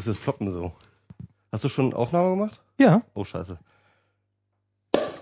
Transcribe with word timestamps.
muss 0.00 0.06
jetzt 0.06 0.22
ploppen 0.22 0.50
so. 0.50 0.72
Hast 1.52 1.62
du 1.62 1.68
schon 1.68 1.92
Aufnahme 1.92 2.30
gemacht? 2.30 2.62
Ja. 2.78 3.02
Oh, 3.12 3.22
scheiße. 3.22 3.58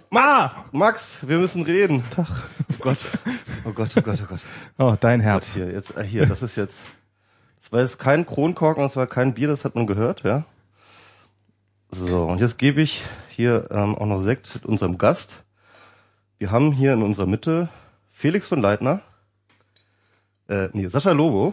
Max! 0.08 0.54
Max, 0.70 1.28
wir 1.28 1.38
müssen 1.38 1.64
reden. 1.64 2.04
Tag. 2.10 2.28
Oh 2.28 2.74
Gott. 2.78 2.98
Oh 3.64 3.72
Gott, 3.72 3.90
oh 3.96 4.02
Gott, 4.02 4.22
oh 4.22 4.26
Gott. 4.28 4.40
Oh, 4.78 4.94
dein 5.00 5.18
Gott 5.18 5.26
Herz. 5.26 5.54
hier, 5.54 5.72
jetzt, 5.72 5.96
äh, 5.96 6.04
hier, 6.04 6.26
das 6.26 6.44
ist 6.44 6.54
jetzt, 6.54 6.84
das 7.60 7.72
war 7.72 7.80
jetzt 7.80 7.98
kein 7.98 8.24
Kronkorken, 8.24 8.84
das 8.84 8.94
war 8.94 9.08
kein 9.08 9.34
Bier, 9.34 9.48
das 9.48 9.64
hat 9.64 9.74
man 9.74 9.88
gehört, 9.88 10.22
ja. 10.22 10.44
So, 11.90 12.22
und 12.22 12.40
jetzt 12.40 12.56
gebe 12.58 12.80
ich 12.80 13.04
hier 13.30 13.68
ähm, 13.72 13.96
auch 13.96 14.06
noch 14.06 14.20
Sekt 14.20 14.54
mit 14.54 14.64
unserem 14.64 14.96
Gast. 14.96 15.42
Wir 16.38 16.52
haben 16.52 16.70
hier 16.70 16.92
in 16.92 17.02
unserer 17.02 17.26
Mitte 17.26 17.68
Felix 18.12 18.46
von 18.46 18.60
Leitner, 18.60 19.02
äh, 20.48 20.68
nee, 20.72 20.86
Sascha 20.86 21.10
Lobo. 21.10 21.52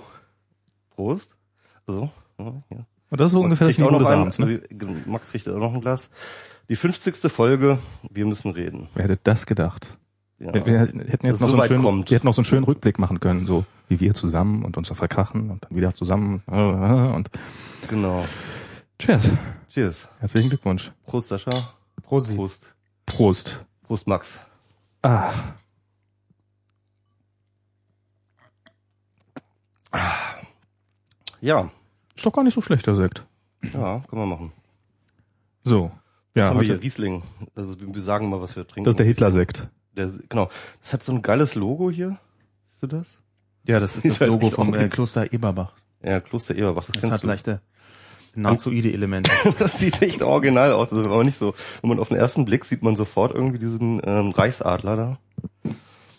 Prost. 0.91 1.35
So, 1.87 2.11
ja, 2.37 2.53
hier. 2.69 2.85
Und 3.15 3.21
das 3.21 3.27
ist 3.27 3.31
so 3.31 3.39
ungefähr 3.39 3.67
das 3.67 3.77
Niveau 3.77 3.91
noch 3.91 3.99
des 3.99 4.09
ein, 4.09 4.19
Abends, 4.19 4.39
ne? 4.39 4.55
äh, 4.55 4.85
Max 5.05 5.31
kriegt 5.31 5.47
auch 5.47 5.55
noch 5.57 5.73
ein 5.73 5.79
Glas. 5.79 6.09
Die 6.67 6.75
50. 6.75 7.31
Folge, 7.31 7.79
wir 8.11 8.25
müssen 8.25 8.51
reden. 8.51 8.89
Wer 8.93 9.05
hätte 9.05 9.17
das 9.23 9.45
gedacht? 9.45 9.87
Ja. 10.37 10.53
Wir, 10.53 10.65
wir 10.65 10.79
hätten 10.79 10.99
jetzt 10.99 11.39
noch 11.39 11.47
so 11.47 11.55
so 11.55 11.61
einen 11.61 11.69
schönen, 11.69 11.83
kommt. 11.83 12.09
wir 12.09 12.15
hätten 12.15 12.27
noch 12.27 12.33
so 12.33 12.41
einen 12.41 12.45
schönen 12.45 12.65
Rückblick 12.65 12.99
machen 12.99 13.21
können, 13.21 13.47
so 13.47 13.63
wie 13.87 14.01
wir 14.01 14.15
zusammen 14.15 14.65
und 14.65 14.75
uns 14.75 14.89
so 14.89 14.95
verkrachen 14.95 15.49
und 15.49 15.63
dann 15.63 15.77
wieder 15.77 15.93
zusammen 15.93 16.43
und 16.47 17.29
Genau. 17.87 18.25
Cheers. 18.99 19.29
Cheers. 19.69 20.09
Herzlichen 20.19 20.49
Glückwunsch. 20.49 20.91
Prost, 21.05 21.29
Sascha. 21.29 21.51
Prost. 22.03 22.35
Prost. 22.35 22.73
Prost. 23.05 23.63
Prost, 23.83 24.07
Max. 24.07 24.41
Ah, 25.03 25.31
Ja, 31.39 31.71
ist 32.15 32.25
doch 32.25 32.33
gar 32.33 32.43
nicht 32.43 32.53
so 32.53 32.61
schlecht, 32.61 32.87
der 32.87 32.95
Sekt. 32.95 33.25
ja, 33.73 34.01
können 34.09 34.21
wir 34.21 34.25
machen. 34.25 34.51
So. 35.63 35.91
Ja, 36.35 36.43
Ja, 36.43 36.49
haben 36.49 36.59
wir 36.59 36.65
hier 36.67 36.81
Riesling. 36.81 37.23
Also 37.55 37.75
wir 37.79 38.01
sagen 38.01 38.29
mal, 38.29 38.41
was 38.41 38.55
wir 38.55 38.67
trinken. 38.67 38.85
das 38.85 38.93
ist 38.93 38.99
der 38.99 39.05
Hitler-Sekt. 39.05 39.67
Der, 39.95 40.09
genau. 40.29 40.49
Das 40.81 40.93
hat 40.93 41.03
so 41.03 41.13
ein 41.13 41.21
geiles 41.21 41.55
Logo 41.55 41.89
hier. 41.89 42.17
Siehst 42.69 42.83
du 42.83 42.87
das? 42.87 43.17
Ja, 43.65 43.79
das 43.79 43.95
ist 43.95 44.05
das 44.21 44.27
Logo 44.27 44.49
vom 44.49 44.73
äh. 44.73 44.89
Kloster 44.89 45.31
Eberbach. 45.31 45.73
Ja, 46.03 46.19
Kloster 46.19 46.55
Eberbach. 46.55 46.83
Das, 46.85 46.93
Das 46.93 47.01
kennst 47.01 47.13
hat 47.13 47.23
du. 47.23 47.27
leichte 47.27 47.61
nazoide 48.35 48.91
Elemente. 48.91 49.31
Das 49.59 49.79
sieht 49.79 50.01
echt 50.01 50.21
original 50.21 50.73
aus. 50.73 50.89
Das 50.89 50.99
ist 50.99 51.07
aber 51.07 51.23
nicht 51.23 51.37
so. 51.37 51.53
Wenn 51.81 51.89
man 51.89 51.99
auf 51.99 52.09
den 52.09 52.17
ersten 52.17 52.43
Blick 52.45 52.65
sieht 52.65 52.83
man 52.83 52.95
sofort 52.97 53.33
irgendwie 53.33 53.59
diesen 53.59 54.01
ähm, 54.05 54.31
Reichsadler 54.31 54.95
da. 54.97 55.19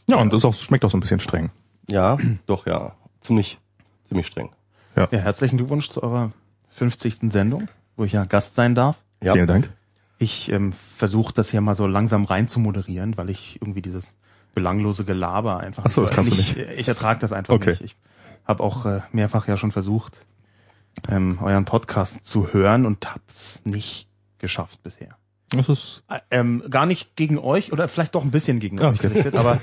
Ja, 0.09 0.17
und 0.17 0.33
das 0.33 0.45
auch, 0.45 0.55
schmeckt 0.55 0.85
auch 0.85 0.91
so 0.91 0.97
ein 0.97 1.01
bisschen 1.01 1.21
streng. 1.21 1.53
Ja, 1.89 2.17
doch, 2.47 2.67
ja. 2.67 2.95
Ziemlich, 3.21 3.59
ziemlich 4.05 4.27
streng. 4.27 4.51
Ja, 4.97 5.09
herzlichen 5.11 5.57
Glückwunsch 5.59 5.89
zu 5.89 6.03
eurer 6.03 6.33
50. 6.71 7.31
Sendung, 7.31 7.69
wo 7.97 8.05
ich 8.05 8.13
ja 8.13 8.25
Gast 8.25 8.55
sein 8.55 8.75
darf. 8.75 8.97
Ja. 9.23 9.33
Vielen 9.35 9.47
Dank. 9.47 9.71
Ich 10.19 10.51
ähm, 10.51 10.73
versuche 10.73 11.35
das 11.35 11.51
hier 11.51 11.61
mal 11.61 11.75
so 11.77 11.87
langsam 11.87 12.25
rein 12.25 12.49
zu 12.49 12.59
moderieren, 12.61 13.17
weil 13.19 13.29
ich 13.31 13.59
irgendwie 13.61 13.83
dieses 13.83 14.15
belanglose 14.55 15.05
Gelaber 15.05 15.59
einfach 15.61 15.85
Ach 15.87 15.91
so, 15.91 16.03
das 16.03 16.13
kannst 16.13 16.33
du 16.33 16.37
nicht, 16.37 16.57
ich 16.57 16.89
ertrage 16.89 17.21
das 17.21 17.33
einfach 17.33 17.53
Okay. 17.55 17.71
nicht. 17.71 17.83
Ich 17.83 17.97
habe 18.47 18.63
auch 18.63 18.87
äh, 18.87 19.01
mehrfach 19.13 19.47
ja 19.49 19.59
schon 19.59 19.73
versucht, 19.73 20.25
ähm, 21.11 21.39
euren 21.43 21.67
Podcast 21.67 22.25
zu 22.25 22.55
hören 22.55 22.87
und 22.87 23.13
hab's 23.15 23.61
nicht 23.65 24.09
geschafft 24.39 24.83
bisher. 24.83 25.19
Das 25.51 25.69
ist, 25.69 26.03
Äh, 26.09 26.21
Ähm, 26.31 26.63
gar 26.71 26.87
nicht 26.87 27.17
gegen 27.17 27.39
euch 27.39 27.73
oder 27.73 27.87
vielleicht 27.89 28.15
doch 28.15 28.25
ein 28.25 28.31
bisschen 28.31 28.59
gegen 28.61 28.81
Ah, 28.81 28.89
euch 28.89 28.99
okay. 29.01 29.09
gerichtet, 29.09 29.37
aber 29.37 29.61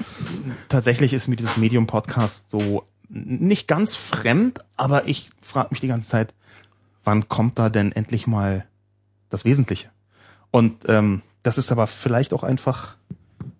tatsächlich 0.70 1.12
ist 1.12 1.28
mir 1.28 1.36
dieses 1.36 1.58
Medium-Podcast 1.58 2.50
so 2.50 2.84
nicht 3.12 3.68
ganz 3.68 3.94
fremd, 3.94 4.60
aber 4.76 5.06
ich 5.06 5.28
frage 5.42 5.68
mich 5.70 5.80
die 5.80 5.88
ganze 5.88 6.08
Zeit, 6.08 6.34
wann 7.04 7.28
kommt 7.28 7.58
da 7.58 7.68
denn 7.68 7.92
endlich 7.92 8.26
mal 8.26 8.64
das 9.28 9.44
Wesentliche? 9.44 9.90
Und 10.50 10.88
ähm, 10.88 11.22
das 11.42 11.58
ist 11.58 11.72
aber 11.72 11.86
vielleicht 11.86 12.32
auch 12.32 12.42
einfach 12.42 12.96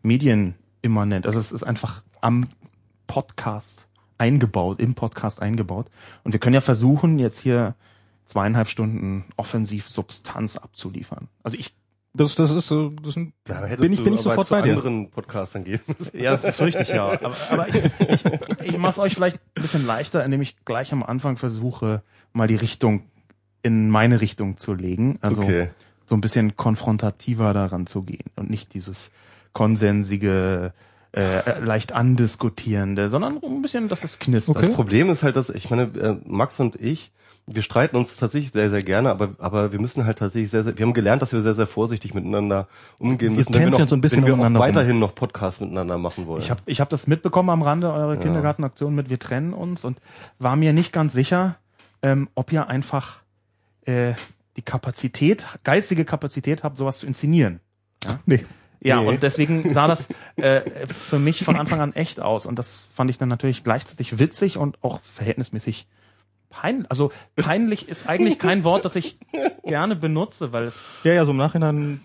medienimmanent. 0.02 1.26
Also 1.26 1.38
es 1.38 1.52
ist 1.52 1.64
einfach 1.64 2.02
am 2.20 2.46
Podcast 3.06 3.88
eingebaut, 4.16 4.80
im 4.80 4.94
Podcast 4.94 5.42
eingebaut. 5.42 5.86
Und 6.24 6.32
wir 6.32 6.40
können 6.40 6.54
ja 6.54 6.60
versuchen, 6.60 7.18
jetzt 7.18 7.38
hier 7.38 7.74
zweieinhalb 8.24 8.68
Stunden 8.68 9.26
offensiv 9.36 9.88
Substanz 9.88 10.56
abzuliefern. 10.56 11.28
Also 11.42 11.58
ich 11.58 11.74
das, 12.14 12.34
das 12.34 12.50
ist 12.50 12.68
so, 12.68 12.90
das 12.90 13.14
sind, 13.14 13.32
Da 13.44 13.60
hättest 13.64 13.80
bin 13.80 13.92
ich, 13.92 13.98
du 13.98 14.04
bin 14.04 14.14
ich 14.14 14.20
sofort 14.20 14.46
zu 14.46 14.52
bei 14.54 14.62
dir. 14.62 14.72
anderen 14.74 15.10
Podcastern 15.10 15.64
gehen 15.64 15.80
müssen. 15.86 16.18
Ja, 16.18 16.32
das 16.32 16.42
befürchte 16.42 16.82
ich 16.82 16.88
ja. 16.90 17.10
Aber, 17.22 17.34
aber 17.50 17.68
ich, 17.68 17.76
ich, 18.08 18.24
ich 18.64 18.78
mache 18.78 18.92
es 18.92 18.98
euch 18.98 19.14
vielleicht 19.14 19.38
ein 19.56 19.62
bisschen 19.62 19.86
leichter, 19.86 20.24
indem 20.24 20.42
ich 20.42 20.56
gleich 20.64 20.92
am 20.92 21.02
Anfang 21.02 21.36
versuche, 21.38 22.02
mal 22.32 22.48
die 22.48 22.56
Richtung 22.56 23.04
in 23.62 23.88
meine 23.90 24.20
Richtung 24.20 24.56
zu 24.58 24.74
legen. 24.74 25.18
Also 25.22 25.42
Okay. 25.42 25.70
so 26.06 26.14
ein 26.16 26.20
bisschen 26.20 26.56
konfrontativer 26.56 27.54
daran 27.54 27.86
zu 27.86 28.02
gehen 28.02 28.30
und 28.36 28.50
nicht 28.50 28.74
dieses 28.74 29.10
konsensige, 29.52 30.72
äh, 31.12 31.60
leicht 31.60 31.92
andiskutierende, 31.92 33.08
sondern 33.10 33.38
ein 33.42 33.62
bisschen, 33.62 33.88
dass 33.88 34.04
es 34.04 34.18
knistert. 34.18 34.56
Das 34.62 34.72
Problem 34.72 35.10
ist 35.10 35.22
halt, 35.22 35.36
dass 35.36 35.50
ich 35.50 35.70
meine, 35.70 35.82
äh, 35.98 36.16
Max 36.24 36.58
und 36.60 36.76
ich, 36.80 37.12
wir 37.46 37.62
streiten 37.62 37.96
uns 37.96 38.16
tatsächlich 38.16 38.52
sehr, 38.52 38.70
sehr 38.70 38.82
gerne, 38.82 39.10
aber, 39.10 39.30
aber 39.38 39.72
wir 39.72 39.80
müssen 39.80 40.06
halt 40.06 40.18
tatsächlich 40.18 40.50
sehr, 40.50 40.62
sehr, 40.62 40.78
wir 40.78 40.86
haben 40.86 40.94
gelernt, 40.94 41.22
dass 41.22 41.32
wir 41.32 41.40
sehr, 41.40 41.54
sehr 41.54 41.66
vorsichtig 41.66 42.14
miteinander 42.14 42.68
umgehen 42.98 43.32
Wir 43.32 43.38
müssen, 43.38 43.54
wenn 43.54 43.72
wir, 43.72 43.78
noch, 43.80 43.88
so 43.88 43.96
ein 43.96 44.00
bisschen 44.00 44.22
wenn 44.24 44.36
wir 44.38 44.40
auch 44.40 44.46
rum. 44.46 44.58
weiterhin 44.58 44.98
noch 45.00 45.14
Podcasts 45.14 45.60
miteinander 45.60 45.98
machen 45.98 46.26
wollen. 46.26 46.40
Ich 46.40 46.50
habe 46.50 46.62
ich 46.66 46.80
hab 46.80 46.88
das 46.88 47.08
mitbekommen 47.08 47.50
am 47.50 47.62
Rande 47.62 47.92
eurer 47.92 48.16
Kindergartenaktion 48.16 48.94
mit 48.94 49.10
Wir 49.10 49.18
trennen 49.18 49.52
uns 49.54 49.84
und 49.84 49.98
war 50.38 50.54
mir 50.56 50.72
nicht 50.72 50.92
ganz 50.92 51.12
sicher, 51.12 51.56
ähm, 52.02 52.28
ob 52.34 52.52
ihr 52.52 52.68
einfach 52.68 53.22
äh, 53.86 54.12
die 54.56 54.62
Kapazität, 54.62 55.46
geistige 55.64 56.04
Kapazität 56.04 56.62
habt, 56.62 56.76
sowas 56.76 56.98
zu 56.98 57.06
inszenieren. 57.06 57.60
Nee. 58.26 58.44
Ja, 58.80 59.00
Nee. 59.00 59.08
und 59.08 59.22
deswegen 59.22 59.74
sah 59.74 59.86
das 59.86 60.08
äh, 60.36 60.60
für 60.86 61.18
mich 61.18 61.44
von 61.44 61.56
Anfang 61.60 61.80
an 61.80 61.92
echt 61.92 62.20
aus. 62.20 62.46
Und 62.46 62.58
das 62.58 62.82
fand 62.94 63.10
ich 63.10 63.18
dann 63.18 63.28
natürlich 63.28 63.64
gleichzeitig 63.64 64.18
witzig 64.18 64.58
und 64.58 64.82
auch 64.82 65.00
verhältnismäßig 65.00 65.86
peinlich. 66.52 66.88
Also 66.90 67.10
peinlich 67.34 67.88
ist 67.88 68.08
eigentlich 68.08 68.38
kein 68.38 68.62
Wort, 68.62 68.84
das 68.84 68.94
ich 68.94 69.18
gerne 69.64 69.96
benutze, 69.96 70.52
weil 70.52 70.64
es 70.64 70.80
Ja, 71.02 71.12
ja, 71.14 71.24
so 71.24 71.32
im 71.32 71.38
Nachhinein. 71.38 72.00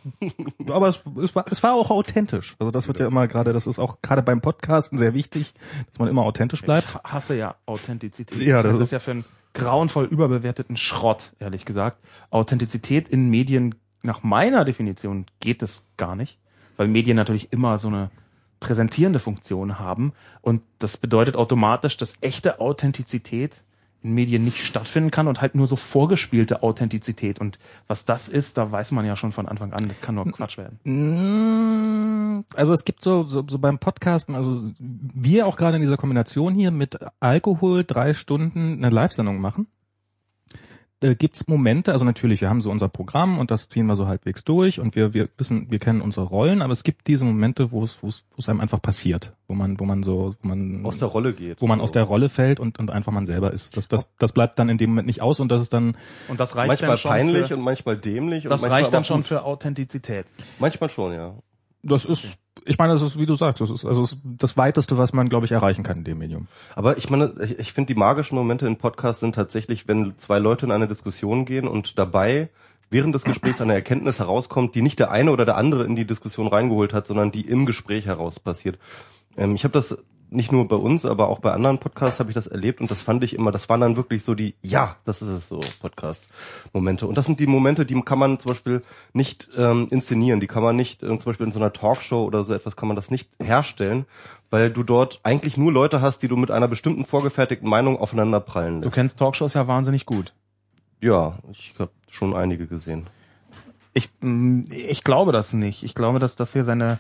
Aber 0.72 0.88
es, 0.88 1.02
es, 1.22 1.36
war, 1.36 1.46
es 1.52 1.62
war 1.62 1.74
auch 1.74 1.92
authentisch. 1.92 2.56
Also 2.58 2.72
das 2.72 2.88
wird 2.88 3.00
ja 3.00 3.06
immer 3.08 3.28
gerade, 3.28 3.54
das 3.54 3.68
ist 3.68 3.78
auch 3.78 4.02
gerade 4.02 4.24
beim 4.24 4.42
Podcasten 4.42 4.98
sehr 4.98 5.14
wichtig, 5.14 5.54
dass 5.88 6.00
man 6.00 6.08
immer 6.08 6.24
authentisch 6.24 6.64
bleibt. 6.64 6.88
Ich 7.06 7.12
hasse 7.12 7.36
ja 7.36 7.56
Authentizität. 7.68 8.42
Ja, 8.42 8.64
das 8.64 8.72
das 8.74 8.82
ist- 8.82 8.88
ist 8.88 8.92
ja 8.94 9.00
für 9.00 9.12
einen 9.12 9.26
grauenvoll 9.54 10.06
überbewerteten 10.06 10.78
Schrott, 10.78 11.34
ehrlich 11.40 11.66
gesagt. 11.66 11.98
Authentizität 12.30 13.10
in 13.10 13.30
Medien, 13.30 13.76
nach 14.04 14.24
meiner 14.24 14.64
Definition, 14.66 15.26
geht 15.40 15.62
es 15.64 15.88
gar 15.98 16.16
nicht, 16.16 16.38
weil 16.78 16.88
Medien 16.88 17.16
natürlich 17.18 17.52
immer 17.52 17.78
so 17.78 17.88
eine 17.88 18.10
präsentierende 18.60 19.20
Funktion 19.20 19.78
haben 19.80 20.14
und 20.42 20.62
das 20.80 20.98
bedeutet 20.98 21.36
automatisch, 21.36 21.98
dass 21.98 22.18
echte 22.22 22.60
Authentizität 22.60 23.64
in 24.04 24.14
Medien 24.14 24.44
nicht 24.44 24.66
stattfinden 24.66 25.12
kann 25.12 25.28
und 25.28 25.42
halt 25.42 25.56
nur 25.56 25.68
so 25.68 25.76
vorgespielte 25.76 26.64
Authentizität 26.64 27.40
und 27.40 27.60
was 27.88 28.06
das 28.06 28.30
ist, 28.30 28.58
da 28.58 28.72
weiß 28.72 28.92
man 28.92 29.06
ja 29.06 29.16
schon 29.16 29.32
von 29.32 29.48
Anfang 29.48 29.74
an, 29.74 29.88
das 29.88 30.02
kann 30.02 30.16
nur 30.16 30.32
Quatsch 30.32 30.58
werden. 30.58 30.80
Mm, 30.84 32.46
Also 32.56 32.74
es 32.74 32.86
gibt 32.86 33.04
so, 33.04 33.24
so, 33.24 33.44
so 33.48 33.60
beim 33.60 33.80
Podcasten, 33.80 34.36
also 34.36 34.72
wir 34.80 35.48
auch 35.48 35.58
gerade 35.58 35.76
in 35.78 35.82
dieser 35.82 35.98
Kombination 35.98 36.54
hier 36.54 36.72
mit 36.72 36.98
Alkohol 37.20 37.84
drei 37.84 38.14
Stunden 38.14 38.74
eine 38.74 38.90
Live-Sendung 38.90 39.40
machen. 39.40 39.68
Da 41.00 41.14
gibt's 41.14 41.48
Momente, 41.48 41.92
also 41.92 42.06
natürlich, 42.06 42.42
wir 42.42 42.50
haben 42.50 42.60
so 42.60 42.72
unser 42.72 42.90
Programm 42.90 43.38
und 43.38 43.52
das 43.52 43.70
ziehen 43.70 43.86
wir 43.86 43.96
so 43.96 44.08
halbwegs 44.08 44.44
durch 44.44 44.80
und 44.80 44.96
wir, 44.96 45.14
wir 45.14 45.30
wissen, 45.38 45.70
wir 45.70 45.78
kennen 45.78 46.02
unsere 46.02 46.26
Rollen, 46.26 46.64
aber 46.64 46.74
es 46.74 46.84
gibt 46.84 47.06
diese 47.06 47.24
Momente, 47.24 47.72
wo 47.72 47.84
es, 47.84 48.02
wo 48.02 48.08
es, 48.08 48.26
wo 48.32 48.40
es 48.40 48.50
einem 48.50 48.62
einfach 48.62 48.82
passiert, 48.82 49.34
wo 49.48 49.54
man, 49.54 49.80
wo 49.80 49.86
man 49.86 50.02
so, 50.02 50.34
wo 50.42 50.48
man 50.48 50.84
aus 50.84 50.98
der 50.98 51.10
Rolle 51.10 51.34
geht. 51.34 51.62
wo 51.62 51.68
man 51.68 51.78
So. 51.78 51.84
aus 51.84 51.92
der 51.92 52.02
Rolle 52.02 52.30
fällt 52.30 52.60
und, 52.60 52.80
und 52.80 52.90
einfach 52.90 53.12
man 53.12 53.28
selber 53.28 53.54
ist. 53.54 53.78
Das, 53.78 53.88
das, 53.88 54.10
das 54.18 54.32
bleibt 54.32 54.58
dann 54.58 54.70
in 54.70 54.80
dem 54.80 54.90
Moment 54.90 55.06
nicht 55.06 55.22
aus 55.22 55.40
und 55.40 55.52
das 55.52 55.62
ist 55.62 55.72
dann, 55.72 55.96
Und 56.30 56.40
das 56.40 56.56
reicht 56.56 56.70
manchmal 56.70 56.90
dann 56.90 56.98
schon 56.98 57.12
peinlich 57.12 57.46
für, 57.46 57.58
und 57.58 57.62
manchmal 57.62 57.98
dämlich. 57.98 58.46
und 58.46 58.50
das 58.50 58.62
manchmal 58.62 58.82
reicht 58.82 58.94
dann 58.94 59.04
schon 59.04 59.22
für 59.22 59.44
Authentizität. 59.44 60.26
Manchmal 60.58 60.90
schon, 60.90 61.14
ja. 61.14 61.36
das 61.84 62.06
ist, 62.06 62.40
ich 62.66 62.78
meine, 62.78 62.94
das 62.94 63.02
ist, 63.02 63.20
wie 63.20 63.26
du 63.26 63.36
sagst, 63.36 63.62
das 63.62 63.70
ist, 63.70 63.86
also 63.86 64.06
das, 64.24 64.58
weiteste, 64.58 64.98
was 64.98 65.14
man, 65.14 65.30
glaube 65.30 65.46
ich, 65.46 65.52
erreichen 65.52 65.84
kann 65.84 65.98
in 65.98 66.04
dem 66.04 66.18
Medium. 66.18 66.48
Aber 66.76 66.98
ich 66.98 67.10
meine, 67.10 67.34
ich, 67.42 67.60
ich 67.60 67.74
finde, 67.74 67.94
die 67.94 68.00
magischen 68.00 68.36
Momente 68.36 68.68
in 68.68 68.78
Podcasts 68.78 69.22
sind 69.22 69.36
tatsächlich, 69.36 69.88
wenn 69.88 70.18
zwei 70.18 70.40
Leute 70.40 70.66
in 70.66 70.72
eine 70.72 70.88
Diskussion 70.88 71.46
gehen 71.46 71.68
und 71.68 71.98
dabei 71.98 72.50
während 72.90 73.14
des 73.16 73.24
Gesprächs 73.24 73.62
eine 73.62 73.74
Erkenntnis 73.74 74.20
herauskommt, 74.20 74.76
die 74.76 74.82
nicht 74.82 75.00
der 75.00 75.12
eine 75.12 75.32
oder 75.32 75.46
der 75.46 75.58
andere 75.58 75.84
in 75.84 75.96
die 75.96 76.08
Diskussion 76.08 76.48
reingeholt 76.48 76.94
hat, 76.94 77.08
sondern 77.08 77.32
die 77.32 77.42
im 77.42 77.66
Gespräch 77.66 78.06
heraus 78.06 78.40
passiert. 78.40 78.80
Ähm, 79.36 79.56
ich 79.56 79.64
habe 79.64 79.74
das 79.74 79.98
nicht 80.30 80.52
nur 80.52 80.68
bei 80.68 80.76
uns, 80.76 81.06
aber 81.06 81.30
auch 81.30 81.40
bei 81.40 81.52
anderen 81.52 81.78
Podcasts 81.78 82.20
habe 82.20 82.30
ich 82.30 82.34
das 82.36 82.48
erlebt 82.48 82.82
und 82.82 82.92
das 82.92 83.02
fand 83.02 83.24
ich 83.24 83.34
immer, 83.34 83.52
das 83.52 83.70
waren 83.70 83.82
dann 83.82 83.96
wirklich 83.96 84.24
so 84.24 84.36
die, 84.36 84.56
ja, 84.62 84.98
das 85.06 85.22
ist 85.22 85.30
es 85.30 85.48
so, 85.48 85.60
Podcast-Momente. 85.82 87.08
Und 87.08 87.18
das 87.18 87.26
sind 87.26 87.40
die 87.40 87.48
Momente, 87.48 87.86
die 87.86 88.00
kann 88.02 88.20
man 88.20 88.40
zum 88.40 88.50
Beispiel 88.50 88.84
nicht 89.14 89.50
ähm, 89.58 89.88
inszenieren, 89.90 90.40
die 90.40 90.48
kann 90.48 90.64
man 90.64 90.76
nicht, 90.76 91.04
äh, 91.04 91.08
zum 91.08 91.20
Beispiel 91.20 91.46
in 91.46 91.52
so 91.52 91.60
einer 91.60 91.74
Talkshow 91.74 92.24
oder 92.24 92.44
so 92.44 92.54
etwas 92.54 92.76
kann 92.76 92.88
man 92.88 92.96
das 92.96 93.12
nicht 93.12 93.30
herstellen, 93.42 94.06
weil 94.50 94.70
du 94.70 94.84
dort 94.84 95.20
eigentlich 95.24 95.58
nur 95.58 95.72
Leute 95.72 96.02
hast, 96.02 96.20
die 96.20 96.28
du 96.28 96.36
mit 96.36 96.52
einer 96.52 96.68
bestimmten 96.68 97.06
vorgefertigten 97.06 97.70
Meinung 97.70 97.98
aufeinander 97.98 98.40
prallen 98.40 98.76
lässt. 98.76 98.86
Du 98.86 98.92
kennst 98.92 99.20
Talkshows 99.20 99.54
ja 99.54 99.68
wahnsinnig 99.68 100.06
gut. 100.06 100.34
Ja, 101.00 101.38
ich 101.52 101.74
habe 101.80 101.92
schon 102.08 102.36
einige 102.36 102.68
gesehen. 102.68 103.06
Ich, 103.94 104.10
mh, 104.22 104.66
ich 104.72 105.04
glaube 105.04 105.32
das 105.32 105.54
nicht. 105.54 105.84
Ich 105.84 105.96
glaube, 105.96 106.20
dass 106.20 106.36
das 106.36 106.54
hier 106.54 106.64
seine 106.64 107.00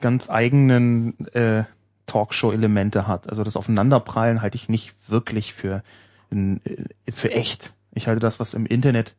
ganz 0.00 0.30
eigenen 0.30 1.26
äh, 1.28 1.64
Talkshow-Elemente 2.08 3.06
hat. 3.06 3.28
Also 3.28 3.44
das 3.44 3.56
Aufeinanderprallen 3.56 4.42
halte 4.42 4.56
ich 4.56 4.68
nicht 4.68 4.94
wirklich 5.08 5.54
für, 5.54 5.84
äh, 6.32 6.56
für 7.12 7.30
echt. 7.30 7.74
Ich 7.94 8.08
halte 8.08 8.20
das, 8.20 8.40
was 8.40 8.54
im 8.54 8.66
Internet 8.66 9.14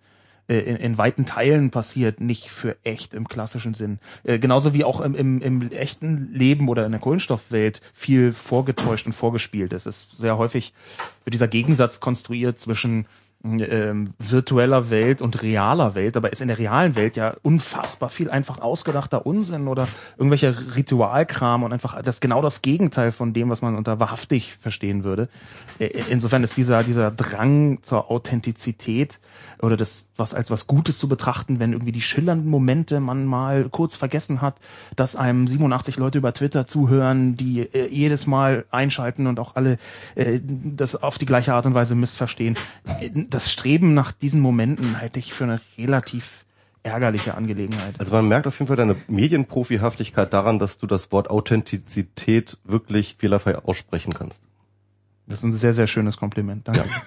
äh, 0.49 0.59
in, 0.59 0.75
in 0.77 0.97
weiten 0.97 1.25
Teilen 1.25 1.69
passiert, 1.69 2.19
nicht 2.19 2.49
für 2.49 2.75
echt 2.83 3.13
im 3.13 3.27
klassischen 3.27 3.75
Sinn. 3.75 3.99
Äh, 4.23 4.39
genauso 4.39 4.73
wie 4.73 4.83
auch 4.83 4.99
im, 4.99 5.15
im, 5.15 5.41
im 5.41 5.71
echten 5.71 6.33
Leben 6.33 6.67
oder 6.67 6.85
in 6.85 6.91
der 6.91 6.99
Kohlenstoffwelt 6.99 7.81
viel 7.93 8.33
vorgetäuscht 8.33 9.05
und 9.05 9.13
vorgespielt 9.13 9.71
ist. 9.73 9.85
Es 9.85 9.99
ist 9.99 10.17
sehr 10.17 10.37
häufig 10.37 10.73
wird 11.23 11.35
dieser 11.35 11.47
Gegensatz 11.47 11.99
konstruiert 11.99 12.59
zwischen 12.59 13.05
ähm, 13.43 14.13
virtueller 14.19 14.89
Welt 14.89 15.21
und 15.21 15.41
realer 15.41 15.95
Welt, 15.95 16.17
aber 16.17 16.33
ist 16.33 16.41
in 16.41 16.49
der 16.49 16.59
realen 16.59 16.95
Welt 16.95 17.15
ja 17.15 17.35
unfassbar 17.41 18.09
viel 18.09 18.29
einfach 18.29 18.59
ausgedachter 18.59 19.25
Unsinn 19.25 19.67
oder 19.67 19.87
irgendwelcher 20.17 20.53
Ritualkram 20.75 21.63
und 21.63 21.71
einfach 21.71 22.01
das 22.01 22.19
genau 22.19 22.41
das 22.41 22.61
Gegenteil 22.61 23.11
von 23.13 23.33
dem, 23.33 23.49
was 23.49 23.61
man 23.61 23.77
unter 23.77 23.99
wahrhaftig 23.99 24.57
verstehen 24.59 25.05
würde. 25.05 25.29
Äh, 25.79 25.89
insofern 26.09 26.43
ist 26.43 26.57
dieser 26.57 26.83
dieser 26.83 27.11
Drang 27.11 27.81
zur 27.81 28.11
Authentizität 28.11 29.19
oder 29.61 29.77
das 29.77 30.09
was 30.17 30.33
als 30.33 30.51
was 30.51 30.67
Gutes 30.67 30.99
zu 30.99 31.07
betrachten, 31.07 31.59
wenn 31.59 31.71
irgendwie 31.71 31.93
die 31.93 32.01
schillernden 32.01 32.49
Momente 32.49 32.99
man 32.99 33.25
mal 33.25 33.69
kurz 33.69 33.95
vergessen 33.95 34.41
hat, 34.41 34.55
dass 34.97 35.15
einem 35.15 35.47
87 35.47 35.97
Leute 35.97 36.17
über 36.17 36.33
Twitter 36.33 36.67
zuhören, 36.67 37.37
die 37.37 37.61
äh, 37.61 37.87
jedes 37.87 38.27
Mal 38.27 38.65
einschalten 38.69 39.27
und 39.27 39.39
auch 39.39 39.55
alle 39.55 39.77
äh, 40.15 40.39
das 40.43 41.01
auf 41.01 41.17
die 41.17 41.25
gleiche 41.25 41.53
Art 41.53 41.65
und 41.65 41.73
Weise 41.73 41.95
missverstehen. 41.95 42.57
Das 43.29 43.51
Streben 43.51 43.93
nach 43.93 44.11
diesen 44.11 44.41
Momenten 44.41 44.99
halte 44.99 45.19
ich 45.19 45.33
für 45.33 45.43
eine 45.43 45.61
relativ 45.77 46.45
ärgerliche 46.81 47.35
Angelegenheit. 47.35 47.99
Also 47.99 48.11
man 48.11 48.27
merkt 48.27 48.47
auf 48.47 48.57
jeden 48.57 48.67
Fall 48.67 48.77
deine 48.77 48.95
Medienprofihaftigkeit 49.07 50.33
daran, 50.33 50.59
dass 50.59 50.77
du 50.77 50.87
das 50.87 51.11
Wort 51.11 51.29
Authentizität 51.29 52.57
wirklich 52.63 53.17
fehlerfrei 53.19 53.57
aussprechen 53.57 54.13
kannst. 54.13 54.41
Das 55.27 55.39
ist 55.39 55.43
ein 55.43 55.53
sehr, 55.53 55.73
sehr 55.73 55.87
schönes 55.87 56.17
Kompliment. 56.17 56.67
Danke. 56.67 56.89
Ja. 56.89 57.01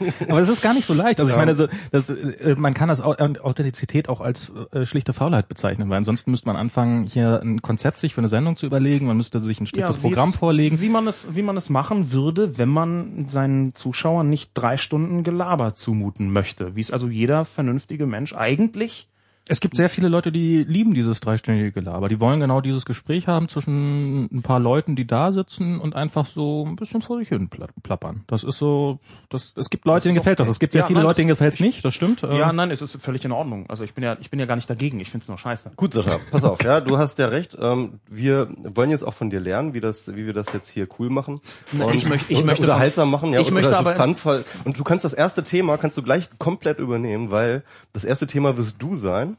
Aber 0.28 0.40
es 0.40 0.48
ist 0.48 0.62
gar 0.62 0.74
nicht 0.74 0.86
so 0.86 0.94
leicht. 0.94 1.20
Also 1.20 1.32
ich 1.32 1.36
meine, 1.36 1.54
so, 1.54 1.66
das, 1.90 2.10
äh, 2.10 2.54
man 2.56 2.74
kann 2.74 2.88
das 2.88 3.00
Authentizität 3.00 4.08
auch 4.08 4.20
als 4.20 4.52
äh, 4.72 4.86
schlichte 4.86 5.12
Faulheit 5.12 5.48
bezeichnen, 5.48 5.88
weil 5.88 5.98
ansonsten 5.98 6.30
müsste 6.30 6.46
man 6.48 6.56
anfangen, 6.56 7.04
hier 7.04 7.40
ein 7.42 7.62
Konzept 7.62 8.00
sich 8.00 8.14
für 8.14 8.20
eine 8.20 8.28
Sendung 8.28 8.56
zu 8.56 8.66
überlegen. 8.66 9.06
Man 9.06 9.16
müsste 9.16 9.40
sich 9.40 9.60
ein 9.60 9.66
striktes 9.66 9.96
ja, 9.96 10.02
Programm 10.02 10.30
es, 10.30 10.36
vorlegen. 10.36 10.80
Wie 10.80 10.88
man 10.88 11.06
es, 11.06 11.34
wie 11.34 11.42
man 11.42 11.56
es 11.56 11.70
machen 11.70 12.12
würde, 12.12 12.58
wenn 12.58 12.68
man 12.68 13.28
seinen 13.28 13.74
Zuschauern 13.74 14.28
nicht 14.28 14.50
drei 14.54 14.76
Stunden 14.76 15.24
Gelaber 15.24 15.74
zumuten 15.74 16.32
möchte. 16.32 16.76
Wie 16.76 16.80
es 16.80 16.90
also 16.90 17.08
jeder 17.08 17.44
vernünftige 17.44 18.06
Mensch 18.06 18.34
eigentlich 18.34 19.08
es 19.48 19.60
gibt 19.60 19.76
sehr 19.76 19.88
viele 19.88 20.08
Leute, 20.08 20.32
die 20.32 20.64
lieben 20.64 20.92
dieses 20.92 21.20
dreistündige 21.20 21.70
Gelaber. 21.70 22.08
Die 22.08 22.18
wollen 22.18 22.40
genau 22.40 22.60
dieses 22.60 22.84
Gespräch 22.84 23.28
haben 23.28 23.48
zwischen 23.48 24.24
ein 24.24 24.42
paar 24.42 24.58
Leuten, 24.58 24.96
die 24.96 25.06
da 25.06 25.30
sitzen 25.30 25.78
und 25.78 25.94
einfach 25.94 26.26
so 26.26 26.64
ein 26.66 26.74
bisschen 26.74 27.00
vor 27.00 27.18
sich 27.18 27.28
hin 27.28 27.48
plappern. 27.82 28.24
Das 28.26 28.42
ist 28.42 28.58
so, 28.58 28.98
das, 29.28 29.54
es 29.56 29.70
gibt 29.70 29.84
Leute, 29.84 30.04
denen 30.08 30.16
gefällt 30.16 30.40
das. 30.40 30.48
Es 30.48 30.58
gibt 30.58 30.72
sehr 30.72 30.80
ja, 30.80 30.86
viele 30.86 30.98
nein, 30.98 31.06
Leute, 31.06 31.18
denen 31.18 31.28
gefällt's 31.28 31.60
nicht. 31.60 31.84
Das 31.84 31.94
stimmt. 31.94 32.22
Ja, 32.22 32.50
ähm, 32.50 32.56
nein, 32.56 32.72
es 32.72 32.82
ist 32.82 33.00
völlig 33.00 33.24
in 33.24 33.30
Ordnung. 33.30 33.66
Also 33.68 33.84
ich 33.84 33.94
bin 33.94 34.02
ja, 34.02 34.16
ich 34.20 34.30
bin 34.30 34.40
ja 34.40 34.46
gar 34.46 34.56
nicht 34.56 34.68
dagegen. 34.68 34.98
Ich 34.98 35.10
find's 35.10 35.28
nur 35.28 35.38
scheiße. 35.38 35.72
Gut, 35.76 35.94
Sascha, 35.94 36.18
pass 36.32 36.42
auf. 36.42 36.64
Ja, 36.64 36.80
du 36.80 36.98
hast 36.98 37.20
ja 37.20 37.28
recht. 37.28 37.56
Ähm, 37.60 38.00
wir 38.08 38.48
wollen 38.64 38.90
jetzt 38.90 39.04
auch 39.04 39.14
von 39.14 39.30
dir 39.30 39.38
lernen, 39.38 39.74
wie 39.74 39.80
das, 39.80 40.08
wie 40.16 40.26
wir 40.26 40.32
das 40.32 40.52
jetzt 40.52 40.70
hier 40.70 40.88
cool 40.98 41.08
machen. 41.08 41.40
Und 41.72 41.94
ich 41.94 42.08
möchte, 42.08 42.32
ich 42.32 42.42
möchte 42.42 42.62
unterhaltsam 42.62 43.12
machen. 43.12 43.32
Ja, 43.32 43.40
ich 43.40 43.52
möchte 43.52 43.76
aber 43.76 43.90
Substanzvoll. 43.90 44.44
Und 44.64 44.76
du 44.76 44.82
kannst 44.82 45.04
das 45.04 45.12
erste 45.12 45.44
Thema 45.44 45.78
kannst 45.78 45.96
du 45.96 46.02
gleich 46.02 46.28
komplett 46.38 46.80
übernehmen, 46.80 47.30
weil 47.30 47.62
das 47.92 48.02
erste 48.02 48.26
Thema 48.26 48.56
wirst 48.56 48.82
du 48.82 48.96
sein. 48.96 49.35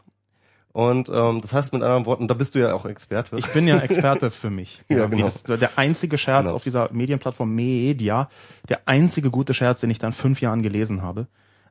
Und 0.78 1.10
ähm, 1.10 1.42
das 1.42 1.54
heißt 1.54 1.74
mit 1.74 1.82
anderen 1.82 2.06
Worten, 2.06 2.28
da 2.28 2.36
bist 2.36 2.54
du 2.54 2.60
ja 2.60 2.72
auch 2.72 2.86
Experte. 2.86 3.36
Ich 3.40 3.48
bin 3.48 3.68
ja 3.68 3.80
Experte 3.80 4.30
für 4.30 4.52
mich. 4.52 4.84
ja, 4.90 5.08
genau. 5.08 5.26
Das, 5.26 5.42
der 5.42 5.72
einzige 5.76 6.20
Scherz 6.20 6.44
genau. 6.44 6.56
auf 6.56 6.64
dieser 6.64 6.94
Medienplattform 6.94 7.50
Media, 7.50 8.30
der 8.70 8.82
einzige 8.86 9.32
gute 9.32 9.56
Scherz, 9.56 9.82
den 9.82 9.90
ich 9.90 9.98
dann 9.98 10.14
fünf 10.14 10.40
Jahren 10.40 10.62
gelesen 10.62 11.02
habe, 11.02 11.26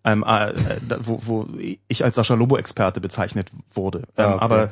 ähm, 0.05 0.25
äh, 0.27 0.53
wo, 0.99 1.21
wo 1.25 1.47
ich 1.87 2.03
als 2.03 2.17
Sascha 2.17 2.35
Lobo-Experte 2.35 3.01
bezeichnet 3.01 3.53
wurde. 3.73 3.99
Ähm, 4.17 4.25
ah, 4.27 4.35
okay. 4.35 4.45
Aber 4.45 4.71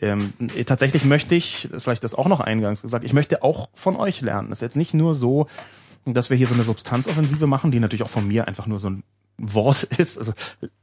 ähm, 0.00 0.32
tatsächlich 0.64 1.04
möchte 1.04 1.34
ich, 1.34 1.68
vielleicht 1.76 2.04
das 2.04 2.14
auch 2.14 2.28
noch 2.28 2.40
eingangs 2.40 2.80
gesagt, 2.80 3.04
ich 3.04 3.12
möchte 3.12 3.42
auch 3.42 3.68
von 3.74 3.96
euch 3.96 4.22
lernen. 4.22 4.48
Das 4.48 4.60
ist 4.60 4.62
jetzt 4.62 4.76
nicht 4.76 4.94
nur 4.94 5.14
so, 5.14 5.46
dass 6.06 6.30
wir 6.30 6.38
hier 6.38 6.46
so 6.46 6.54
eine 6.54 6.62
Substanzoffensive 6.62 7.46
machen, 7.46 7.70
die 7.70 7.80
natürlich 7.80 8.02
auch 8.02 8.08
von 8.08 8.26
mir 8.26 8.48
einfach 8.48 8.66
nur 8.66 8.78
so 8.78 8.88
ein 8.88 9.02
Wort 9.38 9.82
ist, 9.98 10.18
also 10.18 10.32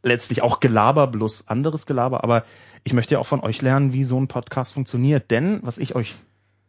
letztlich 0.03 0.41
auch 0.41 0.59
Gelaber, 0.59 1.07
bloß 1.07 1.47
anderes 1.47 1.85
Gelaber, 1.85 2.23
aber 2.23 2.43
ich 2.83 2.93
möchte 2.93 3.15
ja 3.15 3.19
auch 3.19 3.27
von 3.27 3.41
euch 3.41 3.61
lernen, 3.61 3.93
wie 3.93 4.03
so 4.03 4.19
ein 4.19 4.27
Podcast 4.27 4.73
funktioniert, 4.73 5.31
denn 5.31 5.59
was 5.63 5.77
ich 5.77 5.95
euch 5.95 6.15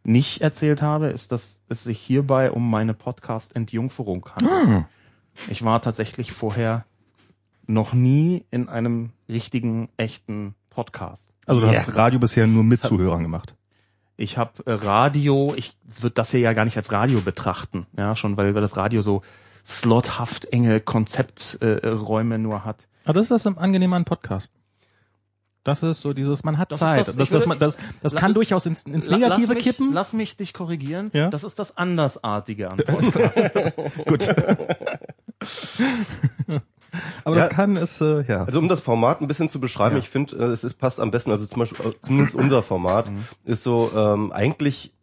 nicht 0.03 0.41
erzählt 0.41 0.81
habe, 0.81 1.07
ist, 1.07 1.31
dass 1.31 1.61
es 1.69 1.83
sich 1.83 1.99
hierbei 1.99 2.51
um 2.51 2.69
meine 2.69 2.93
Podcast-Entjungferung 2.93 4.29
handelt. 4.35 4.67
Hm. 4.67 4.85
Ich 5.49 5.63
war 5.63 5.81
tatsächlich 5.81 6.31
vorher 6.31 6.85
noch 7.65 7.93
nie 7.93 8.45
in 8.51 8.69
einem 8.69 9.11
richtigen, 9.29 9.89
echten 9.97 10.55
Podcast. 10.69 11.29
Also 11.45 11.61
du 11.61 11.67
yeah. 11.67 11.79
hast 11.79 11.95
Radio 11.95 12.19
bisher 12.19 12.47
nur 12.47 12.63
mit 12.63 12.83
Zuhörern 12.83 13.23
gemacht. 13.23 13.55
Ich 14.15 14.37
habe 14.37 14.63
äh, 14.65 14.73
Radio, 14.73 15.53
ich 15.55 15.75
würde 15.83 16.13
das 16.13 16.31
hier 16.31 16.39
ja 16.39 16.53
gar 16.53 16.65
nicht 16.65 16.77
als 16.77 16.91
Radio 16.91 17.21
betrachten, 17.21 17.87
ja, 17.97 18.15
schon 18.15 18.37
weil 18.37 18.53
wir 18.53 18.61
das 18.61 18.77
Radio 18.77 19.01
so 19.01 19.23
slothaft 19.65 20.45
enge 20.45 20.79
Konzepträume 20.79 22.35
äh, 22.35 22.37
nur 22.37 22.65
hat. 22.65 22.87
Aber 23.05 23.15
das 23.15 23.31
ist 23.31 23.45
das 23.45 23.57
angenehme 23.57 23.95
an 23.95 24.05
Podcast. 24.05 24.53
Das 25.63 25.81
ist 25.81 26.01
so 26.01 26.11
dieses, 26.11 26.43
man 26.43 26.57
hat 26.57 26.73
das 26.73 26.79
Zeit. 26.79 27.07
Das, 27.07 27.15
das, 27.15 27.29
das, 27.29 27.45
man, 27.45 27.57
das, 27.57 27.77
das 28.01 28.15
kann 28.15 28.33
durchaus 28.33 28.65
ins, 28.65 28.83
ins 28.83 29.09
Negative 29.09 29.39
lass 29.39 29.47
mich, 29.47 29.63
kippen. 29.63 29.93
Lass 29.93 30.11
mich 30.11 30.35
dich 30.35 30.53
korrigieren. 30.53 31.09
Ja? 31.13 31.29
Das 31.29 31.45
ist 31.45 31.57
das 31.57 31.77
Andersartige 31.77 32.69
an 32.69 32.77
Podcast. 32.77 33.35
Gut. 34.05 34.27
Aber 37.23 37.35
ja, 37.35 37.43
das 37.43 37.49
kann 37.49 37.77
es, 37.77 38.01
äh, 38.01 38.23
ja. 38.27 38.43
Also 38.43 38.59
um 38.59 38.67
das 38.67 38.81
Format 38.81 39.21
ein 39.21 39.27
bisschen 39.27 39.49
zu 39.49 39.59
beschreiben, 39.59 39.95
ja. 39.95 39.99
ich 39.99 40.09
finde, 40.09 40.35
äh, 40.35 40.47
es 40.47 40.63
ist, 40.63 40.75
passt 40.75 40.99
am 40.99 41.11
besten, 41.11 41.31
also 41.31 41.47
zum 41.47 41.59
Beispiel, 41.59 41.87
äh, 41.87 41.93
zumindest 42.01 42.35
unser 42.35 42.61
Format, 42.61 43.09
mhm. 43.09 43.23
ist 43.45 43.63
so 43.63 43.91
ähm, 43.95 44.31
eigentlich 44.31 44.93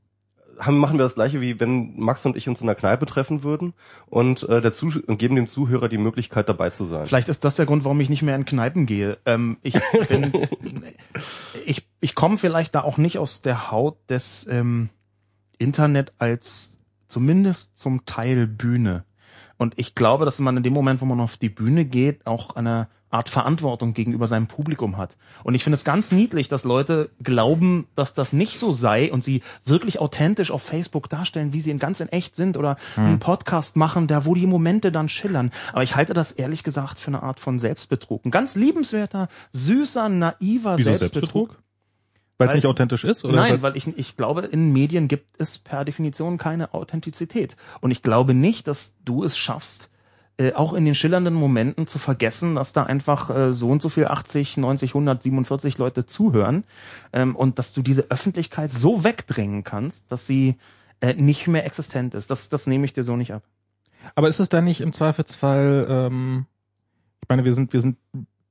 haben, 0.60 0.78
machen 0.78 0.98
wir 0.98 1.04
das 1.04 1.14
gleiche 1.14 1.40
wie 1.40 1.58
wenn 1.58 1.98
Max 1.98 2.24
und 2.26 2.36
ich 2.36 2.48
uns 2.48 2.60
in 2.60 2.66
der 2.66 2.76
Kneipe 2.76 3.06
treffen 3.06 3.42
würden 3.42 3.74
und 4.06 4.48
äh, 4.48 4.60
der 4.60 4.72
Zuh 4.72 5.00
und 5.06 5.18
geben 5.18 5.36
dem 5.36 5.48
Zuhörer 5.48 5.88
die 5.88 5.98
Möglichkeit 5.98 6.48
dabei 6.48 6.70
zu 6.70 6.84
sein. 6.84 7.06
Vielleicht 7.06 7.28
ist 7.28 7.44
das 7.44 7.56
der 7.56 7.66
Grund, 7.66 7.84
warum 7.84 8.00
ich 8.00 8.10
nicht 8.10 8.22
mehr 8.22 8.36
in 8.36 8.44
Kneipen 8.44 8.86
gehe. 8.86 9.18
Ähm, 9.26 9.58
ich 9.62 9.78
bin, 10.08 10.32
ich 11.66 11.88
ich 12.00 12.14
komme 12.14 12.38
vielleicht 12.38 12.74
da 12.74 12.82
auch 12.82 12.98
nicht 12.98 13.18
aus 13.18 13.42
der 13.42 13.70
Haut 13.70 13.98
des 14.08 14.46
ähm, 14.50 14.90
Internet 15.58 16.12
als 16.18 16.78
zumindest 17.08 17.76
zum 17.76 18.06
Teil 18.06 18.46
Bühne. 18.46 19.04
Und 19.56 19.74
ich 19.76 19.94
glaube, 19.94 20.24
dass 20.24 20.38
man 20.38 20.56
in 20.56 20.62
dem 20.62 20.72
Moment, 20.72 21.00
wo 21.02 21.04
man 21.04 21.20
auf 21.20 21.36
die 21.36 21.50
Bühne 21.50 21.84
geht, 21.84 22.26
auch 22.26 22.56
eine 22.56 22.88
Art 23.10 23.28
Verantwortung 23.28 23.92
gegenüber 23.92 24.26
seinem 24.26 24.46
Publikum 24.46 24.96
hat. 24.96 25.16
Und 25.42 25.54
ich 25.54 25.64
finde 25.64 25.74
es 25.74 25.84
ganz 25.84 26.12
niedlich, 26.12 26.48
dass 26.48 26.64
Leute 26.64 27.10
glauben, 27.22 27.86
dass 27.96 28.14
das 28.14 28.32
nicht 28.32 28.58
so 28.58 28.70
sei 28.70 29.12
und 29.12 29.24
sie 29.24 29.42
wirklich 29.64 29.98
authentisch 29.98 30.50
auf 30.50 30.62
Facebook 30.62 31.08
darstellen, 31.08 31.52
wie 31.52 31.60
sie 31.60 31.70
in 31.70 31.78
ganz 31.78 32.00
in 32.00 32.08
echt 32.08 32.36
sind 32.36 32.56
oder 32.56 32.76
hm. 32.94 33.04
einen 33.04 33.18
Podcast 33.18 33.76
machen, 33.76 34.06
da 34.06 34.26
wo 34.26 34.34
die 34.34 34.46
Momente 34.46 34.92
dann 34.92 35.08
schillern. 35.08 35.50
Aber 35.72 35.82
ich 35.82 35.96
halte 35.96 36.14
das 36.14 36.32
ehrlich 36.32 36.62
gesagt 36.62 36.98
für 36.98 37.08
eine 37.08 37.22
Art 37.22 37.40
von 37.40 37.58
Selbstbetrug. 37.58 38.24
Ein 38.24 38.30
ganz 38.30 38.54
liebenswerter, 38.54 39.28
süßer, 39.52 40.08
naiver 40.08 40.78
Wieso 40.78 40.90
Selbstbetrug. 40.90 40.98
Selbstbetrug? 40.98 41.62
Weil 42.40 42.48
es 42.48 42.54
nicht 42.54 42.66
authentisch 42.66 43.04
ist? 43.04 43.22
Oder 43.26 43.36
Nein, 43.36 43.60
weil 43.60 43.76
ich, 43.76 43.86
ich 43.98 44.16
glaube, 44.16 44.42
in 44.42 44.72
Medien 44.72 45.08
gibt 45.08 45.38
es 45.38 45.58
per 45.58 45.84
Definition 45.84 46.38
keine 46.38 46.72
Authentizität. 46.72 47.54
Und 47.82 47.90
ich 47.90 48.02
glaube 48.02 48.32
nicht, 48.32 48.66
dass 48.66 48.96
du 49.04 49.24
es 49.24 49.36
schaffst, 49.36 49.89
äh, 50.40 50.54
auch 50.54 50.72
in 50.72 50.86
den 50.86 50.94
schillernden 50.94 51.34
Momenten 51.34 51.86
zu 51.86 51.98
vergessen, 51.98 52.54
dass 52.54 52.72
da 52.72 52.84
einfach 52.84 53.28
äh, 53.28 53.52
so 53.52 53.68
und 53.68 53.82
so 53.82 53.90
viel 53.90 54.06
80, 54.06 54.56
90, 54.56 54.92
147 54.92 55.76
Leute 55.76 56.06
zuhören 56.06 56.64
ähm, 57.12 57.36
und 57.36 57.58
dass 57.58 57.74
du 57.74 57.82
diese 57.82 58.10
Öffentlichkeit 58.10 58.72
so 58.72 59.04
wegdrängen 59.04 59.64
kannst, 59.64 60.10
dass 60.10 60.26
sie 60.26 60.56
äh, 61.02 61.12
nicht 61.12 61.46
mehr 61.46 61.66
existent 61.66 62.14
ist. 62.14 62.30
Das, 62.30 62.48
das 62.48 62.66
nehme 62.66 62.86
ich 62.86 62.94
dir 62.94 63.04
so 63.04 63.16
nicht 63.16 63.34
ab. 63.34 63.42
Aber 64.14 64.28
ist 64.28 64.40
es 64.40 64.48
da 64.48 64.62
nicht 64.62 64.80
im 64.80 64.94
Zweifelsfall, 64.94 65.86
ähm, 65.90 66.46
ich 67.22 67.28
meine, 67.28 67.44
wir 67.44 67.52
sind, 67.52 67.74
wir 67.74 67.82
sind, 67.82 67.98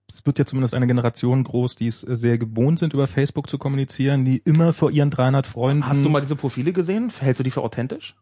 es 0.08 0.24
wird 0.28 0.38
ja 0.38 0.46
zumindest 0.46 0.76
eine 0.76 0.86
Generation 0.86 1.44
groß, 1.44 1.76
die 1.76 1.88
es 1.88 2.02
sehr 2.02 2.38
gewohnt 2.38 2.78
sind, 2.78 2.94
über 2.94 3.08
Facebook 3.08 3.50
zu 3.50 3.58
kommunizieren, 3.58 4.26
die 4.26 4.38
immer 4.38 4.74
vor 4.74 4.92
ihren 4.92 5.10
300 5.10 5.48
Freunden. 5.48 5.88
Hast 5.88 6.06
du 6.06 6.10
mal 6.10 6.22
diese 6.22 6.36
Profile 6.36 6.72
gesehen? 6.72 7.12
Hältst 7.20 7.40
du 7.40 7.44
die 7.44 7.52
für 7.52 7.62
authentisch? 7.62 8.16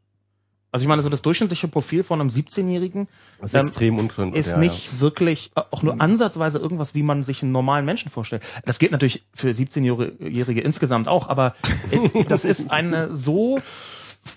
Also 0.77 0.83
ich 0.83 0.89
meine, 0.89 1.01
so 1.01 1.09
das 1.09 1.23
durchschnittliche 1.23 1.67
Profil 1.67 2.03
von 2.03 2.21
einem 2.21 2.29
17-Jährigen 2.29 3.07
ist 3.41 3.55
ähm, 3.55 3.61
extrem 3.65 3.97
ist 4.33 4.51
ja, 4.51 4.57
nicht 4.59 4.93
ja. 4.93 4.99
wirklich 4.99 5.51
äh, 5.55 5.61
auch 5.71 5.81
nur 5.81 5.99
ansatzweise 5.99 6.59
irgendwas, 6.59 6.93
wie 6.93 7.01
man 7.01 7.23
sich 7.23 7.41
einen 7.41 7.51
normalen 7.51 7.83
Menschen 7.83 8.11
vorstellt. 8.11 8.43
Das 8.63 8.77
geht 8.77 8.91
natürlich 8.91 9.25
für 9.33 9.49
17-Jährige 9.49 10.61
insgesamt 10.61 11.07
auch, 11.07 11.29
aber 11.29 11.55
äh, 11.89 12.23
das 12.27 12.45
ist 12.45 12.69
eine 12.69 13.15
so 13.15 13.57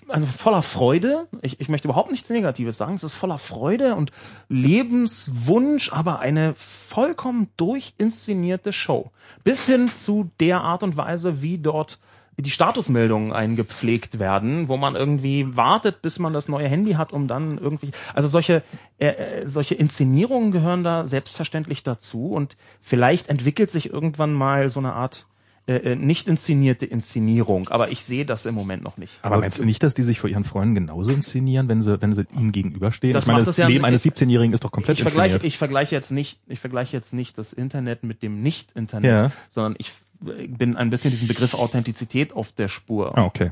also 0.07 0.25
voller 0.25 0.63
Freude. 0.63 1.27
Ich, 1.43 1.59
ich 1.61 1.69
möchte 1.69 1.87
überhaupt 1.87 2.09
nichts 2.09 2.27
Negatives 2.31 2.75
sagen. 2.75 2.95
Es 2.95 3.03
ist 3.03 3.13
voller 3.13 3.37
Freude 3.37 3.93
und 3.93 4.11
Lebenswunsch, 4.49 5.93
aber 5.93 6.21
eine 6.21 6.55
vollkommen 6.55 7.49
durchinszenierte 7.57 8.73
Show. 8.73 9.11
Bis 9.43 9.67
hin 9.67 9.91
zu 9.95 10.31
der 10.39 10.61
Art 10.61 10.81
und 10.81 10.97
Weise, 10.97 11.43
wie 11.43 11.59
dort 11.59 11.99
die 12.37 12.49
Statusmeldungen 12.49 13.33
eingepflegt 13.33 14.19
werden, 14.19 14.67
wo 14.67 14.77
man 14.77 14.95
irgendwie 14.95 15.55
wartet, 15.55 16.01
bis 16.01 16.17
man 16.17 16.33
das 16.33 16.47
neue 16.47 16.67
Handy 16.67 16.93
hat, 16.93 17.13
um 17.13 17.27
dann 17.27 17.57
irgendwie, 17.57 17.91
also 18.13 18.27
solche 18.27 18.63
äh, 18.97 19.07
äh 19.07 19.49
solche 19.49 19.75
Inszenierungen 19.75 20.51
gehören 20.51 20.83
da 20.83 21.07
selbstverständlich 21.07 21.83
dazu 21.83 22.31
und 22.31 22.57
vielleicht 22.81 23.29
entwickelt 23.29 23.71
sich 23.71 23.91
irgendwann 23.91 24.33
mal 24.33 24.69
so 24.69 24.79
eine 24.79 24.93
Art 24.93 25.27
äh, 25.67 25.91
äh, 25.91 25.95
nicht 25.95 26.27
inszenierte 26.27 26.87
Inszenierung, 26.87 27.69
aber 27.69 27.91
ich 27.91 28.03
sehe 28.03 28.25
das 28.25 28.47
im 28.47 28.55
Moment 28.55 28.81
noch 28.81 28.97
nicht. 28.97 29.13
Aber 29.21 29.37
meinst 29.37 29.61
du 29.61 29.65
nicht, 29.65 29.83
dass 29.83 29.93
die 29.93 30.01
sich 30.01 30.19
vor 30.19 30.27
ihren 30.27 30.43
Freunden 30.43 30.73
genauso 30.73 31.11
inszenieren, 31.11 31.67
wenn 31.69 31.83
sie, 31.83 32.01
wenn 32.01 32.13
sie 32.13 32.25
ihnen 32.35 32.51
gegenüberstehen? 32.51 33.13
Das 33.13 33.25
ich 33.25 33.31
meine, 33.31 33.45
das 33.45 33.57
ja- 33.57 33.67
Leben 33.67 33.85
eines 33.85 34.03
17-Jährigen 34.03 34.53
ist 34.53 34.63
doch 34.63 34.71
komplett 34.71 34.97
ich 34.97 35.03
vergleiche, 35.03 35.35
inszeniert. 35.35 35.53
ich 35.53 35.57
vergleiche 35.59 35.95
jetzt 35.95 36.09
nicht, 36.09 36.39
ich 36.47 36.59
vergleiche 36.59 36.97
jetzt 36.97 37.13
nicht 37.13 37.37
das 37.37 37.53
Internet 37.53 38.03
mit 38.03 38.23
dem 38.23 38.41
Nicht-Internet, 38.41 39.11
Ja. 39.11 39.31
sondern 39.49 39.75
ich 39.77 39.91
bin 40.21 40.77
ein 40.77 40.89
bisschen 40.89 41.11
diesem 41.11 41.27
Begriff 41.27 41.53
Authentizität 41.53 42.33
auf 42.33 42.51
der 42.51 42.67
Spur. 42.67 43.17
Ah, 43.17 43.25
okay. 43.25 43.51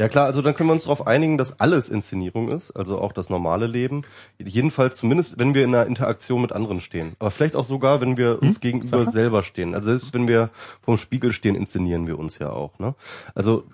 Ja 0.00 0.08
klar, 0.08 0.24
also 0.24 0.40
dann 0.40 0.54
können 0.54 0.70
wir 0.70 0.72
uns 0.72 0.84
darauf 0.84 1.06
einigen, 1.06 1.36
dass 1.36 1.60
alles 1.60 1.90
Inszenierung 1.90 2.48
ist, 2.48 2.70
also 2.70 2.98
auch 2.98 3.12
das 3.12 3.28
normale 3.28 3.66
Leben. 3.66 4.04
Jedenfalls 4.38 4.96
zumindest, 4.96 5.38
wenn 5.38 5.52
wir 5.54 5.62
in 5.62 5.74
einer 5.74 5.84
Interaktion 5.84 6.40
mit 6.40 6.52
anderen 6.52 6.80
stehen. 6.80 7.16
Aber 7.18 7.30
vielleicht 7.30 7.54
auch 7.54 7.66
sogar, 7.66 8.00
wenn 8.00 8.16
wir 8.16 8.40
uns 8.40 8.60
gegenüber 8.60 9.00
Sache? 9.00 9.10
selber 9.10 9.42
stehen. 9.42 9.74
Also 9.74 9.90
selbst 9.90 10.14
wenn 10.14 10.26
wir 10.26 10.48
vorm 10.80 10.96
Spiegel 10.96 11.34
stehen, 11.34 11.54
inszenieren 11.54 12.06
wir 12.06 12.18
uns 12.18 12.38
ja 12.38 12.48
auch. 12.48 12.78
Ne? 12.78 12.94
Also 13.34 13.64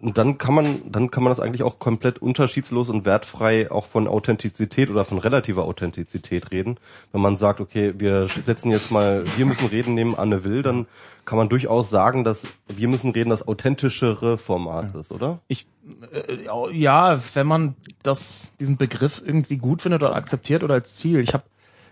und 0.00 0.16
dann 0.16 0.38
kann 0.38 0.54
man, 0.54 0.80
dann 0.90 1.10
kann 1.10 1.24
man 1.24 1.32
das 1.32 1.40
eigentlich 1.40 1.64
auch 1.64 1.80
komplett 1.80 2.20
unterschiedslos 2.20 2.88
und 2.88 3.04
wertfrei 3.04 3.68
auch 3.68 3.84
von 3.84 4.06
Authentizität 4.06 4.90
oder 4.90 5.04
von 5.04 5.18
relativer 5.18 5.64
Authentizität 5.64 6.52
reden. 6.52 6.78
Wenn 7.10 7.20
man 7.20 7.36
sagt, 7.36 7.60
okay, 7.60 7.94
wir 7.98 8.28
setzen 8.28 8.70
jetzt 8.70 8.92
mal, 8.92 9.24
wir 9.36 9.44
müssen 9.44 9.66
reden 9.66 9.94
neben 9.94 10.16
Anne 10.16 10.44
Will, 10.44 10.62
dann 10.62 10.86
kann 11.24 11.36
man 11.36 11.48
durchaus 11.48 11.90
sagen, 11.90 12.22
dass 12.22 12.46
wir 12.68 12.86
müssen 12.86 13.10
reden 13.10 13.30
das 13.30 13.48
authentischere 13.48 14.38
Format 14.38 14.94
ist, 14.94 15.10
oder? 15.10 15.40
Ich, 15.48 15.66
äh, 16.12 16.78
ja, 16.78 17.20
wenn 17.34 17.48
man 17.48 17.74
das, 18.04 18.54
diesen 18.60 18.76
Begriff 18.76 19.20
irgendwie 19.24 19.56
gut 19.56 19.82
findet 19.82 20.04
oder 20.04 20.14
akzeptiert 20.14 20.62
oder 20.62 20.74
als 20.74 20.94
Ziel. 20.94 21.18
Ich 21.18 21.34
habe 21.34 21.42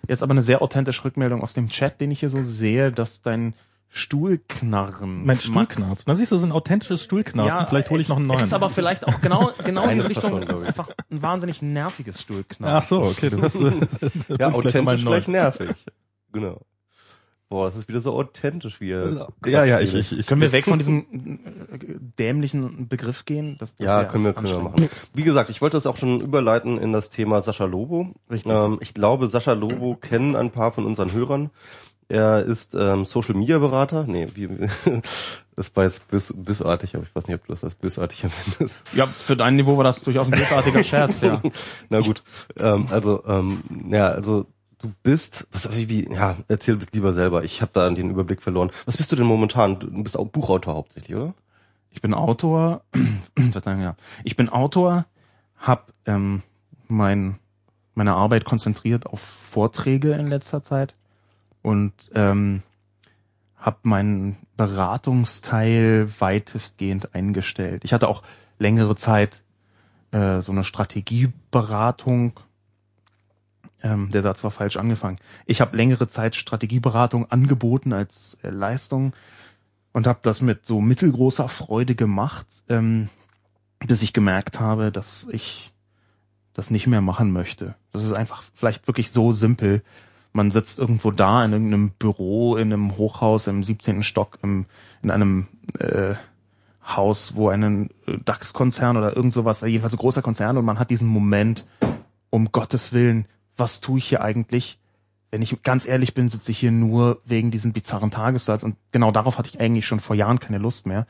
jetzt 0.07 0.23
aber 0.23 0.31
eine 0.31 0.43
sehr 0.43 0.63
authentische 0.63 1.05
Rückmeldung 1.05 1.43
aus 1.43 1.55
dem 1.55 1.71
Chat, 1.71 2.01
den 2.01 2.13
ich 2.13 2.21
hier 2.21 2.31
so 2.31 2.45
sehe, 2.45 2.93
dass 2.93 3.23
dein 3.23 3.55
Stuhlknarren. 3.97 5.19
Mein 5.19 5.27
Max- 5.27 5.45
Stuhlknarzen. 5.45 6.05
Na 6.07 6.15
siehst 6.15 6.33
du, 6.33 6.37
so 6.37 6.47
ein 6.47 6.53
authentisches 6.53 7.03
Stuhlknarzen. 7.05 7.67
Vielleicht 7.67 7.91
hole 7.91 8.01
ich 8.03 8.09
noch 8.09 8.17
einen 8.17 8.27
neuen. 8.27 8.45
ist 8.45 8.53
aber 8.55 8.71
vielleicht 8.71 9.07
auch 9.07 9.21
genau, 9.21 9.51
genau 9.65 9.85
in 9.85 9.91
die 9.95 9.99
das 9.99 10.09
Richtung, 10.11 10.41
glaub 10.41 10.59
ist 10.59 10.65
einfach 10.67 10.89
ein 11.11 11.23
wahnsinnig 11.23 11.63
nerviges 11.63 12.21
Stuhlknarren. 12.21 12.77
Ach 12.77 12.83
so, 12.83 13.03
okay, 13.03 13.31
du 13.31 13.43
hast, 13.43 13.55
äh, 13.61 13.71
Ja, 14.39 14.49
bist 14.51 14.59
authentisch 14.67 15.05
gleich 15.05 15.29
nervig. 15.29 15.71
Genau. 16.33 16.61
Boah, 17.49 17.67
das 17.67 17.77
ist 17.77 17.89
wieder 17.89 18.01
so 18.01 18.13
authentisch, 18.13 18.81
wie 18.81 18.91
er 18.91 19.29
Ja, 19.47 19.65
ja, 19.65 19.79
ich, 19.79 19.95
ich, 19.95 20.19
ich 20.19 20.27
Können 20.27 20.41
wir 20.41 20.51
weg 20.51 20.65
von 20.65 20.81
diesem 20.81 21.07
äh, 21.71 21.79
dämlichen 22.19 22.89
Begriff 22.89 23.25
gehen? 23.25 23.57
Das, 23.61 23.77
das 23.77 23.87
Ja, 23.87 24.05
können 24.05 24.25
wir, 24.25 24.33
können 24.33 24.49
wir 24.49 24.59
machen. 24.59 24.89
Wie 25.15 25.23
gesagt, 25.23 25.49
ich 25.49 25.63
wollte 25.63 25.77
das 25.77 25.87
auch 25.87 25.97
schon 25.97 26.21
überleiten 26.21 26.77
in 26.77 26.93
das 26.93 27.09
Thema 27.09 27.41
Sascha 27.43 27.65
Lobo. 27.65 28.13
Richtig. 28.29 28.51
Ähm, 28.53 28.79
ich 28.81 28.95
glaube, 28.95 29.29
Sascha 29.29 29.53
Lobo 29.53 29.95
kennen 29.95 30.35
ein 30.35 30.51
paar 30.51 30.73
von 30.73 30.85
unseren 30.87 31.13
Hörern. 31.13 31.51
Er 32.09 32.45
ist 32.45 32.75
ähm, 32.75 33.05
Social 33.05 33.35
Media 33.35 33.59
Berater. 33.59 34.05
Nee, 34.07 34.29
wie, 34.35 34.49
das 35.57 35.75
war 35.75 35.85
jetzt 35.85 36.07
bös, 36.09 36.33
bösartig, 36.37 36.95
aber 36.95 37.05
ich 37.05 37.15
weiß 37.15 37.27
nicht, 37.27 37.35
ob 37.35 37.47
du 37.47 37.53
das 37.53 37.65
als 37.65 37.75
bösartig 37.75 38.23
empfindest. 38.25 38.79
Ja, 38.93 39.07
für 39.07 39.37
dein 39.37 39.57
Niveau 39.57 39.77
war 39.77 39.85
das 39.85 40.03
durchaus 40.03 40.31
ein 40.31 40.39
großartiger 40.39 40.85
Scherz, 40.85 41.21
ja. 41.21 41.43
Na 41.89 42.01
gut. 42.01 42.23
Ähm, 42.59 42.87
also, 42.91 43.25
ähm, 43.27 43.63
ja, 43.91 44.09
also 44.09 44.47
du 44.79 44.93
bist, 45.03 45.49
was, 45.51 45.77
wie, 45.77 45.89
wie, 45.89 46.13
ja, 46.13 46.37
erzähl 46.47 46.79
lieber 46.93 47.13
selber. 47.13 47.43
Ich 47.43 47.61
habe 47.61 47.73
da 47.75 47.91
den 47.91 48.11
Überblick 48.11 48.41
verloren. 48.41 48.71
Was 48.85 48.97
bist 48.97 49.11
du 49.11 49.17
denn 49.17 49.27
momentan? 49.27 49.81
Du 49.81 50.03
bist 50.03 50.17
auch 50.17 50.27
Buchautor 50.27 50.75
hauptsächlich, 50.75 51.17
oder? 51.17 51.35
Ich 51.91 52.03
bin 52.03 52.15
Autor, 52.15 52.83
Verzeihung, 53.51 53.83
ja. 53.83 53.97
Ich 54.23 54.37
bin 54.37 54.49
Autor, 54.49 55.07
habe 55.57 55.93
ähm, 56.05 56.43
mein, 56.87 57.41
meine 57.95 58.15
Arbeit 58.15 58.45
konzentriert 58.45 59.07
auf 59.07 59.21
Vorträge 59.21 60.13
in 60.13 60.29
letzter 60.29 60.63
Zeit 60.63 60.95
und 61.67 62.13
ähm, 62.15 62.63
habe 63.57 63.79
meinen 63.83 64.37
Beratungsteil 64.57 66.09
weitestgehend 66.21 67.13
eingestellt. 67.13 67.83
Ich 67.85 67.93
hatte 67.93 68.07
auch 68.07 68.23
längere 68.61 68.95
Zeit 68.95 69.43
äh, 70.13 70.43
so 70.43 70.53
eine 70.53 70.63
Strategieberatung. 70.63 72.39
Ähm, 73.83 74.11
der 74.11 74.23
Satz 74.23 74.45
war 74.45 74.53
falsch 74.53 74.77
angefangen. 74.77 75.17
Ich 75.45 75.61
habe 75.61 75.77
längere 75.77 76.07
Zeit 76.07 76.37
Strategieberatung 76.37 77.29
angeboten 77.33 77.93
als 77.93 78.39
äh, 78.45 78.51
Leistung 78.51 79.13
und 79.93 80.07
habe 80.07 80.21
das 80.23 80.41
mit 80.41 80.67
so 80.67 80.81
mittelgroßer 80.81 81.49
Freude 81.49 81.97
gemacht, 81.97 82.47
ähm, 82.69 83.09
bis 83.81 84.03
ich 84.03 84.13
gemerkt 84.13 84.61
habe, 84.61 84.93
dass 84.93 85.27
ich 85.33 85.73
das 86.55 86.71
nicht 86.71 86.87
mehr 86.87 87.01
machen 87.01 87.33
möchte. 87.33 87.75
Das 87.91 88.05
ist 88.05 88.13
einfach 88.13 88.45
vielleicht 88.55 88.87
wirklich 88.87 89.11
so 89.11 89.33
simpel. 89.33 89.83
Man 90.37 90.51
sitzt 90.51 90.79
irgendwo 90.79 91.11
da 91.13 91.43
in 91.47 91.53
irgendeinem 91.53 91.91
Büro, 91.93 92.57
in 92.57 92.71
einem 92.71 92.99
Hochhaus 92.99 93.47
im 93.47 93.65
17. 93.65 94.03
Stock, 94.03 94.39
im, 94.43 94.67
in 95.03 95.11
einem 95.11 95.47
äh, 95.79 96.15
Haus, 96.87 97.37
wo 97.37 97.49
ein 97.49 97.89
äh, 98.07 98.19
DAX-Konzern 98.23 98.99
oder 98.99 99.17
irgend 99.17 99.33
sowas, 99.33 99.63
äh, 99.63 99.67
jedenfalls 99.67 99.95
ein 99.95 99.99
großer 99.99 100.21
Konzern 100.21 100.59
und 100.59 100.67
man 100.67 100.79
hat 100.79 100.91
diesen 100.91 101.09
Moment, 101.09 101.67
um 102.29 102.53
Gottes 102.53 102.93
Willen, 102.93 103.25
was 103.57 103.81
tue 103.81 103.97
ich 103.97 104.09
hier 104.09 104.21
eigentlich? 104.21 104.79
Wenn 105.31 105.41
ich 105.41 105.63
ganz 105.63 105.89
ehrlich 105.89 106.13
bin, 106.13 106.29
sitze 106.29 106.51
ich 106.51 106.59
hier 106.59 106.71
nur 106.71 107.23
wegen 107.25 107.51
diesem 107.51 107.73
bizarren 107.73 108.11
Tagessatz 108.11 108.63
und 108.63 108.77
genau 108.93 109.13
darauf 109.13 109.39
hatte 109.39 109.49
ich 109.49 109.59
eigentlich 109.59 109.87
schon 109.87 110.01
vor 110.01 110.17
Jahren 110.17 110.39
keine 110.39 110.59
Lust 110.59 110.87
mehr 110.87 111.07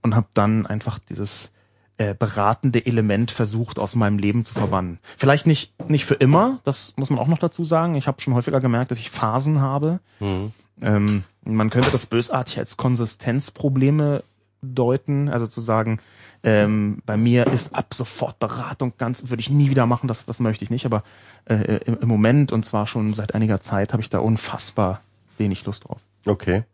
und 0.00 0.14
habe 0.14 0.28
dann 0.32 0.66
einfach 0.66 0.98
dieses 0.98 1.52
äh, 2.00 2.14
beratende 2.18 2.86
Element 2.86 3.30
versucht 3.30 3.78
aus 3.78 3.94
meinem 3.94 4.16
Leben 4.16 4.46
zu 4.46 4.54
verbannen. 4.54 4.98
Vielleicht 5.18 5.46
nicht 5.46 5.74
nicht 5.90 6.06
für 6.06 6.14
immer, 6.14 6.58
das 6.64 6.94
muss 6.96 7.10
man 7.10 7.18
auch 7.18 7.26
noch 7.26 7.38
dazu 7.38 7.62
sagen. 7.62 7.94
Ich 7.94 8.06
habe 8.06 8.22
schon 8.22 8.32
häufiger 8.32 8.58
gemerkt, 8.60 8.90
dass 8.90 8.98
ich 8.98 9.10
Phasen 9.10 9.60
habe. 9.60 10.00
Mhm. 10.18 10.52
Ähm, 10.80 11.24
man 11.44 11.68
könnte 11.68 11.90
das 11.90 12.06
bösartig 12.06 12.58
als 12.58 12.78
Konsistenzprobleme 12.78 14.22
deuten, 14.62 15.28
also 15.28 15.46
zu 15.46 15.60
sagen, 15.60 16.00
ähm, 16.42 17.02
bei 17.04 17.18
mir 17.18 17.46
ist 17.48 17.74
ab 17.74 17.92
sofort 17.92 18.38
Beratung 18.38 18.94
ganz, 18.96 19.28
würde 19.28 19.42
ich 19.42 19.50
nie 19.50 19.68
wieder 19.68 19.84
machen, 19.84 20.08
das, 20.08 20.24
das 20.24 20.40
möchte 20.40 20.64
ich 20.64 20.70
nicht, 20.70 20.86
aber 20.86 21.02
äh, 21.44 21.80
im, 21.84 21.98
im 22.00 22.08
Moment 22.08 22.50
und 22.50 22.64
zwar 22.64 22.86
schon 22.86 23.12
seit 23.12 23.34
einiger 23.34 23.60
Zeit 23.60 23.92
habe 23.92 24.02
ich 24.02 24.08
da 24.08 24.20
unfassbar 24.20 25.02
wenig 25.36 25.66
Lust 25.66 25.86
drauf. 25.86 26.00
Okay. 26.24 26.64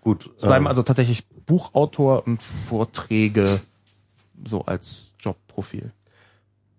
Gut. 0.00 0.30
Es 0.38 0.42
bleiben 0.42 0.64
ähm, 0.64 0.68
also 0.68 0.82
tatsächlich 0.82 1.26
Buchautor 1.44 2.26
und 2.26 2.42
Vorträge 2.42 3.60
so 4.46 4.64
als 4.64 5.12
Jobprofil. 5.20 5.92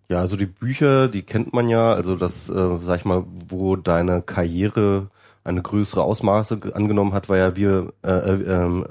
Ja, 0.10 0.20
also 0.20 0.36
die 0.36 0.46
Bücher, 0.46 1.08
die 1.08 1.22
kennt 1.24 1.54
man 1.54 1.70
ja, 1.70 1.94
also 1.94 2.16
das, 2.16 2.50
äh, 2.50 2.78
sag 2.80 2.98
ich 3.00 3.06
mal, 3.06 3.24
wo 3.48 3.76
deine 3.76 4.22
Karriere 4.22 5.08
eine 5.44 5.62
größere 5.62 6.04
Ausmaße 6.04 6.60
ge- 6.60 6.74
angenommen 6.74 7.14
hat, 7.14 7.30
war 7.30 7.38
ja 7.38 7.56
wir, 7.56 7.94
äh, 8.04 8.12
äh, 8.12 8.44
ähm, 8.64 8.86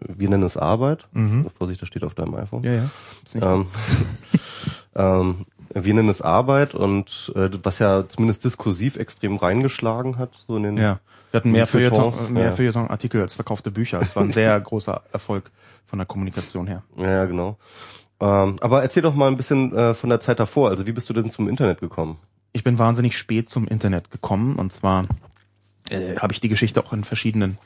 wir 0.00 0.28
nennen 0.28 0.42
es 0.44 0.56
Arbeit. 0.56 1.06
Mhm. 1.12 1.46
Vorsicht, 1.56 1.80
das 1.82 1.88
steht 1.88 2.04
auf 2.04 2.14
deinem 2.14 2.34
iPhone. 2.34 2.62
Ja, 2.64 2.72
ja. 2.74 2.88
Ähm, 3.54 3.66
ähm, 4.96 5.46
wir 5.74 5.94
nennen 5.94 6.08
es 6.08 6.22
Arbeit 6.22 6.74
und 6.74 7.32
äh, 7.34 7.48
was 7.62 7.78
ja 7.78 8.08
zumindest 8.08 8.44
diskursiv 8.44 8.96
extrem 8.96 9.36
reingeschlagen 9.36 10.18
hat, 10.18 10.30
so 10.46 10.56
in 10.56 10.62
den 10.64 10.76
Ja, 10.76 11.00
wir 11.30 11.38
hatten 11.38 11.52
mehr 11.52 11.66
Feuilleton, 11.66 12.12
mehr 12.32 12.44
ja. 12.46 12.50
Feuilleton-Artikel 12.52 13.20
als 13.22 13.34
verkaufte 13.34 13.70
Bücher. 13.70 14.00
Das 14.00 14.14
war 14.16 14.22
ein 14.22 14.32
sehr 14.32 14.58
großer 14.60 15.02
Erfolg 15.12 15.50
von 15.86 15.98
der 15.98 16.06
Kommunikation 16.06 16.66
her. 16.66 16.82
Ja, 16.96 17.24
genau. 17.24 17.56
Ähm, 18.22 18.56
aber 18.60 18.82
erzähl 18.82 19.02
doch 19.02 19.16
mal 19.16 19.26
ein 19.26 19.36
bisschen 19.36 19.76
äh, 19.76 19.94
von 19.94 20.08
der 20.08 20.20
Zeit 20.20 20.38
davor. 20.38 20.70
Also 20.70 20.86
wie 20.86 20.92
bist 20.92 21.10
du 21.10 21.12
denn 21.12 21.28
zum 21.30 21.48
Internet 21.48 21.80
gekommen? 21.80 22.18
Ich 22.52 22.62
bin 22.62 22.78
wahnsinnig 22.78 23.18
spät 23.18 23.50
zum 23.50 23.66
Internet 23.66 24.12
gekommen 24.12 24.56
und 24.56 24.72
zwar 24.72 25.06
äh, 25.90 26.16
habe 26.16 26.32
ich 26.32 26.40
die 26.40 26.48
Geschichte 26.48 26.84
auch 26.84 26.92
in 26.92 27.02
verschiedenen 27.02 27.58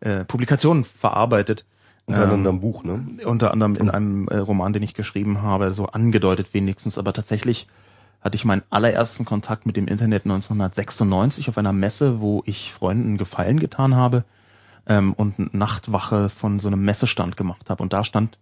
äh, 0.00 0.24
Publikationen 0.24 0.84
verarbeitet. 0.84 1.64
Unter 2.06 2.24
Ähm, 2.24 2.30
anderem 2.30 2.60
Buch, 2.60 2.82
ne? 2.82 3.04
unter 3.24 3.52
anderem 3.52 3.76
in 3.76 3.88
einem 3.88 4.26
äh, 4.26 4.38
Roman, 4.38 4.72
den 4.72 4.82
ich 4.82 4.94
geschrieben 4.94 5.42
habe, 5.42 5.72
so 5.72 5.86
angedeutet 5.86 6.54
wenigstens, 6.54 6.98
aber 6.98 7.12
tatsächlich 7.12 7.68
hatte 8.20 8.34
ich 8.34 8.44
meinen 8.44 8.62
allerersten 8.68 9.24
Kontakt 9.24 9.64
mit 9.64 9.76
dem 9.76 9.86
Internet 9.86 10.24
1996 10.24 11.48
auf 11.48 11.56
einer 11.56 11.72
Messe, 11.72 12.20
wo 12.20 12.42
ich 12.46 12.72
Freunden 12.72 13.16
Gefallen 13.16 13.60
getan 13.60 13.94
habe 13.94 14.24
ähm, 14.86 15.12
und 15.12 15.54
Nachtwache 15.54 16.28
von 16.28 16.58
so 16.58 16.66
einem 16.66 16.84
Messestand 16.84 17.36
gemacht 17.36 17.70
habe. 17.70 17.82
Und 17.82 17.92
da 17.92 18.02
stand 18.02 18.38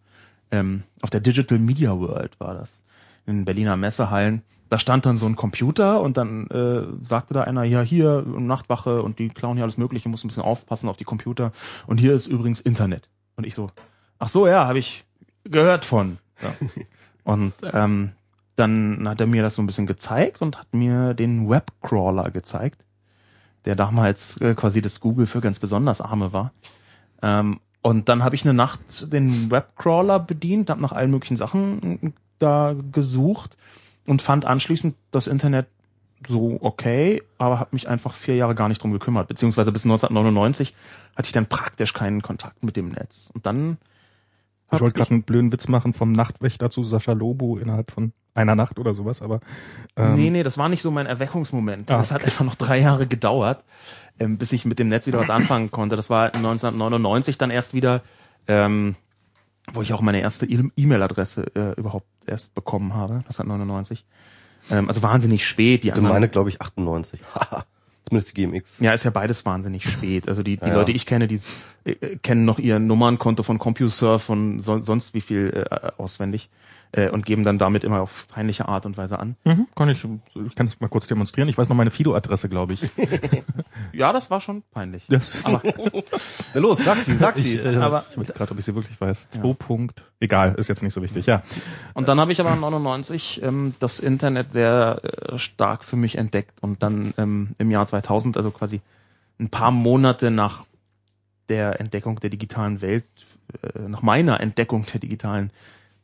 ähm, 0.50 0.84
auf 1.02 1.10
der 1.10 1.20
Digital 1.20 1.58
Media 1.58 1.98
World 1.98 2.38
war 2.40 2.54
das 2.54 2.80
in 3.26 3.44
Berliner 3.44 3.76
Messehallen. 3.76 4.42
Da 4.68 4.78
stand 4.78 5.06
dann 5.06 5.16
so 5.16 5.26
ein 5.26 5.36
Computer 5.36 6.00
und 6.02 6.16
dann 6.16 6.46
äh, 6.48 7.04
sagte 7.04 7.34
da 7.34 7.42
einer, 7.42 7.64
ja 7.64 7.80
hier 7.80 8.22
Nachtwache 8.22 9.02
und 9.02 9.18
die 9.18 9.28
klauen 9.28 9.56
hier 9.56 9.64
alles 9.64 9.78
Mögliche, 9.78 10.08
muss 10.08 10.24
ein 10.24 10.28
bisschen 10.28 10.42
aufpassen 10.42 10.88
auf 10.88 10.96
die 10.96 11.04
Computer. 11.04 11.52
Und 11.86 11.98
hier 11.98 12.12
ist 12.12 12.26
übrigens 12.26 12.60
Internet. 12.60 13.08
Und 13.36 13.46
ich 13.46 13.54
so, 13.54 13.70
ach 14.18 14.28
so, 14.28 14.46
ja, 14.46 14.66
habe 14.66 14.78
ich 14.78 15.04
gehört 15.44 15.84
von. 15.84 16.18
Ja. 16.42 16.54
Und 17.24 17.52
ähm, 17.74 18.12
dann 18.56 19.06
hat 19.08 19.20
er 19.20 19.26
mir 19.26 19.42
das 19.42 19.54
so 19.54 19.62
ein 19.62 19.66
bisschen 19.66 19.86
gezeigt 19.86 20.40
und 20.40 20.58
hat 20.58 20.72
mir 20.72 21.12
den 21.12 21.48
Webcrawler 21.48 22.30
gezeigt, 22.30 22.84
der 23.66 23.76
damals 23.76 24.40
äh, 24.40 24.54
quasi 24.54 24.80
das 24.80 25.00
Google 25.00 25.26
für 25.26 25.40
ganz 25.40 25.58
besonders 25.58 26.00
Arme 26.00 26.32
war. 26.32 26.52
Ähm, 27.22 27.60
und 27.88 28.10
dann 28.10 28.22
habe 28.22 28.34
ich 28.36 28.44
eine 28.44 28.52
Nacht 28.52 29.10
den 29.10 29.50
Webcrawler 29.50 30.18
bedient, 30.18 30.68
habe 30.68 30.82
nach 30.82 30.92
allen 30.92 31.10
möglichen 31.10 31.38
Sachen 31.38 32.12
da 32.38 32.74
gesucht 32.92 33.56
und 34.04 34.20
fand 34.20 34.44
anschließend 34.44 34.94
das 35.10 35.26
Internet 35.26 35.68
so 36.28 36.58
okay, 36.60 37.22
aber 37.38 37.58
habe 37.58 37.70
mich 37.72 37.88
einfach 37.88 38.12
vier 38.12 38.36
Jahre 38.36 38.54
gar 38.54 38.68
nicht 38.68 38.82
drum 38.82 38.92
gekümmert. 38.92 39.28
Beziehungsweise 39.28 39.72
bis 39.72 39.86
1999 39.86 40.74
hatte 41.16 41.28
ich 41.28 41.32
dann 41.32 41.46
praktisch 41.46 41.94
keinen 41.94 42.20
Kontakt 42.20 42.62
mit 42.62 42.76
dem 42.76 42.90
Netz. 42.90 43.30
Und 43.32 43.46
dann 43.46 43.78
ich 44.70 44.80
wollte 44.82 44.98
gerade 44.98 45.12
einen 45.12 45.22
blöden 45.22 45.50
Witz 45.50 45.66
machen 45.68 45.94
vom 45.94 46.12
Nachtwächter 46.12 46.68
zu 46.68 46.84
Sascha 46.84 47.12
Lobo 47.12 47.56
innerhalb 47.56 47.90
von 47.90 48.12
einer 48.34 48.54
Nacht 48.54 48.78
oder 48.78 48.92
sowas, 48.92 49.22
aber 49.22 49.40
ähm, 49.96 50.14
nee, 50.14 50.30
nee, 50.30 50.42
das 50.42 50.58
war 50.58 50.68
nicht 50.68 50.82
so 50.82 50.90
mein 50.90 51.06
Erweckungsmoment. 51.06 51.90
Ah, 51.90 51.96
das 51.96 52.12
hat 52.12 52.22
einfach 52.22 52.44
noch 52.44 52.54
drei 52.54 52.78
Jahre 52.78 53.06
gedauert, 53.06 53.64
ähm, 54.20 54.38
bis 54.38 54.52
ich 54.52 54.64
mit 54.64 54.78
dem 54.78 54.88
Netz 54.88 55.06
wieder 55.06 55.18
was 55.20 55.30
anfangen 55.30 55.70
konnte. 55.70 55.96
Das 55.96 56.10
war 56.10 56.34
1999 56.34 57.38
dann 57.38 57.50
erst 57.50 57.74
wieder, 57.74 58.02
ähm, 58.46 58.96
wo 59.72 59.82
ich 59.82 59.92
auch 59.92 60.00
meine 60.00 60.20
erste 60.20 60.46
e- 60.46 60.70
E-Mail-Adresse 60.76 61.46
äh, 61.54 61.78
überhaupt 61.78 62.06
erst 62.26 62.54
bekommen 62.54 62.94
habe. 62.94 63.14
1999. 63.14 64.04
Ähm, 64.70 64.88
also 64.88 65.02
wahnsinnig 65.02 65.46
spät. 65.46 65.84
Die 65.84 65.92
anderen, 65.92 66.12
meine, 66.12 66.28
glaube 66.28 66.50
ich, 66.50 66.60
98. 66.60 67.20
Zumindest 68.08 68.36
die 68.36 68.42
GMX. 68.42 68.78
Ja, 68.80 68.92
ist 68.92 69.04
ja 69.04 69.10
beides 69.10 69.44
wahnsinnig 69.44 69.88
spät. 69.88 70.28
Also 70.28 70.42
die, 70.42 70.56
die 70.56 70.66
ja, 70.66 70.74
Leute, 70.74 70.92
die 70.92 70.96
ich 70.96 71.04
kenne, 71.04 71.28
die 71.28 71.40
äh, 71.90 72.16
kennen 72.16 72.44
noch 72.44 72.58
ihr 72.58 72.78
Nummernkonto 72.78 73.42
von 73.42 73.58
CompuServe 73.58 74.32
und 74.32 74.60
so, 74.60 74.78
sonst 74.78 75.14
wie 75.14 75.20
viel 75.20 75.66
äh, 75.70 75.90
auswendig 75.98 76.50
äh, 76.92 77.08
und 77.10 77.26
geben 77.26 77.44
dann 77.44 77.58
damit 77.58 77.84
immer 77.84 78.00
auf 78.00 78.26
peinliche 78.28 78.68
Art 78.68 78.86
und 78.86 78.96
Weise 78.96 79.18
an. 79.18 79.36
Mhm, 79.44 79.66
kann 79.74 79.88
ich, 79.88 80.04
ich 80.04 80.54
kann 80.54 80.66
es 80.66 80.80
mal 80.80 80.88
kurz 80.88 81.06
demonstrieren. 81.06 81.48
Ich 81.48 81.58
weiß 81.58 81.68
noch 81.68 81.76
meine 81.76 81.90
Fido-Adresse, 81.90 82.48
glaube 82.48 82.74
ich. 82.74 82.82
ja, 83.92 84.12
das 84.12 84.30
war 84.30 84.40
schon 84.40 84.62
peinlich. 84.72 85.04
Das 85.08 85.44
aber, 85.44 85.62
Na 86.54 86.60
los, 86.60 86.78
sag 86.84 86.98
sie, 86.98 87.16
sag 87.16 87.36
sie. 87.36 87.58
Ich, 87.58 87.64
äh, 87.64 87.76
aber 87.76 88.04
ich 88.10 88.18
weiß 88.18 88.34
gerade, 88.34 88.52
ob 88.52 88.58
ich 88.58 88.64
sie 88.64 88.74
wirklich 88.74 89.00
weiß. 89.00 89.28
Ja. 89.34 89.40
Zwei 89.42 89.52
Punkt. 89.54 90.04
Egal, 90.20 90.54
ist 90.54 90.68
jetzt 90.68 90.82
nicht 90.82 90.94
so 90.94 91.02
wichtig, 91.02 91.26
ja. 91.26 91.42
Und 91.94 92.08
dann 92.08 92.20
habe 92.20 92.32
ich 92.32 92.40
aber 92.40 92.54
99 92.54 93.42
ähm, 93.42 93.74
das 93.80 94.00
Internet 94.00 94.52
sehr 94.52 95.00
äh, 95.02 95.38
stark 95.38 95.84
für 95.84 95.96
mich 95.96 96.16
entdeckt 96.16 96.62
und 96.62 96.82
dann 96.82 97.14
ähm, 97.18 97.50
im 97.58 97.70
Jahr 97.70 97.86
2000, 97.86 98.36
also 98.36 98.50
quasi 98.50 98.80
ein 99.38 99.50
paar 99.50 99.70
Monate 99.70 100.30
nach 100.30 100.64
der 101.48 101.80
Entdeckung 101.80 102.20
der 102.20 102.30
digitalen 102.30 102.80
Welt, 102.80 103.04
äh, 103.62 103.80
nach 103.88 104.02
meiner 104.02 104.40
Entdeckung 104.40 104.84
der 104.92 105.00
digitalen 105.00 105.52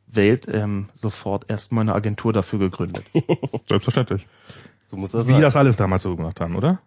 Welt 0.07 0.47
ähm, 0.51 0.89
sofort 0.95 1.51
erstmal 1.51 1.83
eine 1.83 1.95
Agentur 1.95 2.33
dafür 2.33 2.59
gegründet. 2.59 3.05
Selbstverständlich. 3.69 4.27
So 4.87 4.97
muss 4.97 5.13
das 5.13 5.27
Wie 5.27 5.33
sein. 5.33 5.43
das 5.43 5.57
alles 5.57 5.77
damals 5.77 6.03
so 6.03 6.15
gemacht 6.17 6.41
haben, 6.41 6.57
oder? 6.57 6.81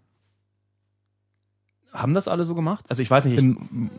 Haben 1.91 2.13
das 2.13 2.27
alle 2.27 2.45
so 2.45 2.55
gemacht? 2.55 2.85
Also 2.89 3.01
ich 3.01 3.09
weiß 3.09 3.25
nicht. 3.25 3.33
Ich 3.37 3.43
In, 3.43 3.89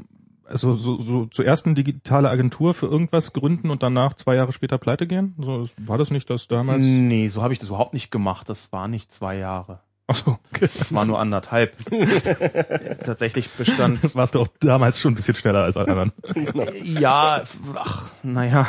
also 0.45 0.73
so, 0.75 0.99
so 0.99 1.27
zuerst 1.27 1.67
eine 1.67 1.75
digitale 1.75 2.31
Agentur 2.31 2.73
für 2.73 2.87
irgendwas 2.87 3.33
gründen 3.33 3.71
und 3.71 3.83
danach 3.83 4.15
zwei 4.15 4.35
Jahre 4.35 4.53
später 4.53 4.79
pleite 4.79 5.07
gehen? 5.07 5.35
So, 5.38 5.69
war 5.77 5.99
das 5.99 6.11
nicht 6.11 6.31
das 6.31 6.49
damals? 6.49 6.83
Nee, 6.83 7.29
so 7.29 7.43
habe 7.43 7.53
ich 7.53 7.59
das 7.59 7.69
überhaupt 7.69 7.93
nicht 7.93 8.11
gemacht. 8.11 8.49
Das 8.49 8.73
war 8.73 8.88
nicht 8.88 9.12
zwei 9.12 9.37
Jahre. 9.37 9.81
Ach 10.11 10.17
so, 10.17 10.38
okay. 10.53 10.69
Das 10.79 10.93
war 10.95 11.05
nur 11.05 11.21
anderthalb. 11.21 11.77
Tatsächlich 13.05 13.50
bestand. 13.50 14.15
Warst 14.15 14.35
du 14.35 14.41
auch 14.41 14.49
damals 14.59 15.00
schon 15.00 15.12
ein 15.12 15.15
bisschen 15.15 15.35
schneller 15.35 15.65
als 15.65 15.77
alle 15.77 15.88
anderen? 15.88 16.12
ja, 16.83 17.43
ach, 17.75 18.11
naja. 18.23 18.67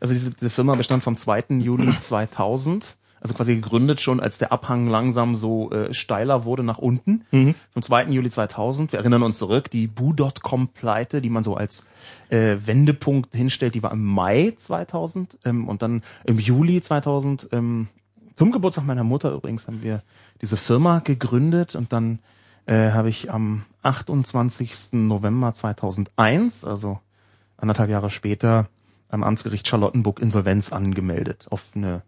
Also 0.00 0.14
diese, 0.14 0.30
diese 0.30 0.48
Firma 0.48 0.74
bestand 0.74 1.04
vom 1.04 1.18
2. 1.18 1.44
Juli 1.58 1.96
2000 1.98 2.96
also 3.20 3.34
quasi 3.34 3.56
gegründet 3.56 4.00
schon, 4.00 4.20
als 4.20 4.38
der 4.38 4.52
Abhang 4.52 4.86
langsam 4.86 5.34
so 5.34 5.70
äh, 5.70 5.92
steiler 5.92 6.44
wurde 6.44 6.62
nach 6.62 6.78
unten. 6.78 7.24
Mhm. 7.30 7.54
Vom 7.72 7.82
2. 7.82 8.04
Juli 8.04 8.30
2000, 8.30 8.92
wir 8.92 9.00
erinnern 9.00 9.22
uns 9.22 9.38
zurück, 9.38 9.70
die 9.70 9.86
Boo.com-Pleite, 9.86 11.20
die 11.20 11.30
man 11.30 11.44
so 11.44 11.56
als 11.56 11.84
äh, 12.30 12.56
Wendepunkt 12.64 13.34
hinstellt, 13.34 13.74
die 13.74 13.82
war 13.82 13.92
im 13.92 14.04
Mai 14.04 14.54
2000 14.56 15.38
ähm, 15.44 15.68
und 15.68 15.82
dann 15.82 16.02
im 16.24 16.38
Juli 16.38 16.80
2000, 16.80 17.48
ähm, 17.52 17.88
zum 18.38 18.52
Geburtstag 18.52 18.86
meiner 18.86 19.02
Mutter 19.02 19.32
übrigens, 19.32 19.66
haben 19.66 19.82
wir 19.82 20.00
diese 20.40 20.56
Firma 20.56 21.00
gegründet 21.00 21.74
und 21.74 21.92
dann 21.92 22.20
äh, 22.66 22.92
habe 22.92 23.08
ich 23.08 23.32
am 23.32 23.64
28. 23.82 24.92
November 24.92 25.52
2001, 25.52 26.64
also 26.64 27.00
anderthalb 27.56 27.90
Jahre 27.90 28.10
später, 28.10 28.68
am 29.08 29.24
Amtsgericht 29.24 29.66
Charlottenburg 29.66 30.20
Insolvenz 30.20 30.70
angemeldet. 30.72 31.48
Auf 31.50 31.72
eine 31.74 32.02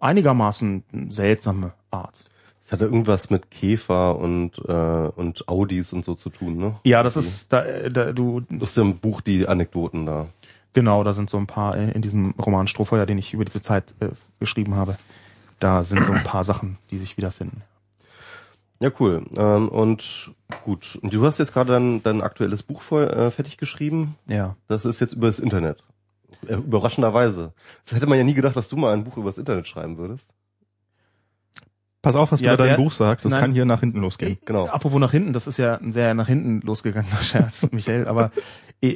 einigermaßen 0.00 0.82
seltsame 1.10 1.74
Art. 1.92 2.24
Das 2.60 2.72
hatte 2.72 2.86
irgendwas 2.86 3.30
mit 3.30 3.48
Käfer 3.52 4.18
und 4.18 4.58
äh, 4.66 4.72
und 4.72 5.48
Audis 5.48 5.92
und 5.92 6.04
so 6.04 6.16
zu 6.16 6.30
tun, 6.30 6.56
ne? 6.56 6.74
Ja, 6.82 7.04
das 7.04 7.14
die, 7.14 7.20
ist 7.20 7.52
da, 7.52 7.62
da 7.88 8.10
du. 8.10 8.40
Das 8.50 8.70
ist 8.70 8.76
ja 8.78 8.82
im 8.82 8.98
Buch 8.98 9.20
die 9.20 9.46
Anekdoten 9.46 10.06
da. 10.06 10.26
Genau, 10.72 11.04
da 11.04 11.12
sind 11.12 11.30
so 11.30 11.38
ein 11.38 11.46
paar 11.46 11.76
in 11.76 12.02
diesem 12.02 12.32
Roman 12.32 12.66
Strohfeuer, 12.66 13.06
den 13.06 13.18
ich 13.18 13.32
über 13.32 13.44
diese 13.44 13.62
Zeit 13.62 13.94
äh, 14.00 14.08
geschrieben 14.40 14.74
habe. 14.74 14.96
Da 15.58 15.82
sind 15.82 16.04
so 16.04 16.12
ein 16.12 16.24
paar 16.24 16.44
Sachen, 16.44 16.78
die 16.90 16.98
sich 16.98 17.16
wiederfinden. 17.16 17.62
Ja, 18.80 18.90
cool. 19.00 19.24
Ähm, 19.36 19.68
und 19.68 20.32
gut. 20.62 20.98
Und 21.00 21.12
du 21.12 21.24
hast 21.24 21.38
jetzt 21.38 21.54
gerade 21.54 21.72
dein, 21.72 22.02
dein 22.02 22.20
aktuelles 22.20 22.62
Buch 22.62 22.82
voll, 22.82 23.04
äh, 23.04 23.30
fertig 23.30 23.56
geschrieben. 23.56 24.16
Ja. 24.26 24.56
Das 24.68 24.84
ist 24.84 25.00
jetzt 25.00 25.14
über 25.14 25.28
das 25.28 25.38
Internet. 25.38 25.82
Äh, 26.46 26.54
überraschenderweise. 26.54 27.52
Das 27.84 27.94
hätte 27.94 28.06
man 28.06 28.18
ja 28.18 28.24
nie 28.24 28.34
gedacht, 28.34 28.56
dass 28.56 28.68
du 28.68 28.76
mal 28.76 28.92
ein 28.92 29.04
Buch 29.04 29.16
über 29.16 29.30
das 29.30 29.38
Internet 29.38 29.66
schreiben 29.66 29.96
würdest. 29.96 30.28
Pass 32.02 32.14
auf, 32.14 32.30
was 32.30 32.40
ja, 32.40 32.54
du 32.54 32.62
über 32.62 32.66
dein 32.66 32.76
Buch 32.76 32.92
sagst. 32.92 33.24
Das 33.24 33.32
nein, 33.32 33.40
kann 33.40 33.52
hier 33.52 33.64
nach 33.64 33.80
hinten 33.80 34.00
losgehen. 34.00 34.38
Genau. 34.44 34.68
Apropos 34.68 35.00
nach 35.00 35.10
hinten, 35.10 35.32
das 35.32 35.46
ist 35.46 35.56
ja 35.56 35.76
ein 35.76 35.92
sehr 35.92 36.14
nach 36.14 36.28
hinten 36.28 36.60
losgegangener 36.60 37.16
Scherz, 37.22 37.66
Michael. 37.72 38.06
Aber 38.06 38.30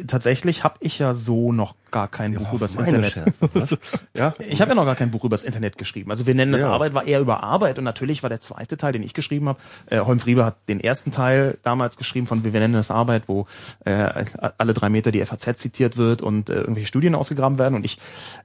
tatsächlich 0.06 0.62
habe 0.62 0.76
ich 0.80 0.98
ja 0.98 1.14
so 1.14 1.52
noch 1.52 1.74
gar 1.90 2.06
kein 2.08 2.32
ja, 2.32 2.38
Buch 2.38 2.52
übers 2.52 2.76
Internet. 2.76 3.12
Scherz, 3.12 3.36
ja? 4.16 4.34
Ich 4.38 4.60
habe 4.60 4.70
ja 4.70 4.74
noch 4.74 4.84
gar 4.84 4.94
kein 4.94 5.10
Buch 5.10 5.24
übers 5.24 5.42
Internet 5.42 5.78
geschrieben. 5.78 6.10
Also 6.10 6.26
wir 6.26 6.34
nennen 6.34 6.52
das 6.52 6.60
ja. 6.60 6.70
Arbeit, 6.70 6.94
war 6.94 7.04
eher 7.04 7.20
über 7.20 7.42
Arbeit. 7.42 7.78
Und 7.78 7.84
natürlich 7.84 8.22
war 8.22 8.28
der 8.28 8.40
zweite 8.40 8.76
Teil, 8.76 8.92
den 8.92 9.02
ich 9.02 9.14
geschrieben 9.14 9.48
habe. 9.48 9.58
Äh, 9.86 10.00
Holm 10.00 10.20
Friebe 10.20 10.44
hat 10.44 10.56
den 10.68 10.80
ersten 10.80 11.12
Teil 11.12 11.58
damals 11.62 11.96
geschrieben 11.96 12.26
von 12.26 12.44
Wir 12.44 12.52
nennen 12.52 12.74
das 12.74 12.90
Arbeit, 12.90 13.24
wo 13.26 13.46
äh, 13.84 14.24
alle 14.58 14.74
drei 14.74 14.90
Meter 14.90 15.12
die 15.12 15.24
FAZ 15.24 15.58
zitiert 15.58 15.96
wird 15.96 16.22
und 16.22 16.50
äh, 16.50 16.54
irgendwelche 16.54 16.88
Studien 16.88 17.14
ausgegraben 17.14 17.58
werden. 17.58 17.74
Und 17.74 17.84
ich 17.84 17.98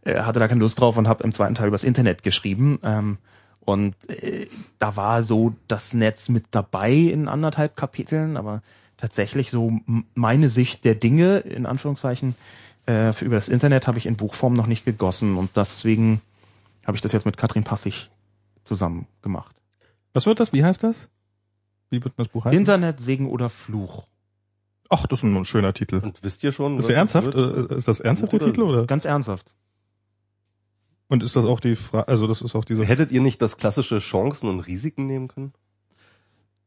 äh, 0.05 0.21
hatte 0.21 0.39
da 0.39 0.47
keine 0.47 0.61
Lust 0.61 0.79
drauf 0.79 0.97
und 0.97 1.07
habe 1.07 1.23
im 1.23 1.33
zweiten 1.33 1.55
Teil 1.55 1.67
übers 1.67 1.83
Internet 1.83 2.23
geschrieben. 2.23 2.79
Ähm, 2.83 3.17
und 3.59 3.95
äh, 4.09 4.47
da 4.79 4.95
war 4.95 5.23
so 5.23 5.53
das 5.67 5.93
Netz 5.93 6.29
mit 6.29 6.45
dabei 6.51 6.91
in 6.91 7.27
anderthalb 7.27 7.75
Kapiteln, 7.75 8.37
aber 8.37 8.61
tatsächlich 9.05 9.51
so 9.51 9.79
meine 10.15 10.49
Sicht 10.49 10.83
der 10.83 10.95
Dinge, 10.95 11.37
in 11.37 11.67
Anführungszeichen, 11.67 12.33
äh, 12.87 13.13
für, 13.13 13.25
über 13.25 13.35
das 13.35 13.49
Internet 13.49 13.85
habe 13.85 13.99
ich 13.99 14.07
in 14.07 14.17
Buchform 14.17 14.53
noch 14.53 14.65
nicht 14.65 14.83
gegossen 14.83 15.37
und 15.37 15.55
deswegen 15.55 16.21
habe 16.87 16.97
ich 16.97 17.01
das 17.01 17.11
jetzt 17.11 17.25
mit 17.25 17.37
Katrin 17.37 17.63
Passig 17.63 18.09
zusammen 18.63 19.07
gemacht. 19.21 19.55
Was 20.13 20.25
wird 20.25 20.39
das? 20.39 20.53
Wie 20.53 20.63
heißt 20.63 20.81
das? 20.83 21.07
Wie 21.91 22.03
wird 22.03 22.15
das 22.17 22.29
Buch 22.29 22.45
heißen? 22.45 22.57
Internet, 22.57 22.99
Segen 22.99 23.29
oder 23.29 23.49
Fluch. 23.49 24.07
Ach, 24.89 25.05
das 25.05 25.19
ist 25.19 25.23
ein 25.23 25.45
schöner 25.45 25.73
Titel. 25.73 25.97
Und 25.97 26.23
wisst 26.23 26.43
ihr 26.43 26.51
schon? 26.51 26.79
Ist 26.79 26.89
der 26.89 26.97
ernsthaft? 26.97 27.35
Wird? 27.35 27.71
Äh, 27.71 27.75
ist 27.75 27.87
das 27.87 27.99
ernsthaft 27.99 28.33
der 28.33 28.39
Titel 28.39 28.63
oder? 28.63 28.87
Ganz 28.87 29.05
ernsthaft. 29.05 29.53
Und 31.07 31.21
ist 31.21 31.35
das 31.35 31.45
auch 31.45 31.59
die 31.59 31.75
Frage, 31.75 32.07
also 32.07 32.25
das 32.25 32.41
ist 32.41 32.55
auch 32.55 32.65
diese. 32.65 32.83
Hättet 32.83 33.11
ihr 33.11 33.21
nicht 33.21 33.39
das 33.39 33.57
klassische 33.57 33.99
Chancen 33.99 34.49
und 34.49 34.61
Risiken 34.61 35.05
nehmen 35.05 35.27
können? 35.27 35.53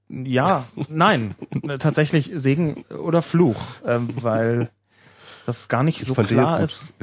Ja, 0.08 0.64
nein, 0.88 1.34
tatsächlich 1.78 2.30
Segen 2.34 2.84
oder 2.84 3.20
Fluch, 3.22 3.60
ähm, 3.84 4.08
weil 4.20 4.70
das 5.44 5.68
gar 5.68 5.82
nicht 5.82 6.00
ich 6.00 6.06
so 6.06 6.14
klar 6.14 6.60
ist. 6.60 6.94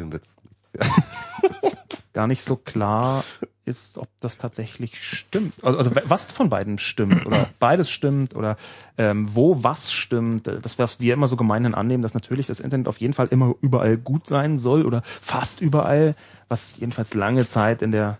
gar 2.13 2.27
nicht 2.27 2.43
so 2.43 2.55
klar 2.55 3.23
ist, 3.65 3.97
ob 3.97 4.07
das 4.21 4.37
tatsächlich 4.37 5.03
stimmt. 5.03 5.53
Also, 5.63 5.79
also 5.79 5.91
was 6.05 6.25
von 6.25 6.49
beiden 6.49 6.77
stimmt 6.77 7.25
oder 7.25 7.47
beides 7.59 7.89
stimmt 7.89 8.35
oder 8.35 8.57
ähm, 8.97 9.27
wo 9.35 9.63
was 9.63 9.91
stimmt. 9.91 10.47
Das, 10.47 10.79
was 10.79 10.99
wir 10.99 11.13
immer 11.13 11.27
so 11.27 11.35
gemein 11.35 11.73
annehmen, 11.75 12.03
dass 12.03 12.13
natürlich 12.13 12.47
das 12.47 12.59
Internet 12.59 12.87
auf 12.87 12.99
jeden 12.99 13.13
Fall 13.13 13.27
immer 13.27 13.55
überall 13.61 13.97
gut 13.97 14.27
sein 14.27 14.59
soll 14.59 14.85
oder 14.85 15.01
fast 15.03 15.61
überall, 15.61 16.15
was 16.47 16.77
jedenfalls 16.77 17.13
lange 17.13 17.47
Zeit 17.47 17.81
in 17.81 17.91
der 17.91 18.17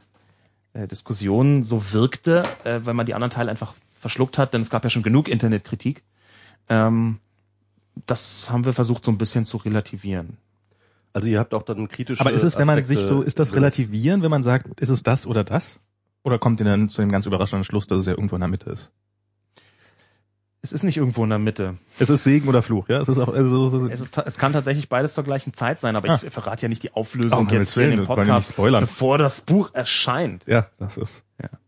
äh, 0.74 0.88
Diskussion 0.88 1.64
so 1.64 1.94
wirkte, 1.94 2.44
äh, 2.64 2.82
wenn 2.84 2.96
man 2.96 3.06
die 3.06 3.14
anderen 3.14 3.32
Teile 3.32 3.52
einfach 3.52 3.74
verschluckt 4.00 4.38
hat, 4.38 4.54
denn 4.54 4.62
es 4.62 4.70
gab 4.70 4.84
ja 4.84 4.90
schon 4.90 5.04
genug 5.04 5.28
Internetkritik. 5.28 6.04
Ähm, 6.70 7.20
das 8.06 8.50
haben 8.50 8.66
wir 8.66 8.74
versucht 8.74 9.06
so 9.06 9.12
ein 9.12 9.18
bisschen 9.18 9.46
zu 9.46 9.58
relativieren. 9.58 10.38
Also 11.14 11.28
ihr 11.28 11.40
habt 11.40 11.54
auch 11.54 11.64
dann 11.64 11.88
kritische 11.88 12.20
Aber 12.20 12.32
ist 12.32 12.44
es, 12.44 12.58
wenn 12.58 12.68
man 12.68 12.84
sich 12.84 13.00
so, 13.00 13.22
ist 13.22 13.40
das 13.40 13.56
relativieren, 13.56 14.22
wenn 14.22 14.32
man 14.32 14.44
sagt, 14.44 14.80
ist 14.82 14.90
es 14.90 15.02
das 15.04 15.26
oder 15.26 15.44
das? 15.44 15.80
Oder 16.24 16.40
kommt 16.40 16.60
ihr 16.60 16.66
dann 16.66 16.90
zu 16.90 17.02
dem 17.02 17.10
ganz 17.12 17.26
überraschenden 17.26 17.64
Schluss, 17.64 17.88
dass 17.88 18.00
es 18.02 18.06
ja 18.08 18.14
irgendwo 18.14 18.36
in 18.36 18.42
der 18.42 18.50
Mitte 18.50 18.70
ist? 18.70 18.92
es 20.62 20.72
ist 20.74 20.82
nicht 20.82 20.98
irgendwo 20.98 21.24
in 21.24 21.30
der 21.30 21.38
Mitte. 21.38 21.76
Es 22.00 22.10
ist 22.10 22.24
Segen 22.24 22.48
oder 22.50 22.64
Fluch, 22.64 22.90
ja? 22.90 23.00
Es 23.00 23.08
ist 23.08 23.20
auch, 23.20 23.28
also, 23.28 23.68
es 23.68 23.74
ist, 23.74 23.92
Es, 23.92 24.02
ist, 24.02 24.18
es 24.18 24.38
kann 24.40 24.52
tatsächlich 24.52 24.90
beides 24.90 25.14
zur 25.14 25.24
gleichen 25.24 25.54
Zeit 25.54 25.80
sein, 25.80 25.96
aber 25.96 26.10
Ah. 26.10 26.20
ich 26.24 26.32
verrate 26.34 26.64
ja 26.64 26.70
nicht 26.70 26.82
die 26.82 26.90
Oh, 26.90 27.02
Auflösung 27.02 27.38
um 27.38 27.50
jetzt 27.50 27.76
hier 27.76 27.84
in 27.84 27.98
dem 27.98 28.06
Podcast, 28.06 28.50
spoilern. 28.54 28.82
bevor 28.82 29.20
das 29.20 29.42
Buch 29.42 29.70
erscheint. 29.76 30.44
ja, 30.48 30.68
das 30.80 30.98
ist. 30.98 31.25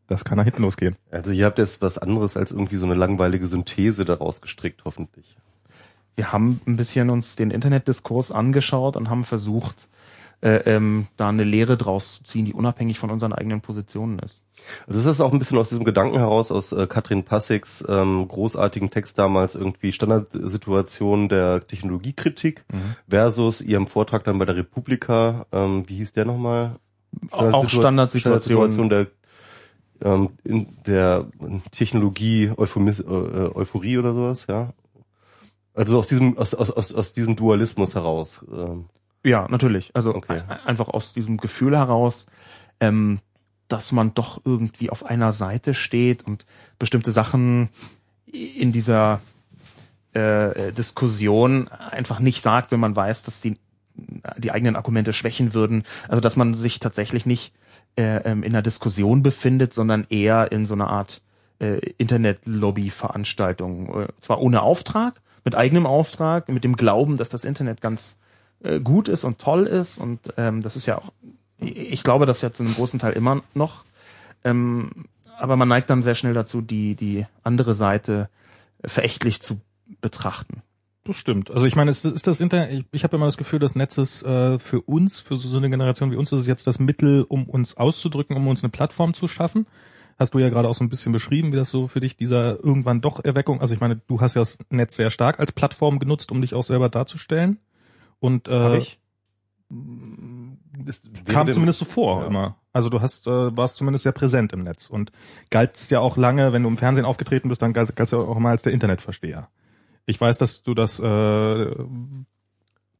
Das 0.07 0.25
kann 0.25 0.37
nach 0.37 0.45
hinten 0.45 0.63
losgehen. 0.63 0.95
Also 1.11 1.31
ihr 1.31 1.45
habt 1.45 1.59
jetzt 1.59 1.81
was 1.81 1.97
anderes 1.97 2.37
als 2.37 2.51
irgendwie 2.51 2.77
so 2.77 2.85
eine 2.85 2.95
langweilige 2.95 3.47
Synthese 3.47 4.05
daraus 4.05 4.41
gestrickt, 4.41 4.83
hoffentlich. 4.85 5.37
Wir 6.15 6.31
haben 6.31 6.59
ein 6.65 6.77
bisschen 6.77 7.09
uns 7.09 7.35
den 7.35 7.51
Internetdiskurs 7.51 8.31
angeschaut 8.31 8.95
und 8.95 9.09
haben 9.09 9.23
versucht, 9.23 9.87
äh, 10.41 10.57
ähm, 10.65 11.07
da 11.17 11.29
eine 11.29 11.43
Lehre 11.43 11.77
draus 11.77 12.17
zu 12.17 12.23
ziehen, 12.23 12.45
die 12.45 12.53
unabhängig 12.53 12.99
von 12.99 13.09
unseren 13.09 13.33
eigenen 13.33 13.61
Positionen 13.61 14.19
ist. 14.19 14.43
Also 14.87 14.99
das 15.01 15.15
ist 15.15 15.21
auch 15.21 15.31
ein 15.31 15.39
bisschen 15.39 15.57
aus 15.57 15.69
diesem 15.69 15.83
Gedanken 15.83 16.17
heraus, 16.17 16.51
aus 16.51 16.71
äh, 16.71 16.87
Katrin 16.87 17.23
Passiks 17.23 17.83
ähm, 17.87 18.27
großartigen 18.27 18.89
Text 18.89 19.17
damals 19.17 19.55
irgendwie 19.55 19.91
Standardsituation 19.91 21.29
der 21.29 21.65
Technologiekritik 21.65 22.65
versus 23.09 23.61
ihrem 23.61 23.87
Vortrag 23.87 24.23
dann 24.23 24.37
bei 24.37 24.45
der 24.45 24.57
Republika, 24.57 25.45
ähm, 25.51 25.87
wie 25.89 25.97
hieß 25.97 26.13
der 26.13 26.25
nochmal? 26.25 26.75
Auch 27.31 27.67
Standardsituation. 27.67 28.19
Standardsituation 28.19 28.89
der 28.89 29.07
ähm, 30.03 30.29
in 30.43 30.67
der 30.85 31.25
Technologie 31.71 32.51
Euphomis, 32.55 32.99
äh, 32.99 33.03
äh, 33.05 33.55
Euphorie 33.55 33.97
oder 33.97 34.13
sowas, 34.13 34.47
ja. 34.47 34.73
Also 35.73 35.99
aus 35.99 36.07
diesem 36.07 36.37
aus, 36.37 36.53
aus, 36.55 36.71
aus, 36.71 36.93
aus 36.93 37.13
diesem 37.13 37.35
Dualismus 37.35 37.95
heraus. 37.95 38.43
Ähm, 38.51 38.85
Ja, 39.23 39.47
natürlich. 39.49 39.91
Also 39.93 40.15
Okay. 40.15 40.41
ein- 40.47 40.59
einfach 40.65 40.87
aus 40.89 41.13
diesem 41.13 41.37
Gefühl 41.37 41.75
heraus, 41.77 42.27
ähm, 42.79 43.19
dass 43.67 43.91
man 43.91 44.13
doch 44.13 44.41
irgendwie 44.45 44.89
auf 44.89 45.05
einer 45.05 45.33
Seite 45.33 45.73
steht 45.73 46.25
und 46.25 46.45
bestimmte 46.79 47.11
Sachen 47.11 47.69
in 48.25 48.71
dieser 48.71 49.19
äh, 50.13 50.71
Diskussion 50.71 51.67
einfach 51.67 52.19
nicht 52.19 52.41
sagt, 52.41 52.71
wenn 52.71 52.79
man 52.79 52.95
weiß, 52.95 53.23
dass 53.23 53.41
die 53.41 53.57
die 54.37 54.51
eigenen 54.51 54.75
Argumente 54.75 55.11
schwächen 55.11 55.55
würden. 55.55 55.83
Also 56.07 56.21
dass 56.21 56.35
man 56.35 56.53
sich 56.53 56.79
tatsächlich 56.79 57.25
nicht 57.25 57.51
äh, 57.97 58.17
ähm, 58.17 58.43
in 58.43 58.53
einer 58.53 58.61
Diskussion 58.61 59.23
befindet, 59.23 59.73
sondern 59.73 60.05
eher 60.09 60.51
in 60.51 60.65
so 60.65 60.73
einer 60.73 60.89
Art 60.89 61.21
äh, 61.59 61.77
Internet-Lobby-Veranstaltung. 61.97 64.03
Äh, 64.03 64.07
zwar 64.19 64.41
ohne 64.41 64.61
Auftrag, 64.61 65.21
mit 65.43 65.55
eigenem 65.55 65.85
Auftrag, 65.85 66.49
mit 66.49 66.63
dem 66.63 66.75
Glauben, 66.75 67.17
dass 67.17 67.29
das 67.29 67.45
Internet 67.45 67.81
ganz 67.81 68.19
äh, 68.63 68.79
gut 68.79 69.07
ist 69.07 69.23
und 69.23 69.39
toll 69.39 69.65
ist. 69.65 69.97
Und 69.97 70.19
ähm, 70.37 70.61
das 70.61 70.75
ist 70.75 70.85
ja 70.85 70.97
auch, 70.97 71.11
ich 71.59 72.03
glaube, 72.03 72.25
das 72.25 72.37
ist 72.37 72.43
ja 72.43 72.53
zu 72.53 72.63
einem 72.63 72.75
großen 72.75 72.99
Teil 72.99 73.13
immer 73.13 73.41
noch. 73.53 73.83
Ähm, 74.43 74.89
aber 75.37 75.55
man 75.55 75.67
neigt 75.67 75.89
dann 75.89 76.03
sehr 76.03 76.15
schnell 76.15 76.33
dazu, 76.33 76.61
die, 76.61 76.95
die 76.95 77.25
andere 77.43 77.75
Seite 77.75 78.29
verächtlich 78.83 79.41
zu 79.41 79.61
betrachten. 80.01 80.61
Das 81.07 81.15
stimmt. 81.15 81.51
Also 81.51 81.65
ich 81.65 81.75
meine, 81.75 81.89
es 81.89 82.03
ist 82.03 82.27
das 82.27 82.41
Internet, 82.41 82.71
ich, 82.71 82.85
ich 82.91 83.03
habe 83.03 83.15
immer 83.15 83.25
das 83.25 83.37
Gefühl, 83.37 83.59
das 83.59 83.75
Netz 83.75 83.97
ist 83.97 84.23
äh, 84.23 84.59
für 84.59 84.81
uns, 84.81 85.19
für 85.19 85.37
so, 85.37 85.57
eine 85.57 85.69
Generation 85.69 86.11
wie 86.11 86.17
uns, 86.17 86.31
ist 86.33 86.41
es 86.41 86.47
jetzt 86.47 86.67
das 86.67 86.79
Mittel, 86.79 87.25
um 87.27 87.45
uns 87.45 87.77
auszudrücken, 87.77 88.35
um 88.35 88.47
uns 88.47 88.63
eine 88.63 88.69
Plattform 88.69 89.13
zu 89.13 89.27
schaffen. 89.27 89.67
Hast 90.19 90.33
du 90.33 90.39
ja 90.39 90.49
gerade 90.49 90.67
auch 90.67 90.75
so 90.75 90.83
ein 90.83 90.89
bisschen 90.89 91.13
beschrieben, 91.13 91.51
wie 91.51 91.55
das 91.55 91.69
so 91.69 91.87
für 91.87 92.01
dich 92.01 92.17
dieser 92.17 92.63
irgendwann 92.63 93.01
doch 93.01 93.23
Erweckung, 93.23 93.61
also 93.61 93.73
ich 93.73 93.79
meine, 93.79 94.01
du 94.07 94.19
hast 94.19 94.33
ja 94.33 94.41
das 94.41 94.57
Netz 94.69 94.95
sehr 94.95 95.11
stark 95.11 95.39
als 95.39 95.51
Plattform 95.51 95.99
genutzt, 95.99 96.31
um 96.31 96.41
dich 96.41 96.53
auch 96.53 96.63
selber 96.63 96.89
darzustellen. 96.89 97.57
Und 98.19 98.47
äh, 98.47 98.79
ist 100.85 101.09
kam 101.25 101.51
zumindest 101.51 101.79
so 101.79 101.85
vor 101.85 102.21
Ja. 102.21 102.27
immer. 102.27 102.57
Also 102.73 102.89
du 102.89 103.01
hast, 103.01 103.27
äh, 103.27 103.57
warst 103.57 103.77
zumindest 103.77 104.03
sehr 104.03 104.11
präsent 104.11 104.53
im 104.53 104.63
Netz 104.63 104.89
und 104.89 105.11
galtst 105.49 105.91
ja 105.91 105.99
auch 105.99 106.17
lange, 106.17 106.53
wenn 106.53 106.63
du 106.63 106.69
im 106.69 106.77
Fernsehen 106.77 107.05
aufgetreten 107.05 107.49
bist, 107.49 107.61
dann 107.61 107.73
galt, 107.73 107.95
galtst 107.95 108.13
du 108.13 108.17
ja 108.17 108.23
auch 108.23 108.37
immer 108.37 108.49
als 108.49 108.61
der 108.61 108.73
Internetversteher. 108.73 109.49
Ich 110.07 110.19
weiß, 110.19 110.37
dass 110.39 110.63
du 110.63 110.73
das 110.73 110.99
äh, 110.99 111.75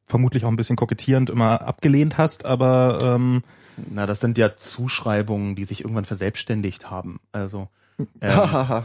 vermutlich 0.06 0.44
auch 0.44 0.48
ein 0.48 0.56
bisschen 0.56 0.76
kokettierend 0.76 1.30
immer 1.30 1.62
abgelehnt 1.62 2.18
hast, 2.18 2.44
aber 2.44 3.14
ähm, 3.16 3.42
Na, 3.90 4.06
das 4.06 4.20
sind 4.20 4.38
ja 4.38 4.56
Zuschreibungen, 4.56 5.56
die 5.56 5.64
sich 5.64 5.80
irgendwann 5.80 6.04
verselbstständigt 6.04 6.90
haben. 6.90 7.18
Also 7.32 7.68
ähm, 8.20 8.84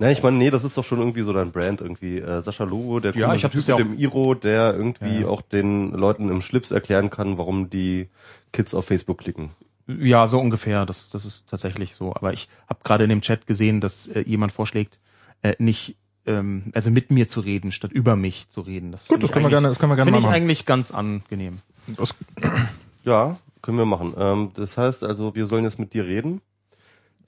Nein, 0.00 0.12
ich 0.12 0.22
meine, 0.22 0.36
nee, 0.36 0.50
das 0.50 0.62
ist 0.62 0.78
doch 0.78 0.84
schon 0.84 1.00
irgendwie 1.00 1.22
so 1.22 1.32
dein 1.32 1.50
Brand 1.50 1.80
irgendwie. 1.80 2.18
Äh, 2.18 2.40
Sascha 2.42 2.62
Logo, 2.64 3.00
der 3.00 3.16
Ja, 3.16 3.34
ich 3.34 3.42
Typ 3.42 3.66
ja 3.66 3.76
mit 3.78 3.86
dem 3.86 3.98
Iro, 3.98 4.34
der 4.34 4.74
irgendwie 4.74 5.22
Ja. 5.22 5.26
auch 5.26 5.42
den 5.42 5.90
Leuten 5.90 6.28
im 6.28 6.40
Schlips 6.40 6.70
erklären 6.70 7.10
kann, 7.10 7.36
warum 7.36 7.68
die 7.68 8.08
Kids 8.52 8.74
auf 8.74 8.84
Facebook 8.84 9.18
klicken. 9.18 9.50
ja, 9.88 10.28
so 10.28 10.38
ungefähr. 10.38 10.86
Das, 10.86 11.10
das 11.10 11.24
ist 11.24 11.48
tatsächlich 11.48 11.96
so. 11.96 12.14
Aber 12.14 12.32
ich 12.32 12.48
habe 12.68 12.80
gerade 12.84 13.04
in 13.04 13.10
dem 13.10 13.22
Chat 13.22 13.46
gesehen, 13.48 13.80
dass 13.80 14.06
äh, 14.06 14.20
jemand 14.20 14.52
vorschlägt, 14.52 15.00
äh, 15.42 15.54
nicht 15.58 15.96
ähm, 16.28 16.70
also 16.74 16.90
mit 16.90 17.10
mir 17.10 17.28
zu 17.28 17.40
reden, 17.40 17.72
statt 17.72 17.92
über 17.92 18.14
mich 18.14 18.48
zu 18.50 18.60
reden. 18.60 18.92
Das 18.92 19.08
gut, 19.08 19.22
das 19.22 19.30
ich 19.30 19.32
können 19.32 19.46
wir 19.46 19.50
gerne, 19.50 19.68
das 19.68 19.78
können 19.78 19.90
wir 19.92 19.96
gerne 19.96 20.08
Finde 20.10 20.20
ich 20.20 20.24
machen. 20.26 20.34
eigentlich 20.34 20.66
ganz 20.66 20.90
angenehm. 20.92 21.58
Das, 21.96 22.14
Ja, 23.04 23.38
können 23.62 23.78
wir 23.78 23.86
machen. 23.86 24.14
Ähm, 24.18 24.50
das 24.54 24.76
heißt 24.76 25.02
also, 25.04 25.34
wir 25.34 25.46
sollen 25.46 25.64
jetzt 25.64 25.78
mit 25.78 25.94
dir 25.94 26.04
reden. 26.04 26.40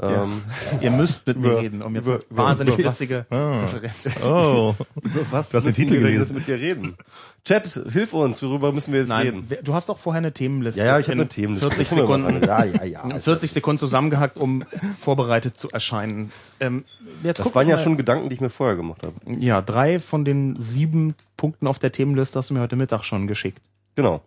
Ähm, 0.03 0.43
Ihr 0.81 0.91
müsst 0.91 1.27
mit 1.27 1.37
mir 1.39 1.59
reden, 1.59 1.83
um 1.83 1.95
jetzt 1.95 2.07
über- 2.07 2.19
wahnsinnig 2.31 2.75
über- 2.79 2.89
lustige 2.89 3.27
Ah. 3.31 3.61
Referenz. 3.61 4.23
oh, 4.25 4.75
was 5.31 5.53
hast 5.53 5.53
den 5.53 5.57
müssen 5.65 5.75
Titel 5.75 5.93
wir 5.95 6.01
gelesen. 6.01 6.21
jetzt 6.21 6.33
mit 6.35 6.47
dir 6.49 6.55
reden? 6.59 6.97
Chat, 7.45 7.81
hilf 7.91 8.13
uns, 8.15 8.43
worüber 8.43 8.73
müssen 8.73 8.93
wir 8.93 9.01
jetzt 9.01 9.09
Nein, 9.09 9.47
reden? 9.49 9.65
du 9.65 9.75
hast 9.75 9.89
doch 9.89 9.99
vorher 9.99 10.19
eine 10.19 10.33
Themenliste. 10.33 10.81
Ja, 10.81 10.87
ja, 10.87 10.99
ich 10.99 11.07
habe 11.07 11.15
in 11.15 11.21
eine 11.21 11.29
Themenliste. 11.29 11.69
40 11.71 11.89
Gucken 11.89 12.09
wir 12.09 12.19
mal 12.19 12.33
Sekunden. 12.41 12.47
Ja, 12.49 12.65
ja, 12.65 12.85
ja. 13.11 13.19
40 13.21 13.53
Sekunden 13.53 13.79
zusammengehackt, 13.79 14.37
um 14.37 14.65
vorbereitet 14.99 15.59
zu 15.59 15.71
erscheinen. 15.71 16.33
Ähm, 16.61 16.85
Das 17.23 17.55
waren 17.55 17.69
ja 17.69 17.77
mal- 17.77 17.83
schon 17.83 17.97
Gedanken, 17.97 18.29
die 18.29 18.35
ich 18.35 18.41
mir 18.41 18.51
vorher 18.51 18.77
gemacht 18.77 19.03
habe. 19.07 19.15
Ja, 19.39 19.61
drei 19.63 19.99
von 19.99 20.25
den 20.25 20.57
sieben 20.61 21.15
Punkten 21.37 21.67
auf 21.67 21.79
der 21.79 21.93
Themenliste 21.93 22.39
hast 22.39 22.51
du 22.51 22.55
mir 22.55 22.61
heute 22.61 22.77
Mittag 22.77 23.05
schon 23.05 23.27
geschickt. 23.27 23.61
Genau. 23.97 24.23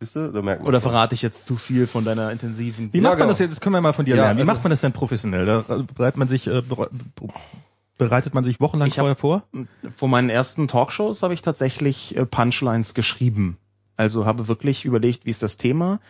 Siehst 0.00 0.16
du, 0.16 0.32
da 0.32 0.42
merkt 0.42 0.60
man 0.62 0.68
Oder 0.68 0.80
verrate 0.80 1.14
ich 1.14 1.22
jetzt 1.22 1.46
zu 1.46 1.56
viel 1.56 1.86
von 1.86 2.04
deiner 2.04 2.30
intensiven... 2.30 2.92
wie 2.92 2.98
Ja, 2.98 3.02
macht 3.04 3.12
man 3.12 3.18
genau. 3.20 3.28
das 3.28 3.38
jetzt? 3.38 3.52
Das 3.52 3.60
können 3.60 3.74
wir 3.74 3.80
mal 3.80 3.92
von 3.92 4.04
dir 4.04 4.16
Ja, 4.16 4.24
lernen. 4.24 4.38
Wie 4.38 4.42
also- 4.42 4.52
macht 4.52 4.64
man 4.64 4.70
das 4.70 4.80
denn 4.80 4.92
professionell? 4.92 5.46
Da 5.46 5.64
bereitet 5.94 6.16
man 6.18 6.28
sich, 6.28 6.46
äh, 6.46 6.58
bere- 6.62 6.90
bereitet 7.98 8.34
man 8.34 8.44
sich 8.44 8.60
wochenlang 8.60 8.88
Ich 8.88 8.94
vorher 8.96 9.14
vor? 9.14 9.44
Vor 9.96 10.08
meinen 10.08 10.30
ersten 10.30 10.66
Talkshows 10.68 11.22
habe 11.22 11.34
ich 11.34 11.42
tatsächlich 11.42 12.16
äh, 12.16 12.26
Punchlines 12.26 12.94
geschrieben. 12.94 13.56
Also 13.96 14.26
habe 14.26 14.48
wirklich 14.48 14.84
überlegt, 14.84 15.24
wie 15.26 15.30
ist 15.30 15.42
das 15.42 15.56
Thema, 15.56 16.00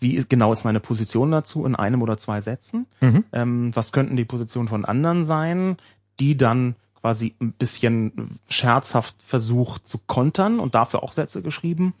wie 0.00 0.14
ist, 0.14 0.30
genau 0.30 0.52
ist 0.52 0.64
meine 0.64 0.80
Position 0.80 1.30
dazu 1.30 1.66
in 1.66 1.74
einem 1.76 2.00
oder 2.02 2.16
zwei 2.18 2.40
Sätzen, 2.40 2.86
Mhm. 3.00 3.24
ähm, 3.32 3.76
was 3.76 3.92
könnten 3.92 4.16
die 4.16 4.24
Positionen 4.24 4.68
von 4.68 4.84
anderen 4.86 5.24
sein, 5.26 5.76
die 6.20 6.36
dann 6.36 6.76
quasi 7.00 7.34
ein 7.40 7.52
bisschen 7.52 8.38
scherzhaft 8.48 9.14
versucht 9.22 9.86
zu 9.86 9.98
kontern 10.06 10.58
und 10.58 10.74
dafür 10.74 11.02
auch 11.02 11.12
Sätze 11.12 11.42
geschrieben. 11.42 11.92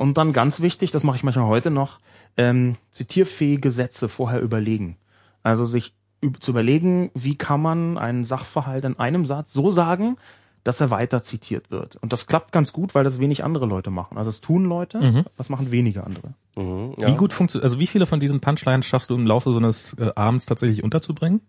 Und 0.00 0.16
dann 0.16 0.32
ganz 0.32 0.62
wichtig, 0.62 0.92
das 0.92 1.04
mache 1.04 1.16
ich 1.18 1.22
manchmal 1.24 1.46
heute 1.46 1.70
noch, 1.70 1.98
ähm, 2.38 2.76
zitierfähige 2.90 3.70
Sätze 3.70 4.08
vorher 4.08 4.40
überlegen. 4.40 4.96
Also 5.42 5.66
sich 5.66 5.92
üb- 6.22 6.40
zu 6.40 6.52
überlegen, 6.52 7.10
wie 7.14 7.36
kann 7.36 7.60
man 7.60 7.98
einen 7.98 8.24
Sachverhalt 8.24 8.86
in 8.86 8.98
einem 8.98 9.26
Satz 9.26 9.52
so 9.52 9.70
sagen, 9.70 10.16
dass 10.64 10.80
er 10.80 10.88
weiter 10.90 11.22
zitiert 11.22 11.70
wird. 11.70 11.96
Und 11.96 12.14
das 12.14 12.26
klappt 12.26 12.50
ganz 12.50 12.72
gut, 12.72 12.94
weil 12.94 13.04
das 13.04 13.18
wenig 13.18 13.44
andere 13.44 13.66
Leute 13.66 13.90
machen. 13.90 14.16
Also 14.16 14.30
es 14.30 14.40
tun 14.40 14.64
Leute, 14.64 14.98
Mhm. 15.00 15.24
das 15.36 15.50
machen 15.50 15.70
wenige 15.70 16.02
andere. 16.04 16.32
Mhm, 16.56 16.94
ja. 16.96 17.08
Wie 17.08 17.16
gut 17.16 17.34
funktioniert, 17.34 17.64
also 17.64 17.78
wie 17.78 17.86
viele 17.86 18.06
von 18.06 18.20
diesen 18.20 18.40
Punchlines 18.40 18.86
schaffst 18.86 19.10
du 19.10 19.14
im 19.16 19.26
Laufe 19.26 19.52
so 19.52 19.58
eines 19.58 19.94
äh, 19.98 20.12
Abends 20.16 20.46
tatsächlich 20.46 20.82
unterzubringen? 20.82 21.42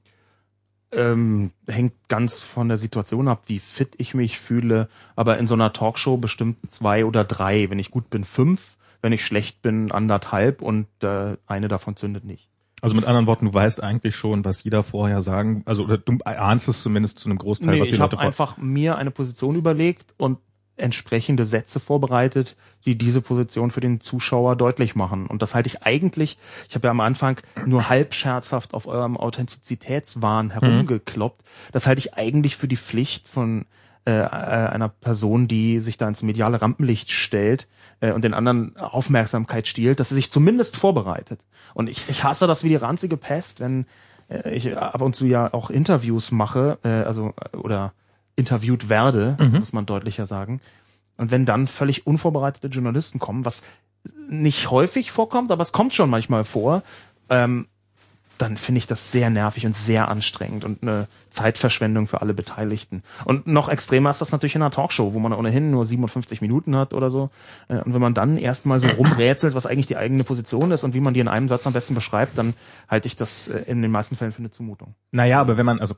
Ähm, 0.94 1.52
hängt 1.68 1.94
ganz 2.10 2.40
von 2.40 2.68
der 2.68 2.78
Situation 2.78 3.28
ab, 3.28 3.44
wie 3.48 3.60
fit 3.60 3.94
ich 3.98 4.14
mich 4.14 4.40
fühle. 4.40 4.90
Aber 5.16 5.38
in 5.38 5.48
so 5.48 5.54
einer 5.54 5.72
Talkshow 5.74 6.18
bestimmt 6.18 6.58
zwei 6.70 7.06
oder 7.06 7.24
drei. 7.24 7.70
Wenn 7.70 7.80
ich 7.80 7.92
gut 7.92 8.10
bin, 8.10 8.24
fünf. 8.24 8.78
Wenn 9.02 9.14
ich 9.14 9.26
schlecht 9.26 9.62
bin, 9.62 9.92
anderthalb. 9.92 10.62
Und 10.62 10.88
äh, 11.04 11.38
eine 11.48 11.68
davon 11.68 11.96
zündet 11.96 12.26
nicht. 12.26 12.50
Also 12.82 12.96
mit 12.96 13.06
anderen 13.06 13.28
Worten, 13.28 13.46
du 13.46 13.54
weißt 13.54 13.84
eigentlich 13.84 14.16
schon, 14.16 14.44
was 14.44 14.64
jeder 14.64 14.82
vorher 14.82 15.22
sagen, 15.22 15.62
also 15.66 15.84
oder 15.84 16.00
du 16.00 16.18
ahnst 16.24 16.68
es 16.68 16.82
zumindest 16.82 17.20
zu 17.20 17.30
einem 17.30 17.38
Großteil, 17.38 17.76
Nee, 17.76 17.80
was 17.80 17.88
die 17.90 17.94
ich 17.94 18.00
Leute 18.00 18.18
habe 18.18 18.18
vor. 18.18 18.26
einfach 18.26 18.58
mir 18.58 18.98
eine 18.98 19.12
Position 19.12 19.56
überlegt 19.56 20.16
und 20.18 20.40
entsprechende 20.82 21.46
Sätze 21.46 21.80
vorbereitet, 21.80 22.56
die 22.86 22.98
diese 22.98 23.22
Position 23.22 23.72
für 23.72 23.82
den 23.82 24.02
Zuschauer 24.02 24.56
deutlich 24.56 24.96
machen. 24.96 25.28
Und 25.28 25.42
das 25.42 25.54
halte 25.54 25.68
ich 25.68 25.84
eigentlich, 25.84 26.38
ich 26.68 26.76
habe 26.76 26.88
ja 26.88 26.92
am 26.92 27.00
Anfang 27.00 27.38
nur 27.66 27.90
halb 27.90 28.14
scherzhaft 28.14 28.74
auf 28.74 28.88
eurem 28.88 29.18
Authentizitätswahn 29.18 30.50
herumgekloppt. 30.52 31.44
Das 31.72 31.88
halte 31.88 32.00
ich 32.00 32.16
eigentlich 32.16 32.56
für 32.56 32.68
die 32.68 32.78
Pflicht 32.78 33.28
von 33.28 33.66
äh, 34.04 34.14
äh, 34.14 34.26
einer 34.26 34.90
Person, 34.90 35.48
die 35.48 35.80
sich 35.80 36.00
da 36.00 36.08
ins 36.08 36.24
mediale 36.24 36.60
Rampenlicht 36.60 37.12
stellt 37.12 37.68
äh, 38.00 38.12
und 38.12 38.24
den 38.24 38.34
anderen 38.34 38.76
Aufmerksamkeit 38.78 39.68
stiehlt, 39.68 40.00
dass 40.00 40.10
sie 40.10 40.16
sich 40.16 40.32
zumindest 40.32 40.76
vorbereitet. 40.76 41.40
Und 41.76 41.88
ich, 41.88 42.10
ich 42.10 42.24
hasse 42.24 42.48
das 42.48 42.64
wie 42.64 42.70
die 42.70 42.76
ranzige 42.78 43.16
Pest, 43.16 43.60
wenn 43.60 43.86
äh, 44.28 44.56
ich 44.56 44.76
ab 44.76 45.02
und 45.02 45.16
zu 45.16 45.28
ja 45.28 45.54
auch 45.54 45.70
Interviews 45.70 46.32
mache, 46.32 46.80
äh, 46.84 46.90
also 46.90 47.36
oder 47.54 47.94
interviewt 48.36 48.90
werde, 48.90 49.38
muss 49.52 49.74
man 49.74 49.86
deutlicher 49.86 50.26
sagen. 50.26 50.62
Und 51.18 51.32
wenn 51.32 51.46
dann 51.46 51.68
völlig 51.68 52.08
unvorbereitete 52.08 52.68
Journalisten 52.68 53.20
kommen, 53.20 53.46
was 53.46 53.64
nicht 54.30 54.72
häufig 54.72 55.12
vorkommt, 55.12 55.52
aber 55.52 55.62
es 55.62 55.72
kommt 55.72 55.94
schon 55.94 56.10
manchmal 56.10 56.46
vor, 56.46 56.84
ähm, 57.30 57.68
dann 58.42 58.58
finde 58.58 58.80
ich 58.80 58.88
das 58.88 59.12
sehr 59.12 59.30
nervig 59.30 59.68
und 59.68 59.78
sehr 59.78 60.10
anstrengend 60.10 60.66
und 60.66 60.82
eine 60.82 61.08
Zeitverschwendung 61.30 62.08
für 62.08 62.22
alle 62.22 62.34
Beteiligten. 62.34 63.04
Und 63.24 63.46
noch 63.46 63.70
extremer 63.70 64.10
ist 64.10 64.20
das 64.20 64.32
natürlich 64.32 64.56
in 64.56 64.64
einer 64.64 64.72
Talkshow, 64.72 65.14
wo 65.14 65.20
man 65.20 65.32
ohnehin 65.32 65.70
nur 65.70 65.86
57 65.86 66.42
Minuten 66.42 66.76
hat 66.76 66.96
oder 66.96 67.12
so. 67.12 67.30
Äh, 67.68 67.76
und 67.82 67.94
wenn 67.94 68.02
man 68.02 68.16
dann 68.16 68.38
erstmal 68.38 68.80
so 68.80 68.88
rumrätselt, 68.88 69.54
was 69.54 69.68
eigentlich 69.68 69.86
die 69.86 69.98
eigene 69.98 70.24
Position 70.24 70.72
ist 70.72 70.84
und 70.84 70.96
wie 70.96 71.02
man 71.02 71.14
die 71.14 71.20
in 71.20 71.28
einem 71.28 71.50
Satz 71.50 71.68
am 71.68 71.74
besten 71.74 71.94
beschreibt, 71.94 72.36
dann 72.38 72.56
halte 72.88 73.06
ich 73.06 73.16
das 73.16 73.48
äh, 73.48 73.60
in 73.68 73.84
den 73.84 73.92
meisten 73.92 74.16
Fällen 74.16 74.32
für 74.32 74.40
eine 74.40 74.50
Zumutung. 74.50 74.96
Naja, 75.12 75.40
aber 75.40 75.58
wenn 75.58 75.66
man, 75.66 75.80
also 75.80 75.94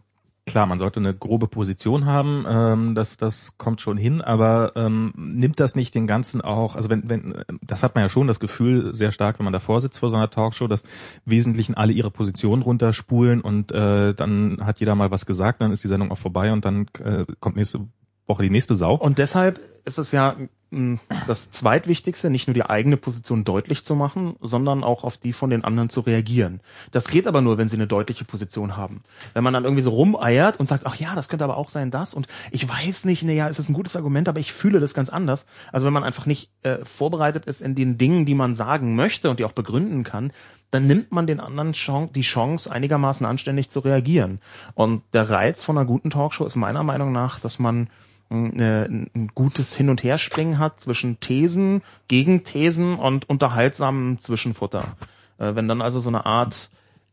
klar, 0.45 0.65
man 0.65 0.79
sollte 0.79 0.99
eine 0.99 1.13
grobe 1.13 1.47
Position 1.47 2.05
haben, 2.05 2.45
ähm, 2.47 2.95
das, 2.95 3.17
das 3.17 3.57
kommt 3.57 3.81
schon 3.81 3.97
hin, 3.97 4.21
aber 4.21 4.73
ähm, 4.75 5.13
nimmt 5.15 5.59
das 5.59 5.75
nicht 5.75 5.95
den 5.95 6.07
ganzen 6.07 6.41
auch, 6.41 6.75
also 6.75 6.89
wenn, 6.89 7.09
wenn, 7.09 7.43
das 7.61 7.83
hat 7.83 7.95
man 7.95 8.03
ja 8.03 8.09
schon 8.09 8.27
das 8.27 8.39
Gefühl 8.39 8.93
sehr 8.93 9.11
stark, 9.11 9.39
wenn 9.39 9.45
man 9.45 9.53
davor 9.53 9.81
sitzt 9.81 9.99
vor 9.99 10.09
so 10.09 10.17
einer 10.17 10.29
Talkshow, 10.29 10.67
dass 10.67 10.83
Wesentlichen 11.25 11.75
alle 11.75 11.93
ihre 11.93 12.11
Position 12.11 12.61
runterspulen 12.61 13.41
und 13.41 13.71
äh, 13.71 14.13
dann 14.13 14.59
hat 14.65 14.79
jeder 14.79 14.95
mal 14.95 15.11
was 15.11 15.25
gesagt, 15.25 15.61
dann 15.61 15.71
ist 15.71 15.83
die 15.83 15.87
Sendung 15.87 16.11
auch 16.11 16.17
vorbei 16.17 16.51
und 16.51 16.65
dann 16.65 16.87
äh, 17.03 17.25
kommt 17.39 17.55
nächste 17.55 17.87
Woche 18.27 18.43
die 18.43 18.49
nächste 18.49 18.75
Sau. 18.75 18.95
Und 18.95 19.17
deshalb 19.17 19.59
ist 19.85 19.97
es 19.97 20.11
ja 20.11 20.35
mh, 20.71 20.99
das 21.27 21.51
zweitwichtigste, 21.51 22.29
nicht 22.29 22.47
nur 22.47 22.53
die 22.53 22.65
eigene 22.65 22.97
Position 22.97 23.43
deutlich 23.43 23.83
zu 23.83 23.95
machen, 23.95 24.35
sondern 24.41 24.83
auch 24.83 25.03
auf 25.03 25.17
die 25.17 25.33
von 25.33 25.49
den 25.49 25.63
anderen 25.63 25.89
zu 25.89 26.01
reagieren. 26.01 26.61
Das 26.91 27.07
geht 27.07 27.27
aber 27.27 27.41
nur, 27.41 27.57
wenn 27.57 27.69
sie 27.69 27.75
eine 27.75 27.87
deutliche 27.87 28.25
Position 28.25 28.75
haben. 28.77 29.03
Wenn 29.33 29.43
man 29.43 29.53
dann 29.53 29.63
irgendwie 29.63 29.83
so 29.83 29.91
rumeiert 29.91 30.59
und 30.59 30.67
sagt, 30.67 30.85
ach 30.85 30.95
ja, 30.95 31.15
das 31.15 31.29
könnte 31.29 31.45
aber 31.45 31.57
auch 31.57 31.69
sein 31.69 31.91
das 31.91 32.13
und 32.13 32.27
ich 32.51 32.67
weiß 32.67 33.05
nicht, 33.05 33.23
naja, 33.23 33.47
es 33.47 33.59
ist 33.59 33.69
ein 33.69 33.73
gutes 33.73 33.95
Argument, 33.95 34.27
aber 34.27 34.39
ich 34.39 34.53
fühle 34.53 34.79
das 34.79 34.93
ganz 34.93 35.09
anders. 35.09 35.45
Also 35.71 35.85
wenn 35.85 35.93
man 35.93 36.03
einfach 36.03 36.25
nicht 36.25 36.49
äh, 36.63 36.83
vorbereitet 36.83 37.45
ist 37.45 37.61
in 37.61 37.75
den 37.75 37.97
Dingen, 37.97 38.25
die 38.25 38.35
man 38.35 38.55
sagen 38.55 38.95
möchte 38.95 39.29
und 39.29 39.39
die 39.39 39.45
auch 39.45 39.51
begründen 39.51 40.03
kann, 40.03 40.31
dann 40.71 40.87
nimmt 40.87 41.11
man 41.11 41.27
den 41.27 41.39
anderen 41.39 41.73
Chance, 41.73 42.13
die 42.13 42.21
Chance, 42.21 42.71
einigermaßen 42.71 43.27
anständig 43.27 43.69
zu 43.69 43.81
reagieren. 43.81 44.39
Und 44.73 45.03
der 45.13 45.29
Reiz 45.29 45.63
von 45.63 45.77
einer 45.77 45.85
guten 45.85 46.09
Talkshow 46.09 46.45
ist 46.45 46.55
meiner 46.55 46.81
Meinung 46.81 47.11
nach, 47.11 47.39
dass 47.39 47.59
man 47.59 47.89
eine, 48.33 49.07
ein 49.15 49.31
gutes 49.33 49.75
Hin- 49.75 49.89
und 49.89 50.03
Herspringen 50.03 50.59
hat 50.59 50.79
zwischen 50.79 51.19
Thesen, 51.19 51.81
Gegenthesen 52.07 52.95
und 52.95 53.29
unterhaltsamen 53.29 54.19
Zwischenfutter. 54.19 54.95
Äh, 55.37 55.55
wenn 55.55 55.67
dann 55.67 55.81
also 55.81 55.99
so 55.99 56.09
eine 56.09 56.25
Art 56.25 56.69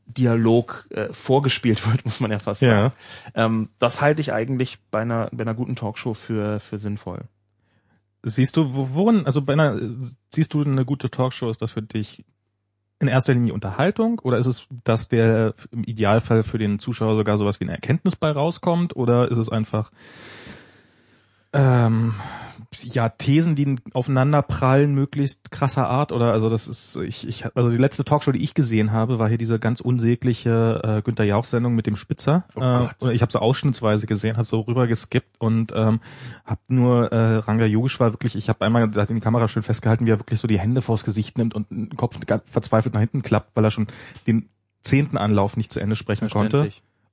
Dialog 0.06 0.86
äh, 0.90 1.12
vorgespielt 1.12 1.86
wird, 1.90 2.04
muss 2.04 2.20
man 2.20 2.30
ja 2.30 2.38
fast 2.38 2.60
sagen. 2.60 2.94
Ähm, 3.34 3.68
das 3.78 4.00
halte 4.00 4.20
ich 4.20 4.32
eigentlich 4.32 4.78
bei 4.90 5.02
einer, 5.02 5.28
bei 5.32 5.42
einer 5.42 5.54
guten 5.54 5.76
Talkshow 5.76 6.14
für, 6.14 6.58
für 6.60 6.78
sinnvoll. 6.78 7.22
Siehst 8.22 8.56
du, 8.56 8.74
wo- 8.74 8.88
worin, 8.92 9.24
also 9.24 9.40
bei 9.42 9.52
einer, 9.54 9.78
siehst 10.34 10.52
du 10.52 10.62
eine 10.62 10.84
gute 10.84 11.10
Talkshow, 11.10 11.48
ist 11.48 11.62
das 11.62 11.70
für 11.72 11.82
dich 11.82 12.24
in 12.98 13.08
erster 13.08 13.32
Linie 13.32 13.54
Unterhaltung 13.54 14.18
oder 14.18 14.36
ist 14.36 14.44
es, 14.44 14.66
dass 14.84 15.08
der 15.08 15.54
im 15.70 15.84
Idealfall 15.84 16.42
für 16.42 16.58
den 16.58 16.78
Zuschauer 16.78 17.16
sogar 17.16 17.38
sowas 17.38 17.58
wie 17.58 17.64
eine 17.64 17.72
Erkenntnis 17.72 18.14
bei 18.14 18.30
rauskommt 18.30 18.94
oder 18.94 19.30
ist 19.30 19.38
es 19.38 19.48
einfach 19.48 19.90
ähm, 21.52 22.14
ja 22.82 23.08
Thesen, 23.08 23.56
die 23.56 23.76
aufeinander 23.94 24.42
prallen, 24.42 24.94
möglichst 24.94 25.50
krasser 25.50 25.88
Art 25.88 26.12
oder 26.12 26.32
also 26.32 26.48
das 26.48 26.68
ist 26.68 26.96
ich 26.96 27.26
ich 27.26 27.44
also 27.56 27.68
die 27.68 27.76
letzte 27.76 28.04
Talkshow, 28.04 28.30
die 28.30 28.42
ich 28.42 28.54
gesehen 28.54 28.92
habe, 28.92 29.18
war 29.18 29.28
hier 29.28 29.38
diese 29.38 29.58
ganz 29.58 29.80
unsägliche 29.80 30.80
äh, 30.84 31.02
Günter 31.02 31.24
Jauch 31.24 31.44
Sendung 31.44 31.74
mit 31.74 31.86
dem 31.86 31.96
Spitzer. 31.96 32.44
Oh 32.54 32.88
äh, 33.06 33.12
ich 33.12 33.22
habe 33.22 33.32
so 33.32 33.40
ausschnittsweise 33.40 34.06
gesehen, 34.06 34.36
habe 34.36 34.46
so 34.46 34.60
rüber 34.60 34.86
geskippt 34.86 35.40
und 35.40 35.72
ähm, 35.74 36.00
habe 36.44 36.60
nur 36.68 37.10
äh, 37.12 37.36
Ranga 37.38 37.64
Yogeshwar 37.64 38.12
wirklich, 38.12 38.36
ich 38.36 38.48
habe 38.48 38.64
einmal 38.64 38.88
da 38.88 39.02
hat 39.02 39.10
in 39.10 39.16
die 39.16 39.22
Kamera 39.22 39.48
schön 39.48 39.64
festgehalten, 39.64 40.06
wie 40.06 40.10
er 40.10 40.20
wirklich 40.20 40.38
so 40.38 40.46
die 40.46 40.58
Hände 40.58 40.80
vors 40.80 41.04
Gesicht 41.04 41.38
nimmt 41.38 41.54
und 41.54 41.70
den 41.70 41.96
Kopf 41.96 42.18
verzweifelt 42.46 42.94
nach 42.94 43.00
hinten 43.00 43.22
klappt, 43.22 43.56
weil 43.56 43.64
er 43.64 43.72
schon 43.72 43.88
den 44.28 44.48
zehnten 44.80 45.18
Anlauf 45.18 45.56
nicht 45.56 45.72
zu 45.72 45.80
Ende 45.80 45.96
sprechen 45.96 46.30
konnte. 46.30 46.70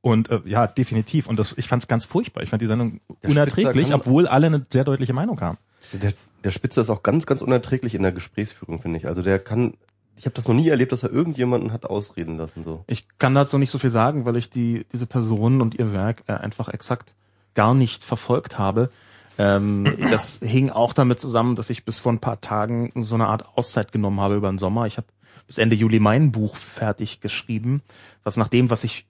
Und 0.07 0.29
äh, 0.29 0.39
ja, 0.45 0.67
definitiv. 0.67 1.27
Und 1.27 1.37
das, 1.37 1.53
ich 1.57 1.67
fand 1.67 1.83
es 1.83 1.87
ganz 1.89 2.05
furchtbar. 2.05 2.41
Ich 2.41 2.49
fand 2.49 2.61
die 2.61 2.65
Sendung 2.65 3.01
Der 3.23 3.29
unerträglich, 3.29 3.93
obwohl 3.93 4.25
alle 4.25 4.47
eine 4.47 4.65
sehr 4.71 4.85
deutliche 4.85 5.11
Meinung 5.11 5.41
haben. 5.41 5.57
Der, 5.91 6.13
der 6.45 6.51
Spitzer 6.51 6.81
ist 6.81 6.89
auch 6.89 7.03
ganz, 7.03 7.25
ganz 7.25 7.41
unerträglich 7.41 7.93
in 7.93 8.03
der 8.03 8.13
Gesprächsführung, 8.13 8.81
finde 8.81 8.99
ich. 8.99 9.05
Also 9.05 9.21
der 9.21 9.37
kann, 9.37 9.73
ich 10.15 10.23
habe 10.23 10.33
das 10.33 10.47
noch 10.47 10.55
nie 10.55 10.69
erlebt, 10.69 10.93
dass 10.93 11.03
er 11.03 11.11
irgendjemanden 11.11 11.73
hat 11.73 11.83
ausreden 11.83 12.37
lassen. 12.37 12.63
so. 12.63 12.85
Ich 12.87 13.05
kann 13.19 13.35
dazu 13.35 13.57
nicht 13.57 13.69
so 13.69 13.79
viel 13.79 13.91
sagen, 13.91 14.23
weil 14.23 14.37
ich 14.37 14.49
die, 14.49 14.85
diese 14.93 15.07
Person 15.07 15.59
und 15.59 15.75
ihr 15.75 15.91
Werk 15.91 16.23
äh, 16.27 16.33
einfach 16.33 16.69
exakt 16.69 17.13
gar 17.53 17.73
nicht 17.73 18.05
verfolgt 18.05 18.57
habe. 18.57 18.89
Ähm, 19.37 19.93
das 20.09 20.39
hing 20.41 20.69
auch 20.69 20.93
damit 20.93 21.19
zusammen, 21.19 21.57
dass 21.57 21.69
ich 21.69 21.83
bis 21.83 21.99
vor 21.99 22.13
ein 22.13 22.19
paar 22.19 22.39
Tagen 22.39 22.93
so 23.03 23.15
eine 23.15 23.27
Art 23.27 23.57
Auszeit 23.57 23.91
genommen 23.91 24.21
habe 24.21 24.35
über 24.35 24.49
den 24.49 24.57
Sommer. 24.57 24.85
Ich 24.85 24.95
habe 24.95 25.07
bis 25.47 25.57
Ende 25.57 25.75
Juli 25.75 25.99
mein 25.99 26.31
Buch 26.31 26.55
fertig 26.55 27.19
geschrieben, 27.19 27.81
was 28.23 28.37
nach 28.37 28.47
dem, 28.47 28.69
was 28.69 28.85
ich 28.85 29.05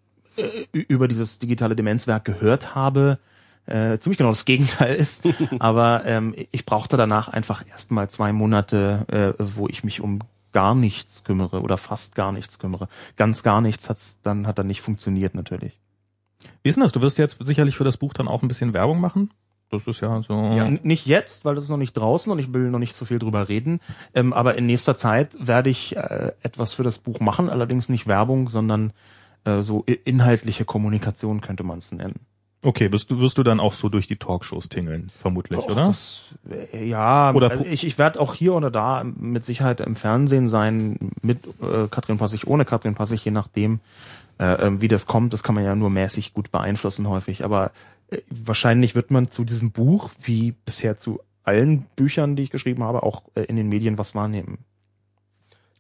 über 0.72 1.08
dieses 1.08 1.40
digitale 1.40 1.76
Demenzwerk 1.76 2.26
gehört 2.26 2.76
habe, 2.76 3.20
äh, 3.66 4.00
ziemlich 4.00 4.18
genau 4.18 4.30
das 4.30 4.46
Gegenteil 4.46 4.96
ist. 4.96 5.24
Aber 5.60 6.06
ähm, 6.06 6.34
ich 6.52 6.66
brauchte 6.66 6.98
danach 6.98 7.28
einfach 7.28 7.68
erstmal 7.68 8.10
zwei 8.10 8.32
Monate, 8.32 9.36
äh, 9.40 9.44
wo 9.56 9.68
ich 9.68 9.84
mich 9.84 10.02
um 10.02 10.20
gar 10.54 10.74
nichts 10.74 11.24
kümmere 11.24 11.62
oder 11.62 11.78
fast 11.78 12.16
gar 12.16 12.32
nichts 12.32 12.60
kümmere. 12.60 12.88
Ganz 13.16 13.44
gar 13.44 13.62
nichts 13.62 13.90
hat's 13.90 14.20
dann 14.24 14.48
hat 14.48 14.58
dann 14.58 14.68
nicht 14.68 14.82
funktioniert 14.82 15.36
natürlich. 15.36 15.80
Wie 16.64 16.70
ist 16.70 16.76
denn 16.76 16.84
das? 16.84 16.94
Du 16.94 17.02
wirst 17.02 17.18
jetzt 17.18 17.38
sicherlich 17.46 17.76
für 17.76 17.84
das 17.84 17.98
Buch 17.98 18.14
dann 18.14 18.28
auch 18.28 18.42
ein 18.42 18.48
bisschen 18.48 18.74
Werbung 18.74 19.00
machen. 19.00 19.32
Das 19.70 19.86
ist 19.86 20.00
ja 20.00 20.22
so. 20.22 20.34
Ja, 20.34 20.70
nicht 20.70 21.06
jetzt, 21.06 21.44
weil 21.44 21.56
das 21.56 21.66
ist 21.66 21.70
noch 21.70 21.78
nicht 21.78 21.94
draußen 21.94 22.32
und 22.32 22.40
ich 22.40 22.54
will 22.54 22.70
noch 22.70 22.80
nicht 22.80 22.96
so 22.96 23.04
viel 23.04 23.20
drüber 23.20 23.50
reden. 23.50 23.82
Ähm, 24.14 24.32
aber 24.32 24.56
in 24.56 24.66
nächster 24.66 24.96
Zeit 24.96 25.36
werde 25.46 25.70
ich 25.70 25.98
äh, 25.98 26.32
etwas 26.42 26.74
für 26.74 26.84
das 26.84 27.00
Buch 27.00 27.20
machen, 27.20 27.50
allerdings 27.50 27.90
nicht 27.90 28.08
Werbung, 28.08 28.48
sondern 28.48 28.94
äh, 29.46 29.62
so 29.62 29.84
inhaltliche 29.84 30.66
Kommunikation 30.66 31.42
könnte 31.42 31.64
man 31.64 31.80
es 31.80 31.92
nennen. 31.92 32.20
Okay, 32.64 32.92
wirst 32.92 33.12
du, 33.12 33.20
wirst 33.20 33.38
du 33.38 33.44
dann 33.44 33.60
auch 33.60 33.74
so 33.74 33.88
durch 33.88 34.08
die 34.08 34.16
Talkshows 34.16 34.68
tingeln, 34.68 35.12
vermutlich, 35.20 35.60
Och, 35.60 35.70
oder? 35.70 35.86
Das, 35.86 36.34
äh, 36.74 36.88
ja, 36.88 37.32
Oder 37.32 37.52
also 37.52 37.64
ich, 37.64 37.86
ich 37.86 38.00
werde 38.00 38.20
auch 38.20 38.34
hier 38.34 38.54
oder 38.54 38.72
da 38.72 39.04
mit 39.04 39.46
Sicherheit 39.46 39.80
im 39.80 39.96
Fernsehen 39.96 40.50
sein, 40.50 41.12
mit 41.22 41.40
äh, 41.62 41.88
Katrin 41.90 42.18
Passig, 42.18 42.48
ohne 42.48 42.66
Katrin 42.66 42.96
Passig, 42.96 43.24
je 43.24 43.32
nachdem, 43.32 43.80
äh, 44.40 44.46
ähm, 44.46 44.82
wie 44.82 44.88
das 44.88 45.06
kommt. 45.06 45.34
Das 45.34 45.44
kann 45.44 45.54
man 45.54 45.66
ja 45.66 45.76
nur 45.76 45.92
mäßig 45.92 46.34
gut 46.34 46.52
beeinflussen 46.52 47.08
häufig. 47.08 47.44
Aber 47.44 47.72
äh, 48.10 48.18
wahrscheinlich 48.30 48.96
wird 48.96 49.12
man 49.12 49.28
zu 49.30 49.44
diesem 49.44 49.72
Buch, 49.72 50.10
wie 50.22 50.54
bisher 50.66 50.98
zu 50.98 51.20
allen 51.44 51.86
Büchern, 51.96 52.36
die 52.36 52.44
ich 52.44 52.50
geschrieben 52.50 52.84
habe, 52.84 53.04
auch 53.04 53.24
äh, 53.36 53.44
in 53.44 53.56
den 53.56 53.70
Medien 53.70 54.00
was 54.00 54.16
wahrnehmen. 54.16 54.66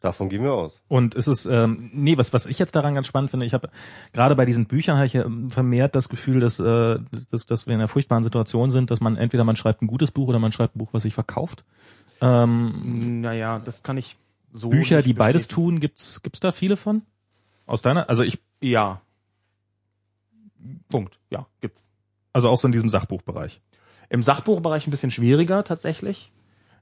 Davon 0.08 0.30
gehen 0.30 0.42
wir 0.42 0.54
aus. 0.54 0.80
Und 0.88 1.16
es 1.16 1.28
ist, 1.28 1.48
ähm, 1.48 1.90
nee, 1.94 2.18
was, 2.18 2.32
was 2.32 2.46
ich 2.46 2.60
jetzt 2.60 2.74
daran 2.78 2.96
ganz 2.96 3.08
spannend 3.08 3.30
finde, 3.30 3.46
ich 3.46 3.54
habe 3.54 3.70
gerade 4.14 4.38
bei 4.38 4.46
diesen 4.46 4.66
Büchern 4.66 4.96
habe 4.96 5.06
ich 5.06 5.12
ja 5.12 5.26
vermehrt 5.50 5.96
das 5.96 6.08
Gefühl, 6.08 6.40
dass, 6.40 6.62
äh, 6.62 6.98
dass, 7.30 7.46
dass 7.46 7.68
wir 7.68 7.74
in 7.74 7.82
einer 7.82 7.90
furchtbaren 7.90 8.24
Situation 8.24 8.72
sind, 8.72 8.90
dass 8.90 9.02
man 9.02 9.18
entweder 9.18 9.44
man 9.44 9.58
schreibt 9.58 9.82
ein 9.82 9.88
gutes 9.88 10.12
Buch 10.12 10.30
oder 10.30 10.40
man 10.40 10.54
schreibt 10.54 10.78
ein 10.78 10.80
Buch, 10.80 10.88
was 10.94 11.04
sich 11.04 11.14
verkauft. 11.14 11.66
Ähm, 12.22 13.20
Naja, 13.20 13.60
das 13.60 13.84
kann 13.84 13.98
ich 13.98 14.16
so. 14.54 14.70
Bücher, 14.70 14.96
nicht 14.98 15.08
die 15.08 15.14
beides 15.14 15.46
bestätigen. 15.48 15.72
tun, 15.72 15.80
gibt's 15.82 16.22
gibt's 16.22 16.40
da 16.40 16.54
viele 16.54 16.78
von? 16.78 17.02
Aus 17.66 17.82
deiner, 17.82 18.08
also 18.08 18.24
ich, 18.24 18.40
Ja. 18.62 19.02
Punkt. 20.88 21.20
Ja, 21.30 21.48
gibt's. 21.60 21.90
also 22.32 22.48
auch 22.48 22.58
so 22.58 22.70
in 22.70 22.72
diesem 22.72 22.88
Sachbuchbereich. 22.88 23.60
Im 24.10 24.24
Sachbuchbereich 24.24 24.88
ein 24.88 24.92
bisschen 24.92 25.12
schwieriger 25.12 25.66
tatsächlich. 25.66 26.32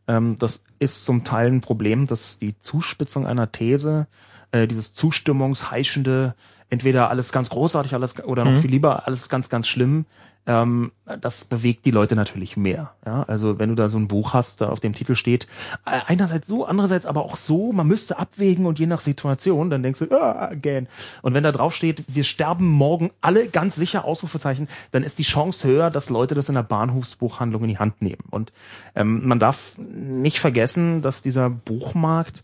Ähm, 0.08 0.36
das 0.40 0.64
ist 0.80 1.06
zum 1.06 1.24
Teil 1.24 1.52
ein 1.52 1.62
Problem, 1.62 2.08
dass 2.08 2.38
die 2.40 2.58
Zuspitzung 2.60 3.26
einer 3.26 3.52
These, 3.52 4.08
äh, 4.52 4.68
dieses 4.68 4.94
zustimmungsheischende, 4.94 6.36
entweder 6.70 7.10
alles 7.10 7.32
ganz 7.32 7.50
großartig, 7.50 7.94
alles 7.94 8.24
oder 8.24 8.46
noch 8.46 8.52
Mhm. 8.54 8.62
viel 8.62 8.72
lieber 8.72 9.08
alles 9.08 9.30
ganz, 9.30 9.50
ganz 9.50 9.68
schlimm, 9.68 10.06
ähm, 10.48 10.92
das 11.22 11.46
bewegt 11.46 11.86
die 11.86 11.92
Leute 11.92 12.16
natürlich 12.16 12.56
mehr. 12.56 12.92
Ja? 13.06 13.24
Also 13.24 13.60
wenn 13.60 13.70
du 13.70 13.76
da 13.76 13.90
so 13.90 13.98
ein 13.98 14.08
Buch 14.08 14.34
hast, 14.34 14.62
da 14.62 14.70
auf 14.70 14.80
dem 14.80 14.94
Titel 14.94 15.16
steht, 15.16 15.48
äh, 15.86 16.00
einerseits 16.06 16.48
so, 16.48 16.66
andererseits 16.66 17.06
aber 17.06 17.26
auch 17.26 17.36
so, 17.36 17.72
man 17.72 17.88
müsste 17.88 18.18
abwägen 18.18 18.66
und 18.66 18.80
je 18.80 18.86
nach 18.86 19.02
Situation, 19.02 19.70
dann 19.70 19.84
denkst 19.84 20.00
du, 20.00 20.12
ah, 20.12 20.48
again. 20.50 20.88
Und 21.22 21.34
wenn 21.34 21.44
da 21.44 21.52
drauf 21.52 21.76
steht, 21.76 22.04
wir 22.08 22.24
sterben 22.24 22.68
morgen 22.68 23.12
alle 23.22 23.48
ganz 23.48 23.76
sicher, 23.76 24.06
Ausrufezeichen, 24.06 24.68
dann 24.92 25.04
ist 25.04 25.20
die 25.20 25.24
Chance 25.24 25.68
höher, 25.68 25.90
dass 25.90 26.10
Leute 26.10 26.36
das 26.36 26.50
in 26.50 26.56
der 26.56 26.64
Bahnhofsbuchhandlung 26.64 27.64
in 27.64 27.70
die 27.70 27.80
Hand 27.80 28.02
nehmen. 28.02 28.24
Und 28.30 28.54
ähm, 28.96 29.28
man 29.28 29.40
darf 29.40 29.78
nicht 29.78 30.40
vergessen, 30.40 31.02
dass 31.02 31.22
dieser 31.22 31.50
Buchmarkt 31.50 32.44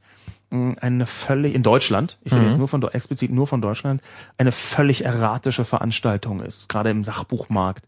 eine 0.51 1.05
völlig 1.05 1.55
in 1.55 1.63
Deutschland, 1.63 2.19
ich 2.23 2.33
rede 2.33 2.41
Mhm. 2.41 2.47
jetzt 2.49 2.57
nur 2.57 2.67
von 2.67 2.83
explizit 2.83 3.31
nur 3.31 3.47
von 3.47 3.61
Deutschland, 3.61 4.01
eine 4.37 4.51
völlig 4.51 5.05
erratische 5.05 5.63
Veranstaltung 5.63 6.41
ist. 6.41 6.67
Gerade 6.67 6.89
im 6.89 7.05
Sachbuchmarkt 7.05 7.85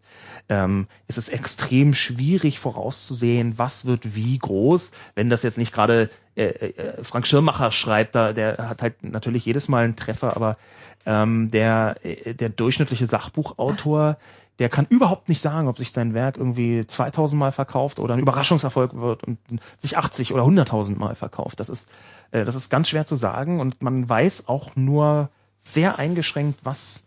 ähm, 0.47 0.87
ist 1.07 1.17
es 1.17 1.27
extrem 1.27 1.93
schwierig 1.93 2.59
vorauszusehen, 2.59 3.57
was 3.57 3.85
wird 3.85 4.15
wie 4.15 4.37
groß, 4.37 4.91
wenn 5.15 5.29
das 5.29 5.43
jetzt 5.43 5.57
nicht 5.57 5.73
gerade 5.73 6.09
äh, 6.35 6.45
äh, 6.45 7.03
Frank 7.03 7.27
Schirmacher 7.27 7.71
schreibt, 7.71 8.15
da 8.15 8.31
der 8.31 8.69
hat 8.69 8.81
halt 8.81 9.03
natürlich 9.03 9.45
jedes 9.45 9.67
Mal 9.67 9.83
einen 9.83 9.95
Treffer, 9.97 10.35
aber 10.35 10.57
ähm, 11.05 11.51
der 11.51 11.97
äh, 12.03 12.33
der 12.33 12.49
durchschnittliche 12.49 13.07
Sachbuchautor 13.07 14.17
der 14.59 14.69
kann 14.69 14.85
überhaupt 14.89 15.29
nicht 15.29 15.41
sagen, 15.41 15.67
ob 15.67 15.77
sich 15.77 15.91
sein 15.91 16.13
Werk 16.13 16.37
irgendwie 16.37 16.85
2000 16.85 17.39
Mal 17.39 17.51
verkauft 17.51 17.99
oder 17.99 18.13
ein 18.13 18.19
Überraschungserfolg 18.19 18.93
wird 18.95 19.23
und 19.23 19.39
sich 19.81 19.97
80 19.97 20.33
oder 20.33 20.43
100.000 20.43 20.97
Mal 20.97 21.15
verkauft. 21.15 21.59
Das 21.59 21.69
ist, 21.69 21.89
äh, 22.31 22.45
das 22.45 22.55
ist 22.55 22.69
ganz 22.69 22.89
schwer 22.89 23.05
zu 23.05 23.15
sagen 23.15 23.59
und 23.59 23.81
man 23.81 24.07
weiß 24.07 24.47
auch 24.47 24.75
nur 24.75 25.29
sehr 25.57 25.97
eingeschränkt, 25.97 26.59
was 26.63 27.03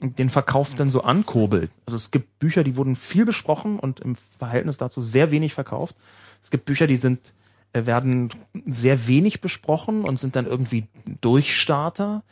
den 0.00 0.28
Verkauf 0.28 0.74
denn 0.74 0.90
so 0.90 1.02
ankurbelt. 1.02 1.70
Also 1.86 1.96
es 1.96 2.10
gibt 2.10 2.38
Bücher, 2.38 2.64
die 2.64 2.76
wurden 2.76 2.96
viel 2.96 3.24
besprochen 3.24 3.78
und 3.78 4.00
im 4.00 4.16
Verhältnis 4.38 4.76
dazu 4.76 5.00
sehr 5.00 5.30
wenig 5.30 5.54
verkauft. 5.54 5.96
Es 6.42 6.50
gibt 6.50 6.66
Bücher, 6.66 6.86
die 6.86 6.96
sind 6.96 7.32
äh, 7.74 7.86
werden 7.86 8.30
sehr 8.66 9.06
wenig 9.08 9.40
besprochen 9.40 10.04
und 10.04 10.18
sind 10.18 10.36
dann 10.36 10.46
irgendwie 10.46 10.86
Durchstarter. 11.20 12.22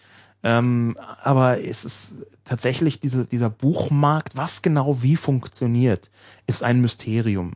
Ähm, 0.45 0.97
aber 1.23 1.63
es 1.65 1.85
ist 1.85 2.15
tatsächlich 2.45 3.01
diese, 3.01 3.27
dieser 3.27 3.51
Buchmarkt, 3.51 4.37
was 4.37 4.63
genau 4.63 5.03
wie 5.03 5.17
funktioniert, 5.17 6.11
ist 6.47 6.63
ein 6.65 6.81
Mysterium, 6.81 7.53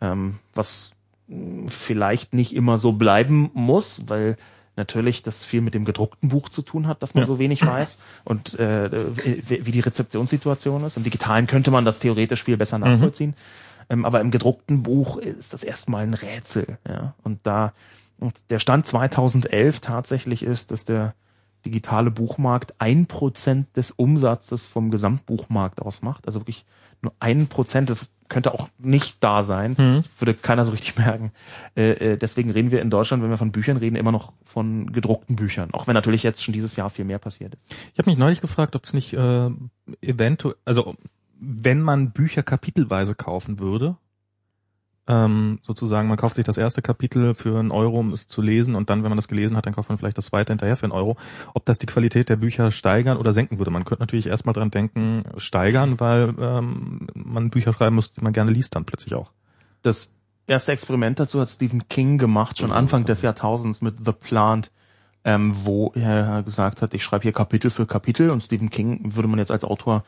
ähm, 0.00 0.38
was 0.54 0.90
mh, 1.28 1.70
vielleicht 1.70 2.34
nicht 2.34 2.54
immer 2.54 2.78
so 2.78 2.92
bleiben 2.92 3.50
muss, 3.54 4.08
weil 4.08 4.36
natürlich 4.76 5.22
das 5.22 5.44
viel 5.44 5.60
mit 5.60 5.74
dem 5.74 5.84
gedruckten 5.84 6.28
Buch 6.30 6.48
zu 6.48 6.62
tun 6.62 6.88
hat, 6.88 7.00
dass 7.04 7.14
man 7.14 7.22
Ja. 7.22 7.26
so 7.28 7.38
wenig 7.38 7.64
weiß 7.64 8.00
und 8.24 8.58
äh, 8.58 8.90
wie 9.64 9.70
die 9.70 9.78
Rezeptionssituation 9.80 10.82
ist. 10.82 10.96
Im 10.96 11.04
Digitalen 11.04 11.46
könnte 11.46 11.70
man 11.70 11.84
das 11.84 12.00
theoretisch 12.00 12.42
viel 12.42 12.56
besser 12.56 12.78
nachvollziehen. 12.78 13.34
Ähm, 13.88 14.04
aber 14.04 14.20
im 14.20 14.32
gedruckten 14.32 14.82
Buch 14.82 15.18
ist 15.18 15.52
das 15.52 15.62
erstmal 15.62 16.02
ein 16.02 16.14
Rätsel. 16.14 16.78
Ja? 16.88 17.14
Und 17.22 17.38
da 17.44 17.72
und 18.18 18.34
der 18.50 18.58
Stand 18.58 18.86
2011 18.86 19.78
tatsächlich 19.80 20.42
ist, 20.42 20.70
dass 20.72 20.84
der 20.84 21.14
digitale 21.64 22.10
Buchmarkt 22.10 22.74
ein 22.78 23.06
Prozent 23.06 23.76
des 23.76 23.90
Umsatzes 23.90 24.66
vom 24.66 24.90
Gesamtbuchmarkt 24.90 25.80
ausmacht. 25.80 26.26
Also 26.26 26.40
wirklich 26.40 26.64
nur 27.02 27.12
ein 27.20 27.46
Prozent. 27.46 27.90
Das 27.90 28.10
könnte 28.28 28.54
auch 28.54 28.68
nicht 28.78 29.22
da 29.22 29.44
sein. 29.44 29.72
Mhm. 29.72 29.96
Das 29.96 30.10
würde 30.18 30.34
keiner 30.34 30.64
so 30.64 30.72
richtig 30.72 30.96
merken. 30.98 31.32
Äh, 31.76 31.90
äh, 31.90 32.16
deswegen 32.16 32.50
reden 32.50 32.70
wir 32.70 32.82
in 32.82 32.90
Deutschland, 32.90 33.22
wenn 33.22 33.30
wir 33.30 33.36
von 33.36 33.52
Büchern 33.52 33.76
reden, 33.76 33.96
immer 33.96 34.12
noch 34.12 34.32
von 34.44 34.92
gedruckten 34.92 35.36
Büchern. 35.36 35.70
Auch 35.72 35.86
wenn 35.86 35.94
natürlich 35.94 36.22
jetzt 36.22 36.42
schon 36.42 36.52
dieses 36.52 36.76
Jahr 36.76 36.90
viel 36.90 37.04
mehr 37.04 37.18
passiert 37.18 37.54
ist. 37.54 37.62
Ich 37.92 37.98
habe 37.98 38.10
mich 38.10 38.18
neulich 38.18 38.40
gefragt, 38.40 38.76
ob 38.76 38.84
es 38.84 38.94
nicht 38.94 39.12
äh, 39.12 39.50
eventuell, 40.00 40.56
also 40.64 40.94
wenn 41.38 41.82
man 41.82 42.12
Bücher 42.12 42.42
kapitelweise 42.42 43.14
kaufen 43.14 43.58
würde, 43.58 43.96
ähm, 45.06 45.58
sozusagen, 45.62 46.08
man 46.08 46.16
kauft 46.16 46.36
sich 46.36 46.44
das 46.44 46.56
erste 46.56 46.80
Kapitel 46.82 47.34
für 47.34 47.58
einen 47.58 47.70
Euro, 47.70 48.00
um 48.00 48.12
es 48.12 48.26
zu 48.26 48.40
lesen, 48.40 48.74
und 48.74 48.90
dann, 48.90 49.02
wenn 49.02 49.10
man 49.10 49.18
das 49.18 49.28
gelesen 49.28 49.56
hat, 49.56 49.66
dann 49.66 49.74
kauft 49.74 49.88
man 49.88 49.98
vielleicht 49.98 50.16
das 50.18 50.26
zweite 50.26 50.52
hinterher 50.52 50.76
für 50.76 50.84
einen 50.84 50.92
Euro, 50.92 51.16
ob 51.52 51.64
das 51.66 51.78
die 51.78 51.86
Qualität 51.86 52.28
der 52.28 52.36
Bücher 52.36 52.70
steigern 52.70 53.18
oder 53.18 53.32
senken 53.32 53.58
würde. 53.58 53.70
Man 53.70 53.84
könnte 53.84 54.02
natürlich 54.02 54.26
erstmal 54.26 54.54
dran 54.54 54.70
denken, 54.70 55.24
steigern, 55.36 56.00
weil 56.00 56.34
ähm, 56.40 57.06
man 57.14 57.50
Bücher 57.50 57.72
schreiben 57.72 57.96
muss, 57.96 58.12
die 58.12 58.22
man 58.22 58.32
gerne 58.32 58.50
liest 58.50 58.74
dann 58.74 58.84
plötzlich 58.84 59.14
auch. 59.14 59.30
Das 59.82 60.16
erste 60.46 60.72
Experiment 60.72 61.20
dazu 61.20 61.40
hat 61.40 61.48
Stephen 61.48 61.88
King 61.88 62.18
gemacht, 62.18 62.58
schon 62.58 62.72
Anfang 62.72 63.04
des 63.04 63.22
Jahrtausends 63.22 63.82
mit 63.82 63.96
The 64.04 64.12
Plant, 64.12 64.70
ähm, 65.24 65.54
wo 65.64 65.92
er 65.94 66.42
gesagt 66.42 66.82
hat, 66.82 66.94
ich 66.94 67.02
schreibe 67.02 67.22
hier 67.22 67.32
Kapitel 67.32 67.70
für 67.70 67.86
Kapitel 67.86 68.30
und 68.30 68.42
Stephen 68.42 68.70
King 68.70 69.14
würde 69.14 69.28
man 69.28 69.38
jetzt 69.38 69.50
als 69.50 69.64
Autor 69.64 70.04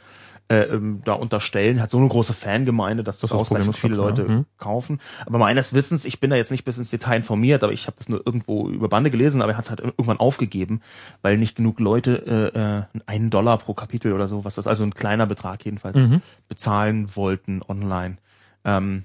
äh, 0.48 0.60
ähm, 0.62 1.02
da 1.04 1.14
unterstellen, 1.14 1.82
hat 1.82 1.90
so 1.90 1.98
eine 1.98 2.08
große 2.08 2.32
Fangemeinde, 2.32 3.02
dass 3.02 3.18
das, 3.18 3.30
Das 3.30 3.38
ausreichend 3.40 3.76
viele 3.76 3.96
Leute 3.96 4.22
ja. 4.22 4.28
Mhm. 4.28 4.46
kaufen. 4.58 5.00
Aber 5.24 5.38
meines 5.38 5.72
Wissens, 5.74 6.04
ich 6.04 6.20
bin 6.20 6.30
da 6.30 6.36
jetzt 6.36 6.52
nicht 6.52 6.64
bis 6.64 6.78
ins 6.78 6.90
Detail 6.90 7.16
informiert, 7.16 7.64
aber 7.64 7.72
ich 7.72 7.86
habe 7.88 7.96
das 7.96 8.08
nur 8.08 8.24
irgendwo 8.24 8.68
über 8.68 8.88
Bande 8.88 9.10
gelesen, 9.10 9.42
aber 9.42 9.52
er 9.52 9.58
hat 9.58 9.64
es 9.64 9.70
halt 9.70 9.80
irgendwann 9.80 10.18
aufgegeben, 10.18 10.82
weil 11.22 11.36
nicht 11.36 11.56
genug 11.56 11.80
Leute 11.80 12.52
äh, 12.54 12.58
äh, 12.58 13.02
einen 13.06 13.30
Dollar 13.30 13.58
pro 13.58 13.74
Kapitel 13.74 14.12
oder 14.12 14.28
so, 14.28 14.44
was 14.44 14.54
das 14.54 14.66
also 14.68 14.84
ein 14.84 14.94
kleiner 14.94 15.26
Betrag 15.26 15.64
jedenfalls 15.64 15.96
Mhm. 15.96 16.22
bezahlen 16.48 17.16
wollten 17.16 17.62
online. 17.66 18.18
Ähm, 18.64 19.04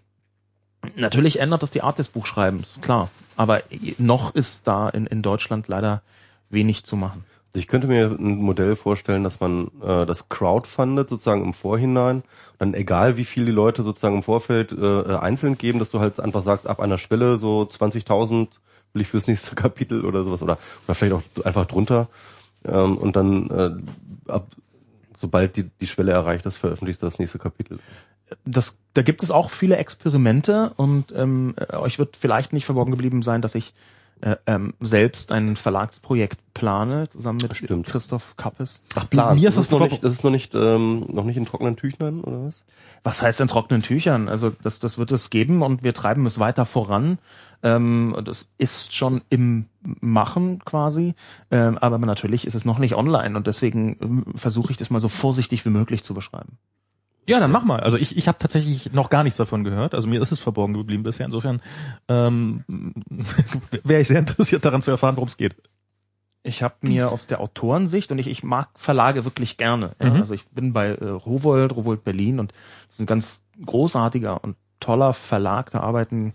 natürlich 0.95 1.39
ändert 1.39 1.63
das 1.63 1.71
die 1.71 1.81
Art 1.81 1.97
des 1.97 2.07
Buchschreibens, 2.07 2.79
klar. 2.81 3.09
Aber 3.35 3.61
noch 3.97 4.35
ist 4.35 4.67
da 4.67 4.89
in, 4.89 5.07
in 5.07 5.21
Deutschland 5.21 5.67
leider 5.67 6.01
wenig 6.49 6.83
zu 6.83 6.95
machen. 6.97 7.23
Ich 7.53 7.67
könnte 7.67 7.87
mir 7.87 8.07
ein 8.07 8.37
Modell 8.37 8.75
vorstellen, 8.75 9.23
dass 9.23 9.39
man 9.39 9.67
äh, 9.83 10.05
das 10.05 10.29
crowdfundet 10.29 11.09
sozusagen 11.09 11.43
im 11.43 11.53
Vorhinein. 11.53 12.23
Dann 12.59 12.73
egal 12.73 13.17
wie 13.17 13.25
viel 13.25 13.45
die 13.45 13.51
Leute 13.51 13.83
sozusagen 13.83 14.15
im 14.15 14.23
Vorfeld 14.23 14.71
äh, 14.71 15.15
einzeln 15.15 15.57
geben, 15.57 15.79
dass 15.79 15.89
du 15.89 15.99
halt 15.99 16.19
einfach 16.19 16.41
sagst, 16.41 16.67
ab 16.67 16.79
einer 16.79 16.97
Schwelle 16.97 17.37
so 17.39 17.63
20.000 17.63 18.47
will 18.93 19.01
ich 19.01 19.07
fürs 19.09 19.27
nächste 19.27 19.55
Kapitel 19.55 20.05
oder 20.05 20.23
sowas 20.23 20.41
oder, 20.41 20.57
oder 20.87 20.95
vielleicht 20.95 21.13
auch 21.13 21.45
einfach 21.45 21.65
drunter. 21.65 22.07
Ähm, 22.63 22.95
und 22.95 23.15
dann 23.15 23.49
äh, 23.49 24.31
ab 24.31 24.47
sobald 25.21 25.55
die, 25.55 25.69
die 25.79 25.87
Schwelle 25.87 26.11
erreicht 26.11 26.45
ist, 26.45 26.57
veröffentlicht 26.57 27.01
das 27.01 27.19
nächste 27.19 27.39
Kapitel. 27.39 27.79
Das, 28.43 28.79
da 28.93 29.01
gibt 29.03 29.23
es 29.23 29.31
auch 29.31 29.51
viele 29.51 29.77
Experimente 29.77 30.73
und 30.75 31.13
ähm, 31.15 31.53
äh, 31.57 31.75
euch 31.75 31.99
wird 31.99 32.17
vielleicht 32.17 32.51
nicht 32.51 32.65
verborgen 32.65 32.91
geblieben 32.91 33.21
sein, 33.21 33.41
dass 33.41 33.55
ich 33.55 33.73
äh, 34.21 34.35
ähm, 34.45 34.73
selbst 34.79 35.31
ein 35.31 35.55
Verlagsprojekt 35.55 36.39
plane, 36.53 37.09
zusammen 37.09 37.39
mit 37.41 37.55
Stimmt. 37.55 37.87
Christoph 37.87 38.35
Kappes. 38.37 38.81
Ach, 38.95 39.09
Plan. 39.09 39.35
Mir 39.35 39.49
ist 39.49 39.57
das 39.57 39.69
das 39.69 39.79
noch 39.79 39.87
nicht, 39.87 40.03
das 40.03 40.13
ist 40.13 40.23
noch 40.23 40.31
nicht, 40.31 40.53
ähm, 40.53 41.05
noch 41.09 41.23
nicht 41.23 41.37
in 41.37 41.45
trockenen 41.45 41.75
Tüchern 41.75 42.21
oder 42.21 42.45
was? 42.45 42.63
Was 43.03 43.21
heißt 43.21 43.41
in 43.41 43.47
trockenen 43.47 43.81
Tüchern? 43.81 44.29
Also 44.29 44.51
das, 44.51 44.79
das 44.79 44.97
wird 44.97 45.11
es 45.11 45.29
geben 45.29 45.61
und 45.61 45.83
wir 45.83 45.93
treiben 45.93 46.25
es 46.25 46.39
weiter 46.39 46.65
voran. 46.65 47.17
Ähm, 47.63 48.15
es 48.27 48.49
ist 48.57 48.93
schon 48.93 49.21
im 49.29 49.65
Machen 50.01 50.63
quasi, 50.65 51.15
ähm, 51.49 51.77
aber 51.77 51.97
natürlich 51.97 52.45
ist 52.45 52.55
es 52.55 52.65
noch 52.65 52.79
nicht 52.79 52.95
online 52.95 53.35
und 53.35 53.47
deswegen 53.47 53.97
ähm, 54.01 54.25
versuche 54.35 54.71
ich 54.71 54.77
das 54.77 54.89
mal 54.89 54.99
so 54.99 55.07
vorsichtig 55.07 55.65
wie 55.65 55.69
möglich 55.69 56.03
zu 56.03 56.13
beschreiben. 56.13 56.57
Ja, 57.27 57.39
dann 57.39 57.51
mach 57.51 57.63
mal. 57.63 57.79
Also 57.79 57.97
ich, 57.97 58.17
ich 58.17 58.27
habe 58.27 58.39
tatsächlich 58.39 58.93
noch 58.93 59.09
gar 59.09 59.23
nichts 59.23 59.37
davon 59.37 59.63
gehört. 59.63 59.93
Also 59.93 60.07
mir 60.07 60.21
ist 60.21 60.31
es 60.31 60.39
verborgen 60.39 60.73
geblieben 60.73 61.03
bisher. 61.03 61.25
Insofern 61.25 61.61
ähm, 62.07 62.63
wäre 63.83 64.01
ich 64.01 64.07
sehr 64.07 64.19
interessiert 64.19 64.65
daran 64.65 64.81
zu 64.81 64.91
erfahren, 64.91 65.15
worum 65.17 65.29
es 65.29 65.37
geht. 65.37 65.55
Ich 66.43 66.63
habe 66.63 66.75
mir 66.81 67.11
aus 67.11 67.27
der 67.27 67.39
Autorensicht 67.39 68.11
und 68.11 68.17
ich, 68.17 68.27
ich 68.27 68.43
mag 68.43 68.69
Verlage 68.75 69.25
wirklich 69.25 69.57
gerne. 69.57 69.91
Ja, 69.99 70.09
Mhm. 70.09 70.15
Also 70.15 70.33
ich 70.33 70.47
bin 70.49 70.73
bei 70.73 70.87
äh, 70.87 71.05
Rowold, 71.07 71.75
Rowold 71.75 72.03
Berlin 72.03 72.39
und 72.39 72.51
das 72.87 72.95
ist 72.95 72.99
ein 72.99 73.05
ganz 73.05 73.43
großartiger 73.63 74.43
und 74.43 74.55
toller 74.79 75.13
Verlag. 75.13 75.69
Da 75.69 75.81
arbeiten 75.81 76.33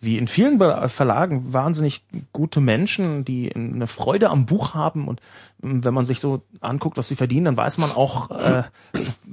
wie 0.00 0.18
in 0.18 0.28
vielen 0.28 0.58
Verlagen 0.88 1.52
wahnsinnig 1.52 2.02
gute 2.32 2.60
Menschen, 2.60 3.24
die 3.24 3.54
eine 3.54 3.86
Freude 3.86 4.30
am 4.30 4.46
Buch 4.46 4.74
haben 4.74 5.08
und 5.08 5.20
ähm, 5.62 5.84
wenn 5.84 5.94
man 5.94 6.04
sich 6.04 6.20
so 6.20 6.42
anguckt, 6.60 6.96
was 6.96 7.08
sie 7.08 7.16
verdienen, 7.16 7.46
dann 7.46 7.56
weiß 7.56 7.78
man 7.78 7.90
auch 7.90 8.30
äh, 8.30 8.62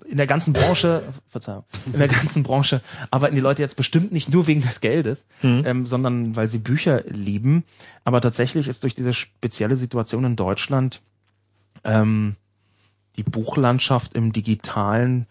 in 0.06 0.18
der 0.18 0.28
ganzen 0.28 0.54
Branche, 0.54 1.04
Verzeihung, 1.28 1.66
in 1.92 2.00
der 2.00 2.08
ganzen 2.08 2.44
Branche 2.44 2.82
arbeiten 3.12 3.36
die 3.36 3.42
Leute 3.42 3.62
jetzt 3.62 3.76
bestimmt 3.76 4.12
nicht 4.12 4.30
nur 4.32 4.48
wegen 4.48 4.62
des 4.62 4.82
Geldes, 4.82 5.28
ähm, 5.66 5.86
sondern 5.86 6.36
weil 6.36 6.48
sie 6.48 6.60
Bücher 6.60 7.04
lieben. 7.08 7.64
Aber 8.04 8.22
tatsächlich 8.22 8.68
ist 8.68 8.84
durch 8.84 8.96
diese 8.96 9.14
spezielle 9.14 9.78
Situation 9.78 10.24
in 10.24 10.36
Deutschland 10.36 11.02
ähm, 11.84 12.36
die 13.18 13.24
Buchlandschaft 13.24 14.14
im 14.14 14.34
Digitalen 14.34 15.28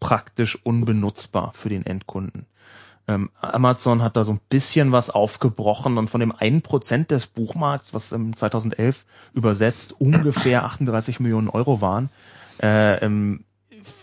praktisch 0.00 0.58
unbenutzbar 0.64 1.52
für 1.54 1.68
den 1.68 1.84
Endkunden. 1.84 2.46
Ähm, 3.08 3.30
Amazon 3.40 4.02
hat 4.02 4.16
da 4.16 4.24
so 4.24 4.32
ein 4.32 4.40
bisschen 4.48 4.90
was 4.90 5.10
aufgebrochen 5.10 5.96
und 5.96 6.10
von 6.10 6.20
dem 6.20 6.32
einen 6.32 6.62
Prozent 6.62 7.10
des 7.10 7.26
Buchmarkts, 7.26 7.94
was 7.94 8.12
im 8.12 8.34
2011 8.34 9.04
übersetzt 9.32 9.94
ungefähr 10.00 10.64
38 10.64 11.20
Millionen 11.20 11.48
Euro 11.48 11.80
waren, 11.80 12.10
äh, 12.60 12.96
ähm, 13.04 13.44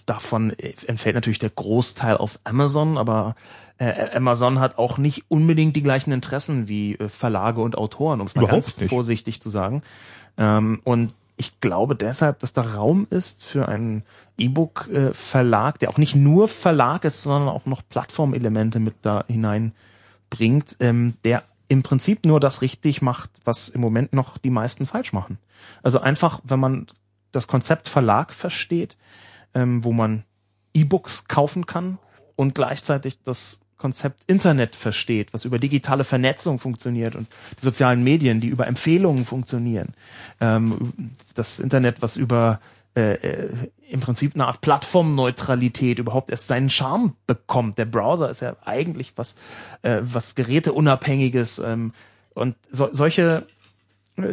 davon 0.06 0.52
entfällt 0.52 1.16
natürlich 1.16 1.40
der 1.40 1.50
Großteil 1.50 2.18
auf 2.18 2.40
Amazon, 2.46 2.98
aber 2.98 3.36
äh, 3.78 4.16
Amazon 4.16 4.60
hat 4.60 4.78
auch 4.78 4.98
nicht 4.98 5.26
unbedingt 5.30 5.76
die 5.76 5.84
gleichen 5.84 6.12
Interessen 6.12 6.68
wie 6.68 6.96
äh, 6.96 7.10
Verlage 7.10 7.62
und 7.62 7.78
Autoren, 7.78 8.22
um 8.22 8.28
es 8.28 8.36
mal 8.36 8.44
Überhaupt 8.44 8.66
ganz 8.66 8.78
nicht. 8.78 8.90
vorsichtig 8.90 9.42
zu 9.42 9.50
sagen. 9.50 9.84
Ähm, 10.38 10.80
und 10.84 11.14
ich 11.36 11.60
glaube 11.60 11.96
deshalb, 11.96 12.40
dass 12.40 12.54
da 12.54 12.62
Raum 12.62 13.08
ist 13.10 13.44
für 13.44 13.68
einen 13.68 14.04
E-Book-Verlag, 14.38 15.80
der 15.80 15.90
auch 15.90 15.98
nicht 15.98 16.16
nur 16.16 16.48
Verlag 16.48 17.04
ist, 17.06 17.24
sondern 17.24 17.50
auch 17.50 17.66
noch 17.66 17.82
Plattformelemente 17.88 18.80
mit 18.80 18.96
da 19.02 19.26
hineinbringt, 19.28 20.78
ähm, 20.80 21.16
der 21.24 21.44
im 21.68 21.84
Prinzip 21.84 22.26
nur 22.26 22.40
das 22.40 22.62
richtig 22.62 23.02
macht, 23.02 23.32
was 23.46 23.70
im 23.70 23.82
Moment 23.82 24.14
noch 24.14 24.38
die 24.38 24.50
meisten 24.50 24.86
falsch 24.86 25.14
machen. 25.14 25.38
Also 25.82 26.00
einfach, 26.00 26.42
wenn 26.44 26.60
man 26.60 26.88
das 27.32 27.48
Konzept 27.48 27.90
Verlag 27.90 28.34
versteht, 28.34 28.98
ähm, 29.54 29.84
wo 29.84 29.92
man 29.92 30.24
E-Books 30.74 31.28
kaufen 31.28 31.66
kann 31.66 32.00
und 32.36 32.56
gleichzeitig 32.56 33.20
das 33.24 33.62
Konzept 33.78 34.24
Internet 34.28 34.76
versteht, 34.76 35.34
was 35.34 35.46
über 35.46 35.60
digitale 35.60 36.06
Vernetzung 36.06 36.58
funktioniert 36.58 37.16
und 37.16 37.28
die 37.60 37.66
sozialen 37.66 38.04
Medien, 38.04 38.40
die 38.40 38.48
über 38.48 38.66
Empfehlungen 38.66 39.26
funktionieren. 39.26 39.94
Ähm, 40.40 40.94
das 41.34 41.60
Internet, 41.60 42.02
was 42.02 42.16
über 42.16 42.62
äh, 42.96 43.14
äh, 43.14 43.50
im 43.90 44.00
Prinzip 44.00 44.36
eine 44.36 44.48
Art 44.48 44.62
Plattformneutralität 44.62 46.00
überhaupt 46.00 46.30
erst 46.30 46.48
seinen 46.48 46.70
Charme 46.70 47.14
bekommt. 47.28 47.78
Der 47.78 47.86
Browser 47.86 48.30
ist 48.30 48.42
ja 48.42 48.56
eigentlich 48.66 49.14
was, 49.16 49.36
äh, 49.82 50.00
was 50.02 50.36
Geräteunabhängiges 50.36 51.60
ähm, 51.60 51.94
und 52.34 52.56
so, 52.72 52.90
solche 52.92 53.46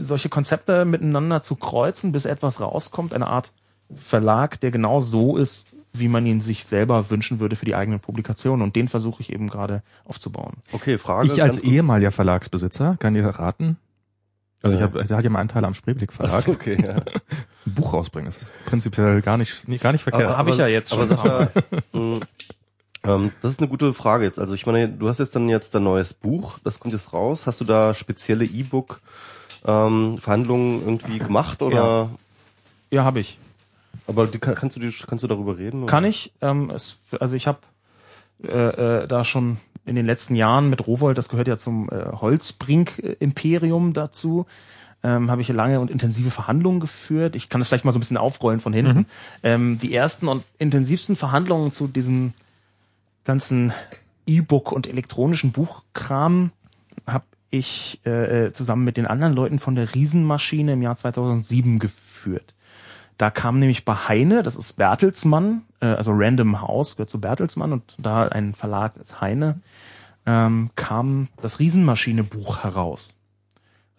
solche 0.01 0.29
Konzepte 0.29 0.85
miteinander 0.85 1.43
zu 1.43 1.57
kreuzen, 1.57 2.13
bis 2.13 2.27
etwas 2.27 2.61
rauskommt, 2.61 3.15
eine 3.15 3.27
Art 3.29 3.53
Verlag, 3.97 4.61
der 4.61 4.71
genau 4.71 5.01
so 5.01 5.39
ist, 5.39 5.67
wie 5.95 6.09
man 6.09 6.27
ihn 6.27 6.43
sich 6.43 6.67
selber 6.67 7.09
wünschen 7.11 7.41
würde 7.41 7.57
für 7.57 7.65
die 7.65 7.75
eigenen 7.75 7.99
Publikationen. 7.99 8.63
Und 8.63 8.77
den 8.77 8.89
versuche 8.89 9.23
ich 9.23 9.33
eben 9.33 9.49
gerade 9.49 9.83
aufzubauen. 10.05 10.59
Okay, 10.73 10.99
Frage. 10.99 11.29
Ich 11.33 11.43
als 11.43 11.59
ehemaliger 11.59 12.11
Verlagsbesitzer 12.11 12.97
kann 12.99 13.15
dir 13.15 13.25
raten. 13.27 13.79
Also 14.63 14.75
ich 14.75 14.81
Ja. 14.81 14.87
habe, 14.89 15.03
ich 15.03 15.11
hatte 15.11 15.25
ja 15.25 15.31
mal 15.31 15.41
Anteile 15.41 15.67
am 15.67 15.73
Spreeblick 15.75 16.13
Verlag. 16.13 16.47
okay, 16.47 16.77
ja. 16.87 16.97
Buch 17.67 17.93
rausbringen. 17.93 18.27
Das 18.27 18.43
ist 18.43 18.53
prinzipiell 18.67 19.21
gar 19.23 19.37
nicht, 19.37 19.69
nee, 19.69 19.79
gar 19.79 19.93
nicht 19.93 20.03
verkehrt. 20.03 20.27
Aber- 20.29 20.39
hab 20.39 20.49
ich 20.49 20.57
ja 20.57 20.67
jetzt 20.67 20.93
aber 20.93 21.07
schon. 21.07 21.17
Sascha, 21.17 21.49
mh, 21.93 22.21
ähm, 23.05 23.33
das 23.43 23.53
ist 23.53 23.61
eine 23.61 23.69
gute 23.69 23.93
Frage 23.93 24.25
jetzt. 24.25 24.39
Also 24.39 24.55
ich 24.55 24.67
meine, 24.67 24.89
du 24.89 25.09
hast 25.09 25.19
jetzt 25.19 25.35
dann 25.37 25.49
jetzt 25.49 25.75
ein 25.77 25.83
neues 25.85 26.15
Buch, 26.15 26.59
das 26.65 26.81
kommt 26.81 26.93
jetzt 26.95 27.13
raus. 27.13 27.47
Hast 27.47 27.61
du 27.61 27.65
da 27.65 27.95
spezielle 27.95 28.45
E-Book 28.45 29.01
ähm, 29.67 30.19
Verhandlungen 30.19 30.81
irgendwie 30.85 31.19
gemacht 31.19 31.63
oder? 31.63 32.11
Ja, 32.91 33.05
habe 33.05 33.21
ich. 33.21 33.39
Aber 34.07 34.27
die, 34.27 34.39
kann- 34.39 34.55
kannst 34.55 34.77
du 34.77 34.81
die, 34.81 34.91
kannst 35.07 35.23
du 35.23 35.29
darüber 35.29 35.59
reden? 35.59 35.87
Kann 35.87 36.05
oder? 36.05 36.11
ich. 36.11 36.33
Ähm, 36.41 36.71
es, 36.71 36.97
also 37.21 37.37
ich 37.37 37.47
habe 37.47 37.59
äh, 38.43 39.03
äh, 39.03 39.07
da 39.07 39.25
schon 39.25 39.59
in 39.87 39.97
den 39.97 40.07
letzten 40.07 40.35
Jahren 40.35 40.71
mit 40.71 40.87
Rowold, 40.87 41.17
das 41.19 41.29
gehört 41.29 41.49
ja 41.49 41.59
zum 41.59 41.89
äh, 41.91 42.05
Holzbrink-Imperium 42.13 43.93
dazu, 43.93 44.47
ähm, 45.03 45.31
habe 45.31 45.41
ich 45.43 45.49
lange 45.49 45.81
und 45.81 45.91
intensive 45.91 46.31
Verhandlungen 46.31 46.81
geführt. 46.81 47.37
Ich 47.37 47.49
kann 47.49 47.61
das 47.61 47.69
vielleicht 47.69 47.85
mal 47.85 47.93
so 47.93 47.99
ein 47.99 48.01
bisschen 48.01 48.17
aufrollen 48.17 48.61
von 48.61 48.73
hinten. 48.73 49.07
Ähm, 49.43 49.79
die 49.79 49.95
ersten 49.95 50.29
und 50.29 50.45
intensivsten 50.59 51.17
Verhandlungen 51.17 51.73
zu 51.73 51.89
diesem 51.89 52.35
ganzen 53.25 53.73
E-Book 54.27 54.73
und 54.73 54.87
elektronischen 54.87 55.53
Buchkram 55.53 56.51
habe 57.07 57.25
ich 57.51 58.01
äh, 58.07 58.47
äh, 58.47 58.53
zusammen 58.53 58.85
mit 58.85 58.97
den 58.97 59.07
anderen 59.07 59.35
Leuten 59.35 59.59
von 59.59 59.75
der 59.75 59.95
Riesenmaschine 59.95 60.75
im 60.75 60.83
Jahr 60.83 60.97
2007 60.97 61.79
geführt. 61.79 62.55
Da 63.19 63.31
kam 63.31 63.59
nämlich 63.59 63.85
bei 63.85 63.95
Heine, 63.95 64.43
das 64.43 64.57
ist 64.57 64.75
Bertelsmann, 64.75 65.63
äh, 65.81 65.87
also 65.87 66.13
Random 66.15 66.63
House 66.63 66.97
gehört 66.97 67.11
zu 67.11 67.21
Bertelsmann 67.21 67.73
und 67.73 67.95
da 67.99 68.29
ein 68.29 68.55
Verlag 68.55 68.97
ist 68.97 69.21
Heine, 69.21 69.61
ähm, 70.27 70.71
kam 70.77 71.29
das 71.41 71.59
Riesenmaschine-Buch 71.59 72.63
heraus. 72.63 73.15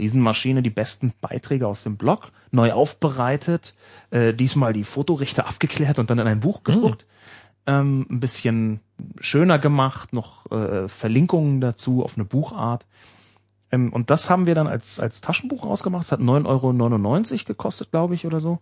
Riesenmaschine, 0.02 0.64
die 0.64 0.70
besten 0.70 1.14
Beiträge 1.22 1.68
aus 1.68 1.84
dem 1.84 1.96
Blog, 1.96 2.32
neu 2.52 2.74
aufbereitet, 2.74 3.76
äh, 4.10 4.34
diesmal 4.34 4.74
die 4.74 4.84
Fotorechte 4.84 5.46
abgeklärt 5.46 6.00
und 6.00 6.10
dann 6.10 6.20
in 6.20 6.28
ein 6.28 6.40
Buch 6.40 6.64
gedruckt. 6.64 7.06
Ähm, 7.68 8.08
ein 8.10 8.20
bisschen 8.20 8.80
schöner 9.20 9.60
gemacht, 9.60 10.14
noch 10.14 10.52
äh, 10.52 10.88
Verlinkungen 10.88 11.62
dazu 11.62 12.04
auf 12.04 12.18
eine 12.18 12.26
Buchart. 12.26 12.88
Ähm, 13.72 13.94
und 13.94 14.10
das 14.10 14.30
haben 14.30 14.48
wir 14.48 14.56
dann 14.56 14.68
als, 14.68 15.00
als 15.00 15.22
Taschenbuch 15.22 15.66
rausgemacht. 15.66 16.06
Es 16.06 16.12
hat 16.12 16.20
9,99 16.20 17.32
Euro 17.34 17.46
gekostet, 17.46 17.92
glaube 17.92 18.16
ich, 18.16 18.26
oder 18.26 18.40
so. 18.40 18.60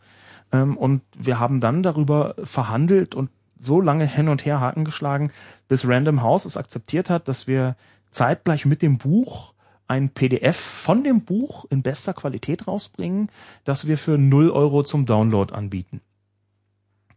Ähm, 0.52 0.76
und 0.76 1.02
wir 1.18 1.40
haben 1.40 1.62
dann 1.62 1.82
darüber 1.82 2.36
verhandelt 2.44 3.16
und 3.16 3.30
so 3.58 3.80
lange 3.80 4.06
hin 4.06 4.28
und 4.28 4.46
her 4.46 4.60
Haken 4.60 4.86
geschlagen, 4.86 5.32
bis 5.68 5.88
Random 5.88 6.22
House 6.22 6.46
es 6.46 6.58
akzeptiert 6.58 7.10
hat, 7.10 7.28
dass 7.28 7.48
wir 7.48 7.76
zeitgleich 8.12 8.66
mit 8.66 8.82
dem 8.82 8.98
Buch 8.98 9.54
ein 9.90 10.10
PDF 10.10 10.56
von 10.56 11.04
dem 11.04 11.26
Buch 11.26 11.66
in 11.70 11.82
bester 11.82 12.14
Qualität 12.14 12.68
rausbringen, 12.68 13.30
das 13.66 13.88
wir 13.88 13.98
für 13.98 14.18
0 14.18 14.52
Euro 14.52 14.84
zum 14.84 15.06
Download 15.06 15.54
anbieten. 15.54 16.02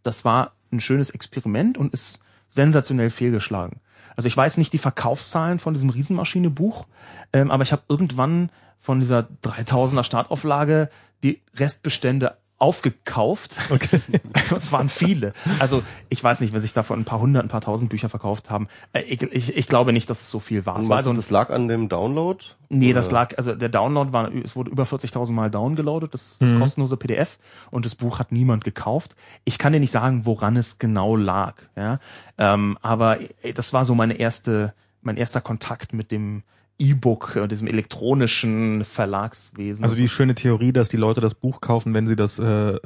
Das 0.03 0.25
war 0.25 0.55
ein 0.73 0.81
schönes 0.81 1.11
Experiment 1.11 1.77
und 1.77 1.93
ist 1.93 2.19
sensationell 2.49 3.11
fehlgeschlagen. 3.11 3.81
Also 4.17 4.27
ich 4.27 4.37
weiß 4.37 4.57
nicht 4.57 4.73
die 4.73 4.79
Verkaufszahlen 4.79 5.59
von 5.59 5.75
diesem 5.75 5.91
Riesenmaschine-Buch, 5.91 6.87
ähm, 7.33 7.51
aber 7.51 7.63
ich 7.63 7.73
habe 7.73 7.83
irgendwann 7.89 8.51
von 8.79 9.01
dieser 9.01 9.29
3000er 9.45 10.05
Startauflage 10.05 10.89
die 11.23 11.41
Restbestände 11.55 12.37
aufgekauft. 12.63 13.59
Okay. 13.71 14.01
Es 14.57 14.71
waren 14.71 14.89
viele. 14.89 15.33
Also 15.59 15.83
ich 16.09 16.23
weiß 16.23 16.41
nicht, 16.41 16.53
wenn 16.53 16.61
sich 16.61 16.73
davon 16.75 17.01
ein 17.01 17.05
paar 17.05 17.21
hundert, 17.21 17.43
ein 17.45 17.49
paar 17.49 17.61
tausend 17.63 17.91
Bücher 17.91 18.09
verkauft 18.09 18.51
haben. 18.51 18.69
Äh, 18.93 19.01
Ich, 19.03 19.23
ich, 19.23 19.57
ich 19.57 19.67
glaube 19.67 19.93
nicht, 19.93 20.09
dass 20.11 20.21
es 20.21 20.31
so 20.31 20.41
viel 20.41 20.65
war. 20.67 20.77
Und 20.77 20.91
also 20.93 21.13
das 21.13 21.31
lag 21.31 21.51
an 21.51 21.69
dem 21.69 21.89
Download? 21.89 22.45
Nee, 22.69 22.93
das 22.93 23.09
Oder? 23.09 23.15
lag, 23.15 23.39
also 23.39 23.55
der 23.55 23.69
Download 23.69 24.13
war, 24.13 24.33
es 24.33 24.55
wurde 24.57 24.71
über 24.71 24.85
40.000 24.85 25.33
Mal 25.33 25.51
downgeloadet, 25.51 26.15
das, 26.15 26.37
das 26.39 26.51
Mhm. 26.51 26.61
kostenlose 26.61 26.97
PDF 26.97 27.39
und 27.71 27.85
das 27.85 27.95
Buch 27.95 28.19
hat 28.19 28.31
niemand 28.33 28.65
gekauft. 28.65 29.15
Ich 29.45 29.59
kann 29.59 29.73
dir 29.73 29.81
nicht 29.81 29.91
sagen, 29.91 30.25
woran 30.27 30.57
es 30.57 30.79
genau 30.79 31.17
lag, 31.17 31.55
ja, 31.77 31.99
ähm, 32.39 32.79
aber 32.83 33.21
äh, 33.43 33.53
das 33.55 33.73
war 33.73 33.85
so 33.85 33.95
meine 33.95 34.15
erste, 34.15 34.73
mein 35.03 35.17
erster 35.17 35.41
Kontakt 35.41 35.93
mit 35.93 36.11
dem 36.13 36.43
E-Book, 36.83 37.37
äh, 37.37 37.47
diesem 37.49 37.69
elektronischen 37.69 38.85
Verlagswesen. 38.85 39.85
Also 39.85 39.97
die 39.97 40.09
schöne 40.09 40.35
Theorie, 40.35 40.73
dass 40.73 40.89
die 40.89 40.97
Leute 40.97 41.21
das 41.21 41.35
Buch 41.35 41.61
kaufen, 41.61 41.95
wenn 41.95 42.07
sie 42.07 42.17
das, 42.17 42.39
äh, 42.39 42.79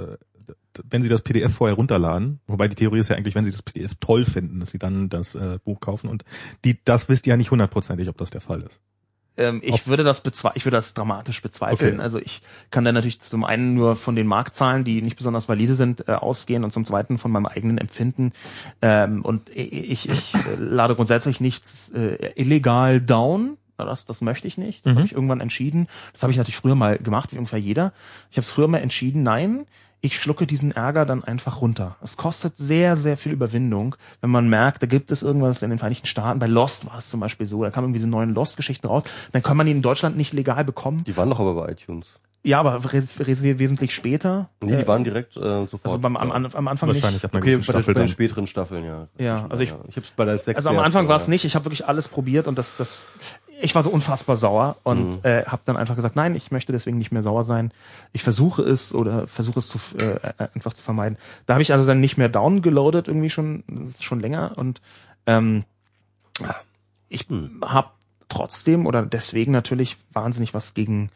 wenn 0.89 1.03
sie 1.03 1.09
das 1.09 1.23
PDF 1.23 1.55
vorher 1.55 1.77
runterladen. 1.77 2.41
Wobei 2.47 2.69
die 2.69 2.77
Theorie 2.77 2.99
ist 2.99 3.09
ja 3.09 3.17
eigentlich, 3.17 3.35
wenn 3.35 3.45
sie 3.45 3.51
das 3.51 3.63
PDF 3.63 3.95
toll 4.01 4.25
finden, 4.25 4.61
dass 4.61 4.71
sie 4.71 4.79
dann 4.79 5.09
das 5.09 5.35
äh, 5.35 5.59
Buch 5.65 5.81
kaufen. 5.81 6.09
Und 6.09 6.25
die, 6.65 6.79
das 6.85 7.09
wisst 7.09 7.27
ihr 7.27 7.33
ja 7.33 7.37
nicht 7.37 7.51
hundertprozentig, 7.51 8.09
ob 8.09 8.19
das 8.19 8.31
der 8.31 8.41
Fall 8.41 8.63
ist. 8.63 8.81
Ähm, 9.37 9.61
ich 9.63 9.87
würde 9.87 10.03
das 10.03 10.21
bezwe 10.23 10.53
ich 10.55 10.65
würde 10.65 10.77
das 10.77 10.95
dramatisch 10.95 11.43
bezweifeln. 11.43 11.95
Okay. 11.95 12.03
Also 12.03 12.19
ich 12.19 12.43
kann 12.71 12.85
da 12.85 12.93
natürlich 12.93 13.21
zum 13.21 13.45
einen 13.45 13.75
nur 13.75 13.97
von 13.97 14.17
den 14.17 14.27
Marktzahlen, 14.27 14.85
die 14.85 15.03
nicht 15.03 15.17
besonders 15.17 15.49
valide 15.49 15.75
sind, 15.75 16.09
äh, 16.09 16.13
ausgehen 16.13 16.65
und 16.65 16.73
zum 16.73 16.85
zweiten 16.85 17.19
von 17.19 17.31
meinem 17.31 17.47
eigenen 17.47 17.79
Empfinden. 17.79 18.33
Ähm, 18.83 19.23
und 19.23 19.51
ich, 19.51 20.09
ich 20.09 20.35
äh, 20.35 20.39
lade 20.59 20.95
grundsätzlich 20.95 21.41
nichts 21.41 21.91
äh, 21.91 22.33
illegal 22.37 23.01
down. 23.01 23.59
Na, 23.79 23.85
Das, 23.85 24.07
das 24.07 24.21
möchte 24.21 24.49
ich 24.49 24.59
nicht. 24.59 24.85
Das 24.87 24.93
Mhm. 24.95 24.99
habe 24.99 25.07
ich 25.07 25.13
irgendwann 25.13 25.41
entschieden. 25.41 25.89
Das 26.13 26.23
habe 26.23 26.33
ich 26.33 26.39
natürlich 26.39 26.57
früher 26.57 26.75
mal 26.75 26.97
gemacht, 26.99 27.33
wie 27.33 27.39
ungefähr 27.39 27.59
jeder. 27.61 27.93
Ich 28.31 28.37
habe 28.37 28.43
es 28.45 28.51
früher 28.51 28.69
mal 28.69 28.79
entschieden, 28.79 29.23
nein, 29.23 29.67
ich 30.03 30.21
schlucke 30.21 30.47
diesen 30.47 30.71
Ärger 30.73 31.05
dann 31.07 31.25
einfach 31.25 31.61
runter. 31.63 31.97
Es 32.03 32.17
kostet 32.17 32.57
sehr, 32.57 32.97
sehr 32.97 33.17
viel 33.17 33.33
Überwindung, 33.33 33.97
wenn 34.21 34.31
man 34.31 34.49
merkt, 34.49 34.83
da 34.83 34.87
gibt 34.87 35.11
es 35.11 35.23
irgendwas 35.23 35.63
in 35.63 35.71
den 35.71 35.79
Vereinigten 35.79 36.07
Staaten. 36.07 36.39
Bei 36.39 36.47
Lost 36.47 36.87
war 36.87 36.99
es 36.99 37.09
zum 37.09 37.19
Beispiel 37.21 37.47
so, 37.49 37.63
da 37.65 37.71
kamen 37.71 37.87
irgendwie 37.87 37.99
diese 38.01 38.09
neuen 38.11 38.33
Lost-Geschichten 38.35 38.87
raus. 38.87 39.05
Dann 39.33 39.43
kann 39.43 39.57
man 39.57 39.67
die 39.67 39.73
in 39.73 39.83
Deutschland 39.83 40.17
nicht 40.17 40.33
legal 40.33 40.65
bekommen. 40.65 41.03
Die 41.05 41.17
waren 41.17 41.31
doch 41.31 41.41
aber 41.41 41.55
bei 41.55 41.73
iTunes. 41.73 42.07
Ja, 42.45 42.61
aber 42.61 42.85
wesentlich 42.85 43.93
später. 43.93 44.51
Nee, 44.63 44.77
die 44.77 44.83
Äh, 44.83 44.87
waren 44.87 45.03
direkt 45.03 45.37
äh, 45.37 45.41
sofort. 45.67 45.85
also 45.87 45.99
beim, 45.99 46.17
am, 46.17 46.31
am, 46.31 46.47
am 46.47 46.69
Anfang 46.69 46.89
Wahrscheinlich 46.91 47.23
nicht. 47.25 47.35
okay, 47.35 47.57
bei, 47.57 47.63
Staffel 47.63 47.95
bei 47.95 48.01
den 48.01 48.09
späteren 48.09 48.47
Staffeln, 48.47 48.85
ja. 48.85 49.09
Ja, 49.19 49.47
also 49.49 49.65
ich- 49.65 49.75
ich 49.89 49.97
hab's 49.97 50.13
bei 50.15 50.25
der 50.27 50.35
sechsten 50.39 50.57
Also 50.59 50.69
am 50.69 50.79
Anfang 50.79 51.09
war 51.09 51.17
es 51.17 51.27
nicht. 51.27 51.45
Ich 51.45 51.57
habe 51.57 51.65
wirklich 51.65 51.89
alles 51.89 52.07
probiert 52.07 52.47
und 52.47 52.57
das, 52.57 52.77
das, 52.77 53.07
ich 53.61 53.75
war 53.75 53.83
so 53.83 53.91
unfassbar 53.91 54.37
sauer 54.37 54.77
und 54.83 55.25
äh, 55.25 55.45
habe 55.47 55.63
dann 55.65 55.77
einfach 55.77 55.97
gesagt, 55.97 56.17
nein, 56.17 56.35
ich 56.35 56.51
möchte 56.51 56.73
deswegen 56.73 56.99
nicht 56.99 57.13
mehr 57.13 57.23
sauer 57.23 57.45
sein. 57.45 57.73
Ich 58.13 58.23
versuche 58.23 58.63
es 58.63 58.95
oder 58.95 59.27
versuche 59.27 59.59
es 59.59 59.69
zu, 59.69 59.79
äh, 59.99 60.17
äh, 60.17 60.49
einfach 60.55 60.75
zu 60.75 60.83
vermeiden. 60.83 61.17
Da 61.47 61.55
habe 61.55 61.63
ich 61.63 61.73
also 61.73 61.87
dann 61.87 62.01
nicht 62.01 62.17
mehr 62.19 62.29
downgeloadet 62.29 63.09
irgendwie 63.09 63.31
schon 63.31 63.65
schon 64.01 64.21
länger 64.21 64.53
und 64.57 64.81
ähm, 65.27 65.65
ich 67.09 67.29
Hm. 67.29 67.63
habe 67.65 67.91
trotzdem 68.29 68.87
oder 68.87 69.07
deswegen 69.07 69.53
natürlich 69.53 69.97
wahnsinnig 70.13 70.53
was 70.55 70.75
gegen 70.75 71.11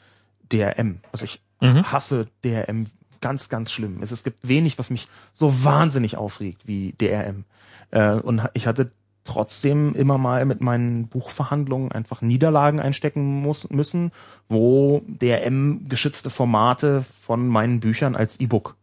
DRM. 0.52 1.00
Also 1.12 1.24
ich 1.24 1.40
Mhm. 1.60 1.92
hasse 1.92 2.26
DRM 2.42 2.86
ganz, 3.20 3.50
ganz 3.50 3.70
schlimm. 3.70 4.02
Es, 4.02 4.12
es 4.12 4.24
gibt 4.24 4.48
wenig, 4.48 4.78
was 4.78 4.88
mich 4.88 5.08
so 5.34 5.62
wahnsinnig 5.62 6.16
aufregt 6.16 6.62
wie 6.66 6.92
DRM. 6.92 7.44
Äh, 7.90 8.12
und 8.14 8.48
ich 8.54 8.66
hatte 8.66 8.90
trotzdem 9.30 9.94
immer 9.94 10.18
mal 10.18 10.44
mit 10.44 10.60
meinen 10.60 11.06
Buchverhandlungen 11.06 11.92
einfach 11.92 12.20
Niederlagen 12.20 12.80
einstecken 12.80 13.42
muss, 13.42 13.70
müssen, 13.70 14.10
wo 14.48 15.02
DRM 15.06 15.88
geschützte 15.88 16.30
Formate 16.30 17.04
von 17.20 17.46
meinen 17.46 17.78
Büchern 17.78 18.16
als 18.16 18.40
E-Book 18.40 18.74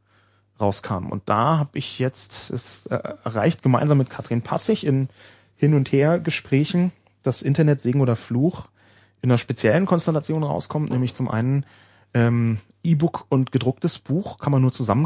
rauskamen. 0.57 1.11
Und 1.11 1.23
da 1.25 1.57
habe 1.57 1.77
ich 1.77 1.99
jetzt 1.99 2.49
es 2.49 2.85
äh, 2.85 2.95
erreicht, 3.25 3.61
gemeinsam 3.61 3.97
mit 3.97 4.09
Katrin 4.09 4.41
Passig 4.41 4.85
in 4.85 5.09
Hin- 5.57 5.73
und 5.73 5.91
Her-Gesprächen, 5.91 6.93
dass 7.23 7.41
Internet 7.41 7.81
Segen 7.81 7.99
oder 7.99 8.15
Fluch 8.15 8.69
in 9.21 9.29
einer 9.29 9.37
speziellen 9.37 9.85
Konstellation 9.85 10.43
rauskommt, 10.43 10.91
nämlich 10.91 11.13
zum 11.13 11.29
einen 11.29 11.65
ähm, 12.13 12.59
E-Book 12.83 13.25
und 13.27 13.51
gedrucktes 13.51 13.99
Buch 13.99 14.37
kann 14.37 14.53
man 14.53 14.61
nur 14.61 14.71
zusammen. 14.71 15.05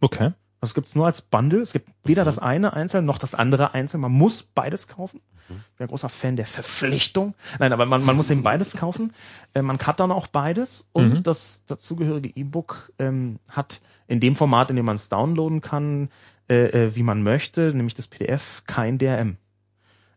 Okay. 0.00 0.32
Das 0.62 0.70
Also 0.70 0.74
gibt's 0.76 0.94
nur 0.94 1.06
als 1.06 1.20
Bundle. 1.22 1.60
Es 1.60 1.72
gibt 1.72 1.90
weder 2.04 2.24
das 2.24 2.38
eine 2.38 2.72
einzeln 2.72 3.04
noch 3.04 3.18
das 3.18 3.34
andere 3.34 3.74
einzeln. 3.74 4.00
Man 4.00 4.12
muss 4.12 4.44
beides 4.44 4.86
kaufen. 4.86 5.20
Ich 5.50 5.76
bin 5.76 5.86
ein 5.86 5.88
großer 5.88 6.08
Fan 6.08 6.36
der 6.36 6.46
Verpflichtung. 6.46 7.34
Nein, 7.58 7.72
aber 7.72 7.84
man, 7.84 8.04
man 8.04 8.14
muss 8.14 8.30
eben 8.30 8.44
beides 8.44 8.76
kaufen. 8.76 9.12
Äh, 9.54 9.62
man 9.62 9.78
hat 9.80 9.98
dann 9.98 10.12
auch 10.12 10.28
beides. 10.28 10.88
Und 10.92 11.14
Mhm. 11.14 11.22
das 11.24 11.64
dazugehörige 11.66 12.28
E-Book 12.36 12.92
ähm, 13.00 13.40
hat 13.50 13.80
in 14.06 14.20
dem 14.20 14.36
Format, 14.36 14.70
in 14.70 14.76
dem 14.76 14.86
man 14.86 14.94
es 14.94 15.08
downloaden 15.08 15.62
kann, 15.62 16.10
äh, 16.48 16.66
äh, 16.86 16.94
wie 16.94 17.02
man 17.02 17.24
möchte, 17.24 17.74
nämlich 17.74 17.94
das 17.94 18.06
PDF, 18.06 18.62
kein 18.66 18.98
DRM. 18.98 19.38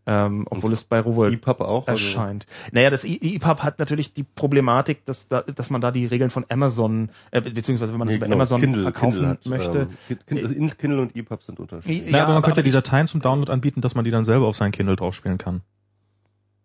Ähm, 0.07 0.45
obwohl 0.51 0.71
es 0.71 0.83
bei 0.83 0.99
Rowold 0.99 1.33
EPUB 1.33 1.61
auch? 1.61 1.87
Also, 1.87 2.05
erscheint. 2.05 2.45
Naja, 2.71 2.91
das 2.91 3.03
E- 3.05 3.17
EPUB 3.35 3.63
hat 3.63 3.79
natürlich 3.79 4.13
die 4.13 4.21
Problematik, 4.21 5.03
dass, 5.05 5.27
da, 5.29 5.41
dass 5.41 5.71
man 5.71 5.81
da 5.81 5.89
die 5.89 6.05
Regeln 6.05 6.29
von 6.29 6.45
Amazon, 6.47 7.09
äh, 7.31 7.41
be- 7.41 7.49
beziehungsweise 7.49 7.91
wenn 7.91 7.97
man 7.97 8.07
nee, 8.07 8.13
das 8.13 8.17
über 8.17 8.25
genau, 8.27 8.35
Amazon 8.35 8.61
Kindle, 8.61 8.83
verkaufen 8.83 9.11
Kindle 9.13 9.29
hat, 9.29 9.45
möchte. 9.47 9.79
Ähm, 10.09 10.17
Kindle, 10.27 10.43
also 10.43 10.55
in- 10.55 10.77
Kindle 10.77 11.01
und 11.01 11.15
EPUB 11.15 11.41
sind 11.41 11.59
unterschiedlich. 11.59 12.11
Ja, 12.11 12.23
aber 12.25 12.33
man 12.35 12.43
könnte 12.43 12.61
die 12.61 12.67
ich, 12.69 12.75
Dateien 12.75 13.07
zum 13.07 13.21
Download 13.21 13.51
anbieten, 13.51 13.81
dass 13.81 13.95
man 13.95 14.05
die 14.05 14.11
dann 14.11 14.25
selber 14.25 14.45
auf 14.45 14.55
sein 14.55 14.71
Kindle 14.71 14.95
draufspielen 14.95 15.39
kann. 15.39 15.61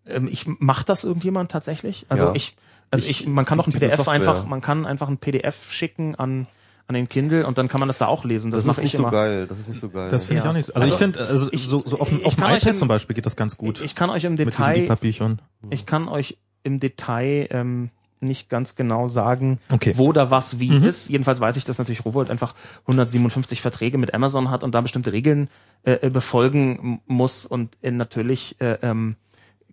ähm, 0.07 0.29
ich 0.31 0.47
macht 0.47 0.89
das 0.89 1.05
irgendjemand 1.05 1.51
tatsächlich? 1.51 2.05
Also 2.11 2.25
Ja. 2.27 2.33
ich, 2.35 2.57
also 2.91 3.07
Ich- 3.07 3.23
ich, 3.23 3.27
man 3.27 3.45
kann 3.47 3.57
doch 3.59 3.67
ein 3.67 3.73
PDF 3.73 3.97
Software. 3.97 4.13
einfach, 4.15 4.45
man 4.47 4.61
kann 4.61 4.85
einfach 4.85 5.09
ein 5.09 5.19
PDF 5.19 5.73
schicken 5.73 6.15
an 6.15 6.47
an 6.91 6.95
den 6.95 7.09
Kindle 7.09 7.47
und 7.47 7.57
dann 7.57 7.69
kann 7.69 7.79
man 7.79 7.87
das 7.89 7.99
da 7.99 8.07
auch 8.09 8.25
lesen. 8.25 8.51
Das, 8.51 8.59
Das, 8.63 8.67
mache 8.67 8.79
ist 8.81 8.83
nicht 8.85 8.95
ich 8.95 8.99
so 8.99 9.05
immer. 9.05 9.13
geil. 9.13 9.47
Das 9.47 9.61
ist 9.61 9.69
nicht 9.69 9.81
so 9.81 9.89
geil. 9.91 10.11
Das 10.11 10.25
finde 10.25 10.41
ich 10.41 10.45
Ja. 10.45 10.51
auch 10.51 10.55
nicht. 10.55 10.67
so- 10.67 10.75
Also, 10.75 10.87
ich 10.87 10.93
Also, 10.93 10.99
finde, 11.05 11.21
also 11.21 11.49
ich- 11.53 11.63
so, 11.63 11.83
so 11.87 12.01
auf, 12.01 12.11
ich 12.11 12.19
dem- 12.35 12.45
iPad 12.45 12.67
im- 12.67 12.77
zum 12.77 12.89
Beispiel 12.89 13.15
geht 13.15 13.27
das 13.27 13.37
ganz 13.37 13.57
gut. 13.57 13.81
Ich 13.81 13.95
kann 13.95 14.11
euch 14.11 14.25
im 14.25 14.35
Detail, 14.37 14.89
ich 15.71 15.87
kann 15.87 16.09
euch 16.09 16.37
im 16.65 16.81
Detail 16.81 17.47
ähm, 17.53 17.91
nicht 18.23 18.49
ganz 18.51 18.75
genau 18.75 19.07
sagen, 19.09 19.61
Okay. 19.71 19.95
wo 19.97 20.13
da 20.13 20.31
was 20.31 20.59
wie 20.59 20.77
ist. 20.77 21.09
Jedenfalls 21.09 21.41
weiß 21.41 21.57
ich, 21.57 21.65
dass 21.65 21.79
natürlich 21.79 22.05
Rowold 22.05 22.29
einfach 22.31 22.55
157 22.87 23.61
Verträge 23.63 23.97
mit 23.97 24.13
Amazon 24.13 24.51
hat 24.51 24.63
und 24.65 24.75
da 24.75 24.81
bestimmte 24.81 25.13
Regeln 25.13 25.49
äh, 25.85 25.93
äh, 26.03 26.11
befolgen 26.11 27.01
muss 27.07 27.47
und 27.47 27.79
äh, 27.83 27.91
natürlich 27.93 28.57
äh, 28.61 28.77
ähm, 28.83 29.15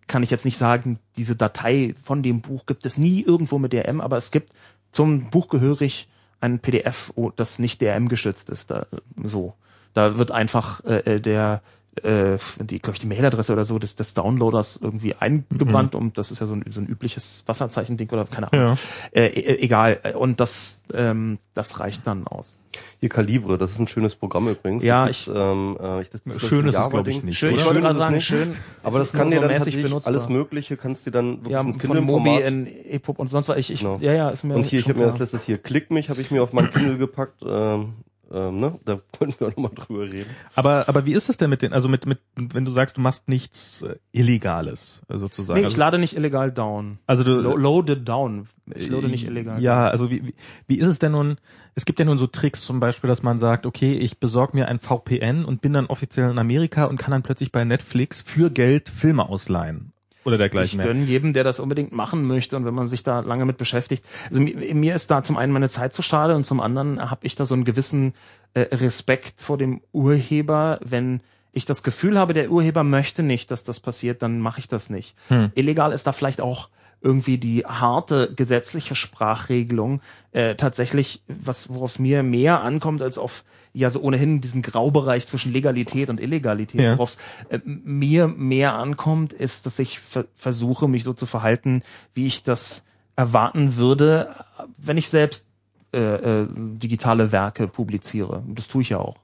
kann 0.08 0.24
ich 0.24 0.30
jetzt 0.30 0.46
nicht 0.46 0.58
sagen, 0.58 1.00
diese 1.18 1.36
Datei 1.36 1.94
von 2.02 2.24
dem 2.24 2.40
Buch 2.42 2.66
gibt 2.68 2.86
es 2.86 2.98
nie 2.98 3.22
irgendwo 3.22 3.58
mit 3.60 3.74
DRM, 3.74 4.00
aber 4.00 4.16
es 4.16 4.32
gibt 4.32 4.54
zum 4.94 5.30
Buch 5.30 5.50
gehörig 5.50 6.08
ein 6.40 6.60
PDF, 6.60 7.14
das 7.36 7.60
nicht 7.60 7.82
DRM 7.82 8.10
geschützt 8.10 8.50
ist. 8.50 8.72
Da, 8.72 8.86
so, 9.24 9.54
da 9.94 10.18
wird 10.18 10.32
einfach 10.32 10.84
äh, 10.86 11.16
äh, 11.16 11.20
der 11.20 11.62
äh, 12.04 12.38
die, 12.60 12.80
glaube 12.80 12.96
ich, 12.96 13.00
die 13.02 13.08
Mailadresse 13.08 13.54
oder 13.54 13.64
so 13.66 13.80
des, 13.80 13.96
des 13.96 14.14
Downloaders 14.14 14.80
irgendwie 14.82 15.16
eingebrannt 15.16 15.96
und 15.96 16.18
das 16.18 16.32
ist 16.32 16.40
ja 16.40 16.48
so 16.48 16.54
ein, 16.54 16.64
so 16.70 16.80
ein 16.82 16.88
übliches 16.88 17.44
Wasserzeichen-Ding 17.46 18.10
oder 18.12 18.26
keine 18.26 18.52
Ahnung. 18.52 18.78
Äh, 19.12 19.28
e- 19.28 19.60
egal. 19.64 20.00
Und 20.18 20.40
das, 20.40 20.84
ähm, 20.94 21.40
das 21.54 21.80
reicht 21.80 22.06
dann 22.08 22.28
aus. 22.28 22.58
Hier 23.00 23.10
Calibre, 23.10 23.58
das 23.58 23.72
ist 23.72 23.80
ein 23.80 23.88
schönes 23.88 24.14
Programm 24.16 24.48
übrigens. 24.50 24.84
Ja, 24.84 25.08
das 25.08 25.26
gibt's, 25.26 25.32
ähm, 25.36 25.78
äh, 25.82 26.02
ich, 26.02 26.10
das, 26.12 26.22
das 26.24 26.42
Schön 26.42 26.68
ist 26.68 26.68
es, 26.68 26.74
Java-Ding. 26.76 26.90
glaub 26.92 27.08
ich, 27.08 27.24
nicht, 27.24 27.38
Schön, 27.38 27.56
ich 27.56 27.66
wollte 27.66 27.82
Schön 27.82 27.92
ist 27.92 27.98
sagen, 27.98 28.16
nicht. 28.16 28.26
schön. 28.28 28.56
Aber 28.84 29.00
das 29.00 29.08
ist 29.08 29.14
kann 29.14 29.32
dir 29.32 29.40
dann 29.40 29.48
mäßig 29.48 29.58
tatsächlich 29.60 29.84
benutzbar. 29.86 30.14
alles 30.14 30.30
Mögliche, 30.30 30.78
kannst 30.78 31.06
dir 31.08 31.12
dann 31.12 31.38
wirklich 31.38 31.52
Ja, 31.54 31.62
ins 31.62 31.78
von 31.78 31.82
Kindle-Format 31.96 32.26
Mobi 32.28 32.42
in 32.44 32.68
EPUB 32.92 33.18
und 33.20 33.28
sonst 33.30 33.50
was. 33.50 33.58
Ich, 33.58 33.72
ich, 33.72 33.80
Genau. 33.80 33.98
ja, 34.02 34.14
ja, 34.14 34.30
ist 34.30 34.44
mir 34.44 34.56
Und 34.56 34.68
hier, 34.68 34.80
ich 34.80 34.90
habe 34.90 35.00
mir 35.00 35.06
das 35.08 35.18
letztes 35.20 35.44
hier 35.44 35.58
Klick 35.58 35.90
mich, 35.90 36.10
habe 36.10 36.22
ich 36.22 36.30
mir 36.30 36.44
auf 36.44 36.54
mein 36.54 36.70
Kindle 36.70 36.98
gepackt. 36.98 37.42
Ähm, 37.44 37.94
ähm, 38.32 38.60
ne? 38.60 38.80
Da 38.86 39.00
wollten 39.20 39.40
wir 39.40 39.48
auch 39.48 39.52
nochmal 39.52 39.72
drüber 39.74 40.04
reden. 40.04 40.30
Aber, 40.56 40.86
aber 40.88 41.06
wie 41.06 41.14
ist 41.14 41.30
es 41.30 41.38
denn 41.38 41.50
mit 41.50 41.62
den, 41.62 41.74
also 41.74 41.88
mit, 41.88 42.06
mit, 42.06 42.20
wenn 42.36 42.66
du 42.66 42.72
sagst, 42.72 42.98
du 42.98 43.02
machst 43.02 43.28
nichts 43.28 43.82
äh, 43.82 43.96
Illegales, 44.12 45.02
äh, 45.10 45.18
sozusagen? 45.18 45.60
Nee, 45.60 45.62
ich 45.62 45.74
also, 45.74 45.80
lade 45.80 45.98
nicht 46.00 46.16
illegal 46.16 46.52
down. 46.52 46.98
also 47.08 47.24
du, 47.24 47.36
Lo 47.36 47.56
loaded 47.56 48.08
down. 48.08 48.48
Ich 48.76 48.90
loade 48.90 49.08
nicht 49.08 49.26
illegal. 49.26 49.62
Ja, 49.62 49.88
also 49.88 50.10
wie, 50.10 50.28
wie, 50.28 50.36
wie 50.68 50.80
ist 50.80 50.88
es 50.88 51.00
denn 51.00 51.14
nun? 51.14 51.38
Es 51.76 51.86
gibt 51.86 52.00
ja 52.00 52.06
nun 52.06 52.18
so 52.18 52.28
Tricks 52.28 52.62
zum 52.62 52.80
Beispiel, 52.80 53.08
dass 53.08 53.24
man 53.24 53.40
sagt, 53.40 53.66
okay, 53.66 53.98
ich 53.98 54.20
besorge 54.20 54.58
mir 54.58 54.68
ein 54.68 54.80
VPN 54.80 55.46
und 55.46 55.62
bin 55.62 55.74
dann 55.74 55.86
offiziell 55.86 56.30
in 56.30 56.40
Amerika 56.40 56.86
und 56.86 56.98
kann 56.98 57.12
dann 57.12 57.24
plötzlich 57.24 57.52
bei 57.52 57.64
Netflix 57.64 58.22
für 58.22 58.50
Geld 58.50 58.90
Filme 58.90 59.30
ausleihen. 59.30 59.94
Oder 60.28 60.36
Ich 60.36 60.40
dergleichen 60.40 60.78
mehr. 60.78 60.88
gönne 60.88 61.06
jedem, 61.06 61.32
der 61.32 61.46
das 61.46 61.62
unbedingt 61.62 61.94
machen 61.94 62.28
möchte 62.28 62.58
und 62.58 62.66
wenn 62.66 62.74
man 62.74 62.90
sich 62.90 63.02
da 63.02 63.22
lange 63.22 63.46
mit 63.46 63.58
beschäftigt. 63.58 64.04
Also 64.30 64.42
mir, 64.42 64.94
ist 64.94 65.10
da 65.10 65.24
zum 65.24 65.38
einen 65.38 65.54
meine 65.54 65.70
Zeit 65.70 65.94
zu 65.94 66.02
schade 66.02 66.36
und 66.36 66.46
zum 66.46 66.60
anderen 66.60 67.10
habe 67.10 67.26
ich 67.26 67.36
da 67.36 67.46
so 67.46 67.54
einen 67.54 67.64
gewissen 67.64 68.14
äh, 68.54 68.60
Respekt 68.76 69.40
vor 69.40 69.58
dem 69.58 69.80
Urheber, 69.94 70.80
wenn 70.84 71.22
ich 71.54 71.66
das 71.66 71.82
Gefühl 71.82 72.20
habe, 72.20 72.34
der 72.34 72.52
Urheber 72.52 72.84
möchte 72.84 73.24
nicht, 73.24 73.52
dass 73.52 73.64
das 73.64 73.80
passiert, 73.80 74.22
dann 74.22 74.42
mache 74.42 74.60
ich 74.60 74.68
das 74.68 74.90
nicht. 74.90 75.16
Hm. 75.30 75.54
Illegal 75.56 75.94
ist 75.94 76.06
da 76.06 76.12
vielleicht 76.12 76.42
auch 76.42 76.68
irgendwie 77.00 77.38
die 77.38 77.66
harte 77.66 78.34
gesetzliche 78.36 78.96
Sprachregelung 78.96 80.02
äh, 80.34 80.56
tatsächlich, 80.56 81.24
was 81.28 81.70
worauf 81.70 81.92
es 81.92 82.00
mir 82.00 82.22
mehr 82.22 82.64
ankommt 82.64 83.02
als 83.02 83.18
auf 83.18 83.46
ja 83.74 83.92
so 83.92 84.02
ohnehin 84.02 84.42
diesen 84.42 84.62
Graubereich 84.62 85.28
zwischen 85.28 85.54
Legalität 85.54 86.10
und 86.10 86.20
Illegalität. 86.20 86.82
Ja. 86.82 86.94
Worauf 86.94 87.18
es 87.50 87.58
äh, 87.58 87.60
mir 87.66 88.28
mehr 88.28 88.74
ankommt, 88.74 89.34
ist, 89.34 89.66
dass 89.66 89.80
ich 89.80 90.00
ver 90.00 90.26
versuche, 90.36 90.88
mich 90.88 91.04
so 91.04 91.14
zu 91.14 91.26
verhalten, 91.26 91.84
wie 92.14 92.26
ich 92.26 92.44
das 92.44 92.86
erwarten 93.16 93.76
würde, 93.76 94.36
wenn 94.78 94.98
ich 94.98 95.10
selbst 95.10 95.48
äh, 95.94 96.42
äh, 96.42 96.48
digitale 96.54 97.32
Werke 97.32 97.68
publiziere. 97.68 98.44
Und 98.48 98.60
Das 98.60 98.68
tue 98.68 98.82
ich 98.82 98.90
ja 98.90 99.00
auch. 99.00 99.18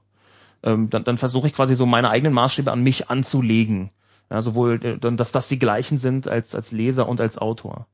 Ähm, 0.62 0.88
dann, 0.90 1.04
dann 1.04 1.18
versuche 1.18 1.46
ich 1.46 1.52
quasi 1.52 1.74
so 1.74 1.86
meine 1.86 2.10
eigenen 2.10 2.32
Maßstäbe 2.32 2.72
an 2.72 2.82
mich 2.82 3.10
anzulegen. 3.10 3.90
Ja, 4.30 4.40
sowohl, 4.40 4.82
äh, 4.82 4.98
dass 4.98 5.30
das 5.30 5.48
die 5.48 5.58
gleichen 5.58 5.98
sind 5.98 6.26
als, 6.26 6.54
als 6.54 6.72
Leser 6.72 7.08
und 7.08 7.20
als 7.20 7.38
Autor. 7.38 7.86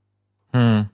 Hm. 0.53 0.89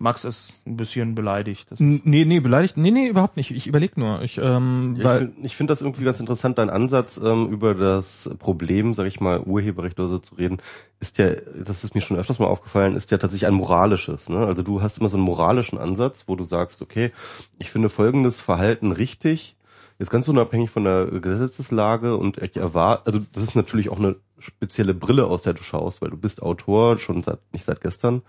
Max 0.00 0.24
ist 0.24 0.60
ein 0.66 0.78
bisschen 0.78 1.14
beleidigt. 1.14 1.70
Das 1.70 1.78
Nee, 1.78 2.24
nee, 2.24 2.40
beleidigt. 2.40 2.78
Nee, 2.78 2.90
nee, 2.90 3.06
überhaupt 3.06 3.36
nicht. 3.36 3.50
Ich 3.50 3.66
überlege 3.66 4.00
nur. 4.00 4.22
Ich, 4.22 4.38
ähm, 4.38 4.96
Ja, 4.98 5.16
ich 5.16 5.20
finde 5.20 5.48
find 5.50 5.70
das 5.70 5.82
irgendwie 5.82 6.04
ganz 6.04 6.18
interessant, 6.20 6.56
dein 6.56 6.70
Ansatz 6.70 7.20
ähm, 7.22 7.50
über 7.50 7.74
das 7.74 8.30
Problem, 8.38 8.94
sag 8.94 9.06
ich 9.06 9.20
mal, 9.20 9.40
Urheberrecht 9.40 10.00
oder 10.00 10.08
so 10.08 10.18
zu 10.18 10.36
reden, 10.36 10.56
ist 11.00 11.18
ja, 11.18 11.34
das 11.54 11.84
ist 11.84 11.94
mir 11.94 12.00
schon 12.00 12.16
öfters 12.16 12.38
mal 12.38 12.46
aufgefallen, 12.46 12.96
ist 12.96 13.10
ja 13.10 13.18
tatsächlich 13.18 13.46
ein 13.46 13.52
moralisches. 13.52 14.30
Ne? 14.30 14.38
Also 14.38 14.62
du 14.62 14.80
hast 14.80 14.98
immer 14.98 15.10
so 15.10 15.18
einen 15.18 15.26
moralischen 15.26 15.78
Ansatz, 15.78 16.24
wo 16.26 16.34
du 16.34 16.44
sagst, 16.44 16.80
okay, 16.80 17.12
ich 17.58 17.70
finde 17.70 17.90
folgendes 17.90 18.40
Verhalten 18.40 18.92
richtig, 18.92 19.54
jetzt 19.98 20.10
ganz 20.10 20.26
unabhängig 20.28 20.70
von 20.70 20.84
der 20.84 21.08
Gesetzeslage 21.08 22.16
und 22.16 22.38
ich 22.38 22.56
erwarte, 22.56 23.04
also 23.04 23.20
das 23.34 23.42
ist 23.42 23.54
natürlich 23.54 23.90
auch 23.90 23.98
eine 23.98 24.16
spezielle 24.38 24.94
Brille, 24.94 25.26
aus 25.26 25.42
der 25.42 25.52
du 25.52 25.62
schaust, 25.62 26.00
weil 26.00 26.08
du 26.08 26.16
bist 26.16 26.40
Autor, 26.40 26.96
schon 26.96 27.22
seit, 27.22 27.40
nicht 27.52 27.66
seit 27.66 27.82
gestern 27.82 28.22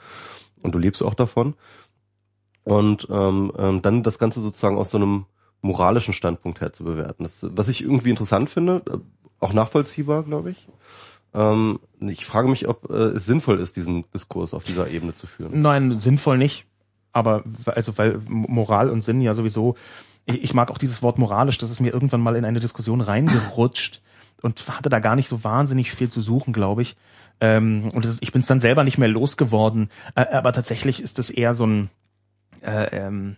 und 0.64 0.74
du 0.74 0.80
lebst 0.80 1.04
auch 1.04 1.14
davon. 1.14 1.56
Und 2.64 3.08
ähm, 3.10 3.52
ähm, 3.58 3.82
dann 3.82 4.04
das 4.04 4.20
Ganze 4.20 4.42
sozusagen 4.42 4.78
aus 4.78 4.92
so 4.92 4.98
einem 4.98 5.26
moralischen 5.62 6.14
Standpunkt 6.14 6.62
her 6.62 6.74
zu 6.74 6.84
bewerten. 6.84 7.24
Das, 7.24 7.46
was 7.52 7.70
ich 7.70 7.84
irgendwie 7.84 8.10
interessant 8.10 8.50
finde, 8.50 8.84
äh, 8.90 8.98
auch 9.40 9.54
nachvollziehbar, 9.54 10.24
glaube 10.24 10.52
ich. 10.52 10.68
Ähm, 11.34 11.80
ich 12.00 12.26
frage 12.26 12.50
mich, 12.50 12.68
ob 12.68 12.90
äh, 12.90 13.16
es 13.16 13.26
sinnvoll 13.26 13.60
ist, 13.60 13.76
diesen 13.76 14.06
Diskurs 14.12 14.54
auf 14.54 14.64
dieser 14.64 14.90
Ebene 14.90 15.16
zu 15.16 15.28
führen. 15.28 15.62
Nein, 15.62 15.98
sinnvoll 15.98 16.38
nicht. 16.38 16.66
Aber 17.14 17.44
also 17.66 17.98
weil 17.98 18.20
Moral 18.28 18.90
und 18.90 19.04
Sinn 19.04 19.22
ja 19.22 19.34
sowieso. 19.34 19.76
Ich, 20.26 20.44
ich 20.44 20.54
mag 20.54 20.72
auch 20.72 20.78
dieses 20.78 21.02
Wort 21.02 21.18
moralisch. 21.18 21.58
Das 21.58 21.72
ist 21.72 21.82
mir 21.82 21.94
irgendwann 21.94 22.22
mal 22.22 22.36
in 22.36 22.46
eine 22.46 22.60
Diskussion 22.60 23.02
reingerutscht 23.02 24.02
und 24.42 24.68
hatte 24.70 24.90
da 24.90 25.00
gar 25.00 25.16
nicht 25.16 25.28
so 25.28 25.44
wahnsinnig 25.44 25.92
viel 25.92 26.10
zu 26.10 26.22
suchen, 26.22 26.54
glaube 26.54 26.82
ich. 26.82 26.96
Ähm, 27.42 27.90
und 27.94 28.06
das 28.06 28.14
ist, 28.14 28.24
ich 28.24 28.32
bin 28.32 28.42
es 28.42 28.48
dann 28.48 28.62
selber 28.62 28.84
nicht 28.84 28.98
mehr 28.98 29.10
losgeworden. 29.10 29.90
Äh, 30.16 30.26
aber 30.32 30.54
tatsächlich 30.54 31.02
ist 31.02 31.20
es 31.20 31.30
eher 31.30 31.54
so 31.56 31.66
ein 31.66 31.90
äh, 32.62 32.96
ähm, 32.96 33.38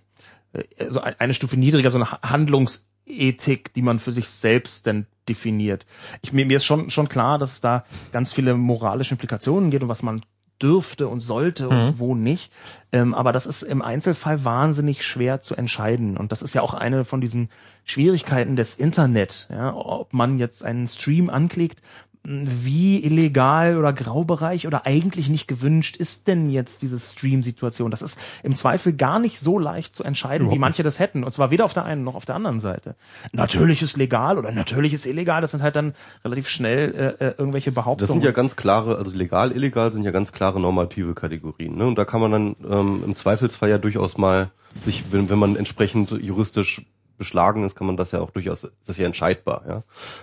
äh, 0.51 0.63
so 0.89 0.99
ein- 1.01 1.15
eine 1.17 1.33
Stufe 1.33 1.57
niedriger, 1.57 1.89
so 1.89 1.97
eine 1.97 2.11
Ha- 2.11 2.19
Handlungsethik, 2.23 3.73
die 3.73 3.81
man 3.81 3.99
für 3.99 4.11
sich 4.11 4.29
selbst 4.29 4.85
denn 4.85 5.05
definiert. 5.29 5.85
Ich, 6.21 6.33
mir, 6.33 6.45
mir 6.45 6.57
ist 6.57 6.65
schon, 6.65 6.89
schon 6.89 7.07
klar, 7.07 7.37
dass 7.39 7.53
es 7.53 7.61
da 7.61 7.85
ganz 8.11 8.33
viele 8.33 8.55
moralische 8.55 9.13
Implikationen 9.13 9.71
gibt 9.71 9.83
und 9.83 9.89
was 9.89 10.03
man 10.03 10.21
dürfte 10.61 11.07
und 11.07 11.21
sollte 11.21 11.67
und 11.69 11.99
wo 11.99 12.15
nicht. 12.15 12.51
Ähm, 12.91 13.13
aber 13.13 13.31
das 13.31 13.45
ist 13.45 13.63
im 13.63 13.81
Einzelfall 13.81 14.45
wahnsinnig 14.45 15.03
schwer 15.05 15.41
zu 15.41 15.55
entscheiden. 15.55 16.15
Und 16.17 16.31
das 16.31 16.41
ist 16.41 16.53
ja 16.53 16.61
auch 16.61 16.73
eine 16.73 17.05
von 17.05 17.21
diesen 17.21 17.49
Schwierigkeiten 17.85 18.55
des 18.55 18.75
Internet. 18.75 19.47
Ja, 19.51 19.73
ob 19.75 20.13
man 20.13 20.37
jetzt 20.37 20.63
einen 20.63 20.87
Stream 20.87 21.29
anklickt, 21.29 21.81
wie 22.25 23.03
illegal 23.03 23.77
oder 23.77 23.91
Graubereich 23.91 24.65
oder 24.65 24.85
eigentlich 24.85 25.29
nicht 25.29 25.47
gewünscht 25.47 25.97
ist 25.97 26.29
denn 26.29 26.49
jetzt 26.49 26.81
diese 26.81 26.97
Stream-Situation? 26.97 27.91
Das 27.91 28.01
ist 28.01 28.17
im 28.43 28.55
Zweifel 28.55 28.93
gar 28.93 29.19
nicht 29.19 29.39
so 29.39 29.59
leicht 29.59 29.93
zu 29.93 30.03
entscheiden, 30.03 30.49
wie 30.49 30.57
manche 30.57 30.83
das 30.83 30.99
hätten. 30.99 31.25
Und 31.25 31.33
zwar 31.33 31.51
weder 31.51 31.65
auf 31.65 31.73
der 31.73 31.83
einen 31.83 32.05
noch 32.05 32.15
auf 32.15 32.25
der 32.25 32.35
anderen 32.35 32.61
Seite. 32.61 32.95
Natürlich 33.33 33.81
ist 33.81 33.97
legal 33.97 34.37
oder 34.37 34.53
natürlich 34.53 34.93
ist 34.93 35.05
illegal. 35.05 35.41
Das 35.41 35.51
sind 35.51 35.61
halt 35.61 35.75
dann 35.75 35.93
relativ 36.23 36.47
schnell 36.47 37.17
äh, 37.19 37.25
äh, 37.25 37.33
irgendwelche 37.37 37.71
Behauptungen. 37.71 38.07
Das 38.07 38.09
sind 38.09 38.23
ja 38.23 38.31
ganz 38.31 38.55
klare, 38.55 38.97
also 38.97 39.11
legal, 39.11 39.51
illegal 39.51 39.91
sind 39.91 40.03
ja 40.03 40.11
ganz 40.11 40.31
klare 40.31 40.61
normative 40.61 41.15
Kategorien. 41.15 41.75
Ne? 41.75 41.85
Und 41.85 41.97
da 41.97 42.05
kann 42.05 42.21
man 42.21 42.31
dann 42.31 42.55
ähm, 42.69 43.03
im 43.05 43.15
Zweifelsfall 43.15 43.69
ja 43.69 43.77
durchaus 43.77 44.17
mal 44.17 44.49
sich, 44.85 45.11
wenn, 45.11 45.29
wenn 45.29 45.39
man 45.39 45.57
entsprechend 45.57 46.11
juristisch 46.11 46.83
beschlagen 47.17 47.63
ist, 47.65 47.75
kann 47.75 47.87
man 47.87 47.97
das 47.97 48.11
ja 48.11 48.19
auch 48.19 48.31
durchaus, 48.31 48.61
das 48.61 48.71
ist 48.87 48.97
ja 48.97 49.05
entscheidbar, 49.05 49.63
ja. 49.67 49.79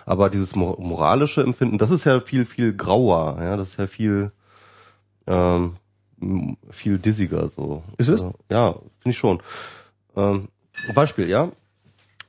Aber 0.06 0.30
dieses 0.30 0.54
mor- 0.56 0.80
moralische 0.80 1.42
Empfinden, 1.42 1.78
das 1.78 1.90
ist 1.90 2.04
ja 2.04 2.20
viel, 2.20 2.44
viel 2.44 2.76
grauer, 2.76 3.38
ja, 3.40 3.56
das 3.56 3.68
ist 3.70 3.76
ja 3.78 3.86
viel, 3.86 4.32
ähm, 5.26 5.76
viel 6.70 6.98
dissiger 6.98 7.48
so. 7.48 7.82
Ist 7.96 8.08
es? 8.08 8.26
Ja, 8.50 8.72
finde 8.72 9.10
ich 9.10 9.18
schon. 9.18 9.40
Ähm, 10.16 10.48
Beispiel, 10.94 11.28
ja. 11.28 11.50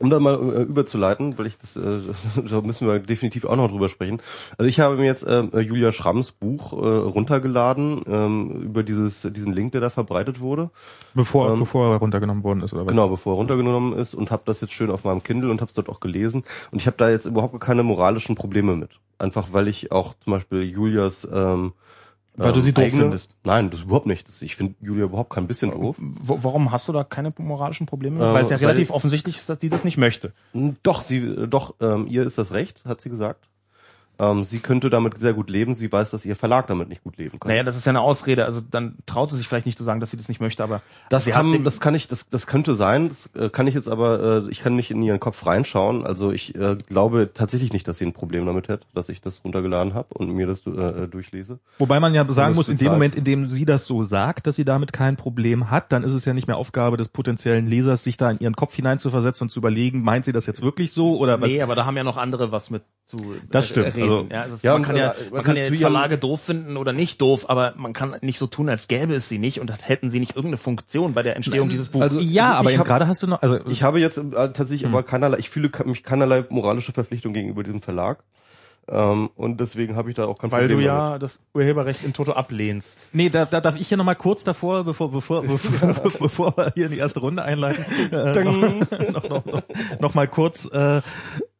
Um 0.01 0.09
da 0.09 0.19
mal 0.19 0.35
äh, 0.35 0.61
überzuleiten, 0.63 1.37
weil 1.37 1.47
ich 1.47 1.57
das, 1.57 1.75
äh, 1.75 1.81
da 2.49 2.61
müssen 2.61 2.87
wir 2.87 2.99
definitiv 2.99 3.45
auch 3.45 3.55
noch 3.55 3.69
drüber 3.69 3.89
sprechen. 3.89 4.21
Also 4.57 4.67
ich 4.67 4.79
habe 4.79 4.95
mir 4.97 5.05
jetzt 5.05 5.23
äh, 5.23 5.43
Julia 5.59 5.91
Schramms 5.91 6.31
Buch 6.31 6.73
äh, 6.73 6.75
runtergeladen 6.75 8.01
ähm, 8.07 8.61
über 8.63 8.83
dieses 8.83 9.21
diesen 9.21 9.53
Link, 9.53 9.71
der 9.73 9.81
da 9.81 9.89
verbreitet 9.89 10.39
wurde. 10.39 10.69
bevor, 11.13 11.51
ähm, 11.51 11.59
bevor 11.59 11.93
er 11.93 11.99
runtergenommen 11.99 12.43
worden 12.43 12.61
ist, 12.61 12.73
oder 12.73 12.83
was? 12.83 12.89
Genau, 12.89 13.09
bevor 13.09 13.33
er 13.33 13.37
runtergenommen 13.37 13.97
ist 13.97 14.13
und 14.13 14.31
habe 14.31 14.43
das 14.45 14.61
jetzt 14.61 14.73
schön 14.73 14.91
auf 14.91 15.03
meinem 15.03 15.23
Kindle 15.23 15.51
und 15.51 15.61
habe 15.61 15.69
es 15.69 15.75
dort 15.75 15.89
auch 15.89 15.99
gelesen. 15.99 16.43
Und 16.71 16.81
ich 16.81 16.87
habe 16.87 16.97
da 16.97 17.09
jetzt 17.09 17.25
überhaupt 17.25 17.59
keine 17.59 17.83
moralischen 17.83 18.35
Probleme 18.35 18.75
mit. 18.75 18.91
Einfach 19.19 19.49
weil 19.51 19.67
ich 19.67 19.91
auch 19.91 20.15
zum 20.23 20.33
Beispiel 20.33 20.63
Julias 20.63 21.27
ähm, 21.31 21.73
Weil 22.35 22.53
du 22.53 22.59
ähm, 22.59 22.63
sie 22.65 22.73
doof 22.73 22.85
eigene- 22.85 23.01
findest. 23.03 23.35
Nein, 23.43 23.69
das 23.69 23.81
überhaupt 23.81 24.05
nicht. 24.07 24.27
Das, 24.27 24.41
ich 24.41 24.55
finde 24.55 24.75
Julia 24.81 25.03
überhaupt 25.05 25.31
kein 25.31 25.47
bisschen 25.47 25.71
doof. 25.71 25.97
Wo- 25.99 26.39
Warum 26.41 26.71
hast 26.71 26.87
du 26.87 26.93
da 26.93 27.03
keine 27.03 27.31
moralischen 27.37 27.85
Probleme? 27.87 28.23
Äh, 28.23 28.33
weil 28.33 28.43
es 28.43 28.49
ja 28.49 28.57
relativ 28.57 28.89
offensichtlich 28.91 29.37
ist, 29.37 29.49
dass 29.49 29.59
die 29.59 29.69
das 29.69 29.83
nicht 29.83 29.97
möchte. 29.97 30.31
Doch, 30.83 31.01
sie, 31.01 31.47
doch, 31.47 31.75
ähm, 31.81 32.07
ihr 32.07 32.25
ist 32.25 32.37
das 32.37 32.51
recht, 32.53 32.85
hat 32.85 33.01
sie 33.01 33.09
gesagt. 33.09 33.47
Ähm, 34.21 34.43
sie 34.43 34.59
könnte 34.59 34.91
damit 34.91 35.17
sehr 35.17 35.33
gut 35.33 35.49
leben. 35.49 35.73
Sie 35.73 35.91
weiß, 35.91 36.11
dass 36.11 36.25
ihr 36.25 36.35
Verlag 36.35 36.67
damit 36.67 36.89
nicht 36.89 37.03
gut 37.03 37.17
leben 37.17 37.39
kann. 37.39 37.49
Naja, 37.49 37.63
das 37.63 37.75
ist 37.75 37.87
ja 37.87 37.89
eine 37.89 38.01
Ausrede. 38.01 38.45
Also 38.45 38.61
dann 38.61 38.97
traut 39.07 39.31
sie 39.31 39.37
sich 39.37 39.47
vielleicht 39.47 39.65
nicht 39.65 39.79
zu 39.79 39.83
sagen, 39.83 39.99
dass 39.99 40.11
sie 40.11 40.17
das 40.17 40.29
nicht 40.29 40.39
möchte, 40.39 40.63
aber 40.63 40.81
Das 41.09 41.25
kann, 41.25 41.63
das 41.63 41.79
kann 41.79 41.95
ich, 41.95 42.07
das, 42.07 42.29
das 42.29 42.45
könnte 42.45 42.75
sein. 42.75 43.09
Das 43.09 43.31
äh, 43.33 43.49
kann 43.49 43.65
ich 43.65 43.73
jetzt 43.73 43.89
aber, 43.89 44.43
äh, 44.45 44.51
ich 44.51 44.61
kann 44.61 44.75
nicht 44.75 44.91
in 44.91 45.01
ihren 45.01 45.19
Kopf 45.19 45.47
reinschauen. 45.47 46.05
Also 46.05 46.31
ich 46.31 46.53
äh, 46.53 46.77
glaube 46.87 47.31
tatsächlich 47.33 47.73
nicht, 47.73 47.87
dass 47.87 47.97
sie 47.97 48.05
ein 48.05 48.13
Problem 48.13 48.45
damit 48.45 48.67
hätte, 48.67 48.85
dass 48.93 49.09
ich 49.09 49.21
das 49.21 49.43
runtergeladen 49.43 49.95
habe 49.95 50.13
und 50.13 50.31
mir 50.31 50.45
das 50.45 50.67
äh, 50.67 51.07
durchlese. 51.07 51.57
Wobei 51.79 51.99
man 51.99 52.13
ja 52.13 52.23
sagen 52.31 52.53
muss, 52.53 52.69
in 52.69 52.77
dem. 52.77 52.91
Moment, 52.91 53.15
in 53.15 53.23
dem 53.23 53.49
sie 53.49 53.65
das 53.65 53.87
so 53.87 54.03
sagt, 54.03 54.45
dass 54.45 54.55
sie 54.55 54.65
damit 54.65 54.93
kein 54.93 55.15
Problem 55.15 55.71
hat, 55.71 55.91
dann 55.91 56.03
ist 56.03 56.13
es 56.13 56.25
ja 56.25 56.33
nicht 56.33 56.47
mehr 56.47 56.57
Aufgabe 56.57 56.97
des 56.97 57.07
potenziellen 57.07 57.65
Lesers, 57.65 58.03
sich 58.03 58.17
da 58.17 58.29
in 58.29 58.39
ihren 58.39 58.55
Kopf 58.55 58.75
hineinzuversetzen 58.75 59.45
und 59.45 59.49
zu 59.49 59.59
überlegen, 59.59 60.03
meint 60.03 60.25
sie 60.25 60.33
das 60.33 60.45
jetzt 60.45 60.61
wirklich 60.61 60.91
so 60.91 61.17
oder 61.17 61.41
was? 61.41 61.51
Nee, 61.51 61.61
aber 61.61 61.73
da 61.73 61.85
haben 61.85 61.97
ja 61.97 62.03
noch 62.03 62.17
andere 62.17 62.51
was 62.51 62.69
mit 62.69 62.83
zu 63.05 63.17
Das 63.49 63.65
äh, 63.65 63.67
stimmt, 63.69 63.95
reden. 63.95 64.10
Also- 64.17 64.27
ja, 64.31 64.41
also 64.41 64.57
Ja, 64.61 64.73
man 64.73 64.83
kann 64.83 64.95
ja, 64.95 65.13
man 65.31 65.43
kann 65.43 65.55
ja 65.55 65.63
jetzt 65.63 65.71
ihrem- 65.73 65.81
Verlage 65.81 66.17
doof 66.17 66.41
finden 66.41 66.77
oder 66.77 66.93
nicht 66.93 67.21
doof, 67.21 67.49
aber 67.49 67.73
man 67.77 67.93
kann 67.93 68.15
nicht 68.21 68.39
so 68.39 68.47
tun, 68.47 68.69
als 68.69 68.87
gäbe 68.87 69.13
es 69.15 69.29
sie 69.29 69.37
nicht 69.39 69.59
und 69.59 69.71
hätten 69.87 70.09
sie 70.11 70.19
nicht 70.19 70.31
irgendeine 70.35 70.57
Funktion 70.57 71.13
bei 71.13 71.23
der 71.23 71.35
Entstehung 71.35 71.69
dieses 71.69 71.89
Buches. 71.89 72.11
also- 72.11 72.21
ja, 72.21 72.57
also 72.57 72.69
aber 72.75 72.83
gerade 72.83 73.07
hast 73.07 73.23
du 73.23 73.27
noch, 73.27 73.41
also 73.41 73.59
Ich 73.67 73.83
habe 73.83 73.99
jetzt 73.99 74.17
äh, 74.17 74.23
tatsächlich 74.31 74.85
aber 74.85 75.03
keinerlei, 75.03 75.37
ich 75.39 75.49
fühle 75.49 75.69
mich 75.85 76.03
keinerlei 76.03 76.45
moralische 76.49 76.91
Verpflichtung 76.91 77.33
gegenüber 77.33 77.63
diesem 77.63 77.81
Verlag. 77.81 78.23
Ähm, 78.89 79.29
und 79.35 79.61
deswegen 79.61 79.95
habe 79.95 80.09
ich 80.09 80.15
da 80.15 80.25
auch 80.25 80.39
kein 80.39 80.51
weil 80.51 80.67
du 80.67 80.73
Problem 80.73 80.87
ja 80.87 81.19
das 81.19 81.39
Urheberrecht 81.53 82.03
in 82.03 82.13
Toto 82.13 82.33
ablehnst. 82.33 83.09
Nee, 83.13 83.29
da, 83.29 83.45
da 83.45 83.61
darf 83.61 83.79
ich 83.79 83.87
hier 83.87 83.95
nochmal 83.95 84.15
kurz 84.15 84.43
davor, 84.43 84.83
bevor, 84.83 85.11
bevor, 85.11 85.43
bevor, 85.47 86.11
bevor 86.19 86.57
wir 86.57 86.71
hier 86.73 86.85
in 86.87 86.91
die 86.91 86.97
erste 86.97 87.19
Runde 87.19 87.43
einleiten, 87.43 87.85
äh, 88.11 88.33
noch, 88.43 88.57
noch, 88.57 89.29
noch, 89.29 89.45
noch, 89.45 89.61
noch 89.99 90.13
mal 90.15 90.27
kurz, 90.27 90.65
äh, 90.73 91.01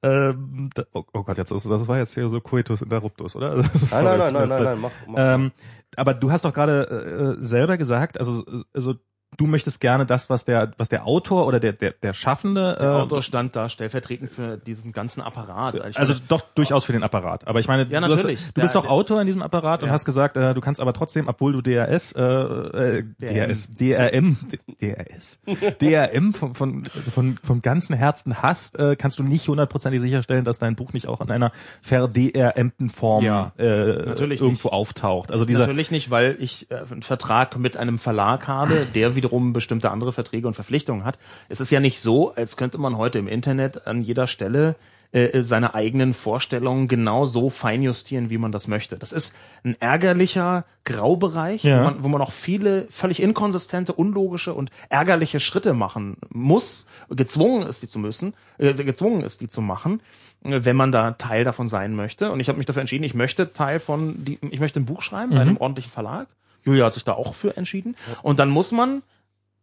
ähm, 0.04 0.70
da, 0.74 0.84
oh, 0.94 1.04
oh 1.14 1.24
Gott, 1.24 1.38
jetzt 1.38 1.52
ist, 1.52 1.70
das 1.70 1.88
war 1.88 1.98
jetzt 1.98 2.14
hier 2.14 2.28
so 2.30 2.42
Coitus 2.42 2.82
interruptus, 2.82 3.36
oder? 3.36 3.56
Nein, 3.56 3.70
Sorry, 3.76 4.04
nein, 4.04 4.18
nein, 4.18 4.34
nein, 4.34 4.50
nein, 4.50 4.64
nein, 4.64 4.80
mach, 4.80 4.92
mach. 5.08 5.36
Ähm, 5.36 5.52
aber 5.96 6.14
du 6.14 6.32
hast 6.32 6.46
doch 6.46 6.54
gerade 6.54 7.38
äh, 7.40 7.44
selber 7.44 7.78
gesagt, 7.78 8.18
also, 8.18 8.46
also 8.74 8.96
du 9.38 9.48
möchtest 9.48 9.80
gerne 9.80 10.06
das, 10.06 10.30
was 10.30 10.46
der, 10.46 10.72
was 10.78 10.90
der 10.90 11.08
Autor 11.08 11.48
oder 11.48 11.60
der, 11.60 11.74
der, 11.74 11.92
der 11.92 12.14
Schaffende, 12.14 12.78
Der 12.80 12.90
äh, 12.90 12.94
Autor 12.94 13.22
stand 13.24 13.56
da 13.56 13.70
stellvertretend 13.70 14.30
für 14.30 14.58
diesen 14.58 14.92
ganzen 14.92 15.22
Apparat. 15.22 15.76
Ich 15.90 15.98
also 15.98 16.14
meine, 16.14 16.26
doch 16.28 16.42
durchaus 16.54 16.84
für 16.84 16.92
den 16.92 17.04
Apparat. 17.04 17.48
Aber 17.48 17.60
ich 17.60 17.68
meine, 17.68 17.84
Ja, 17.90 18.02
du, 18.02 18.08
natürlich. 18.08 18.40
Hast, 18.42 18.58
du 18.58 18.62
bist 18.62 18.76
Der- 18.76 18.82
doch 18.82 18.90
Autor 18.90 19.22
in 19.22 19.28
diesem 19.28 19.42
Apparat 19.42 19.84
und 19.84 19.88
Ja. 19.88 19.94
hast 19.94 20.06
gesagt, 20.06 20.36
äh, 20.38 20.54
du 20.54 20.60
kannst 20.62 20.82
aber 20.82 20.94
trotzdem, 20.94 21.28
obwohl 21.28 21.54
du 21.54 21.62
DRS, 21.62 22.12
äh, 22.14 22.22
äh, 22.22 23.04
DRS, 23.20 23.76
DRM, 23.76 24.38
DRS, 24.82 25.40
DRM 25.80 26.34
von, 26.34 26.54
von, 26.56 26.86
von, 26.86 27.38
vom 27.42 27.62
ganzen 27.62 27.96
Herzen 27.96 28.42
hast, 28.42 28.76
äh, 28.78 28.96
kannst 28.98 29.18
du 29.20 29.24
nicht 29.24 29.48
hundertprozentig 29.48 30.02
sicherstellen, 30.02 30.44
dass 30.44 30.60
dein 30.60 30.76
Buch 30.76 30.94
nicht 30.94 31.08
auch 31.08 31.22
in 31.22 31.32
einer 31.32 31.52
ver-DRMten 31.82 32.90
Form 32.90 33.24
Ja, 33.24 33.54
äh, 33.58 33.64
irgendwo 33.64 34.70
auftaucht. 34.70 35.32
Also 35.32 35.46
dieser, 35.46 35.62
Natürlich 35.62 35.92
nicht, 35.92 36.12
weil 36.12 36.36
ich 36.40 36.70
äh, 36.70 36.76
einen 36.92 37.02
Vertrag 37.02 37.58
mit 37.58 37.78
einem 37.78 37.98
Verlag 37.98 38.48
habe, 38.48 38.86
der 38.94 39.16
wiederum 39.22 39.54
bestimmte 39.54 39.92
andere 39.92 40.12
Verträge 40.14 40.48
und 40.48 40.56
Verpflichtungen 40.56 41.04
hat. 41.06 41.20
Es 41.50 41.60
ist 41.62 41.70
ja 41.72 41.80
nicht 41.80 42.00
so, 42.00 42.34
als 42.34 42.58
könnte 42.58 42.78
man 42.80 42.98
heute 42.98 43.20
im 43.20 43.28
Internet 43.28 43.86
an 43.86 44.02
jeder 44.02 44.26
Stelle 44.26 44.76
äh, 45.14 45.44
seine 45.44 45.76
eigenen 45.76 46.14
Vorstellungen 46.14 46.88
genau 46.88 47.26
so 47.26 47.50
feinjustieren, 47.50 48.30
wie 48.30 48.38
man 48.38 48.52
das 48.52 48.68
möchte. 48.68 48.98
Das 48.98 49.12
ist 49.12 49.36
ein 49.66 49.76
ärgerlicher 49.82 50.64
Graubereich, 50.86 51.64
Ja. 51.64 51.80
wo, 51.80 51.84
man, 51.84 52.04
wo 52.04 52.08
man 52.08 52.22
auch 52.22 52.32
viele 52.32 52.88
völlig 52.90 53.22
inkonsistente, 53.22 53.92
unlogische 53.94 54.54
und 54.54 54.72
ärgerliche 54.90 55.40
Schritte 55.40 55.74
machen 55.74 56.16
muss, 56.30 56.88
gezwungen 57.10 57.68
ist, 57.68 57.84
die 57.84 57.90
zu 57.90 58.00
müssen, 58.00 58.34
äh, 58.58 58.74
gezwungen 58.74 59.22
ist, 59.22 59.42
die 59.42 59.50
zu 59.50 59.62
machen, 59.62 60.00
äh, 60.46 60.62
wenn 60.64 60.78
man 60.78 60.92
da 60.94 61.12
Teil 61.12 61.44
davon 61.44 61.68
sein 61.68 61.94
möchte. 61.96 62.32
Und 62.32 62.40
ich 62.40 62.48
habe 62.48 62.58
mich 62.58 62.66
dafür 62.66 62.80
entschieden, 62.82 63.04
ich 63.04 63.14
möchte 63.14 63.52
Teil 63.52 63.80
von, 63.80 64.16
die, 64.24 64.40
ich 64.50 64.62
möchte 64.62 64.80
ein 64.80 64.86
Buch 64.86 65.02
schreiben 65.02 65.32
bei 65.32 65.42
einem 65.42 65.58
ordentlichen 65.58 65.92
Verlag. 65.92 66.28
Julia 66.64 66.86
hat 66.86 66.94
sich 66.94 67.04
da 67.04 67.14
auch 67.14 67.34
für 67.34 67.58
entschieden. 67.58 67.96
Und 68.22 68.40
dann 68.40 68.50
muss 68.50 68.72
man 68.72 69.04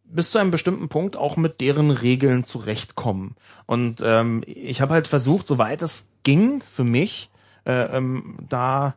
bis 0.03 0.31
zu 0.31 0.39
einem 0.39 0.51
bestimmten 0.51 0.89
Punkt 0.89 1.15
auch 1.15 1.37
mit 1.37 1.61
deren 1.61 1.91
Regeln 1.91 2.45
zurechtkommen. 2.45 3.35
Und 3.65 4.01
ähm, 4.03 4.43
ich 4.45 4.81
habe 4.81 4.93
halt 4.93 5.07
versucht, 5.07 5.47
soweit 5.47 5.81
es 5.81 6.13
ging 6.23 6.61
für 6.61 6.83
mich, 6.83 7.29
äh, 7.65 7.97
ähm, 7.97 8.37
da 8.49 8.95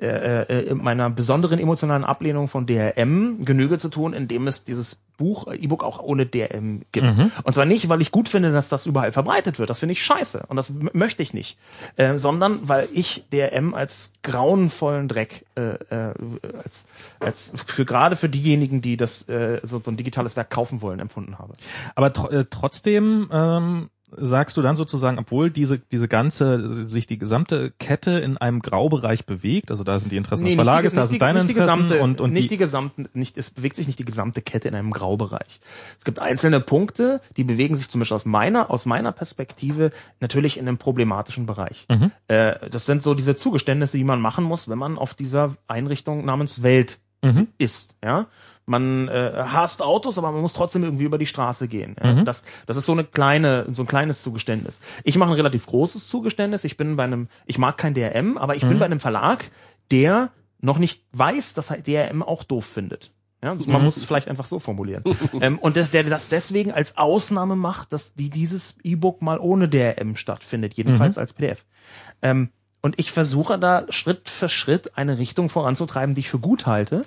äh, 0.00 0.42
äh, 0.42 0.66
in 0.66 0.78
meiner 0.78 1.08
besonderen 1.08 1.60
emotionalen 1.60 2.04
Ablehnung 2.04 2.48
von 2.48 2.66
DRM 2.66 3.44
Genüge 3.44 3.78
zu 3.78 3.88
tun, 3.88 4.12
indem 4.12 4.48
es 4.48 4.64
dieses 4.64 5.04
Buch, 5.16 5.46
äh, 5.46 5.54
E-Book 5.54 5.84
auch 5.84 6.00
ohne 6.00 6.26
DRM 6.26 6.82
gibt. 6.90 7.06
Und 7.44 7.54
zwar 7.54 7.64
nicht, 7.64 7.88
weil 7.88 8.02
ich 8.02 8.10
gut 8.10 8.28
finde, 8.28 8.50
dass 8.50 8.68
das 8.68 8.86
überall 8.86 9.12
verbreitet 9.12 9.60
wird. 9.60 9.70
Das 9.70 9.78
finde 9.78 9.92
ich 9.92 10.02
scheiße 10.02 10.46
und 10.48 10.56
das 10.56 10.72
möchte 10.92 11.22
ich 11.22 11.32
nicht. 11.32 11.58
Äh, 11.94 12.18
sondern 12.18 12.68
weil 12.68 12.88
ich 12.92 13.24
DRM 13.32 13.72
als 13.72 14.14
grauenvollen 14.22 15.06
Dreck, 15.06 15.46
äh, 15.54 15.60
äh, 15.60 16.14
als, 16.64 16.86
als 17.20 17.54
für 17.64 17.84
gerade 17.84 18.16
für 18.16 18.28
diejenigen, 18.28 18.82
die 18.82 18.96
das 18.96 19.28
äh, 19.28 19.60
so, 19.62 19.78
so 19.78 19.92
ein 19.92 19.96
digitales 19.96 20.34
Werk 20.34 20.50
kaufen 20.50 20.82
wollen, 20.82 20.98
empfunden 20.98 21.38
habe. 21.38 21.54
Aber 21.94 22.12
tr 22.12 22.32
äh, 22.32 22.44
trotzdem 22.50 23.28
ähm, 23.32 23.90
sagst 24.16 24.56
du 24.56 24.62
dann 24.62 24.76
sozusagen, 24.76 25.18
obwohl 25.18 25.50
diese 25.50 25.78
diese 25.78 26.08
ganze 26.08 26.74
sich 26.88 27.06
die 27.06 27.18
gesamte 27.18 27.72
Kette 27.78 28.12
in 28.12 28.36
einem 28.36 28.60
Graubereich 28.60 29.26
bewegt, 29.26 29.70
also 29.70 29.84
da 29.84 29.98
sind 29.98 30.12
die 30.12 30.16
Interessen 30.16 30.44
des 30.44 30.50
nicht 30.50 30.60
die- 30.60 30.64
Verlages, 30.64 30.94
da 30.94 31.04
sind 31.06 31.14
die- 31.14 31.18
deine 31.18 31.40
Interessen 31.40 31.54
gesamte, 31.60 32.00
und 32.00 32.20
und 32.20 32.32
nicht 32.32 32.44
die, 32.44 32.48
die 32.50 32.56
gesamten, 32.56 33.08
nicht, 33.14 33.36
es 33.38 33.50
bewegt 33.50 33.76
sich 33.76 33.86
nicht 33.86 33.98
die 33.98 34.04
gesamte 34.04 34.42
Kette 34.42 34.68
in 34.68 34.74
einem 34.74 34.90
Graubereich. 34.92 35.60
Es 35.98 36.04
gibt 36.04 36.18
einzelne 36.18 36.60
Punkte, 36.60 37.20
die 37.36 37.44
bewegen 37.44 37.76
sich 37.76 37.88
zum 37.88 38.00
Beispiel 38.00 38.16
aus 38.16 38.24
meiner, 38.24 38.70
aus 38.70 38.86
meiner 38.86 39.12
Perspektive 39.12 39.90
natürlich 40.20 40.56
in 40.58 40.66
einem 40.68 40.78
problematischen 40.78 41.46
Bereich. 41.46 41.86
Mhm. 41.90 42.10
Äh, 42.28 42.68
das 42.70 42.86
sind 42.86 43.02
so 43.02 43.14
diese 43.14 43.36
Zugeständnisse, 43.36 43.96
die 43.96 44.04
man 44.04 44.20
machen 44.20 44.44
muss, 44.44 44.68
wenn 44.68 44.78
man 44.78 44.98
auf 44.98 45.14
dieser 45.14 45.56
Einrichtung 45.68 46.24
namens 46.24 46.62
Welt 46.62 46.98
Mhm. 47.22 47.48
ist, 47.56 47.94
ja. 48.04 48.26
Man 48.66 49.08
äh, 49.08 49.32
hasst 49.48 49.82
Autos, 49.82 50.16
aber 50.16 50.32
man 50.32 50.40
muss 50.40 50.54
trotzdem 50.54 50.84
irgendwie 50.84 51.04
über 51.04 51.18
die 51.18 51.26
Straße 51.26 51.68
gehen. 51.68 51.96
Ja? 52.02 52.14
Mhm. 52.14 52.24
Das, 52.24 52.44
das 52.66 52.76
ist 52.78 52.86
so 52.86 52.92
eine 52.92 53.04
kleine, 53.04 53.66
so 53.70 53.82
ein 53.82 53.86
kleines 53.86 54.22
Zugeständnis. 54.22 54.80
Ich 55.02 55.16
mache 55.18 55.30
ein 55.30 55.36
relativ 55.36 55.66
großes 55.66 56.08
Zugeständnis. 56.08 56.64
Ich 56.64 56.76
bin 56.78 56.96
bei 56.96 57.04
einem, 57.04 57.28
ich 57.44 57.58
mag 57.58 57.76
kein 57.76 57.92
DRM, 57.94 58.38
aber 58.38 58.56
ich 58.56 58.62
Mhm. 58.62 58.68
bin 58.70 58.78
bei 58.78 58.86
einem 58.86 59.00
Verlag, 59.00 59.50
der 59.90 60.30
noch 60.60 60.78
nicht 60.78 61.04
weiß, 61.12 61.52
dass 61.54 61.70
er 61.70 61.82
DRM 61.82 62.22
auch 62.22 62.42
doof 62.42 62.64
findet. 62.64 63.12
Ja, 63.42 63.54
man 63.54 63.66
Mhm. 63.80 63.84
muss 63.84 63.98
es 63.98 64.06
vielleicht 64.06 64.28
einfach 64.30 64.46
so 64.46 64.58
formulieren. 64.58 65.04
ähm, 65.42 65.58
und 65.58 65.76
das, 65.76 65.90
der 65.90 66.02
das 66.04 66.28
deswegen 66.28 66.72
als 66.72 66.96
Ausnahme 66.96 67.56
macht, 67.56 67.92
dass 67.92 68.14
die 68.14 68.30
dieses 68.30 68.78
E-Book 68.82 69.20
mal 69.20 69.38
ohne 69.38 69.68
DRM 69.68 70.16
stattfindet, 70.16 70.72
jedenfalls 70.72 71.18
als 71.18 71.34
PDF. 71.34 71.66
Ähm, 72.22 72.48
und 72.80 72.98
ich 72.98 73.12
versuche 73.12 73.58
da 73.58 73.84
Schritt 73.90 74.30
für 74.30 74.48
Schritt 74.48 74.96
eine 74.96 75.18
Richtung 75.18 75.50
voranzutreiben, 75.50 76.14
die 76.14 76.20
ich 76.22 76.30
für 76.30 76.38
gut 76.38 76.64
halte. 76.66 77.04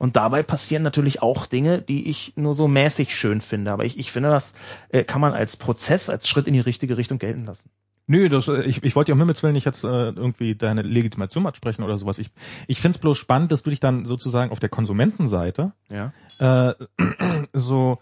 Und 0.00 0.16
dabei 0.16 0.42
passieren 0.42 0.82
natürlich 0.82 1.20
auch 1.20 1.44
Dinge, 1.44 1.82
die 1.82 2.08
ich 2.08 2.32
nur 2.34 2.54
so 2.54 2.66
mäßig 2.68 3.14
schön 3.14 3.42
finde. 3.42 3.70
Aber 3.70 3.84
ich, 3.84 3.98
ich 3.98 4.10
finde, 4.10 4.30
das 4.30 4.54
äh, 4.88 5.04
kann 5.04 5.20
man 5.20 5.34
als 5.34 5.58
Prozess, 5.58 6.08
als 6.08 6.26
Schritt 6.26 6.46
in 6.46 6.54
die 6.54 6.60
richtige 6.60 6.96
Richtung 6.96 7.18
gelten 7.18 7.44
lassen. 7.44 7.68
Nö, 8.06 8.30
das, 8.30 8.48
äh, 8.48 8.62
ich, 8.62 8.82
ich 8.82 8.96
wollte 8.96 9.10
ja 9.10 9.14
um 9.14 9.18
Himmels 9.18 9.42
Willen 9.42 9.52
nicht 9.52 9.66
jetzt 9.66 9.84
äh, 9.84 9.88
irgendwie 9.88 10.54
deine 10.54 10.80
Legitimation 10.80 11.46
absprechen 11.46 11.84
oder 11.84 11.98
sowas. 11.98 12.18
Ich, 12.18 12.30
ich 12.66 12.80
find's 12.80 12.96
bloß 12.96 13.18
spannend, 13.18 13.52
dass 13.52 13.62
du 13.62 13.68
dich 13.68 13.78
dann 13.78 14.06
sozusagen 14.06 14.50
auf 14.52 14.58
der 14.58 14.70
Konsumentenseite 14.70 15.72
Ja. 15.90 16.14
äh, 16.38 16.74
so 17.52 17.98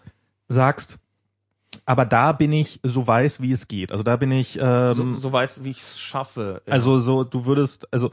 sagst, 0.47 0.99
aber 1.85 2.05
da 2.05 2.31
bin 2.31 2.53
ich 2.53 2.79
so 2.81 3.05
weiß, 3.05 3.41
wie 3.41 3.51
es 3.51 3.67
geht. 3.67 3.91
Also 3.91 4.05
da 4.05 4.15
bin 4.15 4.31
ich 4.31 4.57
ähm, 4.61 4.93
So, 4.93 5.15
so 5.15 5.31
weiß, 5.33 5.65
wie 5.65 5.71
ich 5.71 5.79
es 5.81 5.99
schaffe. 5.99 6.61
Ja. 6.65 6.71
Also 6.73 7.01
so, 7.01 7.25
du 7.25 7.45
würdest, 7.45 7.91
also 7.93 8.11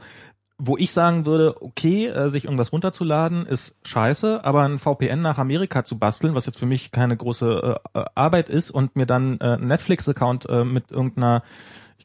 wo 0.59 0.75
ich 0.77 0.91
sagen 0.91 1.25
würde, 1.25 1.61
okay, 1.61 2.07
äh, 2.07 2.29
sich 2.29 2.45
irgendwas 2.45 2.73
runterzuladen 2.73 3.45
ist 3.45 3.75
scheiße, 3.83 4.43
aber 4.43 4.63
ein 4.63 4.79
VPN 4.79 5.21
nach 5.21 5.37
Amerika 5.37 5.83
zu 5.83 5.99
basteln, 5.99 6.33
was 6.33 6.47
jetzt 6.47 6.57
für 6.57 6.65
mich 6.65 6.91
keine 6.91 7.15
große 7.15 7.79
äh, 7.93 8.03
Arbeit 8.15 8.49
ist 8.49 8.71
und 8.71 8.95
mir 8.95 9.05
dann 9.05 9.39
äh, 9.39 9.57
Netflix-Account 9.57 10.49
äh, 10.49 10.63
mit 10.63 10.91
irgendeiner 10.91 11.43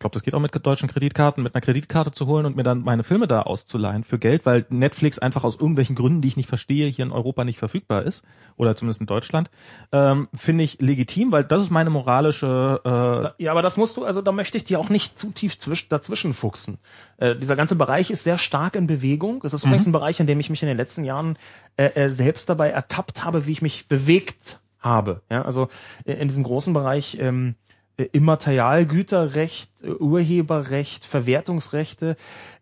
glaube, 0.02 0.12
das 0.14 0.22
geht 0.22 0.34
auch 0.34 0.40
mit 0.40 0.54
deutschen 0.66 0.88
Kreditkarten, 0.88 1.42
mit 1.42 1.54
einer 1.54 1.62
Kreditkarte 1.62 2.12
zu 2.12 2.26
holen 2.26 2.44
und 2.46 2.54
mir 2.56 2.62
dann 2.62 2.82
meine 2.82 3.02
Filme 3.02 3.26
da 3.26 3.42
auszuleihen 3.42 4.04
für 4.04 4.18
Geld, 4.18 4.44
weil 4.44 4.66
Netflix 4.68 5.18
einfach 5.18 5.42
aus 5.44 5.54
irgendwelchen 5.56 5.96
Gründen, 5.96 6.20
die 6.20 6.28
ich 6.28 6.36
nicht 6.36 6.48
verstehe, 6.48 6.88
hier 6.88 7.04
in 7.06 7.12
Europa 7.12 7.44
nicht 7.44 7.58
verfügbar 7.58 8.02
ist 8.02 8.24
oder 8.56 8.76
zumindest 8.76 9.00
in 9.00 9.06
Deutschland, 9.06 9.50
ähm, 9.92 10.28
finde 10.34 10.64
ich 10.64 10.80
legitim, 10.80 11.32
weil 11.32 11.44
das 11.44 11.62
ist 11.62 11.70
meine 11.70 11.90
moralische 11.90 12.80
äh, 12.84 12.88
Da- 12.88 13.34
Ja, 13.38 13.50
aber 13.52 13.62
das 13.62 13.76
musst 13.76 13.96
du, 13.96 14.04
also 14.04 14.20
da 14.22 14.32
möchte 14.32 14.58
ich 14.58 14.64
dir 14.64 14.78
auch 14.78 14.88
nicht 14.90 15.18
zu 15.18 15.30
tief 15.30 15.58
zwisch, 15.58 15.88
dazwischen 15.88 16.34
fuchsen. 16.34 16.78
Äh, 17.16 17.36
dieser 17.36 17.56
ganze 17.56 17.76
Bereich 17.76 18.10
ist 18.10 18.24
sehr 18.24 18.38
stark 18.38 18.76
in 18.76 18.86
Bewegung. 18.86 19.40
Das 19.42 19.52
ist 19.54 19.64
übrigens 19.64 19.86
ein 19.86 19.92
Bereich, 19.92 20.20
in 20.20 20.26
dem 20.26 20.38
ich 20.40 20.50
mich 20.50 20.62
in 20.62 20.68
den 20.68 20.76
letzten 20.76 21.04
Jahren 21.04 21.38
äh, 21.76 21.86
äh, 21.94 22.08
selbst 22.10 22.48
dabei 22.48 22.70
ertappt 22.70 23.24
habe, 23.24 23.46
wie 23.46 23.52
ich 23.52 23.62
mich 23.62 23.88
bewegt 23.88 24.58
habe. 24.80 25.22
Ja, 25.30 25.42
also 25.42 25.68
äh, 26.04 26.14
in 26.14 26.28
diesem 26.28 26.42
großen 26.42 26.72
Bereich 26.74 27.16
ähm, 27.20 27.54
äh, 27.54 27.71
Immaterialgüterrecht, 27.96 29.70
äh, 29.82 29.90
Urheberrecht, 29.90 31.04
Verwertungsrechte. 31.04 32.16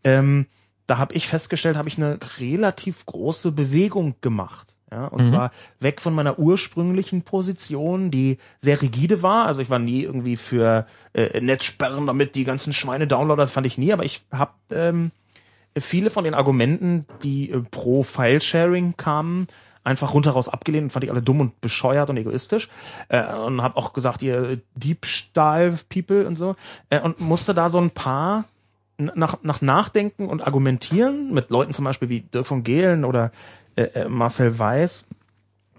Ähm, 0.04 0.46
da 0.86 0.98
habe 0.98 1.14
ich 1.14 1.28
festgestellt, 1.28 1.76
habe 1.76 1.88
ich 1.88 1.98
eine 1.98 2.18
relativ 2.38 3.06
große 3.06 3.52
Bewegung 3.52 4.16
gemacht. 4.20 4.70
Ja, 4.90 5.06
und 5.06 5.24
mhm. 5.24 5.30
zwar 5.30 5.52
weg 5.78 6.00
von 6.00 6.14
meiner 6.14 6.40
ursprünglichen 6.40 7.22
Position, 7.22 8.10
die 8.10 8.38
sehr 8.60 8.82
rigide 8.82 9.22
war. 9.22 9.46
Also 9.46 9.60
ich 9.60 9.70
war 9.70 9.78
nie 9.78 10.02
irgendwie 10.02 10.36
für 10.36 10.86
äh, 11.12 11.40
Netzsperren, 11.40 12.06
damit 12.08 12.34
die 12.34 12.42
ganzen 12.42 12.72
Schweine 12.72 13.06
downloaden, 13.06 13.38
das 13.38 13.52
fand 13.52 13.68
ich 13.68 13.78
nie, 13.78 13.92
aber 13.92 14.04
ich 14.04 14.22
habe 14.32 14.52
ähm, 14.72 15.12
viele 15.78 16.10
von 16.10 16.24
den 16.24 16.34
Argumenten, 16.34 17.06
die 17.22 17.50
äh, 17.50 17.62
pro 17.70 18.02
File-Sharing 18.02 18.96
kamen, 18.96 19.46
einfach 19.90 20.14
rundheraus 20.14 20.48
abgelehnt 20.48 20.84
und 20.84 20.90
fand 20.90 21.04
ich 21.04 21.10
alle 21.10 21.22
dumm 21.22 21.40
und 21.40 21.60
bescheuert 21.60 22.08
und 22.10 22.16
egoistisch. 22.16 22.68
Äh, 23.08 23.34
und 23.34 23.62
habe 23.62 23.76
auch 23.76 23.92
gesagt, 23.92 24.22
ihr 24.22 24.60
Diebstahl-People 24.74 26.26
und 26.26 26.36
so. 26.36 26.56
Äh, 26.88 27.00
und 27.00 27.20
musste 27.20 27.54
da 27.54 27.68
so 27.68 27.78
ein 27.78 27.90
paar 27.90 28.44
nach, 28.96 29.38
nach 29.42 29.60
Nachdenken 29.62 30.28
und 30.28 30.42
Argumentieren 30.42 31.32
mit 31.32 31.50
Leuten 31.50 31.72
zum 31.72 31.84
Beispiel 31.84 32.08
wie 32.08 32.20
Dirk 32.20 32.46
von 32.46 32.64
Gehlen 32.64 33.04
oder 33.04 33.32
äh, 33.76 33.82
äh, 33.82 34.08
Marcel 34.08 34.58
Weiß 34.58 35.06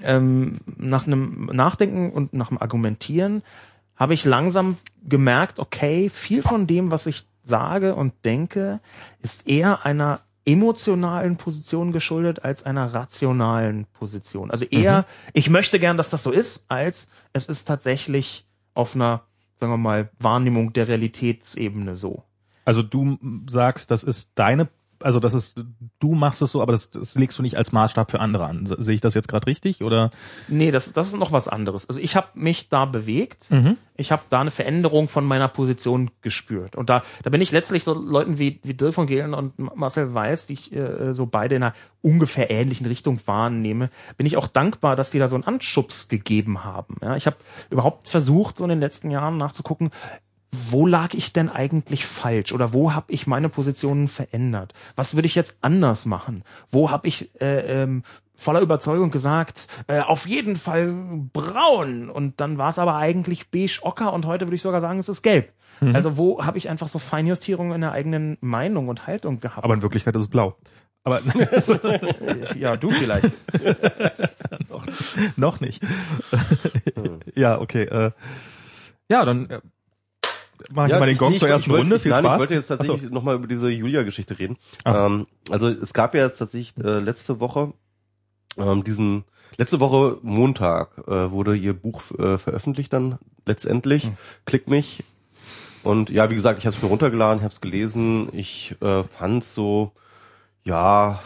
ähm, 0.03 0.59
nach 0.77 1.05
einem 1.05 1.49
Nachdenken 1.53 2.11
und 2.11 2.33
nach 2.33 2.49
dem 2.49 2.57
Argumentieren 2.57 3.43
habe 3.95 4.13
ich 4.13 4.25
langsam 4.25 4.77
gemerkt, 5.07 5.59
okay, 5.59 6.09
viel 6.09 6.41
von 6.41 6.65
dem, 6.65 6.89
was 6.89 7.05
ich 7.05 7.27
sage 7.43 7.95
und 7.95 8.13
denke, 8.25 8.79
ist 9.21 9.47
eher 9.47 9.85
einer 9.85 10.21
emotionalen 10.45 11.37
Position 11.37 11.91
geschuldet 11.91 12.43
als 12.43 12.63
einer 12.63 12.93
rationalen 12.93 13.85
Position. 13.93 14.49
Also 14.51 14.65
eher, 14.65 15.01
mhm. 15.01 15.31
ich 15.33 15.49
möchte 15.49 15.79
gern, 15.79 15.97
dass 15.97 16.09
das 16.09 16.23
so 16.23 16.31
ist, 16.31 16.65
als 16.67 17.09
es 17.33 17.47
ist 17.47 17.65
tatsächlich 17.65 18.47
auf 18.73 18.95
einer, 18.95 19.23
sagen 19.55 19.71
wir 19.71 19.77
mal, 19.77 20.09
Wahrnehmung 20.19 20.73
der 20.73 20.87
Realitätsebene 20.87 21.95
so. 21.95 22.23
Also 22.65 22.81
du 22.81 23.17
sagst, 23.47 23.91
das 23.91 24.03
ist 24.03 24.31
deine 24.35 24.67
also 25.03 25.19
das 25.19 25.33
ist, 25.33 25.63
du 25.99 26.13
machst 26.13 26.41
es 26.41 26.51
so, 26.51 26.61
aber 26.61 26.71
das, 26.71 26.91
das 26.91 27.15
legst 27.15 27.37
du 27.37 27.41
nicht 27.41 27.57
als 27.57 27.71
Maßstab 27.71 28.11
für 28.11 28.19
andere 28.19 28.45
an. 28.45 28.65
Sehe 28.65 28.95
ich 28.95 29.01
das 29.01 29.13
jetzt 29.13 29.27
gerade 29.27 29.47
richtig 29.47 29.83
oder? 29.83 30.11
Nee, 30.47 30.71
das, 30.71 30.93
das 30.93 31.07
ist 31.07 31.17
noch 31.17 31.31
was 31.31 31.47
anderes. 31.47 31.87
Also 31.87 31.99
ich 31.99 32.15
habe 32.15 32.27
mich 32.33 32.69
da 32.69 32.85
bewegt. 32.85 33.49
Mhm. 33.51 33.77
Ich 33.95 34.11
habe 34.11 34.23
da 34.29 34.41
eine 34.41 34.51
Veränderung 34.51 35.09
von 35.09 35.25
meiner 35.25 35.47
Position 35.47 36.09
gespürt. 36.21 36.75
Und 36.75 36.89
da, 36.89 37.03
da 37.23 37.29
bin 37.29 37.41
ich 37.41 37.51
letztlich 37.51 37.83
so 37.83 37.93
Leuten 37.93 38.39
wie, 38.39 38.59
wie 38.63 38.73
Dirk 38.73 38.95
von 38.95 39.05
Gehlen 39.05 39.33
und 39.33 39.59
Marcel 39.59 40.13
Weiß, 40.13 40.47
die 40.47 40.53
ich 40.53 40.73
äh, 40.73 41.13
so 41.13 41.27
beide 41.27 41.55
in 41.55 41.63
einer 41.63 41.73
ungefähr 42.01 42.49
ähnlichen 42.49 42.87
Richtung 42.87 43.19
wahrnehme, 43.25 43.89
bin 44.17 44.25
ich 44.25 44.37
auch 44.37 44.47
dankbar, 44.47 44.95
dass 44.95 45.11
die 45.11 45.19
da 45.19 45.27
so 45.27 45.35
einen 45.35 45.43
Anschubs 45.43 46.07
gegeben 46.07 46.63
haben. 46.63 46.97
Ja, 47.01 47.15
ich 47.15 47.27
habe 47.27 47.37
überhaupt 47.69 48.09
versucht, 48.09 48.57
so 48.57 48.63
in 48.63 48.69
den 48.69 48.79
letzten 48.79 49.11
Jahren 49.11 49.37
nachzugucken, 49.37 49.91
wo 50.51 50.85
lag 50.85 51.13
ich 51.13 51.31
denn 51.31 51.49
eigentlich 51.49 52.05
falsch 52.05 52.51
oder 52.51 52.73
wo 52.73 52.93
habe 52.93 53.11
ich 53.11 53.25
meine 53.25 53.49
Positionen 53.49 54.07
verändert? 54.07 54.73
Was 54.95 55.15
würde 55.15 55.27
ich 55.27 55.35
jetzt 55.35 55.59
anders 55.61 56.05
machen? 56.05 56.43
Wo 56.69 56.91
habe 56.91 57.07
ich 57.07 57.31
äh, 57.39 57.83
ähm, 57.83 58.03
voller 58.35 58.59
Überzeugung 58.59 59.11
gesagt, 59.11 59.67
äh, 59.87 59.99
auf 59.99 60.27
jeden 60.27 60.57
Fall 60.57 60.93
braun 61.31 62.09
und 62.09 62.41
dann 62.41 62.57
war 62.57 62.69
es 62.69 62.79
aber 62.79 62.95
eigentlich 62.95 63.49
beige 63.49 63.79
ocker 63.83 64.11
und 64.13 64.25
heute 64.25 64.47
würde 64.47 64.55
ich 64.55 64.61
sogar 64.61 64.81
sagen, 64.81 64.99
es 64.99 65.09
ist 65.09 65.21
gelb. 65.21 65.53
Mhm. 65.79 65.95
Also 65.95 66.17
wo 66.17 66.43
habe 66.43 66.57
ich 66.57 66.69
einfach 66.69 66.87
so 66.87 66.99
Feinjustierungen 66.99 67.73
in 67.73 67.81
der 67.81 67.93
eigenen 67.93 68.37
Meinung 68.41 68.89
und 68.89 69.07
Haltung 69.07 69.39
gehabt? 69.39 69.63
Aber 69.63 69.73
in 69.73 69.81
Wirklichkeit 69.81 70.15
ist 70.15 70.23
es 70.23 70.29
blau. 70.29 70.57
Aber 71.03 71.21
ja, 72.57 72.75
du 72.77 72.89
vielleicht. 72.89 73.31
noch, 74.69 74.85
noch 75.37 75.59
nicht. 75.59 75.81
ja, 77.35 77.59
okay. 77.59 77.83
Äh, 77.83 78.11
ja, 79.09 79.25
dann 79.25 79.49
äh, 79.49 79.61
mache 80.73 80.87
ich 80.87 80.91
ja, 80.91 80.99
mal 80.99 81.05
den 81.05 81.17
Gong 81.17 81.37
zur 81.37 81.49
ersten 81.49 81.71
Runde. 81.71 81.99
Viel 81.99 82.11
nein, 82.11 82.23
Spaß. 82.23 82.33
Ich 82.33 82.39
wollte 82.39 82.53
jetzt 82.55 82.67
tatsächlich 82.67 83.03
so. 83.03 83.09
nochmal 83.09 83.35
über 83.35 83.47
diese 83.47 83.69
Julia-Geschichte 83.69 84.37
reden. 84.37 84.57
Ähm, 84.85 85.27
also 85.49 85.69
es 85.69 85.93
gab 85.93 86.15
ja 86.15 86.25
jetzt 86.25 86.37
tatsächlich 86.37 86.73
äh, 86.83 86.99
letzte 86.99 87.39
Woche 87.39 87.73
ähm, 88.57 88.83
diesen 88.83 89.23
letzte 89.57 89.79
Woche 89.79 90.17
Montag 90.21 90.97
äh, 91.07 91.31
wurde 91.31 91.55
ihr 91.55 91.73
Buch 91.73 92.01
äh, 92.17 92.37
veröffentlicht 92.37 92.91
dann 92.93 93.17
letztendlich. 93.45 94.05
Hm. 94.05 94.13
Klick 94.45 94.67
mich 94.67 95.03
und 95.83 96.09
ja, 96.09 96.29
wie 96.29 96.35
gesagt, 96.35 96.59
ich 96.59 96.65
habe 96.65 96.75
es 96.75 96.81
mir 96.81 96.89
runtergeladen, 96.89 97.39
ich 97.39 97.43
habe 97.43 97.53
es 97.53 97.61
gelesen. 97.61 98.29
Ich 98.33 98.75
äh, 98.81 99.03
fand 99.03 99.43
so 99.43 99.91
ja, 100.63 101.21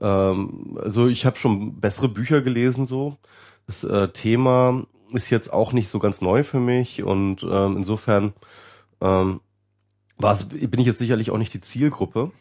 ähm, 0.00 0.78
also 0.82 1.06
ich 1.06 1.26
habe 1.26 1.36
schon 1.36 1.80
bessere 1.80 2.08
Bücher 2.08 2.40
gelesen 2.40 2.86
so. 2.86 3.16
Das 3.66 3.84
äh, 3.84 4.08
Thema 4.08 4.84
ist 5.12 5.30
jetzt 5.30 5.52
auch 5.52 5.72
nicht 5.72 5.88
so 5.88 5.98
ganz 5.98 6.20
neu 6.20 6.42
für 6.42 6.60
mich 6.60 7.02
und 7.02 7.46
ähm, 7.48 7.76
insofern 7.76 8.32
ähm, 9.04 9.40
war's, 10.16 10.46
bin 10.46 10.80
ich 10.80 10.86
jetzt 10.86 10.98
sicherlich 10.98 11.30
auch 11.30 11.38
nicht 11.38 11.54
die 11.54 11.60
Zielgruppe, 11.60 12.32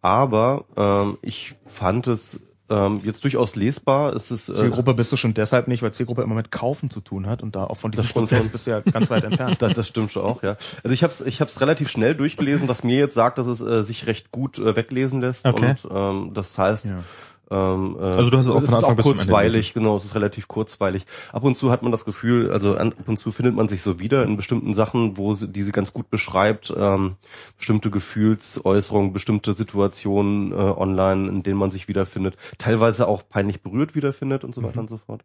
aber 0.00 0.64
ähm, 0.76 1.18
ich 1.22 1.54
fand 1.66 2.06
es 2.08 2.40
ähm, 2.68 3.00
jetzt 3.04 3.22
durchaus 3.22 3.54
lesbar. 3.54 4.14
Es 4.14 4.30
ist, 4.30 4.48
äh, 4.48 4.54
Zielgruppe 4.54 4.94
bist 4.94 5.12
du 5.12 5.16
schon 5.16 5.34
deshalb 5.34 5.68
nicht, 5.68 5.82
weil 5.82 5.92
Zielgruppe 5.92 6.22
immer 6.22 6.34
mit 6.34 6.50
Kaufen 6.50 6.90
zu 6.90 7.00
tun 7.00 7.26
hat 7.26 7.42
und 7.42 7.54
da 7.54 7.64
auch 7.64 7.76
von 7.76 7.92
diesem 7.92 8.06
Prozess 8.08 8.48
bist 8.48 8.66
du 8.66 8.72
ja 8.72 8.80
ganz 8.80 9.10
weit 9.10 9.24
entfernt. 9.24 9.56
das, 9.60 9.74
das 9.74 9.88
stimmt 9.88 10.10
schon 10.10 10.24
auch, 10.24 10.42
ja. 10.42 10.56
Also 10.82 10.92
ich 10.92 11.02
habe 11.02 11.12
es 11.12 11.20
ich 11.20 11.40
hab's 11.40 11.60
relativ 11.60 11.90
schnell 11.90 12.14
durchgelesen, 12.14 12.68
was 12.68 12.82
mir 12.82 12.98
jetzt 12.98 13.14
sagt, 13.14 13.38
dass 13.38 13.46
es 13.46 13.60
äh, 13.60 13.82
sich 13.84 14.06
recht 14.06 14.32
gut 14.32 14.58
äh, 14.58 14.74
weglesen 14.74 15.20
lässt. 15.20 15.46
Okay. 15.46 15.76
Und 15.82 15.88
ähm, 15.90 16.30
das 16.34 16.56
heißt, 16.58 16.86
ja. 16.86 17.02
Ähm, 17.50 17.96
äh, 17.98 18.02
also 18.02 18.30
du 18.30 18.38
hast 18.38 18.46
es 18.46 18.50
auch 18.50 18.62
von 18.62 18.74
Anfang 18.74 18.92
auch 18.92 18.96
bis 18.96 19.04
kurzweilig, 19.04 19.74
genau, 19.74 19.96
es 19.96 20.04
ist 20.04 20.14
relativ 20.14 20.48
kurzweilig. 20.48 21.06
Ab 21.32 21.44
und 21.44 21.56
zu 21.56 21.70
hat 21.70 21.82
man 21.82 21.92
das 21.92 22.04
Gefühl, 22.04 22.50
also 22.50 22.76
ab 22.76 22.94
und 23.06 23.18
zu 23.18 23.30
findet 23.30 23.54
man 23.54 23.68
sich 23.68 23.82
so 23.82 23.98
wieder 24.00 24.24
in 24.24 24.36
bestimmten 24.36 24.74
Sachen, 24.74 25.16
wo 25.16 25.34
sie, 25.34 25.48
die 25.48 25.62
sie 25.62 25.72
ganz 25.72 25.92
gut 25.92 26.10
beschreibt, 26.10 26.74
ähm, 26.76 27.16
bestimmte 27.56 27.90
Gefühlsäußerungen, 27.90 29.12
bestimmte 29.12 29.54
Situationen 29.54 30.52
äh, 30.52 30.54
online, 30.54 31.28
in 31.28 31.42
denen 31.42 31.58
man 31.58 31.70
sich 31.70 31.88
wiederfindet, 31.88 32.36
teilweise 32.58 33.06
auch 33.06 33.22
peinlich 33.28 33.62
berührt 33.62 33.94
wiederfindet 33.94 34.44
und 34.44 34.54
so 34.54 34.62
weiter 34.62 34.76
mhm. 34.76 34.80
und 34.80 34.88
so 34.88 34.96
fort. 34.98 35.22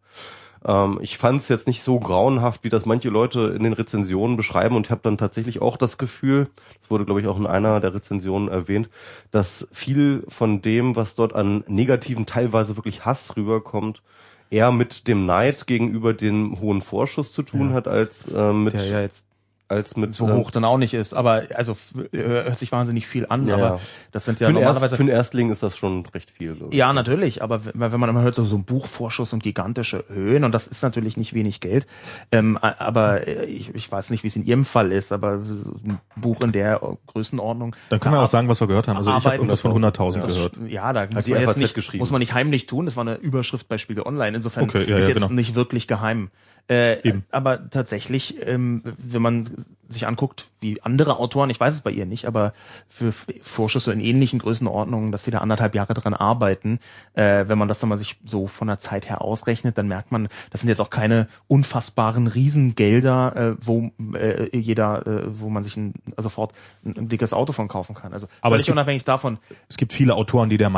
Ähm, 0.66 1.00
ich 1.02 1.18
fand 1.18 1.42
es 1.42 1.50
jetzt 1.50 1.68
nicht 1.68 1.84
so 1.84 2.00
grauenhaft, 2.00 2.64
wie 2.64 2.70
das 2.70 2.86
manche 2.86 3.10
Leute 3.10 3.54
in 3.56 3.64
den 3.64 3.74
Rezensionen 3.74 4.38
beschreiben 4.38 4.76
und 4.76 4.88
ich 4.88 4.92
habe 4.92 5.02
dann 5.04 5.18
tatsächlich 5.18 5.62
auch 5.62 5.78
das 5.78 5.98
Gefühl, 5.98 6.48
das 6.82 6.92
wurde 6.92 7.06
glaube 7.06 7.22
ich 7.22 7.28
auch 7.28 7.38
in 7.38 7.48
einer 7.48 7.80
der 7.80 7.94
Rezensionen 7.94 8.50
erwähnt, 8.50 8.90
dass 9.32 9.68
viel 9.72 10.24
von 10.28 10.62
dem, 10.62 10.96
was 10.96 11.16
dort 11.16 11.34
an 11.34 11.64
negativen, 11.68 12.26
teilweise 12.26 12.78
wirklich 12.78 13.06
Hass 13.06 13.36
rüberkommt, 13.36 14.02
eher 14.50 14.72
mit 14.72 15.08
dem 15.08 15.26
Neid 15.26 15.66
gegenüber 15.66 16.14
dem 16.14 16.60
hohen 16.60 16.82
Vorschuss 16.82 17.32
zu 17.32 17.42
tun 17.42 17.70
ja. 17.70 17.76
hat, 17.76 17.88
als 17.88 18.28
äh, 18.28 18.54
mit 18.54 18.74
der 18.74 18.86
ja 18.86 19.02
jetzt 19.02 19.26
als 19.72 19.96
mit 19.98 20.14
so 20.14 20.32
hoch 20.32 20.52
dann 20.52 20.66
auch 20.66 20.78
nicht 20.78 20.94
ist. 20.94 21.14
Aber 21.14 21.44
also 21.56 21.76
hört 22.12 22.60
sich 22.60 22.72
wahnsinnig 22.72 23.08
viel 23.08 23.26
an. 23.28 23.48
Ja, 23.48 23.56
aber 23.56 23.80
das 24.12 24.26
sind 24.26 24.40
ja 24.40 24.48
für 24.48 24.54
normalerweise 24.54 24.86
Erst, 24.86 24.96
für 24.96 25.04
einen 25.04 25.10
Erstling 25.10 25.52
ist 25.52 25.64
das 25.64 25.78
schon 25.78 26.06
recht 26.14 26.30
viel. 26.30 26.54
So. 26.54 26.70
Ja, 26.72 26.94
natürlich. 26.94 27.42
Aber 27.42 27.62
wenn 27.74 28.00
man 28.00 28.10
immer 28.10 28.22
hört 28.22 28.36
so, 28.36 28.44
so 28.46 28.58
ein 28.58 28.66
Buchvorschuss 28.66 29.34
und 29.34 29.42
gigantische 29.42 30.06
Höhen 30.10 30.44
und 30.44 30.52
das 30.52 30.68
ist 30.68 30.84
natürlich 30.84 31.18
nicht 31.18 31.34
wenig 31.34 31.62
Geld. 31.62 31.88
Ähm, 32.32 32.58
aber 32.58 33.28
ich, 33.28 33.74
ich 33.74 33.92
weiß 33.92 34.10
nicht, 34.10 34.24
wie 34.24 34.28
es 34.28 34.36
in 34.36 34.46
Ihrem 34.46 34.66
Fall 34.66 34.92
ist. 34.92 35.12
Aber 35.12 35.34
ein 35.34 36.00
Buch 36.16 36.42
in 36.42 36.52
der 36.52 36.82
Größenordnung. 37.08 37.76
Dann 37.90 38.00
können 38.00 38.16
wir 38.16 38.22
auch 38.22 38.28
sagen, 38.28 38.48
was 38.48 38.60
wir 38.60 38.68
gehört 38.68 38.88
haben. 38.88 38.98
Also 38.98 39.16
ich 39.16 39.26
habe 39.26 39.36
irgendwas 39.36 39.62
von 39.62 39.72
100.000 39.72 40.28
gehört. 40.28 40.54
Ja, 40.68 40.94
da 40.94 41.08
muss 41.14 41.28
man, 41.28 41.42
jetzt 41.42 41.58
nicht, 41.58 41.94
muss 41.96 42.12
man 42.12 42.20
nicht 42.20 42.34
heimlich 42.34 42.68
tun. 42.68 42.86
Das 42.86 42.96
war 42.96 43.02
eine 43.08 43.16
Überschrift 43.16 43.70
bei 43.70 43.78
Spiegel 43.78 44.04
Online. 44.04 44.36
Insofern 44.36 44.66
okay, 44.66 44.80
ja, 44.80 44.84
ist 44.84 44.90
ja, 44.90 45.08
jetzt 45.08 45.14
genau. 45.16 45.30
nicht 45.30 45.56
wirklich 45.56 45.88
geheim. 45.88 46.30
Äh. 46.68 47.14
Aber 47.32 47.70
tatsächlich, 47.70 48.36
ähm, 48.46 48.82
wenn 48.98 49.22
man 49.22 49.50
sich 49.90 50.08
anguckt, 50.08 50.51
wie 50.62 50.82
andere 50.84 51.18
Autoren, 51.18 51.50
ich 51.50 51.60
weiß 51.60 51.74
es 51.74 51.82
bei 51.82 51.92
ihr 51.92 52.06
nicht, 52.06 52.26
aber 52.26 52.54
für 52.88 53.12
Vorschüsse 53.42 53.92
in 53.92 54.00
ähnlichen 54.00 54.40
Größenordnungen, 54.40 55.12
dass 55.12 55.24
sie 55.24 55.32
da 55.32 55.40
anderthalb 55.40 55.74
Jahre 55.74 55.94
dran 55.96 56.14
arbeiten, 56.14 56.80
äh, 57.14 57.46
wenn 57.48 57.58
man 57.58 57.68
das 57.68 57.80
dann 57.80 57.90
mal 57.90 57.98
sich 57.98 58.18
so 58.24 58.48
von 58.48 58.68
der 58.68 58.80
Zeit 58.80 59.10
her 59.10 59.22
ausrechnet, 59.22 59.78
dann 59.78 59.88
merkt 59.88 60.12
man, 60.12 60.28
das 60.52 60.62
sind 60.62 60.70
jetzt 60.70 60.80
auch 60.80 60.92
keine 60.92 61.28
unfassbaren 61.48 62.28
Riesengelder, 62.28 63.36
äh, 63.36 63.56
wo 63.60 63.92
äh, 64.14 64.56
jeder, 64.56 65.08
äh, 65.08 65.22
wo 65.28 65.50
man 65.50 65.64
sich 65.64 65.76
ein, 65.78 65.94
sofort 66.18 66.54
ein, 66.86 66.96
ein, 66.96 67.10
dickes 67.10 67.34
Auto 67.34 67.54
von 67.54 67.68
kaufen 67.68 67.96
kann. 67.96 68.14
Also 68.14 68.28
aber 68.42 68.56
völlig 68.56 68.72
unabhängig 68.72 69.04
davon. 69.04 69.40
Es 69.68 69.78
gibt 69.78 69.94
viele 69.94 70.14
Autoren, 70.14 70.50
die 70.50 70.58
der, 70.58 70.72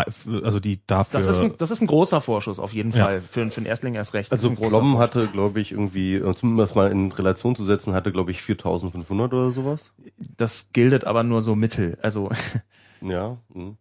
also 0.43 0.59
die 0.59 0.79
dafür. 0.87 1.19
Das 1.19 1.27
ist 1.27 1.41
ein, 1.41 1.55
das 1.57 1.71
ist 1.71 1.81
ein 1.81 1.87
großer 1.87 2.21
Vorschuss 2.21 2.59
auf 2.59 2.73
jeden 2.73 2.91
ja. 2.91 3.03
Fall 3.03 3.21
für, 3.21 3.49
für 3.51 3.57
einen 3.57 3.65
Erstling 3.65 3.95
erst 3.95 4.13
recht. 4.13 4.31
Also 4.31 4.49
Blom 4.51 4.97
hatte, 4.97 5.27
glaube 5.27 5.59
ich, 5.59 5.73
irgendwie, 5.73 6.21
zumindest 6.35 6.75
mal 6.75 6.89
in 6.89 7.11
Relation 7.11 7.55
zu 7.55 7.65
setzen, 7.65 7.93
hatte, 7.93 8.11
glaube 8.11 8.31
ich, 8.31 8.39
4.500 8.39 9.25
oder 9.25 9.51
sowas. 9.51 9.72
Das 10.37 10.69
gildet 10.73 11.05
aber 11.05 11.23
nur 11.23 11.41
so 11.41 11.55
mittel. 11.55 11.97
Also 12.01 12.29
ja. 13.01 13.37
Mh. 13.53 13.75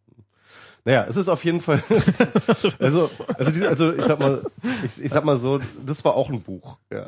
Naja, 0.84 1.06
es 1.08 1.14
ist 1.16 1.28
auf 1.28 1.44
jeden 1.44 1.60
Fall, 1.60 1.80
also, 2.80 3.08
also, 3.38 3.52
diese, 3.52 3.68
also 3.68 3.92
ich 3.92 4.04
sag 4.04 4.18
mal, 4.18 4.42
ich, 4.84 5.04
ich 5.04 5.12
sag 5.12 5.24
mal 5.24 5.38
so, 5.38 5.60
das 5.86 6.04
war 6.04 6.16
auch 6.16 6.28
ein 6.28 6.40
Buch. 6.40 6.76
Ja. 6.92 7.06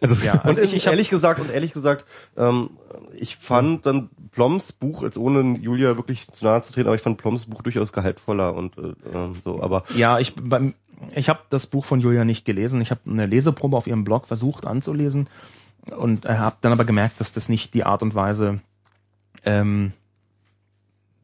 Also, 0.00 0.26
ja, 0.26 0.40
und 0.42 0.58
ich, 0.58 0.74
ich 0.74 0.88
ehrlich 0.88 1.08
gesagt 1.08 1.38
und 1.38 1.52
ehrlich 1.52 1.72
gesagt, 1.72 2.04
ähm, 2.36 2.70
ich 3.16 3.36
fand 3.36 3.86
dann 3.86 4.10
Ploms 4.32 4.72
Buch, 4.72 5.04
als 5.04 5.16
ohne 5.16 5.56
Julia 5.60 5.96
wirklich 5.96 6.26
zu 6.32 6.44
nahe 6.44 6.62
zu 6.62 6.72
treten, 6.72 6.88
aber 6.88 6.96
ich 6.96 7.02
fand 7.02 7.16
Ploms 7.16 7.46
Buch 7.46 7.62
durchaus 7.62 7.92
gehaltvoller 7.92 8.54
und 8.54 8.76
äh, 8.76 8.94
ähm, 9.14 9.34
so. 9.44 9.62
Aber 9.62 9.84
ja, 9.94 10.18
ich 10.18 10.34
beim 10.34 10.74
ich 11.14 11.28
habe 11.28 11.40
das 11.50 11.66
Buch 11.66 11.84
von 11.84 12.00
Julia 12.00 12.24
nicht 12.24 12.44
gelesen. 12.44 12.80
Ich 12.80 12.90
habe 12.90 13.02
eine 13.06 13.26
Leseprobe 13.26 13.76
auf 13.76 13.86
ihrem 13.86 14.04
Blog 14.04 14.26
versucht 14.26 14.66
anzulesen 14.66 15.28
und 15.90 16.26
habe 16.26 16.56
dann 16.60 16.72
aber 16.72 16.84
gemerkt, 16.84 17.20
dass 17.20 17.32
das 17.32 17.48
nicht 17.48 17.74
die 17.74 17.84
Art 17.84 18.02
und 18.02 18.14
Weise 18.14 18.60
ähm, 19.44 19.92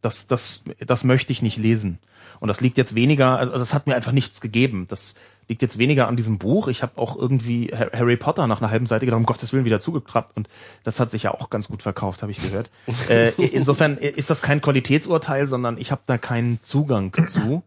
das, 0.03 0.27
das, 0.27 0.65
das 0.81 1.05
möchte 1.05 1.33
ich 1.33 1.43
nicht 1.43 1.57
lesen. 1.57 1.99
Und 2.41 2.49
das 2.49 2.61
liegt 2.61 2.79
jetzt 2.79 2.95
weniger, 2.95 3.39
also 3.39 3.53
das 3.59 3.75
hat 3.75 3.87
mir 3.87 3.95
einfach 3.95 4.13
nichts 4.13 4.41
gegeben. 4.41 4.87
Das 4.89 5.15
liegt 5.49 5.63
jetzt 5.63 5.79
weniger 5.79 6.09
an 6.09 6.17
diesem 6.17 6.39
Buch. 6.39 6.69
Ich 6.69 6.83
habe 6.83 6.97
auch 6.97 7.17
irgendwie 7.17 7.71
Harry 7.75 8.17
Potter 8.17 8.47
nach 8.47 8.63
einer 8.63 8.71
halben 8.71 8.87
Seite 8.87 9.05
gedacht, 9.05 9.19
um 9.19 9.27
Gottes 9.27 9.53
Willen 9.53 9.65
wieder 9.65 9.81
zugeklappt 9.81 10.37
und 10.37 10.49
das 10.85 11.01
hat 11.01 11.11
sich 11.11 11.25
ja 11.25 11.33
auch 11.33 11.51
ganz 11.51 11.69
gut 11.69 11.83
verkauft, 11.83 12.23
habe 12.23 12.33
ich 12.33 12.41
gehört. 12.41 12.71
äh, 13.09 13.31
insofern 13.31 13.97
ist 13.99 14.31
das 14.31 14.43
kein 14.43 14.63
Qualitätsurteil, 14.63 15.47
sondern 15.47 15.77
ich 15.77 15.91
habe 15.91 16.03
da 16.07 16.19
keinen 16.19 16.63
Zugang 16.63 17.13
zu 17.29 17.63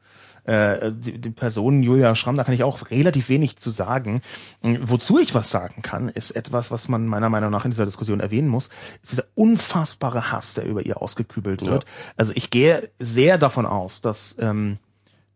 äh, 0.45 0.91
die, 0.91 1.19
die 1.19 1.29
Person 1.29 1.83
Julia 1.83 2.15
Schramm, 2.15 2.35
da 2.35 2.43
kann 2.43 2.53
ich 2.53 2.63
auch 2.63 2.89
relativ 2.91 3.29
wenig 3.29 3.57
zu 3.57 3.69
sagen. 3.69 4.21
Wozu 4.61 5.19
ich 5.19 5.33
was 5.33 5.49
sagen 5.49 5.81
kann, 5.81 6.09
ist 6.09 6.31
etwas, 6.31 6.71
was 6.71 6.89
man 6.89 7.07
meiner 7.07 7.29
Meinung 7.29 7.51
nach 7.51 7.65
in 7.65 7.71
dieser 7.71 7.85
Diskussion 7.85 8.19
erwähnen 8.19 8.47
muss, 8.47 8.69
ist 9.01 9.13
dieser 9.13 9.25
unfassbare 9.35 10.31
Hass, 10.31 10.53
der 10.53 10.65
über 10.65 10.85
ihr 10.85 11.01
ausgekübelt 11.01 11.65
wird. 11.65 11.83
Ja. 11.83 11.89
Also 12.17 12.33
ich 12.35 12.49
gehe 12.49 12.89
sehr 12.99 13.37
davon 13.37 13.65
aus, 13.65 14.01
dass 14.01 14.35
ähm, 14.39 14.77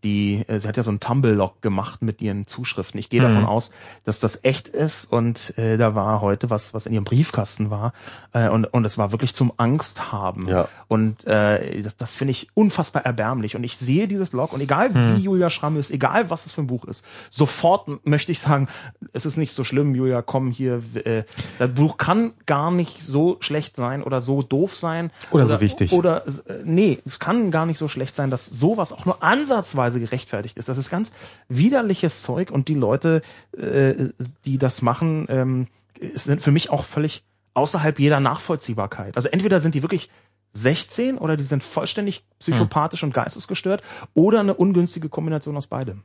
die, 0.03 0.43
äh, 0.47 0.59
sie 0.59 0.67
hat 0.67 0.77
ja 0.77 0.83
so 0.83 0.89
einen 0.89 0.99
Tumble-Log 0.99 1.61
gemacht 1.61 2.01
mit 2.01 2.21
ihren 2.21 2.47
Zuschriften. 2.47 2.99
Ich 2.99 3.09
gehe 3.09 3.21
mhm. 3.21 3.27
davon 3.27 3.45
aus, 3.45 3.71
dass 4.03 4.19
das 4.19 4.43
echt 4.43 4.69
ist 4.69 5.11
und 5.11 5.57
äh, 5.57 5.77
da 5.77 5.95
war 5.95 6.21
heute 6.21 6.49
was, 6.49 6.73
was 6.73 6.85
in 6.85 6.93
ihrem 6.93 7.03
Briefkasten 7.03 7.69
war 7.69 7.93
äh, 8.33 8.49
und 8.49 8.65
und 8.65 8.85
es 8.85 8.97
war 8.97 9.11
wirklich 9.11 9.33
zum 9.33 9.51
Angst 9.57 10.11
haben. 10.11 10.47
Ja. 10.47 10.67
Und 10.87 11.25
äh, 11.25 11.81
das, 11.81 11.97
das 11.97 12.15
finde 12.15 12.31
ich 12.31 12.49
unfassbar 12.53 13.05
erbärmlich 13.05 13.55
und 13.55 13.63
ich 13.63 13.77
sehe 13.77 14.07
dieses 14.07 14.31
Log 14.33 14.53
und 14.53 14.61
egal 14.61 14.89
mhm. 14.89 15.17
wie 15.17 15.21
Julia 15.21 15.49
Schramm 15.49 15.77
ist, 15.77 15.91
egal 15.91 16.29
was 16.29 16.45
es 16.45 16.51
für 16.51 16.61
ein 16.61 16.67
Buch 16.67 16.85
ist, 16.85 17.03
sofort 17.29 18.05
möchte 18.05 18.31
ich 18.31 18.39
sagen, 18.39 18.67
es 19.13 19.25
ist 19.25 19.37
nicht 19.37 19.55
so 19.55 19.63
schlimm, 19.63 19.95
Julia, 19.95 20.21
komm 20.21 20.51
hier, 20.51 20.81
äh, 20.95 21.23
das 21.59 21.71
Buch 21.71 21.97
kann 21.97 22.33
gar 22.45 22.71
nicht 22.71 23.01
so 23.01 23.37
schlecht 23.39 23.75
sein 23.75 24.03
oder 24.03 24.21
so 24.21 24.43
doof 24.43 24.75
sein 24.75 25.11
oder, 25.31 25.45
oder 25.45 25.55
so 25.55 25.61
wichtig 25.61 25.91
oder 25.91 26.27
äh, 26.27 26.31
nee, 26.63 26.99
es 27.05 27.19
kann 27.19 27.51
gar 27.51 27.65
nicht 27.65 27.77
so 27.77 27.87
schlecht 27.87 28.15
sein, 28.15 28.29
dass 28.29 28.45
sowas 28.45 28.93
auch 28.93 29.05
nur 29.05 29.23
ansatzweise 29.23 29.96
Weise 29.97 29.99
gerechtfertigt 29.99 30.57
ist. 30.57 30.69
Das 30.69 30.77
ist 30.77 30.89
ganz 30.89 31.11
widerliches 31.49 32.21
Zeug 32.21 32.51
und 32.51 32.67
die 32.67 32.73
Leute, 32.73 33.21
äh, 33.57 34.09
die 34.45 34.57
das 34.57 34.81
machen, 34.81 35.27
ähm, 35.29 35.67
sind 36.13 36.41
für 36.41 36.51
mich 36.51 36.69
auch 36.69 36.85
völlig 36.85 37.23
außerhalb 37.53 37.99
jeder 37.99 38.19
Nachvollziehbarkeit. 38.19 39.15
Also 39.15 39.29
entweder 39.29 39.59
sind 39.59 39.75
die 39.75 39.81
wirklich 39.81 40.09
16 40.53 41.17
oder 41.17 41.37
die 41.37 41.43
sind 41.43 41.63
vollständig 41.63 42.23
psychopathisch 42.39 43.01
hm. 43.01 43.09
und 43.09 43.13
geistesgestört 43.13 43.83
oder 44.13 44.39
eine 44.39 44.53
ungünstige 44.53 45.09
Kombination 45.09 45.57
aus 45.57 45.67
beidem. 45.67 46.03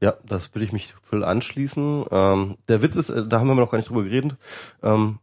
Ja, 0.00 0.14
das 0.24 0.54
würde 0.54 0.64
ich 0.64 0.72
mich 0.72 0.94
voll 1.02 1.24
anschließen. 1.24 2.04
Ähm, 2.10 2.56
der 2.68 2.82
Witz 2.82 2.96
ist, 2.96 3.10
äh, 3.10 3.26
da 3.26 3.40
haben 3.40 3.48
wir 3.48 3.54
noch 3.54 3.70
gar 3.70 3.78
nicht 3.78 3.90
drüber 3.90 4.04
geredet. 4.04 4.36
Ähm, 4.82 5.18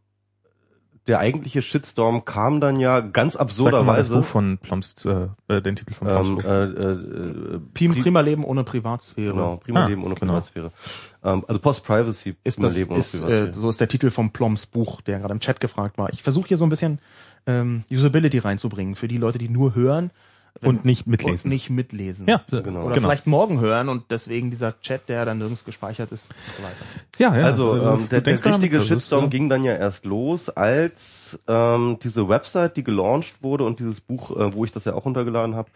der 1.06 1.20
eigentliche 1.20 1.62
Shitstorm 1.62 2.24
kam 2.24 2.60
dann 2.60 2.80
ja 2.80 3.00
ganz 3.00 3.36
absurderweise. 3.36 4.10
das 4.10 4.18
Buch 4.20 4.24
von 4.24 4.58
Ploms, 4.58 5.04
äh, 5.04 5.28
äh, 5.48 5.62
den 5.62 5.76
Titel 5.76 5.94
von 5.94 6.08
Ploms 6.08 6.28
ähm, 6.28 6.40
äh, 6.40 6.64
äh, 6.64 7.60
Prim 7.74 7.94
Prima 7.94 8.20
Leben 8.20 8.44
ohne 8.44 8.64
Privatsphäre. 8.64 9.32
Genau, 9.32 9.56
Prima 9.56 9.84
ah, 9.84 9.88
Leben 9.88 10.04
ohne 10.04 10.14
genau. 10.14 10.32
Privatsphäre. 10.32 10.72
Ähm, 11.22 11.44
also 11.46 11.60
Post-Privacy, 11.60 12.36
ist 12.42 12.62
das, 12.62 12.76
Leben 12.76 12.90
ohne 12.90 13.00
ist, 13.00 13.12
Privatsphäre. 13.12 13.48
Äh, 13.48 13.52
so 13.52 13.70
ist 13.70 13.80
der 13.80 13.88
Titel 13.88 14.10
vom 14.10 14.30
Ploms 14.30 14.66
Buch, 14.66 15.00
der 15.00 15.18
gerade 15.20 15.32
im 15.32 15.40
Chat 15.40 15.60
gefragt 15.60 15.98
war. 15.98 16.12
Ich 16.12 16.22
versuche 16.22 16.48
hier 16.48 16.56
so 16.56 16.66
ein 16.66 16.70
bisschen 16.70 16.98
ähm, 17.46 17.84
Usability 17.90 18.38
reinzubringen 18.38 18.96
für 18.96 19.08
die 19.08 19.18
Leute, 19.18 19.38
die 19.38 19.48
nur 19.48 19.74
hören 19.74 20.10
und 20.62 20.84
nicht 20.84 21.06
mitlesen. 21.06 21.48
Und 21.48 21.54
nicht 21.54 21.70
mitlesen. 21.70 22.26
Ja, 22.28 22.42
genau. 22.48 22.84
Oder 22.84 22.94
genau. 22.94 23.08
vielleicht 23.08 23.26
morgen 23.26 23.60
hören 23.60 23.88
und 23.88 24.04
deswegen 24.10 24.50
dieser 24.50 24.80
Chat, 24.80 25.08
der 25.08 25.24
dann 25.24 25.38
nirgends 25.38 25.64
gespeichert 25.64 26.12
ist 26.12 26.28
und 26.30 26.56
so 26.56 26.62
weiter. 26.62 26.76
Ja, 27.18 27.36
ja. 27.36 27.44
Also, 27.46 27.72
also 27.72 28.02
ähm, 28.02 28.08
der, 28.08 28.20
der 28.20 28.44
richtige 28.44 28.80
Shitstorm 28.80 29.24
ist, 29.24 29.30
ging 29.30 29.48
dann 29.48 29.64
ja 29.64 29.74
erst 29.74 30.04
los, 30.06 30.48
als 30.48 31.40
ähm, 31.46 31.98
diese 32.02 32.28
Website, 32.28 32.76
die 32.76 32.84
gelauncht 32.84 33.42
wurde 33.42 33.64
und 33.64 33.80
dieses 33.80 34.00
Buch, 34.00 34.30
äh, 34.30 34.54
wo 34.54 34.64
ich 34.64 34.72
das 34.72 34.84
ja 34.84 34.94
auch 34.94 35.04
runtergeladen 35.04 35.54
habe, 35.54 35.70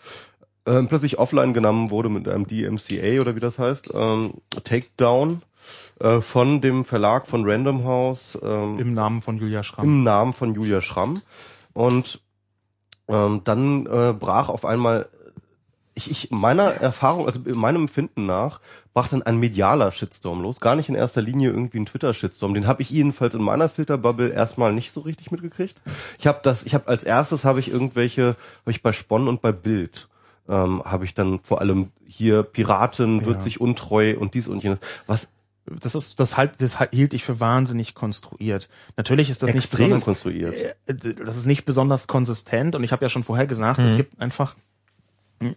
ähm, 0.66 0.88
plötzlich 0.88 1.18
offline 1.18 1.54
genommen 1.54 1.90
wurde 1.90 2.08
mit 2.08 2.28
einem 2.28 2.46
DMCA 2.46 3.20
oder 3.20 3.34
wie 3.34 3.40
das 3.40 3.58
heißt, 3.58 3.90
ähm, 3.94 4.34
Takedown 4.64 5.42
äh, 6.00 6.20
von 6.20 6.60
dem 6.60 6.84
Verlag 6.84 7.26
von 7.26 7.48
Random 7.48 7.84
House. 7.84 8.38
Ähm, 8.42 8.78
Im 8.78 8.94
Namen 8.94 9.22
von 9.22 9.38
Julia 9.38 9.62
Schramm. 9.62 9.84
Im 9.84 10.02
Namen 10.02 10.32
von 10.32 10.54
Julia 10.54 10.80
Schramm. 10.80 11.20
Und 11.72 12.20
ähm, 13.10 13.42
dann 13.44 13.86
äh, 13.86 14.12
brach 14.12 14.48
auf 14.48 14.64
einmal 14.64 15.08
ich, 15.94 16.10
ich 16.10 16.30
meiner 16.30 16.70
Erfahrung, 16.80 17.26
also 17.26 17.40
meinem 17.44 17.82
Empfinden 17.82 18.26
nach, 18.26 18.60
brach 18.94 19.08
dann 19.08 19.22
ein 19.22 19.38
medialer 19.38 19.92
Shitstorm 19.92 20.40
los. 20.40 20.60
Gar 20.60 20.76
nicht 20.76 20.88
in 20.88 20.94
erster 20.94 21.20
Linie 21.20 21.50
irgendwie 21.50 21.78
ein 21.78 21.86
Twitter-Shitstorm. 21.86 22.54
Den 22.54 22.66
habe 22.66 22.82
ich 22.82 22.90
jedenfalls 22.90 23.34
in 23.34 23.42
meiner 23.42 23.68
Filterbubble 23.68 24.30
erstmal 24.30 24.72
nicht 24.72 24.92
so 24.92 25.00
richtig 25.00 25.30
mitgekriegt. 25.30 25.76
Ich 26.18 26.26
habe 26.26 26.40
das, 26.42 26.64
ich 26.64 26.74
habe 26.74 26.88
als 26.88 27.04
erstes 27.04 27.44
habe 27.44 27.60
ich 27.60 27.70
irgendwelche, 27.70 28.36
habe 28.62 28.70
ich 28.70 28.82
bei 28.82 28.92
Spon 28.92 29.28
und 29.28 29.42
bei 29.42 29.52
Bild 29.52 30.08
ähm, 30.48 30.82
habe 30.84 31.04
ich 31.04 31.14
dann 31.14 31.40
vor 31.42 31.60
allem 31.60 31.90
hier 32.06 32.42
Piraten 32.42 33.26
wird 33.26 33.36
ja. 33.36 33.42
sich 33.42 33.60
untreu 33.60 34.16
und 34.18 34.34
dies 34.34 34.48
und 34.48 34.62
jenes. 34.62 34.80
Was 35.06 35.32
das 35.80 35.94
ist 35.94 36.20
das 36.20 36.36
halt 36.36 36.60
das 36.60 36.78
hielt 36.90 37.14
ich 37.14 37.24
für 37.24 37.40
wahnsinnig 37.40 37.94
konstruiert. 37.94 38.68
Natürlich 38.96 39.30
ist 39.30 39.42
das 39.42 39.50
Extrem 39.50 39.90
nicht 39.90 40.04
besonders 40.04 40.04
konstruiert. 40.04 40.54
Äh, 40.86 40.94
das 41.24 41.36
ist 41.36 41.46
nicht 41.46 41.64
besonders 41.64 42.06
konsistent 42.06 42.74
und 42.74 42.84
ich 42.84 42.92
habe 42.92 43.04
ja 43.04 43.08
schon 43.08 43.24
vorher 43.24 43.46
gesagt, 43.46 43.78
mhm. 43.78 43.86
es 43.86 43.96
gibt 43.96 44.20
einfach 44.20 44.56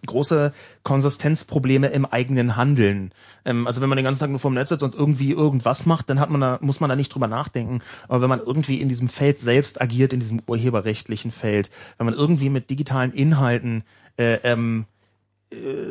große 0.06 0.54
Konsistenzprobleme 0.84 1.88
im 1.88 2.06
eigenen 2.06 2.56
Handeln. 2.56 3.12
Ähm, 3.44 3.68
also 3.68 3.82
wenn 3.82 3.90
man 3.90 3.98
den 3.98 4.06
ganzen 4.06 4.22
Tag 4.22 4.30
nur 4.30 4.40
vorm 4.40 4.54
Netz 4.54 4.70
sitzt 4.70 4.84
und 4.84 4.96
irgendwie 4.96 5.32
irgendwas 5.32 5.86
macht, 5.86 6.10
dann 6.10 6.20
hat 6.20 6.30
man 6.30 6.40
da, 6.40 6.58
muss 6.62 6.80
man 6.80 6.90
da 6.90 6.96
nicht 6.96 7.14
drüber 7.14 7.28
nachdenken. 7.28 7.82
Aber 8.08 8.22
wenn 8.22 8.30
man 8.30 8.40
irgendwie 8.40 8.80
in 8.80 8.88
diesem 8.88 9.10
Feld 9.10 9.40
selbst 9.40 9.82
agiert, 9.82 10.14
in 10.14 10.22
diesem 10.22 10.42
urheberrechtlichen 10.48 11.32
Feld, 11.32 11.70
wenn 11.98 12.06
man 12.06 12.16
irgendwie 12.16 12.50
mit 12.50 12.70
digitalen 12.70 13.12
Inhalten 13.12 13.84
äh, 14.18 14.36
ähm, 14.44 14.86
äh, 14.86 14.93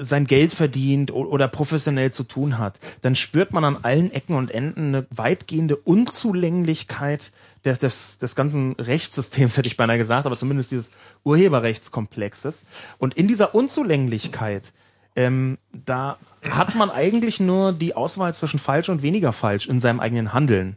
sein 0.00 0.26
Geld 0.26 0.52
verdient 0.52 1.12
oder 1.12 1.48
professionell 1.48 2.12
zu 2.12 2.24
tun 2.24 2.58
hat, 2.58 2.78
dann 3.00 3.14
spürt 3.14 3.52
man 3.52 3.64
an 3.64 3.78
allen 3.82 4.12
Ecken 4.12 4.36
und 4.36 4.50
Enden 4.50 4.88
eine 4.88 5.06
weitgehende 5.10 5.76
Unzulänglichkeit 5.76 7.32
des, 7.64 7.78
des, 7.78 8.18
des 8.18 8.34
ganzen 8.34 8.72
Rechtssystems, 8.74 9.56
hätte 9.56 9.68
ich 9.68 9.76
beinahe 9.76 9.98
gesagt, 9.98 10.26
aber 10.26 10.36
zumindest 10.36 10.70
dieses 10.70 10.90
Urheberrechtskomplexes. 11.24 12.62
Und 12.98 13.14
in 13.14 13.28
dieser 13.28 13.54
Unzulänglichkeit, 13.54 14.72
ähm, 15.14 15.58
da 15.72 16.18
hat 16.42 16.74
man 16.74 16.90
eigentlich 16.90 17.38
nur 17.38 17.72
die 17.72 17.94
Auswahl 17.94 18.34
zwischen 18.34 18.58
falsch 18.58 18.88
und 18.88 19.02
weniger 19.02 19.32
falsch 19.32 19.66
in 19.66 19.80
seinem 19.80 20.00
eigenen 20.00 20.32
Handeln. 20.32 20.76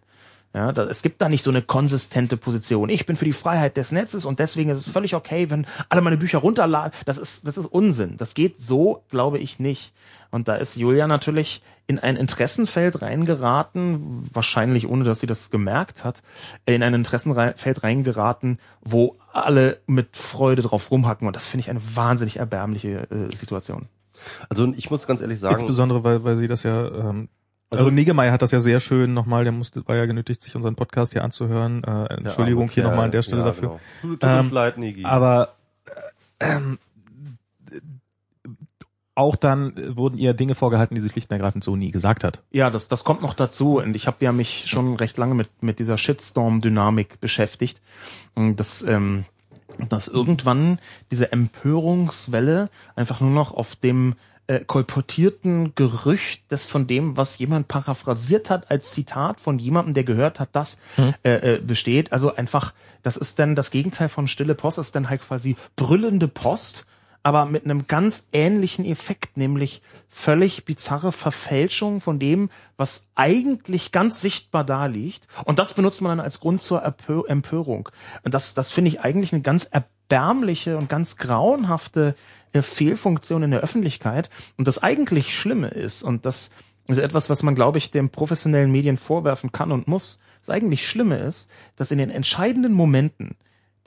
Ja, 0.56 0.72
da, 0.72 0.86
es 0.86 1.02
gibt 1.02 1.22
da 1.22 1.28
nicht 1.28 1.44
so 1.44 1.50
eine 1.50 1.62
konsistente 1.62 2.38
Position. 2.38 2.88
Ich 2.88 3.06
bin 3.06 3.18
für 3.18 3.26
die 3.26 3.34
Freiheit 3.34 3.76
des 3.76 3.92
Netzes 3.92 4.24
und 4.24 4.40
deswegen 4.40 4.70
ist 4.70 4.78
es 4.78 4.88
völlig 4.88 5.14
okay, 5.14 5.50
wenn 5.50 5.68
alle 5.90 6.00
meine 6.00 6.16
Bücher 6.16 6.38
runterladen. 6.38 6.94
Das 7.04 7.18
ist, 7.18 7.46
das 7.46 7.58
ist 7.58 7.66
Unsinn. 7.66 8.16
Das 8.16 8.36
geht 8.36 8.62
so, 8.62 9.04
glaube 9.10 9.38
ich, 9.38 9.60
nicht. 9.60 9.94
Und 10.32 10.48
da 10.48 10.56
ist 10.56 10.78
Julia 10.78 11.08
natürlich 11.08 11.62
in 11.88 12.00
ein 12.00 12.16
Interessenfeld 12.16 13.02
reingeraten, 13.02 14.30
wahrscheinlich 14.32 14.88
ohne, 14.88 15.04
dass 15.04 15.20
sie 15.20 15.28
das 15.28 15.52
gemerkt 15.52 16.06
hat, 16.06 16.24
in 16.66 16.84
ein 16.84 16.94
Interessenfeld 16.94 17.84
reingeraten, 17.84 18.60
wo 18.82 19.18
alle 19.34 19.82
mit 19.88 20.16
Freude 20.16 20.62
drauf 20.62 20.90
rumhacken. 20.90 21.28
Und 21.28 21.36
das 21.36 21.46
finde 21.46 21.64
ich 21.64 21.70
eine 21.70 21.82
wahnsinnig 21.96 22.38
erbärmliche 22.38 23.10
äh, 23.12 23.36
Situation. 23.36 23.90
Also 24.48 24.72
ich 24.78 24.90
muss 24.90 25.06
ganz 25.06 25.20
ehrlich 25.20 25.42
sagen. 25.42 25.56
Insbesondere, 25.60 26.06
weil, 26.06 26.24
weil 26.24 26.38
sie 26.38 26.48
das 26.48 26.64
ja 26.64 26.88
ähm, 26.88 27.28
also, 27.76 27.86
also 27.86 27.96
Niggemeier 27.96 28.32
hat 28.32 28.42
das 28.42 28.52
ja 28.52 28.60
sehr 28.60 28.80
schön 28.80 29.14
nochmal, 29.14 29.44
der 29.44 29.54
musste, 29.54 29.88
war 29.88 29.96
ja 29.96 30.06
genötigt, 30.06 30.42
sich 30.42 30.56
unseren 30.56 30.76
Podcast 30.76 31.14
hier 31.14 31.24
anzuhören. 31.24 31.84
Äh, 31.84 32.16
Entschuldigung 32.16 32.70
hier 32.70 32.84
nochmal 32.84 33.06
an 33.06 33.12
der 33.12 33.22
Stelle 33.22 33.42
ja, 33.42 33.48
dafür. 33.48 33.80
Genau. 34.02 34.16
Tut 34.16 34.24
uns 34.24 34.48
ähm, 34.48 34.54
leid, 34.54 34.78
Nigi. 34.78 35.06
Aber 35.06 35.50
ähm, 36.40 36.78
auch 39.16 39.38
dann 39.38 39.96
wurden 39.96 40.18
ihr 40.18 40.34
Dinge 40.34 40.56
vorgehalten, 40.56 40.94
die 40.94 41.02
sie 41.02 41.10
schlicht 41.10 41.32
und 41.32 41.36
ergreifend 41.36 41.64
so 41.64 41.78
nie 41.78 41.92
gesagt 41.92 42.26
hat. 42.26 42.44
Ja, 42.52 42.70
das, 42.70 42.90
das 42.90 43.06
kommt 43.06 43.22
noch 43.22 43.34
dazu. 43.34 43.78
Und 43.78 43.96
ich 43.96 44.08
habe 44.08 44.18
ja 44.20 44.34
mich 44.34 44.66
schon 44.68 44.98
recht 44.98 45.18
lange 45.18 45.36
mit, 45.36 45.64
mit 45.64 45.80
dieser 45.80 45.98
Shitstorm-Dynamik 45.98 47.22
beschäftigt. 47.22 47.82
Und 48.36 48.60
das, 48.60 48.84
ähm, 48.84 49.24
dass 49.90 50.10
irgendwann 50.10 50.80
diese 51.12 51.32
Empörungswelle 51.32 52.70
einfach 52.96 53.22
nur 53.22 53.32
noch 53.32 53.54
auf 53.54 53.78
dem 53.78 54.16
äh, 54.48 54.60
kolportierten 54.60 55.74
Gerücht, 55.76 56.44
das 56.50 56.66
von 56.66 56.88
dem, 56.88 57.18
was 57.18 57.38
jemand 57.38 57.68
paraphrasiert 57.68 58.50
hat 58.50 58.70
als 58.70 58.92
Zitat 58.92 59.40
von 59.40 59.60
jemandem, 59.60 59.94
der 59.94 60.04
gehört 60.04 60.40
hat, 60.40 60.50
das 60.54 60.80
hm. 60.96 61.14
äh, 61.24 61.56
äh, 61.56 61.60
besteht. 61.60 62.12
Also 62.14 62.36
einfach, 62.36 62.74
das 63.04 63.18
ist 63.18 63.40
dann 63.40 63.56
das 63.56 63.72
Gegenteil 63.72 64.10
von 64.10 64.28
stille 64.28 64.56
Post, 64.56 64.78
das 64.78 64.88
ist 64.88 64.96
dann 64.96 65.10
halt 65.10 65.22
quasi 65.22 65.56
brüllende 65.76 66.28
Post, 66.28 66.86
aber 67.26 67.46
mit 67.48 67.66
einem 67.66 67.88
ganz 67.88 68.28
ähnlichen 68.34 68.86
Effekt, 68.86 69.36
nämlich 69.36 69.82
völlig 70.10 70.64
bizarre 70.64 71.12
Verfälschung 71.12 72.00
von 72.00 72.20
dem, 72.20 72.52
was 72.78 73.10
eigentlich 73.16 73.92
ganz 73.92 74.22
sichtbar 74.22 74.64
da 74.64 74.86
liegt. 74.86 75.28
Und 75.44 75.58
das 75.58 75.74
benutzt 75.74 76.04
man 76.04 76.18
dann 76.18 76.24
als 76.24 76.40
Grund 76.40 76.62
zur 76.62 76.84
Empörung. 76.84 77.90
Und 78.24 78.36
das, 78.36 78.54
das 78.54 78.72
finde 78.72 78.90
ich 78.90 79.02
eigentlich 79.02 79.34
eine 79.34 79.42
ganz 79.42 79.64
erbärmliche 79.66 80.78
und 80.78 80.88
ganz 80.88 81.18
grauenhafte 81.18 82.16
Fehlfunktion 82.64 83.44
in 83.44 83.52
der 83.52 83.62
Öffentlichkeit. 83.62 84.30
Und 84.58 84.68
das 84.68 84.82
eigentlich 84.82 85.38
Schlimme 85.38 85.70
ist, 85.70 86.04
und 86.04 86.26
das 86.26 86.52
ist 86.88 87.00
etwas, 87.00 87.30
was 87.30 87.44
man, 87.44 87.56
glaube 87.56 87.78
ich, 87.78 87.92
den 87.92 88.10
professionellen 88.10 88.72
Medien 88.72 88.98
vorwerfen 88.98 89.52
kann 89.52 89.72
und 89.72 89.88
muss, 89.88 90.20
das 90.46 90.54
eigentlich 90.54 90.88
Schlimme 90.88 91.18
ist, 91.18 91.50
dass 91.76 91.92
in 91.92 91.98
den 91.98 92.12
entscheidenden 92.12 92.74
Momenten 92.74 93.36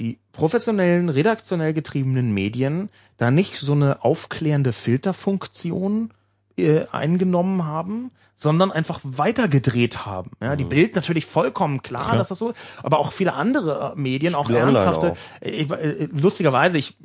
die 0.00 0.18
professionellen, 0.32 1.08
redaktionell 1.08 1.72
getriebenen 1.72 2.32
Medien 2.32 2.88
da 3.16 3.30
nicht 3.30 3.56
so 3.56 3.72
eine 3.72 4.04
aufklärende 4.04 4.72
Filterfunktion 4.72 6.12
äh, 6.58 6.86
eingenommen 6.92 7.64
haben, 7.64 8.10
sondern 8.40 8.70
einfach 8.70 9.00
weitergedreht 9.02 10.06
haben. 10.06 10.30
Ja, 10.40 10.54
die 10.54 10.62
Bild 10.64 10.94
natürlich 10.94 11.26
vollkommen 11.26 11.82
klar, 11.82 12.04
Klar. 12.04 12.18
dass 12.18 12.28
das 12.28 12.38
so, 12.38 12.54
aber 12.84 13.00
auch 13.00 13.10
viele 13.10 13.32
andere 13.34 13.94
äh, 13.96 14.00
Medien, 14.00 14.36
auch 14.36 14.44
Spiegel 14.44 14.62
Online 14.62 14.78
ernsthafte. 14.78 15.10
auch. 15.12 15.16
Ich, 15.40 15.68
äh, 15.72 16.08
lustigerweise, 16.12 16.78
ich 16.78 16.96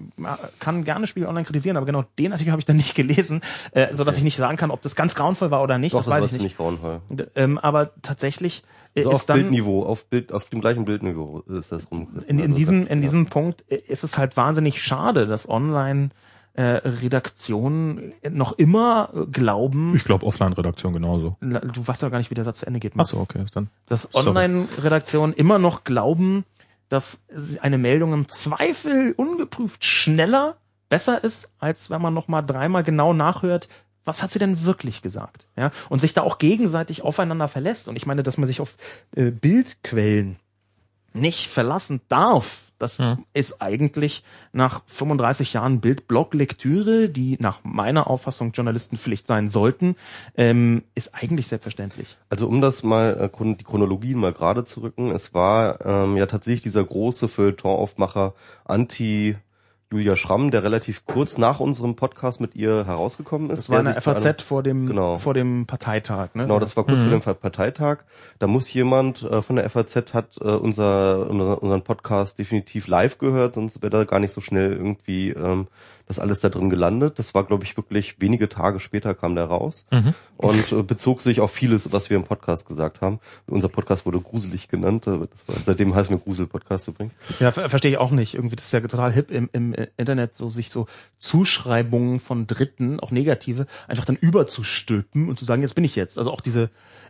kann 0.60 0.84
gerne 0.84 1.08
Spiegel 1.08 1.28
Online 1.28 1.46
kritisieren, 1.46 1.76
aber 1.78 1.88
genau 1.88 2.04
den 2.20 2.32
Artikel 2.34 2.52
habe 2.52 2.60
ich 2.60 2.66
dann 2.66 2.78
nicht 2.78 2.94
gelesen, 2.94 3.42
äh, 3.72 3.94
so 3.96 4.04
dass 4.04 4.18
ich 4.18 4.24
nicht 4.24 4.36
sagen 4.38 4.58
kann, 4.58 4.70
ob 4.70 4.82
das 4.84 4.96
ganz 4.96 5.16
grauenvoll 5.16 5.50
war 5.50 5.64
oder 5.64 5.80
nicht. 5.80 5.94
Doch, 5.96 6.00
das 6.00 6.06
das 6.08 6.22
weiß 6.24 6.34
ich 6.34 6.42
nicht. 6.44 6.58
grauenvoll. 6.58 7.02
Ähm, 7.36 7.58
aber 7.58 7.92
tatsächlich 8.04 8.62
Also 8.96 9.10
auf 9.10 9.22
ist 9.22 9.30
dann 9.30 9.38
Bildniveau, 9.40 9.84
auf 9.88 10.06
Bild, 10.06 10.32
auf 10.34 10.50
dem 10.50 10.62
gleichen 10.62 10.86
Bildniveau 10.86 11.40
ist 11.58 11.72
das 11.72 11.90
rum. 11.90 12.10
in, 12.28 12.38
in 12.38 12.44
Also 12.44 12.56
diesem 12.56 12.80
das- 12.82 12.90
in 12.90 12.98
ja. 13.00 13.02
diesem 13.02 13.26
Punkt 13.26 13.62
ist 13.62 14.04
es 14.04 14.20
halt 14.20 14.38
wahnsinnig 14.38 14.84
schade, 14.84 15.26
dass 15.26 15.50
online 15.50 16.12
äh, 16.54 16.62
Redaktionen 16.64 18.14
noch 18.30 18.54
immer 18.54 19.10
glauben, 19.32 19.96
Ich 19.96 20.04
glaube 20.04 20.26
Offline-Redaktion 20.26 20.94
genauso. 20.94 21.36
Du 21.42 21.88
weißt 21.88 22.04
doch 22.04 22.12
gar 22.12 22.20
nicht, 22.20 22.30
wie 22.30 22.36
der 22.36 22.44
Satz 22.44 22.60
zu 22.60 22.68
Ende 22.68 22.80
geht. 22.80 22.94
Ach 22.96 23.06
so, 23.06 23.18
okay, 23.18 23.44
dann. 23.54 23.70
Dass. 23.88 24.14
Online-Redaktionen 24.14 25.34
immer 25.34 25.58
noch 25.58 25.84
glauben, 25.84 26.46
dass 26.90 27.26
eine 27.62 27.78
Meldung 27.80 28.14
im 28.14 28.30
Zweifel 28.30 29.14
ungeprüft 29.18 29.84
schneller 29.84 30.58
besser 30.90 31.24
ist, 31.24 31.56
als 31.58 31.90
wenn 31.90 32.02
man 32.02 32.14
noch 32.14 32.28
mal 32.28 32.44
dreimal 32.44 32.84
genau 32.84 33.14
nachhört, 33.14 33.68
was 34.06 34.22
hat 34.22 34.30
sie 34.30 34.40
denn 34.40 34.64
wirklich 34.64 35.02
gesagt? 35.02 35.48
Ja, 35.58 35.72
und 35.90 36.02
sich 36.02 36.14
da 36.14 36.22
auch 36.22 36.38
gegenseitig 36.38 37.02
aufeinander 37.02 37.48
verlässt. 37.48 37.88
Und 37.88 37.96
ich 37.96 38.06
meine, 38.06 38.22
dass 38.22 38.38
man 38.38 38.48
sich 38.48 38.62
auf 38.62 38.76
äh, 39.16 39.32
Bildquellen 39.32 40.38
nicht 41.14 41.48
verlassen 41.48 42.02
darf. 42.10 42.72
Das 42.84 42.98
Ja. 42.98 43.18
ist 43.34 43.62
eigentlich 43.62 44.24
nach 44.52 44.82
35 44.88 45.54
Jahren 45.54 45.80
Bild-Blog-Lektüre, 45.80 47.08
die 47.08 47.38
nach 47.40 47.62
meiner 47.64 48.08
Auffassung 48.08 48.52
Journalistenpflicht 48.52 49.26
sein 49.26 49.50
sollten, 49.50 49.96
ähm, 50.36 50.84
ist 50.94 51.16
eigentlich 51.16 51.48
selbstverständlich. 51.48 52.18
Also 52.30 52.48
um 52.48 52.60
das 52.60 52.84
mal, 52.84 53.32
äh, 53.34 53.56
die 53.56 53.64
Chronologien 53.64 54.20
mal 54.20 54.34
gerade 54.34 54.66
zu 54.66 54.82
rücken, 54.82 55.12
es 55.12 55.34
war 55.34 55.86
ähm, 55.86 56.18
ja 56.18 56.26
tatsächlich 56.26 56.64
dieser 56.64 56.84
große 56.84 57.28
Feuilleton-Aufmacher 57.30 58.34
Anti 58.66 59.38
Julia 59.94 60.16
Schramm, 60.16 60.50
der 60.52 60.64
relativ 60.64 61.06
kurz 61.06 61.38
nach 61.38 61.60
unserem 61.60 61.96
Podcast 61.96 62.42
mit 62.42 62.56
ihr 62.56 62.86
herausgekommen 62.86 63.50
ist. 63.52 63.62
Das 63.62 63.70
war 63.70 63.84
der 63.84 63.92
eine 63.94 64.02
zu 64.02 64.10
einem- 64.10 64.20
FAZ 64.20 64.42
vor 64.42 64.64
dem, 64.64 64.88
Genau. 64.88 65.18
vor 65.20 65.34
dem 65.34 65.66
Parteitag, 65.68 66.30
ne? 66.34 66.44
Genau, 66.44 66.60
das 66.60 66.76
war 66.76 66.84
kurz 66.84 67.00
Mhm. 67.02 67.22
vor 67.22 67.34
dem 67.34 67.40
Parteitag. 67.40 68.00
Da 68.40 68.48
muss 68.48 68.74
jemand 68.74 69.24
äh, 69.24 69.42
von 69.42 69.56
der 69.56 69.66
FAZ 69.70 70.14
hat 70.14 70.38
äh, 70.42 70.46
unser, 70.46 71.30
unser 71.30 71.62
unseren 71.64 71.82
Podcast 71.84 72.40
definitiv 72.40 72.88
live 72.88 73.20
gehört, 73.20 73.56
sonst 73.56 73.82
wäre 73.82 73.92
da 73.92 74.04
gar 74.04 74.20
nicht 74.20 74.34
so 74.34 74.42
schnell 74.42 74.74
irgendwie 74.74 75.30
ähm, 75.30 75.68
das 76.08 76.20
alles 76.20 76.40
da 76.42 76.50
drin 76.50 76.70
gelandet. 76.70 77.18
Das 77.20 77.34
war, 77.34 77.44
glaube 77.46 77.64
ich, 77.64 77.78
wirklich 77.78 78.20
wenige 78.20 78.50
Tage 78.50 78.80
später 78.80 79.14
kam 79.14 79.36
der 79.36 79.46
raus 79.46 79.86
Mhm. 79.92 80.14
und 80.38 80.72
äh, 80.72 80.84
bezog 80.84 81.22
sich 81.22 81.40
auf 81.42 81.52
vieles, 81.52 81.92
was 81.92 82.10
wir 82.10 82.18
im 82.18 82.24
Podcast 82.24 82.68
gesagt 82.68 83.02
haben. 83.02 83.20
Unser 83.48 83.70
Podcast 83.70 84.06
wurde 84.06 84.20
gruselig 84.20 84.68
genannt. 84.68 85.08
äh, 85.08 85.20
war, 85.20 85.28
seitdem 85.66 85.96
heißen 85.96 86.14
wir 86.14 86.22
Grusel-Podcast 86.22 86.88
übrigens. 86.90 87.14
Ja, 87.40 87.52
ver 87.52 87.70
verstehe 87.70 87.92
ich 87.92 87.98
auch 87.98 88.12
nicht. 88.12 88.34
Irgendwie, 88.36 88.56
das 88.56 88.66
ist 88.66 88.72
ja 88.74 88.82
total 88.82 89.12
hip 89.12 89.32
im, 89.32 89.50
im 89.54 89.74
äh, 89.74 89.88
Internet, 89.98 90.36
so 90.36 90.50
sich 90.50 90.70
so 90.70 90.88
Zuschreibungen 91.20 92.20
von 92.20 92.48
Dritten, 92.48 93.00
auch 93.00 93.12
negative, 93.12 93.66
einfach 93.88 94.06
dann 94.06 94.16
überzustülpen 94.18 95.30
und 95.30 95.40
zu 95.40 95.46
sagen, 95.46 95.62
jetzt 95.62 95.76
bin 95.76 95.84
ich 95.84 95.96
jetzt. 95.96 96.18
Also 96.18 96.32
auch 96.32 96.42
diese 96.42 96.70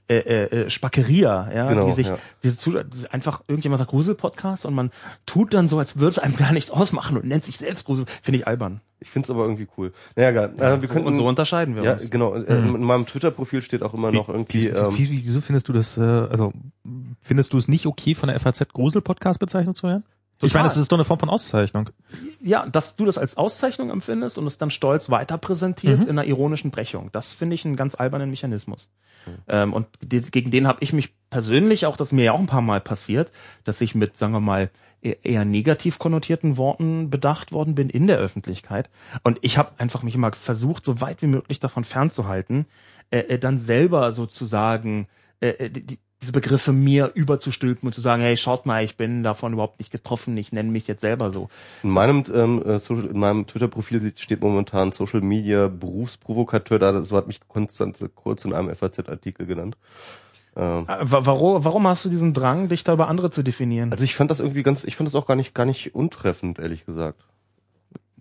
äh, 0.09 0.17
äh, 0.17 0.69
Spackeria, 0.69 1.49
ja, 1.53 1.69
Genau, 1.69 1.85
die 1.87 1.93
sich 1.93 2.07
ja. 2.07 2.17
diese 2.43 2.57
zu, 2.57 2.73
einfach 3.11 3.41
irgendjemand 3.47 3.79
sagt 3.79 3.91
Grusel-Podcast 3.91 4.65
und 4.65 4.73
man 4.73 4.91
tut 5.25 5.53
dann 5.53 5.67
so, 5.67 5.79
als 5.79 5.97
würde 5.97 6.09
es 6.09 6.19
einem 6.19 6.35
gar 6.35 6.51
nicht 6.51 6.71
ausmachen 6.71 7.17
und 7.17 7.25
nennt 7.25 7.45
sich 7.45 7.57
selbst 7.57 7.85
Grusel, 7.85 8.05
finde 8.21 8.39
ich 8.39 8.47
albern. 8.47 8.81
Ich 8.99 9.09
finde 9.09 9.25
es 9.27 9.29
aber 9.31 9.43
irgendwie 9.43 9.67
cool. 9.77 9.91
Naja, 10.15 10.29
egal. 10.29 10.53
Äh, 10.57 10.81
wir 10.81 10.87
So, 10.87 10.93
könnten, 10.93 11.07
und 11.09 11.15
so 11.17 11.27
unterscheiden 11.27 11.75
wir 11.75 11.83
ja, 11.83 11.93
uns. 11.93 12.09
genau. 12.09 12.35
Äh, 12.35 12.55
In 12.57 12.83
meinem 12.83 13.05
Twitter-Profil 13.05 13.61
steht 13.61 13.83
auch 13.83 13.93
immer 13.93 14.11
noch 14.11 14.29
irgendwie. 14.29 14.71
Wieso, 14.73 14.89
ähm, 14.89 14.97
wie- 14.97 15.09
wieso 15.09 15.41
findest 15.41 15.67
du 15.67 15.73
das, 15.73 15.97
äh, 15.97 16.01
also 16.01 16.53
findest 17.21 17.51
du 17.53 17.57
es 17.57 17.67
nicht 17.67 17.85
okay, 17.85 18.15
von 18.15 18.27
der 18.27 18.39
FAZ 18.39 18.65
Grusel-Podcast 18.73 19.39
bezeichnet 19.39 19.75
zu 19.75 19.87
werden? 19.87 20.03
Ich 20.43 20.51
Total. 20.51 20.61
meine, 20.63 20.69
das 20.69 20.77
ist 20.77 20.91
doch 20.91 20.97
eine 20.97 21.05
Form 21.05 21.19
von 21.19 21.29
Auszeichnung. 21.29 21.89
Ja, 22.41 22.65
dass 22.67 22.95
du 22.95 23.05
das 23.05 23.17
als 23.17 23.37
Auszeichnung 23.37 23.89
empfindest 23.89 24.37
und 24.37 24.45
es 24.47 24.57
dann 24.57 24.71
stolz 24.71 25.09
weiter 25.09 25.37
präsentierst 25.37 26.03
Mhm. 26.05 26.09
in 26.11 26.19
einer 26.19 26.27
ironischen 26.27 26.71
Brechung. 26.71 27.09
Das 27.11 27.33
finde 27.33 27.55
ich 27.55 27.65
einen 27.65 27.75
ganz 27.75 27.95
albernen 27.95 28.29
Mechanismus. 28.29 28.89
Ähm, 29.47 29.71
und 29.71 29.87
die, 30.01 30.21
gegen 30.21 30.51
den 30.51 30.67
habe 30.67 30.79
ich 30.81 30.91
mich 30.91 31.13
persönlich 31.29 31.85
auch, 31.85 31.95
das 31.95 32.11
mir 32.11 32.25
ja 32.25 32.31
auch 32.33 32.39
ein 32.39 32.47
paar 32.47 32.61
Mal 32.61 32.81
passiert, 32.81 33.31
dass 33.63 33.79
ich 33.79 33.95
mit, 33.95 34.17
sagen 34.17 34.33
wir 34.33 34.41
mal, 34.41 34.69
eher 35.01 35.23
eher 35.25 35.45
negativ 35.45 35.97
konnotierten 35.99 36.57
Worten 36.57 37.09
bedacht 37.09 37.51
worden 37.53 37.73
bin 37.75 37.89
in 37.89 38.07
der 38.07 38.17
Öffentlichkeit. 38.17 38.89
Und 39.23 39.39
ich 39.41 39.57
habe 39.57 39.71
einfach 39.77 40.03
mich 40.03 40.15
immer 40.15 40.31
versucht, 40.33 40.83
so 40.85 40.99
weit 41.01 41.21
wie 41.21 41.27
möglich 41.27 41.59
davon 41.61 41.83
fernzuhalten, 41.85 42.65
äh, 43.11 43.19
äh, 43.19 43.39
dann 43.39 43.59
selber 43.59 44.11
sozusagen 44.11 45.07
äh, 45.39 45.49
äh, 45.49 45.69
die, 45.69 45.99
diese 46.23 46.31
Begriffe 46.31 46.71
mir 46.71 47.11
überzustülpen 47.13 47.85
und 47.87 47.93
zu 47.93 48.01
sagen, 48.01 48.21
hey, 48.23 48.37
schaut 48.37 48.65
mal, 48.65 48.83
ich 48.83 48.95
bin 48.97 49.21
davon 49.23 49.53
überhaupt 49.53 49.79
nicht 49.79 49.91
getroffen, 49.91 50.35
ich 50.37 50.51
nenne 50.53 50.71
mich 50.71 50.87
jetzt 50.87 51.01
selber 51.01 51.31
so. 51.31 51.49
In 51.83 51.89
meinem, 51.91 52.23
ähm, 52.33 52.63
äh, 52.65 52.79
Social, 52.79 53.05
in 53.07 53.19
meinem 53.19 53.45
Twitter-Profil 53.45 54.13
steht 54.15 54.41
momentan 54.41 54.91
Social 54.93 55.21
Media 55.21 55.67
Berufsprovokateur 55.67 56.79
da. 56.79 57.01
So 57.01 57.17
hat 57.17 57.27
mich 57.27 57.39
Konstanze 57.47 58.09
kurz 58.09 58.45
in 58.45 58.53
einem 58.53 58.73
FAZ-Artikel 58.73 59.45
genannt. 59.45 59.77
Ähm, 60.55 60.85
Äh, 60.87 60.97
wa- 61.11 61.25
Warum, 61.25 61.65
warum 61.65 61.87
hast 61.87 62.05
du 62.05 62.09
diesen 62.09 62.31
Drang, 62.33 62.69
dich 62.69 62.83
da 62.83 62.93
über 62.93 63.07
andere 63.09 63.29
zu 63.31 63.43
definieren? 63.43 63.91
also 63.91 64.03
ich 64.03 64.15
fand 64.15 64.31
das 64.31 64.39
irgendwie 64.39 64.63
ganz, 64.63 64.83
ich 64.85 64.95
fand 64.95 65.07
das 65.07 65.15
auch 65.15 65.25
gar 65.27 65.35
nicht, 65.35 65.53
gar 65.53 65.65
nicht 65.65 65.93
untreffend, 65.93 66.57
ehrlich 66.59 66.85
gesagt. 66.85 67.21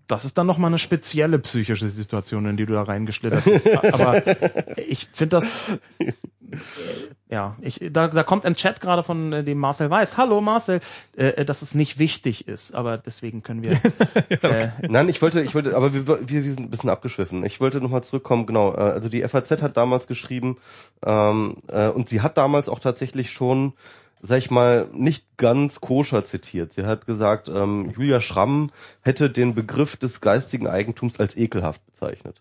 Das 0.09 0.24
ist 0.24 0.36
dann 0.36 0.46
nochmal 0.48 0.68
eine 0.70 0.78
spezielle 0.78 1.38
psychische 1.38 1.88
Situation, 1.88 2.44
in 2.46 2.57
die 2.57 2.66
du 2.66 2.72
da 2.74 2.82
reingeschlittert 2.82 3.44
bist. 3.44 3.68
Aber 3.94 4.22
ich 4.76 5.09
finde 5.12 5.36
das, 5.36 5.78
ja, 7.28 7.57
ich, 7.61 7.80
da, 7.90 8.09
da 8.09 8.22
kommt 8.22 8.44
ein 8.44 8.57
Chat 8.57 8.80
gerade 8.80 9.03
von 9.03 9.32
äh, 9.32 9.44
dem 9.44 9.59
Marcel 9.59 9.88
Weiß. 9.88 10.16
Hallo 10.16 10.40
Marcel, 10.40 10.80
äh, 11.16 11.28
äh, 11.28 11.44
dass 11.44 11.62
es 11.62 11.74
nicht 11.74 11.98
wichtig 11.98 12.46
ist, 12.46 12.74
aber 12.74 12.98
deswegen 12.98 13.42
können 13.42 13.64
wir. 13.64 13.72
äh, 14.42 14.68
Nein, 14.88 15.09
ich 15.09 15.22
wollte, 15.22 15.40
ich 15.42 15.55
wollte, 15.55 15.76
aber 15.76 15.94
wir, 15.94 16.07
wir, 16.07 16.28
wir 16.28 16.42
sind 16.42 16.64
ein 16.64 16.70
bisschen 16.70 16.90
abgeschwiffen. 16.90 17.44
Ich 17.44 17.61
wollte 17.61 17.80
nochmal 17.80 18.05
zurückkommen, 18.05 18.46
genau. 18.46 18.74
äh, 18.74 18.80
Also 18.80 19.09
die 19.09 19.26
FAZ 19.26 19.50
hat 19.62 19.76
damals 19.76 20.07
geschrieben, 20.07 20.59
ähm, 21.05 21.57
äh, 21.68 21.88
und 21.88 22.09
sie 22.09 22.20
hat 22.20 22.36
damals 22.36 22.68
auch 22.68 22.80
tatsächlich 22.80 23.30
schon, 23.30 23.72
sag 24.20 24.38
ich 24.38 24.50
mal, 24.50 24.88
nicht 24.92 25.36
ganz 25.38 25.80
koscher 25.80 26.24
zitiert. 26.24 26.74
Sie 26.74 26.84
hat 26.84 27.07
gesagt, 27.07 27.48
ähm, 27.48 27.92
Julia 27.96 28.20
Schramm 28.20 28.70
hätte 29.00 29.30
den 29.30 29.55
Begriff 29.55 29.96
des 29.96 30.20
geistigen 30.20 30.66
Eigentums 30.66 31.18
als 31.18 31.36
ekelhaft 31.36 31.84
bezeichnet. 31.86 32.40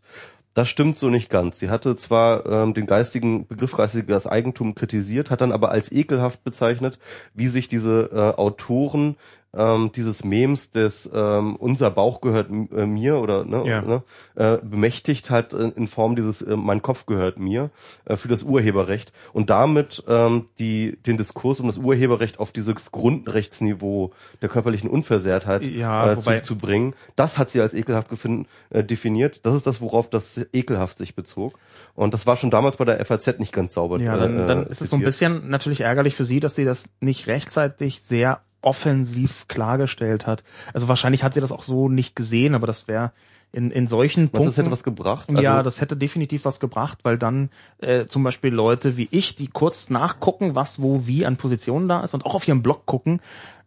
Das 0.53 0.67
stimmt 0.67 0.97
so 0.97 1.09
nicht 1.09 1.29
ganz. 1.29 1.59
Sie 1.59 1.69
hatte 1.69 1.95
zwar 1.95 2.45
ähm, 2.45 2.73
den 2.73 2.85
geistigen 2.85 3.47
Begriff 3.47 3.77
geistiges 3.77 4.27
Eigentum 4.27 4.75
kritisiert, 4.75 5.29
hat 5.29 5.39
dann 5.39 5.53
aber 5.53 5.71
als 5.71 5.91
ekelhaft 5.91 6.43
bezeichnet, 6.43 6.99
wie 7.33 7.47
sich 7.47 7.69
diese 7.69 8.09
äh, 8.11 8.39
Autoren 8.39 9.15
ähm, 9.53 9.91
dieses 9.95 10.23
Memes 10.23 10.71
des 10.71 11.09
ähm, 11.13 11.55
unser 11.57 11.91
Bauch 11.91 12.21
gehört 12.21 12.49
äh, 12.49 12.85
mir 12.85 13.17
oder 13.19 13.43
ne, 13.43 13.63
Ja. 13.65 13.81
ne 13.81 14.03
äh, 14.35 14.57
bemächtigt 14.63 15.29
hat 15.29 15.51
äh, 15.53 15.71
in 15.75 15.87
Form 15.87 16.15
dieses 16.15 16.41
äh, 16.41 16.55
mein 16.55 16.81
Kopf 16.81 17.05
gehört 17.05 17.37
mir 17.37 17.69
äh, 18.05 18.15
für 18.15 18.29
das 18.29 18.43
Urheberrecht 18.43 19.11
und 19.33 19.49
damit 19.49 20.03
ähm, 20.07 20.45
die 20.59 20.97
den 21.05 21.17
Diskurs 21.17 21.59
um 21.59 21.67
das 21.67 21.77
Urheberrecht 21.77 22.39
auf 22.39 22.51
dieses 22.51 22.91
Grundrechtsniveau 22.91 24.11
der 24.41 24.49
körperlichen 24.49 24.89
Unversehrtheit 24.89 25.63
Ja, 25.63 26.11
äh, 26.13 26.17
wobei- 26.17 26.39
zu, 26.39 26.53
zu 26.53 26.57
bringen. 26.57 26.93
Das 27.15 27.37
hat 27.37 27.49
sie 27.49 27.61
als 27.61 27.73
ekelhaft 27.73 28.09
gefunden, 28.09 28.47
äh, 28.69 28.83
definiert. 28.83 29.41
Das 29.45 29.55
ist 29.55 29.67
das, 29.67 29.81
worauf 29.81 30.09
das 30.09 30.39
ekelhaft 30.53 30.97
sich 30.97 31.15
bezog. 31.15 31.57
Und 31.95 32.13
das 32.13 32.25
war 32.25 32.37
schon 32.37 32.51
damals 32.51 32.77
bei 32.77 32.85
der 32.85 33.03
FAZ 33.03 33.39
nicht 33.39 33.53
ganz 33.53 33.73
sauber. 33.73 33.99
ja, 33.99 34.15
äh, 34.15 34.19
dann, 34.19 34.47
dann 34.47 34.65
äh, 34.67 34.71
ist 34.71 34.81
es 34.81 34.89
so 34.89 34.95
ein 34.95 35.01
bisschen 35.03 35.49
natürlich 35.49 35.81
ärgerlich 35.81 36.15
für 36.15 36.25
sie, 36.25 36.39
dass 36.39 36.55
sie 36.55 36.65
das 36.65 36.89
nicht 36.99 37.27
rechtzeitig 37.27 38.01
sehr 38.01 38.41
offensiv 38.61 39.47
klargestellt 39.47 40.27
hat. 40.27 40.43
Also 40.73 40.87
wahrscheinlich 40.87 41.23
hat 41.23 41.33
sie 41.33 41.41
das 41.41 41.51
auch 41.51 41.63
so 41.63 41.89
nicht 41.89 42.15
gesehen, 42.15 42.55
aber 42.55 42.67
das 42.67 42.87
wäre 42.87 43.11
in, 43.51 43.71
in 43.71 43.87
solchen 43.87 44.23
Meinst 44.23 44.33
du, 44.33 44.37
das 44.37 44.45
Punkten. 44.45 44.61
hätte 44.61 44.71
was 44.71 44.83
gebracht? 44.83 45.29
Also, 45.29 45.41
ja, 45.41 45.63
das 45.63 45.81
hätte 45.81 45.97
definitiv 45.97 46.45
was 46.45 46.59
gebracht, 46.59 46.99
weil 47.03 47.17
dann 47.17 47.49
äh, 47.79 48.05
zum 48.05 48.23
Beispiel 48.23 48.53
Leute 48.53 48.97
wie 48.97 49.09
ich, 49.11 49.35
die 49.35 49.47
kurz 49.47 49.89
nachgucken, 49.89 50.55
was 50.55 50.81
wo 50.81 51.05
wie 51.05 51.25
an 51.25 51.37
Positionen 51.37 51.89
da 51.89 52.01
ist 52.01 52.13
und 52.13 52.25
auch 52.25 52.35
auf 52.35 52.47
ihrem 52.47 52.63
Blog 52.63 52.85
gucken, 52.85 53.19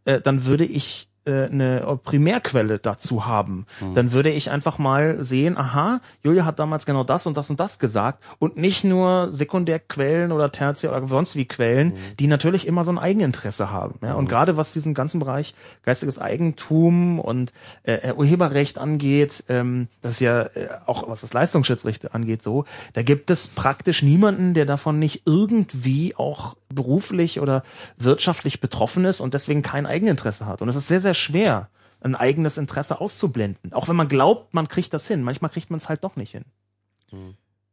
äh, 0.05 0.21
dann 0.21 0.45
würde 0.45 0.65
ich 0.65 1.09
eine 1.33 1.99
Primärquelle 2.05 2.79
dazu 2.79 3.27
haben. 3.27 3.67
Hm. 3.79 3.95
Dann 3.95 4.13
würde 4.13 4.31
ich 4.31 4.51
einfach 4.51 4.79
mal 4.79 5.25
sehen, 5.25 5.57
aha, 5.57 6.01
Julia 6.23 6.45
hat 6.45 6.59
damals 6.59 6.87
genau 6.87 7.05
das 7.05 7.27
und 7.27 7.37
das 7.37 7.51
und 7.51 7.61
das 7.61 7.79
gesagt 7.79 8.23
und 8.39 8.57
nicht 8.57 8.85
nur 8.85 9.33
Sekundärquellen 9.33 10.33
oder 10.33 10.53
Tertiär 10.53 10.91
oder 10.95 11.07
sonst 11.09 11.37
wie 11.37 11.47
Quellen, 11.47 11.93
Hm. 11.93 11.99
die 12.19 12.27
natürlich 12.27 12.67
immer 12.67 12.85
so 12.85 12.93
ein 12.93 12.99
Eigeninteresse 12.99 13.71
haben. 13.71 13.99
Ja? 14.03 14.15
Und 14.15 14.29
gerade 14.29 14.57
was 14.57 14.73
diesen 14.73 14.95
ganzen 14.95 15.21
Bereich 15.21 15.55
geistiges 15.83 16.19
Eigentum 16.19 17.19
und 17.19 17.53
äh, 17.85 18.13
Urheberrecht 18.13 18.79
angeht, 18.79 19.45
ähm, 19.49 19.89
das 20.03 20.13
ist 20.13 20.21
ja 20.21 20.43
äh, 20.43 20.69
auch 20.87 21.09
was 21.09 21.23
das 21.23 21.33
Leistungsschutzrecht 21.33 22.15
angeht, 22.15 22.43
so, 22.43 22.65
da 22.93 23.03
gibt 23.03 23.31
es 23.31 23.49
praktisch 23.49 24.03
niemanden, 24.03 24.55
der 24.55 24.67
davon 24.67 24.99
nicht 24.99 25.23
irgendwie 25.27 26.15
auch 26.17 26.57
beruflich 26.69 27.41
oder 27.41 27.63
wirtschaftlich 27.97 28.61
betroffen 28.61 29.05
ist 29.05 29.21
und 29.21 29.35
deswegen 29.35 29.63
kein 29.63 29.87
Eigeninteresse 29.87 30.47
hat. 30.47 30.61
Und 30.61 30.69
es 30.69 30.77
ist 30.77 30.89
sehr, 30.89 31.01
sehr 31.01 31.14
sehr 31.15 31.21
schwer, 31.21 31.69
ein 32.01 32.15
eigenes 32.15 32.59
Interesse 32.59 33.01
auszublenden. 33.01 33.73
Auch 33.73 33.89
wenn 33.89 33.97
man 33.97 34.09
glaubt, 34.09 34.53
man 34.53 34.69
kriegt 34.69 34.93
das 34.93 35.09
hin. 35.09 35.23
Manchmal 35.23 35.51
kriegt 35.51 35.71
man 35.71 35.79
es 35.79 35.89
halt 35.89 36.05
doch 36.05 36.17
nicht 36.17 36.33
hin. 36.33 36.45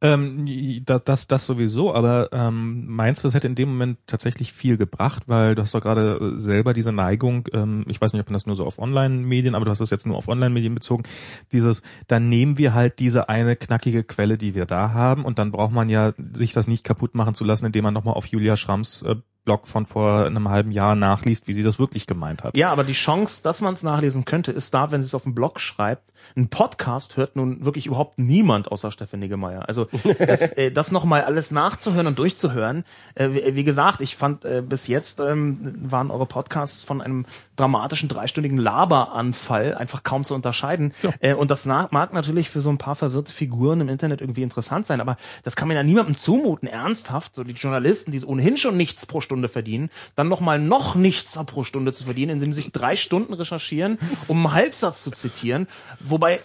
Ähm, 0.03 0.47
das, 0.85 1.03
das, 1.03 1.27
das 1.27 1.45
sowieso, 1.45 1.93
aber 1.93 2.29
ähm, 2.31 2.87
meinst 2.87 3.23
du, 3.23 3.27
es 3.27 3.35
hätte 3.35 3.47
in 3.47 3.53
dem 3.53 3.69
Moment 3.69 3.99
tatsächlich 4.07 4.51
viel 4.51 4.77
gebracht, 4.77 5.23
weil 5.27 5.53
du 5.53 5.61
hast 5.61 5.75
doch 5.75 5.81
gerade 5.81 6.35
äh, 6.37 6.39
selber 6.39 6.73
diese 6.73 6.91
Neigung, 6.91 7.47
ähm, 7.53 7.85
ich 7.87 8.01
weiß 8.01 8.13
nicht, 8.13 8.21
ob 8.21 8.27
man 8.27 8.33
das 8.33 8.47
nur 8.47 8.55
so 8.55 8.65
auf 8.65 8.79
Online-Medien, 8.79 9.53
aber 9.53 9.65
du 9.65 9.69
hast 9.69 9.79
das 9.79 9.91
jetzt 9.91 10.07
nur 10.07 10.17
auf 10.17 10.27
Online-Medien 10.27 10.73
bezogen, 10.73 11.03
dieses, 11.51 11.83
dann 12.07 12.29
nehmen 12.29 12.57
wir 12.57 12.73
halt 12.73 12.97
diese 12.97 13.29
eine 13.29 13.55
knackige 13.55 14.03
Quelle, 14.03 14.39
die 14.39 14.55
wir 14.55 14.65
da 14.65 14.91
haben 14.91 15.23
und 15.23 15.37
dann 15.37 15.51
braucht 15.51 15.71
man 15.71 15.87
ja 15.87 16.13
sich 16.33 16.51
das 16.51 16.67
nicht 16.67 16.83
kaputt 16.83 17.13
machen 17.13 17.35
zu 17.35 17.43
lassen, 17.43 17.67
indem 17.67 17.83
man 17.83 17.93
nochmal 17.93 18.15
auf 18.15 18.25
Julia 18.25 18.57
Schramms 18.57 19.03
äh, 19.03 19.17
Blog 19.43 19.67
von 19.67 19.85
vor 19.87 20.25
einem 20.25 20.49
halben 20.49 20.71
Jahr 20.71 20.95
nachliest, 20.95 21.47
wie 21.47 21.53
sie 21.53 21.63
das 21.63 21.79
wirklich 21.79 22.05
gemeint 22.05 22.43
hat. 22.43 22.55
Ja, 22.55 22.71
aber 22.71 22.83
die 22.83 22.93
Chance, 22.93 23.41
dass 23.43 23.61
man 23.61 23.73
es 23.73 23.81
nachlesen 23.81 24.23
könnte, 24.23 24.51
ist 24.51 24.73
da, 24.73 24.91
wenn 24.91 25.01
sie 25.01 25.07
es 25.07 25.15
auf 25.15 25.23
dem 25.23 25.33
Blog 25.33 25.59
schreibt. 25.59 26.13
Ein 26.37 26.49
Podcast 26.49 27.17
hört 27.17 27.35
nun 27.35 27.65
wirklich 27.65 27.87
überhaupt 27.87 28.19
niemand 28.19 28.71
außer 28.71 28.91
Stefan 28.91 29.19
Niggemeier. 29.19 29.67
Also 29.67 29.87
das, 30.19 30.41
äh, 30.53 30.71
das 30.71 30.91
nochmal 30.91 31.23
alles 31.23 31.49
nachzuhören 31.49 32.05
und 32.05 32.19
durchzuhören. 32.19 32.83
Äh, 33.15 33.29
wie, 33.31 33.55
wie 33.55 33.63
gesagt, 33.63 34.01
ich 34.01 34.15
fand 34.15 34.45
äh, 34.45 34.61
bis 34.61 34.85
jetzt 34.85 35.19
ähm, 35.19 35.73
waren 35.81 36.11
eure 36.11 36.27
Podcasts 36.27 36.83
von 36.83 37.01
einem 37.01 37.25
dramatischen 37.55 38.09
dreistündigen 38.09 38.59
Laberanfall 38.59 39.73
einfach 39.75 40.03
kaum 40.03 40.23
zu 40.23 40.35
unterscheiden. 40.35 40.93
Ja. 41.01 41.09
Äh, 41.19 41.33
und 41.33 41.49
das 41.49 41.65
na- 41.65 41.87
mag 41.91 42.13
natürlich 42.13 42.49
für 42.51 42.61
so 42.61 42.69
ein 42.69 42.77
paar 42.77 42.95
verwirrte 42.95 43.33
Figuren 43.33 43.81
im 43.81 43.89
Internet 43.89 44.21
irgendwie 44.21 44.43
interessant 44.43 44.85
sein, 44.85 45.01
aber 45.01 45.17
das 45.43 45.55
kann 45.55 45.67
man 45.67 45.77
ja 45.77 45.83
niemandem 45.83 46.15
zumuten, 46.15 46.67
ernsthaft. 46.67 47.33
So 47.33 47.43
die 47.43 47.53
Journalisten, 47.53 48.11
die 48.11 48.23
ohnehin 48.23 48.57
schon 48.57 48.77
nichts 48.77 49.07
pro 49.07 49.21
Stunde 49.31 49.47
verdienen, 49.47 49.89
dann 50.17 50.27
nochmal 50.27 50.59
noch 50.59 50.95
nichts 50.95 51.39
pro 51.45 51.63
Stunde 51.63 51.93
zu 51.93 52.03
verdienen, 52.03 52.31
indem 52.33 52.51
sie 52.51 52.61
sich 52.61 52.71
drei 52.73 52.97
Stunden 52.97 53.33
recherchieren, 53.33 53.97
um 54.27 54.45
einen 54.45 54.53
Halbsatz 54.53 55.03
zu 55.03 55.11
zitieren. 55.11 55.67
Wobei 56.01 56.41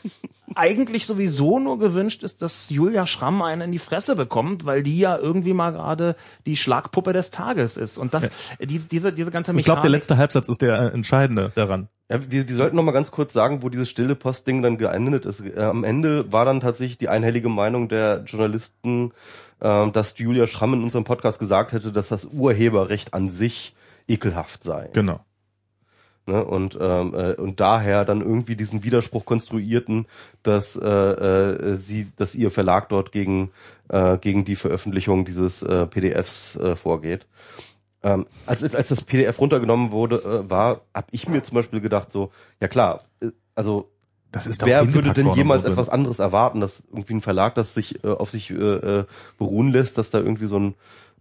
eigentlich 0.54 1.06
sowieso 1.06 1.58
nur 1.58 1.80
gewünscht 1.80 2.22
ist, 2.22 2.42
dass 2.42 2.70
Julia 2.70 3.06
Schramm 3.06 3.42
einen 3.42 3.62
in 3.62 3.72
die 3.72 3.80
Fresse 3.80 4.14
bekommt, 4.14 4.64
weil 4.64 4.84
die 4.84 4.98
ja 5.00 5.18
irgendwie 5.18 5.52
mal 5.52 5.72
gerade 5.72 6.14
die 6.46 6.56
Schlagpuppe 6.56 7.12
des 7.12 7.32
Tages 7.32 7.76
ist. 7.76 7.98
Und 7.98 8.14
das, 8.14 8.30
die, 8.60 8.78
diese, 8.78 9.12
diese 9.12 9.32
ganze 9.32 9.50
Ich 9.56 9.64
glaube, 9.64 9.80
der 9.82 9.90
Mechanik- 9.90 9.92
letzte 9.96 10.16
Halbsatz 10.16 10.48
ist 10.48 10.62
der 10.62 10.78
äh, 10.78 10.94
entscheidende 10.94 11.50
daran. 11.56 11.88
Ja, 12.08 12.20
wir, 12.30 12.48
wir 12.48 12.54
sollten 12.54 12.76
noch 12.76 12.84
mal 12.84 12.92
ganz 12.92 13.10
kurz 13.10 13.32
sagen, 13.32 13.64
wo 13.64 13.68
dieses 13.68 13.90
stille 13.90 14.14
Postding 14.14 14.62
dann 14.62 14.78
geendet 14.78 15.24
ist. 15.26 15.40
Äh, 15.40 15.60
am 15.60 15.82
Ende 15.82 16.30
war 16.30 16.44
dann 16.44 16.60
tatsächlich 16.60 16.98
die 16.98 17.08
einhellige 17.08 17.48
Meinung 17.48 17.88
der 17.88 18.22
Journalisten, 18.24 19.10
äh, 19.60 19.90
dass 19.90 20.18
Julia 20.18 20.46
Schramm 20.46 20.74
in 20.74 20.82
unserem 20.82 21.04
Podcast 21.04 21.38
gesagt 21.38 21.72
hätte, 21.72 21.92
dass 21.92 22.08
das 22.08 22.24
Urheberrecht 22.24 23.14
an 23.14 23.28
sich 23.28 23.74
ekelhaft 24.08 24.64
sei. 24.64 24.90
Genau. 24.92 25.20
Ne? 26.26 26.44
Und, 26.44 26.76
ähm, 26.80 27.14
äh, 27.14 27.34
und 27.34 27.60
daher 27.60 28.04
dann 28.04 28.20
irgendwie 28.20 28.56
diesen 28.56 28.82
Widerspruch 28.82 29.24
konstruierten, 29.24 30.06
dass 30.42 30.74
äh, 30.76 30.88
äh, 30.88 31.76
sie, 31.76 32.08
dass 32.16 32.34
ihr 32.34 32.50
Verlag 32.50 32.88
dort 32.88 33.12
gegen 33.12 33.52
äh, 33.88 34.18
gegen 34.18 34.44
die 34.44 34.56
Veröffentlichung 34.56 35.24
dieses 35.24 35.62
äh, 35.62 35.86
PDFs 35.86 36.56
äh, 36.56 36.74
vorgeht. 36.74 37.26
Ähm, 38.02 38.26
als, 38.46 38.62
als 38.62 38.88
das 38.88 39.02
PDF 39.02 39.40
runtergenommen 39.40 39.92
wurde, 39.92 40.16
äh, 40.16 40.50
war, 40.50 40.82
habe 40.94 41.06
ich 41.12 41.28
mir 41.28 41.42
zum 41.42 41.54
Beispiel 41.54 41.80
gedacht, 41.80 42.10
so, 42.10 42.30
ja 42.60 42.68
klar, 42.68 43.02
äh, 43.20 43.30
also 43.54 43.90
Das 44.32 44.46
ist 44.46 44.64
wer 44.66 44.92
würde 44.92 45.12
denn 45.12 45.30
jemals 45.30 45.64
etwas 45.64 45.88
anderes 45.88 46.18
erwarten, 46.18 46.60
dass 46.60 46.82
irgendwie 46.90 47.14
ein 47.14 47.20
Verlag, 47.20 47.54
das 47.54 47.74
sich 47.74 48.04
äh, 48.04 48.08
auf 48.08 48.30
sich 48.30 48.50
äh, 48.50 48.54
äh, 48.54 49.04
beruhen 49.38 49.68
lässt, 49.68 49.98
dass 49.98 50.10
da 50.10 50.18
irgendwie 50.18 50.46
so 50.46 50.58
ein 50.58 50.74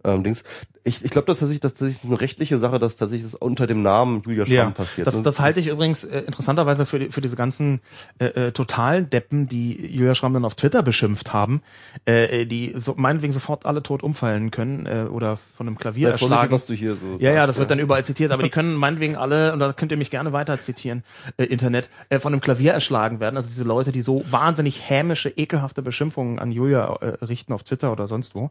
ähm, 0.06 0.22
Dings. 0.24 0.44
Ich, 0.84 1.04
ich 1.04 1.10
glaube, 1.10 1.26
dass 1.26 1.40
tatsächlich, 1.40 1.60
dass 1.60 1.74
tatsächlich 1.74 2.04
eine 2.08 2.20
rechtliche 2.20 2.58
Sache, 2.58 2.78
dass 2.78 2.94
tatsächlich 2.96 3.30
das 3.32 3.34
unter 3.40 3.66
dem 3.66 3.82
Namen 3.82 4.22
Julia 4.24 4.46
Schramm 4.46 4.54
Ja, 4.54 4.70
passiert. 4.70 5.06
das, 5.06 5.16
Ne? 5.16 5.22
das 5.24 5.40
halte 5.40 5.58
ich 5.58 5.66
übrigens 5.66 6.04
äh, 6.04 6.20
interessanterweise 6.20 6.86
für, 6.86 7.00
die, 7.00 7.08
für 7.10 7.20
diese 7.20 7.34
ganzen 7.34 7.80
äh, 8.20 8.26
äh, 8.26 8.52
Totaldeppen, 8.52 9.48
die 9.48 9.84
Julia 9.94 10.14
Schramm 10.14 10.32
dann 10.34 10.44
auf 10.44 10.54
Twitter 10.54 10.82
beschimpft 10.84 11.32
haben, 11.32 11.60
äh, 12.06 12.42
äh, 12.42 12.46
die 12.46 12.74
so, 12.76 12.94
meinetwegen 12.96 13.32
sofort 13.32 13.66
alle 13.66 13.82
tot 13.82 14.04
umfallen 14.04 14.52
können 14.52 14.86
äh, 14.86 15.06
oder 15.10 15.38
von 15.56 15.66
einem 15.66 15.76
Klavier 15.76 16.06
Sei 16.08 16.12
erschlagen. 16.12 16.52
was 16.52 16.66
du 16.66 16.74
hier 16.74 16.92
so 16.92 17.16
Ja, 17.18 17.30
ja, 17.32 17.38
sagst, 17.38 17.48
das 17.50 17.58
wird 17.58 17.70
dann 17.72 17.80
überall 17.80 18.04
zitiert, 18.04 18.30
aber 18.30 18.44
die 18.44 18.50
können 18.50 18.74
meinetwegen 18.76 19.16
alle, 19.16 19.52
und 19.52 19.58
da 19.58 19.72
könnt 19.72 19.90
ihr 19.90 19.98
mich 19.98 20.12
gerne 20.12 20.32
weiter 20.32 20.60
zitieren, 20.60 21.02
äh, 21.36 21.44
Internet, 21.44 21.90
äh, 22.10 22.20
von 22.20 22.32
einem 22.32 22.40
Klavier 22.40 22.72
erschlagen 22.72 23.18
werden. 23.18 23.36
Also 23.36 23.48
diese 23.48 23.64
Leute, 23.64 23.90
die 23.90 24.02
so 24.02 24.22
wahnsinnig 24.30 24.88
hämische, 24.88 25.30
ekelhafte 25.30 25.82
Beschimpfungen 25.82 26.38
an 26.38 26.52
Julia 26.52 26.94
äh, 27.00 27.24
richten 27.24 27.52
auf 27.52 27.64
Twitter 27.64 27.90
oder 27.90 28.06
sonst 28.06 28.36
wo. 28.36 28.50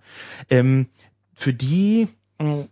Ähm, 0.50 0.88
für 1.36 1.54
die 1.54 2.08
mh, 2.40 2.66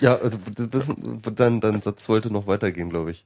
Ja, 0.00 0.16
also 0.16 0.38
das, 0.56 0.86
dein, 1.34 1.60
dein 1.60 1.82
Satz 1.82 2.04
sollte 2.04 2.32
noch 2.32 2.46
weitergehen, 2.46 2.88
glaube 2.90 3.10
ich. 3.10 3.24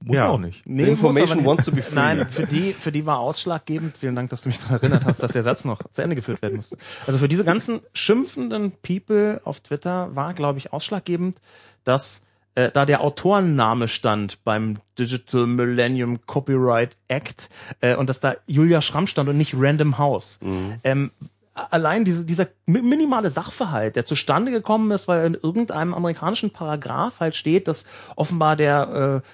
Muss 0.00 0.16
Ja. 0.16 0.28
auch 0.28 0.38
nicht. 0.38 0.66
Nee, 0.66 0.88
information 0.88 1.44
wants 1.44 1.64
to 1.64 1.72
be 1.72 1.82
free. 1.82 1.94
Nein, 1.94 2.28
für 2.28 2.46
die, 2.46 2.72
für 2.72 2.92
die 2.92 3.06
war 3.06 3.20
ausschlaggebend. 3.20 3.96
Vielen 3.96 4.16
Dank, 4.16 4.30
dass 4.30 4.42
du 4.42 4.48
mich 4.48 4.58
daran 4.58 4.76
erinnert 4.80 5.04
hast, 5.04 5.22
dass 5.22 5.32
der 5.32 5.42
Satz 5.44 5.64
noch 5.64 5.80
zu 5.92 6.02
Ende 6.02 6.16
geführt 6.16 6.42
werden 6.42 6.56
musste. 6.56 6.76
Also 7.06 7.18
für 7.18 7.28
diese 7.28 7.44
ganzen 7.44 7.80
schimpfenden 7.94 8.72
People 8.82 9.40
auf 9.44 9.60
Twitter 9.60 10.14
war, 10.14 10.34
glaube 10.34 10.58
ich, 10.58 10.72
ausschlaggebend, 10.72 11.38
dass 11.84 12.26
äh, 12.54 12.70
da 12.72 12.84
der 12.86 13.00
Autorenname 13.00 13.88
stand 13.88 14.42
beim 14.44 14.76
Digital 14.98 15.46
Millennium 15.46 16.24
Copyright 16.26 16.96
Act 17.08 17.50
äh, 17.80 17.96
und 17.96 18.08
dass 18.08 18.20
da 18.20 18.34
Julia 18.46 18.80
Schramm 18.80 19.06
stand 19.06 19.28
und 19.28 19.36
nicht 19.38 19.54
Random 19.56 19.98
House. 19.98 20.38
Ähm, 20.84 21.10
allein 21.54 22.04
diese, 22.04 22.24
dieser 22.24 22.48
mi- 22.66 22.82
minimale 22.82 23.30
Sachverhalt, 23.30 23.96
der 23.96 24.04
zustande 24.04 24.50
gekommen 24.50 24.90
ist, 24.90 25.06
weil 25.08 25.24
in 25.26 25.34
irgendeinem 25.34 25.94
amerikanischen 25.94 26.50
Paragraph 26.50 27.20
halt 27.20 27.34
steht, 27.36 27.68
dass 27.68 27.86
offenbar 28.16 28.56
der 28.56 29.22
äh, 29.22 29.28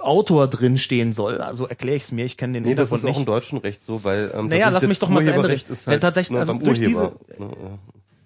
Autor 0.00 0.48
drin 0.48 0.78
stehen 0.78 1.12
soll. 1.12 1.40
Also 1.40 1.66
erkläre 1.68 1.96
ich 1.96 2.02
es 2.04 2.12
mir, 2.12 2.24
ich 2.24 2.36
kenne 2.36 2.54
den 2.54 2.64
Nee, 2.64 2.74
das 2.74 2.88
Hintergrund 2.90 2.98
ist 2.98 3.04
auch 3.04 3.08
nicht. 3.08 3.18
im 3.20 3.26
deutschen 3.26 3.58
Recht 3.58 3.84
so, 3.84 4.02
weil 4.02 4.32
ähm, 4.34 4.48
Naja, 4.48 4.68
lass 4.68 4.80
das 4.80 4.88
mich 4.88 4.98
doch 4.98 5.08
mal 5.08 5.22
zu 5.22 5.32
Ende 5.32 5.48
reden. 5.48 5.62
halt 5.68 5.86
Ja, 5.86 5.98
tatsächlich, 5.98 6.32
ne, 6.34 6.40
also 6.40 6.54
durch 6.54 6.80
Urheber. 6.80 7.12
Ne, 7.38 7.46
ja. 7.46 7.78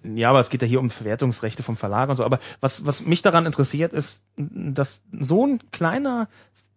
Ja, 0.03 0.29
aber 0.29 0.39
es 0.39 0.49
geht 0.49 0.61
ja 0.61 0.67
hier 0.67 0.79
um 0.79 0.89
Verwertungsrechte 0.89 1.63
vom 1.63 1.75
Verlag 1.75 2.09
und 2.09 2.15
so. 2.15 2.23
Aber 2.23 2.39
was, 2.61 2.85
was 2.85 3.05
mich 3.05 3.21
daran 3.21 3.45
interessiert, 3.45 3.93
ist, 3.93 4.23
dass 4.37 5.03
so 5.11 5.45
ein 5.45 5.61
kleiner, 5.71 6.29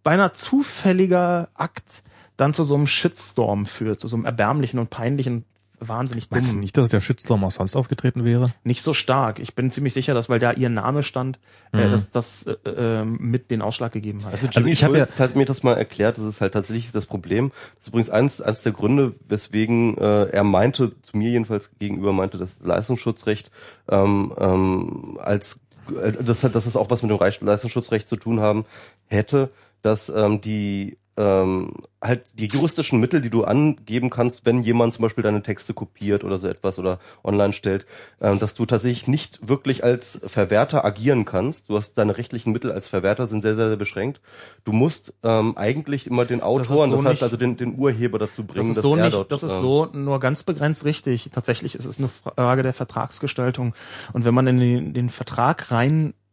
beinahe 0.02 0.32
zufälliger 0.32 1.48
Akt 1.54 2.02
dann 2.36 2.54
zu 2.54 2.64
so 2.64 2.74
einem 2.74 2.88
Shitstorm 2.88 3.66
führt, 3.66 4.00
zu 4.00 4.08
so 4.08 4.16
einem 4.16 4.24
erbärmlichen 4.24 4.80
und 4.80 4.90
peinlichen, 4.90 5.44
wahnsinnig 5.88 6.30
Meinst 6.30 6.54
du 6.54 6.58
nicht, 6.58 6.76
dass 6.76 6.90
der 6.90 7.00
Shitstorm 7.00 7.44
auch 7.44 7.50
sonst 7.50 7.76
aufgetreten 7.76 8.24
wäre? 8.24 8.52
Nicht 8.64 8.82
so 8.82 8.94
stark. 8.94 9.38
Ich 9.38 9.54
bin 9.54 9.70
ziemlich 9.70 9.94
sicher, 9.94 10.14
dass, 10.14 10.28
weil 10.28 10.38
da 10.38 10.52
ihr 10.52 10.68
Name 10.68 11.02
stand, 11.02 11.38
äh, 11.72 11.88
dass 11.90 12.10
das 12.10 12.46
äh, 12.46 12.70
äh, 12.70 13.04
mit 13.04 13.50
den 13.50 13.62
Ausschlag 13.62 13.92
gegeben 13.92 14.24
hat. 14.24 14.32
Also 14.34 14.46
Also 14.46 14.60
Jimmy 14.60 14.72
ich 14.72 14.84
hab 14.84 14.94
Schulz 14.94 15.20
hat 15.20 15.36
mir 15.36 15.44
das 15.44 15.62
mal 15.62 15.74
erklärt, 15.74 16.18
das 16.18 16.24
ist 16.24 16.40
halt 16.40 16.54
tatsächlich 16.54 16.92
das 16.92 17.06
Problem. 17.06 17.50
Das 17.76 17.86
ist 17.86 17.88
übrigens 17.88 18.10
eins, 18.10 18.40
eins 18.40 18.62
der 18.62 18.72
Gründe, 18.72 19.14
weswegen 19.28 19.96
äh, 19.98 20.24
er 20.24 20.44
meinte, 20.44 20.92
zu 21.02 21.16
mir 21.16 21.30
jedenfalls 21.30 21.70
gegenüber 21.78 22.12
meinte, 22.12 22.38
das 22.38 22.60
Leistungsschutzrecht 22.60 23.50
ähm, 23.88 24.32
ähm, 24.38 25.18
als 25.20 25.60
äh, 26.00 26.12
das 26.12 26.44
hat, 26.44 26.54
dass 26.54 26.66
es 26.66 26.76
auch 26.76 26.90
was 26.90 27.02
mit 27.02 27.10
dem 27.10 27.18
Leistungsschutzrecht 27.46 28.08
zu 28.08 28.16
tun 28.16 28.40
haben 28.40 28.64
hätte, 29.08 29.50
dass 29.82 30.08
ähm, 30.08 30.40
die 30.40 30.98
ähm, 31.16 31.72
halt 32.00 32.24
die 32.34 32.46
juristischen 32.46 32.98
Mittel, 33.00 33.20
die 33.20 33.30
du 33.30 33.44
angeben 33.44 34.10
kannst, 34.10 34.46
wenn 34.46 34.62
jemand 34.62 34.94
zum 34.94 35.02
Beispiel 35.02 35.22
deine 35.22 35.42
Texte 35.42 35.74
kopiert 35.74 36.24
oder 36.24 36.38
so 36.38 36.48
etwas 36.48 36.78
oder 36.78 36.98
online 37.22 37.52
stellt, 37.52 37.86
ähm, 38.20 38.38
dass 38.38 38.54
du 38.54 38.66
tatsächlich 38.66 39.06
nicht 39.08 39.46
wirklich 39.46 39.84
als 39.84 40.20
Verwerter 40.26 40.84
agieren 40.84 41.24
kannst. 41.24 41.68
Du 41.68 41.76
hast 41.76 41.94
deine 41.98 42.16
rechtlichen 42.16 42.52
Mittel 42.52 42.72
als 42.72 42.88
Verwerter 42.88 43.26
sind 43.26 43.42
sehr, 43.42 43.54
sehr, 43.54 43.68
sehr 43.68 43.76
beschränkt. 43.76 44.20
Du 44.64 44.72
musst 44.72 45.14
ähm, 45.22 45.56
eigentlich 45.56 46.06
immer 46.06 46.24
den 46.24 46.40
Autoren, 46.40 46.90
so 46.90 46.96
das, 46.96 47.04
heißt 47.04 47.22
also 47.22 47.36
den, 47.36 47.56
den 47.56 47.78
Urheber 47.78 48.18
dazu 48.18 48.42
Das 48.42 48.54
bringen, 48.54 48.70
ist 48.70 48.76
dass 48.76 48.82
so 48.82 48.96
er 48.96 49.04
nicht, 49.04 49.14
dort, 49.14 49.30
das 49.30 49.42
ist 49.42 49.52
ähm, 49.52 49.60
so 49.60 49.88
nur 49.92 50.18
ganz 50.18 50.42
begrenzt 50.42 50.84
richtig. 50.84 51.30
Tatsächlich 51.32 51.74
ist 51.74 51.84
es 51.84 51.98
eine 51.98 52.08
Frage 52.08 52.62
der 52.62 52.72
Vertragsgestaltung. 52.72 53.74
Und 54.12 54.24
wenn 54.24 54.34
man 54.34 54.46
in 54.46 54.58
den, 54.58 54.94
den 54.94 55.10
Vertrag 55.10 55.70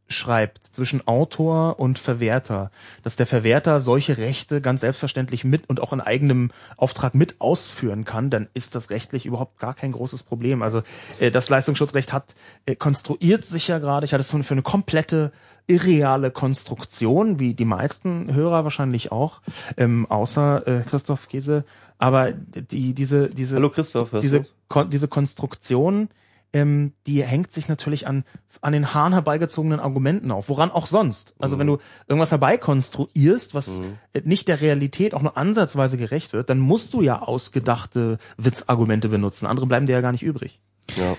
reinschreibt 0.10 0.64
zwischen 0.64 1.08
Autor 1.08 1.80
und 1.80 2.00
Verwerter, 2.00 2.72
dass 3.04 3.16
der 3.16 3.28
Verwerter 3.28 3.80
solche 3.80 4.18
Rechte 4.18 4.62
ganz 4.62 4.82
selbstverständlich 4.82 5.44
mit 5.44 5.70
und 5.70 5.80
auch 5.80 5.94
in 5.94 6.02
eigenem 6.02 6.52
Auftrag 6.78 7.16
mit 7.16 7.40
ausführen 7.40 8.06
kann, 8.06 8.30
dann 8.30 8.48
ist 8.54 8.76
das 8.76 8.90
rechtlich 8.90 9.26
überhaupt 9.26 9.60
gar 9.60 9.74
kein 9.74 9.92
großes 9.92 10.24
Problem. 10.24 10.62
Also 10.62 10.82
äh, 11.20 11.32
das 11.32 11.50
Leistungsschutzrecht 11.50 12.12
hat 12.12 12.36
äh, 12.66 12.76
konstruiert 12.76 13.46
sich 13.46 13.68
ja 13.68 13.80
gerade, 13.80 14.06
ich 14.06 14.14
hatte 14.14 14.22
es 14.22 14.32
für 14.32 14.44
für 14.44 14.54
eine 14.54 14.62
komplette 14.64 15.32
irreale 15.68 16.32
Konstruktion, 16.32 17.40
wie 17.40 17.54
die 17.54 17.66
meisten 17.66 18.34
Hörer 18.34 18.64
wahrscheinlich 18.64 19.12
auch, 19.12 19.42
ähm, 19.78 20.08
außer 20.10 20.68
äh, 20.68 20.82
Christoph 20.82 21.28
Käse. 21.28 21.64
Aber 22.00 22.32
die, 22.32 22.94
diese, 22.94 23.30
diese, 23.30 23.58
Hallo 23.58 23.70
Christoph, 23.70 24.10
diese? 24.22 24.44
Kon 24.68 24.90
diese 24.90 25.08
Konstruktion, 25.08 26.10
ähm, 26.54 26.94
die 27.08 27.24
hängt 27.24 27.52
sich 27.52 27.68
natürlich 27.68 28.08
an, 28.08 28.24
an 28.62 28.74
den 28.74 28.94
Haaren 28.94 29.14
herbeigezogenen 29.14 29.80
Argumenten 29.80 30.32
auf. 30.32 30.50
Woran 30.50 30.72
auch 30.72 30.88
sonst. 30.88 31.34
Also 31.40 31.60
wenn 31.60 31.68
du 31.68 31.78
irgendwas 32.08 32.32
herbeikonstruierst, 32.32 33.54
was 33.54 33.82
äh, 34.14 34.22
nicht 34.24 34.48
der 34.48 34.62
Realität 34.62 35.14
auch 35.14 35.22
nur 35.22 35.38
ansatzweise 35.38 35.98
gerecht 35.98 36.34
wird, 36.34 36.50
dann 36.50 36.60
musst 36.60 36.94
du 36.94 37.02
ja 37.02 37.22
ausgedachte 37.22 38.18
Witzargumente 38.38 39.10
benutzen. 39.10 39.46
Andere 39.46 39.68
bleiben 39.68 39.86
dir 39.86 39.94
ja 39.94 40.02
gar 40.02 40.12
nicht 40.12 40.24
übrig. 40.24 40.60
Ja. 40.98 41.16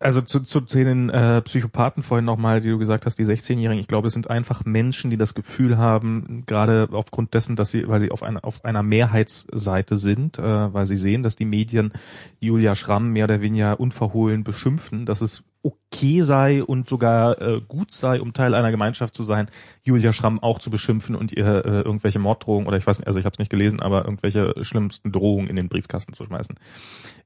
Also 0.00 0.20
zu, 0.20 0.40
zu, 0.40 0.60
zu 0.60 0.78
den 0.78 1.10
äh, 1.10 1.42
Psychopathen 1.42 2.02
vorhin 2.02 2.24
nochmal, 2.24 2.60
die 2.60 2.68
du 2.68 2.78
gesagt 2.78 3.04
hast, 3.04 3.18
die 3.18 3.24
16-Jährigen, 3.24 3.80
ich 3.80 3.88
glaube, 3.88 4.06
es 4.06 4.12
sind 4.12 4.30
einfach 4.30 4.64
Menschen, 4.64 5.10
die 5.10 5.16
das 5.16 5.34
Gefühl 5.34 5.76
haben, 5.76 6.44
gerade 6.46 6.88
aufgrund 6.92 7.34
dessen, 7.34 7.56
dass 7.56 7.70
sie, 7.70 7.88
weil 7.88 7.98
sie 7.98 8.12
auf 8.12 8.22
einer 8.22 8.44
auf 8.44 8.64
einer 8.64 8.84
Mehrheitsseite 8.84 9.96
sind, 9.96 10.38
äh, 10.38 10.72
weil 10.72 10.86
sie 10.86 10.96
sehen, 10.96 11.22
dass 11.22 11.34
die 11.34 11.44
Medien 11.44 11.92
Julia 12.38 12.76
Schramm 12.76 13.10
mehr 13.10 13.24
oder 13.24 13.40
weniger 13.40 13.80
unverhohlen 13.80 14.44
beschimpfen, 14.44 15.04
dass 15.04 15.20
es 15.20 15.42
okay 15.64 16.22
sei 16.22 16.62
und 16.62 16.88
sogar 16.88 17.40
äh, 17.42 17.60
gut 17.66 17.90
sei, 17.90 18.20
um 18.20 18.32
Teil 18.32 18.54
einer 18.54 18.70
Gemeinschaft 18.70 19.14
zu 19.14 19.24
sein, 19.24 19.50
Julia 19.82 20.12
Schramm 20.12 20.40
auch 20.40 20.60
zu 20.60 20.70
beschimpfen 20.70 21.16
und 21.16 21.32
ihr 21.32 21.44
äh, 21.44 21.80
irgendwelche 21.80 22.20
Morddrohungen 22.20 22.68
oder 22.68 22.76
ich 22.76 22.86
weiß 22.86 23.00
nicht, 23.00 23.08
also 23.08 23.18
ich 23.18 23.24
habe 23.24 23.34
es 23.34 23.40
nicht 23.40 23.50
gelesen, 23.50 23.80
aber 23.80 24.04
irgendwelche 24.04 24.64
schlimmsten 24.64 25.10
Drohungen 25.10 25.48
in 25.48 25.56
den 25.56 25.68
Briefkasten 25.68 26.12
zu 26.12 26.24
schmeißen. 26.24 26.54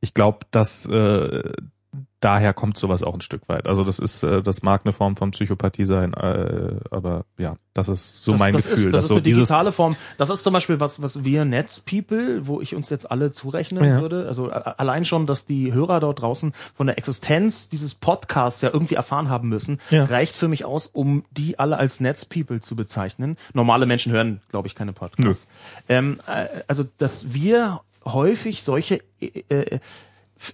Ich 0.00 0.14
glaube, 0.14 0.46
dass 0.50 0.86
äh, 0.86 1.52
daher 2.20 2.54
kommt 2.54 2.78
sowas 2.78 3.02
auch 3.02 3.14
ein 3.14 3.20
Stück 3.20 3.48
weit. 3.48 3.66
Also 3.66 3.84
das 3.84 3.98
ist, 3.98 4.22
äh, 4.22 4.42
das 4.42 4.62
mag 4.62 4.82
eine 4.84 4.92
Form 4.92 5.16
von 5.16 5.32
Psychopathie 5.32 5.84
sein, 5.84 6.14
äh, 6.14 6.76
aber 6.90 7.24
ja, 7.36 7.56
das 7.74 7.88
ist 7.88 8.22
so 8.24 8.32
das, 8.32 8.38
mein 8.38 8.54
das 8.54 8.68
Gefühl. 8.68 8.86
Ist, 8.86 8.92
das 8.94 9.02
ist 9.04 9.08
so 9.08 9.14
eine 9.14 9.22
digitale 9.22 9.72
Form. 9.72 9.96
Das 10.16 10.30
ist 10.30 10.42
zum 10.44 10.52
Beispiel 10.52 10.80
was, 10.80 11.02
was 11.02 11.24
wir 11.24 11.44
Netzpeople, 11.44 12.46
wo 12.46 12.60
ich 12.60 12.74
uns 12.74 12.88
jetzt 12.90 13.10
alle 13.10 13.32
zurechnen 13.32 13.84
Ja. 13.84 14.00
würde. 14.00 14.26
Also 14.26 14.50
allein 14.50 15.04
schon, 15.04 15.26
dass 15.26 15.44
die 15.46 15.72
Hörer 15.74 16.00
dort 16.00 16.20
draußen 16.22 16.52
von 16.74 16.86
der 16.86 16.96
Existenz 16.98 17.68
dieses 17.68 17.94
Podcasts 17.94 18.62
ja 18.62 18.70
irgendwie 18.72 18.94
erfahren 18.94 19.28
haben 19.28 19.48
müssen, 19.48 19.80
Ja. 19.90 20.04
reicht 20.04 20.34
für 20.34 20.48
mich 20.48 20.64
aus, 20.64 20.86
um 20.86 21.24
die 21.30 21.58
alle 21.58 21.76
als 21.76 22.00
Netzpeople 22.00 22.60
zu 22.60 22.76
bezeichnen. 22.76 23.36
Normale 23.52 23.84
Menschen 23.86 24.12
hören, 24.12 24.40
glaube 24.48 24.68
ich, 24.68 24.74
keine 24.74 24.92
Podcasts. 24.92 25.46
Ähm, 25.88 26.20
äh, 26.26 26.46
also, 26.68 26.84
dass 26.98 27.34
wir 27.34 27.80
häufig 28.04 28.62
solche 28.62 29.00
äh, 29.20 29.26
äh, 29.48 29.78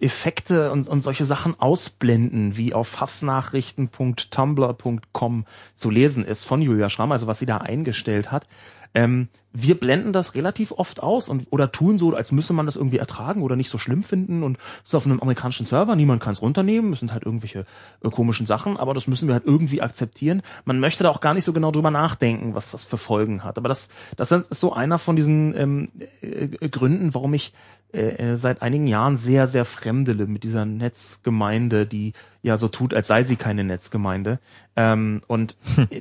Effekte 0.00 0.72
und, 0.72 0.88
und 0.88 1.02
solche 1.02 1.24
Sachen 1.24 1.58
ausblenden, 1.58 2.56
wie 2.56 2.74
auf 2.74 3.00
hassnachrichten.tumblr.com 3.00 5.44
zu 5.74 5.90
lesen 5.90 6.24
ist 6.24 6.44
von 6.44 6.62
Julia 6.62 6.90
Schramm, 6.90 7.12
also 7.12 7.26
was 7.26 7.38
sie 7.38 7.46
da 7.46 7.56
eingestellt 7.58 8.30
hat. 8.30 8.46
Ähm, 8.94 9.28
wir 9.52 9.80
blenden 9.80 10.12
das 10.12 10.34
relativ 10.34 10.72
oft 10.72 11.02
aus 11.02 11.28
und 11.28 11.46
oder 11.50 11.72
tun 11.72 11.98
so, 11.98 12.14
als 12.14 12.32
müsse 12.32 12.52
man 12.52 12.66
das 12.66 12.76
irgendwie 12.76 12.98
ertragen 12.98 13.42
oder 13.42 13.56
nicht 13.56 13.70
so 13.70 13.78
schlimm 13.78 14.02
finden 14.02 14.42
und 14.42 14.58
ist 14.84 14.94
auf 14.94 15.06
einem 15.06 15.20
amerikanischen 15.20 15.66
Server, 15.66 15.96
niemand 15.96 16.22
kann 16.22 16.32
es 16.32 16.42
runternehmen, 16.42 16.92
es 16.92 17.00
sind 17.00 17.12
halt 17.12 17.24
irgendwelche 17.24 17.64
äh, 18.02 18.10
komischen 18.10 18.46
Sachen, 18.46 18.76
aber 18.76 18.94
das 18.94 19.06
müssen 19.06 19.26
wir 19.26 19.34
halt 19.34 19.46
irgendwie 19.46 19.82
akzeptieren. 19.82 20.42
Man 20.64 20.80
möchte 20.80 21.02
da 21.02 21.10
auch 21.10 21.20
gar 21.20 21.34
nicht 21.34 21.44
so 21.44 21.52
genau 21.52 21.70
drüber 21.70 21.90
nachdenken, 21.90 22.54
was 22.54 22.70
das 22.70 22.84
für 22.84 22.98
Folgen 22.98 23.42
hat. 23.42 23.56
Aber 23.56 23.68
das, 23.68 23.88
das 24.16 24.30
ist 24.30 24.60
so 24.60 24.74
einer 24.74 24.98
von 24.98 25.16
diesen 25.16 25.56
ähm, 25.56 25.88
äh, 26.20 26.68
Gründen, 26.68 27.14
warum 27.14 27.34
ich 27.34 27.52
äh, 27.92 28.36
seit 28.36 28.62
einigen 28.62 28.86
Jahren 28.86 29.16
sehr, 29.16 29.48
sehr 29.48 29.64
fremdele 29.64 30.26
mit 30.26 30.44
dieser 30.44 30.66
Netzgemeinde, 30.66 31.86
die 31.86 32.12
ja 32.42 32.58
so 32.58 32.68
tut, 32.68 32.92
als 32.92 33.08
sei 33.08 33.22
sie 33.22 33.36
keine 33.36 33.64
Netzgemeinde. 33.64 34.40
Ähm, 34.76 35.22
und 35.26 35.56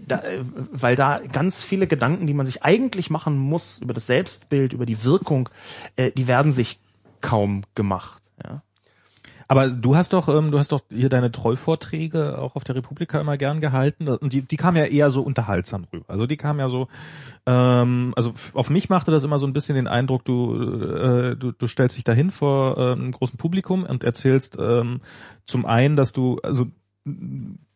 da, 0.07 0.21
äh, 0.23 0.43
weil 0.43 0.95
da 0.95 1.19
ganz 1.31 1.63
viele 1.63 1.87
Gedanken, 1.87 2.27
die 2.27 2.33
man 2.33 2.45
sich 2.45 2.63
eigentlich 2.63 3.09
machen 3.09 3.37
muss 3.37 3.79
über 3.79 3.93
das 3.93 4.07
Selbstbild, 4.07 4.73
über 4.73 4.85
die 4.85 5.03
Wirkung, 5.03 5.49
äh, 5.95 6.11
die 6.11 6.27
werden 6.27 6.51
sich 6.51 6.79
kaum 7.21 7.63
gemacht. 7.73 8.21
Ja. 8.43 8.61
Aber 9.47 9.69
du 9.69 9.95
hast 9.95 10.13
doch, 10.13 10.27
ähm, 10.27 10.51
du 10.51 10.59
hast 10.59 10.71
doch 10.71 10.81
hier 10.89 11.09
deine 11.09 11.31
Trollvorträge 11.31 12.37
auch 12.37 12.55
auf 12.55 12.63
der 12.63 12.75
Republika 12.75 13.19
immer 13.19 13.37
gern 13.37 13.61
gehalten 13.61 14.07
und 14.09 14.33
die, 14.33 14.41
die 14.41 14.57
kamen 14.57 14.77
ja 14.77 14.85
eher 14.85 15.09
so 15.09 15.21
unterhaltsam 15.21 15.85
rüber. 15.93 16.05
Also 16.09 16.27
die 16.27 16.37
kamen 16.37 16.59
ja 16.59 16.69
so, 16.69 16.87
ähm, 17.45 18.13
also 18.17 18.33
auf 18.53 18.69
mich 18.69 18.89
machte 18.89 19.11
das 19.11 19.23
immer 19.23 19.39
so 19.39 19.47
ein 19.47 19.53
bisschen 19.53 19.75
den 19.75 19.87
Eindruck, 19.87 20.25
du, 20.25 20.53
äh, 20.53 21.35
du, 21.35 21.53
du 21.53 21.67
stellst 21.67 21.95
dich 21.95 22.03
dahin 22.03 22.31
vor 22.31 22.77
äh, 22.77 22.91
einem 22.91 23.11
großen 23.11 23.37
Publikum 23.37 23.83
und 23.83 24.03
erzählst 24.03 24.57
ähm, 24.59 25.01
zum 25.45 25.65
einen, 25.65 25.95
dass 25.95 26.11
du, 26.11 26.39
also 26.43 26.67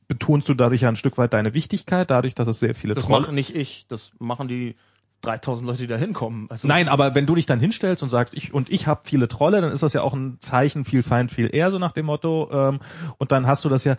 betonst 0.10 0.49
du 0.49 0.53
dadurch 0.53 0.81
ja 0.81 0.89
ein 0.89 0.98
Stück 0.98 1.18
weit 1.18 1.31
deine 1.31 1.53
Wichtigkeit, 1.53 2.11
dadurch, 2.11 2.35
dass 2.35 2.48
es 2.49 2.60
sehr 2.60 2.76
viele 2.76 2.95
Das 2.95 3.06
Trolle 3.06 3.22
mache 3.22 3.34
nicht 3.34 3.56
ich, 3.56 3.85
das 3.88 4.11
machen 4.19 4.49
die 4.49 4.76
3000 5.22 5.68
Leute, 5.68 5.80
die 5.80 5.88
da 5.88 5.98
hinkommen. 5.98 6.48
Also 6.49 6.68
Nein, 6.68 6.88
aber 6.88 7.14
wenn 7.15 7.26
du 7.26 7.35
dich 7.35 7.45
dann 7.45 7.60
hinstellst 7.60 8.03
und 8.03 8.10
sagst, 8.10 8.34
ich 8.34 8.53
und 8.53 8.69
ich 8.69 8.88
habe 8.88 9.02
viele 9.03 9.27
Trolle, 9.27 9.61
dann 9.61 9.72
ist 9.72 9.84
das 9.84 9.93
ja 9.93 10.02
auch 10.02 10.14
ein 10.14 10.38
Zeichen, 10.39 10.85
viel 10.85 11.03
Feind, 11.03 11.31
viel 11.31 11.53
eher, 11.53 11.72
so 11.72 11.80
nach 11.80 11.91
dem 11.91 12.06
Motto. 12.07 12.49
Ähm, 12.52 12.80
und 13.18 13.31
dann 13.31 13.48
hast 13.48 13.64
du 13.65 13.69
das 13.69 13.84
ja 13.84 13.98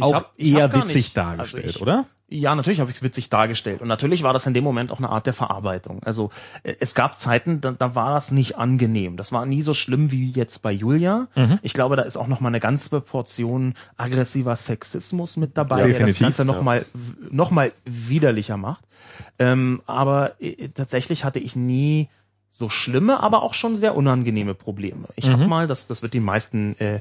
auch 0.00 0.14
hab- 0.14 0.32
eher 0.38 0.72
witzig 0.74 0.94
nicht- 0.96 1.16
dargestellt, 1.16 1.64
also 1.66 1.76
ich- 1.76 1.82
oder? 1.82 2.06
Ja, 2.32 2.54
natürlich 2.54 2.78
habe 2.78 2.88
ich 2.92 2.98
es 2.98 3.02
witzig 3.02 3.28
dargestellt. 3.28 3.80
Und 3.82 3.88
natürlich 3.88 4.22
war 4.22 4.32
das 4.32 4.46
in 4.46 4.54
dem 4.54 4.62
Moment 4.62 4.92
auch 4.92 4.98
eine 4.98 5.08
Art 5.08 5.26
der 5.26 5.32
Verarbeitung. 5.32 6.00
Also 6.04 6.30
äh, 6.62 6.74
es 6.78 6.94
gab 6.94 7.18
Zeiten, 7.18 7.60
da, 7.60 7.72
da 7.72 7.96
war 7.96 8.14
das 8.14 8.30
nicht 8.30 8.56
angenehm. 8.56 9.16
Das 9.16 9.32
war 9.32 9.44
nie 9.46 9.62
so 9.62 9.74
schlimm 9.74 10.12
wie 10.12 10.30
jetzt 10.30 10.62
bei 10.62 10.70
Julia. 10.70 11.26
Mhm. 11.34 11.58
Ich 11.62 11.72
glaube, 11.72 11.96
da 11.96 12.02
ist 12.02 12.16
auch 12.16 12.28
noch 12.28 12.38
mal 12.38 12.46
eine 12.50 12.60
ganze 12.60 13.00
Portion 13.00 13.74
aggressiver 13.96 14.54
Sexismus 14.54 15.36
mit 15.38 15.58
dabei, 15.58 15.88
Ja, 15.88 15.98
der 15.98 16.06
das 16.06 16.20
Ganze 16.20 16.44
noch 16.44 16.58
ja. 16.58 16.62
mal 16.62 16.86
noch 17.32 17.50
mal 17.50 17.72
widerlicher 17.84 18.56
macht. 18.56 18.84
Ähm, 19.40 19.80
aber 19.86 20.40
äh, 20.40 20.68
tatsächlich 20.68 21.24
hatte 21.24 21.38
ich 21.40 21.56
nie 21.56 22.08
so 22.52 22.68
schlimme, 22.68 23.22
aber 23.22 23.42
auch 23.42 23.54
schon 23.54 23.76
sehr 23.78 23.96
unangenehme 23.96 24.54
Probleme. 24.54 25.08
Ich 25.16 25.26
Mhm. 25.26 25.32
habe 25.32 25.46
mal, 25.46 25.66
das, 25.66 25.86
das 25.86 26.02
wird 26.02 26.12
den 26.12 26.24
meisten 26.24 26.76
äh, 26.78 27.00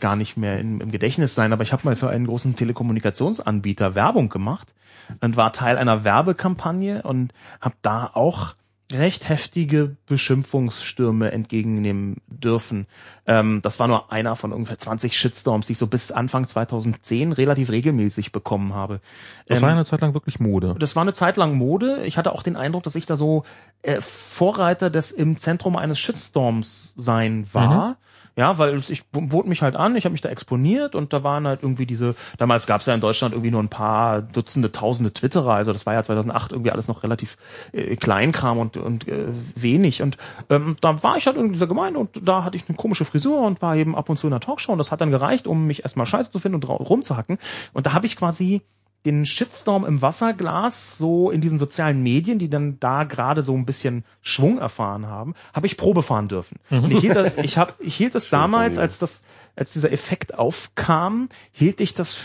gar 0.00 0.16
nicht 0.16 0.36
mehr 0.36 0.58
im, 0.58 0.80
im 0.80 0.90
Gedächtnis 0.90 1.36
sein, 1.36 1.52
aber 1.52 1.62
ich 1.62 1.72
habe 1.72 1.82
mal 1.84 1.94
für 1.94 2.10
einen 2.10 2.26
großen 2.26 2.56
Telekommunikationsanbieter 2.56 3.94
Werbung 3.94 4.28
gemacht 4.28 4.74
und 5.20 5.36
war 5.36 5.52
Teil 5.52 5.78
einer 5.78 6.02
Werbekampagne 6.02 7.02
und 7.02 7.32
habe 7.60 7.76
da 7.82 8.10
auch 8.12 8.56
recht 8.90 9.28
heftige 9.28 9.96
Beschimpfungsstürme 10.06 11.30
entgegennehmen 11.30 12.16
dürfen. 12.26 12.86
Ähm, 13.26 13.60
das 13.62 13.78
war 13.78 13.88
nur 13.88 14.10
einer 14.12 14.34
von 14.36 14.52
ungefähr 14.52 14.78
20 14.78 15.16
Shitstorms, 15.16 15.66
die 15.66 15.72
ich 15.72 15.78
so 15.78 15.86
bis 15.86 16.10
Anfang 16.10 16.46
2010 16.46 17.32
relativ 17.32 17.70
regelmäßig 17.70 18.32
bekommen 18.32 18.74
habe. 18.74 19.00
Das 19.46 19.58
Ähm, 19.58 19.62
war 19.62 19.68
ja 19.70 19.74
eine 19.76 19.84
Zeit 19.84 20.00
lang 20.00 20.14
wirklich 20.14 20.40
Mode. 20.40 20.74
das 20.78 20.96
war 20.96 21.02
eine 21.02 21.12
Zeit 21.12 21.36
lang 21.36 21.54
Mode. 21.54 22.02
Ich 22.06 22.16
hatte 22.16 22.32
auch 22.32 22.42
den 22.42 22.56
Eindruck, 22.56 22.82
dass 22.82 22.94
ich 22.94 23.04
da 23.06 23.16
so 23.16 23.44
äh, 23.82 24.00
Vorreiter 24.00 24.88
des 24.88 25.10
im 25.12 25.36
Zentrum 25.36 25.76
eines 25.76 25.98
Shitstorms 25.98 26.94
sein 26.96 27.46
war. 27.52 27.96
Ja, 28.38 28.56
weil 28.56 28.80
ich 28.88 29.04
bot 29.10 29.48
mich 29.48 29.62
halt 29.62 29.74
an, 29.74 29.96
ich 29.96 30.04
habe 30.04 30.12
mich 30.12 30.20
da 30.20 30.28
exponiert 30.28 30.94
und 30.94 31.12
da 31.12 31.24
waren 31.24 31.44
halt 31.44 31.64
irgendwie 31.64 31.86
diese, 31.86 32.14
damals 32.36 32.68
gab 32.68 32.80
es 32.80 32.86
ja 32.86 32.94
in 32.94 33.00
Deutschland 33.00 33.34
irgendwie 33.34 33.50
nur 33.50 33.60
ein 33.60 33.68
paar 33.68 34.22
Dutzende, 34.22 34.70
tausende 34.70 35.12
Twitterer, 35.12 35.54
also 35.54 35.72
das 35.72 35.86
war 35.86 35.94
ja 35.94 36.04
2008 36.04 36.52
irgendwie 36.52 36.70
alles 36.70 36.86
noch 36.86 37.02
relativ 37.02 37.36
äh, 37.72 37.96
Kleinkram 37.96 38.58
und, 38.58 38.76
und 38.76 39.08
äh, 39.08 39.26
wenig 39.56 40.02
und 40.02 40.18
ähm, 40.50 40.76
da 40.80 41.02
war 41.02 41.16
ich 41.16 41.26
halt 41.26 41.36
in 41.36 41.52
dieser 41.52 41.66
Gemeinde 41.66 41.98
und 41.98 42.10
da 42.22 42.44
hatte 42.44 42.56
ich 42.56 42.68
eine 42.68 42.76
komische 42.76 43.04
Frisur 43.04 43.40
und 43.40 43.60
war 43.60 43.74
eben 43.74 43.96
ab 43.96 44.08
und 44.08 44.18
zu 44.18 44.28
in 44.28 44.32
einer 44.32 44.38
Talkshow 44.38 44.70
und 44.70 44.78
das 44.78 44.92
hat 44.92 45.00
dann 45.00 45.10
gereicht, 45.10 45.48
um 45.48 45.66
mich 45.66 45.82
erstmal 45.82 46.06
scheiße 46.06 46.30
zu 46.30 46.38
finden 46.38 46.62
und 46.62 46.64
rumzuhacken 46.64 47.38
und 47.72 47.86
da 47.86 47.92
habe 47.92 48.06
ich 48.06 48.14
quasi 48.14 48.62
den 49.06 49.24
Shitstorm 49.24 49.84
im 49.84 50.02
Wasserglas 50.02 50.98
so 50.98 51.30
in 51.30 51.40
diesen 51.40 51.58
sozialen 51.58 52.02
Medien, 52.02 52.38
die 52.38 52.50
dann 52.50 52.78
da 52.80 53.04
gerade 53.04 53.42
so 53.42 53.54
ein 53.54 53.64
bisschen 53.64 54.04
Schwung 54.22 54.58
erfahren 54.58 55.06
haben, 55.06 55.34
habe 55.54 55.66
ich 55.66 55.76
Probe 55.76 56.02
fahren 56.02 56.28
dürfen. 56.28 56.58
Und 56.70 56.90
ich 56.90 57.00
hielt 57.00 57.16
das, 57.16 57.32
ich 57.42 57.58
hab, 57.58 57.80
ich 57.80 57.96
hielt 57.96 58.14
das 58.14 58.28
damals, 58.30 58.76
als 58.78 58.98
das, 58.98 59.22
als 59.56 59.72
dieser 59.72 59.92
Effekt 59.92 60.36
aufkam, 60.38 61.28
hielt 61.52 61.80
ich 61.80 61.94
das 61.94 62.18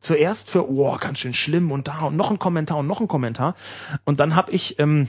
zuerst 0.00 0.50
für, 0.50 0.70
oh, 0.70 0.96
ganz 0.98 1.18
schön 1.18 1.34
schlimm 1.34 1.72
und 1.72 1.88
da 1.88 2.02
und 2.02 2.16
noch 2.16 2.30
ein 2.30 2.38
Kommentar 2.38 2.78
und 2.78 2.86
noch 2.86 3.00
ein 3.00 3.08
Kommentar. 3.08 3.54
Und 4.04 4.20
dann 4.20 4.36
habe 4.36 4.52
ich 4.52 4.78
ähm, 4.78 5.08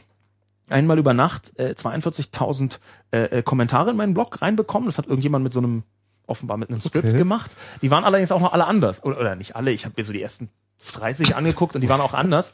einmal 0.70 0.98
über 0.98 1.14
Nacht 1.14 1.52
äh, 1.60 1.76
42.000 1.78 2.80
äh, 3.12 3.18
äh, 3.18 3.44
Kommentare 3.44 3.92
in 3.92 3.98
meinen 3.98 4.14
Blog 4.14 4.42
reinbekommen. 4.42 4.88
Das 4.88 4.98
hat 4.98 5.06
irgendjemand 5.08 5.44
mit 5.44 5.54
so 5.54 5.60
einem 5.60 5.84
offenbar 6.26 6.58
mit 6.58 6.70
einem 6.70 6.80
Skript 6.82 7.08
Okay. 7.08 7.18
gemacht. 7.18 7.52
Die 7.82 7.92
waren 7.92 8.04
allerdings 8.04 8.32
auch 8.32 8.40
noch 8.40 8.54
alle 8.54 8.66
anders. 8.66 9.04
Oder, 9.04 9.20
oder 9.20 9.36
nicht 9.36 9.56
alle, 9.56 9.72
ich 9.72 9.86
habe 9.86 9.96
mir 9.98 10.06
so 10.06 10.14
die 10.14 10.22
ersten 10.22 10.50
30 10.94 11.36
angeguckt 11.36 11.76
und 11.76 11.82
die 11.82 11.90
waren 11.90 12.02
auch 12.02 12.14
anders. 12.14 12.54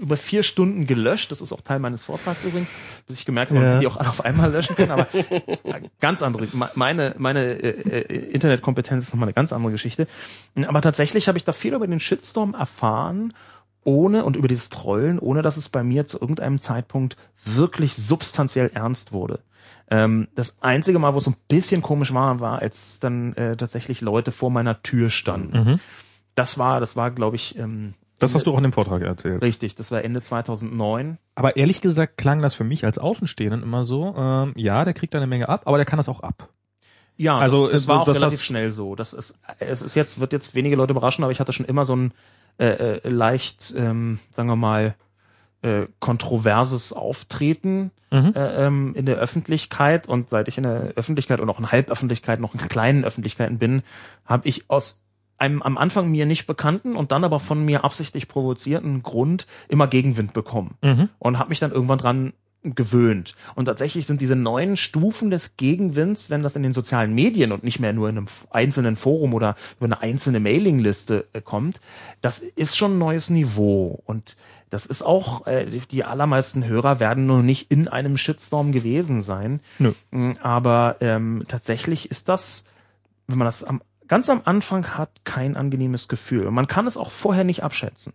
Über- 0.00 0.16
vier 0.16 0.44
Stunden 0.44 0.86
gelöscht, 0.86 1.32
das 1.32 1.40
ist 1.40 1.52
auch 1.52 1.62
Teil 1.62 1.80
meines 1.80 2.04
Vortrags 2.04 2.44
übrigens, 2.44 2.68
bis 3.08 3.18
ich 3.18 3.24
gemerkt 3.26 3.50
habe, 3.50 3.58
man 3.58 3.66
Ja. 3.66 3.72
hätte 3.74 3.80
die 3.80 3.86
auch 3.88 3.96
alle 3.96 4.08
auf 4.08 4.24
einmal 4.24 4.52
löschen 4.52 4.76
können, 4.76 4.92
aber 4.92 5.08
ganz 6.00 6.22
andere, 6.22 6.46
Me- 6.52 6.70
meine, 6.76 7.14
meine 7.18 7.46
äh, 7.46 8.02
äh, 8.02 8.30
Internetkompetenz 8.32 9.04
ist 9.06 9.12
nochmal 9.14 9.26
eine 9.28 9.34
ganz 9.34 9.52
andere 9.52 9.72
Geschichte. 9.72 10.06
Aber 10.66 10.80
tatsächlich 10.80 11.26
habe 11.26 11.38
ich 11.38 11.44
da 11.44 11.52
viel 11.52 11.74
über 11.74 11.88
den 11.88 11.98
Shitstorm 11.98 12.54
erfahren, 12.54 13.34
ohne 13.82 14.24
und 14.24 14.36
über 14.36 14.46
dieses 14.46 14.68
Trollen, 14.70 15.18
ohne 15.18 15.42
dass 15.42 15.56
es 15.56 15.68
bei 15.68 15.82
mir 15.82 16.06
zu 16.06 16.20
irgendeinem 16.20 16.60
Zeitpunkt 16.60 17.16
wirklich 17.44 17.96
substanziell 17.96 18.70
ernst 18.74 19.10
wurde. 19.12 19.40
Ähm, 19.90 20.28
das 20.36 20.58
einzige 20.60 21.00
Mal, 21.00 21.14
wo 21.14 21.18
es 21.18 21.24
so 21.24 21.32
ein 21.32 21.36
bisschen 21.48 21.82
komisch 21.82 22.14
war, 22.14 22.38
war, 22.38 22.60
als 22.60 23.00
dann 23.00 23.32
äh, 23.34 23.56
tatsächlich 23.56 24.00
Leute 24.02 24.30
vor 24.30 24.50
meiner 24.52 24.84
Tür 24.84 25.10
standen. 25.10 25.58
Mhm. 25.58 25.80
Das 26.34 26.58
war, 26.58 26.80
das 26.80 26.96
war, 26.96 27.10
glaube 27.10 27.36
ich, 27.36 27.58
ähm, 27.58 27.94
Das 28.18 28.34
hast 28.34 28.46
du 28.46 28.52
auch 28.52 28.56
in 28.56 28.62
dem 28.62 28.72
Vortrag 28.72 29.02
erzählt. 29.02 29.42
richtig. 29.42 29.74
Das 29.74 29.90
war 29.90 30.02
Ende 30.02 30.22
2009. 30.22 31.18
Aber 31.34 31.56
ehrlich 31.56 31.80
gesagt 31.80 32.16
klang 32.16 32.40
das 32.42 32.54
für 32.54 32.64
mich 32.64 32.84
als 32.84 32.98
Außenstehenden 32.98 33.62
immer 33.62 33.84
so, 33.84 34.14
ähm, 34.16 34.52
ja, 34.56 34.84
der 34.84 34.94
kriegt 34.94 35.12
da 35.14 35.18
eine 35.18 35.26
Menge 35.26 35.48
ab, 35.48 35.62
aber 35.66 35.76
der 35.76 35.84
kann 35.86 35.96
das 35.98 36.08
auch 36.08 36.20
ab. 36.20 36.48
Ja, 37.18 37.38
Also, 37.38 37.66
das, 37.70 37.82
es- 37.82 37.88
war 37.88 38.00
auch 38.00 38.06
das 38.06 38.16
relativ 38.16 38.42
schnell 38.42 38.72
so. 38.72 38.94
Das 38.94 39.12
ist, 39.12 39.38
es 39.58 39.82
ist 39.82 39.94
jetzt 39.94 40.18
wird 40.20 40.32
jetzt 40.32 40.54
wenige 40.54 40.76
Leute 40.76 40.92
überraschen, 40.92 41.22
aber 41.24 41.30
ich 41.32 41.40
hatte 41.40 41.52
schon 41.52 41.66
immer 41.66 41.84
so 41.84 41.94
ein 41.94 42.12
äh, 42.58 42.66
äh, 42.96 43.08
leicht, 43.08 43.74
ähm, 43.76 44.18
sagen 44.30 44.48
wir 44.48 44.56
mal, 44.56 44.94
äh, 45.62 45.86
kontroverses 46.00 46.92
Auftreten 46.92 47.90
Mhm. 48.10 48.32
äh, 48.34 48.66
ähm, 48.66 48.94
in 48.94 49.06
der 49.06 49.16
Öffentlichkeit 49.16 50.06
und 50.06 50.28
seit 50.30 50.48
ich 50.48 50.58
in 50.58 50.64
der 50.64 50.92
Öffentlichkeit 50.96 51.40
und 51.40 51.48
auch 51.48 51.58
in 51.58 51.70
Halböffentlichkeit, 51.72 52.40
noch 52.40 52.52
in 52.54 52.60
kleinen 52.68 53.04
Öffentlichkeiten 53.04 53.56
bin, 53.58 53.82
habe 54.26 54.46
ich 54.48 54.68
aus 54.68 55.00
einem 55.42 55.60
am 55.62 55.76
Anfang 55.76 56.10
mir 56.10 56.24
nicht 56.26 56.46
bekannten 56.46 56.96
und 56.96 57.12
dann 57.12 57.24
aber 57.24 57.40
von 57.40 57.64
mir 57.64 57.84
absichtlich 57.84 58.28
provozierten 58.28 59.02
Grund 59.02 59.46
immer 59.68 59.86
Gegenwind 59.88 60.32
bekommen 60.32 60.74
Mhm. 60.82 61.08
und 61.18 61.38
habe 61.38 61.50
mich 61.50 61.58
dann 61.60 61.72
irgendwann 61.72 61.98
dran 61.98 62.32
gewöhnt. 62.64 63.34
Und 63.56 63.64
tatsächlich 63.64 64.06
sind 64.06 64.20
diese 64.20 64.36
neuen 64.36 64.76
Stufen 64.76 65.30
des 65.30 65.56
Gegenwinds, 65.56 66.30
wenn 66.30 66.44
das 66.44 66.54
in 66.54 66.62
den 66.62 66.72
sozialen 66.72 67.12
Medien 67.12 67.50
und 67.50 67.64
nicht 67.64 67.80
mehr 67.80 67.92
nur 67.92 68.08
in 68.08 68.16
einem 68.18 68.28
einzelnen 68.50 68.94
Forum 68.94 69.34
oder 69.34 69.56
über 69.78 69.86
eine 69.86 70.00
einzelne 70.00 70.38
Mailingliste 70.38 71.26
äh, 71.32 71.40
kommt, 71.40 71.80
das 72.20 72.38
ist 72.38 72.76
schon 72.76 72.92
ein 72.94 72.98
neues 72.98 73.30
Niveau. 73.30 74.00
Und 74.06 74.36
das 74.70 74.86
ist 74.86 75.02
auch, 75.02 75.44
äh, 75.48 75.66
die- 75.90 76.04
allermeisten 76.04 76.64
Hörer 76.64 77.00
werden 77.00 77.26
nur 77.26 77.42
nicht 77.42 77.72
in 77.72 77.88
einem 77.88 78.16
Shitstorm 78.16 78.70
gewesen 78.70 79.22
sein. 79.22 79.58
Nö. 79.80 79.92
Mm, 80.12 80.34
Aber 80.40 80.98
ähm, 81.00 81.44
tatsächlich 81.48 82.12
ist 82.12 82.28
das, 82.28 82.66
wenn 83.26 83.38
man 83.38 83.46
das 83.46 83.64
am, 83.64 83.82
ganz 84.12 84.28
am 84.28 84.42
Anfang 84.44 84.98
hat, 84.98 85.08
kein 85.24 85.56
angenehmes 85.56 86.06
Gefühl. 86.06 86.50
Man 86.50 86.66
kann 86.66 86.86
es 86.86 86.98
auch 86.98 87.10
vorher 87.10 87.44
nicht 87.44 87.62
abschätzen. 87.62 88.12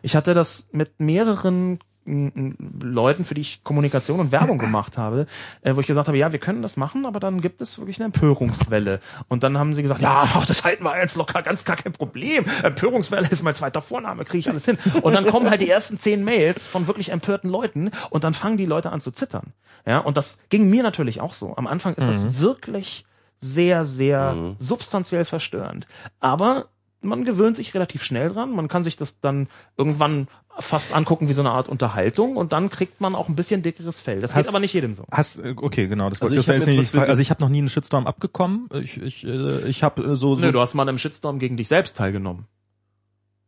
Ich 0.00 0.14
hatte 0.14 0.32
das 0.32 0.68
mit 0.70 1.00
mehreren 1.00 1.80
mm, 2.04 2.26
mm, 2.26 2.56
Leuten, 2.82 3.24
für 3.24 3.34
die 3.34 3.40
ich 3.40 3.64
Kommunikation 3.64 4.20
und 4.20 4.30
Werbung 4.30 4.58
gemacht 4.66 4.96
habe, 4.96 5.26
äh, 5.62 5.74
wo 5.74 5.80
ich 5.80 5.88
gesagt 5.88 6.06
habe, 6.06 6.16
ja, 6.16 6.30
wir 6.30 6.38
können 6.38 6.62
das 6.62 6.76
machen, 6.76 7.04
aber 7.04 7.18
dann 7.18 7.40
gibt 7.40 7.62
es 7.62 7.80
wirklich 7.80 7.98
eine 7.98 8.04
Empörungswelle. 8.04 9.00
Und 9.26 9.42
dann 9.42 9.58
haben 9.58 9.74
sie 9.74 9.82
gesagt, 9.82 10.00
ja, 10.00 10.22
ach, 10.32 10.46
das 10.46 10.62
halten 10.62 10.84
wir 10.84 10.96
jetzt 10.96 11.16
locker, 11.16 11.42
ganz 11.42 11.64
gar 11.64 11.74
kein 11.74 11.94
Problem. 11.94 12.44
Empörungswelle 12.62 13.26
ist 13.28 13.42
mein 13.42 13.56
zweiter 13.56 13.82
Vorname, 13.82 14.24
kriege 14.24 14.38
ich 14.38 14.48
alles 14.48 14.66
hin. 14.66 14.78
Und 15.02 15.14
dann 15.14 15.26
kommen 15.26 15.50
halt 15.50 15.62
die 15.62 15.68
ersten 15.68 15.98
zehn 15.98 16.22
Mails 16.22 16.68
von 16.68 16.86
wirklich 16.86 17.10
empörten 17.10 17.50
Leuten 17.50 17.90
und 18.10 18.22
dann 18.22 18.34
fangen 18.34 18.56
die 18.56 18.66
Leute 18.66 18.92
an 18.92 19.00
zu 19.00 19.10
zittern. 19.10 19.52
Ja, 19.84 19.98
und 19.98 20.16
das 20.16 20.42
ging 20.48 20.70
mir 20.70 20.84
natürlich 20.84 21.20
auch 21.20 21.34
so. 21.34 21.56
Am 21.56 21.66
Anfang 21.66 21.94
ist 21.94 22.06
das 22.06 22.38
wirklich 22.38 23.04
sehr, 23.40 23.84
sehr 23.84 24.54
substanziell 24.58 25.24
verstörend. 25.24 25.86
Aber 26.20 26.66
man 27.02 27.24
gewöhnt 27.24 27.56
sich 27.56 27.72
relativ 27.74 28.02
schnell 28.02 28.28
dran. 28.30 28.50
Man 28.50 28.68
kann 28.68 28.84
sich 28.84 28.96
das 28.98 29.20
dann 29.20 29.48
irgendwann 29.76 30.28
fast 30.58 30.92
angucken 30.94 31.28
wie 31.28 31.32
so 31.32 31.40
eine 31.40 31.50
Art 31.52 31.70
Unterhaltung 31.70 32.36
und 32.36 32.52
dann 32.52 32.68
kriegt 32.68 33.00
man 33.00 33.14
auch 33.14 33.28
ein 33.30 33.36
bisschen 33.36 33.62
dickeres 33.62 33.98
Fell. 34.00 34.20
Das 34.20 34.34
Hast- 34.34 34.44
geht 34.44 34.48
aber 34.50 34.60
nicht 34.60 34.74
jedem 34.74 34.94
so. 34.94 35.04
Hast, 35.10 35.38
äh, 35.38 35.54
okay, 35.56 35.86
genau, 35.88 36.10
das 36.10 36.20
Also 36.20 36.36
wollte 36.36 36.52
ich 36.54 36.64
das 36.64 36.66
nicht 36.66 36.94
Also 36.94 37.22
ich 37.22 37.30
habe 37.30 37.40
noch 37.42 37.48
nie 37.48 37.58
einen 37.60 37.70
Shitstorm 37.70 38.06
abgekommen. 38.06 38.68
Ich, 38.74 39.00
ich, 39.00 39.24
äh, 39.24 39.66
ich 39.66 39.82
habe 39.82 40.02
äh, 40.02 40.16
so, 40.16 40.34
so 40.34 40.40
Nö, 40.42 40.52
du 40.52 40.60
hast 40.60 40.74
mal 40.74 40.82
an 40.82 40.90
einem 40.90 40.98
Shitstorm 40.98 41.38
gegen 41.38 41.56
dich 41.56 41.68
selbst 41.68 41.96
teilgenommen. 41.96 42.44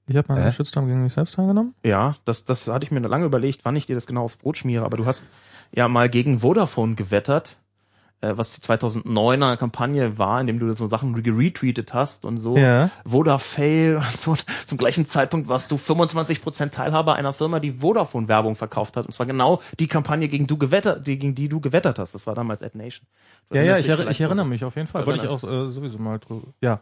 ich 0.07 0.17
habe 0.17 0.29
mal 0.29 0.37
einen 0.37 0.47
Hä? 0.47 0.53
Shitstorm 0.57 0.87
gegen 0.87 1.03
mich 1.03 1.13
selbst 1.13 1.35
teilgenommen. 1.35 1.75
Ja, 1.85 2.17
das, 2.25 2.47
das 2.47 2.67
hatte 2.69 2.87
ich 2.87 2.91
mir 2.93 3.01
lange 3.01 3.27
überlegt, 3.27 3.65
wann 3.65 3.77
ich 3.77 3.85
dir 3.85 3.95
das 3.97 4.07
genau 4.07 4.25
aufs 4.25 4.39
Brot 4.39 4.57
schmiere, 4.57 4.87
aber 4.87 4.97
du 4.97 5.05
hast 5.05 5.25
ja 5.75 5.89
mal 5.89 6.09
gegen 6.09 6.41
Vodafone 6.41 6.95
gewettert, 6.95 7.59
äh, 7.59 7.62
was 8.29 8.53
die 8.53 8.61
2009er 8.61 9.57
Kampagne 9.57 10.19
war, 10.19 10.41
in 10.41 10.47
dem 10.47 10.59
du 10.59 10.73
so 10.73 10.87
Sachen 10.87 11.15
retweetet 11.15 11.93
hast 11.95 12.25
und 12.25 12.39
so. 12.39 12.57
Ja. 12.57 12.91
Vodafail 13.05 13.97
und 13.97 14.17
so. 14.19 14.37
Zum 14.67 14.79
gleichen 14.79 15.07
Zeitpunkt 15.07 15.49
warst 15.49 15.71
du 15.71 15.77
25% 15.77 16.71
Teilhaber 16.71 17.15
einer 17.15 17.33
Firma, 17.33 17.61
die 17.61 17.73
Vodafone-Werbung 17.73 18.57
verkauft 18.57 18.97
hat. 18.97 19.07
Und 19.07 19.13
zwar 19.13 19.27
genau 19.27 19.61
die 19.81 19.89
Kampagne, 19.89 20.29
gegen, 20.29 20.47
du 20.47 20.57
gewettert, 20.59 21.07
die, 21.07 21.19
gegen 21.19 21.35
die 21.35 21.49
du 21.49 21.61
gewettert 21.61 21.99
hast. 21.99 22.15
Das 22.15 22.27
war 22.27 22.35
damals 22.35 22.63
AdNation. 22.63 23.07
Du 23.51 23.57
Ja, 23.57 23.63
ja, 23.63 23.79
ich, 23.79 23.87
vielleicht 23.87 24.11
ich 24.11 24.21
erinnere 24.21 24.47
mich 24.47 24.65
auf 24.65 24.77
jeden 24.77 24.89
Fall. 24.89 25.07
Wollte 25.07 25.25
ich 25.25 25.29
auch 25.29 25.43
äh, 25.43 25.71
sowieso 25.71 25.99
mal 25.99 26.19
drüber. 26.19 26.47
Ja. 26.61 26.81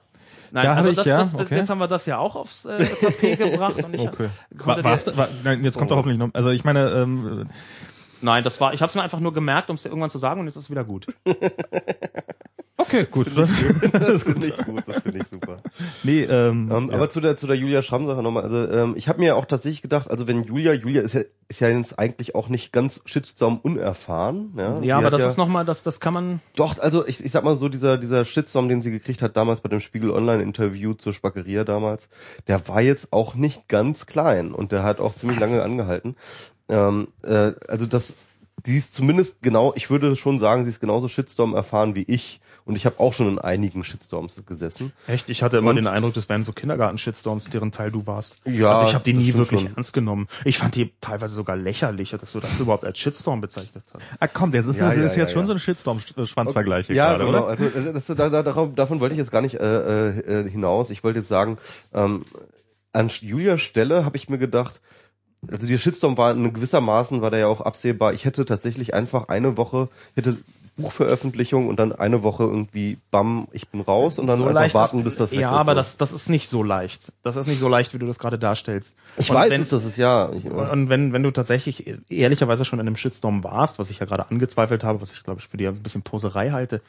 Nein, 0.52 0.64
Da 0.64 0.74
also 0.74 0.90
ich, 0.90 0.96
das, 0.96 1.06
ja, 1.06 1.18
das, 1.18 1.34
okay. 1.34 1.56
jetzt 1.56 1.70
haben 1.70 1.78
wir 1.78 1.88
das 1.88 2.06
ja 2.06 2.18
auch 2.18 2.36
aufs 2.36 2.64
äh, 2.64 2.84
Tapet 2.86 3.38
gebracht. 3.38 3.82
Und 3.82 3.94
ich 3.94 4.00
Okay. 4.00 4.28
War, 4.50 4.76
dir- 4.76 4.84
war's, 4.84 5.16
war, 5.16 5.28
nein, 5.44 5.64
jetzt 5.64 5.76
kommt 5.78 5.90
Oh. 5.90 5.94
doch 5.94 5.98
hoffentlich 5.98 6.18
noch. 6.18 6.30
Also 6.34 6.50
ich 6.50 6.64
meine, 6.64 6.88
ähm, 6.90 7.46
Nein, 8.22 8.44
das 8.44 8.60
war, 8.60 8.74
ich 8.74 8.82
habe 8.82 8.90
es 8.90 8.94
mir 8.94 9.02
einfach 9.02 9.20
nur 9.20 9.32
gemerkt, 9.32 9.70
um 9.70 9.76
es 9.76 9.82
dir 9.82 9.88
irgendwann 9.88 10.10
zu 10.10 10.18
sagen 10.18 10.40
und 10.40 10.46
jetzt 10.46 10.56
ist 10.56 10.64
es 10.64 10.70
wieder 10.70 10.84
gut. 10.84 11.06
okay, 12.76 13.06
gut. 13.10 13.26
Das 13.92 14.24
finde 14.24 14.48
ich 14.48 14.56
gut, 14.58 14.82
das 14.86 15.02
finde 15.02 15.18
ich 15.18 15.26
super. 15.28 15.58
nee, 16.02 16.22
ähm, 16.24 16.70
Ähm, 16.70 16.88
ja. 16.90 16.96
Aber 16.96 17.08
zu 17.10 17.20
der 17.20 17.36
zu 17.36 17.46
der 17.46 17.56
Julia 17.56 17.82
Schramm 17.82 18.06
Sache 18.06 18.22
nochmal. 18.22 18.42
Also 18.42 18.70
ähm, 18.70 18.94
ich 18.96 19.08
habe 19.08 19.20
mir 19.20 19.36
auch 19.36 19.44
tatsächlich 19.44 19.82
gedacht, 19.82 20.10
also 20.10 20.26
wenn 20.26 20.44
Julia, 20.44 20.72
Julia 20.72 21.02
ist 21.02 21.14
ja 21.14 21.22
ist 21.50 21.58
ja 21.58 21.68
jetzt 21.68 21.98
eigentlich 21.98 22.36
auch 22.36 22.48
nicht 22.48 22.72
ganz 22.72 23.02
Shitstorm 23.06 23.58
unerfahren. 23.58 24.52
Ja, 24.56 24.74
Ja, 24.74 24.80
Sie 24.80 24.92
aber 24.92 25.10
das 25.10 25.22
ja, 25.22 25.28
ist 25.30 25.36
nochmal, 25.36 25.64
das, 25.64 25.82
das 25.82 25.98
kann 25.98 26.14
man, 26.14 26.40
Doch, 26.54 26.78
also 26.78 27.04
ich, 27.04 27.24
ich 27.24 27.32
sag 27.32 27.42
mal 27.42 27.56
so, 27.56 27.68
dieser, 27.68 27.98
dieser 27.98 28.24
Shitstorm, 28.24 28.68
den 28.68 28.82
sie 28.82 28.92
gekriegt 28.92 29.20
hat 29.20 29.36
damals 29.36 29.60
bei 29.60 29.68
dem 29.68 29.80
Spiegel 29.80 30.12
Online-Interview 30.12 30.94
zur 30.94 31.12
Spackeria 31.12 31.64
damals, 31.64 32.08
der 32.46 32.68
war 32.68 32.80
jetzt 32.80 33.12
auch 33.12 33.34
nicht 33.34 33.66
ganz 33.66 34.06
klein 34.06 34.52
und 34.52 34.70
der 34.70 34.84
hat 34.84 35.00
auch 35.00 35.16
ziemlich 35.16 35.40
lange 35.40 35.60
angehalten. 35.64 36.14
Ähm, 36.70 37.08
äh, 37.22 37.52
also 37.68 37.86
das, 37.86 38.14
sie 38.64 38.76
ist 38.78 38.94
zumindest 38.94 39.42
genau, 39.42 39.72
ich 39.76 39.90
würde 39.90 40.14
schon 40.16 40.38
sagen, 40.38 40.64
sie 40.64 40.70
ist 40.70 40.80
genauso 40.80 41.08
Shitstorm 41.08 41.54
erfahren 41.54 41.94
wie 41.94 42.04
ich 42.06 42.40
und 42.66 42.76
ich 42.76 42.84
habe 42.86 43.00
auch 43.00 43.12
schon 43.14 43.26
in 43.28 43.38
einigen 43.38 43.82
Shitstorms 43.82 44.42
gesessen. 44.46 44.92
echt, 45.08 45.30
ich 45.30 45.42
hatte 45.42 45.56
immer 45.56 45.70
Und? 45.70 45.76
den 45.76 45.86
Eindruck, 45.86 46.14
das 46.14 46.28
wären 46.28 46.44
so 46.44 46.52
Kindergarten-Shitstorms, 46.52 47.50
deren 47.50 47.72
Teil 47.72 47.90
du 47.90 48.06
warst. 48.06 48.36
Ja, 48.44 48.72
Also 48.72 48.86
ich 48.88 48.94
habe 48.94 49.02
die 49.02 49.14
nie 49.14 49.34
wirklich 49.34 49.62
schon. 49.62 49.74
ernst 49.74 49.92
genommen. 49.92 50.28
Ich 50.44 50.58
fand 50.58 50.74
die 50.76 50.92
teilweise 51.00 51.34
sogar 51.34 51.56
lächerlich, 51.56 52.10
dass 52.10 52.32
du 52.32 52.38
das 52.38 52.60
überhaupt 52.60 52.84
als 52.84 52.98
Shitstorm 52.98 53.40
bezeichnet 53.40 53.82
hast. 53.92 54.04
ah, 54.20 54.28
komm, 54.28 54.52
das 54.52 54.66
ist, 54.66 54.78
Ja, 54.78 54.86
das 54.86 54.96
ja, 54.98 55.04
ist 55.04 55.16
jetzt 55.16 55.28
ja, 55.30 55.32
schon 55.34 55.42
ja. 55.42 55.46
so 55.46 55.52
ein 55.54 55.58
Shitstorm-Schwanzvergleich 55.58 56.86
hier 56.86 56.96
Ja, 56.96 57.10
gerade, 57.16 57.24
genau. 57.24 57.38
oder? 57.38 57.46
Also 57.48 57.64
äh, 57.64 57.92
das, 57.92 58.06
da, 58.06 58.14
da, 58.28 58.42
darauf, 58.42 58.74
davon 58.74 59.00
wollte 59.00 59.14
ich 59.14 59.18
jetzt 59.18 59.32
gar 59.32 59.40
nicht 59.40 59.54
äh, 59.54 60.08
äh, 60.42 60.48
hinaus. 60.50 60.90
Ich 60.90 61.02
wollte 61.02 61.20
jetzt 61.20 61.28
sagen, 61.28 61.58
ähm, 61.94 62.24
an 62.92 63.08
Julias 63.08 63.62
Stelle 63.62 64.04
habe 64.04 64.16
ich 64.16 64.28
mir 64.28 64.38
gedacht, 64.38 64.80
also 65.48 65.66
der 65.66 65.78
Shitstorm 65.78 66.18
war 66.18 66.32
in 66.32 66.52
gewissermaßen 66.52 67.22
war 67.22 67.30
der 67.30 67.40
ja 67.40 67.46
auch 67.46 67.60
absehbar. 67.60 68.12
Ich 68.12 68.24
hätte 68.24 68.44
tatsächlich 68.44 68.94
einfach 68.94 69.28
eine 69.28 69.56
Woche, 69.56 69.88
hätte 70.14 70.36
Buchveröffentlichung 70.80 71.68
und 71.68 71.76
dann 71.78 71.92
eine 71.92 72.22
Woche 72.22 72.44
irgendwie, 72.44 72.98
bam, 73.10 73.48
ich 73.52 73.68
bin 73.68 73.80
raus 73.80 74.18
und 74.18 74.26
dann 74.26 74.38
so 74.38 74.44
einfach 74.44 74.60
leicht 74.60 74.74
warten, 74.74 75.04
bis 75.04 75.16
das 75.16 75.32
weg 75.32 75.40
Ja, 75.40 75.52
ist. 75.52 75.56
aber 75.58 75.72
so. 75.72 75.80
das, 75.80 75.96
das 75.96 76.12
ist 76.12 76.28
nicht 76.28 76.48
so 76.48 76.62
leicht. 76.62 77.12
Das 77.22 77.36
ist 77.36 77.46
nicht 77.46 77.60
so 77.60 77.68
leicht, 77.68 77.94
wie 77.94 77.98
du 77.98 78.06
das 78.06 78.18
gerade 78.18 78.38
darstellst. 78.38 78.96
ich 79.16 79.30
Und 79.30 79.36
weiß 79.36 79.50
wenn, 79.50 79.60
es, 79.60 79.68
das 79.70 79.84
ist 79.84 79.96
ja. 79.96 80.30
Ich, 80.32 80.44
Und 80.44 80.88
wenn, 80.88 81.12
wenn 81.12 81.22
du 81.22 81.30
tatsächlich 81.30 81.86
ehrlicherweise 82.08 82.64
schon 82.64 82.80
in 82.80 82.86
einem 82.86 82.96
Shitstorm 82.96 83.44
warst, 83.44 83.78
was 83.78 83.90
ich 83.90 83.98
ja 83.98 84.06
gerade 84.06 84.28
angezweifelt 84.30 84.84
habe, 84.84 85.00
was 85.00 85.12
ich 85.12 85.22
glaube 85.22 85.40
ich 85.40 85.48
für 85.48 85.56
dir 85.56 85.70
ein 85.70 85.82
bisschen 85.82 86.02
Poserei 86.02 86.50
halte, 86.50 86.80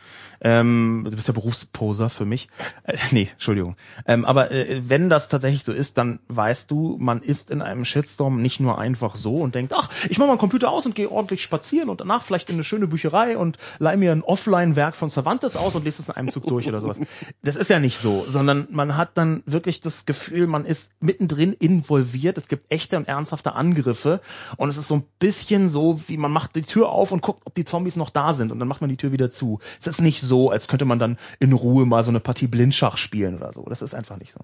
ähm, 0.41 1.01
du 1.09 1.15
bist 1.15 1.27
ja 1.27 1.33
Berufsposer 1.33 2.09
für 2.09 2.25
mich. 2.25 2.47
Äh, 2.83 2.97
nee, 3.11 3.29
Entschuldigung. 3.33 3.75
Ähm, 4.07 4.25
aber 4.25 4.51
äh, 4.51 4.81
wenn 4.87 5.09
das 5.09 5.29
tatsächlich 5.29 5.63
so 5.63 5.73
ist, 5.73 5.97
dann 5.97 6.19
weißt 6.27 6.69
du, 6.71 6.97
man 6.99 7.21
ist 7.21 7.49
in 7.51 7.61
einem 7.61 7.85
Shitstorm 7.85 8.41
nicht 8.41 8.59
nur 8.59 8.77
einfach 8.79 9.15
so 9.15 9.35
und 9.37 9.55
denkt, 9.55 9.73
ach, 9.75 9.89
ich 10.09 10.17
mache 10.17 10.27
mal 10.27 10.33
einen 10.33 10.39
Computer 10.39 10.69
aus 10.71 10.85
und 10.85 10.95
gehe 10.95 11.09
ordentlich 11.11 11.43
spazieren 11.43 11.89
und 11.89 12.01
danach 12.01 12.23
vielleicht 12.23 12.49
in 12.49 12.55
eine 12.55 12.63
schöne 12.63 12.87
Bücherei 12.87 13.37
und 13.37 13.57
leih 13.81 13.97
mir 13.97 14.11
ein 14.11 14.21
Offline-Werk 14.21 14.95
von 14.95 15.09
Cervantes 15.09 15.55
aus 15.55 15.73
und 15.75 15.83
lese 15.83 16.01
es 16.01 16.09
in 16.09 16.15
einem 16.15 16.29
Zug 16.29 16.45
durch 16.45 16.67
oder 16.67 16.81
sowas. 16.81 16.97
Das 17.41 17.55
ist 17.55 17.69
ja 17.69 17.79
nicht 17.79 17.97
so, 17.97 18.23
sondern 18.27 18.67
man 18.69 18.95
hat 18.95 19.17
dann 19.17 19.41
wirklich 19.47 19.81
das 19.81 20.05
Gefühl, 20.05 20.45
man 20.45 20.65
ist 20.65 20.93
mittendrin 20.99 21.53
involviert. 21.53 22.37
Es 22.37 22.47
gibt 22.47 22.71
echte 22.71 22.95
und 22.95 23.07
ernsthafte 23.07 23.53
Angriffe 23.53 24.21
und 24.57 24.69
es 24.69 24.77
ist 24.77 24.87
so 24.87 24.95
ein 24.95 25.03
bisschen 25.17 25.67
so, 25.69 25.99
wie 26.07 26.17
man 26.17 26.31
macht 26.31 26.55
die 26.55 26.61
Tür 26.61 26.89
auf 26.89 27.11
und 27.11 27.23
guckt, 27.23 27.41
ob 27.45 27.55
die 27.55 27.65
Zombies 27.65 27.95
noch 27.95 28.11
da 28.11 28.35
sind 28.35 28.51
und 28.51 28.59
dann 28.59 28.67
macht 28.67 28.81
man 28.81 28.89
die 28.89 28.97
Tür 28.97 29.11
wieder 29.11 29.31
zu. 29.31 29.59
Es 29.79 29.87
ist 29.87 29.99
nicht 29.99 30.21
so, 30.21 30.51
als 30.51 30.67
könnte 30.67 30.85
man 30.85 30.99
dann 30.99 31.17
in 31.39 31.51
Ruhe 31.51 31.87
mal 31.87 32.03
so 32.03 32.11
eine 32.11 32.19
Partie 32.19 32.47
Blindschach 32.47 32.97
spielen 32.97 33.35
oder 33.35 33.51
so. 33.51 33.63
Das 33.63 33.81
ist 33.81 33.95
einfach 33.95 34.17
nicht 34.17 34.31
so. 34.31 34.41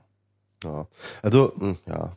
ja. 0.68 0.88
Also, 1.22 1.54
mh, 1.58 1.76
ja. 1.86 2.12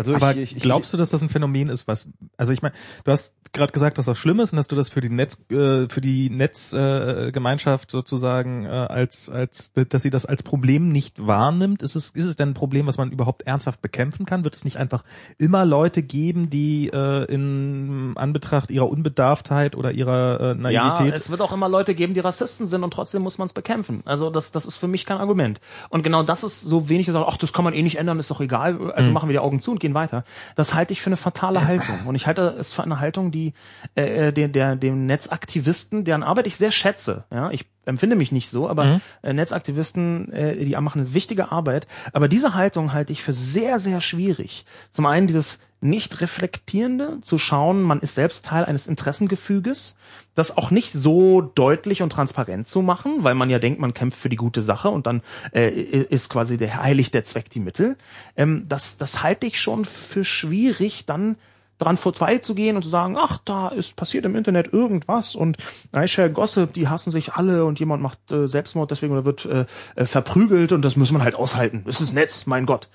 Also 0.00 0.14
Aber 0.14 0.36
ich, 0.36 0.56
ich, 0.56 0.62
glaubst 0.62 0.92
du, 0.92 0.96
dass 0.96 1.10
das 1.10 1.22
ein 1.22 1.28
Phänomen 1.28 1.68
ist, 1.68 1.86
was 1.86 2.08
also 2.36 2.52
ich 2.52 2.62
meine, 2.62 2.74
du 3.04 3.12
hast 3.12 3.34
gerade 3.52 3.72
gesagt, 3.72 3.98
dass 3.98 4.06
das 4.06 4.18
schlimm 4.18 4.40
ist 4.40 4.52
und 4.52 4.56
dass 4.56 4.68
du 4.68 4.76
das 4.76 4.88
für 4.88 5.00
die 5.00 5.08
Netz 5.08 5.38
äh, 5.50 5.88
für 5.88 6.00
die 6.00 6.30
Netzgemeinschaft 6.30 7.28
äh, 7.28 7.32
Gemeinschaft 7.32 7.90
sozusagen 7.90 8.64
äh, 8.64 8.68
als 8.68 9.28
als 9.28 9.72
dass 9.72 10.02
sie 10.02 10.10
das 10.10 10.26
als 10.26 10.42
Problem 10.42 10.92
nicht 10.92 11.26
wahrnimmt, 11.26 11.82
ist 11.82 11.96
es 11.96 12.10
ist 12.10 12.26
es 12.26 12.36
denn 12.36 12.50
ein 12.50 12.54
Problem, 12.54 12.86
was 12.86 12.98
man 12.98 13.10
überhaupt 13.10 13.42
ernsthaft 13.42 13.82
bekämpfen 13.82 14.26
kann? 14.26 14.44
Wird 14.44 14.54
es 14.54 14.64
nicht 14.64 14.76
einfach 14.76 15.04
immer 15.38 15.64
Leute 15.64 16.02
geben, 16.02 16.50
die 16.50 16.90
äh, 16.92 17.24
in 17.32 18.12
Anbetracht 18.16 18.70
ihrer 18.70 18.88
Unbedarftheit 18.88 19.76
oder 19.76 19.92
ihrer 19.92 20.56
äh, 20.58 20.72
Ja, 20.72 20.94
Naivität 20.94 21.14
es 21.14 21.30
wird 21.30 21.40
auch 21.40 21.52
immer 21.52 21.68
Leute 21.68 21.94
geben, 21.94 22.14
die 22.14 22.20
Rassisten 22.20 22.66
sind 22.66 22.82
und 22.82 22.92
trotzdem 22.92 23.22
muss 23.22 23.38
man 23.38 23.46
es 23.46 23.52
bekämpfen. 23.52 24.02
Also 24.04 24.30
das, 24.30 24.52
das 24.52 24.64
ist 24.66 24.76
für 24.76 24.88
mich 24.88 25.06
kein 25.06 25.18
Argument. 25.18 25.60
Und 25.88 26.02
genau 26.02 26.22
das 26.22 26.42
ist 26.42 26.62
so 26.62 26.88
wenig 26.88 27.06
gesagt, 27.06 27.26
ach, 27.28 27.36
das 27.36 27.52
kann 27.52 27.64
man 27.64 27.74
eh 27.74 27.82
nicht 27.82 27.98
ändern, 27.98 28.18
ist 28.18 28.30
doch 28.30 28.40
egal, 28.40 28.92
also 28.92 29.10
machen 29.10 29.28
wir 29.28 29.34
die 29.34 29.38
Augen 29.38 29.60
zu 29.60 29.72
und 29.72 29.80
gehen 29.80 29.89
weiter. 29.94 30.24
Das 30.56 30.74
halte 30.74 30.92
ich 30.92 31.00
für 31.00 31.08
eine 31.08 31.16
fatale 31.16 31.66
Haltung. 31.66 32.06
Und 32.06 32.14
ich 32.14 32.26
halte 32.26 32.54
es 32.58 32.72
für 32.72 32.82
eine 32.82 33.00
Haltung, 33.00 33.30
die 33.30 33.54
äh, 33.94 34.32
der, 34.32 34.48
der, 34.48 34.76
dem 34.76 35.06
Netzaktivisten, 35.06 36.04
deren 36.04 36.22
Arbeit 36.22 36.46
ich 36.46 36.56
sehr 36.56 36.70
schätze, 36.70 37.24
ja, 37.30 37.50
ich 37.50 37.66
empfinde 37.86 38.16
mich 38.16 38.32
nicht 38.32 38.50
so, 38.50 38.68
aber 38.68 39.00
äh, 39.22 39.32
Netzaktivisten, 39.32 40.32
äh, 40.32 40.64
die 40.64 40.76
machen 40.76 41.00
eine 41.00 41.14
wichtige 41.14 41.50
Arbeit. 41.50 41.86
Aber 42.12 42.28
diese 42.28 42.54
Haltung 42.54 42.92
halte 42.92 43.12
ich 43.12 43.22
für 43.22 43.32
sehr, 43.32 43.80
sehr 43.80 44.00
schwierig. 44.00 44.64
Zum 44.92 45.06
einen 45.06 45.26
dieses 45.26 45.58
nicht 45.80 46.20
reflektierende, 46.20 47.20
zu 47.22 47.38
schauen, 47.38 47.82
man 47.82 48.00
ist 48.00 48.14
selbst 48.14 48.44
Teil 48.44 48.64
eines 48.64 48.86
Interessengefüges, 48.86 49.96
das 50.40 50.56
auch 50.56 50.70
nicht 50.70 50.92
so 50.92 51.42
deutlich 51.42 52.02
und 52.02 52.10
transparent 52.10 52.66
zu 52.66 52.80
machen, 52.80 53.22
weil 53.24 53.34
man 53.34 53.50
ja 53.50 53.58
denkt, 53.58 53.78
man 53.78 53.94
kämpft 53.94 54.18
für 54.18 54.30
die 54.30 54.36
gute 54.36 54.62
Sache 54.62 54.88
und 54.88 55.06
dann 55.06 55.20
äh, 55.52 55.68
ist 55.68 56.30
quasi 56.30 56.56
der 56.56 56.82
heiligt 56.82 57.12
der 57.12 57.24
Zweck 57.24 57.50
die 57.50 57.60
Mittel. 57.60 57.96
Ähm, 58.36 58.64
das, 58.66 58.96
das 58.96 59.22
halte 59.22 59.46
ich 59.46 59.60
schon 59.60 59.84
für 59.84 60.24
schwierig, 60.24 61.04
dann 61.04 61.36
daran 61.76 61.96
vorbeizugehen 61.96 62.76
und 62.76 62.82
zu 62.82 62.88
sagen, 62.88 63.16
ach, 63.18 63.38
da 63.44 63.68
ist 63.68 63.96
passiert 63.96 64.24
im 64.24 64.34
Internet 64.34 64.72
irgendwas 64.72 65.34
und 65.34 65.58
iShare 65.94 66.30
Gossip, 66.30 66.72
die 66.72 66.88
hassen 66.88 67.10
sich 67.10 67.34
alle 67.34 67.64
und 67.66 67.78
jemand 67.78 68.02
macht 68.02 68.32
äh, 68.32 68.48
Selbstmord 68.48 68.90
deswegen 68.90 69.12
oder 69.12 69.24
wird 69.24 69.44
äh, 69.46 69.66
äh, 69.94 70.06
verprügelt 70.06 70.72
und 70.72 70.82
das 70.82 70.96
muss 70.96 71.10
man 71.10 71.22
halt 71.22 71.34
aushalten. 71.34 71.84
Es 71.86 72.00
ist 72.00 72.14
Netz, 72.14 72.46
mein 72.46 72.66
Gott. 72.66 72.88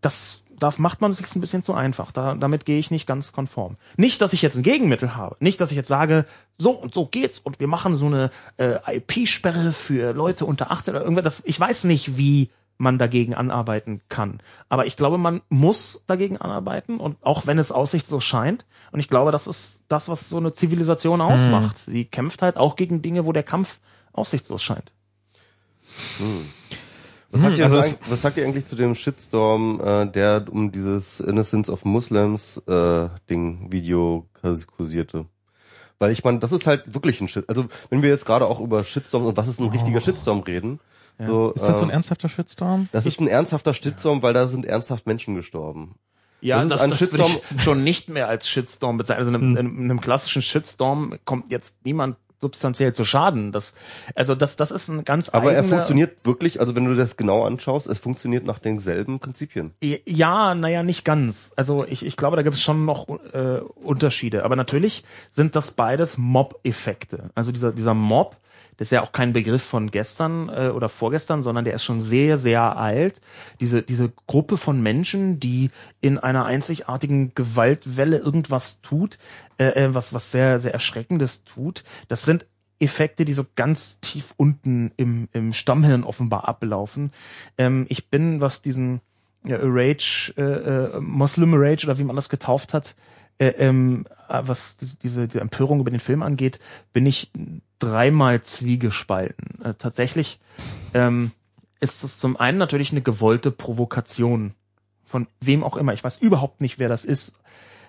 Das 0.00 0.44
da 0.58 0.72
macht 0.78 1.00
man 1.00 1.12
sich 1.14 1.34
ein 1.34 1.40
bisschen 1.40 1.62
zu 1.62 1.74
einfach. 1.74 2.12
Da, 2.12 2.34
damit 2.34 2.64
gehe 2.64 2.78
ich 2.78 2.90
nicht 2.90 3.06
ganz 3.06 3.32
konform. 3.32 3.76
Nicht, 3.96 4.20
dass 4.20 4.32
ich 4.32 4.42
jetzt 4.42 4.56
ein 4.56 4.62
Gegenmittel 4.62 5.14
habe. 5.16 5.36
Nicht, 5.40 5.60
dass 5.60 5.70
ich 5.70 5.76
jetzt 5.76 5.88
sage, 5.88 6.26
so 6.58 6.70
und 6.70 6.94
so 6.94 7.06
geht's 7.06 7.38
und 7.38 7.60
wir 7.60 7.68
machen 7.68 7.96
so 7.96 8.06
eine 8.06 8.30
äh, 8.56 8.96
IP-Sperre 8.96 9.72
für 9.72 10.12
Leute 10.12 10.46
unter 10.46 10.70
18 10.70 10.94
oder 10.94 11.02
irgendwas. 11.02 11.24
Das, 11.24 11.42
ich 11.44 11.58
weiß 11.58 11.84
nicht, 11.84 12.16
wie 12.16 12.50
man 12.78 12.98
dagegen 12.98 13.34
anarbeiten 13.34 14.02
kann. 14.08 14.40
Aber 14.68 14.86
ich 14.86 14.96
glaube, 14.96 15.18
man 15.18 15.40
muss 15.48 16.04
dagegen 16.06 16.36
anarbeiten 16.36 17.00
und 17.00 17.16
auch 17.22 17.46
wenn 17.46 17.58
es 17.58 17.72
aussichtslos 17.72 18.24
scheint. 18.24 18.66
Und 18.92 19.00
ich 19.00 19.08
glaube, 19.08 19.32
das 19.32 19.46
ist 19.46 19.82
das, 19.88 20.08
was 20.08 20.28
so 20.28 20.36
eine 20.36 20.52
Zivilisation 20.52 21.20
ausmacht. 21.20 21.78
Hm. 21.86 21.92
Sie 21.92 22.04
kämpft 22.04 22.42
halt 22.42 22.56
auch 22.56 22.76
gegen 22.76 23.02
Dinge, 23.02 23.24
wo 23.24 23.32
der 23.32 23.42
Kampf 23.42 23.78
aussichtslos 24.12 24.62
scheint. 24.62 24.92
Hm. 26.18 26.48
Was, 27.36 27.42
sagt 27.42 27.56
hm, 27.56 27.62
also 27.62 27.76
ihr, 27.76 27.98
was 28.08 28.22
sagt 28.22 28.36
ihr 28.36 28.44
eigentlich 28.44 28.66
zu 28.66 28.76
dem 28.76 28.94
Shitstorm, 28.94 29.80
äh, 29.80 30.06
der 30.06 30.46
um 30.50 30.72
dieses 30.72 31.20
Innocence 31.20 31.68
of 31.68 31.84
Muslims 31.84 32.58
äh, 32.66 33.08
Ding 33.28 33.70
Video 33.70 34.26
kursierte? 34.76 35.26
Weil 35.98 36.12
ich 36.12 36.24
meine, 36.24 36.38
das 36.38 36.52
ist 36.52 36.66
halt 36.66 36.94
wirklich 36.94 37.20
ein 37.20 37.28
Shit. 37.28 37.48
Also 37.48 37.66
wenn 37.90 38.02
wir 38.02 38.10
jetzt 38.10 38.26
gerade 38.26 38.46
auch 38.46 38.60
über 38.60 38.84
Shitstorm 38.84 39.26
und 39.26 39.36
was 39.36 39.48
ist 39.48 39.60
ein 39.60 39.68
richtiger 39.68 39.98
oh. 39.98 40.00
Shitstorm 40.00 40.40
reden, 40.40 40.80
ja. 41.18 41.26
So, 41.26 41.52
ist 41.52 41.62
das 41.62 41.76
so 41.76 41.82
ein 41.82 41.88
ähm, 41.88 41.94
ernsthafter 41.94 42.28
Shitstorm? 42.28 42.88
Das 42.92 43.06
ist 43.06 43.20
ein 43.20 43.28
ernsthafter 43.28 43.72
Shitstorm, 43.72 44.22
weil 44.22 44.34
da 44.34 44.48
sind 44.48 44.66
ernsthaft 44.66 45.06
Menschen 45.06 45.34
gestorben. 45.34 45.94
Ja, 46.42 46.62
das, 46.64 46.80
das, 46.80 46.90
das 46.90 46.98
Shitstorm 46.98 47.32
würde 47.32 47.42
ich 47.56 47.62
schon 47.62 47.84
nicht 47.84 48.10
mehr 48.10 48.28
als 48.28 48.48
Shitstorm 48.48 48.98
bezeichnen. 48.98 49.18
Also 49.20 49.30
in 49.30 49.36
einem, 49.36 49.56
hm. 49.56 49.84
in 49.84 49.90
einem 49.90 50.00
klassischen 50.00 50.42
Shitstorm 50.42 51.14
kommt 51.24 51.50
jetzt 51.50 51.84
niemand 51.84 52.16
substanziell 52.40 52.92
zu 52.92 53.04
schaden. 53.04 53.52
Das, 53.52 53.74
also 54.14 54.34
das, 54.34 54.56
das 54.56 54.70
ist 54.70 54.88
ein 54.88 55.04
ganz 55.04 55.28
Aber 55.30 55.52
er 55.52 55.64
funktioniert 55.64 56.24
wirklich, 56.24 56.60
also 56.60 56.76
wenn 56.76 56.84
du 56.84 56.94
das 56.94 57.16
genau 57.16 57.44
anschaust, 57.44 57.86
es 57.86 57.98
funktioniert 57.98 58.44
nach 58.44 58.58
denselben 58.58 59.18
Prinzipien. 59.20 59.72
Ja, 59.82 60.54
naja, 60.54 60.82
nicht 60.82 61.04
ganz. 61.04 61.52
Also 61.56 61.84
ich, 61.86 62.04
ich 62.04 62.16
glaube, 62.16 62.36
da 62.36 62.42
gibt 62.42 62.56
es 62.56 62.62
schon 62.62 62.84
noch 62.84 63.08
äh, 63.32 63.60
Unterschiede. 63.82 64.44
Aber 64.44 64.56
natürlich 64.56 65.04
sind 65.30 65.56
das 65.56 65.72
beides 65.72 66.18
Mob-Effekte. 66.18 67.30
Also 67.34 67.52
dieser, 67.52 67.72
dieser 67.72 67.94
Mob, 67.94 68.36
das 68.76 68.88
ist 68.88 68.92
ja 68.92 69.02
auch 69.02 69.12
kein 69.12 69.32
Begriff 69.32 69.62
von 69.62 69.90
gestern 69.90 70.48
äh, 70.48 70.68
oder 70.68 70.88
vorgestern, 70.88 71.42
sondern 71.42 71.64
der 71.64 71.74
ist 71.74 71.84
schon 71.84 72.00
sehr, 72.00 72.38
sehr 72.38 72.76
alt. 72.76 73.20
Diese, 73.60 73.82
diese 73.82 74.12
Gruppe 74.26 74.56
von 74.56 74.82
Menschen, 74.82 75.40
die 75.40 75.70
in 76.00 76.18
einer 76.18 76.44
einzigartigen 76.44 77.34
Gewaltwelle 77.34 78.18
irgendwas 78.18 78.82
tut, 78.82 79.18
äh, 79.58 79.68
äh, 79.68 79.94
was, 79.94 80.12
was 80.12 80.30
sehr, 80.30 80.60
sehr 80.60 80.74
Erschreckendes 80.74 81.44
tut, 81.44 81.84
das 82.08 82.24
sind 82.24 82.46
Effekte, 82.78 83.24
die 83.24 83.32
so 83.32 83.46
ganz 83.56 84.00
tief 84.00 84.34
unten 84.36 84.92
im, 84.96 85.28
im 85.32 85.54
Stammhirn 85.54 86.04
offenbar 86.04 86.46
ablaufen. 86.46 87.10
Ähm, 87.56 87.86
ich 87.88 88.10
bin, 88.10 88.40
was 88.40 88.60
diesen 88.60 89.00
ja, 89.46 89.58
Rage, 89.60 90.34
äh, 90.36 90.42
äh, 90.96 91.00
Muslim 91.00 91.54
Rage 91.54 91.86
oder 91.86 91.98
wie 91.98 92.04
man 92.04 92.16
das 92.16 92.28
getauft 92.28 92.74
hat, 92.74 92.94
äh, 93.38 93.48
ähm, 93.48 94.06
äh, 94.28 94.40
was 94.42 94.76
diese, 94.78 95.28
diese 95.28 95.40
Empörung 95.40 95.80
über 95.80 95.90
den 95.90 96.00
Film 96.00 96.22
angeht, 96.22 96.58
bin 96.92 97.06
ich 97.06 97.30
dreimal 97.78 98.42
zwiegespalten. 98.42 99.62
Äh, 99.62 99.74
tatsächlich 99.74 100.40
ähm, 100.94 101.32
ist 101.80 102.04
es 102.04 102.18
zum 102.18 102.36
einen 102.36 102.58
natürlich 102.58 102.92
eine 102.92 103.02
gewollte 103.02 103.50
Provokation 103.50 104.54
von 105.04 105.28
wem 105.40 105.62
auch 105.62 105.76
immer. 105.76 105.92
Ich 105.92 106.02
weiß 106.02 106.18
überhaupt 106.18 106.60
nicht, 106.60 106.78
wer 106.78 106.88
das 106.88 107.04
ist. 107.04 107.34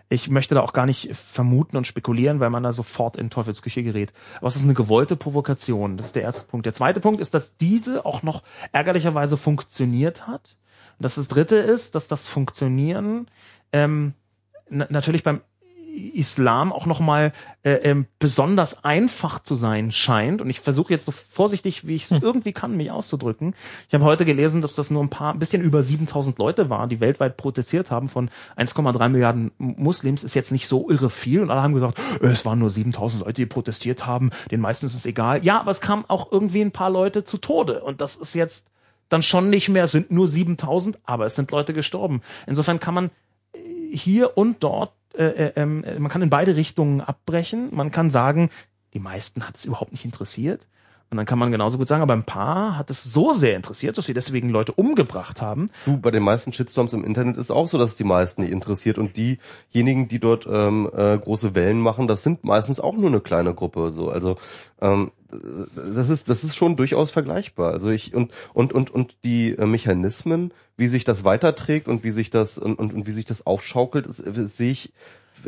Ich 0.09 0.29
möchte 0.29 0.55
da 0.55 0.61
auch 0.61 0.71
gar 0.71 0.85
nicht 0.85 1.09
vermuten 1.13 1.75
und 1.75 1.87
spekulieren, 1.87 2.39
weil 2.39 2.49
man 2.49 2.63
da 2.63 2.71
sofort 2.71 3.17
in 3.17 3.29
Teufelsküche 3.29 3.83
gerät. 3.83 4.13
Aber 4.37 4.47
es 4.47 4.55
ist 4.55 4.63
eine 4.63 4.73
gewollte 4.73 5.17
Provokation. 5.17 5.97
Das 5.97 6.07
ist 6.07 6.15
der 6.15 6.23
erste 6.23 6.47
Punkt. 6.47 6.65
Der 6.65 6.73
zweite 6.73 7.01
Punkt 7.01 7.19
ist, 7.19 7.33
dass 7.33 7.57
diese 7.57 8.05
auch 8.05 8.23
noch 8.23 8.43
ärgerlicherweise 8.71 9.35
funktioniert 9.35 10.27
hat. 10.27 10.55
Und 10.97 11.03
das, 11.03 11.15
das 11.15 11.27
dritte 11.27 11.57
ist, 11.57 11.95
dass 11.95 12.07
das 12.07 12.27
Funktionieren 12.27 13.27
ähm, 13.73 14.13
natürlich 14.69 15.23
beim 15.23 15.41
Islam 15.97 16.71
auch 16.71 16.85
nochmal 16.85 17.31
äh, 17.63 17.73
ähm, 17.73 18.05
besonders 18.19 18.83
einfach 18.83 19.41
zu 19.41 19.55
sein 19.55 19.91
scheint. 19.91 20.41
Und 20.41 20.49
ich 20.49 20.59
versuche 20.59 20.93
jetzt 20.93 21.05
so 21.05 21.11
vorsichtig, 21.11 21.87
wie 21.87 21.95
ich 21.95 22.03
es 22.03 22.11
hm. 22.11 22.19
irgendwie 22.21 22.53
kann, 22.53 22.77
mich 22.77 22.91
auszudrücken. 22.91 23.55
Ich 23.87 23.93
habe 23.93 24.03
heute 24.03 24.25
gelesen, 24.25 24.61
dass 24.61 24.75
das 24.75 24.91
nur 24.91 25.03
ein 25.03 25.09
paar, 25.09 25.33
ein 25.33 25.39
bisschen 25.39 25.61
über 25.61 25.81
7000 25.81 26.37
Leute 26.37 26.69
waren, 26.69 26.89
die 26.89 26.99
weltweit 26.99 27.37
protestiert 27.37 27.91
haben 27.91 28.09
von 28.09 28.29
1,3 28.55 29.09
Milliarden 29.09 29.51
Muslims. 29.57 30.23
Ist 30.23 30.35
jetzt 30.35 30.51
nicht 30.51 30.67
so 30.67 30.89
irre 30.89 31.09
viel. 31.09 31.41
Und 31.41 31.49
alle 31.49 31.63
haben 31.63 31.73
gesagt, 31.73 31.99
äh, 32.21 32.27
es 32.27 32.45
waren 32.45 32.59
nur 32.59 32.69
7000 32.69 33.23
Leute, 33.23 33.33
die 33.33 33.45
protestiert 33.45 34.05
haben. 34.05 34.29
Den 34.51 34.61
meisten 34.61 34.85
ist 34.85 34.95
es 34.95 35.05
egal. 35.05 35.43
Ja, 35.43 35.59
aber 35.59 35.71
es 35.71 35.81
kamen 35.81 36.05
auch 36.07 36.31
irgendwie 36.31 36.61
ein 36.61 36.71
paar 36.71 36.89
Leute 36.89 37.23
zu 37.23 37.37
Tode. 37.37 37.83
Und 37.83 38.01
das 38.01 38.15
ist 38.15 38.35
jetzt 38.35 38.67
dann 39.09 39.23
schon 39.23 39.49
nicht 39.49 39.69
mehr, 39.69 39.87
sind 39.87 40.11
nur 40.11 40.27
7000, 40.27 40.99
aber 41.05 41.25
es 41.25 41.35
sind 41.35 41.51
Leute 41.51 41.73
gestorben. 41.73 42.21
Insofern 42.45 42.79
kann 42.79 42.93
man 42.93 43.09
hier 43.91 44.37
und 44.37 44.63
dort, 44.63 44.93
äh, 45.13 45.25
äh, 45.25 45.51
ähm, 45.55 45.85
man 45.99 46.11
kann 46.11 46.21
in 46.21 46.29
beide 46.29 46.55
Richtungen 46.55 47.01
abbrechen. 47.01 47.69
Man 47.71 47.91
kann 47.91 48.09
sagen, 48.09 48.49
die 48.93 48.99
meisten 48.99 49.47
hat 49.47 49.57
es 49.57 49.65
überhaupt 49.65 49.91
nicht 49.91 50.05
interessiert. 50.05 50.67
Und 51.09 51.17
dann 51.17 51.25
kann 51.25 51.39
man 51.39 51.51
genauso 51.51 51.77
gut 51.77 51.87
sagen, 51.87 52.01
aber 52.01 52.13
ein 52.13 52.25
paar 52.25 52.77
hat 52.77 52.89
es 52.89 53.03
so 53.03 53.33
sehr 53.33 53.55
interessiert, 53.55 53.97
dass 53.97 54.07
sie 54.07 54.13
deswegen 54.13 54.49
Leute 54.49 54.73
umgebracht 54.73 55.41
haben. 55.41 55.69
Du, 55.85 55.97
bei 55.97 56.11
den 56.11 56.23
meisten 56.23 56.51
Shitstorms 56.51 56.91
im 56.91 57.05
Internet 57.05 57.37
ist 57.37 57.49
auch 57.49 57.67
so, 57.67 57.77
dass 57.77 57.91
es 57.91 57.95
die 57.95 58.03
meisten 58.03 58.41
nicht 58.41 58.51
interessiert. 58.51 58.97
Und 58.97 59.15
diejenigen, 59.15 60.09
die 60.09 60.19
dort 60.19 60.47
ähm, 60.51 60.89
äh, 60.93 61.17
große 61.17 61.55
Wellen 61.55 61.79
machen, 61.79 62.07
das 62.07 62.23
sind 62.23 62.43
meistens 62.43 62.81
auch 62.81 62.95
nur 62.95 63.07
eine 63.07 63.21
kleine 63.21 63.53
Gruppe. 63.53 63.93
So, 63.93 64.09
also 64.09 64.35
ähm, 64.81 65.11
das 65.75 66.09
ist 66.09 66.29
das 66.29 66.43
ist 66.43 66.55
schon 66.55 66.75
durchaus 66.75 67.11
vergleichbar. 67.11 67.71
Also 67.71 67.89
ich 67.89 68.13
und 68.13 68.31
und 68.53 68.73
und 68.73 68.89
und 68.89 69.15
die 69.23 69.51
äh, 69.51 69.65
Mechanismen, 69.65 70.53
wie 70.75 70.87
sich 70.87 71.03
das 71.03 71.23
weiterträgt 71.23 71.87
und 71.87 72.03
wie 72.03 72.11
sich 72.11 72.29
das 72.29 72.57
und 72.57 72.79
und, 72.79 72.93
und 72.93 73.07
wie 73.07 73.11
sich 73.11 73.25
das 73.25 73.45
aufschaukelt, 73.45 74.07
sehe 74.09 74.71
ich 74.71 74.93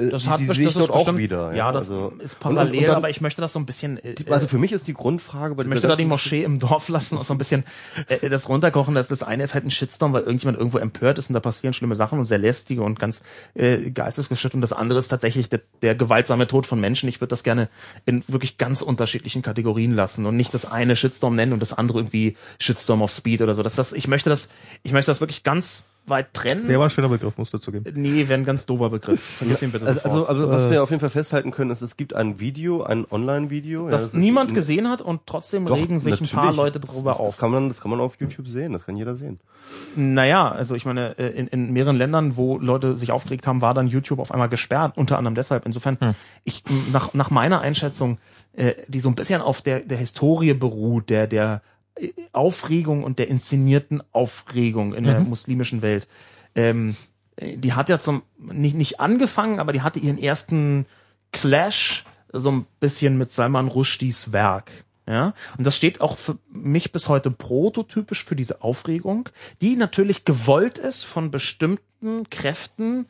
das 0.08 0.28
hat 0.28 0.40
die 0.40 0.46
sehe 0.46 0.68
ich 0.68 0.74
dort 0.74 0.92
auch 0.92 1.18
wieder. 1.18 1.52
Ja, 1.52 1.58
ja 1.58 1.72
das 1.72 1.90
also, 1.90 2.14
ist 2.20 2.40
parallel, 2.40 2.72
und, 2.72 2.78
und 2.80 2.88
dann, 2.88 2.96
aber 2.96 3.10
ich 3.10 3.22
möchte 3.22 3.42
das 3.42 3.54
so 3.54 3.60
ein 3.60 3.66
bisschen. 3.66 3.98
Äh, 4.04 4.16
also 4.30 4.48
für 4.48 4.58
mich 4.58 4.72
ist 4.72 4.88
die 4.88 4.94
Grundfrage 4.94 5.56
bei 5.56 5.64
Ich 5.64 5.70
möchte 5.70 5.88
da 5.88 5.96
die 5.96 6.06
Moschee 6.06 6.44
im 6.44 6.60
Dorf 6.60 6.90
lassen 6.90 7.18
und 7.18 7.28
so 7.28 7.34
ein 7.34 7.38
bisschen 7.38 7.64
äh, 8.08 8.30
das 8.30 8.48
runterkochen. 8.48 8.96
dass 8.96 9.08
das 9.08 9.24
eine 9.24 9.44
ist 9.44 9.54
halt 9.54 9.66
ein 9.66 9.72
Shitstorm, 9.72 10.14
weil 10.14 10.22
irgendjemand 10.22 10.58
irgendwo 10.58 10.78
empört 10.78 11.18
ist 11.18 11.30
und 11.30 11.34
da 11.34 11.40
passieren 11.40 11.74
schlimme 11.74 11.96
Sachen 11.96 12.20
und 12.20 12.26
sehr 12.26 12.38
lästige 12.38 12.82
und 12.82 13.00
ganz 13.00 13.22
äh, 13.56 13.90
geistesgestört. 13.90 14.54
Und 14.54 14.62
das 14.62 14.74
andere 14.74 15.00
ist 15.00 15.10
tatsächlich 15.10 15.50
der, 15.50 15.62
der 15.82 15.96
gewaltsame 15.96 16.48
Tod 16.48 16.66
von 16.66 16.80
Menschen. 16.80 17.10
Ich 17.10 17.20
würde 17.20 17.30
das 17.30 17.44
gerne 17.44 17.70
in 18.06 18.24
wirklich 18.28 18.58
ganz 18.58 18.82
unterschiedlichen 18.82 19.42
Kategorien 19.42 19.94
lassen 19.94 20.26
und 20.26 20.38
nicht 20.38 20.54
das 20.54 20.66
eine 20.66 20.96
Shitstorm 20.96 21.36
nennen 21.36 21.54
und 21.54 21.62
das 21.62 21.74
andere 21.74 22.00
irgendwie 22.00 22.38
Shitstorm 22.60 23.02
of 23.02 23.12
Speed 23.12 23.42
oder 23.42 23.56
so. 23.56 23.64
Das, 23.64 23.76
das, 23.76 23.94
ich 23.94 24.08
möchte 24.08 24.30
das, 24.30 24.50
ich 24.84 24.92
möchte 24.92 25.12
das 25.12 25.20
wirklich 25.20 25.44
ganz 25.44 25.89
weit 26.10 26.34
trennen. 26.34 26.68
Der 26.68 26.80
war 26.80 26.88
ein 26.88 26.90
schöner 26.90 27.10
Begriff, 27.10 27.38
musst 27.38 27.54
du 27.54 27.58
zugeben. 27.58 27.86
Nee, 27.96 28.28
wäre 28.28 28.40
ein 28.40 28.46
ganz 28.46 28.66
dober 28.66 28.90
Begriff. 28.90 29.22
Vergiss 29.22 29.62
ihn 29.62 29.72
bitte 29.72 29.88
also, 29.88 30.02
also, 30.02 30.28
also, 30.28 30.50
was 30.50 30.70
wir 30.70 30.84
auf 30.84 30.90
jeden 30.90 31.00
Fall 31.00 31.10
festhalten 31.10 31.52
können, 31.52 31.72
ist, 31.72 31.82
es 31.82 31.98
gibt 31.98 32.14
ein 32.14 32.40
Video, 32.40 32.84
ein 32.84 33.06
Online-Video. 33.10 33.90
Das, 33.90 34.02
ja, 34.02 34.08
das 34.08 34.14
niemand 34.14 34.54
gesehen 34.54 34.90
hat 34.90 35.02
und 35.02 35.22
trotzdem 35.26 35.66
doch, 35.66 35.78
regen 35.78 36.00
sich 36.00 36.20
ein 36.20 36.28
paar 36.28 36.54
Leute 36.54 36.80
drüber 36.80 37.12
das, 37.12 37.20
auf. 37.20 37.28
Das 37.32 37.38
kann, 37.38 37.52
man, 37.52 37.70
das 37.70 37.82
kann 37.82 37.92
man 37.92 38.00
auf 38.00 38.20
YouTube 38.20 38.48
sehen, 38.48 38.74
das 38.74 38.86
kann 38.86 38.98
jeder 38.98 39.16
sehen. 39.16 39.40
Naja, 39.96 40.50
also 40.50 40.76
ich 40.76 40.86
meine, 40.86 41.18
äh, 41.18 41.30
in, 41.30 41.48
in 41.48 41.72
mehreren 41.72 41.96
Ländern, 41.96 42.38
wo 42.38 42.58
Leute 42.58 42.98
sich 42.98 43.12
aufgeregt 43.12 43.48
haben, 43.48 43.62
war 43.62 43.74
dann 43.74 43.88
YouTube 43.88 44.20
auf 44.20 44.32
einmal 44.32 44.50
gesperrt, 44.50 44.94
unter 44.96 45.18
anderem 45.18 45.36
deshalb. 45.36 45.66
Insofern, 45.66 45.98
hm. 46.00 46.16
ich 46.44 46.64
nach, 46.92 47.14
nach 47.14 47.30
meiner 47.30 47.62
Einschätzung, 47.62 48.18
äh, 48.54 48.74
die 48.88 49.00
so 49.00 49.10
ein 49.10 49.16
bisschen 49.16 49.42
auf 49.42 49.62
der, 49.62 49.82
der 49.82 49.98
Historie 49.98 50.54
beruht, 50.54 51.10
der, 51.10 51.28
der 51.28 51.62
Aufregung 52.32 53.04
und 53.04 53.20
der 53.20 53.28
inszenierten 53.28 54.02
Aufregung 54.12 54.94
in 54.94 55.04
mhm. 55.04 55.08
der 55.08 55.20
muslimischen 55.22 55.82
Welt. 55.82 56.08
Ähm, 56.56 56.96
die 57.40 57.74
hat 57.74 57.90
ja 57.90 58.00
zum 58.00 58.24
nicht 58.38 58.76
nicht 58.76 59.00
angefangen, 59.00 59.60
aber 59.60 59.74
die 59.74 59.82
hatte 59.82 60.00
ihren 60.00 60.18
ersten 60.18 60.86
Clash 61.32 62.06
so 62.32 62.52
ein 62.52 62.66
bisschen 62.80 63.18
mit 63.18 63.32
Salman 63.32 63.68
Rushdies 63.68 64.34
Werk. 64.34 64.72
Ja, 65.08 65.34
und 65.58 65.66
das 65.66 65.76
steht 65.76 66.02
auch 66.02 66.18
für 66.18 66.38
mich 66.52 66.92
bis 66.92 67.08
heute 67.08 67.32
prototypisch 67.32 68.24
für 68.24 68.36
diese 68.36 68.62
Aufregung, 68.62 69.28
die 69.60 69.76
natürlich 69.76 70.24
gewollt 70.24 70.78
ist 70.78 71.04
von 71.04 71.32
bestimmten 71.32 72.30
Kräften, 72.30 73.08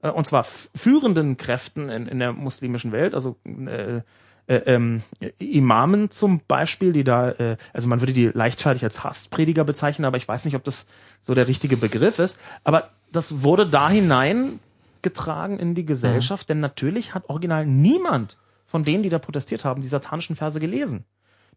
äh, 0.00 0.08
und 0.08 0.26
zwar 0.26 0.44
führenden 0.44 1.36
Kräften 1.36 1.90
in, 1.90 2.06
in 2.06 2.20
der 2.20 2.32
muslimischen 2.32 2.90
Welt, 2.90 3.14
also 3.14 3.36
äh, 3.44 4.00
äh, 4.46 4.56
ähm, 4.56 5.02
Imamen 5.38 6.10
zum 6.10 6.40
Beispiel, 6.46 6.92
die 6.92 7.04
da, 7.04 7.30
äh, 7.30 7.56
also 7.72 7.88
man 7.88 8.00
würde 8.00 8.12
die 8.12 8.26
leichtfertig 8.26 8.84
als 8.84 9.04
Hassprediger 9.04 9.64
bezeichnen, 9.64 10.04
aber 10.04 10.16
ich 10.16 10.26
weiß 10.26 10.44
nicht, 10.44 10.56
ob 10.56 10.64
das 10.64 10.86
so 11.20 11.34
der 11.34 11.48
richtige 11.48 11.76
Begriff 11.76 12.18
ist. 12.18 12.40
Aber 12.64 12.90
das 13.12 13.42
wurde 13.42 13.66
da 13.66 13.88
hineingetragen 13.88 15.58
in 15.58 15.74
die 15.74 15.86
Gesellschaft, 15.86 16.48
mhm. 16.48 16.52
denn 16.52 16.60
natürlich 16.60 17.14
hat 17.14 17.28
original 17.28 17.66
niemand 17.66 18.36
von 18.66 18.84
denen, 18.84 19.02
die 19.02 19.10
da 19.10 19.18
protestiert 19.18 19.64
haben, 19.64 19.82
die 19.82 19.88
satanischen 19.88 20.34
Verse 20.34 20.58
gelesen. 20.58 21.04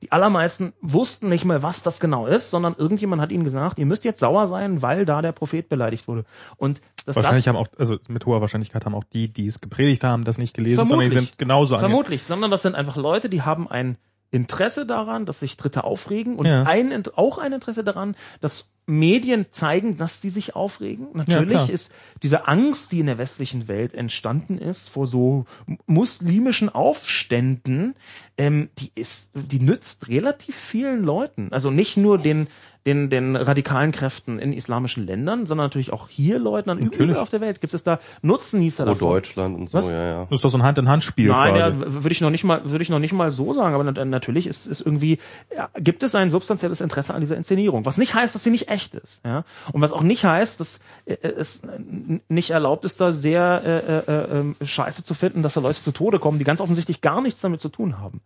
Die 0.01 0.11
allermeisten 0.11 0.73
wussten 0.81 1.29
nicht 1.29 1.45
mehr, 1.45 1.63
was 1.63 1.81
das 1.81 1.99
genau 1.99 2.27
ist, 2.27 2.51
sondern 2.51 2.75
irgendjemand 2.77 3.21
hat 3.21 3.31
ihnen 3.31 3.43
gesagt, 3.45 3.79
ihr 3.79 3.85
müsst 3.85 4.03
jetzt 4.03 4.19
sauer 4.19 4.47
sein, 4.47 4.81
weil 4.81 5.05
da 5.05 5.21
der 5.21 5.31
Prophet 5.31 5.69
beleidigt 5.69 6.07
wurde. 6.07 6.25
Und 6.57 6.81
dass 7.05 7.15
Wahrscheinlich 7.15 7.45
das 7.45 7.53
haben 7.53 7.61
auch, 7.61 7.67
also 7.77 7.97
mit 8.07 8.25
hoher 8.25 8.41
Wahrscheinlichkeit 8.41 8.85
haben 8.85 8.95
auch 8.95 9.03
die, 9.03 9.29
die 9.31 9.47
es 9.47 9.61
gepredigt 9.61 10.03
haben, 10.03 10.25
das 10.25 10.37
nicht 10.37 10.53
gelesen, 10.53 10.85
sondern 10.85 11.07
die 11.07 11.11
sind 11.11 11.37
genauso 11.37 11.77
Vermutlich, 11.77 12.23
sondern 12.23 12.51
das 12.51 12.63
sind 12.63 12.75
einfach 12.75 12.97
Leute, 12.97 13.29
die 13.29 13.43
haben 13.43 13.69
ein 13.69 13.97
Interesse 14.35 14.85
daran, 14.85 15.25
dass 15.25 15.39
sich 15.39 15.57
Dritte 15.57 15.83
aufregen 15.83 16.35
und 16.35 16.45
Ja. 16.45 16.63
ein, 16.63 17.03
auch 17.15 17.37
ein 17.37 17.53
Interesse 17.53 17.83
daran, 17.83 18.15
dass 18.41 18.69
Medien 18.87 19.47
zeigen, 19.51 19.97
dass 19.97 20.21
sie 20.21 20.29
sich 20.29 20.55
aufregen. 20.55 21.07
Natürlich 21.13 21.57
klar. 21.57 21.69
ist 21.69 21.91
diese 22.21 22.47
Angst, 22.47 22.91
die 22.91 22.99
in 22.99 23.07
der 23.07 23.17
westlichen 23.17 23.67
Welt 23.67 23.95
entstanden 23.95 24.59
ist 24.59 24.89
vor 24.89 25.07
so 25.07 25.45
muslimischen 25.87 26.69
Aufständen, 26.69 27.95
ähm, 28.37 28.69
die 28.77 28.91
ist, 28.93 29.31
die 29.33 29.59
nützt 29.59 30.07
relativ 30.07 30.55
vielen 30.55 31.03
Leuten. 31.03 31.47
Also 31.51 31.71
nicht 31.71 31.97
nur 31.97 32.19
den 32.19 32.47
den, 32.85 33.09
den 33.09 33.35
radikalen 33.35 33.91
Kräften 33.91 34.37
in 34.37 34.53
islamischen 34.53 35.05
Ländern, 35.07 35.47
sondern 35.47 35.65
natürlich 35.65 35.91
auch 35.91 36.07
hier 36.07 36.37
Leuten 36.37 36.69
an 36.69 36.77
Natürlich. 36.79 37.09
überall 37.09 37.21
auf 37.23 37.29
der 37.31 37.41
Welt. 37.41 37.59
Gibt 37.61 37.73
es 37.73 37.83
da 37.83 37.99
Nutznießer 38.21 38.83
Pro 38.85 38.91
davon? 38.93 39.09
Deutschland 39.09 39.57
und 39.57 39.69
so, 39.69 39.77
Was? 39.79 39.89
ja, 39.89 40.03
ja. 40.05 40.27
Das 40.29 40.37
ist 40.37 40.45
doch 40.45 40.51
so 40.51 40.57
ein 40.59 40.63
Hand-in-Hand-Spiel 40.63 41.29
Nein, 41.29 41.55
ja, 41.55 41.73
würde 41.75 42.11
ich 42.11 42.21
noch 42.21 42.29
nicht 42.29 42.43
mal, 42.43 42.61
würde 42.69 42.83
ich 42.83 42.89
noch 42.89 42.99
nicht 42.99 43.13
mal 43.13 43.31
so 43.31 43.53
sagen, 43.53 43.73
aber 43.73 43.83
nat- 43.83 44.05
natürlich 44.07 44.45
ist, 44.45 44.67
ist 44.67 44.81
irgendwie, 44.81 45.17
ja, 45.55 45.69
gibt 45.79 46.03
es 46.03 46.13
ein 46.13 46.29
substanzielles 46.29 46.79
Interesse 46.79 47.13
an 47.15 47.21
dieser 47.21 47.37
Inszenierung, 47.37 47.85
was 47.85 47.97
nicht 47.97 48.13
heißt, 48.13 48.35
dass 48.35 48.43
sie 48.43 48.51
nicht 48.51 48.69
echt 48.69 48.93
ist, 48.93 49.21
ja, 49.25 49.45
und 49.73 49.81
was 49.81 49.91
auch 49.91 50.03
nicht 50.03 50.23
heißt, 50.23 50.59
dass 50.59 50.79
äh, 51.05 51.15
es 51.15 51.63
n- 51.63 52.21
nicht 52.29 52.51
erlaubt 52.51 52.85
ist, 52.85 53.01
da 53.01 53.13
sehr 53.13 53.61
äh, 53.65 54.11
äh, 54.11 54.41
äh, 54.61 54.65
Scheiße 54.65 55.03
zu 55.03 55.15
finden, 55.15 55.41
dass 55.41 55.55
da 55.55 55.61
Leute 55.61 55.81
zu 55.81 55.91
Tode 55.91 56.19
kommen, 56.19 56.37
die 56.37 56.45
ganz 56.45 56.61
offensichtlich 56.61 57.01
gar 57.01 57.21
nichts 57.21 57.41
damit 57.41 57.61
zu 57.61 57.69
tun 57.69 57.97
haben. 57.99 58.21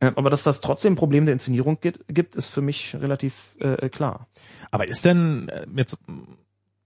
Äh, 0.00 0.10
aber 0.16 0.30
dass 0.30 0.42
das 0.42 0.60
trotzdem 0.62 0.94
ein 0.94 0.96
Problem 0.96 1.26
der 1.26 1.34
Inszenierung 1.34 1.78
gibt, 1.80 2.00
gibt 2.08 2.34
ist 2.34 2.48
für 2.48 2.62
mich 2.62 2.96
relativ 3.00 3.34
äh, 3.60 3.88
klar. 3.88 3.99
Aber 4.70 4.88
ist 4.88 5.04
denn 5.04 5.48
äh, 5.48 5.66
jetzt 5.76 5.98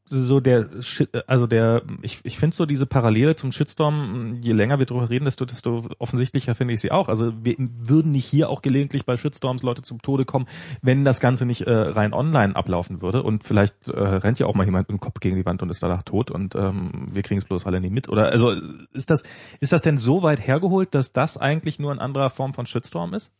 so 0.06 0.38
der, 0.38 0.82
Shit- 0.82 1.24
also 1.26 1.46
der, 1.46 1.82
ich, 2.02 2.20
ich 2.24 2.36
finde 2.36 2.54
so 2.54 2.66
diese 2.66 2.84
Parallele 2.84 3.36
zum 3.36 3.52
Shitstorm, 3.52 4.38
je 4.42 4.52
länger 4.52 4.78
wir 4.78 4.84
drüber 4.84 5.08
reden, 5.08 5.24
desto, 5.24 5.46
desto 5.46 5.82
offensichtlicher 5.98 6.54
finde 6.54 6.74
ich 6.74 6.82
sie 6.82 6.90
auch. 6.90 7.08
Also 7.08 7.32
wir 7.42 7.54
würden 7.58 8.12
nicht 8.12 8.26
hier 8.26 8.50
auch 8.50 8.60
gelegentlich 8.60 9.06
bei 9.06 9.16
Shitstorms 9.16 9.62
Leute 9.62 9.80
zum 9.80 10.02
Tode 10.02 10.26
kommen, 10.26 10.46
wenn 10.82 11.06
das 11.06 11.20
Ganze 11.20 11.46
nicht 11.46 11.62
äh, 11.62 11.72
rein 11.72 12.12
online 12.12 12.54
ablaufen 12.54 13.00
würde. 13.00 13.22
Und 13.22 13.44
vielleicht 13.44 13.88
äh, 13.88 13.98
rennt 13.98 14.38
ja 14.38 14.46
auch 14.46 14.54
mal 14.54 14.66
jemand 14.66 14.90
mit 14.90 14.98
dem 14.98 15.00
Kopf 15.00 15.20
gegen 15.20 15.36
die 15.36 15.46
Wand 15.46 15.62
und 15.62 15.70
ist 15.70 15.82
danach 15.82 16.02
tot 16.02 16.30
und 16.30 16.54
ähm, 16.54 17.08
wir 17.10 17.22
kriegen 17.22 17.38
es 17.38 17.46
bloß 17.46 17.64
alle 17.64 17.80
nie 17.80 17.88
mit. 17.88 18.10
Oder 18.10 18.28
also 18.28 18.52
ist 18.92 19.08
das, 19.08 19.22
ist 19.60 19.72
das 19.72 19.80
denn 19.80 19.96
so 19.96 20.22
weit 20.22 20.46
hergeholt, 20.46 20.94
dass 20.94 21.12
das 21.12 21.38
eigentlich 21.38 21.78
nur 21.78 21.92
eine 21.92 22.02
andere 22.02 22.28
Form 22.28 22.52
von 22.52 22.66
Shitstorm 22.66 23.14
ist? 23.14 23.32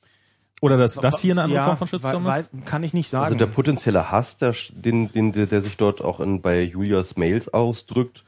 Oder 0.61 0.77
dass 0.79 0.95
das 0.95 1.21
hier 1.21 1.35
eine 1.35 1.43
andere 1.43 1.59
ja, 1.59 1.65
Form 1.65 1.77
von 1.77 1.89
Shitstorm 1.89 2.27
ist? 2.27 2.51
Kann 2.65 2.83
ich 2.85 2.95
nicht 2.95 3.11
sagen. 3.11 3.25
Also 3.25 3.37
der 3.37 3.47
potenzielle 3.47 4.11
Hass, 4.11 4.39
der, 4.39 4.55
den, 4.71 5.13
den, 5.13 5.33
der, 5.33 5.47
der 5.47 5.61
sich 5.61 5.77
dort 5.77 6.03
auch 6.03 6.21
in, 6.21 6.41
bei 6.41 6.63
Julias 6.63 7.17
Mails 7.17 7.53
ausdrückt, 7.53 8.25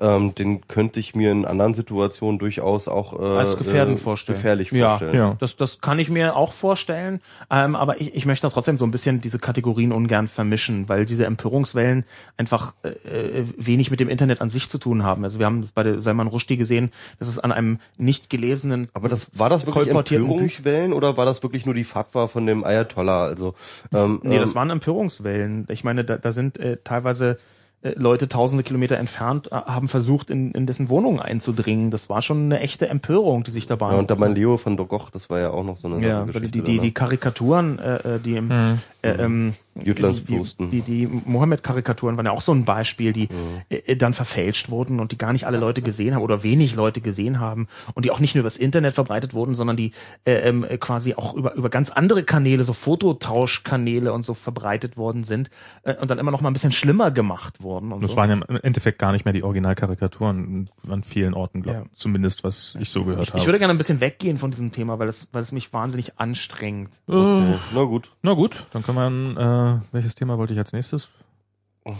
ähm, 0.00 0.34
den 0.34 0.66
könnte 0.68 1.00
ich 1.00 1.14
mir 1.14 1.32
in 1.32 1.44
anderen 1.44 1.74
Situationen 1.74 2.38
durchaus 2.38 2.86
auch 2.88 3.18
äh, 3.18 3.38
Als 3.38 3.56
gefährdend 3.56 3.98
äh, 3.98 4.02
vorstellen. 4.02 4.36
gefährlich 4.38 4.70
Ja, 4.70 4.90
vorstellen. 4.90 5.14
ja. 5.14 5.36
Das, 5.40 5.56
das 5.56 5.80
kann 5.80 5.98
ich 5.98 6.08
mir 6.08 6.36
auch 6.36 6.52
vorstellen, 6.52 7.20
ähm, 7.50 7.74
aber 7.74 8.00
ich, 8.00 8.14
ich 8.14 8.24
möchte 8.26 8.46
da 8.46 8.50
trotzdem 8.52 8.78
so 8.78 8.84
ein 8.84 8.90
bisschen 8.90 9.20
diese 9.20 9.38
Kategorien 9.38 9.92
ungern 9.92 10.28
vermischen, 10.28 10.88
weil 10.88 11.04
diese 11.04 11.26
Empörungswellen 11.26 12.04
einfach 12.36 12.74
äh, 12.84 12.88
äh, 13.40 13.44
wenig 13.56 13.90
mit 13.90 13.98
dem 14.00 14.08
Internet 14.08 14.40
an 14.40 14.50
sich 14.50 14.68
zu 14.68 14.78
tun 14.78 15.02
haben. 15.02 15.24
Also 15.24 15.38
wir 15.38 15.46
haben 15.46 15.62
das 15.62 15.72
bei 15.72 15.82
der 15.82 16.00
Salman 16.00 16.28
Rushdie 16.28 16.56
gesehen, 16.56 16.92
dass 17.18 17.28
es 17.28 17.38
an 17.38 17.50
einem 17.50 17.80
nicht 17.96 18.30
gelesenen, 18.30 18.88
Aber 18.92 19.08
das 19.08 19.28
war 19.34 19.48
das 19.48 19.66
wirklich 19.66 19.88
Empörungswellen 19.88 20.92
oder 20.92 21.16
war 21.16 21.24
das 21.26 21.42
wirklich 21.42 21.66
nur 21.66 21.74
die 21.74 21.84
Fatwa 21.84 22.28
von 22.28 22.46
dem 22.46 22.62
Ayatollah? 22.64 23.24
Also 23.24 23.54
ähm, 23.92 24.20
Nee, 24.22 24.38
das 24.38 24.50
ähm, 24.50 24.56
waren 24.56 24.70
Empörungswellen. 24.70 25.66
Ich 25.70 25.82
meine, 25.84 26.04
da, 26.04 26.16
da 26.18 26.32
sind 26.32 26.58
äh, 26.58 26.76
teilweise 26.84 27.30
äh, 27.32 27.36
Leute 27.82 28.28
tausende 28.28 28.64
Kilometer 28.64 28.96
entfernt, 28.96 29.52
äh, 29.52 29.54
haben 29.54 29.86
versucht, 29.86 30.30
in, 30.30 30.50
in 30.50 30.66
dessen 30.66 30.88
Wohnung 30.88 31.20
einzudringen. 31.20 31.92
Das 31.92 32.10
war 32.10 32.22
schon 32.22 32.44
eine 32.44 32.60
echte 32.60 32.88
Empörung, 32.88 33.44
die 33.44 33.52
sich 33.52 33.68
dabei 33.68 33.92
ja, 33.92 33.98
und 33.98 34.10
da 34.10 34.16
mein 34.16 34.34
Leo 34.34 34.56
von 34.56 34.76
Dogoch, 34.76 35.10
das 35.10 35.30
war 35.30 35.38
ja 35.38 35.50
auch 35.50 35.62
noch 35.62 35.76
so 35.76 35.86
eine 35.86 36.04
Ja, 36.04 36.22
die, 36.22 36.32
Geschichte 36.32 36.50
die, 36.50 36.76
da, 36.76 36.82
die 36.82 36.86
ne? 36.88 36.92
Karikaturen, 36.92 37.78
äh, 37.78 38.16
äh, 38.16 38.18
die 38.18 38.34
im 38.34 38.48
Mhm. 38.48 38.78
Äh, 39.08 39.22
ähm, 39.24 39.54
Jütlandsposten. 39.80 40.70
Die, 40.70 40.80
die, 40.82 41.06
die 41.06 41.22
Mohammed-Karikaturen 41.24 42.16
waren 42.16 42.26
ja 42.26 42.32
auch 42.32 42.40
so 42.40 42.52
ein 42.52 42.64
Beispiel, 42.64 43.12
die 43.12 43.28
Mhm. 43.28 43.62
äh, 43.70 43.96
dann 43.96 44.12
verfälscht 44.14 44.70
wurden 44.70 44.98
und 45.00 45.12
die 45.12 45.18
gar 45.18 45.32
nicht 45.32 45.46
alle 45.46 45.58
Leute 45.58 45.82
gesehen 45.82 46.14
haben 46.14 46.22
oder 46.22 46.42
wenig 46.42 46.74
Leute 46.74 47.00
gesehen 47.00 47.38
haben 47.40 47.68
und 47.94 48.04
die 48.04 48.10
auch 48.10 48.18
nicht 48.20 48.34
nur 48.34 48.40
übers 48.40 48.56
Internet 48.56 48.94
verbreitet 48.94 49.34
wurden, 49.34 49.54
sondern 49.54 49.76
die 49.76 49.92
äh, 50.24 50.32
ähm, 50.48 50.64
äh, 50.68 50.78
quasi 50.78 51.14
auch 51.14 51.34
über, 51.34 51.54
über 51.54 51.68
ganz 51.70 51.90
andere 51.90 52.22
Kanäle, 52.24 52.64
so 52.64 52.72
Fototauschkanäle 52.72 54.12
und 54.12 54.24
so 54.24 54.34
verbreitet 54.34 54.96
worden 54.96 55.24
sind 55.24 55.50
äh, 55.82 55.94
und 55.96 56.10
dann 56.10 56.18
immer 56.18 56.30
noch 56.30 56.40
mal 56.40 56.50
ein 56.50 56.52
bisschen 56.54 56.72
schlimmer 56.72 57.10
gemacht 57.10 57.62
wurden. 57.62 57.92
Und 57.92 58.02
Das 58.02 58.12
so. 58.12 58.16
waren 58.16 58.30
ja 58.30 58.36
im 58.48 58.56
Endeffekt 58.62 58.98
gar 58.98 59.12
nicht 59.12 59.24
mehr 59.24 59.32
die 59.34 59.42
Originalkarikaturen 59.42 60.70
an 60.88 61.02
vielen 61.04 61.34
Orten, 61.34 61.62
glaube 61.62 61.78
Ja. 61.80 61.84
Zumindest, 61.94 62.44
was 62.44 62.76
ich 62.80 62.90
so 62.90 63.04
gehört 63.04 63.28
habe. 63.30 63.38
ich 63.38 63.46
würde 63.46 63.58
gerne 63.58 63.74
ein 63.74 63.78
bisschen 63.78 64.00
weggehen 64.00 64.38
von 64.38 64.50
diesem 64.50 64.72
Thema, 64.72 64.98
weil 64.98 65.08
es, 65.08 65.28
weil 65.32 65.42
es 65.42 65.52
mich 65.52 65.72
wahnsinnig 65.72 66.18
anstrengt. 66.18 66.90
Okay. 67.06 67.54
Na 67.74 67.84
gut. 67.84 68.10
Na 68.22 68.32
gut, 68.34 68.64
dann 68.72 68.82
können 68.82 68.97
wir, 68.97 68.97
äh, 69.06 69.80
welches 69.92 70.14
Thema 70.14 70.38
wollte 70.38 70.52
ich 70.52 70.58
als 70.58 70.72
nächstes? 70.72 71.08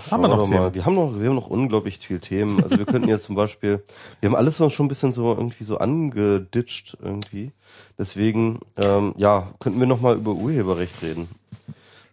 Schauen 0.06 0.20
wir 0.20 0.28
noch 0.28 0.42
Themen? 0.42 0.58
mal. 0.58 0.74
Wir 0.74 0.84
haben 0.84 0.94
noch, 0.96 1.18
wir 1.18 1.28
haben 1.28 1.36
noch 1.36 1.48
unglaublich 1.48 1.98
viel 1.98 2.20
Themen. 2.20 2.62
Also 2.62 2.76
wir 2.78 2.84
könnten 2.84 3.08
jetzt 3.08 3.24
zum 3.24 3.36
Beispiel, 3.36 3.82
wir 4.20 4.28
haben 4.28 4.36
alles 4.36 4.56
schon 4.56 4.84
ein 4.84 4.88
bisschen 4.88 5.12
so 5.14 5.32
irgendwie 5.34 5.64
so 5.64 5.78
angeditscht 5.78 6.98
irgendwie. 7.02 7.52
Deswegen, 7.98 8.60
ähm, 8.76 9.14
ja, 9.16 9.48
könnten 9.60 9.80
wir 9.80 9.86
noch 9.86 10.00
mal 10.02 10.16
über 10.16 10.32
Urheberrecht 10.32 11.02
reden. 11.02 11.28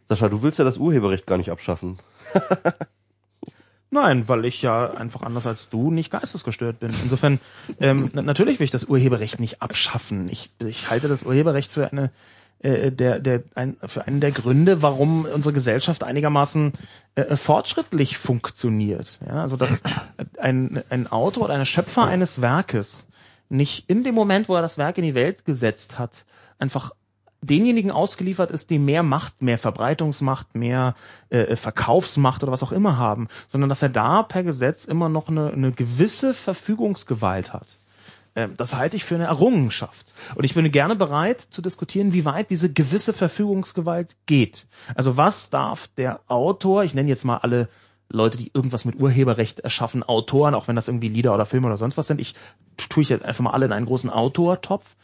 Sascha, 0.07 0.29
du 0.29 0.41
willst 0.41 0.57
ja 0.59 0.63
das 0.65 0.77
Urheberrecht 0.77 1.25
gar 1.27 1.37
nicht 1.37 1.51
abschaffen. 1.51 1.97
Nein, 3.91 4.27
weil 4.27 4.45
ich 4.45 4.61
ja 4.61 4.91
einfach 4.91 5.21
anders 5.21 5.45
als 5.47 5.69
du 5.69 5.89
nicht 5.91 6.11
geistesgestört 6.11 6.79
bin. 6.79 6.91
Insofern, 7.03 7.39
ähm, 7.79 8.09
na- 8.13 8.21
natürlich 8.23 8.59
will 8.59 8.65
ich 8.65 8.71
das 8.71 8.85
Urheberrecht 8.85 9.39
nicht 9.39 9.61
abschaffen. 9.61 10.27
Ich, 10.29 10.49
ich 10.59 10.89
halte 10.89 11.07
das 11.07 11.23
Urheberrecht 11.23 11.71
für 11.71 11.91
eine 11.91 12.09
äh, 12.65 12.91
der, 12.91 13.19
der, 13.19 13.43
ein, 13.53 13.77
für 13.85 14.07
einen 14.07 14.19
der 14.19 14.31
Gründe, 14.31 14.81
warum 14.81 15.25
unsere 15.25 15.53
Gesellschaft 15.53 16.03
einigermaßen 16.03 16.73
äh, 17.15 17.35
fortschrittlich 17.35 18.17
funktioniert. 18.17 19.19
Ja, 19.25 19.43
also 19.43 19.55
dass 19.55 19.81
ein, 20.39 20.83
ein 20.89 21.11
Autor 21.11 21.45
oder 21.45 21.53
ein 21.53 21.65
Schöpfer 21.65 22.05
eines 22.05 22.41
Werkes 22.41 23.07
nicht 23.49 23.89
in 23.89 24.03
dem 24.03 24.15
Moment, 24.15 24.49
wo 24.49 24.55
er 24.55 24.63
das 24.63 24.77
Werk 24.79 24.97
in 24.97 25.03
die 25.03 25.15
Welt 25.15 25.45
gesetzt 25.45 25.99
hat, 25.99 26.25
einfach 26.57 26.91
denjenigen 27.41 27.91
ausgeliefert 27.91 28.49
ist, 28.49 28.71
die 28.71 28.79
mehr 28.79 29.03
Macht, 29.03 29.43
mehr 29.43 29.59
Verbreitungsmacht, 29.59 30.55
mehr 30.55 30.95
äh, 31.29 31.55
Verkaufsmacht 31.55 32.41
oder 32.41 32.51
was 32.51 32.63
auch 32.63 32.71
immer 32.71 32.97
haben, 32.97 33.27
sondern 33.47 33.69
dass 33.69 33.83
er 33.83 33.89
da 33.89 34.23
per 34.23 34.43
Gesetz 34.43 34.85
immer 34.85 35.09
noch 35.09 35.27
eine, 35.27 35.51
eine 35.51 35.71
gewisse 35.71 36.33
Verfügungsgewalt 36.33 37.53
hat. 37.53 37.67
Ähm, 38.35 38.53
das 38.57 38.75
halte 38.75 38.95
ich 38.95 39.05
für 39.05 39.15
eine 39.15 39.25
Errungenschaft. 39.25 40.13
Und 40.35 40.43
ich 40.43 40.53
bin 40.53 40.69
gerne 40.71 40.95
bereit 40.95 41.41
zu 41.41 41.61
diskutieren, 41.61 42.13
wie 42.13 42.25
weit 42.25 42.49
diese 42.49 42.71
gewisse 42.71 43.13
Verfügungsgewalt 43.13 44.15
geht. 44.25 44.67
Also 44.95 45.17
was 45.17 45.49
darf 45.49 45.87
der 45.97 46.19
Autor, 46.27 46.83
ich 46.83 46.93
nenne 46.93 47.09
jetzt 47.09 47.23
mal 47.23 47.37
alle 47.37 47.69
Leute, 48.09 48.37
die 48.37 48.51
irgendwas 48.53 48.85
mit 48.85 48.99
Urheberrecht 48.99 49.61
erschaffen, 49.61 50.03
Autoren, 50.03 50.53
auch 50.53 50.67
wenn 50.67 50.75
das 50.75 50.87
irgendwie 50.87 51.09
Lieder 51.09 51.33
oder 51.33 51.45
Filme 51.45 51.67
oder 51.67 51.77
sonst 51.77 51.97
was 51.97 52.07
sind, 52.07 52.21
ich 52.21 52.35
tue 52.77 53.03
ich 53.03 53.09
jetzt 53.09 53.25
einfach 53.25 53.43
mal 53.43 53.51
alle 53.51 53.65
in 53.65 53.71
einen 53.71 53.85
großen 53.85 54.09
Autortopf. 54.09 54.95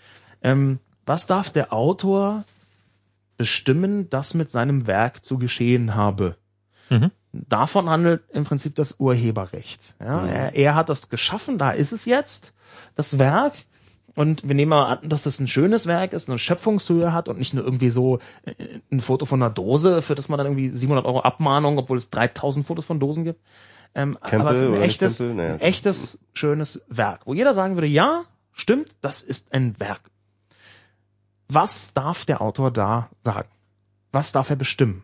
Ähm, 0.43 0.79
was 1.05 1.25
darf 1.25 1.49
der 1.49 1.73
Autor 1.73 2.43
bestimmen, 3.37 4.09
dass 4.09 4.33
mit 4.33 4.51
seinem 4.51 4.85
Werk 4.87 5.25
zu 5.25 5.39
geschehen 5.39 5.95
habe? 5.95 6.35
Mhm. 6.89 7.11
Davon 7.31 7.89
handelt 7.89 8.23
im 8.31 8.43
Prinzip 8.43 8.75
das 8.75 8.99
Urheberrecht. 8.99 9.95
Ja, 9.99 10.27
er, 10.27 10.55
er 10.55 10.75
hat 10.75 10.89
das 10.89 11.09
geschaffen, 11.09 11.57
da 11.57 11.71
ist 11.71 11.93
es 11.93 12.05
jetzt, 12.05 12.53
das 12.95 13.17
Werk. 13.17 13.53
Und 14.13 14.47
wir 14.47 14.55
nehmen 14.55 14.69
mal 14.69 14.97
an, 14.97 15.09
dass 15.09 15.23
das 15.23 15.39
ein 15.39 15.47
schönes 15.47 15.87
Werk 15.87 16.11
ist, 16.11 16.29
eine 16.29 16.37
Schöpfungshöhe 16.37 17.13
hat 17.13 17.29
und 17.29 17.39
nicht 17.39 17.53
nur 17.53 17.63
irgendwie 17.63 17.89
so 17.89 18.19
äh, 18.43 18.53
ein 18.91 18.99
Foto 18.99 19.25
von 19.25 19.41
einer 19.41 19.51
Dose, 19.51 20.01
für 20.01 20.15
das 20.15 20.27
man 20.27 20.37
dann 20.37 20.47
irgendwie 20.47 20.75
700 20.75 21.05
Euro 21.05 21.21
Abmahnung, 21.21 21.77
obwohl 21.77 21.97
es 21.97 22.09
3000 22.09 22.65
Fotos 22.65 22.83
von 22.83 22.99
Dosen 22.99 23.23
gibt. 23.23 23.39
Ähm, 23.95 24.17
Campbell 24.21 24.41
aber 24.41 24.51
es 24.51 24.61
ist 24.61 24.67
ein 24.67 24.81
echtes? 24.81 25.19
Naja. 25.19 25.53
ein 25.53 25.61
echtes, 25.61 26.19
schönes 26.33 26.83
Werk, 26.87 27.21
wo 27.25 27.33
jeder 27.33 27.53
sagen 27.53 27.75
würde, 27.75 27.87
ja, 27.87 28.23
stimmt, 28.51 28.97
das 29.01 29.21
ist 29.21 29.53
ein 29.53 29.79
Werk. 29.79 30.01
Was 31.47 31.93
darf 31.93 32.25
der 32.25 32.41
Autor 32.41 32.71
da 32.71 33.09
sagen? 33.23 33.49
Was 34.11 34.31
darf 34.31 34.49
er 34.49 34.55
bestimmen? 34.55 35.03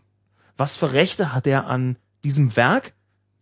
Was 0.56 0.77
für 0.77 0.94
Rechte 0.94 1.34
hat 1.34 1.48
er 1.48 1.68
an 1.68 1.98
diesem 2.23 2.56
Werk, 2.56 2.94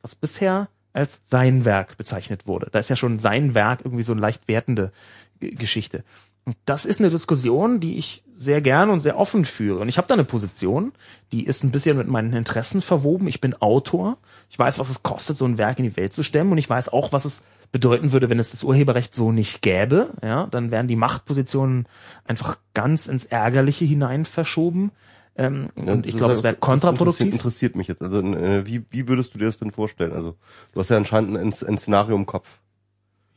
was 0.02 0.16
bisher 0.16 0.68
als 0.96 1.20
sein 1.26 1.66
Werk 1.66 1.98
bezeichnet 1.98 2.48
wurde? 2.48 2.70
Da 2.72 2.80
ist 2.80 2.90
ja 2.90 2.96
schon 2.96 3.20
sein 3.20 3.54
Werk 3.54 3.82
irgendwie 3.84 4.04
so 4.04 4.14
eine 4.14 4.22
leicht 4.22 4.48
wertende 4.48 4.92
G- 5.40 5.52
Geschichte. 5.52 6.04
Und 6.46 6.56
das 6.66 6.86
ist 6.86 7.00
eine 7.00 7.10
Diskussion, 7.10 7.80
die 7.80 7.98
ich 7.98 8.24
sehr 8.36 8.62
gern 8.62 8.92
und 8.92 9.00
sehr 9.00 9.18
offen 9.18 9.46
führe. 9.46 9.80
Und 9.80 9.90
ich 9.90 9.98
habe 9.98 10.08
da 10.08 10.14
eine 10.14 10.26
Position, 10.26 10.92
die 11.32 11.46
ist 11.46 11.64
ein 11.64 11.72
bisschen 11.72 11.98
mit 11.98 12.08
meinen 12.08 12.34
Interessen 12.34 12.82
verwoben. 12.82 13.28
Ich 13.28 13.42
bin 13.42 13.60
Autor. 13.62 14.18
Ich 14.50 14.60
weiß, 14.60 14.78
was 14.78 14.90
es 14.90 15.02
kostet, 15.02 15.38
so 15.38 15.46
ein 15.46 15.58
Werk 15.58 15.80
in 15.80 15.86
die 15.86 15.98
Welt 15.98 16.14
zu 16.14 16.22
stemmen. 16.22 16.52
Und 16.52 16.60
ich 16.60 16.70
weiß 16.70 16.90
auch, 16.90 17.12
was 17.12 17.26
es 17.26 17.44
bedeuten 17.72 18.12
würde, 18.12 18.30
wenn 18.30 18.40
es 18.40 18.52
das 18.52 18.64
Urheberrecht 18.64 19.16
so 19.16 19.32
nicht 19.32 19.62
gäbe, 19.62 20.12
ja, 20.22 20.48
dann 20.48 20.70
wären 20.70 20.88
die 20.88 20.96
Machtpositionen 20.96 21.88
einfach 22.26 22.58
ganz 22.74 23.08
ins 23.08 23.26
Ärgerliche 23.26 23.86
hinein 23.86 24.24
verschoben. 24.24 24.92
Ähm, 25.38 25.70
Ja, 25.76 25.94
und 25.94 26.06
ich 26.06 26.16
glaube, 26.16 26.34
es 26.34 26.44
wäre 26.44 26.56
kontraproduktiv. 26.56 27.22
Interessiert, 27.28 27.74
interessiert 27.74 27.76
mich 27.76 27.88
jetzt. 27.88 28.02
Also 28.02 28.20
äh, 28.22 28.66
wie, 28.66 28.86
wie 28.90 29.08
würdest 29.08 29.34
du 29.34 29.38
dir 29.38 29.46
das 29.46 29.58
denn 29.58 29.72
vorstellen? 29.72 30.14
Also 30.14 30.36
du 30.74 30.80
hast 30.80 30.90
ja 30.90 30.98
anscheinend 30.98 31.38
ein, 31.38 31.54
ein 31.68 31.78
Szenario 31.78 32.16
im 32.16 32.26
Kopf. 32.26 32.60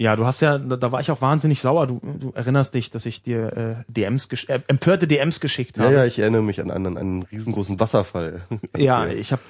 Ja, 0.01 0.15
du 0.15 0.25
hast 0.25 0.41
ja, 0.41 0.59
da, 0.59 0.77
da 0.77 0.93
war 0.93 1.01
ich 1.01 1.11
auch 1.11 1.21
wahnsinnig 1.21 1.61
sauer. 1.61 1.89
Du, 1.89 2.01
du 2.21 2.31
erinnerst 2.33 2.73
dich, 2.73 2.91
dass 2.91 3.05
ich 3.05 3.21
dir 3.23 3.57
äh, 3.89 3.93
DMs, 3.93 4.29
äh, 4.47 4.61
empörte 4.69 5.09
DMs 5.09 5.41
geschickt 5.41 5.77
Ja, 5.77 5.85
habe. 5.85 5.95
ja, 5.95 6.05
ich 6.05 6.21
erinnere 6.21 6.43
mich 6.43 6.61
an 6.61 6.71
einen, 6.71 6.97
einen 6.97 7.23
riesengroßen 7.25 7.81
Wasserfall. 7.81 8.43
Ja, 8.77 9.09
ich 9.09 9.33
habe, 9.33 9.43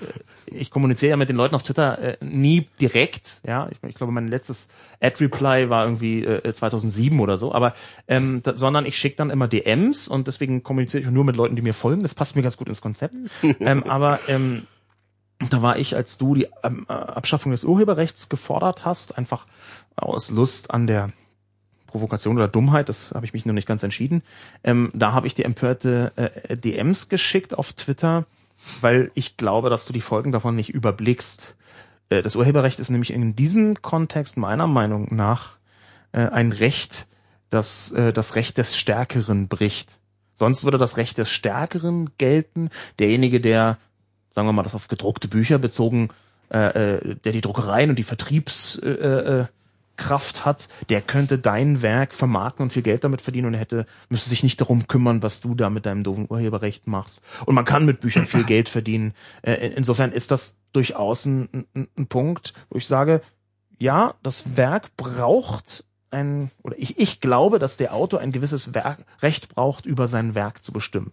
ich 0.47 0.71
kommuniziere 0.71 1.11
ja 1.11 1.17
mit 1.19 1.29
den 1.29 1.37
Leuten 1.37 1.55
auf 1.55 1.63
Twitter 1.63 1.99
äh, 1.99 2.17
nie 2.25 2.67
direkt. 2.81 3.43
Ja, 3.47 3.69
ich, 3.71 3.79
ich 3.87 3.95
glaube, 3.95 4.11
mein 4.13 4.27
letztes 4.27 4.69
Ad-Reply 5.01 5.69
war 5.69 5.85
irgendwie 5.85 6.25
äh, 6.25 6.53
2007 6.55 7.21
oder 7.21 7.37
so. 7.37 7.53
Aber 7.53 7.75
ähm, 8.07 8.41
da, 8.43 8.57
sondern 8.57 8.87
ich 8.87 8.97
schicke 8.97 9.17
dann 9.17 9.29
immer 9.29 9.49
DMs 9.49 10.09
und 10.09 10.29
deswegen 10.29 10.63
kommuniziere 10.63 11.03
ich 11.03 11.11
nur 11.11 11.25
mit 11.25 11.37
Leuten, 11.37 11.57
die 11.57 11.63
mir 11.63 11.75
folgen. 11.75 12.01
Das 12.03 12.15
passt 12.15 12.37
mir 12.37 12.43
ganz 12.43 12.57
gut 12.57 12.69
ins 12.69 12.81
Konzept. 12.81 13.15
ähm, 13.61 13.85
aber 13.85 14.19
ähm, 14.29 14.67
da 15.51 15.63
war 15.63 15.79
ich, 15.79 15.95
als 15.95 16.19
du 16.19 16.35
die 16.35 16.49
ähm, 16.63 16.87
äh, 16.89 16.93
Abschaffung 16.93 17.53
des 17.53 17.65
Urheberrechts 17.65 18.29
gefordert 18.29 18.85
hast, 18.85 19.17
einfach 19.17 19.47
aus 19.97 20.31
Lust 20.31 20.73
an 20.73 20.87
der 20.87 21.11
Provokation 21.87 22.37
oder 22.37 22.49
Dummheit, 22.49 22.89
das 22.89 23.13
habe 23.13 23.25
ich 23.25 23.33
mich 23.33 23.47
noch 23.47 23.55
nicht 23.55 23.67
ganz 23.67 23.83
entschieden. 23.83 24.23
Ähm, 24.63 24.91
da 24.95 25.13
habe 25.13 25.27
ich 25.27 25.35
dir 25.35 25.45
empörte 25.45 26.13
äh, 26.17 26.57
DMs 26.57 27.09
geschickt 27.09 27.57
auf 27.57 27.73
Twitter, 27.73 28.27
weil 28.81 29.11
ich 29.15 29.37
glaube, 29.37 29.71
dass 29.71 29.87
du 29.87 29.93
die 29.93 30.01
Folgen 30.01 30.33
davon 30.33 30.57
nicht 30.57 30.71
überblickst. 30.71 31.57
Äh, 32.11 32.23
das 32.23 32.37
Urheberrecht 32.37 32.81
ist 32.81 32.91
nämlich 32.91 33.13
in 33.13 33.37
diesem 33.37 33.81
Kontext 33.81 34.37
meiner 34.37 34.67
Meinung 34.67 35.15
nach 35.15 35.57
äh, 36.13 36.19
ein 36.21 36.53
Recht, 36.53 37.07
das 37.49 37.93
äh, 37.93 38.13
das 38.13 38.35
Recht 38.35 38.59
des 38.59 38.77
Stärkeren 38.77 39.49
bricht. 39.49 39.99
Sonst 40.37 40.65
würde 40.65 40.79
das 40.79 40.97
Recht 40.97 41.19
des 41.19 41.31
Stärkeren 41.31 42.11
gelten. 42.19 42.71
Derjenige, 42.99 43.41
der, 43.41 43.77
sagen 44.35 44.49
wir 44.49 44.53
mal, 44.53 44.63
das 44.63 44.75
auf 44.75 44.89
gedruckte 44.89 45.29
Bücher 45.29 45.59
bezogen, 45.59 46.11
äh, 46.51 46.97
äh, 46.97 47.17
der 47.17 47.33
die 47.33 47.41
Druckereien 47.41 47.91
und 47.91 47.99
die 47.99 48.05
Vertriebskraft 48.05 48.83
äh, 48.83 50.41
äh, 50.41 50.45
hat, 50.45 50.69
der 50.89 51.03
könnte 51.03 51.39
dein 51.39 51.83
Werk 51.83 52.15
vermarkten 52.15 52.63
und 52.63 52.73
viel 52.73 52.83
Geld 52.83 53.05
damit 53.05 53.21
verdienen 53.21 53.49
und 53.49 53.55
hätte, 53.55 53.87
müsste 54.09 54.31
sich 54.31 54.43
nicht 54.43 54.61
darum 54.61 54.87
kümmern, 54.87 55.23
was 55.23 55.41
du 55.41 55.55
da 55.55 55.69
mit 55.71 55.85
deinem 55.87 56.05
doofen 56.05 56.27
Urheberrecht 56.29 56.87
machst. 56.87 57.21
Und 57.45 57.55
man 57.55 57.65
kann 57.65 57.85
mit 57.85 58.01
Büchern 58.01 58.27
viel 58.27 58.45
Geld 58.45 58.69
verdienen. 58.69 59.13
Äh, 59.43 59.73
insofern 59.77 60.13
ist 60.13 60.31
das 60.31 60.59
durchaus 60.73 61.27
ein, 61.27 61.67
ein, 61.75 61.89
ein 61.97 62.07
Punkt, 62.07 62.55
wo 62.71 62.79
ich 62.79 62.87
sage, 62.87 63.21
ja, 63.79 64.15
das 64.23 64.57
Werk 64.57 64.97
braucht 64.97 65.85
ein, 66.11 66.51
oder 66.63 66.79
ich, 66.79 66.99
ich 66.99 67.21
glaube, 67.21 67.59
dass 67.59 67.77
der 67.77 67.95
Autor 67.95 68.21
ein 68.21 68.33
gewisses 68.33 68.75
Werk, 68.75 69.05
Recht 69.21 69.49
braucht, 69.55 69.87
über 69.87 70.09
sein 70.09 70.35
Werk 70.35 70.65
zu 70.65 70.73
bestimmen. 70.73 71.13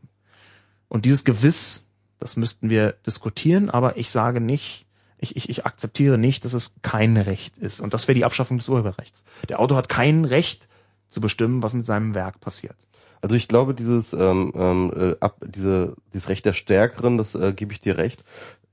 Und 0.87 1.05
dieses 1.05 1.23
Gewiss, 1.23 1.84
das 2.19 2.37
müssten 2.37 2.69
wir 2.69 2.93
diskutieren, 3.05 3.69
aber 3.69 3.97
ich 3.97 4.09
sage 4.09 4.39
nicht, 4.39 4.85
ich, 5.17 5.35
ich, 5.35 5.49
ich 5.49 5.65
akzeptiere 5.65 6.17
nicht, 6.17 6.45
dass 6.45 6.53
es 6.53 6.75
kein 6.81 7.17
Recht 7.17 7.57
ist. 7.57 7.79
Und 7.79 7.93
das 7.93 8.07
wäre 8.07 8.15
die 8.15 8.25
Abschaffung 8.25 8.57
des 8.57 8.69
Urheberrechts. 8.69 9.23
Der 9.49 9.59
Autor 9.59 9.77
hat 9.77 9.89
kein 9.89 10.25
Recht 10.25 10.67
zu 11.09 11.21
bestimmen, 11.21 11.63
was 11.63 11.73
mit 11.73 11.85
seinem 11.85 12.13
Werk 12.15 12.41
passiert. 12.41 12.75
Also 13.21 13.35
ich 13.35 13.47
glaube, 13.47 13.73
dieses 13.73 14.13
ähm, 14.13 14.53
ähm, 14.55 14.93
äh, 14.95 15.15
ab, 15.19 15.37
diese 15.43 15.95
dieses 16.13 16.29
Recht 16.29 16.45
der 16.45 16.53
Stärkeren, 16.53 17.17
das 17.17 17.33
äh, 17.33 17.53
gebe 17.53 17.73
ich 17.73 17.79
dir 17.79 17.97
recht. 17.97 18.23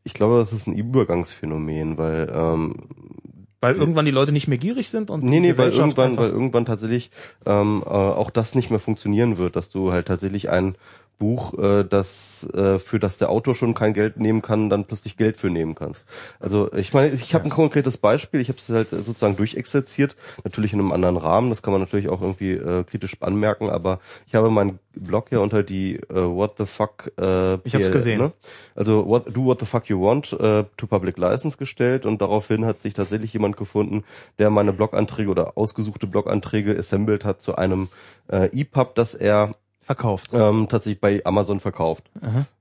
Ich 0.05 0.15
glaube, 0.15 0.39
das 0.39 0.53
ist 0.53 0.67
ein 0.67 0.75
Übergangsphänomen, 0.75 1.97
weil 1.97 2.31
ähm, 2.35 2.75
Weil 3.61 3.77
irgendwann 3.77 4.05
die 4.05 4.11
Leute 4.11 4.33
nicht 4.33 4.49
mehr 4.49 4.59
gierig 4.59 4.91
sind 4.91 5.09
und 5.09 5.23
nee, 5.23 5.41
nee, 5.41 5.57
weil 5.57 5.71
irgendwann, 5.71 6.19
weil 6.19 6.31
irgendwann 6.31 6.65
tatsächlich 6.65 7.13
ähm, 7.47 7.83
äh, 7.87 7.89
auch 7.89 8.31
das 8.31 8.55
nicht 8.57 8.71
mehr 8.71 8.81
funktionieren 8.81 9.39
wird, 9.39 9.55
dass 9.55 9.71
du 9.71 9.93
halt 9.93 10.09
tatsächlich 10.09 10.51
ein 10.51 10.75
Buch, 11.23 11.57
äh, 11.57 11.85
das 11.85 12.49
äh, 12.53 12.81
für 12.81 12.99
das 12.99 13.17
der 13.17 13.31
Autor 13.31 13.55
schon 13.55 13.75
kein 13.75 13.95
Geld 13.95 14.19
nehmen 14.19 14.43
kann, 14.43 14.69
dann 14.69 14.87
plötzlich 14.87 15.17
Geld 15.17 15.37
für 15.37 15.51
nehmen 15.51 15.77
kannst. 15.77 16.05
Also 16.41 16.73
ich 16.75 16.93
meine, 16.93 17.15
ich 17.15 17.33
habe 17.37 17.45
ein 17.45 17.51
konkretes 17.51 17.97
Beispiel, 17.97 18.41
ich 18.41 18.49
habe 18.49 18.59
es 18.59 18.69
halt 18.69 18.91
sozusagen 18.91 19.37
durchexerziert, 19.37 20.17
natürlich 20.43 20.73
in 20.73 20.81
einem 20.81 20.91
anderen 20.91 21.17
Rahmen, 21.17 21.51
das 21.51 21.63
kann 21.63 21.71
man 21.71 21.81
natürlich 21.81 22.09
auch 22.09 22.21
irgendwie 22.21 22.55
äh, 22.55 22.83
kritisch 22.83 23.19
anmerken, 23.21 23.71
aber 23.71 24.01
ich 24.27 24.35
habe 24.35 24.51
meinen 24.51 24.81
Blog 24.97 25.31
ja 25.31 25.39
unter 25.39 25.63
die 25.63 25.95
äh, 25.95 26.15
What 26.15 26.55
the 26.59 26.67
fuck 26.67 27.13
äh, 27.17 27.55
Ich 27.63 27.77
hab's 27.77 27.87
PL, 27.87 27.93
gesehen. 27.93 28.33
Also 28.75 29.07
what, 29.07 29.27
do 29.33 29.45
what 29.45 29.61
the 29.61 29.67
fuck 29.67 29.89
you 29.89 30.03
want 30.03 30.33
äh, 30.33 30.65
to 30.77 30.87
public 30.89 31.19
license 31.19 31.57
gestellt 31.57 32.05
und 32.05 32.21
daraufhin 32.21 32.67
hat 32.67 32.83
sich 32.83 32.95
tatsächlich 32.95 33.33
jemand 33.33 33.57
gefunden, 33.57 34.03
der 34.41 34.51
meine 34.51 34.73
Bloganträge 34.73 35.31
oder 35.31 35.57
ausgesuchte 35.57 36.09
Bloganträge 36.09 36.77
assembled 36.77 37.25
hat 37.25 37.41
zu 37.41 37.55
einem 37.55 37.91
äh, 38.29 38.47
EPUB, 38.61 38.97
das 38.97 39.15
er 39.15 39.55
verkauft. 39.95 40.31
ähm, 40.33 40.67
tatsächlich 40.69 41.01
bei 41.01 41.21
Amazon 41.25 41.61
verkauft. 41.61 42.11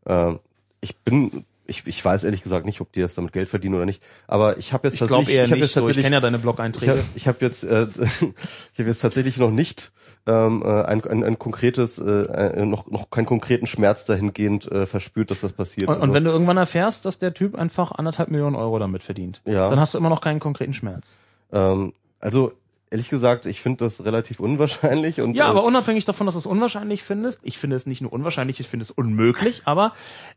Ähm, 0.05 0.39
ich 0.81 0.97
bin, 0.97 1.45
ich, 1.67 1.85
ich 1.85 2.03
weiß 2.03 2.23
ehrlich 2.23 2.43
gesagt 2.43 2.65
nicht, 2.65 2.81
ob 2.81 2.91
die 2.91 3.01
das 3.01 3.13
damit 3.15 3.31
Geld 3.33 3.47
verdienen 3.49 3.75
oder 3.75 3.85
nicht, 3.85 4.01
aber 4.27 4.57
ich 4.57 4.73
habe 4.73 4.87
jetzt 4.87 4.95
Ich 4.95 4.99
tatsächlich, 5.01 5.35
eher 5.35 5.45
ich 5.45 5.51
habe 5.51 5.61
jetzt 5.61 5.73
so. 5.73 5.79
Ich 5.81 5.83
tatsächlich, 5.85 6.03
kenne 6.03 6.15
ja 6.15 6.19
deine 6.19 6.37
ich 6.37 6.41
Blog-Einträge. 6.43 6.91
habe 6.91 7.03
ich 7.15 7.27
hab 7.27 7.41
jetzt, 7.41 7.63
äh, 7.63 7.87
ich 8.73 8.79
habe 8.79 8.89
jetzt 8.89 8.99
tatsächlich 9.01 9.37
noch 9.37 9.51
nicht 9.51 9.91
ähm, 10.27 10.63
äh, 10.65 10.83
ein, 10.83 11.03
ein, 11.05 11.23
ein 11.23 11.39
konkretes, 11.39 11.97
äh, 11.97 12.03
äh, 12.03 12.65
noch 12.65 12.87
noch 12.91 13.09
keinen 13.09 13.25
konkreten 13.25 13.67
Schmerz 13.67 14.05
dahingehend 14.05 14.71
äh, 14.71 14.85
verspürt, 14.85 15.31
dass 15.31 15.41
das 15.41 15.53
passiert. 15.53 15.87
Und, 15.87 15.95
und 15.95 16.01
Also, 16.01 16.13
wenn 16.13 16.23
du 16.23 16.31
irgendwann 16.31 16.57
erfährst, 16.57 17.05
dass 17.05 17.19
der 17.19 17.33
Typ 17.33 17.55
einfach 17.55 17.91
anderthalb 17.91 18.29
Millionen 18.29 18.55
Euro 18.55 18.77
damit 18.79 19.01
verdient, 19.03 19.41
Ja. 19.45 19.69
dann 19.69 19.79
hast 19.79 19.93
du 19.93 19.97
immer 19.97 20.09
noch 20.09 20.21
keinen 20.21 20.39
konkreten 20.39 20.73
Schmerz. 20.73 21.17
ähm, 21.51 21.93
also 22.19 22.51
ehrlich 22.91 23.09
gesagt, 23.09 23.45
ich 23.45 23.61
finde 23.61 23.85
das 23.85 24.03
relativ 24.03 24.39
unwahrscheinlich 24.41 25.21
und 25.21 25.33
Ja, 25.35 25.45
äh, 25.47 25.49
aber 25.49 25.63
unabhängig 25.63 26.03
davon, 26.05 26.25
dass 26.27 26.35
du 26.35 26.39
es 26.39 26.45
unwahrscheinlich 26.45 27.03
findest, 27.03 27.39
ich 27.43 27.57
finde 27.57 27.77
es 27.77 27.85
nicht 27.85 28.01
nur 28.01 28.11
unwahrscheinlich, 28.11 28.59
ich 28.59 28.67
finde 28.67 28.83
es 28.83 28.91
unmöglich, 28.91 29.61
aber 29.65 29.93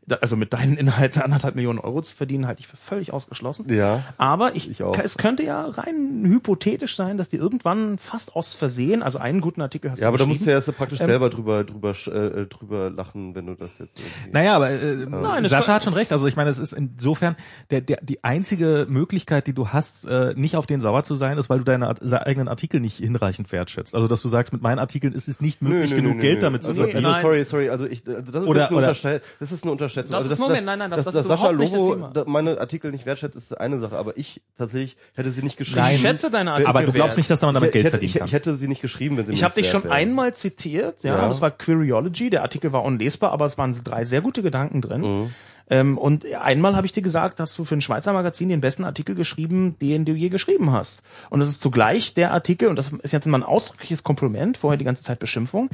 da, 0.07 0.15
also 0.21 0.35
mit 0.37 0.53
deinen 0.53 0.77
Inhalten 0.77 1.21
anderthalb 1.21 1.55
Millionen 1.55 1.79
Euro 1.79 2.01
zu 2.01 2.15
verdienen, 2.15 2.47
halte 2.47 2.61
ich 2.61 2.67
für 2.67 2.77
völlig 2.77 3.11
ausgeschlossen. 3.13 3.65
ja. 3.69 4.01
Aber 4.17 4.55
ich, 4.55 4.69
Ich 4.69 4.81
auch. 4.83 4.97
es 4.97 5.17
könnte 5.17 5.43
ja 5.43 5.65
rein 5.65 6.23
hypothetisch 6.25 6.95
sein, 6.95 7.17
dass 7.17 7.27
die 7.29 7.35
irgendwann 7.37 7.97
fast 7.97 8.35
aus 8.35 8.53
Versehen, 8.53 9.03
also 9.03 9.17
einen 9.19 9.41
guten 9.41 9.61
Artikel 9.61 9.91
hast 9.91 9.99
Ja, 9.99 10.07
aber 10.07 10.17
du 10.17 10.23
da 10.23 10.27
musst 10.29 10.41
du 10.45 10.49
ja 10.49 10.55
erst 10.55 10.75
praktisch 10.77 11.01
Ähm, 11.01 11.07
selber 11.07 11.29
drüber 11.29 11.63
drüber 11.65 11.91
sch- 11.91 12.09
äh, 12.11 12.45
drüber 12.47 12.89
lachen, 12.89 13.35
wenn 13.35 13.47
du 13.47 13.55
das 13.55 13.77
jetzt. 13.79 13.99
Naja, 14.31 14.55
aber 14.55 14.69
äh, 14.69 14.95
Nein, 15.09 15.43
es 15.43 15.51
Sascha 15.51 15.73
hat 15.73 15.83
schon 15.83 15.93
recht. 15.93 16.11
Also 16.13 16.25
ich 16.27 16.37
meine, 16.37 16.49
es 16.49 16.57
ist 16.57 16.71
insofern 16.71 17.35
der, 17.69 17.81
der, 17.81 17.99
die 18.01 18.23
einzige 18.23 18.85
Möglichkeit, 18.89 19.45
die 19.47 19.53
du 19.53 19.69
hast, 19.69 20.05
äh, 20.05 20.33
nicht 20.37 20.55
auf 20.55 20.65
den 20.67 20.79
sauer 20.79 21.03
zu 21.03 21.15
sein, 21.15 21.37
ist, 21.37 21.49
weil 21.49 21.57
du 21.57 21.65
deine 21.65 21.87
Art- 21.89 21.99
eigenen 22.45 22.49
Artikel 22.49 22.79
nicht 22.79 22.97
hinreichend 22.97 23.51
wertschätzt. 23.51 23.95
Also 23.95 24.07
dass 24.07 24.21
du 24.21 24.29
sagst, 24.29 24.53
mit 24.53 24.61
meinen 24.61 24.79
Artikeln 24.79 25.13
ist 25.13 25.27
es 25.27 25.41
nicht 25.41 25.61
möglich, 25.61 25.95
genug 25.95 26.19
Geld 26.19 26.41
damit 26.43 26.63
zu 26.63 26.69
also, 26.71 26.83
verdienen. 26.83 27.05
Also, 27.05 27.11
Nein. 27.15 27.21
sorry, 27.21 27.45
sorry, 27.45 27.69
also 27.69 27.85
ich, 27.87 28.03
also 28.07 28.31
das 28.31 28.41
ist 28.43 28.47
Oder- 28.47 28.67
eine 28.67 28.77
oder- 28.77 28.87
Unterschätzung. 28.87 29.29
Das 29.39 29.51
ist 29.51 29.63
eine 29.63 29.71
Unterschätzung. 29.71 30.11
Das 30.11 30.23
also, 30.23 30.33
ist- 30.33 30.39
Moment, 30.39 30.65
nein, 30.65 30.79
nein, 30.79 30.89
das- 30.91 30.97
dass, 30.97 31.05
das 31.05 31.13
dass 31.13 31.23
ist 31.23 31.29
Sascha 31.41 31.53
das 31.53 31.71
Lobo 31.71 32.25
meine 32.29 32.59
Artikel 32.59 32.91
nicht 32.91 33.05
wertschätzt, 33.05 33.35
ist 33.35 33.59
eine 33.59 33.77
Sache, 33.77 33.97
aber 33.97 34.17
ich 34.17 34.41
tatsächlich 34.57 34.97
hätte 35.15 35.31
sie 35.31 35.43
nicht 35.43 35.57
geschrieben. 35.57 35.81
Nein. 35.81 35.95
Ich 35.95 36.01
schätze 36.01 36.31
deine 36.31 36.51
Artikel 36.51 36.69
aber 36.69 36.81
du 36.81 36.91
glaubst 36.91 37.11
wert. 37.11 37.17
nicht, 37.17 37.29
dass 37.29 37.41
man 37.41 37.53
damit 37.53 37.69
ich, 37.69 37.73
Geld 37.73 37.81
ich, 37.81 37.85
hätte, 37.85 37.91
verdienen 37.97 38.09
ich, 38.09 38.17
kann. 38.19 38.27
ich 38.27 38.33
hätte 38.33 38.55
sie 38.55 38.67
nicht 38.67 38.81
geschrieben, 38.81 39.17
wenn 39.17 39.25
sie 39.27 39.33
Ich 39.33 39.43
habe 39.43 39.55
dich 39.55 39.69
schon 39.69 39.83
wäre. 39.83 39.93
einmal 39.93 40.33
zitiert, 40.33 41.03
ja, 41.03 41.15
Ja. 41.17 41.27
das 41.27 41.41
war 41.41 41.51
Queryology, 41.51 42.29
der 42.29 42.41
Artikel 42.43 42.71
war 42.71 42.83
unlesbar, 42.83 43.31
aber 43.31 43.45
es 43.45 43.57
waren 43.57 43.75
drei 43.83 44.05
sehr 44.05 44.21
gute 44.21 44.41
Gedanken 44.41 44.81
drin. 44.81 45.01
Mhm. 45.01 45.31
Ähm, 45.69 45.97
und 45.97 46.25
einmal 46.33 46.75
habe 46.75 46.85
ich 46.85 46.91
dir 46.91 47.01
gesagt, 47.01 47.39
hast 47.39 47.57
du 47.57 47.65
für 47.65 47.75
ein 47.75 47.81
Schweizer 47.81 48.13
Magazin 48.13 48.49
den 48.49 48.61
besten 48.61 48.83
Artikel 48.83 49.15
geschrieben, 49.15 49.77
den 49.79 50.05
du 50.05 50.13
je 50.13 50.29
geschrieben 50.29 50.71
hast. 50.71 51.01
Und 51.29 51.39
das 51.39 51.49
ist 51.49 51.61
zugleich 51.61 52.13
der 52.13 52.31
Artikel, 52.31 52.69
und 52.69 52.75
das 52.75 52.91
ist 53.01 53.11
jetzt 53.11 53.25
mal 53.25 53.39
ein 53.39 53.43
ausdrückliches 53.43 54.03
Kompliment, 54.03 54.57
vorher 54.57 54.77
die 54.77 54.85
ganze 54.85 55.03
Zeit 55.03 55.19
Beschimpfung, 55.19 55.69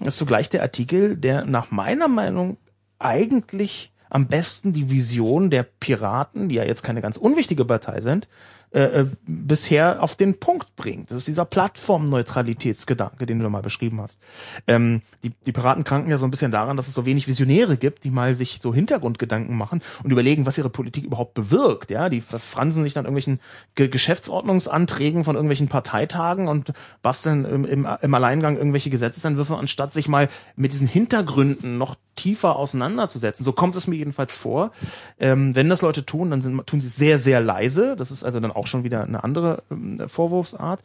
ist 0.00 0.16
zugleich 0.16 0.48
der 0.50 0.62
Artikel, 0.62 1.16
der 1.16 1.44
nach 1.44 1.70
meiner 1.70 2.08
Meinung 2.08 2.56
eigentlich 2.98 3.92
am 4.10 4.26
besten 4.26 4.72
die 4.72 4.90
Vision 4.90 5.50
der 5.50 5.62
Piraten, 5.62 6.48
die 6.48 6.56
ja 6.56 6.64
jetzt 6.64 6.82
keine 6.82 7.00
ganz 7.00 7.16
unwichtige 7.16 7.64
Partei 7.64 8.00
sind, 8.00 8.28
äh, 8.72 9.00
äh, 9.02 9.06
bisher 9.26 10.02
auf 10.02 10.16
den 10.16 10.40
Punkt 10.40 10.76
bringt. 10.76 11.10
Das 11.10 11.18
ist 11.18 11.28
dieser 11.28 11.44
Plattformneutralitätsgedanke, 11.44 13.26
den 13.26 13.38
du 13.38 13.50
mal 13.50 13.60
beschrieben 13.60 14.00
hast. 14.00 14.18
Ähm, 14.66 15.02
die, 15.22 15.32
die 15.44 15.52
Piraten 15.52 15.84
kranken 15.84 16.10
ja 16.10 16.16
so 16.16 16.24
ein 16.24 16.30
bisschen 16.30 16.52
daran, 16.52 16.78
dass 16.78 16.88
es 16.88 16.94
so 16.94 17.04
wenig 17.04 17.28
Visionäre 17.28 17.76
gibt, 17.76 18.04
die 18.04 18.10
mal 18.10 18.34
sich 18.34 18.60
so 18.62 18.72
Hintergrundgedanken 18.72 19.56
machen 19.58 19.82
und 20.02 20.10
überlegen, 20.10 20.46
was 20.46 20.56
ihre 20.56 20.70
Politik 20.70 21.04
überhaupt 21.04 21.34
bewirkt. 21.34 21.90
Ja, 21.90 22.08
die 22.08 22.22
verfransen 22.22 22.82
sich 22.82 22.94
dann 22.94 23.04
irgendwelchen 23.04 23.40
Ge 23.74 23.88
Geschäftsordnungsanträgen 23.88 25.24
von 25.24 25.36
irgendwelchen 25.36 25.68
Parteitagen 25.68 26.48
und 26.48 26.72
basteln 27.02 27.44
im, 27.44 27.64
im, 27.66 27.88
im 28.00 28.14
Alleingang 28.14 28.56
irgendwelche 28.56 28.88
Gesetzesentwürfe, 28.88 29.54
anstatt 29.54 29.92
sich 29.92 30.08
mal 30.08 30.28
mit 30.56 30.72
diesen 30.72 30.88
Hintergründen 30.88 31.76
noch 31.76 31.96
tiefer 32.16 32.56
auseinanderzusetzen. 32.56 33.44
So 33.44 33.52
kommt 33.52 33.76
es 33.76 33.86
mir 33.86 33.96
jedenfalls 33.96 34.36
vor. 34.36 34.72
Ähm, 35.18 35.54
wenn 35.54 35.68
das 35.68 35.82
Leute 35.82 36.04
tun, 36.04 36.30
dann 36.30 36.42
sind, 36.42 36.66
tun 36.66 36.80
sie 36.80 36.88
sehr, 36.88 37.18
sehr 37.18 37.40
leise. 37.40 37.96
Das 37.96 38.10
ist 38.10 38.24
also 38.24 38.38
dann 38.40 38.52
auch 38.52 38.61
schon 38.66 38.84
wieder 38.84 39.02
eine 39.02 39.24
andere 39.24 39.62
ähm, 39.70 40.08
Vorwurfsart. 40.08 40.82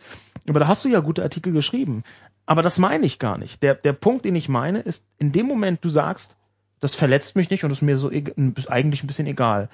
Aber 0.50 0.60
da 0.60 0.68
hast 0.68 0.86
du 0.86 0.90
ja 0.90 1.00
gute 1.00 1.24
Artikel 1.24 1.54
geschrieben. 1.54 2.04
Aber 2.46 2.62
das 2.62 2.78
meine 2.78 3.06
ich 3.06 3.20
gar 3.20 3.38
nicht. 3.38 3.62
Der, 3.62 3.76
der 3.76 3.94
Punkt, 3.94 4.26
den 4.26 4.36
ich 4.36 4.50
meine, 4.50 4.80
ist, 4.80 5.06
in 5.18 5.32
dem 5.32 5.48
Moment 5.48 5.84
du 5.84 5.90
sagst, 5.90 6.36
das 6.80 6.96
verletzt 6.96 7.36
mich 7.36 7.50
nicht 7.50 7.64
und 7.64 7.72
ist 7.72 7.82
mir 7.82 7.98
so 7.98 8.10
ist 8.10 8.70
eigentlich 8.70 9.04
ein 9.04 9.08
bisschen 9.08 9.28
egal. 9.28 9.70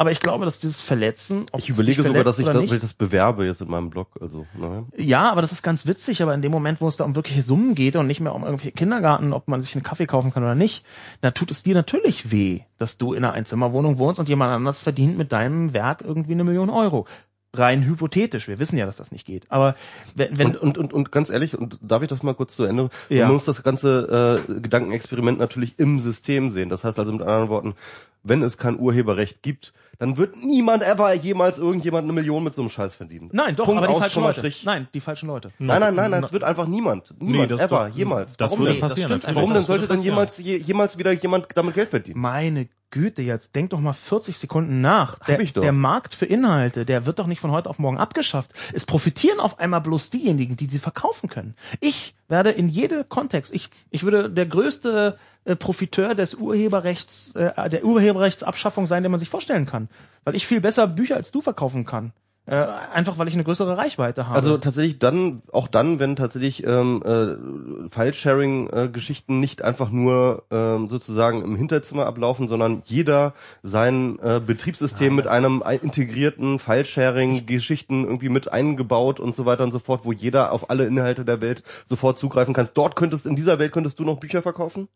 Aber 0.00 0.10
ich 0.10 0.20
glaube, 0.20 0.46
dass 0.46 0.58
dieses 0.58 0.80
Verletzen, 0.80 1.44
Ich 1.58 1.68
überlege 1.68 2.02
sogar, 2.02 2.24
dass 2.24 2.38
ich 2.38 2.46
das, 2.46 2.56
nicht, 2.56 2.82
das 2.82 2.94
bewerbe 2.94 3.44
jetzt 3.44 3.60
in 3.60 3.68
meinem 3.68 3.90
Blog. 3.90 4.08
Also, 4.18 4.46
naja. 4.58 4.86
Ja, 4.96 5.30
aber 5.30 5.42
das 5.42 5.52
ist 5.52 5.62
ganz 5.62 5.86
witzig, 5.86 6.22
aber 6.22 6.32
in 6.32 6.40
dem 6.40 6.50
Moment, 6.50 6.80
wo 6.80 6.88
es 6.88 6.96
da 6.96 7.04
um 7.04 7.16
wirkliche 7.16 7.42
Summen 7.42 7.74
geht 7.74 7.96
und 7.96 8.06
nicht 8.06 8.20
mehr 8.20 8.34
um 8.34 8.42
irgendwelche 8.42 8.72
Kindergarten, 8.72 9.34
ob 9.34 9.46
man 9.46 9.60
sich 9.60 9.74
einen 9.74 9.82
Kaffee 9.82 10.06
kaufen 10.06 10.32
kann 10.32 10.42
oder 10.42 10.54
nicht, 10.54 10.86
da 11.20 11.32
tut 11.32 11.50
es 11.50 11.64
dir 11.64 11.74
natürlich 11.74 12.30
weh, 12.30 12.60
dass 12.78 12.96
du 12.96 13.12
in 13.12 13.24
einer 13.24 13.34
Einzimmerwohnung 13.34 13.98
wohnst 13.98 14.18
und 14.18 14.28
jemand 14.30 14.54
anders 14.54 14.80
verdient 14.80 15.18
mit 15.18 15.32
deinem 15.32 15.74
Werk 15.74 16.00
irgendwie 16.00 16.32
eine 16.32 16.44
Million 16.44 16.70
Euro. 16.70 17.06
Rein 17.52 17.84
hypothetisch. 17.84 18.46
Wir 18.46 18.60
wissen 18.60 18.78
ja, 18.78 18.86
dass 18.86 18.96
das 18.96 19.10
nicht 19.10 19.26
geht. 19.26 19.44
Aber 19.50 19.74
wenn, 20.14 20.38
wenn 20.38 20.46
und, 20.56 20.58
und, 20.58 20.78
und, 20.78 20.92
und 20.92 21.12
ganz 21.12 21.30
ehrlich, 21.30 21.58
und 21.58 21.78
darf 21.82 22.00
ich 22.02 22.08
das 22.08 22.22
mal 22.22 22.34
kurz 22.34 22.54
zu 22.54 22.64
Ende? 22.64 22.90
Ja. 23.08 23.24
Man 23.24 23.34
muss 23.34 23.44
das 23.44 23.62
ganze 23.64 24.44
äh, 24.48 24.60
Gedankenexperiment 24.60 25.38
natürlich 25.38 25.78
im 25.78 25.98
System 25.98 26.50
sehen. 26.50 26.68
Das 26.68 26.84
heißt 26.84 26.98
also 26.98 27.12
mit 27.12 27.22
anderen 27.22 27.48
Worten, 27.48 27.74
wenn 28.22 28.42
es 28.42 28.56
kein 28.56 28.78
Urheberrecht 28.78 29.42
gibt, 29.42 29.72
dann 29.98 30.16
wird 30.16 30.36
niemand 30.36 30.82
ever 30.82 31.12
jemals 31.14 31.58
irgendjemand 31.58 32.04
eine 32.04 32.12
Million 32.12 32.44
mit 32.44 32.54
so 32.54 32.62
einem 32.62 32.68
Scheiß 32.68 32.94
verdienen. 32.94 33.30
nein, 33.32 33.56
doch, 33.56 33.64
Punkt 33.64 33.78
aber 33.78 33.88
die 33.88 33.94
aus, 33.94 34.00
falschen 34.00 34.22
Leute. 34.22 34.38
Strich. 34.40 34.64
Nein, 34.64 34.88
die 34.94 35.00
falschen 35.00 35.26
Leute. 35.26 35.50
Nein, 35.58 35.80
nein, 35.80 35.94
nein, 35.94 36.10
nein, 36.10 36.22
es 36.22 36.32
wird 36.32 36.44
einfach 36.44 36.66
niemand. 36.66 37.12
Niemand, 37.18 37.50
das- 37.50 37.60
ever, 37.60 37.86
das- 37.88 37.96
jemals. 37.96 38.36
das 38.36 38.50
Warum 38.50 38.60
würde 38.64 38.72
denn? 38.74 38.80
passieren, 38.80 39.10
natürlich. 39.10 39.36
Warum 39.36 39.50
denn 39.50 39.56
Das 39.58 39.66
sollte 39.66 39.86
passieren. 39.86 40.04
jemals, 40.04 40.38
je, 40.38 40.56
jemals 40.56 40.96
wieder 40.98 41.12
jemand 41.12 41.46
damit 41.54 41.74
Geld 41.74 41.90
verdienen? 41.90 42.20
Meine 42.20 42.68
Güte, 42.90 43.22
jetzt 43.22 43.54
denk 43.54 43.70
doch 43.70 43.80
mal 43.80 43.92
40 43.92 44.36
Sekunden 44.36 44.80
nach. 44.80 45.18
Der, 45.20 45.38
der 45.38 45.72
Markt 45.72 46.14
für 46.14 46.26
Inhalte, 46.26 46.84
der 46.84 47.06
wird 47.06 47.18
doch 47.18 47.26
nicht 47.26 47.40
von 47.40 47.52
heute 47.52 47.70
auf 47.70 47.78
morgen 47.78 47.98
abgeschafft. 47.98 48.52
Es 48.72 48.84
profitieren 48.84 49.38
auf 49.38 49.58
einmal 49.58 49.80
bloß 49.80 50.10
diejenigen, 50.10 50.56
die 50.56 50.66
sie 50.66 50.78
verkaufen 50.78 51.28
können. 51.28 51.54
Ich 51.80 52.14
werde 52.28 52.50
in 52.50 52.68
jedem 52.68 53.08
Kontext, 53.08 53.54
ich, 53.54 53.70
ich 53.90 54.02
würde 54.02 54.30
der 54.30 54.46
größte 54.46 55.18
äh, 55.44 55.56
Profiteur 55.56 56.14
des 56.14 56.34
Urheberrechts, 56.34 57.34
äh, 57.36 57.70
der 57.70 57.84
Urheberrechtsabschaffung 57.84 58.86
sein, 58.86 59.02
den 59.02 59.12
man 59.12 59.20
sich 59.20 59.30
vorstellen 59.30 59.66
kann. 59.66 59.88
Weil 60.24 60.34
ich 60.34 60.46
viel 60.46 60.60
besser 60.60 60.86
Bücher 60.86 61.16
als 61.16 61.30
du 61.30 61.40
verkaufen 61.40 61.86
kann. 61.86 62.12
Äh, 62.50 62.66
einfach 62.92 63.16
weil 63.16 63.28
ich 63.28 63.34
eine 63.34 63.44
größere 63.44 63.78
Reichweite 63.78 64.26
habe. 64.26 64.34
Also 64.34 64.58
tatsächlich 64.58 64.98
dann, 64.98 65.40
auch 65.52 65.68
dann, 65.68 66.00
wenn 66.00 66.16
tatsächlich 66.16 66.66
ähm, 66.66 67.00
äh, 67.04 67.88
File-Sharing-Geschichten 67.90 69.38
nicht 69.38 69.62
einfach 69.62 69.90
nur 69.90 70.42
ähm, 70.50 70.88
sozusagen 70.88 71.42
im 71.44 71.54
Hinterzimmer 71.54 72.06
ablaufen, 72.06 72.48
sondern 72.48 72.82
jeder 72.84 73.34
sein 73.62 74.18
äh, 74.18 74.40
Betriebssystem 74.44 75.14
mit 75.14 75.28
einem 75.28 75.62
ein- 75.62 75.78
integrierten 75.78 76.58
File-Sharing-Geschichten 76.58 78.04
irgendwie 78.04 78.30
mit 78.30 78.52
eingebaut 78.52 79.20
und 79.20 79.36
so 79.36 79.46
weiter 79.46 79.62
und 79.62 79.70
so 79.70 79.78
fort, 79.78 80.00
wo 80.02 80.10
jeder 80.10 80.50
auf 80.50 80.70
alle 80.70 80.86
Inhalte 80.86 81.24
der 81.24 81.40
Welt 81.40 81.62
sofort 81.88 82.18
zugreifen 82.18 82.52
kann. 82.52 82.68
Dort 82.74 82.96
könntest, 82.96 83.26
in 83.26 83.36
dieser 83.36 83.60
Welt 83.60 83.70
könntest 83.70 84.00
du 84.00 84.04
noch 84.04 84.18
Bücher 84.18 84.42
verkaufen? 84.42 84.88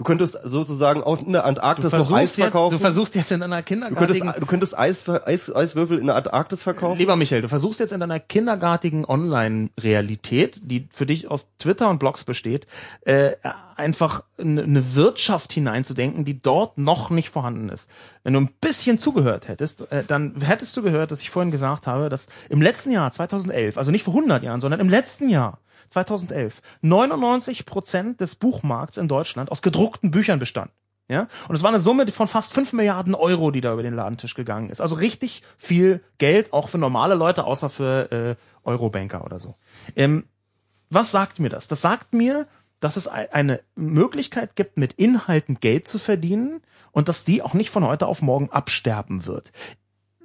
Du 0.00 0.04
könntest 0.04 0.38
sozusagen 0.44 1.02
auch 1.02 1.20
in 1.20 1.32
der 1.32 1.44
Antarktis 1.44 1.92
noch 1.92 2.10
Eis 2.10 2.34
jetzt, 2.34 2.40
verkaufen. 2.40 2.72
du 2.72 2.80
versuchst 2.80 3.14
jetzt 3.16 3.32
in 3.32 3.42
einer 3.42 3.56
du 3.56 3.62
könntest, 3.66 3.68
kindergartigen 3.68 4.40
du 4.40 4.46
könntest 4.46 4.78
Eis, 4.78 5.06
Eis, 5.06 5.54
Eiswürfel 5.54 5.98
in 5.98 6.06
der 6.06 6.16
Antarktis 6.16 6.62
verkaufen. 6.62 6.98
Lieber 6.98 7.16
Michael, 7.16 7.42
du 7.42 7.50
versuchst 7.50 7.80
jetzt 7.80 7.92
in 7.92 8.00
deiner 8.00 8.18
kindergartigen 8.18 9.04
Online-Realität, 9.04 10.62
die 10.64 10.88
für 10.90 11.04
dich 11.04 11.30
aus 11.30 11.50
Twitter 11.58 11.90
und 11.90 11.98
Blogs 11.98 12.24
besteht, 12.24 12.66
äh, 13.02 13.32
einfach 13.76 14.24
eine 14.38 14.62
eine 14.62 14.94
Wirtschaft 14.94 15.52
hineinzudenken, 15.52 16.24
die 16.24 16.40
dort 16.40 16.78
noch 16.78 17.10
nicht 17.10 17.28
vorhanden 17.28 17.68
ist. 17.68 17.86
Wenn 18.24 18.32
du 18.32 18.40
ein 18.40 18.48
bisschen 18.58 18.98
zugehört 18.98 19.48
hättest, 19.48 19.92
äh, 19.92 20.02
dann 20.08 20.40
hättest 20.40 20.74
du 20.78 20.82
gehört, 20.82 21.10
dass 21.10 21.20
ich 21.20 21.28
vorhin 21.28 21.50
gesagt 21.50 21.86
habe, 21.86 22.08
dass 22.08 22.28
im 22.48 22.62
letzten 22.62 22.90
Jahr 22.90 23.12
2011, 23.12 23.76
also 23.76 23.90
nicht 23.90 24.04
vor 24.04 24.14
100 24.14 24.42
Jahren, 24.42 24.62
sondern 24.62 24.80
im 24.80 24.88
letzten 24.88 25.28
Jahr 25.28 25.58
2011 25.90 26.62
99 26.82 27.66
Prozent 27.66 28.20
des 28.20 28.34
Buchmarkts 28.36 28.96
in 28.96 29.08
Deutschland 29.08 29.50
aus 29.52 29.62
gedruckten 29.62 30.10
Büchern 30.10 30.38
bestand. 30.38 30.70
Ja, 31.08 31.26
und 31.48 31.56
es 31.56 31.64
war 31.64 31.70
eine 31.70 31.80
Summe 31.80 32.06
von 32.06 32.28
fast 32.28 32.52
5 32.52 32.72
Milliarden 32.72 33.16
Euro, 33.16 33.50
die 33.50 33.60
da 33.60 33.72
über 33.72 33.82
den 33.82 33.94
Ladentisch 33.94 34.34
gegangen 34.34 34.70
ist. 34.70 34.80
Also 34.80 34.94
richtig 34.94 35.42
viel 35.58 36.04
Geld, 36.18 36.52
auch 36.52 36.68
für 36.68 36.78
normale 36.78 37.16
Leute, 37.16 37.42
außer 37.44 37.68
für 37.68 38.12
äh, 38.12 38.36
Eurobanker 38.62 39.24
oder 39.24 39.40
so. 39.40 39.56
Ähm, 39.96 40.24
was 40.88 41.10
sagt 41.10 41.40
mir 41.40 41.48
das? 41.48 41.66
Das 41.66 41.80
sagt 41.80 42.14
mir, 42.14 42.46
dass 42.78 42.96
es 42.96 43.08
ei- 43.10 43.32
eine 43.32 43.60
Möglichkeit 43.74 44.54
gibt, 44.54 44.76
mit 44.78 44.92
Inhalten 44.92 45.56
Geld 45.58 45.88
zu 45.88 45.98
verdienen 45.98 46.62
und 46.92 47.08
dass 47.08 47.24
die 47.24 47.42
auch 47.42 47.54
nicht 47.54 47.70
von 47.70 47.84
heute 47.84 48.06
auf 48.06 48.22
morgen 48.22 48.48
absterben 48.50 49.26
wird. 49.26 49.50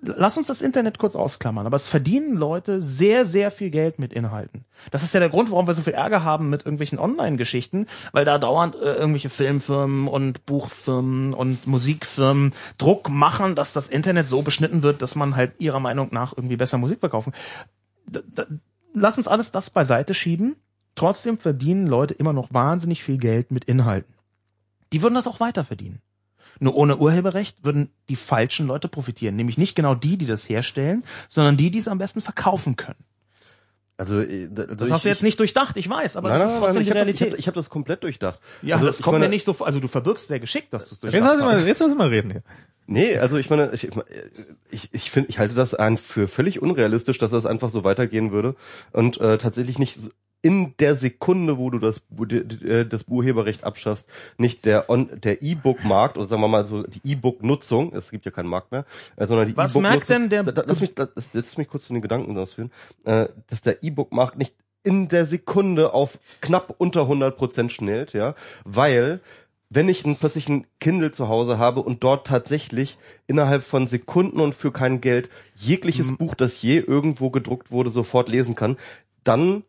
Lass 0.05 0.37
uns 0.37 0.47
das 0.47 0.61
Internet 0.61 0.99
kurz 0.99 1.15
ausklammern, 1.15 1.65
aber 1.65 1.75
es 1.75 1.87
verdienen 1.87 2.35
Leute 2.35 2.81
sehr, 2.81 3.25
sehr 3.25 3.51
viel 3.51 3.69
Geld 3.69 3.99
mit 3.99 4.13
Inhalten. 4.13 4.65
Das 4.91 5.03
ist 5.03 5.13
ja 5.13 5.19
der 5.19 5.29
Grund, 5.29 5.51
warum 5.51 5.67
wir 5.67 5.73
so 5.73 5.81
viel 5.81 5.93
Ärger 5.93 6.23
haben 6.23 6.49
mit 6.49 6.65
irgendwelchen 6.65 6.99
Online-Geschichten, 6.99 7.87
weil 8.11 8.25
da 8.25 8.37
dauernd 8.37 8.75
äh, 8.75 8.95
irgendwelche 8.95 9.29
Filmfirmen 9.29 10.07
und 10.07 10.45
Buchfirmen 10.45 11.33
und 11.33 11.65
Musikfirmen 11.65 12.53
Druck 12.77 13.09
machen, 13.09 13.55
dass 13.55 13.73
das 13.73 13.89
Internet 13.89 14.29
so 14.29 14.41
beschnitten 14.41 14.83
wird, 14.83 15.01
dass 15.01 15.15
man 15.15 15.35
halt 15.35 15.53
ihrer 15.59 15.79
Meinung 15.79 16.09
nach 16.11 16.35
irgendwie 16.35 16.57
besser 16.57 16.77
Musik 16.77 16.99
verkaufen. 16.99 17.33
Da, 18.07 18.19
da, 18.33 18.45
lass 18.93 19.17
uns 19.17 19.27
alles 19.27 19.51
das 19.51 19.69
beiseite 19.69 20.13
schieben. 20.13 20.55
Trotzdem 20.95 21.37
verdienen 21.37 21.87
Leute 21.87 22.13
immer 22.13 22.33
noch 22.33 22.53
wahnsinnig 22.53 23.03
viel 23.03 23.17
Geld 23.17 23.51
mit 23.51 23.65
Inhalten. 23.65 24.13
Die 24.93 25.01
würden 25.01 25.15
das 25.15 25.27
auch 25.27 25.39
weiter 25.39 25.63
verdienen. 25.63 26.01
Nur 26.59 26.75
ohne 26.75 26.97
Urheberrecht 26.97 27.63
würden 27.63 27.89
die 28.09 28.15
falschen 28.15 28.67
Leute 28.67 28.87
profitieren. 28.87 29.35
Nämlich 29.35 29.57
nicht 29.57 29.75
genau 29.75 29.95
die, 29.95 30.17
die 30.17 30.25
das 30.25 30.47
herstellen, 30.49 31.03
sondern 31.29 31.57
die, 31.57 31.71
die 31.71 31.79
es 31.79 31.87
am 31.87 31.97
besten 31.97 32.21
verkaufen 32.21 32.75
können. 32.75 33.03
Also, 33.97 34.19
äh, 34.21 34.49
also 34.57 34.65
Das 34.75 34.87
ich, 34.87 34.93
hast 34.93 35.05
du 35.05 35.09
jetzt 35.09 35.23
nicht 35.23 35.39
durchdacht, 35.39 35.77
ich 35.77 35.89
weiß, 35.89 36.17
aber 36.17 36.27
Nein, 36.29 36.39
das 36.39 36.47
nein, 36.51 36.55
ist 36.55 36.61
nein, 36.61 36.73
trotzdem 36.73 36.81
ich 36.81 36.87
die 36.87 36.91
habe 36.91 36.99
das, 36.99 37.07
ich 37.15 37.21
Realität. 37.21 37.31
hab, 37.31 37.39
ich 37.39 37.47
hab 37.47 37.53
das 37.55 37.69
komplett 37.69 38.03
durchdacht. 38.03 38.39
ja, 38.61 38.75
also, 38.75 38.87
das 38.87 39.01
kommt 39.01 39.13
meine, 39.13 39.25
mir 39.25 39.29
nicht 39.29 39.45
so 39.45 39.53
vor, 39.53 39.67
also 39.67 39.79
du 39.79 39.87
verbirgst 39.87 40.27
sehr 40.27 40.39
geschickt, 40.41 40.73
dass 40.73 40.89
du 40.89 40.95
es 40.95 41.01
Jetzt 41.01 41.13
durchdacht 41.13 41.39
lassen 41.39 41.45
hast. 41.45 41.59
wir, 41.61 41.67
jetzt 41.67 41.81
müssen 41.81 41.97
wir 41.97 42.09
reden 42.11 42.31
hier. 42.31 42.43
Nee, 42.87 43.17
also 43.17 43.37
ich 43.37 43.49
meine, 43.49 43.71
ich, 43.73 43.89
ich, 44.69 44.93
ich 44.93 45.09
finde, 45.11 45.29
ich 45.29 45.39
halte 45.39 45.55
das 45.55 45.73
ein 45.75 45.97
für 45.97 46.27
völlig 46.27 46.61
unrealistisch, 46.61 47.17
dass 47.19 47.31
das 47.31 47.45
einfach 47.45 47.69
so 47.69 47.83
weitergehen 47.85 48.31
würde 48.33 48.55
und 48.91 49.19
äh, 49.21 49.37
tatsächlich 49.37 49.79
nicht 49.79 49.97
in 50.45 50.75
der 50.77 50.95
Sekunde, 50.95 51.57
wo 51.57 51.71
du 51.71 51.79
das 51.79 52.03
äh, 52.29 52.85
das 52.85 53.05
Urheberrecht 53.07 53.63
abschaffst, 53.63 54.07
nicht 54.37 54.63
der 54.65 54.91
On, 54.91 55.09
der 55.21 55.41
E-Book-Markt 55.41 56.19
oder 56.19 56.27
sagen 56.27 56.43
wir 56.43 56.47
mal 56.47 56.67
so 56.67 56.83
die 56.83 57.01
E-Book-Nutzung, 57.03 57.93
es 57.95 58.11
gibt 58.11 58.25
ja 58.25 58.31
keinen 58.31 58.49
Markt 58.49 58.71
mehr, 58.71 58.85
äh, 59.15 59.25
sondern 59.25 59.47
die 59.47 59.57
Was 59.57 59.71
E-Book-Nutzung. 59.71 59.81
merkt 59.81 60.09
denn 60.09 60.29
der- 60.29 60.65
Lass 60.67 60.81
mich, 60.81 60.93
das, 60.93 61.09
lass 61.33 61.57
mich 61.57 61.67
kurz 61.67 61.87
zu 61.87 61.93
den 61.93 62.03
Gedanken 62.03 62.37
ausführen, 62.37 62.71
äh, 63.05 63.27
dass 63.47 63.61
der 63.63 63.81
E-Book-Markt 63.83 64.37
nicht 64.37 64.53
in 64.83 65.07
der 65.07 65.25
Sekunde 65.25 65.93
auf 65.95 66.19
knapp 66.41 66.75
unter 66.77 67.07
100 67.07 67.35
Prozent 67.35 67.71
schnellt, 67.71 68.13
ja, 68.13 68.35
weil 68.65 69.21
wenn 69.71 69.89
ich 69.89 70.05
einen, 70.05 70.15
plötzlich 70.15 70.47
ein 70.47 70.67
Kindle 70.79 71.11
zu 71.11 71.27
Hause 71.27 71.57
habe 71.57 71.79
und 71.81 72.03
dort 72.03 72.27
tatsächlich 72.27 72.99
innerhalb 73.25 73.63
von 73.63 73.87
Sekunden 73.87 74.39
und 74.39 74.53
für 74.53 74.71
kein 74.71 75.01
Geld 75.01 75.31
jegliches 75.55 76.15
Buch, 76.17 76.35
das 76.35 76.61
je 76.61 76.77
irgendwo 76.77 77.31
gedruckt 77.31 77.71
wurde, 77.71 77.89
sofort 77.89 78.29
lesen 78.29 78.53
kann, 78.53 78.77
dann 79.23 79.63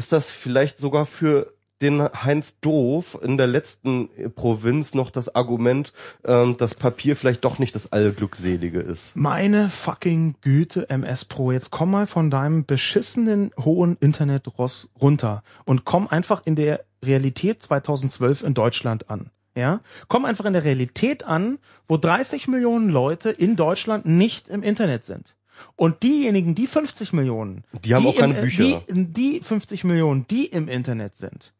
ist 0.00 0.12
das 0.12 0.30
vielleicht 0.30 0.78
sogar 0.78 1.04
für 1.04 1.52
den 1.82 2.00
Heinz 2.00 2.58
Doof 2.62 3.18
in 3.20 3.36
der 3.36 3.46
letzten 3.46 4.08
äh, 4.16 4.30
Provinz 4.30 4.94
noch 4.94 5.10
das 5.10 5.34
Argument, 5.34 5.92
ähm, 6.24 6.56
dass 6.56 6.74
Papier 6.74 7.16
vielleicht 7.16 7.44
doch 7.44 7.58
nicht 7.58 7.74
das 7.74 7.92
Allglückselige 7.92 8.80
ist. 8.80 9.14
Meine 9.14 9.68
fucking 9.68 10.36
Güte, 10.40 10.88
MS 10.88 11.26
Pro, 11.26 11.52
jetzt 11.52 11.70
komm 11.70 11.90
mal 11.90 12.06
von 12.06 12.30
deinem 12.30 12.64
beschissenen 12.64 13.50
hohen 13.58 13.98
Internetross 14.00 14.88
runter 14.98 15.42
und 15.66 15.84
komm 15.84 16.08
einfach 16.08 16.46
in 16.46 16.56
der 16.56 16.82
Realität 17.04 17.62
2012 17.62 18.42
in 18.42 18.54
Deutschland 18.54 19.10
an. 19.10 19.28
Ja, 19.54 19.80
komm 20.08 20.24
einfach 20.24 20.46
in 20.46 20.54
der 20.54 20.64
Realität 20.64 21.24
an, 21.24 21.58
wo 21.86 21.98
30 21.98 22.48
Millionen 22.48 22.88
Leute 22.88 23.28
in 23.28 23.54
Deutschland 23.56 24.06
nicht 24.06 24.48
im 24.48 24.62
Internet 24.62 25.04
sind. 25.04 25.36
Und 25.76 26.02
diejenigen, 26.02 26.54
die 26.54 26.66
50 26.66 27.12
Millionen, 27.12 27.64
Die 27.84 27.94
haben 27.94 28.06
auch 28.06 28.16
keine 28.16 28.38
im, 28.38 28.44
Bücher. 28.44 28.82
Die, 28.88 29.12
die 29.12 29.40
50 29.40 29.84
Millionen, 29.84 30.26
die 30.28 30.46
im 30.46 30.68
Internet 30.68 31.16
sind, 31.16 31.52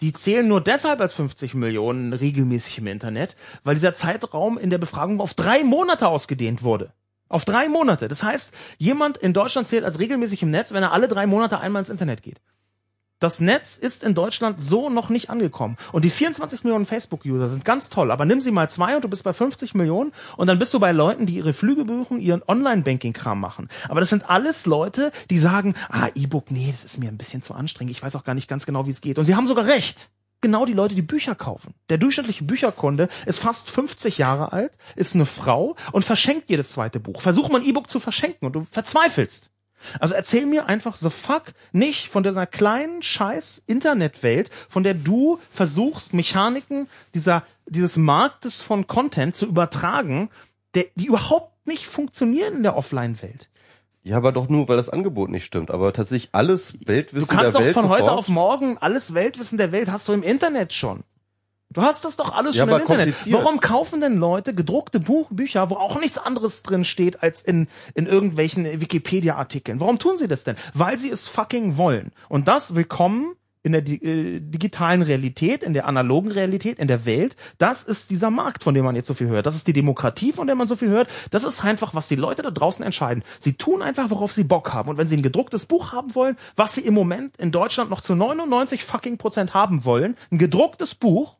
die 0.00 0.12
zählen 0.12 0.46
nur 0.46 0.60
deshalb 0.60 1.00
als 1.00 1.12
50 1.14 1.54
Millionen 1.54 2.12
regelmäßig 2.12 2.78
im 2.78 2.88
Internet, 2.88 3.36
weil 3.62 3.76
dieser 3.76 3.94
Zeitraum 3.94 4.58
in 4.58 4.70
der 4.70 4.78
Befragung 4.78 5.20
auf 5.20 5.34
drei 5.34 5.62
Monate 5.62 6.08
ausgedehnt 6.08 6.62
wurde. 6.62 6.92
Auf 7.28 7.44
drei 7.44 7.68
Monate. 7.68 8.08
Das 8.08 8.22
heißt, 8.22 8.52
jemand 8.78 9.16
in 9.16 9.32
Deutschland 9.32 9.68
zählt 9.68 9.84
als 9.84 9.98
regelmäßig 9.98 10.42
im 10.42 10.50
Netz, 10.50 10.72
wenn 10.72 10.82
er 10.82 10.92
alle 10.92 11.08
drei 11.08 11.26
Monate 11.26 11.60
einmal 11.60 11.80
ins 11.80 11.88
Internet 11.88 12.22
geht. 12.22 12.40
Das 13.22 13.38
Netz 13.38 13.76
ist 13.76 14.02
in 14.02 14.16
Deutschland 14.16 14.60
so 14.60 14.90
noch 14.90 15.08
nicht 15.08 15.30
angekommen. 15.30 15.76
Und 15.92 16.04
die 16.04 16.10
24 16.10 16.64
Millionen 16.64 16.86
Facebook-User 16.86 17.48
sind 17.48 17.64
ganz 17.64 17.88
toll. 17.88 18.10
Aber 18.10 18.24
nimm 18.24 18.40
sie 18.40 18.50
mal 18.50 18.68
zwei 18.68 18.96
und 18.96 19.04
du 19.04 19.08
bist 19.08 19.22
bei 19.22 19.32
50 19.32 19.74
Millionen 19.74 20.10
und 20.36 20.48
dann 20.48 20.58
bist 20.58 20.74
du 20.74 20.80
bei 20.80 20.90
Leuten, 20.90 21.26
die 21.26 21.36
ihre 21.36 21.52
Flüge 21.52 21.84
buchen, 21.84 22.18
ihren 22.18 22.42
Online-Banking-Kram 22.44 23.38
machen. 23.38 23.68
Aber 23.88 24.00
das 24.00 24.10
sind 24.10 24.28
alles 24.28 24.66
Leute, 24.66 25.12
die 25.30 25.38
sagen, 25.38 25.74
ah, 25.88 26.08
E-Book, 26.16 26.50
nee, 26.50 26.68
das 26.72 26.82
ist 26.82 26.98
mir 26.98 27.10
ein 27.10 27.16
bisschen 27.16 27.44
zu 27.44 27.54
anstrengend. 27.54 27.92
Ich 27.92 28.02
weiß 28.02 28.16
auch 28.16 28.24
gar 28.24 28.34
nicht 28.34 28.48
ganz 28.48 28.66
genau, 28.66 28.86
wie 28.86 28.90
es 28.90 29.00
geht. 29.00 29.20
Und 29.20 29.24
sie 29.24 29.36
haben 29.36 29.46
sogar 29.46 29.66
recht. 29.66 30.10
Genau 30.40 30.66
die 30.66 30.72
Leute, 30.72 30.96
die 30.96 31.02
Bücher 31.02 31.36
kaufen. 31.36 31.74
Der 31.90 31.98
durchschnittliche 31.98 32.42
Bücherkunde 32.42 33.06
ist 33.26 33.38
fast 33.38 33.70
50 33.70 34.18
Jahre 34.18 34.50
alt, 34.50 34.72
ist 34.96 35.14
eine 35.14 35.26
Frau 35.26 35.76
und 35.92 36.04
verschenkt 36.04 36.50
jedes 36.50 36.72
zweite 36.72 36.98
Buch. 36.98 37.20
Versuch 37.20 37.50
mal 37.50 37.60
ein 37.60 37.66
E-Book 37.68 37.88
zu 37.88 38.00
verschenken 38.00 38.46
und 38.46 38.52
du 38.54 38.66
verzweifelst. 38.68 39.51
Also 40.00 40.14
erzähl 40.14 40.46
mir 40.46 40.66
einfach 40.66 40.96
the 40.96 41.10
fuck 41.10 41.44
nicht 41.72 42.08
von 42.08 42.22
dieser 42.22 42.46
kleinen 42.46 43.02
scheiß 43.02 43.64
Internetwelt, 43.66 44.50
von 44.68 44.82
der 44.84 44.94
du 44.94 45.38
versuchst, 45.50 46.14
Mechaniken 46.14 46.88
dieser, 47.14 47.44
dieses 47.66 47.96
Marktes 47.96 48.60
von 48.60 48.86
Content 48.86 49.36
zu 49.36 49.46
übertragen 49.46 50.30
der, 50.74 50.86
die 50.94 51.06
überhaupt 51.06 51.66
nicht 51.66 51.86
funktionieren 51.86 52.56
in 52.56 52.62
der 52.62 52.76
Offline-Welt. 52.76 53.48
Ja, 54.04 54.16
aber 54.16 54.32
doch 54.32 54.48
nur, 54.48 54.68
weil 54.68 54.76
das 54.76 54.88
Angebot 54.88 55.30
nicht 55.30 55.44
stimmt. 55.44 55.70
Aber 55.70 55.92
tatsächlich 55.92 56.30
alles 56.32 56.74
Weltwissen 56.86 57.28
Du 57.28 57.34
kannst 57.34 57.44
der 57.44 57.52
doch 57.52 57.60
Welt 57.60 57.74
von 57.74 57.88
heute 57.88 58.02
sofort- 58.04 58.18
auf 58.18 58.28
morgen 58.28 58.78
alles 58.78 59.14
Weltwissen 59.14 59.58
der 59.58 59.70
Welt 59.70 59.90
hast 59.92 60.08
du 60.08 60.12
im 60.12 60.22
Internet 60.24 60.72
schon. 60.72 61.04
Du 61.72 61.82
hast 61.82 62.04
das 62.04 62.16
doch 62.16 62.34
alles 62.34 62.54
Ja, 62.54 62.64
schon 62.64 62.74
im 62.74 62.80
Internet. 62.80 63.14
Warum 63.30 63.60
kaufen 63.60 64.00
denn 64.00 64.18
Leute 64.18 64.54
gedruckte 64.54 65.00
Buch 65.00 65.28
Bücher, 65.30 65.70
wo 65.70 65.76
auch 65.76 66.00
nichts 66.00 66.18
anderes 66.18 66.62
drin 66.62 66.84
steht 66.84 67.22
als 67.22 67.42
in, 67.42 67.68
in 67.94 68.06
irgendwelchen 68.06 68.80
Wikipedia-Artikeln? 68.80 69.80
Warum 69.80 69.98
tun 69.98 70.18
sie 70.18 70.28
das 70.28 70.44
denn? 70.44 70.56
Weil 70.74 70.98
sie 70.98 71.10
es 71.10 71.28
fucking 71.28 71.76
wollen. 71.76 72.12
Und 72.28 72.48
das 72.48 72.74
willkommen 72.74 73.36
in 73.62 73.72
der 73.72 73.86
äh, 73.86 74.40
digitalen 74.40 75.02
Realität, 75.02 75.62
in 75.62 75.72
der 75.72 75.86
analogen 75.86 76.30
Realität, 76.30 76.78
in 76.78 76.88
der 76.88 77.04
Welt. 77.04 77.36
Das 77.58 77.84
ist 77.84 78.10
dieser 78.10 78.30
Markt, 78.30 78.64
von 78.64 78.74
dem 78.74 78.84
man 78.84 78.96
jetzt 78.96 79.06
so 79.06 79.14
viel 79.14 79.28
hört. 79.28 79.46
Das 79.46 79.54
ist 79.54 79.68
die 79.68 79.72
Demokratie, 79.72 80.32
von 80.32 80.46
der 80.46 80.56
man 80.56 80.66
so 80.66 80.76
viel 80.76 80.88
hört. 80.88 81.08
Das 81.30 81.44
ist 81.44 81.64
einfach, 81.64 81.94
was 81.94 82.08
die 82.08 82.16
Leute 82.16 82.42
da 82.42 82.50
draußen 82.50 82.84
entscheiden. 82.84 83.22
Sie 83.38 83.54
tun 83.54 83.82
einfach, 83.82 84.10
worauf 84.10 84.32
sie 84.32 84.44
Bock 84.44 84.72
haben. 84.72 84.90
Und 84.90 84.98
wenn 84.98 85.06
sie 85.06 85.16
ein 85.16 85.22
gedrucktes 85.22 85.66
Buch 85.66 85.92
haben 85.92 86.14
wollen, 86.14 86.36
was 86.56 86.74
sie 86.74 86.80
im 86.82 86.94
Moment 86.94 87.36
in 87.36 87.52
Deutschland 87.52 87.88
noch 87.88 88.00
zu 88.00 88.16
99 88.16 88.84
fucking 88.84 89.16
Prozent 89.16 89.54
haben 89.54 89.84
wollen, 89.84 90.16
ein 90.32 90.38
gedrucktes 90.38 90.96
Buch, 90.96 91.36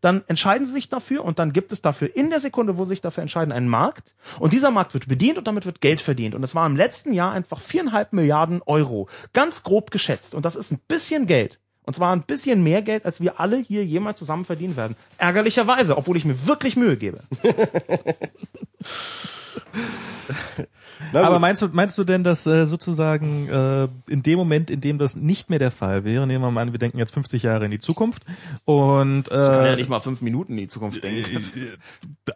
dann 0.00 0.22
entscheiden 0.26 0.66
sie 0.66 0.72
sich 0.72 0.88
dafür 0.88 1.24
und 1.24 1.38
dann 1.38 1.52
gibt 1.52 1.72
es 1.72 1.82
dafür 1.82 2.14
in 2.14 2.30
der 2.30 2.40
Sekunde, 2.40 2.78
wo 2.78 2.84
sie 2.84 2.90
sich 2.90 3.00
dafür 3.00 3.22
entscheiden, 3.22 3.52
einen 3.52 3.68
Markt. 3.68 4.14
Und 4.38 4.52
dieser 4.52 4.70
Markt 4.70 4.94
wird 4.94 5.08
bedient 5.08 5.38
und 5.38 5.46
damit 5.46 5.66
wird 5.66 5.80
Geld 5.80 6.00
verdient. 6.00 6.34
Und 6.34 6.42
es 6.42 6.54
war 6.54 6.66
im 6.66 6.76
letzten 6.76 7.12
Jahr 7.12 7.32
einfach 7.32 7.60
viereinhalb 7.60 8.12
Milliarden 8.12 8.62
Euro. 8.66 9.08
Ganz 9.32 9.62
grob 9.62 9.90
geschätzt. 9.90 10.34
Und 10.34 10.44
das 10.44 10.56
ist 10.56 10.72
ein 10.72 10.80
bisschen 10.88 11.26
Geld. 11.26 11.60
Und 11.84 11.94
zwar 11.94 12.14
ein 12.14 12.22
bisschen 12.22 12.62
mehr 12.62 12.82
Geld, 12.82 13.04
als 13.04 13.20
wir 13.20 13.40
alle 13.40 13.56
hier 13.56 13.84
jemals 13.84 14.18
zusammen 14.18 14.44
verdienen 14.44 14.76
werden. 14.76 14.96
Ärgerlicherweise, 15.18 15.96
obwohl 15.96 16.16
ich 16.16 16.24
mir 16.24 16.46
wirklich 16.46 16.76
Mühe 16.76 16.96
gebe. 16.96 17.20
Na 21.12 21.22
Aber 21.22 21.38
meinst 21.38 21.62
du, 21.62 21.68
meinst 21.72 21.98
du 21.98 22.04
denn, 22.04 22.24
dass 22.24 22.46
äh, 22.46 22.66
sozusagen 22.66 23.48
äh, 23.48 23.88
in 24.08 24.22
dem 24.22 24.38
Moment, 24.38 24.70
in 24.70 24.80
dem 24.80 24.98
das 24.98 25.16
nicht 25.16 25.50
mehr 25.50 25.58
der 25.58 25.70
Fall 25.70 26.04
wäre, 26.04 26.26
nehmen 26.26 26.44
wir 26.44 26.50
mal 26.50 26.62
an, 26.62 26.72
wir 26.72 26.78
denken 26.78 26.98
jetzt 26.98 27.14
50 27.14 27.42
Jahre 27.42 27.64
in 27.64 27.70
die 27.70 27.78
Zukunft 27.78 28.24
und 28.64 29.30
äh, 29.30 29.40
Ich 29.40 29.56
kann 29.56 29.66
ja 29.66 29.76
nicht 29.76 29.88
mal 29.88 30.00
fünf 30.00 30.22
Minuten 30.22 30.52
in 30.52 30.58
die 30.58 30.68
Zukunft 30.68 31.02
denken. 31.02 31.44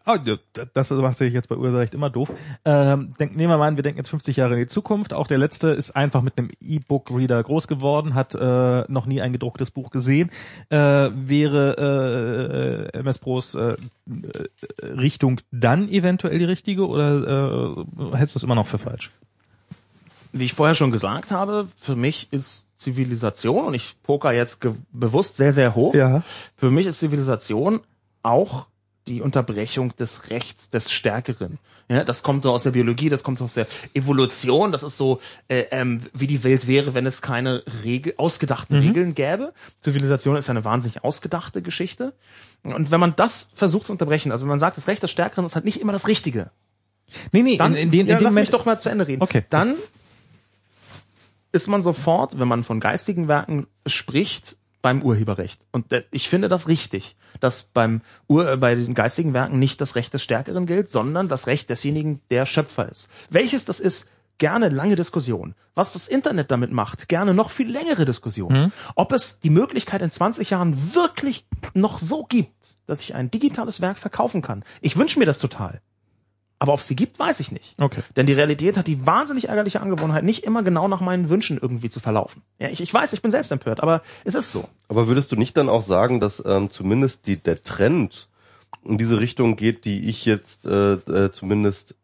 Ah, 0.05 0.19
ja, 0.25 0.37
das 0.73 0.91
macht 0.91 1.19
sich 1.19 1.33
jetzt 1.33 1.49
bei 1.49 1.57
Urheberrecht 1.57 1.95
immer 1.95 2.11
doof. 2.11 2.33
Ähm, 2.65 3.13
denk, 3.19 3.37
nehmen 3.37 3.51
wir 3.51 3.59
mal 3.59 3.69
an, 3.69 3.77
wir 3.77 3.83
denken 3.83 3.99
jetzt 3.99 4.11
50 4.11 4.37
Jahre 4.37 4.55
in 4.55 4.61
die 4.61 4.67
Zukunft. 4.67 5.15
Auch 5.15 5.27
der 5.27 5.39
letzte 5.39 5.69
ist 5.69 5.91
einfach 5.93 6.23
mit 6.23 6.37
einem 6.39 6.51
E-Book-Reader 6.61 7.43
groß 7.43 7.69
geworden, 7.69 8.15
hat 8.15 8.35
äh, 8.35 8.85
noch 8.89 9.07
nie 9.07 9.21
ein 9.21 9.33
gedrucktes 9.33 9.71
Buch 9.71 9.91
gesehen. 9.91 10.31
Äh, 10.71 11.11
wäre 11.13 12.91
äh, 12.93 12.99
MS 12.99 13.19
Pros 13.19 13.55
äh, 13.55 13.77
äh, 14.07 14.87
Richtung 14.87 15.41
dann 15.51 15.89
eventuell 15.89 16.39
die 16.39 16.45
richtige 16.45 16.87
oder 16.87 17.14
äh, 17.23 18.17
hältst 18.17 18.35
du 18.35 18.39
es 18.39 18.43
immer 18.43 18.55
noch 18.55 18.67
für 18.67 18.79
falsch? 18.79 19.11
Wie 20.33 20.45
ich 20.45 20.55
vorher 20.55 20.75
schon 20.75 20.91
gesagt 20.91 21.31
habe, 21.31 21.69
für 21.77 21.95
mich 21.95 22.29
ist 22.33 22.67
Zivilisation, 22.77 23.67
und 23.67 23.75
ich 23.75 23.95
poker 24.03 24.33
jetzt 24.33 24.67
bewusst 24.93 25.37
sehr, 25.37 25.53
sehr 25.53 25.75
hoch, 25.75 25.95
für 26.57 26.71
mich 26.71 26.87
ist 26.87 26.99
Zivilisation 26.99 27.81
auch 28.23 28.67
die 29.07 29.21
Unterbrechung 29.21 29.95
des 29.97 30.31
Rechts 30.31 30.71
des 30.71 30.91
Stärkeren. 30.91 31.59
Ja, 31.91 32.05
das 32.05 32.23
kommt 32.23 32.43
so 32.43 32.51
aus 32.51 32.63
der 32.63 32.71
Biologie, 32.71 33.11
das 33.11 33.23
kommt 33.23 33.37
so 33.39 33.45
aus 33.45 33.55
der 33.55 33.67
Evolution, 33.93 34.73
das 34.73 34.83
ist 34.83 34.97
so, 34.97 35.21
äh, 35.49 35.65
ähm, 35.71 36.01
wie 36.15 36.27
die 36.27 36.43
Welt 36.43 36.67
wäre, 36.67 36.95
wenn 36.95 37.05
es 37.05 37.21
keine 37.21 37.63
Regel, 37.85 38.15
ausgedachten 38.17 38.79
Regeln 38.79 39.15
gäbe. 39.15 39.53
Zivilisation 39.81 40.37
ist 40.37 40.49
eine 40.49 40.65
wahnsinnig 40.65 41.05
ausgedachte 41.05 41.61
Geschichte. 41.61 42.15
Und 42.63 42.91
wenn 42.91 43.01
man 43.01 43.15
das 43.17 43.51
versucht 43.55 43.87
zu 43.87 43.93
unterbrechen, 43.93 44.33
also 44.33 44.45
wenn 44.45 44.51
man 44.51 44.61
sagt, 44.61 44.79
das 44.79 44.89
Recht 44.89 45.03
des 45.03 45.11
Stärkeren 45.11 45.45
ist 45.45 45.55
halt 45.55 45.67
nicht 45.67 45.81
immer 45.81 45.93
das 45.93 46.09
Richtige, 46.09 46.51
Nee, 47.33 47.43
nee, 47.43 47.57
dann, 47.57 47.75
in, 47.75 47.85
in, 47.85 47.91
dem- 47.91 48.07
ja, 48.07 48.15
in 48.15 48.19
dem 48.21 48.25
lass 48.25 48.31
Moment 48.33 48.49
mich 48.49 48.51
doch 48.51 48.65
mal 48.65 48.81
zu 48.81 48.89
Ende 48.89 49.07
reden. 49.07 49.23
Okay. 49.23 49.45
Dann 49.51 49.75
ist 51.53 51.69
man 51.69 51.83
sofort, 51.83 52.39
wenn 52.39 52.49
man 52.49 52.65
von 52.65 52.81
geistigen 52.81 53.29
Werken 53.29 53.67
spricht, 53.87 54.57
beim 54.83 55.01
Urheberrecht. 55.03 55.63
Und 55.73 55.87
ich 56.11 56.29
finde 56.29 56.49
das 56.49 56.69
richtig, 56.69 57.17
dass 57.41 57.63
beim 57.63 58.03
Ur 58.29 58.53
äh, 58.53 58.57
bei 58.59 58.75
den 58.75 58.93
geistigen 58.93 59.33
Werken 59.33 59.59
nicht 59.59 59.81
das 59.81 59.95
Recht 59.95 60.13
des 60.13 60.23
Stärkeren 60.23 60.67
gilt, 60.67 60.91
sondern 60.91 61.27
das 61.27 61.47
Recht 61.47 61.71
desjenigen, 61.71 62.21
der 62.31 62.45
Schöpfer 62.45 62.91
ist. 62.91 63.09
Welches 63.31 63.65
das 63.65 63.81
ist, 63.81 64.11
gerne 64.37 64.69
lange 64.69 64.95
Diskussion. 64.95 65.55
Was 65.75 65.95
das 65.95 66.07
Internet 66.09 66.51
damit 66.51 66.71
macht, 66.71 67.09
gerne 67.09 67.33
noch 67.33 67.49
viel 67.51 67.71
längere 67.71 68.05
Diskussion. 68.05 68.73
Ob 68.95 69.13
es 69.13 69.41
die 69.41 69.49
Möglichkeit 69.49 70.03
in 70.03 70.11
20 70.11 70.51
Jahren 70.51 70.95
wirklich 70.95 71.47
noch 71.73 71.99
so 71.99 72.25
gibt, 72.25 72.53
dass 72.87 73.01
ich 73.01 73.15
ein 73.15 73.31
digitales 73.31 73.81
Werk 73.81 73.97
verkaufen 73.97 74.43
kann. 74.43 74.65
Ich 74.83 74.99
wünsche 74.99 75.19
mir 75.19 75.25
das 75.25 75.39
total. 75.39 75.81
Aber 76.65 76.73
ob 76.73 76.81
es 76.81 76.89
sie 76.89 76.97
gibt, 76.97 77.19
weiß 77.19 77.41
ich 77.41 77.53
nicht. 77.53 77.75
Okay. 77.77 78.01
Denn 78.17 78.25
die 78.25 78.33
Realität 78.33 78.79
hat 78.79 78.87
die 78.87 79.07
wahnsinnig 79.07 79.51
ärgerliche 79.51 79.83
Angewohnheit, 79.83 80.25
nicht 80.25 80.45
immer 80.45 80.63
genau 80.63 80.89
nach 80.89 81.03
meinen 81.03 81.29
Wünschen 81.29 81.59
irgendwie 81.61 81.91
zu 81.91 82.01
verlaufen. 82.01 82.41
Ja, 82.59 82.71
ich, 82.71 82.81
ich 82.81 82.95
weiß, 82.95 83.13
ich 83.13 83.21
bin 83.21 83.31
selbst 83.31 83.53
empört, 83.53 83.83
aber 83.83 84.01
es 84.25 84.35
ist 84.35 84.51
so. 84.51 84.67
Aber 84.89 85.07
würdest 85.07 85.31
du 85.31 85.37
nicht 85.37 85.59
dann 85.59 85.69
auch 85.69 85.83
sagen, 85.83 86.21
dass 86.21 86.43
ähm, 86.47 86.71
zumindest 86.71 87.27
die, 87.27 87.37
der 87.37 87.63
Trend 87.63 88.31
in 88.83 88.97
diese 88.97 89.21
Richtung 89.21 89.57
geht, 89.57 89.85
die 89.85 90.09
ich 90.09 90.25
jetzt 90.25 90.65
äh, 90.65 90.95
äh, 90.95 91.33
zumindest 91.33 91.97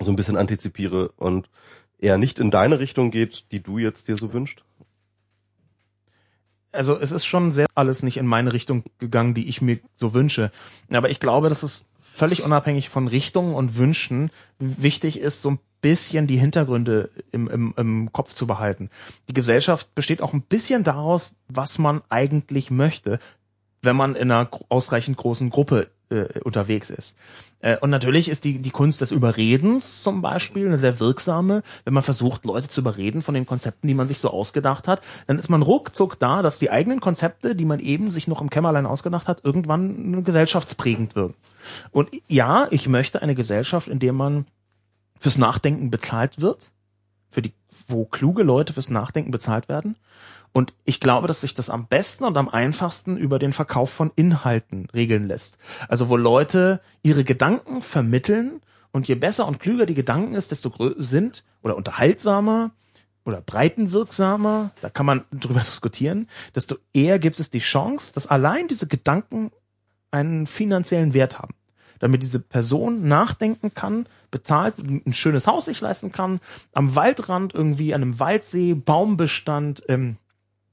so 0.00 0.12
ein 0.12 0.16
bisschen 0.16 0.36
antizipiere 0.36 1.08
und 1.16 1.50
eher 1.98 2.16
nicht 2.16 2.38
in 2.38 2.52
deine 2.52 2.78
Richtung 2.78 3.10
geht, 3.10 3.46
die 3.50 3.60
du 3.60 3.78
jetzt 3.78 4.06
dir 4.06 4.16
so 4.16 4.32
wünscht? 4.32 4.62
Also 6.70 6.96
es 6.96 7.10
ist 7.10 7.24
schon 7.24 7.50
sehr 7.50 7.66
alles 7.74 8.04
nicht 8.04 8.18
in 8.18 8.26
meine 8.26 8.52
Richtung 8.52 8.84
gegangen, 9.00 9.34
die 9.34 9.48
ich 9.48 9.60
mir 9.60 9.80
so 9.96 10.14
wünsche. 10.14 10.52
Aber 10.92 11.10
ich 11.10 11.18
glaube, 11.18 11.48
dass 11.48 11.64
es 11.64 11.86
völlig 12.14 12.44
unabhängig 12.44 12.90
von 12.90 13.08
Richtungen 13.08 13.54
und 13.54 13.76
Wünschen 13.76 14.30
wichtig 14.60 15.18
ist, 15.18 15.42
so 15.42 15.50
ein 15.50 15.58
bisschen 15.80 16.28
die 16.28 16.36
Hintergründe 16.38 17.10
im, 17.32 17.48
im, 17.48 17.74
im 17.76 18.12
Kopf 18.12 18.34
zu 18.34 18.46
behalten. 18.46 18.88
Die 19.28 19.34
Gesellschaft 19.34 19.94
besteht 19.96 20.22
auch 20.22 20.32
ein 20.32 20.42
bisschen 20.42 20.84
daraus, 20.84 21.34
was 21.48 21.78
man 21.78 22.02
eigentlich 22.10 22.70
möchte, 22.70 23.18
wenn 23.82 23.96
man 23.96 24.14
in 24.14 24.30
einer 24.30 24.48
ausreichend 24.68 25.16
großen 25.16 25.50
Gruppe 25.50 25.88
äh, 26.08 26.38
unterwegs 26.40 26.88
ist. 26.88 27.16
Äh, 27.64 27.78
und 27.78 27.88
natürlich 27.90 28.28
ist 28.28 28.44
die, 28.44 28.58
die 28.58 28.70
Kunst 28.70 29.00
des 29.00 29.10
Überredens 29.10 30.02
zum 30.02 30.20
Beispiel 30.20 30.66
eine 30.66 30.78
sehr 30.78 31.00
wirksame. 31.00 31.62
Wenn 31.84 31.94
man 31.94 32.02
versucht, 32.02 32.44
Leute 32.44 32.68
zu 32.68 32.80
überreden 32.80 33.22
von 33.22 33.34
den 33.34 33.46
Konzepten, 33.46 33.88
die 33.88 33.94
man 33.94 34.06
sich 34.06 34.20
so 34.20 34.30
ausgedacht 34.30 34.86
hat, 34.86 35.02
dann 35.26 35.38
ist 35.38 35.48
man 35.48 35.62
ruckzuck 35.62 36.18
da, 36.18 36.42
dass 36.42 36.58
die 36.58 36.70
eigenen 36.70 37.00
Konzepte, 37.00 37.56
die 37.56 37.64
man 37.64 37.80
eben 37.80 38.10
sich 38.10 38.28
noch 38.28 38.42
im 38.42 38.50
Kämmerlein 38.50 38.84
ausgedacht 38.84 39.28
hat, 39.28 39.44
irgendwann 39.44 40.24
gesellschaftsprägend 40.24 41.16
wirken. 41.16 41.36
Und 41.90 42.10
ja, 42.28 42.68
ich 42.70 42.86
möchte 42.86 43.22
eine 43.22 43.34
Gesellschaft, 43.34 43.88
in 43.88 43.98
der 43.98 44.12
man 44.12 44.46
fürs 45.18 45.38
Nachdenken 45.38 45.90
bezahlt 45.90 46.42
wird, 46.42 46.70
für 47.30 47.40
die, 47.40 47.54
wo 47.88 48.04
kluge 48.04 48.42
Leute 48.42 48.74
fürs 48.74 48.90
Nachdenken 48.90 49.30
bezahlt 49.30 49.70
werden. 49.70 49.96
Und 50.56 50.72
ich 50.84 51.00
glaube, 51.00 51.26
dass 51.26 51.40
sich 51.40 51.54
das 51.54 51.68
am 51.68 51.88
besten 51.88 52.22
und 52.22 52.36
am 52.36 52.48
einfachsten 52.48 53.16
über 53.16 53.40
den 53.40 53.52
Verkauf 53.52 53.90
von 53.90 54.12
Inhalten 54.14 54.86
regeln 54.94 55.26
lässt. 55.26 55.58
Also 55.88 56.08
wo 56.08 56.16
Leute 56.16 56.80
ihre 57.02 57.24
Gedanken 57.24 57.82
vermitteln 57.82 58.60
und 58.92 59.08
je 59.08 59.16
besser 59.16 59.48
und 59.48 59.58
klüger 59.58 59.84
die 59.84 59.96
Gedanken 59.96 60.36
ist, 60.36 60.52
desto 60.52 60.68
grö- 60.68 60.94
sind 60.96 61.42
oder 61.62 61.74
unterhaltsamer 61.76 62.70
oder 63.24 63.40
breitenwirksamer, 63.40 64.70
da 64.80 64.90
kann 64.90 65.06
man 65.06 65.24
drüber 65.32 65.58
diskutieren, 65.58 66.28
desto 66.54 66.76
eher 66.92 67.18
gibt 67.18 67.40
es 67.40 67.50
die 67.50 67.58
Chance, 67.58 68.12
dass 68.14 68.28
allein 68.28 68.68
diese 68.68 68.86
Gedanken 68.86 69.50
einen 70.12 70.46
finanziellen 70.46 71.14
Wert 71.14 71.40
haben. 71.40 71.54
Damit 71.98 72.22
diese 72.22 72.38
Person 72.38 73.08
nachdenken 73.08 73.74
kann, 73.74 74.06
bezahlt, 74.30 74.78
ein 74.78 75.14
schönes 75.14 75.48
Haus 75.48 75.64
sich 75.64 75.80
leisten 75.80 76.12
kann, 76.12 76.38
am 76.72 76.94
Waldrand 76.94 77.54
irgendwie, 77.54 77.92
an 77.92 78.02
einem 78.02 78.20
Waldsee, 78.20 78.74
Baumbestand, 78.74 79.82
ähm, 79.88 80.16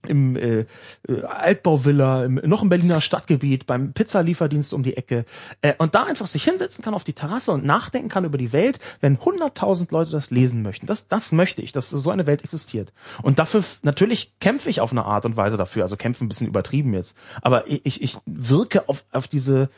im 0.08 0.36
äh, 0.36 0.66
äh, 1.08 1.24
Altbauvilla, 1.28 2.26
im, 2.26 2.36
noch 2.44 2.62
im 2.62 2.70
Berliner 2.70 3.02
Stadtgebiet, 3.02 3.68
beim 3.68 3.94
Pizzalieferdienst 3.94 4.74
um 4.74 4.84
die 4.84 4.98
Ecke 4.98 5.26
äh, 5.62 5.74
und 5.78 5.96
da 5.96 6.04
einfach 6.04 6.28
sich 6.28 6.44
hinsetzen 6.44 6.84
kann 6.84 6.94
auf 6.94 7.04
die 7.04 7.14
Terrasse 7.14 7.52
und 7.52 7.66
nachdenken 7.66 8.10
kann 8.10 8.26
über 8.26 8.38
die 8.38 8.54
Welt, 8.54 8.80
wenn 9.00 9.18
100.000 9.18 9.92
Leute 9.92 10.12
das 10.12 10.32
lesen 10.32 10.62
möchten. 10.62 10.88
Das, 10.88 11.08
das 11.08 11.32
möchte 11.32 11.62
ich, 11.62 11.72
dass 11.72 11.90
so 11.90 12.10
eine 12.10 12.28
Welt 12.28 12.44
existiert. 12.44 12.94
Und 13.22 13.40
dafür, 13.40 13.64
natürlich 13.84 14.40
kämpfe 14.40 14.70
ich 14.70 14.82
auf 14.82 14.92
eine 14.92 15.06
Art 15.06 15.26
und 15.26 15.38
Weise 15.38 15.58
dafür, 15.58 15.84
also 15.84 15.98
kämpfe 15.98 16.26
ein 16.26 16.30
bisschen 16.30 16.48
übertrieben 16.48 16.94
jetzt, 16.94 17.16
aber 17.42 17.68
ich, 17.68 18.02
ich 18.02 18.18
wirke 18.26 18.90
auf, 18.90 19.06
auf 19.12 19.28
diese, 19.28 19.70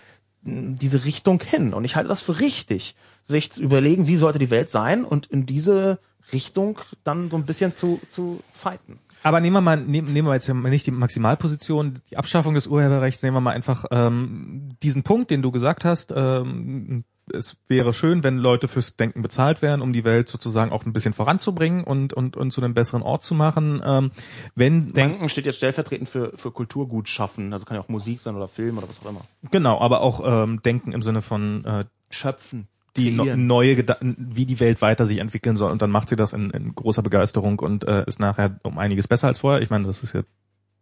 diese 0.42 1.06
Richtung 1.06 1.42
hin 1.42 1.74
und 1.74 1.86
ich 1.86 1.96
halte 1.96 2.10
das 2.10 2.22
für 2.22 2.40
richtig, 2.40 2.96
sich 3.26 3.52
zu 3.52 3.62
überlegen, 3.62 4.08
wie 4.08 4.18
sollte 4.18 4.40
die 4.40 4.50
Welt 4.50 4.70
sein 4.70 5.06
und 5.06 5.28
in 5.28 5.46
diese 5.46 6.00
Richtung 6.32 6.80
dann 7.04 7.30
so 7.30 7.38
ein 7.38 7.46
bisschen 7.46 7.76
zu, 7.76 8.00
zu 8.10 8.40
fighten. 8.52 9.00
Aber 9.24 9.40
nehmen 9.40 9.56
wir 9.56 9.62
mal, 9.62 9.78
nehmen, 9.78 10.12
nehmen 10.12 10.28
wir 10.28 10.34
jetzt 10.34 10.50
nicht 10.50 10.86
die 10.86 10.92
Maximalposition, 10.92 11.96
die 12.12 12.18
Abschaffung 12.18 12.54
des 12.54 12.68
Urheberrechts, 12.68 13.24
nehmen 13.24 13.38
wir 13.38 13.42
mal 13.42 13.52
einfach 13.52 13.86
ähm, 13.92 14.70
diesen 14.84 15.04
Punkt, 15.04 15.32
den 15.32 15.42
du 15.42 15.52
gesagt 15.52 15.86
hast. 15.86 16.14
Ähm, 16.16 17.06
es 17.32 17.58
wäre 17.68 17.94
schön, 17.94 18.24
wenn 18.24 18.38
Leute 18.38 18.68
fürs 18.68 18.96
Denken 18.96 19.22
bezahlt 19.22 19.62
wären, 19.62 19.82
um 19.82 19.94
die 19.94 20.04
Welt 20.04 20.28
sozusagen 20.28 20.72
auch 20.72 20.86
ein 20.86 20.94
bisschen 20.94 21.14
voranzubringen 21.14 21.84
und 21.84 22.14
und 22.14 22.36
und 22.36 22.52
zu 22.52 22.62
einem 22.62 22.74
besseren 22.74 23.02
Ort 23.02 23.24
zu 23.24 23.34
machen. 23.34 23.82
Ähm, 23.86 24.12
wenn 24.56 24.94
Denken 24.94 25.30
steht 25.30 25.46
jetzt 25.46 25.58
stellvertretend 25.58 26.10
für, 26.10 26.34
für 26.36 26.52
Kulturgut 26.52 27.08
schaffen. 27.08 27.54
Also 27.54 27.66
kann 27.66 27.76
ja 27.76 27.82
auch 27.82 27.90
Musik 27.90 28.22
sein 28.22 28.36
oder 28.36 28.48
Film 28.48 28.78
oder 28.78 28.90
was 28.90 29.04
auch 29.06 29.10
immer. 29.10 29.22
genau, 29.52 29.80
aber 29.80 30.02
auch 30.02 30.22
ähm, 30.26 30.62
Denken 30.64 30.92
im 30.92 31.02
Sinne 31.02 31.22
von 31.22 31.64
äh, 31.66 31.86
Schöpfen. 32.10 32.68
Die 32.96 33.12
no, 33.12 33.36
neue 33.36 33.76
Geda 33.76 33.98
wie 34.02 34.46
die 34.46 34.60
Welt 34.60 34.82
weiter 34.82 35.06
sich 35.06 35.18
entwickeln 35.18 35.56
soll 35.56 35.72
und 35.72 35.82
dann 35.82 35.92
macht 35.92 36.10
sie 36.10 36.16
das 36.16 36.34
in, 36.34 36.50
in 36.52 36.76
großer 36.76 37.02
Begeisterung 37.02 37.60
und 37.60 37.86
äh, 37.86 38.04
ist 38.06 38.20
nachher 38.20 38.60
um 38.64 38.78
einiges 38.78 39.08
besser 39.08 39.28
als 39.28 39.40
vorher. 39.40 39.62
Ich 39.62 39.70
meine, 39.70 39.86
das 39.86 40.04
ist 40.04 40.14
ja 40.14 40.22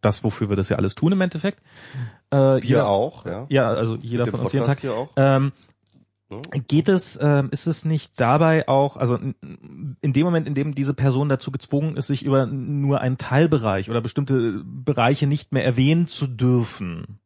das, 0.01 0.23
wofür 0.23 0.49
wir 0.49 0.57
das 0.57 0.69
ja 0.69 0.77
alles 0.77 0.95
tun 0.95 1.11
im 1.13 1.21
Endeffekt. 1.21 1.59
Äh, 2.31 2.37
Wir 2.37 2.59
jeder, 2.61 2.87
auch, 2.87 3.25
ja. 3.25 3.45
Ja, 3.49 3.67
also 3.67 3.95
jeder 3.95 4.25
von 4.25 4.41
uns 4.41 4.51
jeden 4.51 4.65
Tag. 4.65 4.79
Hier 4.79 4.93
auch. 4.93 5.09
Ähm, 5.15 5.51
geht 6.67 6.87
es, 6.87 7.19
ähm, 7.21 7.49
ist 7.51 7.67
es 7.67 7.85
nicht 7.85 8.19
dabei 8.19 8.67
auch, 8.67 8.97
also 8.97 9.17
in 9.17 10.13
dem 10.13 10.23
Moment, 10.23 10.47
in 10.47 10.55
dem 10.55 10.73
diese 10.75 10.93
Person 10.93 11.29
dazu 11.29 11.51
gezwungen 11.51 11.97
ist, 11.97 12.07
sich 12.07 12.23
über 12.23 12.45
nur 12.45 13.01
einen 13.01 13.17
Teilbereich 13.17 13.89
oder 13.89 14.01
bestimmte 14.01 14.63
Bereiche 14.65 15.27
nicht 15.27 15.51
mehr 15.51 15.65
erwähnen 15.65 16.07
zu 16.07 16.27
dürfen. 16.27 17.19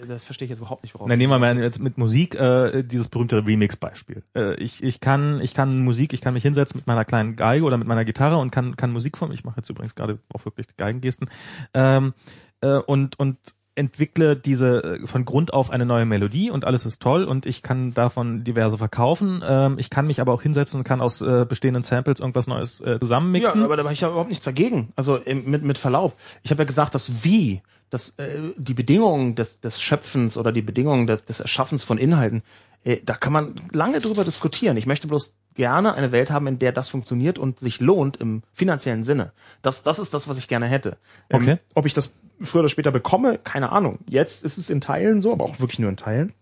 Äh, 0.00 0.06
Das 0.06 0.24
verstehe 0.24 0.46
ich 0.46 0.50
jetzt 0.50 0.60
überhaupt 0.60 0.82
nicht, 0.82 0.94
worauf. 0.94 1.08
Dann 1.08 1.18
nehmen 1.18 1.32
wir 1.32 1.38
mal 1.38 1.58
jetzt 1.58 1.80
mit 1.80 1.98
Musik 1.98 2.34
äh, 2.34 2.82
dieses 2.82 3.08
berühmte 3.08 3.46
Remix-Beispiel. 3.46 4.22
Äh, 4.34 4.54
ich, 4.54 4.82
ich 4.82 5.00
kann 5.00 5.40
ich 5.40 5.54
kann 5.54 5.82
Musik, 5.82 6.12
ich 6.12 6.20
kann 6.20 6.34
mich 6.34 6.42
hinsetzen 6.42 6.78
mit 6.78 6.86
meiner 6.86 7.04
kleinen 7.04 7.36
Geige 7.36 7.64
oder 7.64 7.78
mit 7.78 7.88
meiner 7.88 8.04
Gitarre 8.04 8.38
und 8.38 8.50
kann 8.50 8.76
kann 8.76 8.92
Musik 8.92 9.18
von 9.18 9.32
ich 9.32 9.44
mache 9.44 9.58
jetzt 9.58 9.70
übrigens 9.70 9.94
gerade 9.94 10.18
auch 10.32 10.44
wirklich 10.44 10.66
Geigengesten 10.76 11.28
ähm, 11.74 12.14
äh, 12.60 12.76
und 12.78 13.18
und 13.18 13.38
entwickle 13.74 14.36
diese 14.36 14.98
äh, 15.02 15.06
von 15.06 15.24
Grund 15.24 15.52
auf 15.52 15.70
eine 15.70 15.86
neue 15.86 16.04
Melodie 16.04 16.50
und 16.50 16.64
alles 16.64 16.84
ist 16.86 17.00
toll 17.00 17.24
und 17.24 17.46
ich 17.46 17.62
kann 17.62 17.94
davon 17.94 18.44
diverse 18.44 18.78
verkaufen. 18.78 19.42
Ähm, 19.44 19.78
ich 19.78 19.90
kann 19.90 20.06
mich 20.06 20.20
aber 20.20 20.32
auch 20.32 20.42
hinsetzen 20.42 20.78
und 20.78 20.84
kann 20.84 21.00
aus 21.00 21.22
äh, 21.22 21.46
bestehenden 21.48 21.82
Samples 21.82 22.20
irgendwas 22.20 22.46
Neues 22.46 22.80
äh, 22.80 22.98
zusammenmixen. 23.00 23.60
Ja, 23.60 23.64
aber 23.66 23.76
da 23.76 23.84
habe 23.84 23.94
ich 23.94 24.00
ja 24.00 24.08
überhaupt 24.08 24.30
nichts 24.30 24.44
dagegen. 24.44 24.92
Also 24.96 25.20
mit, 25.26 25.62
mit 25.62 25.78
Verlaub. 25.78 26.14
Ich 26.42 26.50
habe 26.50 26.62
ja 26.62 26.66
gesagt, 26.66 26.94
dass 26.94 27.24
wie, 27.24 27.62
dass 27.90 28.10
äh, 28.18 28.38
die 28.56 28.74
Bedingungen 28.74 29.34
des, 29.34 29.60
des 29.60 29.80
Schöpfens 29.80 30.36
oder 30.36 30.52
die 30.52 30.62
Bedingungen 30.62 31.06
des, 31.06 31.24
des 31.24 31.40
Erschaffens 31.40 31.84
von 31.84 31.98
Inhalten, 31.98 32.42
äh, 32.84 32.98
da 33.04 33.14
kann 33.14 33.32
man 33.32 33.54
lange 33.72 34.00
drüber 34.00 34.24
diskutieren. 34.24 34.76
Ich 34.76 34.86
möchte 34.86 35.06
bloß 35.06 35.34
gerne 35.54 35.94
eine 35.94 36.12
Welt 36.12 36.30
haben, 36.30 36.46
in 36.46 36.58
der 36.58 36.72
das 36.72 36.88
funktioniert 36.88 37.38
und 37.38 37.58
sich 37.58 37.80
lohnt 37.80 38.16
im 38.16 38.42
finanziellen 38.52 39.02
Sinne. 39.02 39.32
Das, 39.60 39.82
das 39.82 39.98
ist 39.98 40.14
das, 40.14 40.28
was 40.28 40.38
ich 40.38 40.48
gerne 40.48 40.66
hätte. 40.66 40.96
Ähm, 41.30 41.42
Okay. 41.42 41.58
ob 41.74 41.86
ich 41.86 41.94
das 41.94 42.14
früher 42.40 42.60
oder 42.60 42.68
später 42.68 42.90
bekomme, 42.90 43.38
keine 43.38 43.72
Ahnung. 43.72 43.98
Jetzt 44.08 44.44
ist 44.44 44.58
es 44.58 44.70
in 44.70 44.80
Teilen 44.80 45.22
so, 45.22 45.32
aber 45.32 45.44
auch 45.44 45.60
wirklich 45.60 45.78
nur 45.78 45.90
in 45.90 45.96
Teilen. 45.96 46.32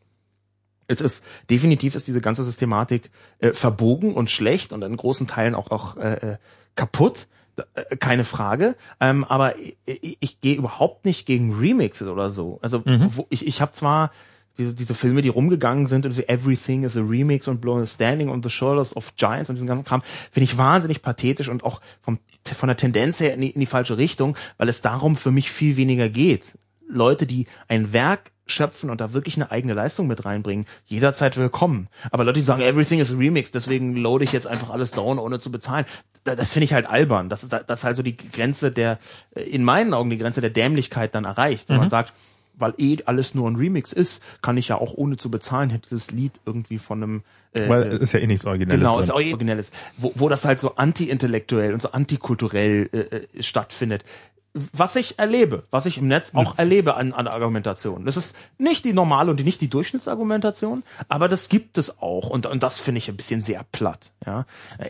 Es 0.86 1.00
ist 1.00 1.24
definitiv 1.48 1.94
ist 1.94 2.08
diese 2.08 2.20
ganze 2.20 2.42
Systematik 2.42 3.10
äh, 3.38 3.52
verbogen 3.52 4.14
und 4.14 4.30
schlecht 4.30 4.72
und 4.72 4.82
in 4.82 4.96
großen 4.96 5.26
Teilen 5.26 5.54
auch 5.54 5.70
auch 5.70 5.96
äh, 5.96 6.32
äh, 6.32 6.36
kaputt. 6.74 7.28
Äh, 7.74 7.96
Keine 7.96 8.24
Frage. 8.24 8.74
Ähm, 8.98 9.24
aber 9.24 9.56
ich, 9.58 9.76
ich, 9.84 10.16
ich 10.20 10.40
gehe 10.40 10.56
überhaupt 10.56 11.04
nicht 11.04 11.26
gegen 11.26 11.56
Remixes 11.58 12.08
oder 12.08 12.30
so. 12.30 12.58
Also 12.62 12.82
wo, 12.84 13.26
ich, 13.30 13.46
ich 13.46 13.60
habe 13.60 13.72
zwar 13.72 14.10
diese, 14.58 14.74
diese 14.74 14.94
Filme, 14.94 15.22
die 15.22 15.28
rumgegangen 15.28 15.86
sind 15.86 16.06
und 16.06 16.12
so 16.12 16.22
Everything 16.22 16.84
is 16.84 16.96
a 16.96 17.00
Remix 17.00 17.48
und 17.48 17.60
Blow 17.60 17.84
Standing 17.86 18.28
on 18.28 18.42
the 18.42 18.50
Shoulders 18.50 18.96
of 18.96 19.16
Giants 19.16 19.48
und 19.48 19.56
diesen 19.56 19.66
ganzen 19.66 19.84
Kram, 19.84 20.02
finde 20.30 20.44
ich 20.44 20.58
wahnsinnig 20.58 21.02
pathetisch 21.02 21.48
und 21.48 21.64
auch 21.64 21.80
vom, 22.02 22.18
von 22.44 22.68
der 22.68 22.76
Tendenz 22.76 23.20
her 23.20 23.34
in 23.34 23.40
die, 23.40 23.50
in 23.50 23.60
die 23.60 23.66
falsche 23.66 23.96
Richtung, 23.96 24.36
weil 24.58 24.68
es 24.68 24.82
darum 24.82 25.16
für 25.16 25.30
mich 25.30 25.50
viel 25.50 25.76
weniger 25.76 26.08
geht. 26.08 26.58
Leute, 26.88 27.26
die 27.26 27.46
ein 27.68 27.92
Werk 27.92 28.32
schöpfen 28.46 28.90
und 28.90 29.00
da 29.00 29.12
wirklich 29.12 29.36
eine 29.36 29.52
eigene 29.52 29.74
Leistung 29.74 30.08
mit 30.08 30.24
reinbringen, 30.24 30.66
jederzeit 30.86 31.36
willkommen. 31.36 31.86
Aber 32.10 32.24
Leute, 32.24 32.40
die 32.40 32.44
sagen, 32.44 32.62
everything 32.62 32.98
is 32.98 33.12
a 33.12 33.16
remix, 33.16 33.52
deswegen 33.52 33.94
loade 33.94 34.24
ich 34.24 34.32
jetzt 34.32 34.48
einfach 34.48 34.70
alles 34.70 34.90
down, 34.90 35.20
ohne 35.20 35.38
zu 35.38 35.52
bezahlen. 35.52 35.84
Da- 36.24 36.34
Das 36.34 36.52
finde 36.52 36.64
ich 36.64 36.72
halt 36.72 36.86
albern. 36.86 37.28
Das 37.28 37.44
ist, 37.44 37.52
das 37.52 37.78
ist 37.80 37.84
halt 37.84 37.94
so 37.94 38.02
die 38.02 38.16
Grenze 38.16 38.72
der, 38.72 38.98
äh, 39.36 39.42
in 39.42 39.62
meinen 39.62 39.94
Augen 39.94 40.10
die 40.10 40.18
Grenze 40.18 40.40
der 40.40 40.50
Dämlichkeit 40.50 41.14
dann 41.14 41.24
erreicht. 41.26 41.68
Wenn 41.68 41.76
man 41.76 41.90
sagt, 41.90 42.12
weil 42.60 42.74
eh 42.78 42.98
alles 43.06 43.34
nur 43.34 43.50
ein 43.50 43.56
Remix 43.56 43.92
ist, 43.92 44.22
kann 44.42 44.56
ich 44.56 44.68
ja 44.68 44.76
auch 44.76 44.94
ohne 44.94 45.16
zu 45.16 45.30
bezahlen, 45.30 45.70
hätte 45.70 45.90
das 45.90 46.10
Lied 46.10 46.32
irgendwie 46.46 46.78
von 46.78 47.02
einem 47.02 47.22
äh, 47.52 47.68
Weil 47.68 47.88
es 47.94 48.00
ist 48.00 48.12
ja 48.12 48.20
eh 48.20 48.26
nichts 48.26 48.44
Originelles 48.46 48.78
Genau, 48.80 48.94
drin. 48.94 49.02
ist 49.04 49.10
auch 49.10 49.16
originelles. 49.16 49.70
Wo, 49.96 50.12
wo 50.14 50.28
das 50.28 50.44
halt 50.44 50.60
so 50.60 50.76
anti-intellektuell 50.76 51.74
und 51.74 51.82
so 51.82 51.90
antikulturell 51.92 52.88
äh, 52.92 52.98
äh, 52.98 53.42
stattfindet. 53.42 54.04
Was 54.52 54.96
ich 54.96 55.16
erlebe, 55.20 55.62
was 55.70 55.86
ich 55.86 55.96
im 55.98 56.08
Netz 56.08 56.34
auch 56.34 56.58
erlebe 56.58 56.96
an, 56.96 57.12
an 57.12 57.28
Argumentation. 57.28 58.04
Das 58.04 58.16
ist 58.16 58.34
nicht 58.58 58.84
die 58.84 58.92
normale 58.92 59.30
und 59.30 59.36
die, 59.36 59.44
nicht 59.44 59.60
die 59.60 59.68
Durchschnittsargumentation, 59.70 60.82
aber 61.08 61.28
das 61.28 61.48
gibt 61.48 61.78
es 61.78 62.02
auch. 62.02 62.30
Und, 62.30 62.46
und 62.46 62.60
das 62.64 62.80
finde 62.80 62.98
ich 62.98 63.08
ein 63.08 63.16
bisschen 63.16 63.42
sehr 63.42 63.64
platt. 63.70 64.10
Ja? 64.26 64.46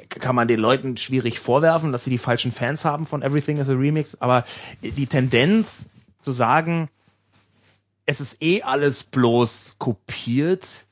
Kann 0.09 0.35
man 0.35 0.49
den 0.49 0.61
Leuten 0.61 0.97
schwierig 0.97 1.41
vorwerfen, 1.41 1.93
dass 1.93 2.05
sie 2.05 2.11
die 2.11 2.17
falschen 2.17 2.53
Fans 2.53 2.87
haben 2.87 3.05
von 3.05 3.21
Everything 3.21 3.59
is 3.59 3.69
a 3.69 3.75
Remix, 3.75 4.17
aber 4.21 4.45
die 4.81 5.07
Tendenz 5.07 5.85
zu 6.21 6.33
sagen, 6.33 6.89
es 8.11 8.21
ist 8.21 8.43
eh 8.43 8.63
alles 8.63 9.05
bloß 9.05 9.77
kopiert 9.79 10.85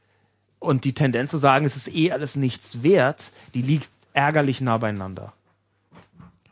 und 0.61 0.85
die 0.85 0.93
Tendenz 0.93 1.33
zu 1.33 1.39
sagen, 1.39 1.67
es 1.67 1.77
ist 1.77 1.93
eh 1.93 2.13
alles 2.13 2.37
nichts 2.37 2.85
wert, 2.85 3.33
die 3.55 3.63
liegt 3.63 3.91
ärgerlich 4.13 4.61
nah 4.61 4.79
beieinander. 4.79 5.33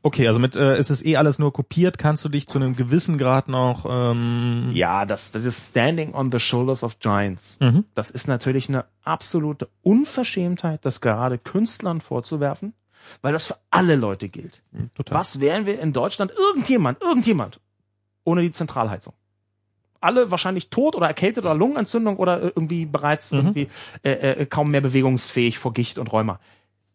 Okay, 0.03 0.27
also 0.27 0.41
mit 0.41 0.57
äh, 0.57 0.77
es 0.77 0.91
ist 0.91 1.07
eh 1.07 1.17
alles 1.17 1.39
nur 1.39 1.53
kopiert, 1.53 1.99
kannst 1.99 2.25
du 2.25 2.29
dich 2.29 2.49
zu 2.49 2.59
einem 2.59 2.75
gewissen 2.75 3.17
Grad 3.17 3.47
noch 3.47 3.87
ähm, 3.89 4.71
Ja, 4.73 5.05
das, 5.05 5.31
das 5.31 5.45
ist 5.45 5.71
Standing 5.71 6.15
on 6.15 6.33
the 6.33 6.41
Shoulders 6.41 6.83
of 6.83 6.99
Giants. 6.99 7.59
Mhm. 7.61 7.85
Das 7.95 8.11
ist 8.11 8.27
natürlich 8.27 8.69
eine 8.69 8.87
absolute 9.05 9.69
Unverschämtheit, 9.83 10.85
das 10.85 11.01
gerade 11.01 11.39
Künstlern 11.39 12.01
vorzuwerfen, 12.01 12.73
weil 13.23 13.33
das 13.33 13.47
für 13.47 13.57
alle 13.71 13.95
Leute 13.95 14.29
gilt. 14.29 14.63
total. 14.97 15.19
Was 15.19 15.39
wären 15.39 15.65
wir 15.65 15.81
in 15.81 15.93
Deutschland? 15.93 16.33
Irgendjemand, 16.37 17.03
irgendjemand 17.03 17.61
ohne 18.25 18.43
die 18.43 18.53
Zentralheizung. 18.53 19.15
Alle 20.07 20.31
wahrscheinlich 20.31 20.71
tot 20.71 20.95
oder 20.97 21.07
erkältet 21.07 21.45
oder 21.45 21.55
Lungenentzündung 21.55 22.17
oder 22.17 22.43
äh, 22.43 22.53
irgendwie 22.57 22.87
bereits 22.87 23.33
Mhm. 23.33 23.39
irgendwie 23.39 23.69
äh, 24.03 24.11
äh, 24.43 24.47
kaum 24.47 24.71
mehr 24.71 24.81
bewegungsfähig 24.81 25.59
vor 25.59 25.73
Gicht 25.73 25.99
und 25.99 26.13
Rheuma. 26.13 26.39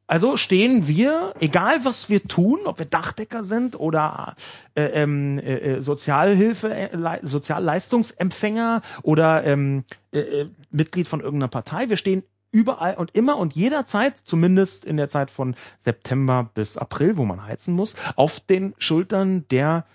Also 0.08 0.36
stehen 0.36 0.90
wir, 0.90 1.34
egal 1.40 1.86
was 1.86 2.10
wir 2.10 2.22
tun, 2.28 2.60
ob 2.66 2.80
wir 2.80 2.86
Dachdecker 2.86 3.46
sind 3.46 3.80
oder 3.80 4.36
äh, 4.76 4.84
ähm, 5.02 5.40
äh, 5.40 5.78
äh, 5.78 5.82
Sozialhilfe, 5.82 6.68
äh, 6.74 6.96
Le 6.96 7.20
Sozialleistungsempfänger 7.24 8.82
oder 9.04 9.46
ähm, 9.46 9.86
äh, 10.12 10.20
äh, 10.20 10.50
Mitglied 10.70 11.08
von 11.08 11.22
irgendeiner 11.22 11.48
Partei, 11.48 11.88
wir 11.90 11.96
stehen 11.96 12.24
überall 12.52 12.96
und 12.96 13.16
immer 13.16 13.38
und 13.38 13.54
jederzeit, 13.56 14.18
zumindest 14.26 14.84
in 14.84 14.98
der 14.98 15.08
Zeit 15.08 15.32
von 15.32 15.56
September 15.80 16.50
bis 16.54 16.76
April, 16.76 17.16
wo 17.16 17.24
man 17.24 17.46
heizen 17.46 17.74
muss, 17.74 17.96
auf 18.18 18.42
den 18.42 18.74
Schultern 18.78 19.46
der 19.50 19.86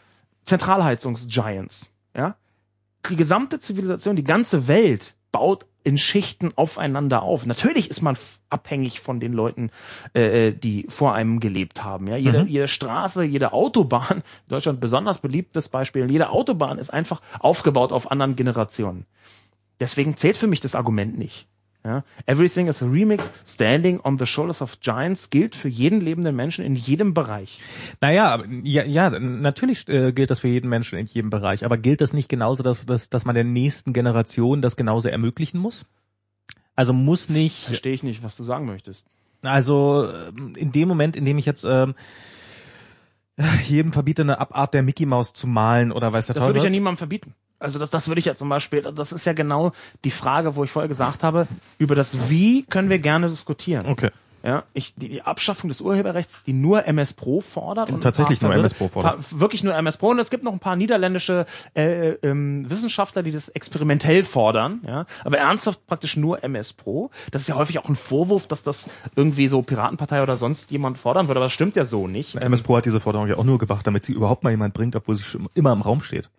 Zentralheizungsgiants. 0.47 1.91
Ja, 2.17 2.37
die 3.09 3.17
gesamte 3.17 3.59
Zivilisation, 3.61 4.17
die 4.17 4.25
ganze 4.25 4.69
Welt 4.69 5.15
baut 5.33 5.67
in 5.85 5.99
Schichten 5.99 6.51
aufeinander 6.57 7.23
auf. 7.23 7.47
Natürlich 7.47 7.91
ist 7.91 8.03
man 8.03 8.17
abhängig 8.51 9.01
von 9.01 9.21
den 9.21 9.33
Leuten, 9.33 9.71
äh, 10.15 10.53
die 10.53 10.87
vor 10.89 11.15
einem 11.15 11.39
gelebt 11.41 11.85
haben. 11.85 12.09
Ja, 12.09 12.17
jede, 12.17 12.43
Mhm. 12.43 12.49
jede 12.49 12.69
Straße, 12.69 13.23
jede 13.23 13.53
Autobahn, 13.53 14.23
Deutschland 14.49 14.81
besonders 14.81 15.19
beliebtes 15.19 15.69
Beispiel, 15.69 16.11
jede 16.11 16.31
Autobahn 16.31 16.79
ist 16.79 16.93
einfach 16.93 17.21
aufgebaut 17.39 17.93
auf 17.93 18.11
anderen 18.11 18.35
Generationen. 18.35 19.07
Deswegen 19.79 20.17
zählt 20.17 20.37
für 20.37 20.47
mich 20.47 20.61
das 20.61 20.75
Argument 20.75 21.19
nicht. 21.19 21.47
Ja, 21.87 22.03
Everything 22.27 22.67
is 22.67 22.83
a 22.83 22.87
Remix, 22.87 23.33
Standing 23.47 24.01
on 24.01 24.19
the 24.19 24.27
Shoulders 24.27 24.61
of 24.61 24.81
Giants 24.81 25.31
gilt 25.31 25.55
für 25.55 25.69
jeden 25.69 26.01
lebenden 26.01 26.35
Menschen 26.35 26.65
in 26.65 26.75
jedem 26.75 27.15
Bereich. 27.15 27.61
Naja, 28.01 28.43
ja, 28.65 28.83
ja, 28.83 29.09
natürlich 29.09 29.87
äh, 29.89 30.11
gilt 30.11 30.31
das 30.31 30.41
für 30.41 30.49
jeden 30.49 30.69
Menschen 30.69 30.99
in 30.99 31.07
jedem 31.07 31.31
Bereich, 31.31 31.65
aber 31.65 31.79
gilt 31.79 32.01
das 32.01 32.13
nicht 32.13 32.29
genauso, 32.29 32.65
dass, 32.65 32.87
dass, 32.87 33.09
dass 33.09 33.25
man 33.25 33.37
der 33.37 33.45
nächsten 33.45 33.93
Generation 33.93 34.63
das 34.63 34.75
genauso 34.75 35.09
ermöglichen 35.09 35.61
muss? 35.61 35.87
Also 36.75 36.93
muss 36.93 37.29
nicht, 37.29 37.67
Verstehe 37.67 37.95
ich 37.95 38.03
nicht, 38.03 38.25
was 38.25 38.37
du 38.37 38.43
sagen 38.43 38.67
möchtest. 38.67 39.07
also 39.43 40.09
ähm, 40.37 40.57
in 40.57 40.73
dem 40.73 40.89
Moment, 40.89 41.15
in 41.15 41.25
dem 41.25 41.39
ich 41.39 41.47
jetzt 41.47 41.65
ähm, 41.65 41.95
jedem 43.63 43.93
verbiete, 43.93 44.23
eine 44.23 44.41
Abart 44.41 44.75
der 44.75 44.83
Mickey 44.83 45.07
Maus 45.07 45.33
zu 45.33 45.47
malen 45.47 45.93
oder 45.93 46.13
weiß 46.13 46.27
der 46.27 46.35
Das 46.35 46.43
Teufel 46.43 46.57
würde 46.57 46.67
ich 46.67 46.73
ja 46.73 46.77
niemandem 46.77 46.99
verbieten. 46.99 47.35
Also 47.59 47.79
das, 47.79 47.91
das 47.91 48.09
würde 48.09 48.19
ich 48.19 48.27
ja 48.27 48.35
zum 48.35 48.49
Beispiel, 48.49 48.83
das 48.83 49.13
ist 49.13 49.25
ja 49.27 49.33
genau 49.33 49.73
die 50.05 50.11
Frage, 50.11 50.57
wo 50.57 50.65
ich 50.65 50.71
vorher 50.71 50.89
gesagt 50.89 51.23
habe, 51.23 51.47
über 51.79 51.95
das 51.95 52.29
Wie 52.29 52.65
können 52.65 52.91
wir 52.91 52.99
gerne 52.99 53.29
diskutieren. 53.31 53.87
Okay. 53.87 54.11
Ja, 54.47 54.63
ich, 54.75 54.95
die, 54.95 55.09
die 55.09 55.23
Abschaffung 55.23 55.67
des 55.67 55.81
Urheberrechts, 55.81 56.45
die 56.45 56.53
nur 56.53 56.87
MS 56.87 57.15
Pro 57.15 57.41
fordert. 57.41 57.91
und 57.91 58.01
Tatsächlich 58.01 58.41
nur 58.41 58.55
MS 58.55 58.75
Pro 58.75 58.87
fordert. 58.87 59.15
Paar, 59.15 59.41
wirklich 59.41 59.65
nur 59.65 59.75
MS 59.75 59.97
Pro. 59.97 60.11
Und 60.11 60.21
es 60.21 60.31
gibt 60.31 60.45
noch 60.45 60.53
ein 60.53 60.61
paar 60.61 60.77
niederländische 60.77 61.47
äh, 61.75 62.11
ähm, 62.23 62.71
Wissenschaftler, 62.71 63.25
die 63.25 63.33
das 63.33 63.49
experimentell 63.49 64.23
fordern. 64.23 64.83
Ja, 64.87 65.07
aber 65.25 65.39
ernsthaft 65.39 65.85
praktisch 65.89 66.17
nur 66.17 66.45
MS 66.45 66.75
Pro. 66.75 67.11
Das 67.33 67.43
ist 67.43 67.49
ja 67.49 67.57
häufig 67.57 67.81
auch 67.81 67.89
ein 67.89 67.97
Vorwurf, 67.97 68.47
dass 68.47 68.63
das 68.63 68.89
irgendwie 69.17 69.49
so 69.49 69.63
Piratenpartei 69.63 70.23
oder 70.23 70.37
sonst 70.37 70.71
jemand 70.71 70.97
fordern 70.97 71.27
würde. 71.27 71.41
Aber 71.41 71.47
das 71.47 71.53
stimmt 71.53 71.75
ja 71.75 71.85
so 71.85 72.07
nicht. 72.07 72.37
MS 72.37 72.63
Pro 72.63 72.77
hat 72.77 72.85
diese 72.85 73.01
Forderung 73.01 73.27
ja 73.27 73.39
auch 73.39 73.45
nur 73.45 73.59
gebracht, 73.59 73.85
damit 73.85 74.05
sie 74.05 74.13
überhaupt 74.13 74.45
mal 74.45 74.51
jemand 74.51 74.75
bringt, 74.75 74.95
obwohl 74.95 75.17
sie 75.17 75.25
schon 75.25 75.49
immer 75.55 75.73
im 75.73 75.83
Raum 75.83 76.03
steht. 76.03 76.31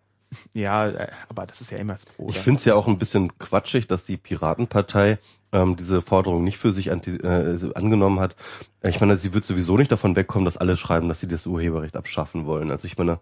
Ja, 0.53 0.87
äh, 0.89 1.07
aber 1.29 1.45
das 1.45 1.61
ist 1.61 1.71
ja 1.71 1.77
MS 1.77 2.05
Pro. 2.05 2.27
Ich 2.29 2.35
dann. 2.35 2.43
finde 2.43 2.59
es 2.59 2.65
ja 2.65 2.75
auch 2.75 2.87
ein 2.87 2.97
bisschen 2.97 3.37
quatschig, 3.39 3.87
dass 3.87 4.03
die 4.03 4.17
Piratenpartei 4.17 5.19
ähm, 5.53 5.75
diese 5.77 6.01
Forderung 6.01 6.43
nicht 6.43 6.57
für 6.57 6.71
sich 6.71 6.91
anti, 6.91 7.11
äh, 7.15 7.57
angenommen 7.75 8.19
hat. 8.19 8.35
Ich 8.83 8.99
meine, 8.99 9.17
sie 9.17 9.33
wird 9.33 9.45
sowieso 9.45 9.77
nicht 9.77 9.91
davon 9.91 10.15
wegkommen, 10.15 10.45
dass 10.45 10.57
alle 10.57 10.75
schreiben, 10.77 11.07
dass 11.07 11.19
sie 11.21 11.27
das 11.27 11.47
Urheberrecht 11.47 11.95
abschaffen 11.95 12.45
wollen. 12.45 12.71
Also 12.71 12.85
ich 12.87 12.97
meine, 12.97 13.19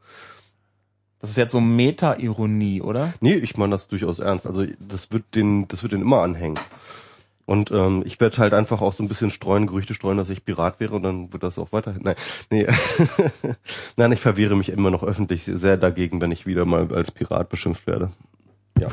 Das 1.19 1.29
ist 1.29 1.37
jetzt 1.37 1.51
so 1.51 1.61
Meta-Ironie, 1.61 2.81
oder? 2.81 3.13
nee, 3.21 3.35
ich 3.35 3.55
meine 3.57 3.71
das 3.71 3.87
durchaus 3.87 4.19
ernst. 4.19 4.47
Also 4.47 4.65
das 4.79 5.11
wird 5.11 5.23
den, 5.35 5.67
das 5.67 5.83
wird 5.83 5.93
den 5.93 6.01
immer 6.01 6.21
anhängen. 6.23 6.59
Und 7.45 7.71
ähm, 7.71 8.01
ich 8.05 8.19
werde 8.19 8.37
halt 8.37 8.53
einfach 8.53 8.81
auch 8.81 8.93
so 8.93 9.03
ein 9.03 9.07
bisschen 9.07 9.29
streuen, 9.29 9.67
Gerüchte 9.67 9.93
streuen, 9.93 10.17
dass 10.17 10.29
ich 10.29 10.45
Pirat 10.45 10.79
wäre 10.79 10.95
und 10.95 11.03
dann 11.03 11.31
wird 11.31 11.43
das 11.43 11.59
auch 11.59 11.71
weiterhin. 11.71 12.01
Nein, 12.03 12.15
nee. 12.49 12.67
Nein, 13.97 14.11
ich 14.11 14.19
verwehre 14.19 14.55
mich 14.55 14.69
immer 14.69 14.89
noch 14.89 15.03
öffentlich 15.03 15.43
sehr 15.45 15.77
dagegen, 15.77 16.21
wenn 16.21 16.31
ich 16.31 16.47
wieder 16.47 16.65
mal 16.65 16.91
als 16.93 17.11
Pirat 17.11 17.49
beschimpft 17.49 17.85
werde. 17.85 18.09
Ja. 18.79 18.89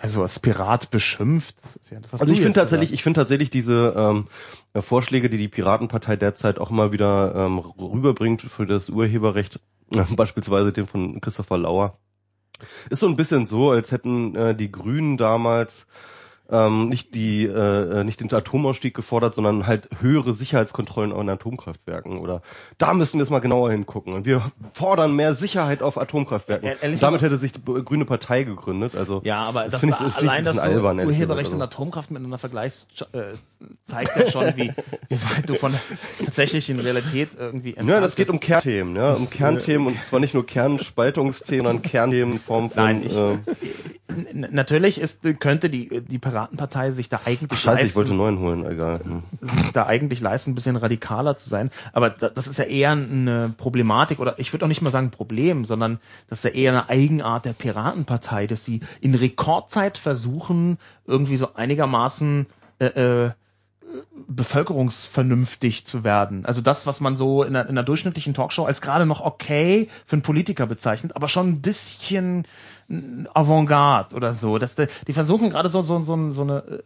Also 0.00 0.22
als 0.22 0.38
Pirat 0.38 0.90
beschimpft. 0.90 1.56
Das 1.62 1.76
ist 1.76 1.90
ja, 1.90 1.98
Also 2.12 2.32
ich 2.32 2.40
finde 2.40 2.60
tatsächlich, 2.60 2.92
ich 2.92 3.02
finde 3.02 3.20
tatsächlich 3.20 3.50
diese 3.50 3.94
ähm, 3.96 4.28
äh, 4.74 4.80
Vorschläge, 4.80 5.30
die 5.30 5.38
die 5.38 5.48
Piratenpartei 5.48 6.16
derzeit 6.16 6.58
auch 6.58 6.70
immer 6.70 6.92
wieder 6.92 7.34
ähm, 7.34 7.58
rüberbringt 7.58 8.42
für 8.42 8.66
das 8.66 8.88
Urheberrecht, 8.88 9.58
äh, 9.96 10.04
beispielsweise 10.14 10.72
den 10.72 10.86
von 10.86 11.20
Christopher 11.20 11.58
Lauer, 11.58 11.98
ist 12.90 13.00
so 13.00 13.08
ein 13.08 13.16
bisschen 13.16 13.46
so, 13.46 13.70
als 13.70 13.90
hätten 13.90 14.36
äh, 14.36 14.54
die 14.54 14.70
Grünen 14.70 15.16
damals 15.16 15.86
ähm, 16.50 16.88
nicht 16.88 17.14
die 17.14 17.44
äh, 17.44 18.04
nicht 18.04 18.20
den 18.20 18.32
Atomausstieg 18.32 18.94
gefordert, 18.94 19.34
sondern 19.34 19.66
halt 19.66 19.88
höhere 20.00 20.32
Sicherheitskontrollen 20.34 21.12
an 21.12 21.28
Atomkraftwerken 21.28 22.18
oder 22.18 22.42
da 22.78 22.94
müssen 22.94 23.14
wir 23.14 23.20
jetzt 23.24 23.30
mal 23.30 23.38
genauer 23.40 23.70
hingucken 23.70 24.12
und 24.14 24.24
wir 24.24 24.42
fordern 24.72 25.14
mehr 25.14 25.34
Sicherheit 25.34 25.82
auf 25.82 25.98
Atomkraftwerken. 25.98 26.68
Ja, 26.68 26.74
ehrlich 26.80 27.00
damit 27.00 27.22
hätte 27.22 27.38
sich 27.38 27.52
die 27.52 27.60
Grüne 27.64 28.04
Partei 28.04 28.42
gegründet. 28.44 28.94
Also 28.96 29.20
Ja, 29.24 29.38
aber 29.44 29.68
das, 29.68 29.80
finde 29.80 29.96
ich, 29.98 30.04
das 30.04 30.14
finde 30.16 30.26
ich 30.26 30.30
allein, 30.30 30.38
ein 30.38 30.44
dass 30.44 30.54
bisschen 30.54 30.70
du 30.72 30.76
albern. 30.78 30.98
ehrlich 30.98 31.16
Urheberrecht 31.16 31.52
und 31.52 31.62
Atomkraft 31.62 32.10
miteinander 32.10 32.38
vergleichst, 32.38 33.06
äh, 33.12 33.34
zeigt 33.86 34.16
ja 34.16 34.30
schon, 34.30 34.56
wie, 34.56 34.72
wie 35.08 35.22
weit 35.24 35.48
du 35.48 35.54
von 35.54 35.72
tatsächlich 36.24 36.68
in 36.70 36.80
Realität 36.80 37.30
irgendwie 37.38 37.74
Ja, 37.80 38.00
das 38.00 38.16
geht 38.16 38.28
um 38.30 38.40
Kernthemen, 38.40 38.96
ja, 38.96 39.12
um 39.14 39.28
Kernthemen 39.30 39.86
und 39.88 40.04
zwar 40.04 40.20
nicht 40.20 40.34
nur 40.34 40.46
Kernspaltungsthemen, 40.46 41.66
sondern 41.66 41.82
Kernthemen 41.82 42.34
in 42.34 42.40
Form 42.40 42.70
von. 42.70 42.82
Nein, 42.82 43.02
ich- 43.06 43.16
äh, 43.16 43.38
Natürlich 44.34 45.00
ist, 45.00 45.22
könnte 45.38 45.70
die, 45.70 46.00
die 46.00 46.18
Piratenpartei 46.40 46.92
sich 46.92 47.08
da 47.08 47.20
eigentlich 47.24 47.60
Scheiße, 47.60 47.78
ich 47.78 47.84
leisten, 47.84 47.96
wollte 47.96 48.10
einen 48.10 48.18
neuen 48.18 48.38
holen, 48.38 48.66
egal. 48.66 49.00
Hm. 49.02 49.22
sich 49.62 49.72
da 49.72 49.86
eigentlich 49.86 50.20
leisten, 50.20 50.52
ein 50.52 50.54
bisschen 50.54 50.76
radikaler 50.76 51.36
zu 51.36 51.48
sein. 51.48 51.70
Aber 51.92 52.10
da, 52.10 52.28
das 52.28 52.46
ist 52.46 52.58
ja 52.58 52.64
eher 52.64 52.92
eine 52.92 53.52
Problematik 53.56 54.20
oder 54.20 54.38
ich 54.38 54.52
würde 54.52 54.64
auch 54.64 54.68
nicht 54.68 54.82
mal 54.82 54.90
sagen 54.90 55.10
Problem, 55.10 55.64
sondern 55.64 55.98
das 56.28 56.38
ist 56.38 56.44
ja 56.44 56.50
eher 56.50 56.72
eine 56.72 56.88
Eigenart 56.88 57.44
der 57.44 57.52
Piratenpartei, 57.52 58.46
dass 58.46 58.64
sie 58.64 58.80
in 59.00 59.14
Rekordzeit 59.14 59.98
versuchen, 59.98 60.78
irgendwie 61.06 61.36
so 61.36 61.54
einigermaßen 61.54 62.46
äh, 62.78 62.86
äh, 62.86 63.30
bevölkerungsvernünftig 64.28 65.86
zu 65.86 66.04
werden. 66.04 66.46
Also 66.46 66.60
das, 66.60 66.86
was 66.86 67.00
man 67.00 67.16
so 67.16 67.42
in 67.42 67.56
einer, 67.56 67.68
in 67.68 67.76
einer 67.76 67.82
durchschnittlichen 67.82 68.34
Talkshow 68.34 68.64
als 68.64 68.80
gerade 68.80 69.04
noch 69.04 69.20
okay 69.20 69.88
für 70.06 70.14
einen 70.14 70.22
Politiker 70.22 70.66
bezeichnet, 70.66 71.16
aber 71.16 71.28
schon 71.28 71.48
ein 71.48 71.60
bisschen 71.60 72.46
Avantgarde 73.34 74.16
oder 74.16 74.32
so. 74.32 74.58
Dass 74.58 74.74
die, 74.74 74.86
die 75.06 75.12
versuchen 75.12 75.50
gerade 75.50 75.68
so, 75.68 75.82
so, 75.82 76.00
so, 76.00 76.32
so 76.32 76.42
eine 76.42 76.58
äh, 76.58 76.80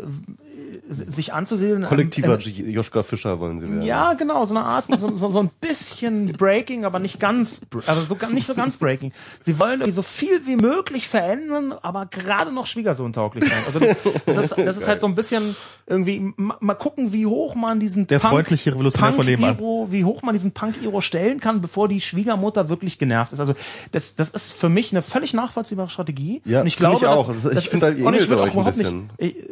sich 0.89 1.33
anzusiedeln. 1.33 1.83
an- 1.85 1.89
Kollektiver 1.89 2.35
an- 2.35 2.41
J- 2.41 2.67
Joschka 2.69 3.03
Fischer 3.03 3.41
wollen 3.41 3.61
sie 3.61 3.69
werden. 3.69 3.83
ja, 3.83 4.13
genau, 4.15 4.45
so 4.45 4.55
eine 4.55 4.65
Art, 4.65 4.85
so, 4.99 5.17
so, 5.17 5.31
so 5.31 5.39
ein 5.41 5.51
bisschen 5.61 6.33
Breaking, 6.33 6.85
aber 6.85 6.99
nicht 6.99 7.19
ganz, 7.21 7.63
also 7.87 8.03
so, 8.03 8.27
nicht 8.33 8.47
so 8.47 8.55
ganz 8.55 8.77
Breaking. 8.77 9.13
Sie 9.45 9.59
wollen 9.59 9.81
irgendwie 9.81 9.93
so 9.93 10.03
viel 10.03 10.47
wie 10.47 10.57
möglich 10.57 11.09
verändern, 11.09 11.73
aber 11.83 12.07
gerade 12.07 12.53
noch 12.53 12.67
Schwiegersohn-tauglich 12.67 13.49
sein. 13.49 13.63
Also 13.67 13.81
das 14.27 14.37
ist, 14.51 14.59
das 14.59 14.77
ist 14.77 14.87
halt 14.87 15.01
so 15.01 15.07
ein 15.07 15.15
bisschen 15.15 15.57
irgendwie, 15.87 16.33
ma- 16.37 16.57
mal 16.61 16.75
gucken, 16.75 17.13
wie 17.13 17.27
hoch 17.27 17.55
man 17.55 17.81
diesen 17.81 18.07
Der 18.07 18.21
freundliche 18.21 18.73
Revolutionär 18.75 19.13
von 19.15 19.25
nebenan. 19.27 19.57
Punk-Hero, 19.57 19.89
wie 19.91 20.05
hoch 20.05 20.23
man 20.23 20.35
diesen 20.35 20.53
Punk-Hero 20.53 21.01
stellen 21.01 21.41
kann, 21.41 21.61
bevor 21.61 21.89
die 21.89 22.01
Schwiegermutter 22.01 22.69
wirklich 22.69 22.99
genervt 22.99 23.33
ist. 23.33 23.41
Also 23.41 23.55
das, 23.93 24.17
das 24.17 24.31
ist 24.31 24.53
für 24.53 24.69
mich 24.69 24.93
eine 24.93 25.03
völlig 25.03 25.35
nachvollziehbare 25.35 25.89
Strategie. 25.89 26.43
Ja, 26.45 26.61
und 26.61 26.67
ich 26.67 26.77
finde 26.77 26.97
glaube, 26.99 27.05
ich 27.05 27.11
auch. 27.11 27.27
dass- 27.29 27.37
Also 27.37 27.49
ich 27.51 27.55
das 27.55 27.65
finde, 27.67 27.87
ist- 27.87 28.03
da 28.03 28.07
und 28.09 28.15
ich 28.15 28.21
ähnelt 28.21 28.31
will 28.31 28.37
ihr 28.37 28.41
auch 28.41 28.45
euch 28.45 28.51
ein 28.51 28.55
überhaupt 28.55 28.77
bisschen. 28.77 29.11
Nicht, 29.19 29.37
äh, 29.37 29.45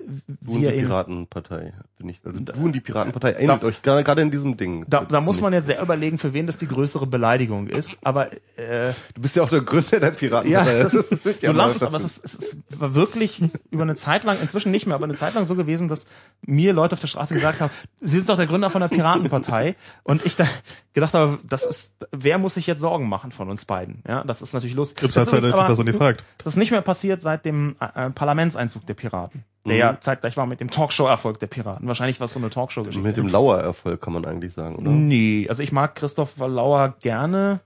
wir 0.61 0.75
ähneln. 0.75 1.22
Piratenpartei. 1.27 1.73
Bin 1.99 2.09
ich, 2.09 2.21
also 2.25 2.41
du 2.41 2.53
und 2.65 2.73
die 2.73 2.81
Piratenpartei 2.81 3.33
ähnelt 3.35 3.65
euch 3.65 3.83
gerade 3.83 4.23
in 4.23 4.31
diesem 4.31 4.57
Ding. 4.57 4.85
Da, 4.89 5.03
da 5.03 5.21
muss 5.21 5.41
man 5.41 5.53
ja 5.53 5.61
sehr 5.63 5.81
überlegen, 5.81 6.19
für 6.19 6.33
wen 6.33 6.47
das 6.47 6.59
die 6.59 6.67
größere 6.69 7.07
Beleidigung 7.07 7.67
ist. 7.69 7.99
Aber 8.07 8.33
äh, 8.57 8.93
Du 9.15 9.23
bist 9.23 9.37
ja 9.37 9.43
auch 9.43 9.49
der 9.51 9.61
Gründer 9.63 10.01
der 10.01 10.11
ja, 10.11 10.15
Piratenpartei. 10.15 10.83
das, 10.83 10.95
ist 10.95 11.11
wirklich 11.25 11.39
du 11.41 11.51
am 11.51 11.57
lachst, 11.57 11.83
aber 11.83 11.97
es, 11.99 12.05
ist, 12.05 12.25
es 12.25 12.35
ist, 12.35 12.81
war 12.81 12.95
wirklich 12.95 13.43
über 13.71 13.83
eine 13.83 13.95
Zeit 13.97 14.25
lang, 14.25 14.37
inzwischen 14.41 14.71
nicht 14.71 14.87
mehr, 14.87 14.95
aber 14.95 15.05
eine 15.05 15.15
Zeit 15.15 15.35
lang 15.35 15.47
so 15.47 15.55
gewesen, 15.55 15.89
dass 15.89 16.07
mir 16.43 16.73
Leute 16.73 16.95
auf 16.95 17.01
der 17.01 17.07
Straße 17.09 17.35
gesagt 17.35 17.61
haben, 17.61 17.71
Sie 18.01 18.17
sind 18.17 18.29
doch 18.29 18.37
der 18.37 18.47
Gründer 18.47 18.71
von 18.71 18.81
der 18.81 18.89
Piratenpartei. 18.89 19.77
Und 20.05 20.25
ich 20.27 20.37
da 20.37 20.47
gedacht 20.93 21.15
habe, 21.15 21.39
das 21.49 21.65
ist, 21.65 22.07
wer 22.11 22.39
muss 22.39 22.55
sich 22.55 22.67
jetzt 22.67 22.81
Sorgen 22.81 23.09
machen 23.09 23.33
von 23.33 23.49
uns 23.51 23.65
beiden? 23.65 24.03
Ja, 24.07 24.25
das 24.25 24.43
ist 24.43 24.53
natürlich 24.53 24.75
lustig. 24.77 24.99
Gibt's 25.01 25.15
Das 25.15 25.27
das 25.31 25.39
ist 25.39 25.45
halt 25.45 25.55
aber- 25.55 25.67
Person, 25.67 25.87
die 25.87 25.93
fragt. 25.93 26.25
Das 26.39 26.55
ist 26.55 26.57
nicht 26.59 26.71
mehr 26.71 26.83
passiert 26.83 27.21
seit 27.21 27.45
dem 27.45 27.77
äh, 27.81 28.11
Parlamentseinzug 28.11 28.85
der 28.87 28.95
Piraten, 28.95 29.45
der 29.65 29.75
Mhm. 29.75 29.81
ja 29.81 30.01
zeitgleich 30.01 30.37
war 30.37 30.47
mit 30.47 30.61
dem 30.61 30.71
Talkshow-Erfolg 30.71 31.39
der 31.41 31.47
Piraten. 31.47 31.87
Wahrscheinlich 31.87 32.19
war 32.21 32.25
es 32.25 32.33
so 32.35 32.41
eine 32.41 32.51
Talkshow-Geschichte. 32.51 33.07
Mit 33.07 33.17
dem 33.17 33.29
Lauer-Erfolg 33.29 34.01
kann 34.01 34.13
man 34.13 34.25
eigentlich 34.25 34.53
sagen, 34.55 34.77
oder? 34.77 34.91
Nee, 34.91 35.47
also 35.49 35.63
ich 35.63 35.73
mag 35.73 35.95
Christoph 35.95 36.37
Lauer 36.39 36.95
gerne. 37.01 37.61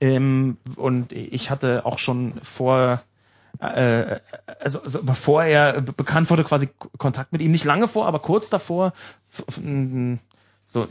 Ähm, 0.00 0.56
und 0.76 1.12
ich 1.12 1.50
hatte 1.50 1.86
auch 1.86 1.98
schon 1.98 2.34
vor, 2.42 3.00
äh, 3.60 4.16
also, 4.60 4.82
also 4.82 5.02
bevor 5.04 5.44
er 5.44 5.80
be- 5.80 5.92
bekannt 5.92 6.28
wurde, 6.30 6.42
quasi 6.44 6.68
Kontakt 6.98 7.32
mit 7.32 7.40
ihm. 7.40 7.52
Nicht 7.52 7.64
lange 7.64 7.86
vor, 7.88 8.06
aber 8.06 8.18
kurz 8.18 8.50
davor, 8.50 8.92
so 10.74 10.88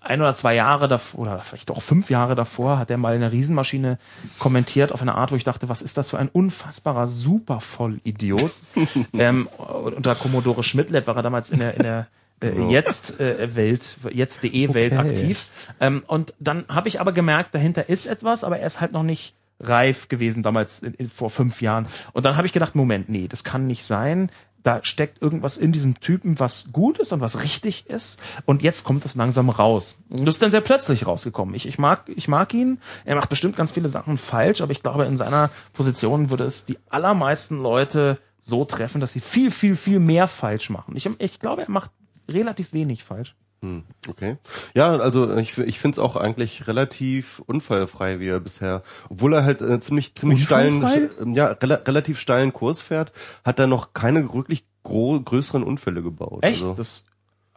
ein 0.00 0.20
oder 0.20 0.34
zwei 0.34 0.54
Jahre 0.54 0.86
davor, 0.86 1.20
oder 1.20 1.40
vielleicht 1.40 1.70
auch 1.72 1.82
fünf 1.82 2.10
Jahre 2.10 2.36
davor, 2.36 2.78
hat 2.78 2.90
er 2.92 2.96
mal 2.96 3.14
eine 3.14 3.32
Riesenmaschine 3.32 3.98
kommentiert 4.38 4.92
auf 4.92 5.02
eine 5.02 5.16
Art, 5.16 5.32
wo 5.32 5.36
ich 5.36 5.42
dachte, 5.42 5.68
was 5.68 5.82
ist 5.82 5.96
das 5.96 6.10
für 6.10 6.18
ein 6.18 6.28
unfassbarer 6.28 7.08
Supervollidiot. 7.08 8.52
ähm, 9.18 9.48
unter 9.48 10.14
Commodore 10.14 10.62
Schmidtlab 10.62 11.08
war 11.08 11.16
er 11.16 11.22
damals 11.22 11.50
in 11.50 11.58
der, 11.58 11.74
in 11.74 11.82
der 11.82 12.06
äh, 12.40 12.70
jetzt 12.70 13.18
äh, 13.18 13.54
Welt, 13.56 13.96
jetzt.de 14.10 14.74
Welt 14.74 14.92
Okay. 14.92 15.08
aktiv. 15.08 15.50
Ähm, 15.80 16.04
und 16.06 16.32
dann 16.38 16.64
habe 16.68 16.88
ich 16.88 17.00
aber 17.00 17.10
gemerkt, 17.10 17.52
dahinter 17.52 17.88
ist 17.88 18.06
etwas, 18.06 18.44
aber 18.44 18.60
er 18.60 18.66
ist 18.68 18.80
halt 18.80 18.92
noch 18.92 19.02
nicht 19.02 19.34
reif 19.58 20.08
gewesen 20.08 20.44
damals 20.44 20.84
in, 20.84 20.94
in, 20.94 21.08
vor 21.08 21.30
fünf 21.30 21.60
Jahren. 21.62 21.88
Und 22.12 22.24
dann 22.24 22.36
habe 22.36 22.46
ich 22.46 22.52
gedacht, 22.52 22.76
Moment, 22.76 23.08
nee, 23.08 23.26
das 23.26 23.42
kann 23.42 23.66
nicht 23.66 23.84
sein. 23.84 24.30
Da 24.66 24.80
steckt 24.82 25.22
irgendwas 25.22 25.58
in 25.58 25.70
diesem 25.70 26.00
Typen, 26.00 26.40
was 26.40 26.72
gut 26.72 26.98
ist 26.98 27.12
und 27.12 27.20
was 27.20 27.44
richtig 27.44 27.86
ist. 27.88 28.20
Und 28.46 28.64
jetzt 28.64 28.82
kommt 28.82 29.04
es 29.04 29.14
langsam 29.14 29.48
raus. 29.48 29.98
Und 30.08 30.24
das 30.24 30.34
ist 30.34 30.42
dann 30.42 30.50
sehr 30.50 30.60
plötzlich 30.60 31.06
rausgekommen. 31.06 31.54
Ich, 31.54 31.66
ich 31.66 31.78
mag, 31.78 32.02
ich 32.08 32.26
mag 32.26 32.52
ihn. 32.52 32.80
Er 33.04 33.14
macht 33.14 33.28
bestimmt 33.28 33.56
ganz 33.56 33.70
viele 33.70 33.88
Sachen 33.88 34.18
falsch, 34.18 34.60
aber 34.60 34.72
ich 34.72 34.82
glaube, 34.82 35.04
in 35.04 35.16
seiner 35.16 35.50
Position 35.72 36.30
würde 36.30 36.42
es 36.42 36.66
die 36.66 36.78
allermeisten 36.88 37.62
Leute 37.62 38.18
so 38.40 38.64
treffen, 38.64 39.00
dass 39.00 39.12
sie 39.12 39.20
viel, 39.20 39.52
viel, 39.52 39.76
viel 39.76 40.00
mehr 40.00 40.26
falsch 40.26 40.68
machen. 40.68 40.96
Ich, 40.96 41.08
ich 41.18 41.38
glaube, 41.38 41.62
er 41.62 41.70
macht 41.70 41.92
relativ 42.28 42.72
wenig 42.72 43.04
falsch. 43.04 43.36
Hm, 43.66 43.82
okay. 44.08 44.36
Ja, 44.74 44.96
also 44.96 45.36
ich, 45.36 45.58
ich 45.58 45.80
finde 45.80 45.96
es 45.96 45.98
auch 45.98 46.14
eigentlich 46.14 46.68
relativ 46.68 47.40
unfallfrei, 47.46 48.20
wie 48.20 48.28
er 48.28 48.38
bisher, 48.38 48.82
obwohl 49.08 49.34
er 49.34 49.44
halt 49.44 49.60
äh, 49.60 49.80
ziemlich 49.80 50.14
ziemlich 50.14 50.44
steilen, 50.44 50.76
Unfallfrei? 50.76 51.24
äh, 51.24 51.32
ja 51.34 51.46
rela 51.48 51.74
relativ 51.84 52.20
steilen 52.20 52.52
Kurs 52.52 52.80
fährt, 52.80 53.10
hat 53.44 53.58
er 53.58 53.66
noch 53.66 53.92
keine 53.92 54.32
wirklich 54.32 54.64
gro 54.84 55.20
größeren 55.20 55.64
Unfälle 55.64 56.00
gebaut. 56.02 56.44
Echt? 56.44 56.62
Also, 56.62 56.74
Das, 56.74 57.06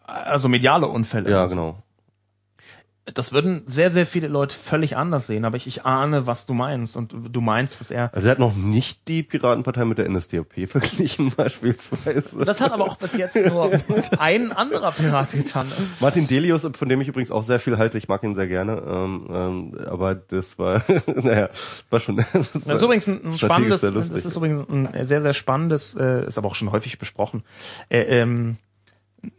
also 0.04 0.50
mediale 0.50 0.88
Unfälle. 0.88 1.30
ja, 1.30 1.46
genau. 1.46 1.78
Das 3.14 3.34
würden 3.34 3.64
sehr, 3.66 3.92
sehr 3.92 4.06
viele 4.06 4.28
Leute 4.28 4.56
völlig 4.56 4.98
anders 4.98 5.28
sehen, 5.28 5.46
aber 5.46 5.58
ich, 5.58 5.68
ich 5.68 5.86
ahne, 5.86 6.28
was 6.28 6.46
du 6.46 6.54
meinst. 6.54 6.98
Und 6.98 7.14
du 7.32 7.42
meinst, 7.42 7.80
dass 7.80 7.92
er. 7.92 8.14
Also 8.14 8.28
er 8.28 8.32
hat 8.32 8.40
noch 8.40 8.56
nicht 8.56 9.08
die 9.08 9.24
Piratenpartei 9.24 9.86
mit 9.86 9.98
der 9.98 10.10
NSDAP 10.10 10.68
verglichen 10.68 11.32
beispielsweise. 11.36 12.46
Das 12.46 12.62
hat 12.62 12.72
aber 12.72 12.86
auch 12.86 12.98
bis 12.98 13.14
jetzt 13.18 13.36
nur 13.36 13.72
ein 14.20 14.52
anderer 14.52 14.92
Pirat 14.92 15.32
getan. 15.32 15.68
Martin 16.00 16.28
Delius, 16.28 16.68
von 16.74 16.90
dem 16.90 17.02
ich 17.02 17.08
übrigens 17.08 17.32
auch 17.32 17.44
sehr 17.44 17.60
viel 17.60 17.78
halte, 17.78 17.98
ich 17.98 18.08
mag 18.08 18.24
ihn 18.24 18.36
sehr 18.36 18.48
gerne, 18.48 18.82
ähm, 18.86 19.28
ähm, 19.32 19.78
aber 19.88 20.16
das 20.16 20.60
war, 20.60 20.84
naja, 21.08 21.50
war 21.90 22.00
schon. 22.00 22.18
Das 22.18 22.52
Das 22.52 22.66
ist 22.66 22.82
übrigens 22.82 23.08
ein, 23.08 23.26
ein 23.26 23.38
spannendes, 23.38 23.82
sehr 23.82 23.92
das 23.92 24.10
ist 24.10 24.36
übrigens 24.36 24.70
ein 24.70 24.90
sehr, 25.08 25.22
sehr 25.22 25.34
spannendes, 25.34 25.96
äh, 25.96 26.28
ist 26.28 26.38
aber 26.38 26.48
auch 26.48 26.56
schon 26.56 26.72
häufig 26.72 27.00
besprochen, 27.00 27.44
äh, 27.90 28.02
ähm, 28.02 28.58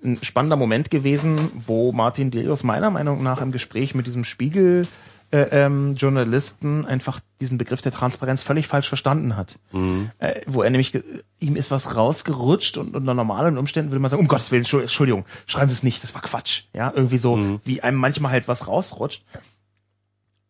ein 0.04 0.18
spannender 0.22 0.56
Moment 0.56 0.90
gewesen, 0.90 1.50
wo 1.54 1.92
Martin 1.92 2.30
Delius 2.30 2.62
meiner 2.62 2.90
Meinung 2.90 3.22
nach 3.22 3.40
im 3.40 3.52
Gespräch 3.52 3.94
mit 3.94 4.06
diesem 4.06 4.24
Spiegel 4.24 4.86
äh, 5.32 5.42
ähm, 5.52 5.94
Journalisten 5.94 6.84
einfach 6.84 7.20
diesen 7.40 7.56
Begriff 7.56 7.80
der 7.82 7.92
Transparenz 7.92 8.42
völlig 8.42 8.66
falsch 8.66 8.88
verstanden 8.88 9.36
hat. 9.36 9.58
Mhm. 9.72 10.10
Äh, 10.18 10.40
wo 10.46 10.62
er 10.62 10.70
nämlich, 10.70 10.92
ihm 11.38 11.56
ist 11.56 11.70
was 11.70 11.96
rausgerutscht 11.96 12.76
und 12.78 12.94
unter 12.96 13.14
normalen 13.14 13.56
Umständen 13.56 13.90
würde 13.90 14.00
man 14.00 14.10
sagen, 14.10 14.22
um 14.22 14.28
Gottes 14.28 14.50
Willen, 14.50 14.62
Entschuldigung, 14.62 14.88
Entschuldigung 14.88 15.24
schreiben 15.46 15.68
Sie 15.70 15.74
es 15.76 15.82
nicht, 15.82 16.02
das 16.02 16.14
war 16.14 16.22
Quatsch. 16.22 16.64
Ja, 16.72 16.92
irgendwie 16.94 17.18
so, 17.18 17.36
Mhm. 17.36 17.60
wie 17.64 17.80
einem 17.82 17.96
manchmal 17.98 18.32
halt 18.32 18.48
was 18.48 18.66
rausrutscht. 18.66 19.24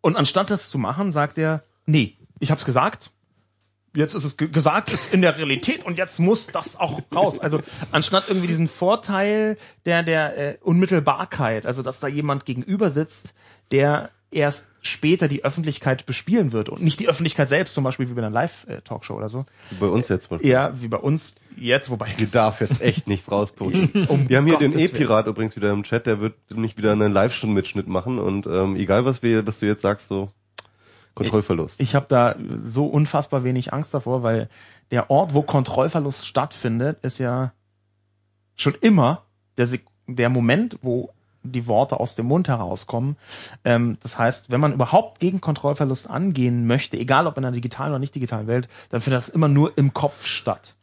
Und 0.01 0.16
anstatt 0.16 0.51
das 0.51 0.70
zu 0.70 0.78
machen, 0.78 1.12
sagt 1.12 1.36
er, 1.39 1.62
nee, 1.86 2.16
ich 2.39 2.51
hab's 2.51 2.65
gesagt, 2.65 3.11
jetzt 3.95 4.15
ist 4.15 4.25
es 4.25 4.37
ge 4.37 4.49
gesagt, 4.49 4.93
ist 4.93 5.12
in 5.12 5.23
der 5.23 5.37
Realität 5.37 5.85
und 5.85 5.99
jetzt 5.99 6.19
muss 6.19 6.47
das 6.47 6.79
auch 6.79 7.01
raus. 7.15 7.39
Also 7.39 7.61
anstatt 7.93 8.25
irgendwie 8.29 8.47
diesen 8.47 8.69
Vorteil 8.69 9.57
der 9.87 10.03
der 10.03 10.39
äh, 10.39 10.59
Unmittelbarkeit, 10.62 11.67
also 11.67 11.83
dass 11.83 12.01
da 12.01 12.09
jemand 12.09 12.45
gegenüber 12.47 12.91
sitzt, 12.91 13.35
der 13.71 14.11
erst 14.33 14.73
später 14.83 15.29
die 15.29 15.45
Öffentlichkeit 15.45 16.07
bespielen 16.07 16.53
wird 16.53 16.69
und 16.69 16.83
nicht 16.83 17.01
die 17.01 17.09
Öffentlichkeit 17.09 17.49
selbst, 17.49 17.75
zum 17.75 17.85
Beispiel 17.85 18.09
wie 18.09 18.15
bei 18.15 18.21
einer 18.21 18.31
Live-Talkshow 18.31 19.15
oder 19.15 19.29
so. 19.29 19.45
Bei 19.81 19.87
uns 19.87 20.09
jetzt 20.09 20.29
zum 20.29 20.37
Beispiel. 20.37 20.51
Ja, 20.53 20.81
wie 20.81 20.89
bei 20.89 20.99
uns 20.99 21.35
jetzt, 21.57 21.91
wobei 21.91 22.07
Ihr 22.17 22.29
darf 22.29 22.61
jetzt 22.61 22.81
echt 22.81 23.09
nichts 23.09 23.31
rauspushen. 23.31 23.91
Um 24.09 24.29
wir 24.29 24.39
haben 24.39 24.47
hier 24.47 24.59
den 24.59 24.71
Gottes 24.71 24.89
E-Pirat 24.89 25.27
übrigens 25.27 25.57
wieder 25.57 25.71
im 25.71 25.83
Chat, 25.83 26.07
der 26.07 26.21
wird 26.21 26.35
nicht 26.55 26.79
wieder 26.79 26.93
einen 26.93 27.12
Live-Stunden-Mitschnitt 27.12 27.89
machen 27.89 28.19
und 28.19 28.47
ähm, 28.47 28.77
egal 28.77 29.05
was 29.05 29.23
wir, 29.23 29.47
was 29.47 29.59
du 29.59 29.67
jetzt 29.67 29.83
sagst, 29.83 30.09
so 30.09 30.31
Kontrollverlust. 31.15 31.81
ich 31.81 31.95
habe 31.95 32.07
da 32.09 32.37
so 32.65 32.87
unfassbar 32.87 33.45
wenig 33.45 33.73
Angst 33.73 33.93
davor, 33.93 34.23
weil 34.23 34.49
der 34.91 35.11
Ort, 35.11 35.35
wo 35.35 35.43
Kontrollverlust 35.43 36.27
stattfindet, 36.27 36.99
ist 37.03 37.19
ja 37.19 37.53
schon 38.57 38.74
immer 38.81 39.23
der, 39.57 39.69
der 40.07 40.28
Moment, 40.28 40.78
wo 40.82 41.11
die 41.43 41.66
Worte 41.66 41.99
aus 41.99 42.15
dem 42.15 42.27
Mund 42.27 42.49
herauskommen. 42.49 43.16
Ähm, 43.65 43.97
das 44.03 44.19
heißt, 44.19 44.51
wenn 44.51 44.61
man 44.61 44.73
überhaupt 44.73 45.20
gegen 45.20 45.41
Kontrollverlust 45.41 46.09
angehen 46.09 46.66
möchte, 46.66 46.99
egal 46.99 47.27
ob 47.27 47.39
in 47.39 47.45
einer 47.45 47.55
digitalen 47.55 47.93
oder 47.93 47.99
nicht 47.99 48.15
digitalen 48.15 48.47
Welt, 48.47 48.69
dann 48.91 49.01
findet 49.01 49.23
das 49.23 49.28
immer 49.28 49.49
nur 49.49 49.77
im 49.78 49.95
Kopf 49.95 50.27
statt. 50.27 50.77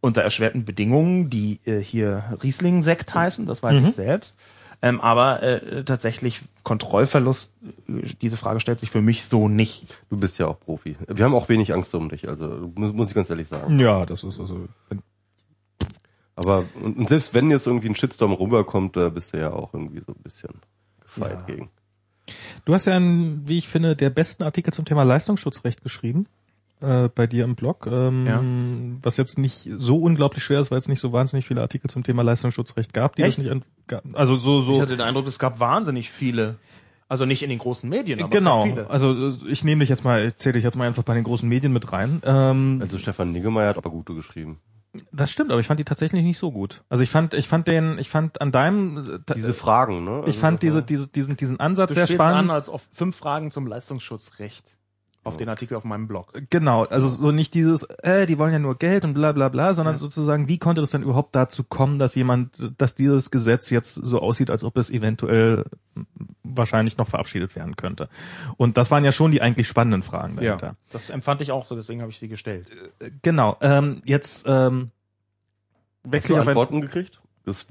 Unter 0.00 0.22
erschwerten 0.22 0.64
Bedingungen, 0.64 1.30
die 1.30 1.60
äh, 1.64 1.78
hier 1.78 2.24
Riesling-Sekt 2.42 3.14
heißen, 3.14 3.46
das 3.46 3.62
weiß 3.62 3.82
ich 3.82 3.94
selbst. 3.94 4.36
Ähm, 4.84 5.00
aber 5.00 5.42
äh, 5.44 5.84
tatsächlich 5.84 6.40
Kontrollverlust, 6.64 7.52
äh, 7.88 8.02
diese 8.20 8.36
Frage 8.36 8.58
stellt 8.58 8.80
sich 8.80 8.90
für 8.90 9.00
mich 9.02 9.24
so 9.26 9.48
nicht. 9.48 10.02
Du 10.10 10.16
bist 10.16 10.38
ja 10.38 10.48
auch 10.48 10.58
Profi. 10.58 10.96
Wir 11.06 11.24
haben 11.24 11.34
auch 11.34 11.48
wenig 11.48 11.72
Angst 11.72 11.94
um 11.94 12.08
dich, 12.08 12.28
also 12.28 12.72
mu- 12.74 12.92
muss 12.92 13.08
ich 13.08 13.14
ganz 13.14 13.30
ehrlich 13.30 13.46
sagen. 13.46 13.78
Ja, 13.78 14.04
das 14.06 14.24
ist 14.24 14.40
also. 14.40 14.66
Aber 16.34 16.64
und, 16.82 16.96
und 16.98 17.08
selbst 17.08 17.34
wenn 17.34 17.50
jetzt 17.50 17.66
irgendwie 17.66 17.88
ein 17.88 17.94
Shitstorm 17.94 18.32
rüberkommt, 18.32 18.96
da 18.96 19.08
bist 19.08 19.32
du 19.34 19.38
ja 19.38 19.52
auch 19.52 19.72
irgendwie 19.74 20.00
so 20.00 20.12
ein 20.12 20.22
bisschen 20.22 20.50
gefeit 21.00 21.32
Ja. 21.32 21.54
gegen. 21.54 21.70
Du 22.64 22.74
hast 22.74 22.86
ja 22.86 22.94
einen, 22.96 23.46
wie 23.48 23.58
ich 23.58 23.68
finde, 23.68 23.96
der 23.96 24.10
besten 24.10 24.42
Artikel 24.44 24.72
zum 24.72 24.84
Thema 24.84 25.02
Leistungsschutzrecht 25.02 25.82
geschrieben. 25.82 26.26
Äh, 26.82 27.08
bei 27.14 27.26
dir 27.28 27.44
im 27.44 27.54
Blog, 27.54 27.86
ähm, 27.90 28.98
was 29.02 29.16
jetzt 29.16 29.38
nicht 29.38 29.68
so 29.78 29.98
unglaublich 29.98 30.42
schwer 30.42 30.58
ist, 30.60 30.70
weil 30.72 30.78
es 30.80 30.88
nicht 30.88 31.00
so 31.00 31.12
wahnsinnig 31.12 31.46
viele 31.46 31.60
Artikel 31.60 31.88
zum 31.88 32.02
Thema 32.02 32.22
Leistungsschutzrecht 32.22 32.92
gab, 32.92 33.14
die 33.14 33.22
Echt? 33.22 33.38
das 33.38 33.44
nicht. 33.46 33.62
Also 34.14 34.34
so 34.36 34.58
Ich 34.58 34.64
so 34.66 34.80
hatte 34.82 34.96
den 34.96 35.00
Eindruck, 35.00 35.26
es 35.28 35.38
gab 35.38 35.60
wahnsinnig 35.60 36.10
viele. 36.10 36.56
Also 37.08 37.24
nicht 37.26 37.42
in 37.42 37.50
den 37.50 37.58
großen 37.58 37.88
Medien, 37.88 38.20
aber 38.20 38.30
genau. 38.30 38.60
es 38.66 38.74
gab 38.74 38.74
viele. 38.74 38.90
Also 38.90 39.34
ich 39.46 39.62
nehme 39.64 39.80
dich 39.80 39.90
jetzt 39.90 40.02
mal, 40.02 40.24
ich 40.26 40.36
zähle 40.38 40.54
dich 40.54 40.64
jetzt 40.64 40.76
mal 40.76 40.86
einfach 40.88 41.02
bei 41.04 41.14
den 41.14 41.24
großen 41.24 41.48
Medien 41.48 41.72
mit 41.72 41.92
rein. 41.92 42.20
Ähm, 42.24 42.78
Also 42.82 42.98
Stefan 42.98 43.30
Niggemeier 43.32 43.68
hat 43.68 43.76
aber 43.76 43.90
gute 43.90 44.14
geschrieben. 44.14 44.58
das 45.12 45.30
stimmt, 45.30 45.50
aber 45.52 45.60
ich 45.60 45.66
fand 45.66 45.78
die 45.78 45.84
tatsächlich 45.84 46.24
nicht 46.24 46.38
so 46.38 46.50
gut. 46.50 46.82
Also 46.88 47.02
ich 47.04 47.10
fand, 47.10 47.34
ich 47.34 47.46
fand 47.48 47.68
den, 47.68 47.98
ich 47.98 48.08
fand 48.08 48.40
an 48.40 48.50
deinem, 48.50 49.20
äh, 49.28 49.34
Diese 49.36 49.54
Fragen, 49.54 50.04
ne? 50.04 50.20
ich 50.22 50.26
Also 50.28 50.40
fand 50.40 50.56
das 50.56 50.60
diese, 50.62 50.82
diese, 50.82 51.08
diesen, 51.10 51.36
diesen 51.36 51.60
Ansatz 51.60 51.88
Du 51.88 51.94
sehr 51.94 52.06
spannend. 52.08 52.38
an 52.38 52.50
als 52.50 52.68
auf 52.68 52.82
fünf 52.92 53.14
Fragen 53.16 53.50
zum 53.52 53.66
Leistungsschutzrecht 53.68 54.64
auf 55.24 55.36
den 55.36 55.48
Artikel 55.48 55.76
auf 55.76 55.84
meinem 55.84 56.08
Blog. 56.08 56.32
Genau, 56.50 56.84
also 56.84 57.08
so 57.08 57.30
nicht 57.30 57.54
dieses, 57.54 57.84
äh, 58.02 58.26
die 58.26 58.38
wollen 58.38 58.52
ja 58.52 58.58
nur 58.58 58.76
Geld 58.76 59.04
und 59.04 59.14
bla 59.14 59.32
bla 59.32 59.48
bla, 59.48 59.72
sondern 59.72 59.96
sozusagen, 59.98 60.48
wie 60.48 60.58
konnte 60.58 60.80
das 60.80 60.90
denn 60.90 61.02
überhaupt 61.02 61.34
dazu 61.34 61.62
kommen, 61.62 61.98
dass 61.98 62.14
jemand, 62.14 62.72
dass 62.78 62.94
dieses 62.94 63.30
Gesetz 63.30 63.70
jetzt 63.70 63.94
so 63.94 64.20
aussieht, 64.20 64.50
als 64.50 64.64
ob 64.64 64.76
es 64.76 64.90
eventuell 64.90 65.64
wahrscheinlich 66.42 66.98
noch 66.98 67.06
verabschiedet 67.06 67.54
werden 67.54 67.76
könnte. 67.76 68.08
Und 68.56 68.76
das 68.76 68.90
waren 68.90 69.04
ja 69.04 69.12
schon 69.12 69.30
die 69.30 69.40
eigentlich 69.40 69.68
spannenden 69.68 70.02
Fragen 70.02 70.36
dahinter. 70.36 70.76
das 70.90 71.10
empfand 71.10 71.40
ich 71.40 71.52
auch 71.52 71.64
so, 71.64 71.76
deswegen 71.76 72.00
habe 72.00 72.10
ich 72.10 72.18
sie 72.18 72.28
gestellt. 72.28 72.66
Genau, 73.22 73.56
ähm, 73.60 74.02
jetzt 74.04 74.44
ähm, 74.48 74.90
Hast 76.04 76.12
wechsle 76.12 76.28
du 76.28 76.34
ich 76.34 76.40
auf 76.40 76.46
ein, 76.46 76.48
Antworten 76.48 76.80
gekriegt? 76.80 77.21
Das 77.44 77.66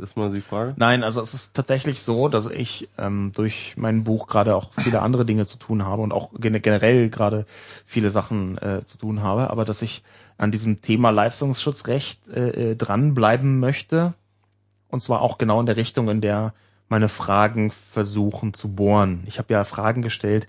ist 0.00 0.16
mal 0.16 0.30
die 0.30 0.40
Frage. 0.40 0.74
Nein, 0.76 1.02
also 1.02 1.20
es 1.20 1.34
ist 1.34 1.54
tatsächlich 1.54 2.00
so, 2.02 2.28
dass 2.28 2.46
ich 2.46 2.88
ähm, 2.96 3.32
durch 3.34 3.74
mein 3.76 4.04
Buch 4.04 4.28
gerade 4.28 4.54
auch 4.54 4.70
viele 4.80 5.02
andere 5.02 5.24
Dinge 5.24 5.46
zu 5.46 5.58
tun 5.58 5.84
habe 5.84 6.02
und 6.02 6.12
auch 6.12 6.30
gen- 6.38 6.62
generell 6.62 7.10
gerade 7.10 7.44
viele 7.86 8.10
Sachen 8.10 8.56
äh, 8.58 8.84
zu 8.86 8.98
tun 8.98 9.22
habe, 9.22 9.50
aber 9.50 9.64
dass 9.64 9.82
ich 9.82 10.04
an 10.38 10.52
diesem 10.52 10.80
Thema 10.80 11.10
Leistungsschutzrecht 11.10 12.28
äh, 12.28 12.70
äh, 12.70 12.76
dranbleiben 12.76 13.58
möchte 13.58 14.14
und 14.88 15.02
zwar 15.02 15.22
auch 15.22 15.38
genau 15.38 15.58
in 15.58 15.66
der 15.66 15.76
Richtung, 15.76 16.08
in 16.08 16.20
der 16.20 16.54
meine 16.88 17.08
Fragen 17.08 17.72
versuchen 17.72 18.54
zu 18.54 18.72
bohren. 18.74 19.24
Ich 19.26 19.38
habe 19.40 19.52
ja 19.52 19.64
Fragen 19.64 20.02
gestellt, 20.02 20.46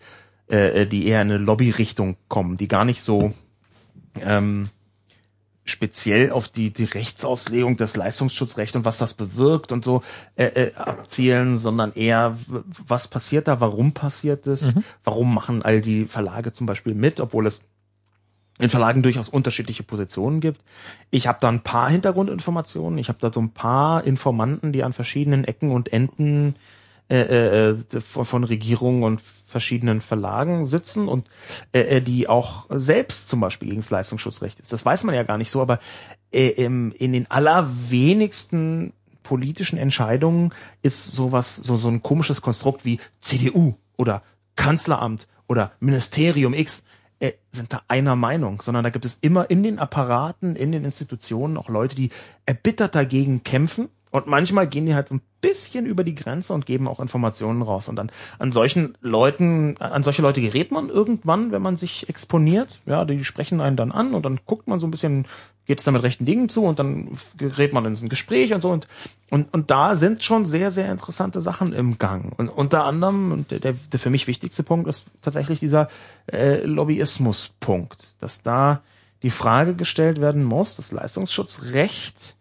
äh, 0.52 0.84
äh, 0.84 0.86
die 0.86 1.08
eher 1.08 1.24
in 1.24 1.32
eine 1.32 1.40
Lobbyrichtung 1.40 2.16
kommen, 2.28 2.58
die 2.58 2.68
gar 2.68 2.86
nicht 2.86 3.02
so 3.02 3.34
ähm, 4.22 4.70
speziell 5.70 6.32
auf 6.32 6.48
die, 6.48 6.72
die 6.72 6.86
Rechtsauslegung 6.86 7.78
des 7.78 7.96
Leistungsschutzrechts 7.96 8.76
und 8.76 8.86
was 8.86 8.98
das 8.98 9.14
bewirkt 9.14 9.72
und 9.72 9.84
so 9.84 10.02
äh, 10.36 10.46
äh, 10.46 10.76
abzielen, 10.76 11.58
sondern 11.58 11.94
eher, 11.94 12.38
was 12.48 13.08
passiert 13.08 13.48
da, 13.48 13.60
warum 13.60 13.94
passiert 13.94 14.48
es, 14.48 14.74
warum 15.04 15.34
machen 15.34 15.62
all 15.62 15.82
die 15.82 16.06
Verlage 16.06 16.54
zum 16.54 16.66
Beispiel 16.66 16.94
mit, 16.94 17.20
obwohl 17.20 17.48
es 17.48 17.64
in 18.60 18.70
Verlagen 18.70 19.04
durchaus 19.04 19.30
unterschiedliche 19.30 19.84
Positionen 19.84 20.40
gibt. 20.40 20.62
Ich 21.12 21.28
habe 21.28 21.38
da 21.42 21.50
ein 21.50 21.62
paar 21.62 21.90
Hintergrundinformationen, 21.90 22.98
ich 22.98 23.10
habe 23.10 23.20
da 23.20 23.32
so 23.32 23.40
ein 23.40 23.52
paar 23.52 24.04
Informanten, 24.04 24.72
die 24.72 24.84
an 24.84 24.94
verschiedenen 24.94 25.44
Ecken 25.44 25.72
und 25.72 25.94
Enden 25.94 26.56
äh, 27.10 27.70
äh, 27.70 27.76
von, 28.02 28.26
von 28.26 28.44
Regierungen 28.44 29.04
und 29.04 29.22
verschiedenen 29.22 30.02
Verlagen 30.02 30.68
sitzen 30.68 31.08
und 31.08 31.30
äh, 31.72 31.80
äh, 31.80 32.02
die 32.02 32.28
auch 32.28 32.66
selbst 32.70 33.30
zum 33.30 33.40
Beispiel 33.40 33.70
gegen 33.70 33.80
das 33.80 33.90
Leistungsschutzrecht 33.90 34.60
ist. 34.60 34.74
Das 34.74 34.86
weiß 34.86 35.06
man 35.06 35.16
ja 35.16 35.24
gar 35.24 35.38
nicht 35.38 35.50
so, 35.50 35.62
aber 35.62 35.80
äh, 36.34 36.50
im, 36.50 36.92
in 36.92 37.14
den 37.14 37.32
allerwenigsten 37.32 38.92
politischen 39.24 39.78
Entscheidungen 39.78 40.54
ist 40.82 41.12
sowas, 41.12 41.56
so, 41.56 41.78
so 41.78 41.88
ein 41.88 42.04
komisches 42.04 42.42
Konstrukt 42.42 42.84
wie 42.84 43.00
CDU 43.22 43.76
oder 43.96 44.22
Kanzleramt 44.58 45.28
oder 45.48 45.72
Ministerium 45.80 46.54
X 46.54 46.84
äh, 47.20 47.34
sind 47.52 47.72
da 47.72 47.82
einer 47.88 48.16
Meinung, 48.16 48.62
sondern 48.62 48.84
da 48.84 48.90
gibt 48.90 49.06
es 49.06 49.18
immer 49.22 49.50
in 49.50 49.64
den 49.64 49.80
Apparaten, 49.80 50.56
in 50.56 50.72
den 50.72 50.84
Institutionen 50.84 51.58
auch 51.58 51.70
Leute, 51.70 51.96
die 51.96 52.10
erbittert 52.46 52.96
dagegen 52.96 53.44
kämpfen 53.44 53.88
und 54.18 54.28
manchmal 54.28 54.68
gehen 54.68 54.86
die 54.86 54.96
halt 54.96 55.08
so 55.08 55.16
ein 55.16 55.22
bisschen 55.42 55.86
über 55.86 56.04
die 56.04 56.16
Grenze 56.16 56.54
und 56.54 56.66
geben 56.66 56.88
auch 56.88 57.00
Informationen 57.00 57.62
raus. 57.62 57.88
Und 57.88 57.96
dann 57.96 58.12
an 58.40 58.52
solchen 58.52 58.98
Leuten, 59.02 59.78
an 59.78 60.04
solche 60.04 60.22
Leute 60.22 60.42
gerät 60.42 60.72
man 60.72 60.90
irgendwann, 60.90 61.52
wenn 61.52 61.62
man 61.62 61.78
sich 61.78 62.10
exponiert. 62.10 62.80
Ja, 62.86 63.06
die 63.06 63.24
sprechen 63.24 63.62
einen 63.62 63.78
dann 63.78 63.92
an 63.92 64.14
und 64.14 64.26
dann 64.26 64.40
guckt 64.46 64.68
man 64.68 64.80
so 64.80 64.88
ein 64.88 64.92
bisschen, 64.92 65.26
geht 65.66 65.80
es 65.80 65.86
da 65.86 65.92
mit 65.92 66.04
rechten 66.04 66.26
Dingen 66.26 66.50
zu 66.50 66.64
und 66.64 66.80
dann 66.80 67.18
gerät 67.38 67.74
man 67.74 67.86
in 67.86 67.96
so 67.96 68.06
ein 68.06 68.10
Gespräch 68.10 68.54
und 68.54 68.62
so. 68.62 68.70
Und, 68.70 68.88
und, 69.30 69.54
und 69.54 69.70
da 69.70 69.96
sind 69.96 70.24
schon 70.24 70.46
sehr, 70.46 70.72
sehr 70.72 70.92
interessante 70.92 71.42
Sachen 71.42 71.74
im 71.74 71.98
Gang. 71.98 72.34
Und 72.38 72.50
unter 72.50 72.86
anderem, 72.86 73.32
und 73.32 73.52
der, 73.52 73.74
der 73.74 74.00
für 74.00 74.10
mich 74.10 74.28
wichtigste 74.28 74.64
Punkt 74.64 74.88
ist 74.88 75.06
tatsächlich 75.22 75.60
dieser 75.60 75.90
äh, 76.32 76.66
Lobbyismus-Punkt, 76.66 78.16
dass 78.20 78.42
da 78.42 78.82
die 79.24 79.32
Frage 79.32 79.76
gestellt 79.76 80.22
werden 80.22 80.44
muss, 80.44 80.76
das 80.76 80.92
Leistungsschutzrecht 80.92 82.37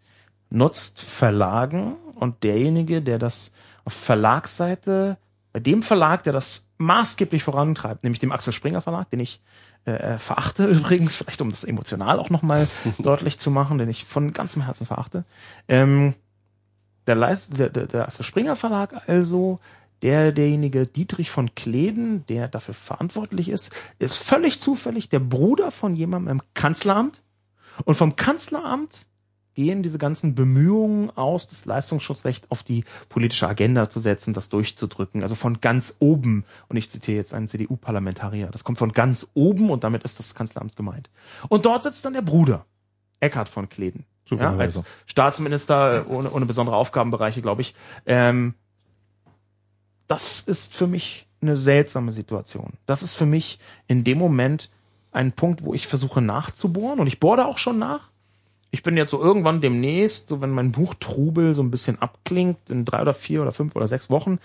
nutzt 0.49 1.01
Verlagen 1.01 1.95
und 2.15 2.43
derjenige, 2.43 3.01
der 3.01 3.19
das 3.19 3.53
auf 3.85 3.93
Verlagsseite, 3.93 5.17
bei 5.53 5.59
dem 5.59 5.81
Verlag, 5.81 6.23
der 6.23 6.33
das 6.33 6.69
maßgeblich 6.77 7.43
vorantreibt, 7.43 8.03
nämlich 8.03 8.19
dem 8.19 8.31
Axel 8.31 8.53
Springer 8.53 8.81
Verlag, 8.81 9.09
den 9.09 9.19
ich 9.19 9.41
äh, 9.85 10.17
verachte 10.17 10.65
übrigens, 10.67 11.15
vielleicht 11.15 11.41
um 11.41 11.49
das 11.49 11.63
emotional 11.63 12.19
auch 12.19 12.29
nochmal 12.29 12.67
deutlich 12.99 13.39
zu 13.39 13.49
machen, 13.49 13.77
den 13.77 13.89
ich 13.89 14.05
von 14.05 14.33
ganzem 14.33 14.63
Herzen 14.63 14.85
verachte. 14.85 15.23
Ähm, 15.67 16.13
der, 17.07 17.15
Leist, 17.15 17.57
der, 17.57 17.69
der, 17.69 17.87
der 17.87 18.07
Axel 18.07 18.25
Springer 18.25 18.55
Verlag 18.55 19.07
also, 19.07 19.59
der, 20.03 20.31
derjenige 20.31 20.85
Dietrich 20.85 21.31
von 21.31 21.55
Kleden, 21.55 22.25
der 22.27 22.47
dafür 22.47 22.75
verantwortlich 22.75 23.49
ist, 23.49 23.71
ist 23.97 24.17
völlig 24.17 24.61
zufällig 24.61 25.09
der 25.09 25.19
Bruder 25.19 25.71
von 25.71 25.95
jemandem 25.95 26.39
im 26.39 26.41
Kanzleramt. 26.53 27.23
Und 27.85 27.95
vom 27.95 28.15
Kanzleramt 28.15 29.07
gehen 29.57 29.81
diese 29.81 29.97
ganzen 29.97 30.35
Bemühungen 30.35 31.09
aus, 31.17 31.47
das 31.47 31.65
Leistungsschutzrecht 31.65 32.51
auf 32.51 32.61
die 32.61 32.83
politische 33.09 33.47
Agenda 33.47 33.89
zu 33.89 33.99
setzen, 33.99 34.35
das 34.35 34.49
durchzudrücken. 34.49 35.23
Also 35.23 35.33
von 35.33 35.61
ganz 35.61 35.95
oben. 35.97 36.45
Und 36.69 36.77
ich 36.77 36.91
zitiere 36.91 37.17
jetzt 37.17 37.33
einen 37.33 37.47
CDU-Parlamentarier. 37.47 38.49
Das 38.51 38.63
kommt 38.63 38.77
von 38.77 38.93
ganz 38.93 39.25
oben 39.33 39.71
und 39.71 39.83
damit 39.83 40.03
ist 40.03 40.19
das 40.19 40.35
Kanzleramt 40.35 40.75
gemeint. 40.75 41.09
Und 41.49 41.65
dort 41.65 41.81
sitzt 41.81 42.05
dann 42.05 42.13
der 42.13 42.21
Bruder, 42.21 42.67
Eckhard 43.19 43.49
von 43.49 43.67
Kleden. 43.67 44.05
Ja, 44.29 44.55
als 44.55 44.83
Staatsminister 45.07 46.05
ohne, 46.07 46.29
ohne 46.29 46.45
besondere 46.45 46.75
Aufgabenbereiche, 46.75 47.41
glaube 47.41 47.63
ich. 47.63 47.73
Ähm, 48.05 48.53
das 50.05 50.41
ist 50.41 50.75
für 50.75 50.85
mich 50.85 51.25
eine 51.41 51.57
seltsame 51.57 52.11
Situation. 52.11 52.73
Das 52.85 53.01
ist 53.01 53.15
für 53.15 53.25
mich 53.25 53.57
in 53.87 54.03
dem 54.03 54.19
Moment 54.19 54.69
ein 55.11 55.31
Punkt, 55.31 55.63
wo 55.63 55.73
ich 55.73 55.87
versuche 55.87 56.21
nachzubohren 56.21 56.99
und 56.99 57.07
ich 57.07 57.19
bohre 57.19 57.37
da 57.37 57.45
auch 57.45 57.57
schon 57.57 57.79
nach. 57.79 58.11
Ich 58.71 58.83
bin 58.83 58.97
jetzt 58.97 59.11
so 59.11 59.21
irgendwann 59.21 59.61
demnächst, 59.61 60.29
so 60.29 60.41
wenn 60.41 60.51
mein 60.51 60.71
Buch 60.71 60.93
Trubel 60.99 61.53
so 61.53 61.61
ein 61.61 61.71
bisschen 61.71 62.01
abklingt, 62.01 62.57
in 62.69 62.85
drei 62.85 63.01
oder 63.01 63.13
vier 63.13 63.41
oder 63.41 63.51
fünf 63.51 63.75
oder 63.75 63.87
sechs 63.87 64.09
Wochen, 64.09 64.39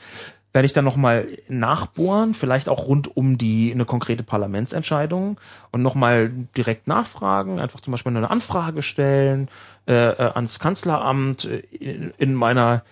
werde 0.53 0.67
ich 0.67 0.73
dann 0.73 0.85
nochmal 0.85 1.29
nachbohren, 1.49 2.35
vielleicht 2.35 2.69
auch 2.69 2.87
rund 2.87 3.17
um 3.17 3.39
die 3.39 3.73
eine 3.73 3.85
konkrete 3.85 4.23
Parlamentsentscheidung 4.23 5.41
und 5.71 5.83
nochmal 5.83 6.31
direkt 6.57 6.87
nachfragen, 6.89 7.59
einfach 7.59 7.81
zum 7.81 7.93
Beispiel 7.93 8.15
eine 8.15 8.31
Anfrage 8.31 8.83
stellen 8.83 9.49
äh, 9.87 9.93
äh, 9.95 10.33
ans 10.35 10.59
Kanzleramt 10.59 11.47
äh, 11.47 11.59
in, 11.71 12.13
in 12.19 12.35
meiner 12.35 12.85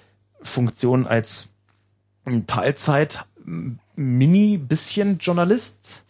Funktion 0.43 1.07
als 1.07 1.51
Teilzeit 2.47 3.25
mini 3.95 4.57
bisschen 4.57 5.19
Journalist, 5.19 6.05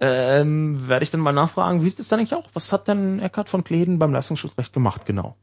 ähm, 0.00 0.88
werde 0.88 1.02
ich 1.02 1.10
dann 1.10 1.20
mal 1.20 1.32
nachfragen, 1.32 1.82
wie 1.82 1.86
ist 1.86 2.00
es 2.00 2.08
dann 2.08 2.18
eigentlich 2.18 2.34
auch? 2.34 2.48
Was 2.54 2.72
hat 2.72 2.88
denn 2.88 3.20
Eckhard 3.20 3.50
von 3.50 3.64
Kleden 3.64 3.98
beim 3.98 4.12
Leistungsschutzrecht 4.12 4.72
gemacht 4.72 5.06
genau? 5.06 5.36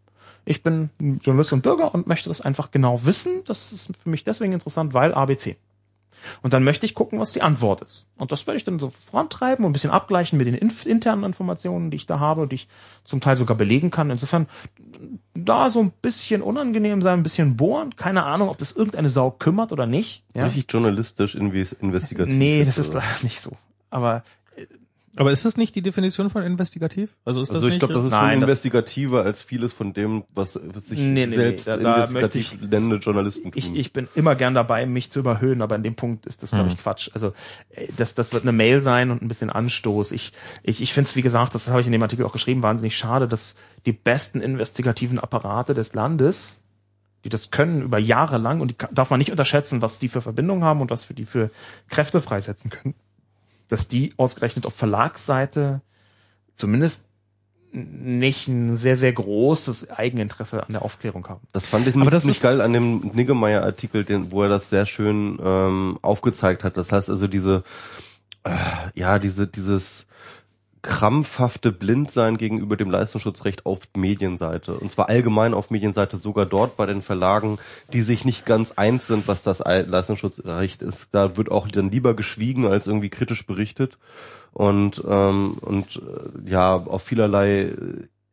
Ich 0.46 0.64
bin 0.64 0.90
Journalist 1.22 1.54
und 1.54 1.62
Bürger 1.62 1.94
und 1.94 2.08
möchte 2.08 2.30
das 2.30 2.42
einfach 2.42 2.72
genau 2.72 3.04
wissen. 3.06 3.44
Das 3.46 3.74
ist 3.74 3.92
für 4.02 4.10
mich 4.10 4.24
deswegen 4.24 4.54
interessant, 4.54 4.94
weil 4.94 5.14
ABC. 5.14 5.58
Und 6.42 6.54
dann 6.54 6.64
möchte 6.64 6.86
ich 6.86 6.96
gucken, 6.96 7.20
was 7.20 7.34
die 7.34 7.42
Antwort 7.42 7.82
ist. 7.82 8.08
Und 8.18 8.32
das 8.32 8.48
werde 8.48 8.58
ich 8.58 8.64
dann 8.64 8.80
so 8.80 8.90
vorantreiben 8.90 9.66
und 9.66 9.70
ein 9.70 9.74
bisschen 9.74 9.92
abgleichen 9.92 10.38
mit 10.38 10.48
den 10.48 10.56
internen 10.56 11.24
Informationen, 11.24 11.92
die 11.92 11.98
ich 11.98 12.08
da 12.08 12.20
habe, 12.20 12.48
die 12.48 12.56
ich 12.56 12.68
zum 13.04 13.22
Teil 13.22 13.38
sogar 13.38 13.56
belegen 13.56 13.92
kann. 13.92 14.10
Insofern 14.10 14.48
da 15.34 15.70
so 15.70 15.82
ein 15.82 15.92
bisschen 16.02 16.42
unangenehm 16.42 17.02
sein, 17.02 17.20
ein 17.20 17.24
bisschen 17.24 17.58
bohren. 17.58 17.96
Keine 17.96 18.24
Ahnung, 18.24 18.50
ob 18.50 18.58
das 18.58 18.72
irgendeine 18.72 19.10
Sau 19.10 19.32
kümmert 19.32 19.72
oder 19.72 19.86
nicht. 19.86 20.24
Ja? 20.34 20.46
Richtig 20.46 20.66
journalistisch, 20.72 21.36
investigativ. 21.36 22.36
Nee, 22.36 22.66
das 22.66 22.78
ist 22.78 22.94
leider 22.94 23.06
nicht 23.22 23.40
so. 23.40 23.52
Aber 23.90 24.24
aber 25.18 25.32
ist 25.32 25.46
das 25.46 25.58
nicht 25.58 25.76
die 25.76 25.82
Definition 25.82 26.30
von 26.30 26.44
investigativ? 26.44 27.16
Also 27.26 27.42
ist 27.42 27.50
das 27.50 27.56
also 27.56 27.68
ich 27.70 27.80
glaube, 27.80 27.94
das 27.94 28.06
ist 28.06 28.12
Nein, 28.12 28.34
schon 28.34 28.42
investigativer 28.44 29.24
als 29.24 29.42
vieles 29.42 29.74
von 29.74 29.94
dem, 29.94 30.24
was, 30.34 30.54
sich 30.54 31.00
nee, 31.00 31.26
nee, 31.26 31.36
selbst 31.36 31.68
nee, 31.68 31.84
da, 31.84 31.96
investigativ 31.96 32.54
ich, 32.54 32.62
nennende 32.70 32.98
Journalisten 32.98 33.52
tun. 33.52 33.54
Ich, 33.56 33.76
ich 33.76 33.94
bin 33.94 34.08
immer 34.16 34.36
gern 34.36 34.54
dabei, 34.54 34.86
mich 34.86 35.12
zu 35.12 35.20
überhöhen, 35.20 35.62
aber 35.62 35.76
in 35.76 35.84
dem 35.84 35.96
Punkt 35.96 36.26
ist 36.26 36.44
das, 36.44 36.52
glaube 36.52 36.68
ich, 36.68 36.76
hm. 36.76 36.80
Quatsch. 36.82 37.10
Also 37.14 37.34
äh, 37.72 37.88
das, 37.98 38.14
das 38.14 38.34
wird 38.34 38.44
eine 38.44 38.52
Mail 38.52 38.82
sein 38.82 39.12
und 39.12 39.22
ein 39.22 39.28
bisschen 39.28 39.50
Anstoß. 39.50 40.12
Ich, 40.12 40.34
ich, 40.64 40.82
ich 40.82 40.94
finde 40.94 41.10
es, 41.10 41.16
wie 41.16 41.22
gesagt, 41.22 41.56
das 41.56 41.68
habe 41.68 41.82
ich 41.82 41.88
in 41.88 41.94
dem 41.94 42.04
Artikel 42.04 42.26
auch 42.26 42.34
geschrieben, 42.34 42.64
wahnsinnig 42.64 42.96
schade, 42.96 43.28
dass 43.28 43.56
die 43.86 43.94
besten 43.94 44.42
investigativen 44.42 45.20
Apparate 45.20 45.74
des 45.74 45.94
Landes 45.94 46.60
die 47.24 47.30
das 47.30 47.50
können 47.50 47.82
über 47.82 47.98
Jahre 47.98 48.38
lang 48.38 48.62
und 48.62 48.72
die 48.72 48.76
darf 48.92 49.10
man 49.10 49.18
nicht 49.18 49.32
unterschätzen, 49.32 49.82
was 49.82 50.00
die 50.00 50.08
für 50.08 50.22
Verbindungen 50.22 50.64
haben 50.64 50.80
und 50.80 50.92
was 50.92 51.04
für 51.04 51.16
die 51.16 51.26
für 51.26 51.50
Kräfte 51.90 52.22
freisetzen 52.22 52.70
können 52.70 52.94
dass 53.68 53.88
die 53.88 54.14
ausgerechnet 54.18 54.66
auf 54.66 54.74
Verlagsseite 54.74 55.82
zumindest 56.54 57.10
nicht 57.72 58.48
ein 58.48 58.78
sehr, 58.78 58.98
sehr 58.98 59.14
großes 59.14 59.92
Eigeninteresse 59.92 60.64
an 60.64 60.74
der 60.74 60.82
Aufklärung 60.82 61.28
haben. 61.28 61.42
Das 61.52 61.68
fand 61.68 61.88
ich 61.88 61.96
nicht, 61.96 62.14
das 62.14 62.26
nicht 62.26 62.42
geil 62.42 62.62
an 62.62 62.74
dem 62.74 63.12
Niggemeier-Artikel, 63.14 64.04
den, 64.04 64.32
wo 64.32 64.44
er 64.44 64.50
das 64.50 64.70
sehr 64.70 64.86
schön 64.86 65.38
ähm, 65.44 66.00
aufgezeigt 66.02 66.64
hat. 66.64 66.78
Das 66.78 66.92
heißt 66.92 67.10
also 67.10 67.28
diese, 67.28 67.64
äh, 68.44 68.56
ja, 68.96 69.20
diese, 69.20 69.48
dieses 69.48 70.08
krampfhafte 70.88 71.74
Blindsein 71.74 72.38
gegenüber 72.38 72.78
dem 72.78 72.90
Leistungsschutzrecht 72.90 73.66
auf 73.66 73.82
Medienseite. 73.98 74.74
Und 74.74 74.90
zwar 74.90 75.10
allgemein 75.10 75.54
auf 75.54 75.70
Medienseite, 75.70 76.16
sogar 76.16 76.46
dort 76.46 76.78
bei 76.78 76.86
den 76.86 77.02
Verlagen, 77.02 77.60
die 77.92 78.00
sich 78.00 78.24
nicht 78.24 78.46
ganz 78.46 78.72
eins 78.72 79.06
sind, 79.06 79.28
was 79.28 79.44
das 79.44 79.60
Leistungsschutzrecht 79.60 80.82
ist. 80.82 81.14
Da 81.14 81.36
wird 81.36 81.52
auch 81.52 81.68
dann 81.68 81.92
lieber 81.92 82.14
geschwiegen 82.14 82.66
als 82.66 82.88
irgendwie 82.88 83.10
kritisch 83.10 83.46
berichtet. 83.46 83.98
Und, 84.54 85.04
ähm, 85.06 85.58
und 85.60 85.98
äh, 85.98 86.50
ja, 86.50 86.76
auf 86.76 87.04
vielerlei 87.04 87.74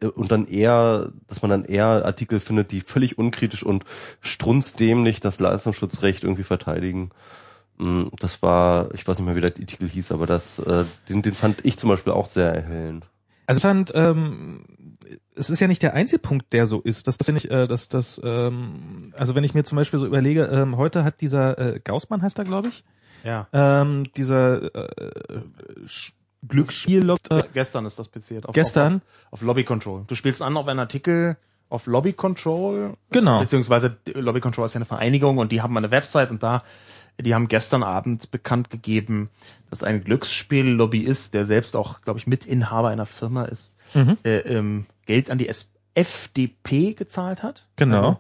äh, 0.01 0.07
und 0.07 0.31
dann 0.31 0.47
eher, 0.47 1.11
dass 1.27 1.43
man 1.43 1.51
dann 1.51 1.65
eher 1.65 2.05
Artikel 2.05 2.39
findet, 2.39 2.71
die 2.71 2.83
völlig 2.83 3.19
unkritisch 3.19 3.65
und 3.65 3.85
strunzdämlich 4.21 5.19
das 5.19 5.41
Leistungsschutzrecht 5.41 6.23
irgendwie 6.23 6.45
verteidigen. 6.45 7.11
Mm, 7.79 8.05
das 8.19 8.43
war, 8.43 8.93
ich 8.95 9.07
weiß 9.07 9.19
nicht 9.19 9.27
mehr, 9.27 9.35
wie 9.37 9.41
der 9.41 9.51
Artikel 9.51 9.89
hieß, 9.89 10.13
aber 10.13 10.27
das, 10.27 10.59
äh, 10.59 10.85
den, 11.09 11.23
den 11.23 11.35
fand 11.35 11.65
ich 11.65 11.79
zum 11.79 11.91
Beispiel 11.91 12.13
auch 12.13 12.29
sehr 12.29 12.53
erhellend. 12.55 13.07
Also 13.47 13.59
ich 13.59 13.63
fand, 13.63 13.93
ähm, 13.95 14.65
es 15.35 15.51
ist 15.51 15.61
ja 15.61 15.67
nicht 15.67 15.83
der 15.83 15.95
einzige 15.95 16.19
Punkt, 16.21 16.53
der 16.53 16.67
so 16.67 16.81
ist. 16.81 17.07
Das 17.07 17.17
ist 17.17 17.27
ja 17.27 17.35
nicht, 17.35 17.51
äh, 17.51 17.67
dass 17.67 17.89
das, 17.89 18.21
ähm, 18.25 19.13
also 19.17 19.35
wenn 19.35 19.45
ich 19.45 19.55
mir 19.55 19.65
zum 19.65 19.77
Beispiel 19.77 19.99
so 19.99 20.07
überlege, 20.07 20.45
ähm, 20.45 20.77
heute 20.77 21.05
hat 21.05 21.21
dieser 21.21 21.59
äh, 21.59 21.81
Gaussmann 21.81 22.23
heißt 22.23 22.39
er, 22.39 22.45
glaube 22.45 22.69
ich. 22.69 22.85
Ja. 23.25 23.49
Ähm, 23.53 24.05
dieser 24.17 24.75
äh, 24.75 25.41
Glücksspiel. 26.47 27.09
Äh, 27.31 27.43
gestern 27.53 27.87
ist 27.87 27.99
das 27.99 28.09
passiert. 28.09 28.47
Auf, 28.47 28.55
gestern? 28.55 28.97
Auf, 29.31 29.41
auf, 29.41 29.43
Lobby 29.43 29.65
Control. 29.65 30.05
Du 30.07 30.15
spielst 30.15 30.43
an 30.43 30.57
auf 30.57 30.69
einen 30.69 30.81
Artikel 30.81 31.37
auf 31.71 31.87
Lobby 31.87 32.13
Control. 32.13 32.95
Genau. 33.11 33.41
Beziehungsweise 33.41 33.97
Lobby 34.15 34.41
Control 34.41 34.67
ist 34.67 34.75
ja 34.75 34.79
eine 34.79 34.85
Vereinigung 34.85 35.39
und 35.39 35.53
die 35.53 35.63
haben 35.63 35.77
eine 35.77 35.91
Website 35.91 36.31
und 36.31 36.43
da 36.43 36.63
die 37.21 37.35
haben 37.35 37.49
gestern 37.49 37.83
Abend 37.83 38.31
bekannt 38.31 38.71
gegeben, 38.71 39.31
dass 39.71 39.83
ein 39.83 40.05
Glücksspiel-Lobbyist, 40.05 41.35
der 41.35 41.47
selbst 41.47 41.77
auch, 41.77 42.01
glaube 42.03 42.19
ich, 42.19 42.27
Mitinhaber 42.27 42.89
einer 42.89 43.07
Firma 43.07 43.45
ist, 43.45 43.75
mhm. 43.95 44.17
äh, 44.25 44.39
ähm, 44.39 44.87
Geld 45.07 45.31
an 45.31 45.39
die 45.39 45.51
FDP 45.95 46.95
gezahlt 46.95 47.43
hat. 47.43 47.67
Genau. 47.77 47.97
Also, 47.97 48.19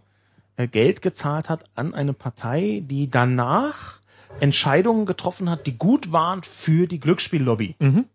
äh, 0.56 0.68
Geld 0.68 1.02
gezahlt 1.02 1.48
hat 1.48 1.64
an 1.74 1.94
eine 1.94 2.12
Partei, 2.12 2.82
die 2.84 3.10
danach 3.10 4.00
Entscheidungen 4.40 5.06
getroffen 5.06 5.50
hat, 5.50 5.66
die 5.66 5.76
gut 5.76 6.12
waren 6.12 6.42
für 6.42 6.86
die 6.86 7.00
Glücksspiellobby. 7.00 7.76
Mhm. 7.78 8.06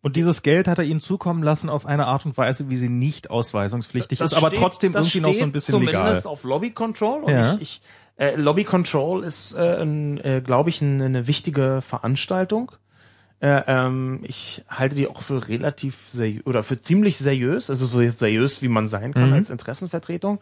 Und 0.00 0.16
dieses 0.16 0.42
Geld 0.42 0.66
hat 0.66 0.78
er 0.78 0.84
ihnen 0.84 0.98
zukommen 0.98 1.44
lassen 1.44 1.68
auf 1.68 1.86
eine 1.86 2.08
Art 2.08 2.26
und 2.26 2.36
Weise, 2.36 2.68
wie 2.68 2.76
sie 2.76 2.88
nicht 2.88 3.30
ausweisungspflichtig 3.30 4.18
das 4.18 4.32
ist, 4.32 4.38
aber 4.38 4.50
trotzdem 4.50 4.94
irgendwie 4.94 5.20
noch 5.20 5.32
so 5.32 5.44
ein 5.44 5.52
bisschen 5.52 5.74
zumindest 5.74 5.92
legal. 5.92 6.06
Zumindest 6.06 6.26
auf 6.26 6.42
Lobby 6.42 6.70
Control. 6.72 7.22
Und 7.22 7.32
ja. 7.32 7.54
ich, 7.54 7.60
ich 7.60 7.80
äh, 8.22 8.36
Lobby 8.36 8.62
Control 8.62 9.24
ist, 9.24 9.54
äh, 9.54 9.82
äh, 9.82 10.40
glaube 10.40 10.70
ich, 10.70 10.80
eine, 10.80 11.04
eine 11.04 11.26
wichtige 11.26 11.82
Veranstaltung. 11.82 12.70
Äh, 13.40 13.62
ähm, 13.66 14.20
ich 14.22 14.64
halte 14.68 14.94
die 14.94 15.08
auch 15.08 15.22
für 15.22 15.48
relativ 15.48 15.96
seriös 16.12 16.46
oder 16.46 16.62
für 16.62 16.80
ziemlich 16.80 17.18
seriös, 17.18 17.68
also 17.68 17.86
so 17.86 18.08
seriös 18.08 18.62
wie 18.62 18.68
man 18.68 18.88
sein 18.88 19.12
kann 19.12 19.30
mhm. 19.30 19.34
als 19.34 19.50
Interessenvertretung. 19.50 20.38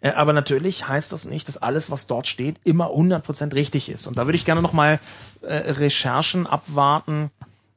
Äh, 0.00 0.12
aber 0.12 0.32
natürlich 0.32 0.88
heißt 0.88 1.12
das 1.12 1.26
nicht, 1.26 1.46
dass 1.48 1.58
alles, 1.58 1.90
was 1.90 2.06
dort 2.06 2.26
steht, 2.26 2.56
immer 2.64 2.90
100% 2.92 3.52
richtig 3.52 3.90
ist. 3.90 4.06
Und 4.06 4.16
da 4.16 4.26
würde 4.26 4.36
ich 4.36 4.46
gerne 4.46 4.62
nochmal 4.62 4.98
äh, 5.42 5.54
Recherchen 5.54 6.46
abwarten, 6.46 7.30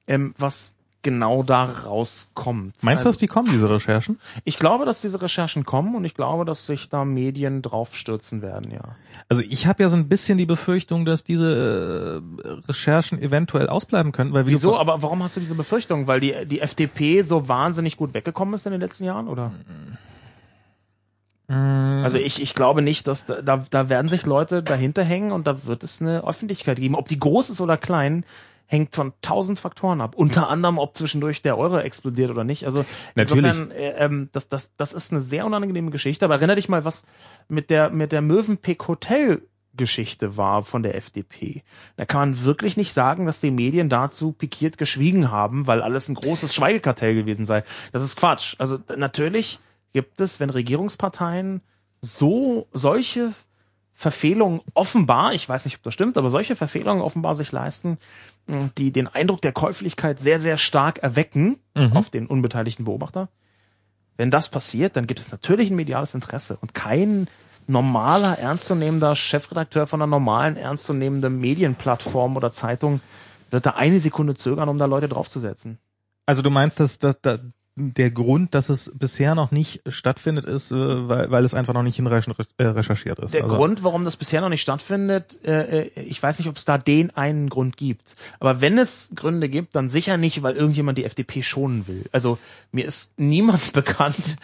ähm, 0.07 0.33
was 0.37 0.75
genau 1.01 1.43
da 1.43 1.65
rauskommt. 1.65 2.83
Meinst 2.83 3.01
also, 3.01 3.03
du, 3.03 3.09
dass 3.09 3.17
die 3.17 3.27
kommen, 3.27 3.47
diese 3.51 3.69
Recherchen? 3.69 4.19
Ich 4.43 4.57
glaube, 4.57 4.85
dass 4.85 5.01
diese 5.01 5.21
Recherchen 5.21 5.65
kommen 5.65 5.95
und 5.95 6.05
ich 6.05 6.13
glaube, 6.13 6.45
dass 6.45 6.65
sich 6.65 6.89
da 6.89 7.05
Medien 7.05 7.61
drauf 7.61 7.95
stürzen 7.95 8.41
werden, 8.41 8.71
ja. 8.71 8.95
Also 9.29 9.41
ich 9.41 9.67
habe 9.67 9.83
ja 9.83 9.89
so 9.89 9.97
ein 9.97 10.07
bisschen 10.07 10.37
die 10.37 10.45
Befürchtung, 10.45 11.05
dass 11.05 11.23
diese 11.23 12.21
äh, 12.43 12.67
Recherchen 12.67 13.21
eventuell 13.21 13.67
ausbleiben 13.67 14.11
könnten. 14.11 14.33
Weil 14.33 14.47
Wieso? 14.47 14.77
Aber 14.77 15.01
warum 15.01 15.23
hast 15.23 15.35
du 15.35 15.39
diese 15.39 15.55
Befürchtung? 15.55 16.07
Weil 16.07 16.19
die, 16.19 16.33
die 16.45 16.59
FDP 16.59 17.21
so 17.21 17.47
wahnsinnig 17.47 17.97
gut 17.97 18.13
weggekommen 18.13 18.53
ist 18.53 18.65
in 18.65 18.71
den 18.71 18.81
letzten 18.81 19.05
Jahren, 19.05 19.27
oder? 19.27 19.49
Mm. 19.49 19.97
Also 22.03 22.17
ich, 22.17 22.41
ich 22.41 22.53
glaube 22.53 22.81
nicht, 22.81 23.07
dass 23.07 23.25
da, 23.25 23.41
da, 23.41 23.63
da 23.69 23.89
werden 23.89 24.07
sich 24.07 24.25
Leute 24.25 24.63
dahinter 24.63 25.03
hängen 25.03 25.33
und 25.33 25.47
da 25.47 25.65
wird 25.65 25.83
es 25.83 26.01
eine 26.01 26.25
Öffentlichkeit 26.25 26.79
geben. 26.79 26.95
Ob 26.95 27.09
die 27.09 27.19
groß 27.19 27.49
ist 27.49 27.59
oder 27.59 27.75
klein, 27.75 28.23
hängt 28.71 28.95
von 28.95 29.11
tausend 29.21 29.59
Faktoren 29.59 29.99
ab. 29.99 30.15
Unter 30.15 30.49
anderem, 30.49 30.77
ob 30.77 30.95
zwischendurch 30.95 31.41
der 31.41 31.57
Euro 31.57 31.77
explodiert 31.77 32.31
oder 32.31 32.45
nicht. 32.45 32.65
Also 32.65 32.85
Natürlich. 33.15 33.43
insofern, 33.43 33.71
äh, 33.71 33.91
ähm, 33.97 34.29
das, 34.31 34.47
das, 34.47 34.71
das 34.77 34.93
ist 34.93 35.11
eine 35.11 35.21
sehr 35.21 35.45
unangenehme 35.45 35.91
Geschichte. 35.91 36.23
Aber 36.23 36.35
erinnere 36.35 36.55
dich 36.55 36.69
mal, 36.69 36.85
was 36.85 37.05
mit 37.49 37.69
der 37.69 37.89
mit 37.89 38.13
der 38.13 38.21
Mövenpick 38.21 38.87
Hotel 38.87 39.41
Geschichte 39.73 40.37
war 40.37 40.63
von 40.63 40.83
der 40.83 40.95
FDP. 40.95 41.63
Da 41.97 42.05
kann 42.05 42.31
man 42.31 42.43
wirklich 42.43 42.77
nicht 42.77 42.93
sagen, 42.93 43.25
dass 43.25 43.41
die 43.41 43.51
Medien 43.51 43.89
dazu 43.89 44.31
pikiert 44.31 44.77
geschwiegen 44.77 45.31
haben, 45.31 45.67
weil 45.67 45.81
alles 45.81 46.07
ein 46.07 46.15
großes 46.15 46.53
Schweigekartell 46.53 47.15
gewesen 47.15 47.45
sei. 47.45 47.63
Das 47.91 48.03
ist 48.03 48.15
Quatsch. 48.15 48.55
Also 48.57 48.79
natürlich 48.97 49.59
gibt 49.93 50.21
es, 50.21 50.39
wenn 50.39 50.49
Regierungsparteien 50.49 51.61
so 52.01 52.67
solche 52.73 53.33
Verfehlungen 53.93 54.61
offenbar, 54.73 55.33
ich 55.33 55.47
weiß 55.47 55.65
nicht, 55.65 55.77
ob 55.77 55.83
das 55.83 55.93
stimmt, 55.93 56.17
aber 56.17 56.31
solche 56.31 56.55
Verfehlungen 56.55 57.03
offenbar 57.03 57.35
sich 57.35 57.51
leisten, 57.51 57.97
die 58.47 58.91
den 58.91 59.07
Eindruck 59.07 59.41
der 59.41 59.51
Käuflichkeit 59.51 60.19
sehr, 60.19 60.39
sehr 60.39 60.57
stark 60.57 60.99
erwecken 60.99 61.59
mhm. 61.75 61.93
auf 61.93 62.09
den 62.09 62.27
unbeteiligten 62.27 62.85
Beobachter. 62.85 63.29
Wenn 64.17 64.31
das 64.31 64.49
passiert, 64.49 64.95
dann 64.95 65.07
gibt 65.07 65.19
es 65.19 65.31
natürlich 65.31 65.71
ein 65.71 65.75
mediales 65.75 66.13
Interesse 66.13 66.57
und 66.61 66.73
kein 66.73 67.27
normaler, 67.67 68.37
ernstzunehmender 68.37 69.15
Chefredakteur 69.15 69.87
von 69.87 70.01
einer 70.01 70.09
normalen, 70.09 70.57
ernstzunehmenden 70.57 71.39
Medienplattform 71.39 72.35
oder 72.35 72.51
Zeitung 72.51 73.01
wird 73.49 73.65
da 73.65 73.71
eine 73.71 73.99
Sekunde 73.99 74.35
zögern, 74.35 74.69
um 74.69 74.77
da 74.77 74.85
Leute 74.85 75.07
draufzusetzen. 75.07 75.77
Also 76.25 76.41
du 76.41 76.49
meinst, 76.49 76.79
dass, 76.79 76.99
dass, 76.99 77.19
dass 77.21 77.39
der 77.75 78.11
Grund, 78.11 78.53
dass 78.53 78.69
es 78.69 78.91
bisher 78.93 79.33
noch 79.33 79.51
nicht 79.51 79.81
stattfindet, 79.87 80.45
ist, 80.45 80.71
äh, 80.71 80.75
weil, 80.75 81.31
weil 81.31 81.45
es 81.45 81.53
einfach 81.53 81.73
noch 81.73 81.83
nicht 81.83 81.95
hinreichend 81.95 82.35
äh, 82.57 82.65
recherchiert 82.65 83.19
ist. 83.19 83.33
Der 83.33 83.43
also 83.43 83.55
Grund, 83.55 83.83
warum 83.83 84.03
das 84.03 84.17
bisher 84.17 84.41
noch 84.41 84.49
nicht 84.49 84.61
stattfindet, 84.61 85.43
äh, 85.45 85.85
ich 85.95 86.21
weiß 86.21 86.39
nicht, 86.39 86.49
ob 86.49 86.57
es 86.57 86.65
da 86.65 86.77
den 86.77 87.11
einen 87.11 87.49
Grund 87.49 87.77
gibt. 87.77 88.15
Aber 88.39 88.59
wenn 88.59 88.77
es 88.77 89.11
Gründe 89.15 89.47
gibt, 89.47 89.73
dann 89.75 89.89
sicher 89.89 90.17
nicht, 90.17 90.43
weil 90.43 90.55
irgendjemand 90.55 90.97
die 90.97 91.05
FDP 91.05 91.43
schonen 91.43 91.87
will. 91.87 92.03
Also 92.11 92.37
mir 92.73 92.85
ist 92.85 93.19
niemand 93.19 93.71
bekannt, 93.73 94.35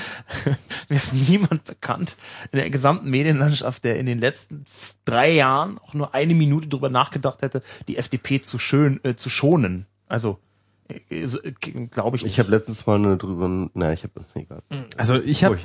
mir 0.88 0.96
ist 0.96 1.14
niemand 1.14 1.66
bekannt 1.66 2.16
in 2.54 2.60
der 2.60 2.70
gesamten 2.70 3.10
Medienlandschaft, 3.10 3.84
der 3.84 4.00
in 4.00 4.06
den 4.06 4.20
letzten 4.20 4.66
drei 5.04 5.32
Jahren 5.32 5.80
auch 5.80 5.94
nur 5.94 6.14
eine 6.14 6.34
Minute 6.34 6.70
drüber 6.70 6.90
nachgedacht 6.90 7.42
hätte, 7.42 7.62
die 7.90 7.98
FDP 7.98 8.42
zu 8.42 8.58
schön 8.58 9.04
äh, 9.04 9.16
zu 9.16 9.30
schonen. 9.30 9.86
Also 10.08 10.40
glaube 11.92 12.18
ich. 12.18 12.24
Nicht. 12.24 12.34
Ich 12.34 12.40
habe 12.40 12.50
letztens 12.50 12.86
mal 12.86 12.96
eine 12.96 13.18
drüber, 13.18 13.70
na, 13.74 13.94
ich 13.94 14.04
habe 14.04 14.26
egal. 14.36 14.62
Also 14.98 15.16
ich 15.16 15.44
habe, 15.44 15.58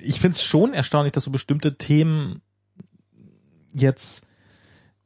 ich 0.00 0.20
finde 0.20 0.36
es 0.36 0.42
schon 0.42 0.74
erstaunlich, 0.74 1.12
dass 1.12 1.24
so 1.24 1.30
bestimmte 1.30 1.76
Themen 1.76 2.42
jetzt 3.72 4.26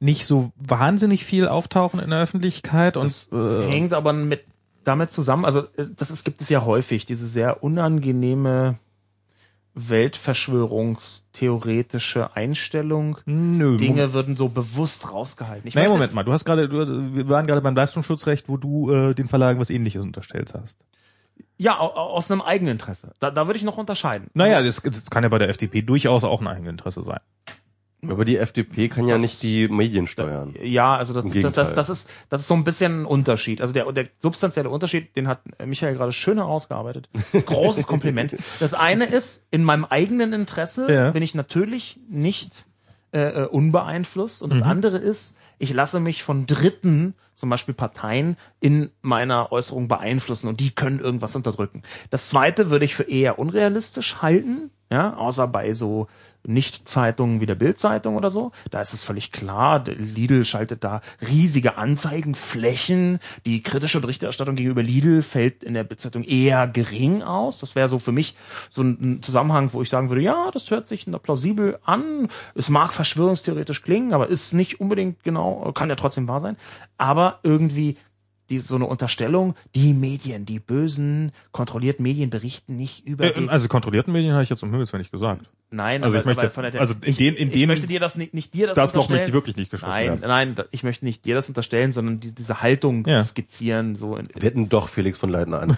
nicht 0.01 0.25
so 0.27 0.53
wahnsinnig 0.57 1.25
viel 1.25 1.47
auftauchen 1.47 2.01
in 2.01 2.11
der 2.11 2.21
Öffentlichkeit 2.21 2.97
und 2.97 3.07
Das 3.07 3.29
hängt 3.31 3.93
aber 3.93 4.13
mit 4.13 4.45
damit 4.85 5.13
zusammen, 5.13 5.45
also 5.45 5.61
äh, 5.77 5.87
das 5.95 6.11
ist, 6.11 6.25
gibt 6.25 6.41
es 6.41 6.49
ja 6.49 6.65
häufig, 6.65 7.07
diese 7.07 7.27
sehr 7.27 7.63
unangenehme 7.63 8.79
Weltverschwörungstheoretische 9.75 12.35
Einstellung. 12.37 13.19
nö, 13.27 13.77
Dinge 13.77 14.13
würden 14.13 14.37
so 14.37 14.49
bewusst 14.49 15.13
rausgehalten. 15.13 15.69
Ich 15.69 15.75
Nein, 15.75 15.85
möchte- 15.85 15.93
Moment 15.95 16.15
mal, 16.15 16.25
du 16.25 16.33
hast 16.33 16.45
gerade, 16.45 16.69
du, 16.69 17.17
wir 17.17 17.29
waren 17.29 17.47
gerade 17.47 17.61
beim 17.61 17.75
Leistungsschutzrecht, 17.75 18.49
wo 18.49 18.57
du 18.57 18.91
äh, 18.93 19.15
den 19.15 19.29
Verlagen 19.29 19.61
was 19.61 19.71
ähnliches 19.71 20.03
unterstellt 20.03 20.53
hast. 20.55 20.79
Ja, 21.57 21.79
au- 21.79 21.95
au- 21.95 22.15
aus 22.17 22.31
einem 22.31 22.43
Eigeninteresse. 22.43 23.13
Da, 23.21 23.31
da 23.31 23.47
würde 23.47 23.59
ich 23.59 23.65
noch 23.65 23.77
unterscheiden. 23.79 24.29
Naja, 24.35 24.63
das, 24.63 24.83
das 24.83 25.11
kann 25.11 25.23
ja 25.23 25.29
bei 25.29 25.39
der 25.39 25.49
FDP 25.51 25.83
durchaus 25.83 26.25
auch 26.25 26.41
ein 26.41 26.49
Eigeninteresse 26.49 27.03
sein. 27.03 27.21
Aber 28.09 28.25
die 28.25 28.39
FDP 28.39 28.89
kann 28.89 29.07
ja 29.07 29.15
Das- 29.15 29.23
nicht 29.23 29.43
die 29.43 29.69
Medien 29.69 30.07
steuern. 30.07 30.55
Ja, 30.63 30.97
also 30.97 31.13
das, 31.13 31.25
das, 31.25 31.55
das, 31.55 31.75
das, 31.75 31.91
ist, 31.91 32.11
das 32.31 32.41
ist 32.43 32.49
so 32.49 32.55
ein 32.55 32.65
bisschen 32.65 33.03
ein 33.03 33.05
Unterschied. 33.07 33.61
Also 33.61 33.73
der, 33.75 33.91
der 33.93 34.09
substanzielle 34.21 34.71
Unterschied, 34.71 35.15
den 35.17 35.29
hat 35.29 35.41
Michael 35.65 35.95
gerade 35.97 36.13
schön 36.13 36.39
herausgearbeitet. 36.39 37.09
Großes 37.33 37.87
Kompliment. 37.87 38.37
Das 38.61 38.75
eine 38.75 39.05
ist, 39.05 39.47
in 39.51 39.65
meinem 39.65 39.85
eigenen 39.85 40.33
Interesse 40.33 40.91
Ja. 40.93 41.11
bin 41.11 41.23
ich 41.23 41.35
natürlich 41.35 42.01
nicht 42.09 42.67
äh, 43.13 43.43
äh, 43.43 43.47
unbeeinflusst. 43.47 44.43
Und 44.43 44.51
das 44.53 44.63
andere 44.63 44.97
ist, 44.99 45.37
ich 45.59 45.73
lasse 45.73 46.01
mich 46.01 46.23
von 46.23 46.47
Dritten, 46.47 47.15
zum 47.37 47.51
Beispiel 47.51 47.75
Parteien, 47.75 48.37
in 48.61 48.91
meiner 49.03 49.51
Äußerung 49.53 49.89
beeinflussen 49.89 50.49
und 50.49 50.61
die 50.61 50.71
können 50.71 51.01
irgendwas 51.01 51.35
unterdrücken. 51.37 51.83
Das 52.11 52.29
zweite 52.29 52.71
würde 52.71 52.85
ich 52.85 52.95
für 52.95 53.03
eher 53.05 53.39
unrealistisch 53.39 54.23
halten, 54.23 54.71
ja, 54.91 55.15
außer 55.17 55.47
bei 55.49 55.73
so 55.75 56.07
Nicht-Zeitungen 56.47 57.41
wie 57.41 57.47
der 57.47 57.55
Bild-Zeitung 57.55 58.17
oder 58.17 58.31
so. 58.31 58.53
Da 58.71 58.81
ist 58.81 58.93
es 58.95 59.03
völlig 59.03 59.33
klar, 59.33 59.85
Lidl 59.87 60.45
schaltet 60.45 60.85
da 60.85 61.01
riesige 61.27 61.77
Anzeigenflächen. 61.77 63.19
Die 63.47 63.63
kritische 63.63 64.01
Berichterstattung 64.01 64.57
gegenüber 64.57 64.83
Lidl 64.83 65.23
fällt 65.23 65.63
in 65.65 65.75
der 65.75 65.85
Bild-Zeitung 65.85 66.25
eher 66.25 66.67
gering 66.69 67.23
aus. 67.23 67.61
Das 67.61 67.77
wäre 67.77 67.89
so 67.89 67.99
für 67.99 68.13
mich 68.13 68.37
so 68.71 68.83
ein 68.83 69.23
Zusammenhang, 69.23 69.71
wo 69.73 69.83
ich 69.83 69.89
sagen 69.89 70.11
würde, 70.11 70.23
ja, 70.23 70.51
das 70.53 70.71
hört 70.71 70.89
sich 70.89 71.07
plausibel 71.23 71.79
an. 71.85 72.29
Es 72.55 72.69
mag 72.69 72.93
verschwörungstheoretisch 72.93 73.83
klingen, 73.83 74.13
aber 74.13 74.29
ist 74.29 74.53
nicht 74.53 74.81
unbedingt 74.81 75.23
genau, 75.23 75.73
kann 75.73 75.89
ja 75.89 75.97
trotzdem 75.97 76.29
wahr 76.29 76.41
sein. 76.41 76.57
Aber 76.97 77.41
irgendwie 77.43 77.97
die, 78.51 78.59
so 78.59 78.75
eine 78.75 78.87
Unterstellung, 78.87 79.55
die 79.75 79.95
Medien, 79.95 80.45
die 80.45 80.59
bösen, 80.59 81.33
kontrollierten 81.53 82.03
Medien 82.03 82.31
berichten 82.31 82.77
nicht 82.77 83.07
über 83.07 83.25
Äh, 83.25 83.33
den, 83.35 83.49
also 83.49 83.69
kontrollierten 83.69 84.13
Medien 84.13 84.33
habe 84.33 84.43
ich 84.43 84.51
jetzt 84.51 84.63
um 84.63 84.71
Himmels 84.71 84.93
nicht 84.93 85.13
gesagt. 85.13 85.49
Nein, 85.73 86.03
Also 86.03 86.17
aber, 86.17 86.23
ich 86.23 86.27
möchte- 86.27 86.43
aber 86.43 86.51
von 86.51 86.63
der, 86.65 86.81
also 86.81 86.95
in 86.95 87.11
ich, 87.11 87.17
den- 87.17 87.37
in 87.37 87.47
ich 87.49 87.55
dem- 87.55 87.69
möchte 87.69 87.87
dir 87.87 88.01
das 88.01 88.17
nicht, 88.17 88.35
nicht 88.35 88.55
dir 88.55 88.67
das, 88.67 88.75
Das 88.75 88.93
Loch 88.93 89.03
unterstellen. 89.05 89.19
möchte 89.21 89.29
ich 89.31 89.35
wirklich 89.35 89.57
nicht 89.57 89.71
geschossen 89.71 89.95
Nein, 89.95 90.21
werden. 90.21 90.57
nein, 90.57 90.67
ich 90.73 90.83
möchte 90.83 91.05
nicht 91.05 91.25
dir 91.25 91.37
das 91.37 91.47
unterstellen, 91.49 91.93
sondern 91.93 92.19
die, 92.19 92.35
diese 92.35 92.61
Haltung 92.61 93.07
Ja. 93.07 93.25
skizzieren, 93.25 93.95
so 93.95 94.17
in, 94.17 94.29
Wir 94.35 94.43
hätten 94.49 94.69
doch 94.69 94.89
Felix 94.89 95.19
von 95.19 95.31
Leitner 95.31 95.77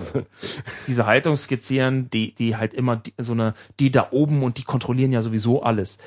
sollen. 0.00 0.26
diese 0.86 1.06
Haltung 1.06 1.36
skizzieren, 1.36 2.08
die, 2.10 2.34
die 2.34 2.56
halt 2.56 2.72
immer 2.74 2.96
die, 2.96 3.12
so 3.18 3.32
eine, 3.32 3.54
die 3.80 3.90
da 3.90 4.08
oben 4.12 4.42
und 4.44 4.58
die 4.58 4.62
kontrollieren 4.62 5.12
ja 5.12 5.22
sowieso 5.22 5.62
alles. 5.62 5.98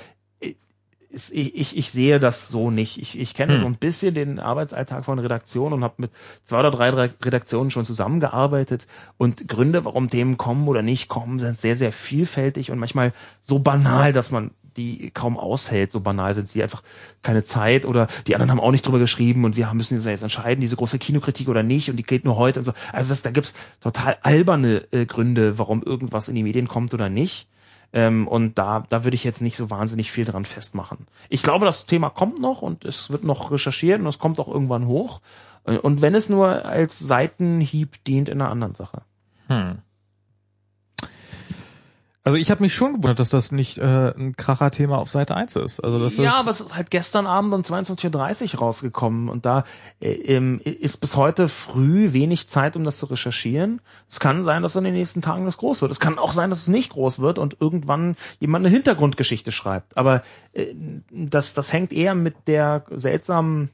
Ich, 1.12 1.34
ich, 1.34 1.76
ich 1.76 1.92
sehe 1.92 2.20
das 2.20 2.50
so 2.50 2.70
nicht. 2.70 3.00
Ich, 3.02 3.20
ich 3.20 3.34
kenne 3.34 3.54
Hm. 3.54 3.60
so 3.62 3.66
ein 3.66 3.76
bisschen 3.76 4.14
den 4.14 4.40
Arbeitsalltag 4.40 5.06
von 5.06 5.18
Redaktionen 5.18 5.74
und 5.74 5.84
habe 5.84 5.96
mit 5.98 6.12
zwei 6.46 6.60
oder 6.60 6.70
drei 6.72 6.90
Redaktionen 6.90 7.72
schon 7.72 7.84
zusammengearbeitet. 7.86 8.86
Und 9.18 9.48
Gründe, 9.48 9.86
warum 9.86 10.10
Themen 10.10 10.38
kommen 10.38 10.68
oder 10.68 10.84
nicht 10.84 11.08
kommen, 11.10 11.40
sind 11.40 11.60
sehr, 11.60 11.78
sehr 11.78 11.92
vielfältig 11.92 12.70
und 12.70 12.78
manchmal 12.78 13.12
so 13.42 13.58
banal, 13.60 14.14
dass 14.14 14.30
man 14.30 14.52
die 14.78 15.10
kaum 15.12 15.38
aushält, 15.38 15.92
so 15.92 16.00
banal 16.00 16.36
sind 16.36 16.48
sie 16.48 16.64
einfach 16.64 16.84
keine 17.22 17.44
Zeit 17.44 17.86
oder 17.86 18.08
die 18.28 18.36
anderen 18.36 18.52
haben 18.52 18.60
auch 18.60 18.72
nicht 18.72 18.86
drüber 18.86 19.00
geschrieben 19.00 19.44
und 19.44 19.58
wir 19.58 19.74
müssen 19.74 20.02
jetzt 20.02 20.22
entscheiden, 20.24 20.62
diese 20.62 20.76
große 20.76 21.00
Kinokritik 21.00 21.50
oder 21.50 21.64
nicht 21.64 21.90
und 21.90 21.98
die 21.98 22.04
geht 22.04 22.24
nur 22.24 22.38
heute 22.38 22.60
und 22.60 22.66
so. 22.66 22.74
Also 22.94 23.10
das, 23.10 23.22
da 23.22 23.32
gibt's 23.32 23.54
total 23.82 24.18
alberne 24.22 24.86
äh, 24.92 25.06
Gründe, 25.06 25.58
warum 25.58 25.84
irgendwas 25.84 26.30
in 26.30 26.36
die 26.36 26.44
Medien 26.44 26.68
kommt 26.68 26.94
oder 26.94 27.10
nicht. 27.10 27.48
Ähm, 27.92 28.28
und 28.28 28.58
da, 28.58 28.86
da 28.90 29.04
würde 29.04 29.16
ich 29.16 29.24
jetzt 29.24 29.42
nicht 29.42 29.58
so 29.58 29.70
wahnsinnig 29.70 30.12
viel 30.12 30.26
dran 30.26 30.46
festmachen. 30.46 31.08
Ich 31.28 31.42
glaube, 31.42 31.66
das 31.66 31.86
Thema 31.86 32.10
kommt 32.10 32.40
noch 32.40 32.62
und 32.62 32.86
es 32.86 33.10
wird 33.10 33.24
noch 33.24 33.52
recherchiert 33.52 34.00
und 34.00 34.08
es 34.08 34.20
kommt 34.20 34.40
auch 34.40 34.48
irgendwann 34.48 34.88
hoch. 34.88 35.22
Äh, 35.66 35.78
Und 35.78 36.02
wenn 36.02 36.16
es 36.16 36.30
nur 36.30 36.66
als 36.66 37.00
Seitenhieb 37.00 38.04
dient 38.04 38.30
in 38.30 38.42
einer 38.42 38.52
anderen 38.52 38.76
Sache. 38.76 39.02
Hm. 39.48 39.80
Also 42.26 42.38
ich 42.38 42.52
habe 42.52 42.62
mich 42.62 42.76
schon 42.76 42.96
gewundert, 42.96 43.20
dass 43.20 43.30
das 43.30 43.54
nicht 43.54 43.78
äh, 43.78 44.14
ein 44.14 44.36
Kracher-Thema 44.36 44.98
auf 44.98 45.10
Seite 45.10 45.36
1 45.36 45.56
ist. 45.56 45.80
Also 45.80 46.00
das 46.00 46.18
ja, 46.18 46.24
ist, 46.24 46.40
aber 46.40 46.52
es 46.52 46.60
ist 46.60 46.76
halt 46.76 46.92
gestern 46.92 47.26
Abend 47.28 47.54
um 47.54 47.62
22.30 47.62 48.54
Uhr 48.54 48.60
rausgekommen 48.60 49.30
und 49.30 49.46
da 49.46 49.64
äh, 50.02 50.12
ähm, 50.12 50.60
ist 50.64 50.98
bis 50.98 51.16
heute 51.16 51.48
früh 51.48 52.12
wenig 52.12 52.50
Zeit, 52.50 52.76
um 52.76 52.84
das 52.84 52.98
zu 52.98 53.06
recherchieren. 53.06 53.82
Es 54.10 54.20
kann 54.20 54.44
sein, 54.44 54.64
dass 54.64 54.76
in 54.76 54.84
den 54.84 54.96
nächsten 54.96 55.22
Tagen 55.22 55.46
das 55.46 55.58
groß 55.58 55.82
wird. 55.82 55.92
Es 55.92 56.02
kann 56.02 56.20
auch 56.20 56.34
sein, 56.34 56.50
dass 56.50 56.64
es 56.64 56.68
nicht 56.68 56.92
groß 56.92 57.20
wird 57.20 57.40
und 57.40 57.56
irgendwann 57.62 58.18
jemand 58.40 58.66
eine 58.66 58.76
Hintergrundgeschichte 58.76 59.54
schreibt. 59.54 59.96
Aber 59.96 60.22
äh, 60.52 60.66
das, 61.10 61.54
das 61.54 61.72
hängt 61.72 61.94
eher 61.94 62.16
mit 62.16 62.36
der 62.48 62.84
seltsamen 62.92 63.70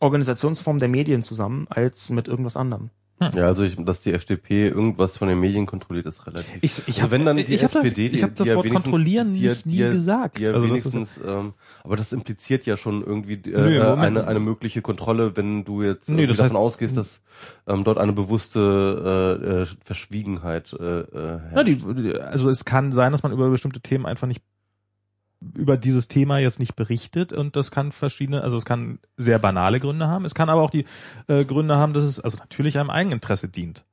Organisationsform 0.00 0.78
der 0.78 0.88
Medien 0.88 1.22
zusammen 1.22 1.68
als 1.70 2.10
mit 2.10 2.26
irgendwas 2.26 2.56
anderem. 2.56 2.90
Ja, 3.34 3.46
also 3.46 3.64
ich, 3.64 3.76
dass 3.76 4.00
die 4.00 4.12
FDP 4.14 4.68
irgendwas 4.68 5.18
von 5.18 5.28
den 5.28 5.38
Medien 5.38 5.66
kontrolliert, 5.66 6.06
ist 6.06 6.26
relativ. 6.26 6.56
Ich- 6.62 6.78
ich 6.78 6.86
also 6.88 7.02
hab- 7.02 7.10
wenn 7.10 7.26
dann 7.26 7.36
die 7.36 7.42
ich 7.54 7.62
hab 7.62 7.74
SPD, 7.74 8.08
die, 8.08 8.16
ich 8.16 8.22
hab 8.22 8.34
das 8.34 8.48
ja 8.48 8.56
Wort 8.56 8.64
wenigstens- 8.64 8.84
kontrollieren 8.90 9.34
die 9.34 9.42
ja- 9.42 9.50
nicht- 9.50 9.66
nie 9.66 9.76
ja- 9.76 9.90
gesagt. 9.90 10.38
Die 10.38 10.42
ja 10.44 10.48
Also 10.52 10.62
das 10.62 10.70
wenigstens, 10.70 11.20
ähm, 11.26 11.52
aber 11.84 11.96
das 11.96 12.12
impliziert 12.14 12.64
ja 12.64 12.76
schon 12.78 13.04
irgendwie 13.04 13.34
äh, 13.34 13.60
Nö, 13.60 13.76
äh, 13.78 13.82
eine 13.82 14.26
eine 14.26 14.40
mögliche 14.40 14.80
Kontrolle, 14.80 15.36
wenn 15.36 15.64
du 15.64 15.82
jetzt 15.82 16.08
irgendwie 16.08 16.26
das 16.28 16.38
davon 16.38 16.56
heißt- 16.56 16.60
ausgehst, 16.60 16.96
dass 16.96 17.22
ähm, 17.66 17.84
dort 17.84 17.98
eine 17.98 18.12
bewusste 18.14 19.38
äh, 19.44 19.62
äh, 19.62 19.66
Verschwiegenheit 19.84 20.72
äh, 20.72 21.00
äh, 21.00 21.04
Ja, 21.12 21.40
herrscht. 21.50 21.68
die, 21.68 22.14
also 22.20 22.48
es 22.48 22.64
kann 22.64 22.90
sein, 22.90 23.12
dass 23.12 23.22
man 23.22 23.32
über 23.32 23.50
bestimmte 23.50 23.80
Themen 23.80 24.06
einfach 24.06 24.26
nicht 24.26 24.42
über 25.40 25.76
dieses 25.76 26.08
Thema 26.08 26.38
jetzt 26.38 26.60
nicht 26.60 26.76
berichtet 26.76 27.32
und 27.32 27.56
das 27.56 27.70
kann 27.70 27.92
verschiedene, 27.92 28.42
also 28.42 28.56
es 28.56 28.64
kann 28.64 28.98
sehr 29.16 29.38
banale 29.38 29.80
Gründe 29.80 30.06
haben. 30.06 30.24
Es 30.24 30.34
kann 30.34 30.50
aber 30.50 30.62
auch 30.62 30.70
die 30.70 30.84
äh, 31.28 31.44
Gründe 31.44 31.76
haben, 31.76 31.94
dass 31.94 32.04
es 32.04 32.20
also 32.20 32.36
natürlich 32.38 32.78
einem 32.78 32.90
Eigeninteresse 32.90 33.48
dient. 33.48 33.84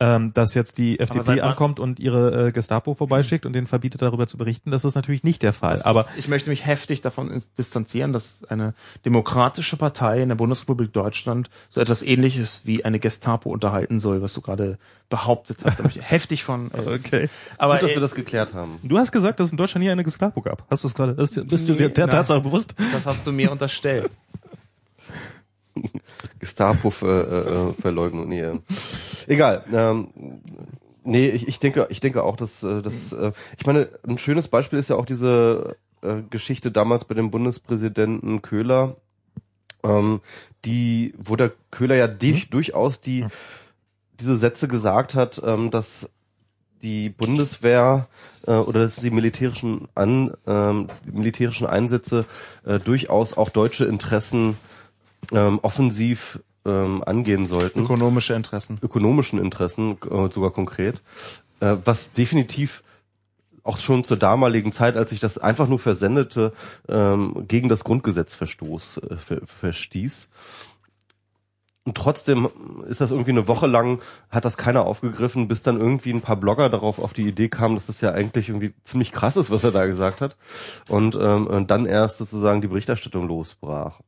Ähm, 0.00 0.34
dass 0.34 0.54
jetzt 0.54 0.78
die 0.78 0.98
FDP 0.98 1.40
ankommt 1.40 1.78
und 1.78 2.00
ihre 2.00 2.48
äh, 2.48 2.52
Gestapo 2.52 2.94
vorbeischickt 2.94 3.46
und 3.46 3.52
denen 3.52 3.68
verbietet, 3.68 4.02
darüber 4.02 4.26
zu 4.26 4.36
berichten, 4.36 4.72
das 4.72 4.84
ist 4.84 4.96
natürlich 4.96 5.22
nicht 5.22 5.40
der 5.44 5.52
Fall. 5.52 5.74
Das 5.74 5.84
aber 5.84 6.00
ist, 6.00 6.10
ich 6.18 6.26
möchte 6.26 6.50
mich 6.50 6.66
heftig 6.66 7.00
davon 7.00 7.40
distanzieren, 7.56 8.12
dass 8.12 8.42
eine 8.48 8.74
demokratische 9.04 9.76
Partei 9.76 10.20
in 10.20 10.30
der 10.30 10.36
Bundesrepublik 10.36 10.92
Deutschland 10.92 11.48
so 11.68 11.80
etwas 11.80 12.02
ähnliches 12.02 12.62
wie 12.64 12.84
eine 12.84 12.98
Gestapo 12.98 13.50
unterhalten 13.50 14.00
soll, 14.00 14.20
was 14.20 14.34
du 14.34 14.40
gerade 14.40 14.78
behauptet 15.10 15.58
hast. 15.64 15.78
Da 15.78 15.84
möchte 15.84 16.00
ich 16.00 16.10
heftig 16.10 16.42
von. 16.42 16.72
Äh, 16.72 16.94
Okay. 16.94 17.28
Aber 17.58 17.74
Gut, 17.74 17.84
dass 17.84 17.90
äh, 17.92 17.94
wir 17.94 18.00
das 18.00 18.14
geklärt 18.16 18.52
haben. 18.52 18.78
du 18.82 18.98
hast 18.98 19.12
gesagt, 19.12 19.38
dass 19.38 19.46
es 19.46 19.52
in 19.52 19.58
Deutschland 19.58 19.84
nie 19.84 19.90
eine 19.90 20.02
Gestapo 20.04 20.42
gab. 20.42 20.64
Hast 20.70 20.82
du 20.82 20.88
es 20.88 20.94
gerade? 20.94 21.14
Bist, 21.14 21.40
bist 21.48 21.68
du 21.68 21.74
dir 21.74 21.88
der 21.88 22.06
nein. 22.06 22.16
Tatsache 22.16 22.40
bewusst? 22.40 22.74
das 22.92 23.06
hast 23.06 23.24
du 23.26 23.30
mir 23.32 23.52
unterstellt. 23.52 24.10
Gestapo 26.38 26.90
für, 26.90 27.26
äh, 27.28 27.70
äh, 27.70 27.80
Verleugnung. 27.80 28.28
Nee. 28.28 28.60
Egal. 29.26 29.64
Ähm, 29.72 30.08
nee, 31.04 31.28
ich, 31.28 31.48
ich 31.48 31.58
denke, 31.60 31.86
ich 31.90 32.00
denke 32.00 32.22
auch, 32.22 32.36
dass 32.36 32.62
äh, 32.62 32.82
das. 32.82 33.12
Äh, 33.12 33.32
ich 33.58 33.66
meine, 33.66 33.88
ein 34.06 34.18
schönes 34.18 34.48
Beispiel 34.48 34.78
ist 34.78 34.90
ja 34.90 34.96
auch 34.96 35.06
diese 35.06 35.76
äh, 36.02 36.22
Geschichte 36.30 36.70
damals 36.70 37.04
bei 37.04 37.14
dem 37.14 37.30
Bundespräsidenten 37.30 38.42
Köhler, 38.42 38.96
ähm, 39.82 40.20
die, 40.64 41.14
wo 41.18 41.36
der 41.36 41.52
Köhler 41.70 41.96
ja 41.96 42.06
durch, 42.06 42.50
durchaus 42.50 43.00
die 43.00 43.26
diese 44.20 44.36
Sätze 44.36 44.68
gesagt 44.68 45.14
hat, 45.14 45.42
ähm, 45.44 45.70
dass 45.70 46.08
die 46.82 47.08
Bundeswehr 47.08 48.08
äh, 48.46 48.52
oder 48.52 48.80
dass 48.82 48.96
die 48.96 49.10
militärischen 49.10 49.88
an 49.94 50.34
ähm, 50.46 50.88
militärischen 51.04 51.66
Einsätze 51.66 52.26
äh, 52.64 52.78
durchaus 52.78 53.36
auch 53.36 53.48
deutsche 53.48 53.86
Interessen 53.86 54.56
ähm, 55.32 55.58
offensiv 55.62 56.40
ähm, 56.64 57.02
angehen 57.04 57.46
sollten, 57.46 57.82
Ökonomische 57.82 58.34
Interessen. 58.34 58.78
ökonomischen 58.82 59.38
Interessen 59.38 59.98
äh, 60.10 60.30
sogar 60.30 60.50
konkret, 60.50 61.02
äh, 61.60 61.76
was 61.84 62.12
definitiv 62.12 62.82
auch 63.62 63.78
schon 63.78 64.04
zur 64.04 64.18
damaligen 64.18 64.72
Zeit, 64.72 64.96
als 64.96 65.10
ich 65.12 65.20
das 65.20 65.38
einfach 65.38 65.68
nur 65.68 65.78
versendete, 65.78 66.52
ähm, 66.88 67.44
gegen 67.48 67.68
das 67.68 67.84
Grundgesetzverstoß 67.84 68.98
äh, 68.98 69.16
ver 69.16 69.40
verstieß. 69.46 70.28
Und 71.86 71.98
trotzdem 71.98 72.48
ist 72.86 73.02
das 73.02 73.10
irgendwie 73.10 73.32
eine 73.32 73.46
Woche 73.46 73.66
lang, 73.66 74.00
hat 74.30 74.46
das 74.46 74.56
keiner 74.56 74.86
aufgegriffen, 74.86 75.48
bis 75.48 75.62
dann 75.62 75.78
irgendwie 75.78 76.12
ein 76.12 76.22
paar 76.22 76.36
Blogger 76.36 76.70
darauf 76.70 76.98
auf 76.98 77.12
die 77.12 77.28
Idee 77.28 77.50
kamen, 77.50 77.74
dass 77.74 77.86
das 77.86 78.00
ja 78.00 78.12
eigentlich 78.12 78.48
irgendwie 78.48 78.72
ziemlich 78.84 79.12
krass 79.12 79.36
ist, 79.36 79.50
was 79.50 79.64
er 79.64 79.72
da 79.72 79.84
gesagt 79.84 80.22
hat. 80.22 80.36
Und, 80.88 81.14
ähm, 81.14 81.46
und 81.46 81.70
dann 81.70 81.84
erst 81.84 82.18
sozusagen 82.18 82.62
die 82.62 82.68
Berichterstattung 82.68 83.28
losbrach. 83.28 84.00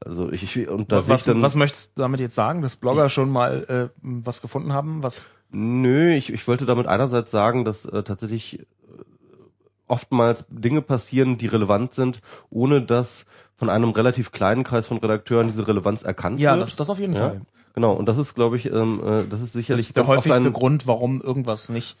Also 0.00 0.30
ich, 0.30 0.68
und 0.68 0.92
da 0.92 1.06
Was, 1.08 1.24
dann, 1.24 1.42
was 1.42 1.54
möchtest 1.54 1.96
du 1.96 2.02
damit 2.02 2.20
jetzt 2.20 2.34
sagen, 2.34 2.62
dass 2.62 2.76
Blogger 2.76 3.08
schon 3.10 3.30
mal 3.30 3.64
äh, 3.92 3.98
was 4.02 4.40
gefunden 4.42 4.72
haben? 4.72 5.02
Was? 5.02 5.26
Nö, 5.50 6.10
ich, 6.12 6.32
ich 6.32 6.46
wollte 6.46 6.66
damit 6.66 6.86
einerseits 6.86 7.30
sagen, 7.30 7.64
dass 7.64 7.84
äh, 7.86 8.02
tatsächlich 8.02 8.60
äh, 8.60 8.64
oftmals 9.86 10.44
Dinge 10.50 10.82
passieren, 10.82 11.38
die 11.38 11.46
relevant 11.46 11.94
sind, 11.94 12.20
ohne 12.50 12.82
dass 12.82 13.26
von 13.56 13.70
einem 13.70 13.90
relativ 13.90 14.30
kleinen 14.32 14.62
Kreis 14.64 14.86
von 14.86 14.98
Redakteuren 14.98 15.48
diese 15.48 15.66
Relevanz 15.66 16.02
erkannt 16.02 16.38
Ja, 16.40 16.52
wird. 16.56 16.68
das, 16.68 16.76
das 16.76 16.90
auf 16.90 16.98
jeden 16.98 17.14
Ja, 17.14 17.20
Fall. 17.20 17.40
Genau, 17.74 17.92
und 17.94 18.06
das 18.08 18.18
ist, 18.18 18.34
glaube 18.34 18.56
ich, 18.56 18.66
ähm, 18.66 19.00
äh, 19.04 19.24
das 19.28 19.40
ist 19.40 19.46
Das 19.48 19.52
sicherlich 19.52 19.86
ist 19.88 19.96
der 19.96 20.06
häufigste 20.06 20.48
ein- 20.48 20.52
Grund, 20.52 20.86
warum 20.86 21.20
irgendwas 21.20 21.68
nicht 21.68 21.96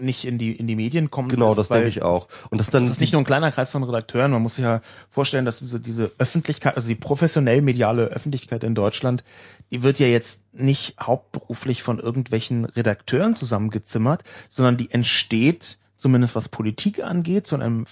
nicht 0.00 0.26
in 0.26 0.36
die 0.36 0.52
in 0.52 0.66
die 0.66 0.76
Medien 0.76 1.10
kommt. 1.10 1.30
Genau, 1.30 1.50
ist, 1.50 1.56
das 1.56 1.68
denke 1.68 1.88
ich 1.88 2.02
auch. 2.02 2.28
Und 2.50 2.58
das 2.58 2.68
dann 2.68 2.84
Das 2.84 2.92
ist 2.92 3.00
nicht 3.00 3.12
nur 3.12 3.22
ein 3.22 3.26
kleiner 3.26 3.50
Kreis 3.52 3.70
von 3.70 3.82
Redakteuren. 3.82 4.30
Man 4.30 4.42
muss 4.42 4.56
sich 4.56 4.64
ja 4.64 4.82
vorstellen, 5.08 5.44
dass 5.44 5.60
diese, 5.60 5.80
diese 5.80 6.12
Öffentlichkeit, 6.18 6.76
also 6.76 6.88
die 6.88 6.94
professionell 6.94 7.62
mediale 7.62 8.04
Öffentlichkeit 8.04 8.64
in 8.64 8.74
Deutschland, 8.74 9.24
die 9.70 9.82
wird 9.82 9.98
ja 9.98 10.06
jetzt 10.06 10.52
nicht 10.52 10.96
hauptberuflich 11.00 11.82
von 11.82 11.98
irgendwelchen 11.98 12.66
Redakteuren 12.66 13.34
zusammengezimmert, 13.34 14.24
sondern 14.50 14.76
die 14.76 14.90
entsteht, 14.90 15.78
zumindest 15.96 16.34
was 16.36 16.50
Politik 16.50 17.02
angeht, 17.02 17.46
zu 17.46 17.54
einem 17.54 17.86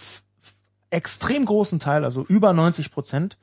extrem 0.91 1.47
großen 1.47 1.79
Teil, 1.79 2.05
also 2.05 2.25
über 2.27 2.53
90 2.53 2.91
Prozent, 2.91 3.39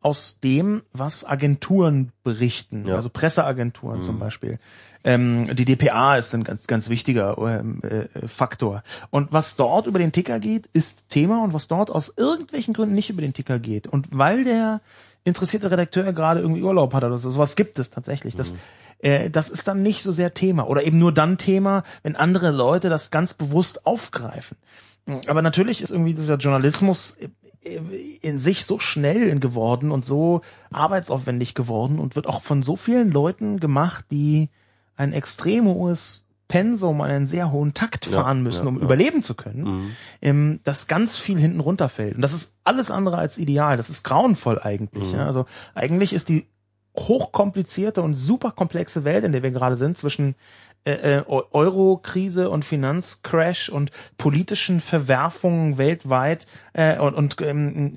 aus 0.00 0.38
dem, 0.40 0.82
was 0.92 1.24
Agenturen 1.24 2.12
berichten, 2.22 2.86
Ja. 2.86 2.96
also 2.96 3.08
Presseagenturen 3.08 4.02
zum 4.02 4.18
Beispiel. 4.18 4.58
Ähm, 5.02 5.54
die 5.54 5.64
DPA 5.64 6.16
ist 6.16 6.34
ein 6.34 6.44
ganz, 6.44 6.66
ganz 6.66 6.88
wichtiger 6.88 7.36
ähm, 7.38 7.80
äh, 7.82 8.26
Faktor. 8.26 8.82
Und 9.10 9.32
was 9.32 9.56
dort 9.56 9.86
über 9.86 9.98
den 9.98 10.12
Ticker 10.12 10.40
geht, 10.40 10.66
ist 10.72 11.08
Thema 11.08 11.42
und 11.42 11.52
was 11.54 11.68
dort 11.68 11.90
aus 11.90 12.12
irgendwelchen 12.16 12.74
Gründen 12.74 12.94
nicht 12.94 13.10
über 13.10 13.22
den 13.22 13.32
Ticker 13.32 13.58
geht. 13.58 13.86
Und 13.86 14.08
weil 14.10 14.44
der 14.44 14.80
interessierte 15.24 15.70
Redakteur 15.70 16.12
gerade 16.12 16.40
irgendwie 16.40 16.62
Urlaub 16.62 16.92
hat 16.94 17.04
oder 17.04 17.18
so, 17.18 17.30
sowas 17.30 17.56
gibt 17.56 17.78
es 17.78 17.90
tatsächlich. 17.90 18.36
Das, 18.36 18.54
äh, 18.98 19.30
das 19.30 19.48
ist 19.48 19.66
dann 19.68 19.82
nicht 19.82 20.02
so 20.02 20.12
sehr 20.12 20.34
Thema 20.34 20.68
oder 20.68 20.84
eben 20.84 20.98
nur 20.98 21.12
dann 21.12 21.38
Thema, 21.38 21.82
wenn 22.02 22.16
andere 22.16 22.50
Leute 22.50 22.88
das 22.88 23.10
ganz 23.10 23.34
bewusst 23.34 23.86
aufgreifen. 23.86 24.56
Aber 25.28 25.40
natürlich 25.42 25.82
ist 25.82 25.90
irgendwie 25.90 26.14
dieser 26.14 26.36
Journalismus 26.36 27.16
in 28.22 28.38
sich 28.38 28.64
so 28.64 28.78
schnell 28.78 29.38
geworden 29.40 29.90
und 29.90 30.04
so 30.06 30.42
arbeitsaufwendig 30.70 31.54
geworden 31.54 31.98
und 31.98 32.16
wird 32.16 32.26
auch 32.26 32.42
von 32.42 32.62
so 32.62 32.76
vielen 32.76 33.10
Leuten 33.10 33.60
gemacht, 33.60 34.04
die 34.10 34.48
ein 34.96 35.12
extrem 35.12 35.66
hohes 35.66 36.26
Pensum, 36.48 37.00
einen 37.00 37.26
sehr 37.26 37.50
hohen 37.50 37.74
Takt 37.74 38.06
Ja, 38.06 38.22
fahren 38.22 38.42
müssen, 38.44 38.64
ja, 38.64 38.68
um 38.68 38.78
ja. 38.78 38.84
überleben 38.84 39.22
zu 39.22 39.34
können, 39.34 39.64
Mhm. 39.64 39.90
ähm, 40.22 40.60
dass 40.62 40.86
ganz 40.86 41.16
viel 41.16 41.38
hinten 41.38 41.58
runterfällt. 41.60 42.14
Und 42.14 42.22
das 42.22 42.32
ist 42.32 42.56
alles 42.62 42.90
andere 42.90 43.18
als 43.18 43.36
ideal. 43.36 43.76
Das 43.76 43.90
ist 43.90 44.04
grauenvoll 44.04 44.60
eigentlich. 44.60 45.08
Mhm. 45.12 45.18
Ja? 45.18 45.26
Also 45.26 45.46
eigentlich 45.74 46.12
ist 46.12 46.28
die 46.28 46.46
hochkomplizierte 46.96 48.00
und 48.00 48.14
super 48.14 48.52
komplexe 48.52 49.04
Welt, 49.04 49.24
in 49.24 49.32
der 49.32 49.42
wir 49.42 49.50
gerade 49.50 49.76
sind, 49.76 49.98
zwischen 49.98 50.34
äh, 50.86 51.18
äh, 51.18 51.22
Eu- 51.28 51.42
Euro-Krise 51.50 52.48
und 52.48 52.64
Finanzcrash 52.64 53.68
und 53.68 53.90
politischen 54.16 54.80
Verwerfungen 54.80 55.78
weltweit 55.78 56.46
äh, 56.74 56.96
und, 56.98 57.14
und 57.14 57.36
ähm, 57.40 57.96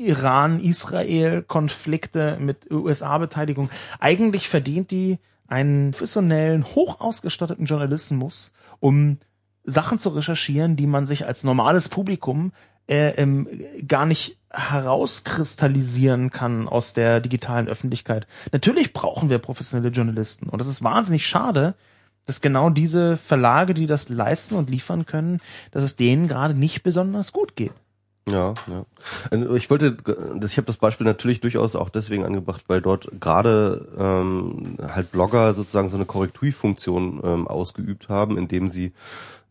Iran-Israel-Konflikte 0.00 2.38
mit 2.40 2.70
USA-Beteiligung. 2.70 3.68
Eigentlich 3.98 4.48
verdient 4.48 4.90
die 4.90 5.18
einen 5.46 5.90
professionellen, 5.90 6.64
hoch 6.64 7.00
ausgestatteten 7.00 7.66
Journalismus, 7.66 8.52
um 8.78 9.18
Sachen 9.64 9.98
zu 9.98 10.08
recherchieren, 10.08 10.76
die 10.76 10.86
man 10.86 11.06
sich 11.06 11.26
als 11.26 11.44
normales 11.44 11.90
Publikum 11.90 12.52
äh, 12.88 13.10
ähm, 13.16 13.46
gar 13.86 14.06
nicht 14.06 14.38
herauskristallisieren 14.50 16.30
kann 16.30 16.66
aus 16.66 16.94
der 16.94 17.20
digitalen 17.20 17.68
Öffentlichkeit. 17.68 18.26
Natürlich 18.52 18.94
brauchen 18.94 19.28
wir 19.28 19.38
professionelle 19.38 19.90
Journalisten 19.90 20.48
und 20.48 20.58
das 20.60 20.68
ist 20.68 20.82
wahnsinnig 20.82 21.26
schade, 21.26 21.74
dass 22.30 22.40
genau 22.40 22.70
diese 22.70 23.16
Verlage, 23.16 23.74
die 23.74 23.86
das 23.86 24.08
leisten 24.08 24.54
und 24.54 24.70
liefern 24.70 25.04
können, 25.04 25.40
dass 25.72 25.82
es 25.82 25.96
denen 25.96 26.28
gerade 26.28 26.54
nicht 26.54 26.84
besonders 26.84 27.32
gut 27.32 27.56
geht. 27.56 27.72
Ja, 28.30 28.54
ja. 28.68 29.56
Ich 29.56 29.68
wollte, 29.68 29.96
ich 30.44 30.56
habe 30.56 30.66
das 30.66 30.76
Beispiel 30.76 31.04
natürlich 31.08 31.40
durchaus 31.40 31.74
auch 31.74 31.88
deswegen 31.88 32.24
angebracht, 32.24 32.62
weil 32.68 32.80
dort 32.80 33.08
gerade 33.18 33.88
ähm, 33.98 34.76
halt 34.80 35.10
Blogger 35.10 35.54
sozusagen 35.54 35.88
so 35.88 35.96
eine 35.96 36.04
Korrekturfunktion 36.04 37.20
ähm, 37.24 37.48
ausgeübt 37.48 38.08
haben, 38.08 38.38
indem 38.38 38.68
sie 38.68 38.92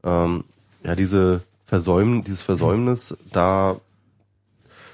ähm, 0.05 0.45
ja 0.81 0.95
diese 0.95 1.41
Versäum, 1.65 2.23
dieses 2.23 2.41
Versäumnis 2.41 3.17
da 3.33 3.75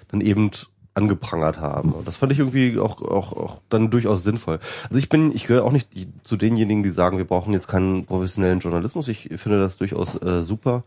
dann 0.08 0.22
eben 0.22 0.50
angeprangert 0.96 1.60
haben. 1.60 1.92
Und 1.92 2.08
das 2.08 2.16
fand 2.16 2.32
ich 2.32 2.40
irgendwie 2.40 2.80
auch, 2.80 3.02
auch, 3.02 3.34
auch 3.34 3.62
dann 3.70 3.92
durchaus 3.92 4.24
sinnvoll. 4.24 4.60
Also 4.90 4.98
ich 4.98 5.10
bin, 5.10 5.36
ich 5.36 5.46
gehöre 5.46 5.66
auch 5.66 5.72
nicht 5.74 5.90
zu 6.24 6.38
denjenigen, 6.38 6.84
die 6.84 6.90
sagen, 6.90 7.18
wir 7.18 7.26
brauchen 7.26 7.54
jetzt 7.54 7.68
keinen 7.68 8.06
professionellen 8.06 8.60
Journalismus. 8.60 9.10
Ich 9.10 9.30
finde 9.36 9.60
das 9.60 9.78
durchaus 9.78 10.22
äh, 10.22 10.42
super. 10.42 10.84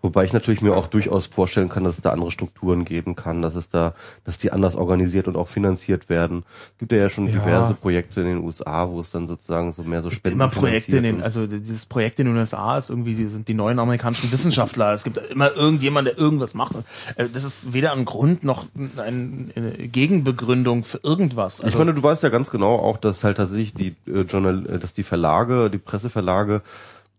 Wobei 0.00 0.22
ich 0.24 0.32
natürlich 0.32 0.62
mir 0.62 0.76
auch 0.76 0.86
durchaus 0.86 1.26
vorstellen 1.26 1.68
kann, 1.68 1.82
dass 1.82 1.96
es 1.96 2.00
da 2.02 2.10
andere 2.12 2.30
Strukturen 2.30 2.84
geben 2.84 3.16
kann, 3.16 3.42
dass 3.42 3.56
es 3.56 3.68
da, 3.68 3.94
dass 4.24 4.38
die 4.38 4.52
anders 4.52 4.76
organisiert 4.76 5.26
und 5.26 5.36
auch 5.36 5.48
finanziert 5.48 6.08
werden. 6.08 6.44
Es 6.74 6.78
gibt 6.78 6.92
ja, 6.92 6.98
ja 6.98 7.08
schon 7.08 7.26
Ja. 7.26 7.32
diverse 7.32 7.74
Projekte 7.74 8.20
in 8.20 8.26
den 8.28 8.38
USA, 8.38 8.88
wo 8.88 9.00
es 9.00 9.10
dann 9.10 9.26
sozusagen 9.26 9.72
so 9.72 9.82
mehr 9.82 10.00
so 10.02 10.10
Spenden 10.10 10.38
immer 10.38 10.48
Projekte 10.48 10.96
in 10.98 11.02
den, 11.02 11.20
also 11.22 11.48
dieses 11.48 11.84
Projekt 11.84 12.20
in 12.20 12.26
den 12.26 12.36
USA 12.36 12.78
ist 12.78 12.90
irgendwie, 12.90 13.14
die 13.16 13.26
sind 13.26 13.48
die 13.48 13.54
neuen 13.54 13.80
amerikanischen 13.80 14.30
Wissenschaftler. 14.30 14.92
Es 14.92 15.02
gibt 15.02 15.18
immer 15.18 15.52
irgendjemand, 15.56 16.06
der 16.06 16.16
irgendwas 16.16 16.54
macht. 16.54 16.76
Äh, 17.16 17.26
Das 17.34 17.42
ist 17.42 17.72
weder 17.72 17.92
ein 17.92 18.04
Grund 18.04 18.44
noch 18.44 18.66
ein- 18.98 19.50
eine 19.56 19.72
Gegenbegründung 19.72 20.84
für 20.84 21.00
irgendwas. 21.02 21.60
Also, 21.60 21.68
ich 21.74 21.78
meine, 21.78 21.92
du 21.94 22.02
weißt 22.02 22.22
ja 22.22 22.28
ganz 22.28 22.50
genau 22.50 22.76
auch, 22.76 22.98
dass 22.98 23.24
halt 23.24 23.36
tatsächlich 23.36 23.74
die 23.74 23.94
äh, 24.10 24.20
Journal, 24.22 24.64
äh, 24.66 24.78
dass 24.78 24.92
die 24.92 25.02
Verlage, 25.02 25.70
die 25.70 25.78
Presseverlage 25.78 26.62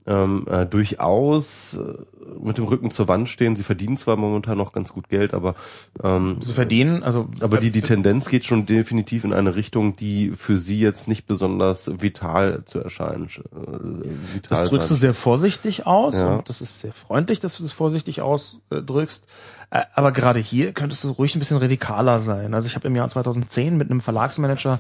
ähm, 0.08 0.48
äh, 0.50 0.66
durchaus 0.66 1.76
äh, 1.78 1.94
mit 2.42 2.58
dem 2.58 2.66
Rücken 2.66 2.90
zur 2.92 3.08
Wand 3.08 3.30
stehen. 3.30 3.56
Sie 3.56 3.64
verdienen 3.64 3.98
zwar 3.98 4.16
momentan 4.16 4.58
noch 4.58 4.72
ganz 4.74 4.94
gut 4.94 5.10
Geld, 5.10 5.34
aber 5.34 5.56
ähm, 6.04 6.38
sie 6.42 6.54
verdienen, 6.54 7.04
also 7.04 7.28
aber 7.42 7.58
die 7.60 7.70
die 7.72 7.82
Tendenz 7.82 8.30
geht 8.30 8.46
schon 8.46 8.66
definitiv 8.66 9.24
in 9.24 9.34
eine 9.34 9.56
Richtung, 9.56 9.96
die 9.96 10.32
für 10.32 10.58
sie 10.58 10.80
jetzt 10.80 11.08
nicht 11.08 11.28
besonders 11.28 12.02
vital 12.02 12.64
zu 12.66 12.80
erscheinen. 12.80 13.26
Äh, 13.26 14.36
vital 14.36 14.60
Das 14.60 14.70
drückst 14.70 14.90
du 14.90 14.94
sein. 14.96 15.00
sehr 15.02 15.14
vorsichtig 15.14 15.86
aus 15.86 16.16
Ja. 16.18 16.36
und 16.38 16.50
das 16.50 16.62
ist 16.62 16.80
sehr 16.80 16.94
freundlich, 16.94 17.40
dass 17.40 17.58
du 17.58 17.64
das 17.64 17.72
vorsichtig 17.72 18.22
ausdrückst. 18.22 19.28
Äh, 19.72 19.82
Aber 19.94 20.12
gerade 20.12 20.40
hier 20.40 20.72
könntest 20.74 21.04
du 21.04 21.12
ruhig 21.12 21.36
ein 21.36 21.40
bisschen 21.40 21.58
radikaler 21.58 22.22
sein. 22.22 22.54
Also 22.56 22.68
ich 22.68 22.76
habe 22.76 22.88
im 22.88 22.96
Jahr 22.96 23.08
2010 23.10 23.78
mit 23.78 23.92
einem 23.92 24.02
Verlagsmanager 24.02 24.80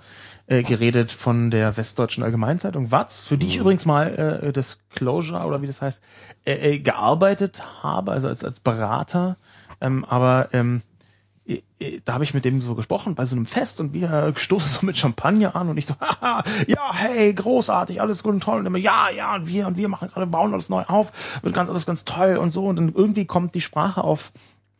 äh, 0.49 0.63
geredet 0.63 1.11
von 1.11 1.51
der 1.51 1.77
Westdeutschen 1.77 2.23
Allgemeinzeitung. 2.23 2.91
Watz, 2.91 3.25
für 3.25 3.37
die 3.37 3.45
ich 3.45 3.57
übrigens 3.57 3.85
mal 3.85 4.41
äh, 4.41 4.51
Disclosure 4.51 5.45
oder 5.45 5.61
wie 5.61 5.67
das 5.67 5.79
heißt, 5.79 6.01
äh, 6.43 6.53
äh, 6.53 6.79
gearbeitet 6.79 7.61
habe, 7.83 8.11
also 8.11 8.27
als, 8.27 8.43
als 8.43 8.59
Berater. 8.59 9.37
Ähm, 9.79 10.03
aber 10.05 10.49
ähm, 10.53 10.81
äh, 11.45 11.61
äh, 11.79 12.01
da 12.03 12.13
habe 12.13 12.23
ich 12.23 12.33
mit 12.33 12.45
dem 12.45 12.61
so 12.61 12.73
gesprochen 12.73 13.13
bei 13.13 13.27
so 13.27 13.35
einem 13.35 13.45
Fest 13.45 13.79
und 13.79 13.93
wir 13.93 14.33
stoßen 14.35 14.79
so 14.79 14.85
mit 14.87 14.97
Champagner 14.97 15.55
an 15.55 15.69
und 15.69 15.77
ich 15.77 15.85
so, 15.85 15.93
haha, 16.01 16.43
ja, 16.65 16.95
hey, 16.95 17.31
großartig, 17.31 18.01
alles 18.01 18.23
gut 18.23 18.33
und 18.33 18.41
toll. 18.41 18.59
Und 18.59 18.65
immer, 18.65 18.79
ja, 18.79 19.11
ja, 19.11 19.35
und 19.35 19.47
wir 19.47 19.67
und 19.67 19.77
wir 19.77 19.87
machen 19.87 20.09
gerade, 20.09 20.25
bauen 20.25 20.51
alles 20.53 20.69
neu 20.69 20.83
auf, 20.87 21.11
wird 21.43 21.53
ganz 21.53 21.69
alles 21.69 21.85
ganz 21.85 22.05
toll 22.05 22.37
und 22.37 22.51
so. 22.51 22.65
Und 22.65 22.77
dann 22.77 22.91
irgendwie 22.91 23.25
kommt 23.25 23.53
die 23.53 23.61
Sprache 23.61 24.03
auf 24.03 24.31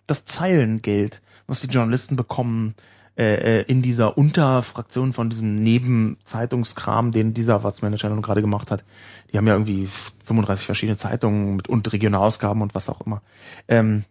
das 0.08 0.26
Zeilengeld, 0.26 1.22
was 1.46 1.62
die 1.62 1.68
Journalisten 1.68 2.16
bekommen 2.16 2.74
äh, 3.20 3.60
äh, 3.60 3.62
in 3.64 3.82
dieser 3.82 4.18
Unterfraktion 4.18 5.12
von 5.12 5.30
diesem 5.30 5.62
Nebenzeitungskram, 5.62 7.12
den 7.12 7.34
dieser 7.34 7.66
Watz-Manager 7.66 8.08
nun 8.08 8.22
gerade 8.22 8.40
gemacht 8.40 8.72
hat. 8.72 8.86
Die 9.30 9.38
haben 9.38 9.46
ja 9.46 9.56
irgendwie 9.56 9.88
35 10.24 10.66
verschiedene 10.66 10.96
Zeitungen 10.96 11.58
mit 11.58 11.68
und 11.68 11.92
Regionalausgaben 11.92 12.62
und 12.62 12.76
was 12.76 12.88
auch 12.88 13.02
immer. 13.02 13.22
Ähm, 13.68 14.06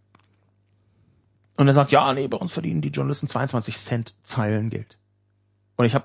und 1.56 1.66
er 1.68 1.72
sagt, 1.72 1.90
ja, 1.90 2.12
nee, 2.12 2.28
bei 2.28 2.36
uns 2.36 2.52
verdienen 2.52 2.82
die 2.82 2.90
Journalisten 2.90 3.28
22 3.28 3.78
Cent 3.78 4.14
Zeilengeld. 4.24 4.98
Und 5.76 5.86
ich 5.86 5.94
habe 5.94 6.04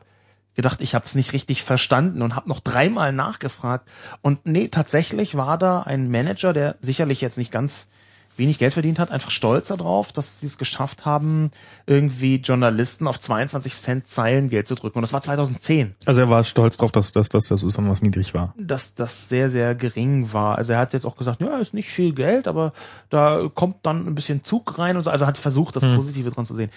gedacht, 0.55 0.79
ich 0.79 0.95
habe 0.95 1.05
es 1.05 1.13
nicht 1.13 1.33
richtig 1.33 1.61
verstanden 1.61 2.21
und 2.21 2.37
habe 2.37 2.47
noch 2.47 2.61
dreimal 2.61 3.11
nachgefragt. 3.11 3.89
Und 4.21 4.45
nee, 4.45 4.69
tatsächlich 4.69 5.35
war 5.35 5.57
da 5.57 5.81
ein 5.81 6.09
Manager, 6.09 6.53
der 6.53 6.77
sicherlich 6.79 7.19
jetzt 7.19 7.37
nicht 7.37 7.51
ganz 7.51 7.89
wenig 8.37 8.57
Geld 8.59 8.73
verdient 8.73 8.99
hat, 8.99 9.11
einfach 9.11 9.29
stolz 9.31 9.67
darauf, 9.67 10.11
dass 10.11 10.39
sie 10.39 10.45
es 10.47 10.57
geschafft 10.57 11.05
haben, 11.05 11.51
irgendwie 11.85 12.37
Journalisten 12.37 13.07
auf 13.07 13.19
22 13.19 13.73
Cent 13.75 14.07
Zeilengeld 14.07 14.67
zu 14.67 14.75
drücken. 14.75 14.97
Und 14.97 15.03
das 15.03 15.13
war 15.13 15.21
2010 15.21 15.95
Also 16.05 16.21
er 16.21 16.29
war 16.29 16.43
stolz 16.43 16.77
drauf, 16.77 16.91
dass, 16.91 17.11
dass, 17.11 17.29
dass 17.29 17.47
das 17.47 17.63
besonders 17.63 18.01
niedrig 18.01 18.33
war. 18.33 18.53
dass 18.57 18.95
das 18.95 19.29
sehr, 19.29 19.49
sehr 19.49 19.75
gering 19.75 20.33
war. 20.33 20.57
Also 20.57 20.73
er 20.73 20.79
hat 20.79 20.93
jetzt 20.93 21.05
auch 21.05 21.15
gesagt, 21.17 21.41
ja, 21.41 21.57
ist 21.57 21.73
nicht 21.73 21.89
viel 21.89 22.13
Geld, 22.13 22.47
aber 22.47 22.73
da 23.09 23.49
kommt 23.53 23.77
dann 23.85 24.07
ein 24.07 24.15
bisschen 24.15 24.43
Zug 24.43 24.77
rein 24.79 24.97
und 24.97 25.03
so. 25.03 25.09
Also 25.09 25.25
hat 25.27 25.37
versucht, 25.37 25.75
das 25.75 25.83
Hm. 25.83 25.95
Positive 25.95 26.31
dran 26.31 26.45
zu 26.45 26.55
sehen. 26.55 26.71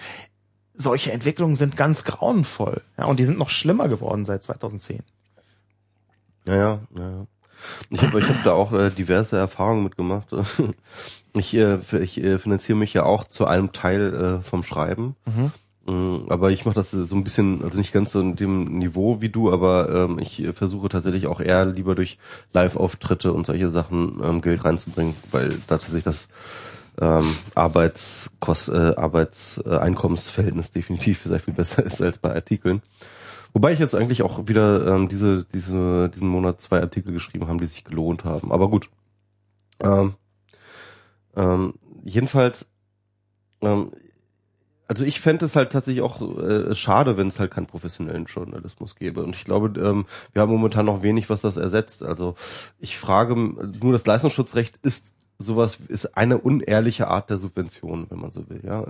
Solche 0.75 1.11
Entwicklungen 1.11 1.55
sind 1.55 1.75
ganz 1.75 2.03
grauenvoll. 2.03 2.81
Ja, 2.99 3.05
und 3.05 3.19
die 3.19 3.25
sind 3.25 3.39
noch 3.39 3.49
schlimmer 3.49 3.87
geworden 3.89 4.25
seit 4.25 4.43
2010. 4.43 4.99
Ja, 6.45 6.55
ja, 6.55 6.79
ja. 6.97 7.25
Ich 7.89 8.01
habe 8.01 8.19
ich 8.19 8.27
hab 8.27 8.43
da 8.43 8.53
auch 8.53 8.73
äh, 8.73 8.89
diverse 8.89 9.37
Erfahrungen 9.37 9.83
mitgemacht. 9.83 10.27
Ich, 11.33 11.53
äh, 11.55 11.77
ich 12.01 12.23
äh, 12.23 12.39
finanziere 12.39 12.77
mich 12.79 12.93
ja 12.95 13.03
auch 13.03 13.23
zu 13.23 13.45
einem 13.45 13.71
Teil 13.71 14.39
äh, 14.39 14.43
vom 14.43 14.63
Schreiben. 14.63 15.15
Mm, 15.85 16.29
Aber 16.29 16.49
ich 16.49 16.65
mache 16.65 16.73
das 16.75 16.89
so 16.91 17.15
ein 17.15 17.23
bisschen, 17.23 17.63
also 17.63 17.77
nicht 17.77 17.93
ganz 17.93 18.11
so 18.11 18.21
in 18.21 18.35
dem 18.35 18.79
Niveau 18.79 19.21
wie 19.21 19.29
du, 19.29 19.51
aber 19.51 19.89
ähm, 19.93 20.19
ich 20.19 20.43
äh, 20.43 20.53
versuche 20.53 20.89
tatsächlich 20.89 21.27
auch 21.27 21.39
eher 21.39 21.65
lieber 21.65 21.93
durch 21.93 22.17
Live-Auftritte 22.53 23.33
und 23.33 23.45
solche 23.45 23.69
Sachen 23.69 24.19
ähm, 24.23 24.41
Geld 24.41 24.65
reinzubringen, 24.65 25.13
weil 25.31 25.49
da 25.49 25.77
tatsächlich 25.77 26.03
das 26.03 26.27
ähm, 26.99 27.35
Arbeitskost, 27.53 28.69
äh, 28.69 28.93
Arbeitseinkommensverhältnis 28.95 30.71
definitiv 30.71 31.21
sehr 31.23 31.39
viel 31.39 31.53
besser 31.53 31.83
ist 31.85 32.01
als 32.01 32.17
bei 32.17 32.33
Artikeln. 32.33 32.81
Wobei 33.57 33.73
ich 33.73 33.79
jetzt 33.79 33.95
eigentlich 33.95 34.21
auch 34.21 34.47
wieder 34.47 34.85
ähm, 34.85 35.09
diese, 35.09 35.43
diese, 35.43 36.09
diesen 36.09 36.27
Monat 36.27 36.61
zwei 36.61 36.79
Artikel 36.79 37.11
geschrieben 37.11 37.47
haben, 37.47 37.57
die 37.57 37.65
sich 37.65 37.83
gelohnt 37.83 38.23
haben. 38.23 38.51
Aber 38.51 38.69
gut. 38.69 38.91
Ähm, 39.79 40.13
ähm, 41.35 41.73
jedenfalls, 42.03 42.67
ähm, 43.61 43.93
also 44.87 45.03
ich 45.05 45.19
fände 45.19 45.47
es 45.47 45.55
halt 45.55 45.71
tatsächlich 45.71 46.03
auch 46.03 46.21
äh, 46.37 46.75
schade, 46.75 47.17
wenn 47.17 47.29
es 47.29 47.39
halt 47.39 47.49
keinen 47.49 47.65
professionellen 47.65 48.25
Journalismus 48.25 48.95
gäbe. 48.95 49.23
Und 49.23 49.35
ich 49.35 49.43
glaube, 49.43 49.73
ähm, 49.81 50.05
wir 50.33 50.43
haben 50.43 50.51
momentan 50.51 50.85
noch 50.85 51.01
wenig, 51.01 51.31
was 51.31 51.41
das 51.41 51.57
ersetzt. 51.57 52.03
Also 52.03 52.35
ich 52.77 52.99
frage, 52.99 53.35
nur 53.35 53.91
das 53.91 54.05
Leistungsschutzrecht 54.05 54.77
ist 54.83 55.15
sowas, 55.39 55.79
ist 55.87 56.15
eine 56.15 56.37
unehrliche 56.37 57.07
Art 57.07 57.31
der 57.31 57.39
Subvention, 57.39 58.05
wenn 58.11 58.19
man 58.19 58.29
so 58.29 58.47
will. 58.49 58.61
Ja, 58.63 58.85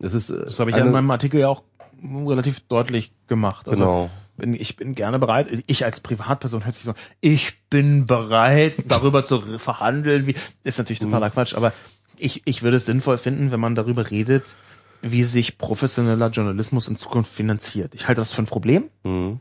es 0.00 0.14
ist. 0.14 0.30
Äh, 0.30 0.46
das 0.46 0.58
habe 0.58 0.70
ich 0.70 0.74
eine, 0.74 0.86
ja 0.86 0.88
in 0.88 0.92
meinem 0.92 1.10
Artikel 1.12 1.38
ja 1.38 1.48
auch 1.48 1.62
relativ 2.04 2.60
deutlich 2.60 3.12
gemacht. 3.26 3.68
Also 3.68 3.84
genau. 3.84 4.10
Bin, 4.36 4.54
ich 4.54 4.76
bin 4.76 4.96
gerne 4.96 5.20
bereit, 5.20 5.46
ich 5.66 5.84
als 5.84 6.00
Privatperson 6.00 6.64
hört 6.64 6.74
sich 6.74 6.84
so, 6.84 6.94
ich 7.20 7.68
bin 7.70 8.06
bereit, 8.06 8.74
darüber 8.88 9.24
zu 9.24 9.40
verhandeln, 9.58 10.26
wie, 10.26 10.34
ist 10.64 10.78
natürlich 10.78 10.98
totaler 10.98 11.28
mhm. 11.28 11.32
Quatsch, 11.32 11.54
aber 11.54 11.72
ich, 12.16 12.42
ich 12.44 12.62
würde 12.62 12.78
es 12.78 12.86
sinnvoll 12.86 13.18
finden, 13.18 13.52
wenn 13.52 13.60
man 13.60 13.76
darüber 13.76 14.10
redet, 14.10 14.56
wie 15.02 15.22
sich 15.22 15.58
professioneller 15.58 16.30
Journalismus 16.30 16.88
in 16.88 16.96
Zukunft 16.96 17.30
finanziert. 17.30 17.94
Ich 17.94 18.08
halte 18.08 18.20
das 18.20 18.32
für 18.32 18.42
ein 18.42 18.46
Problem. 18.46 18.84
Mhm. 19.04 19.40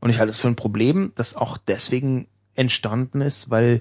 Und 0.00 0.10
ich 0.10 0.18
halte 0.18 0.30
es 0.30 0.38
für 0.38 0.48
ein 0.48 0.56
Problem, 0.56 1.12
das 1.14 1.34
auch 1.34 1.56
deswegen 1.56 2.26
entstanden 2.54 3.22
ist, 3.22 3.48
weil 3.48 3.80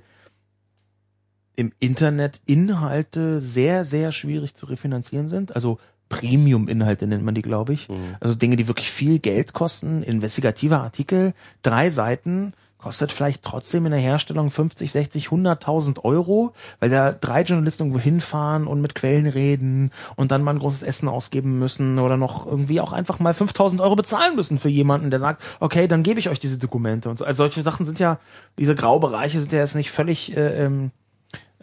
im 1.56 1.74
Internet 1.80 2.42
Inhalte 2.46 3.42
sehr, 3.42 3.84
sehr 3.84 4.12
schwierig 4.12 4.56
zu 4.56 4.66
refinanzieren 4.66 5.28
sind. 5.28 5.54
Also 5.54 5.80
Premium-Inhalte 6.14 7.08
nennt 7.08 7.24
man 7.24 7.36
die, 7.36 7.42
glaube 7.42 7.74
ich. 7.74 7.90
Mhm. 7.90 8.16
Also 8.20 8.36
Dinge, 8.36 8.56
die 8.56 8.68
wirklich 8.68 8.92
viel 8.92 9.20
Geld 9.20 9.54
kosten. 9.54 10.04
Investigative 10.04 10.78
Artikel, 10.78 11.34
drei 11.62 11.92
Seiten, 11.92 12.54
kostet 12.84 13.14
vielleicht 13.14 13.44
trotzdem 13.44 13.86
in 13.86 13.94
der 13.94 14.02
Herstellung 14.02 14.52
50, 14.52 14.92
60, 14.92 15.28
100.000 15.28 16.04
Euro, 16.04 16.52
weil 16.82 16.90
da 16.90 17.14
drei 17.14 17.44
Journalisten 17.44 17.84
irgendwo 17.84 18.00
hinfahren 18.00 18.68
und 18.68 18.82
mit 18.82 18.94
Quellen 18.94 19.26
reden 19.26 19.92
und 20.18 20.32
dann 20.32 20.44
mal 20.44 20.52
ein 20.52 20.60
großes 20.60 20.84
Essen 20.84 21.08
ausgeben 21.08 21.60
müssen 21.60 21.98
oder 21.98 22.18
noch 22.18 22.46
irgendwie 22.46 22.82
auch 22.82 22.92
einfach 22.92 23.20
mal 23.20 23.32
5.000 23.32 23.82
Euro 23.82 23.96
bezahlen 23.96 24.36
müssen 24.36 24.60
für 24.60 24.68
jemanden, 24.68 25.12
der 25.12 25.22
sagt, 25.22 25.42
okay, 25.62 25.88
dann 25.88 26.04
gebe 26.04 26.20
ich 26.20 26.28
euch 26.28 26.42
diese 26.42 26.58
Dokumente 26.58 27.10
und 27.10 27.18
so. 27.18 27.24
Also 27.24 27.44
solche 27.44 27.62
Sachen 27.62 27.86
sind 27.86 28.00
ja, 28.00 28.20
diese 28.60 28.76
Graubereiche 28.76 29.40
sind 29.40 29.54
ja 29.54 29.60
jetzt 29.60 29.76
nicht 29.76 29.90
völlig 29.90 30.36
äh, 30.36 30.66
ähm, 30.66 30.92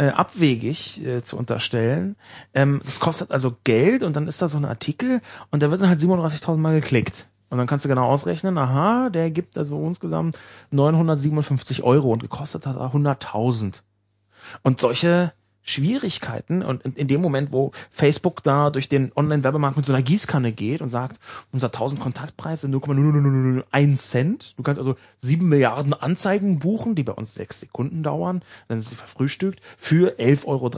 äh, 0.00 0.08
abwegig 0.08 1.04
äh, 1.04 1.22
zu 1.22 1.36
unterstellen. 1.36 2.16
Ähm, 2.54 2.80
das 2.86 3.00
kostet 3.00 3.30
also 3.30 3.54
Geld 3.64 4.02
und 4.02 4.16
dann 4.16 4.28
ist 4.28 4.40
da 4.40 4.48
so 4.48 4.56
ein 4.56 4.64
Artikel 4.64 5.20
und 5.50 5.60
der 5.60 5.70
wird 5.70 5.82
dann 5.82 5.90
halt 5.90 6.00
37.000 6.00 6.56
Mal 6.56 6.80
geklickt. 6.80 7.28
Und 7.50 7.58
dann 7.58 7.66
kannst 7.66 7.84
du 7.84 7.90
genau 7.90 8.06
ausrechnen, 8.06 8.56
aha, 8.56 9.10
der 9.10 9.30
gibt 9.30 9.58
also 9.58 9.84
insgesamt 9.86 10.38
957 10.70 11.82
Euro 11.82 12.12
und 12.12 12.22
gekostet 12.22 12.64
hat 12.64 12.76
er 12.76 12.94
100.000. 12.94 13.82
Und 14.62 14.80
solche 14.80 15.34
Schwierigkeiten 15.70 16.62
und 16.62 16.84
in, 16.84 17.08
dem 17.08 17.20
Moment, 17.20 17.52
wo 17.52 17.72
Facebook 17.90 18.42
da 18.42 18.70
durch 18.70 18.88
den 18.88 19.12
Online-Werbemarkt 19.14 19.76
mit 19.76 19.86
so 19.86 19.92
einer 19.92 20.02
Gießkanne 20.02 20.52
geht 20.52 20.82
und 20.82 20.88
sagt, 20.88 21.20
unser 21.52 21.68
1000 21.68 22.00
Kontaktpreis 22.00 22.62
sind 22.62 22.72
0,001 22.72 24.10
Cent. 24.10 24.54
Du 24.56 24.62
kannst 24.62 24.78
also 24.78 24.96
sieben 25.18 25.48
Milliarden 25.48 25.94
Anzeigen 25.94 26.58
buchen, 26.58 26.94
die 26.94 27.04
bei 27.04 27.12
uns 27.12 27.34
sechs 27.34 27.60
Sekunden 27.60 28.02
dauern, 28.02 28.42
dann 28.68 28.80
ist 28.80 28.90
sie 28.90 28.96
verfrühstückt, 28.96 29.60
für 29.76 30.18
11,30 30.18 30.46
Euro. 30.46 30.70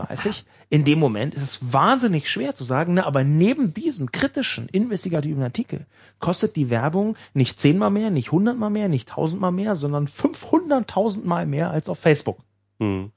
In 0.68 0.84
dem 0.84 0.98
Moment 0.98 1.34
ist 1.34 1.42
es 1.42 1.72
wahnsinnig 1.72 2.30
schwer 2.30 2.54
zu 2.54 2.64
sagen, 2.64 2.94
ne, 2.94 3.06
aber 3.06 3.24
neben 3.24 3.74
diesem 3.74 4.12
kritischen, 4.12 4.68
investigativen 4.68 5.42
Artikel 5.42 5.86
kostet 6.18 6.56
die 6.56 6.70
Werbung 6.70 7.16
nicht 7.34 7.60
zehnmal 7.60 7.90
mehr, 7.90 8.10
nicht 8.10 8.32
hundertmal 8.32 8.70
mehr, 8.70 8.88
nicht 8.88 9.10
tausendmal 9.10 9.52
mehr, 9.52 9.76
sondern 9.76 10.06
500.000 10.06 11.24
Mal 11.24 11.46
mehr 11.46 11.70
als 11.70 11.88
auf 11.88 11.98
Facebook. 11.98 12.38
Hm 12.78 13.10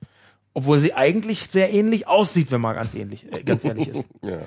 obwohl 0.55 0.79
sie 0.79 0.93
eigentlich 0.93 1.49
sehr 1.51 1.71
ähnlich 1.71 2.07
aussieht, 2.07 2.51
wenn 2.51 2.61
man 2.61 2.75
ganz 2.75 2.95
ähnlich, 2.95 3.31
äh, 3.31 3.43
ganz 3.43 3.63
ehrlich 3.63 3.89
ist. 3.89 4.05
ja. 4.23 4.39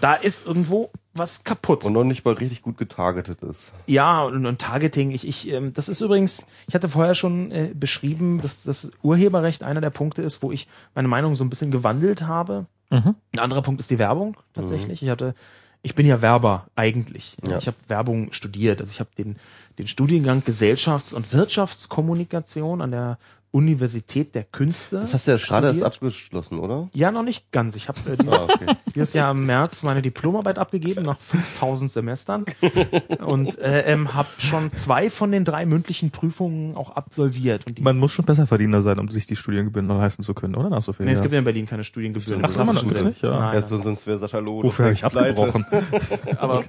Da 0.00 0.14
ist 0.14 0.46
irgendwo 0.46 0.90
was 1.12 1.44
kaputt. 1.44 1.84
Und 1.84 1.92
noch 1.92 2.04
nicht 2.04 2.24
mal 2.24 2.32
richtig 2.32 2.62
gut 2.62 2.78
getargetet 2.78 3.42
ist. 3.42 3.72
Ja, 3.86 4.22
und, 4.22 4.46
und 4.46 4.58
Targeting, 4.58 5.10
ich, 5.10 5.28
ich, 5.28 5.52
ähm, 5.52 5.74
das 5.74 5.90
ist 5.90 6.00
übrigens, 6.00 6.46
ich 6.66 6.74
hatte 6.74 6.88
vorher 6.88 7.14
schon 7.14 7.50
äh, 7.52 7.72
beschrieben, 7.74 8.40
dass 8.40 8.62
das 8.62 8.90
Urheberrecht 9.02 9.62
einer 9.62 9.82
der 9.82 9.90
Punkte 9.90 10.22
ist, 10.22 10.42
wo 10.42 10.50
ich 10.50 10.66
meine 10.94 11.08
Meinung 11.08 11.36
so 11.36 11.44
ein 11.44 11.50
bisschen 11.50 11.70
gewandelt 11.70 12.22
habe. 12.22 12.64
Mhm. 12.88 13.14
Ein 13.34 13.38
anderer 13.38 13.60
Punkt 13.60 13.80
ist 13.80 13.90
die 13.90 13.98
Werbung 13.98 14.38
tatsächlich. 14.54 15.02
Mhm. 15.02 15.06
Ich 15.06 15.10
hatte, 15.10 15.34
ich 15.82 15.94
bin 15.94 16.06
ja 16.06 16.22
Werber 16.22 16.68
eigentlich. 16.74 17.36
Ja. 17.46 17.58
Ich 17.58 17.66
habe 17.66 17.76
Werbung 17.88 18.32
studiert. 18.32 18.80
Also 18.80 18.92
ich 18.92 19.00
habe 19.00 19.10
den, 19.18 19.36
den 19.78 19.88
Studiengang 19.88 20.40
Gesellschafts- 20.40 21.12
und 21.12 21.34
Wirtschaftskommunikation 21.34 22.80
an 22.80 22.90
der 22.92 23.18
Universität 23.52 24.34
der 24.34 24.44
Künste. 24.44 25.00
Das 25.00 25.12
hast 25.12 25.26
du 25.26 25.32
jetzt 25.32 25.46
gerade 25.46 25.68
erst 25.68 25.82
abgeschlossen, 25.82 26.58
oder? 26.58 26.88
Ja, 26.92 27.10
noch 27.10 27.24
nicht 27.24 27.50
ganz. 27.50 27.74
Ich 27.74 27.88
habe 27.88 27.98
äh, 28.10 28.16
dieses, 28.16 28.32
ah, 28.32 28.46
okay. 28.54 28.76
dieses 28.94 29.12
Jahr 29.12 29.32
im 29.32 29.46
März 29.46 29.82
meine 29.82 30.02
Diplomarbeit 30.02 30.58
abgegeben 30.58 31.02
nach 31.02 31.18
5000 31.18 31.90
Semestern 31.90 32.44
und 33.24 33.58
äh, 33.58 33.92
ähm, 33.92 34.14
habe 34.14 34.28
schon 34.38 34.72
zwei 34.74 35.10
von 35.10 35.32
den 35.32 35.44
drei 35.44 35.66
mündlichen 35.66 36.10
Prüfungen 36.10 36.76
auch 36.76 36.90
absolviert. 36.90 37.64
Und 37.68 37.80
man 37.80 37.98
muss 37.98 38.12
schon 38.12 38.24
besser 38.24 38.46
Verdiener 38.46 38.82
sein, 38.82 38.98
um 38.98 39.08
sich 39.08 39.26
die 39.26 39.36
Studiengebühren 39.36 39.86
noch 39.86 39.98
leisten 39.98 40.22
zu 40.22 40.34
können, 40.34 40.54
oder? 40.54 40.70
Nach 40.70 40.82
so 40.82 40.92
viel, 40.92 41.06
nee, 41.06 41.12
es 41.12 41.22
gibt 41.22 41.32
ja 41.32 41.38
in 41.40 41.44
Berlin 41.44 41.66
keine 41.66 41.82
Studiengebühren. 41.82 42.44
Ach, 42.44 42.54
das 42.54 42.66
man 42.66 42.76
nicht, 42.76 43.22
ja. 43.22 43.30
Nein, 43.30 43.54
ja, 43.54 43.62
sonst 43.62 44.06
wäre 44.06 44.18
Sascha 44.18 44.38
Loh. 44.38 44.62
Wofür 44.62 44.86
habe 44.86 44.94
ich 44.94 45.04
abgebrochen? 45.04 45.66
Aber 46.38 46.62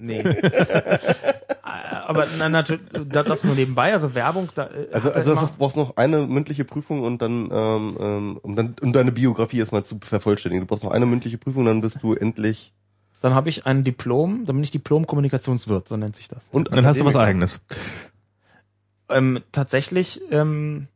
nee. 0.00 0.22
Aber 2.06 2.26
na, 2.38 2.48
natürlich, 2.48 2.84
das 3.08 3.44
nur 3.44 3.54
nebenbei, 3.54 3.92
also 3.92 4.14
Werbung. 4.14 4.48
Da, 4.54 4.66
äh, 4.66 4.88
also, 4.92 5.12
also 5.12 5.30
das 5.30 5.40
heißt, 5.40 5.54
du 5.54 5.58
brauchst 5.58 5.76
noch 5.76 5.96
eine 5.96 6.26
mündliche 6.26 6.64
Prüfung 6.64 7.02
und 7.02 7.22
dann, 7.22 7.48
ähm, 7.50 7.96
ähm, 8.00 8.40
um 8.42 8.56
dann 8.56 8.74
um 8.80 8.92
deine 8.92 9.12
Biografie 9.12 9.58
erstmal 9.58 9.84
zu 9.84 9.98
vervollständigen. 10.00 10.66
Du 10.66 10.68
brauchst 10.68 10.84
noch 10.84 10.90
eine 10.90 11.06
mündliche 11.06 11.38
Prüfung, 11.38 11.64
dann 11.64 11.80
bist 11.80 12.02
du 12.02 12.14
endlich. 12.14 12.72
Dann 13.20 13.34
habe 13.34 13.48
ich 13.48 13.66
ein 13.66 13.84
Diplom, 13.84 14.44
dann 14.46 14.56
bin 14.56 14.64
ich 14.64 14.72
Diplom-Kommunikationswirt, 14.72 15.88
so 15.88 15.96
nennt 15.96 16.16
sich 16.16 16.28
das. 16.28 16.48
Und 16.50 16.74
dann 16.76 16.84
hast 16.84 17.00
du 17.00 17.04
was 17.04 17.16
eigenes. 17.16 17.60
Ähm, 19.08 19.40
tatsächlich 19.52 20.20
ähm, 20.30 20.88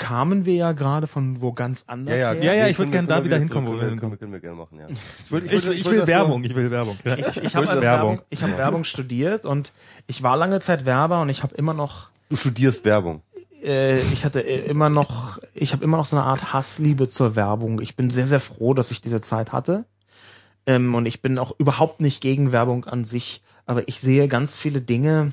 kamen 0.00 0.46
wir 0.46 0.54
ja 0.54 0.72
gerade 0.72 1.06
von 1.06 1.42
wo 1.42 1.52
ganz 1.52 1.84
anders 1.86 2.16
ja, 2.16 2.32
ja, 2.32 2.40
her. 2.40 2.42
Ja, 2.42 2.54
ja, 2.54 2.68
ich 2.68 2.78
würde 2.78 2.90
gerne 2.90 3.06
da 3.06 3.22
wieder 3.22 3.38
hinkommen, 3.38 3.68
wo 3.68 3.78
wir 3.78 3.90
hinkommen. 3.90 4.18
Können 4.18 4.32
wir 4.32 4.40
gerne 4.40 4.56
machen, 4.56 4.78
ja. 4.78 4.86
Ich, 4.88 5.30
will, 5.30 5.44
ich, 5.44 5.52
ich, 5.52 5.66
ich, 5.66 5.80
ich 5.80 5.90
will 5.90 6.06
Werbung, 6.06 6.42
ich 6.42 6.56
will 6.56 6.70
Werbung. 6.70 6.98
Ich, 7.04 7.36
ich 7.36 7.54
habe 7.54 7.68
also 7.68 7.82
Werbung, 7.82 8.22
ich 8.30 8.42
habe 8.42 8.56
Werbung 8.56 8.84
studiert 8.84 9.44
und 9.44 9.72
ich 10.06 10.22
war 10.22 10.38
lange 10.38 10.60
Zeit 10.60 10.86
Werber 10.86 11.20
und 11.20 11.28
ich 11.28 11.42
habe 11.42 11.54
immer 11.54 11.74
noch 11.74 12.08
Du 12.30 12.36
studierst 12.36 12.84
Werbung. 12.86 13.22
Äh, 13.62 14.00
ich 14.00 14.24
hatte 14.24 14.40
äh, 14.40 14.64
immer 14.70 14.88
noch 14.88 15.38
ich 15.52 15.74
habe 15.74 15.84
immer 15.84 15.98
noch 15.98 16.06
so 16.06 16.16
eine 16.16 16.24
Art 16.24 16.54
Hassliebe 16.54 17.10
zur 17.10 17.36
Werbung. 17.36 17.82
Ich 17.82 17.94
bin 17.94 18.10
sehr 18.10 18.26
sehr 18.26 18.40
froh, 18.40 18.72
dass 18.72 18.90
ich 18.90 19.02
diese 19.02 19.20
Zeit 19.20 19.52
hatte. 19.52 19.84
Ähm, 20.66 20.94
und 20.94 21.04
ich 21.04 21.20
bin 21.20 21.38
auch 21.38 21.52
überhaupt 21.58 22.00
nicht 22.00 22.22
gegen 22.22 22.52
Werbung 22.52 22.86
an 22.86 23.04
sich, 23.04 23.42
aber 23.66 23.86
ich 23.86 24.00
sehe 24.00 24.28
ganz 24.28 24.56
viele 24.56 24.80
Dinge, 24.80 25.32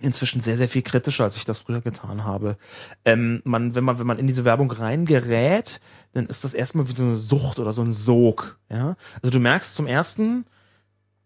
inzwischen 0.00 0.40
sehr, 0.40 0.56
sehr 0.56 0.68
viel 0.68 0.82
kritischer, 0.82 1.24
als 1.24 1.36
ich 1.36 1.44
das 1.44 1.58
früher 1.58 1.80
getan 1.80 2.24
habe. 2.24 2.56
Ähm, 3.04 3.42
man, 3.44 3.74
wenn 3.74 3.84
man, 3.84 3.98
wenn 3.98 4.06
man 4.06 4.18
in 4.18 4.26
diese 4.26 4.44
Werbung 4.44 4.70
reingerät, 4.70 5.80
dann 6.12 6.26
ist 6.26 6.44
das 6.44 6.54
erstmal 6.54 6.88
wie 6.88 6.94
so 6.94 7.02
eine 7.02 7.18
Sucht 7.18 7.58
oder 7.58 7.72
so 7.72 7.82
ein 7.82 7.92
Sog. 7.92 8.58
Ja? 8.68 8.96
Also 9.22 9.30
du 9.30 9.40
merkst 9.40 9.74
zum 9.74 9.86
ersten, 9.86 10.44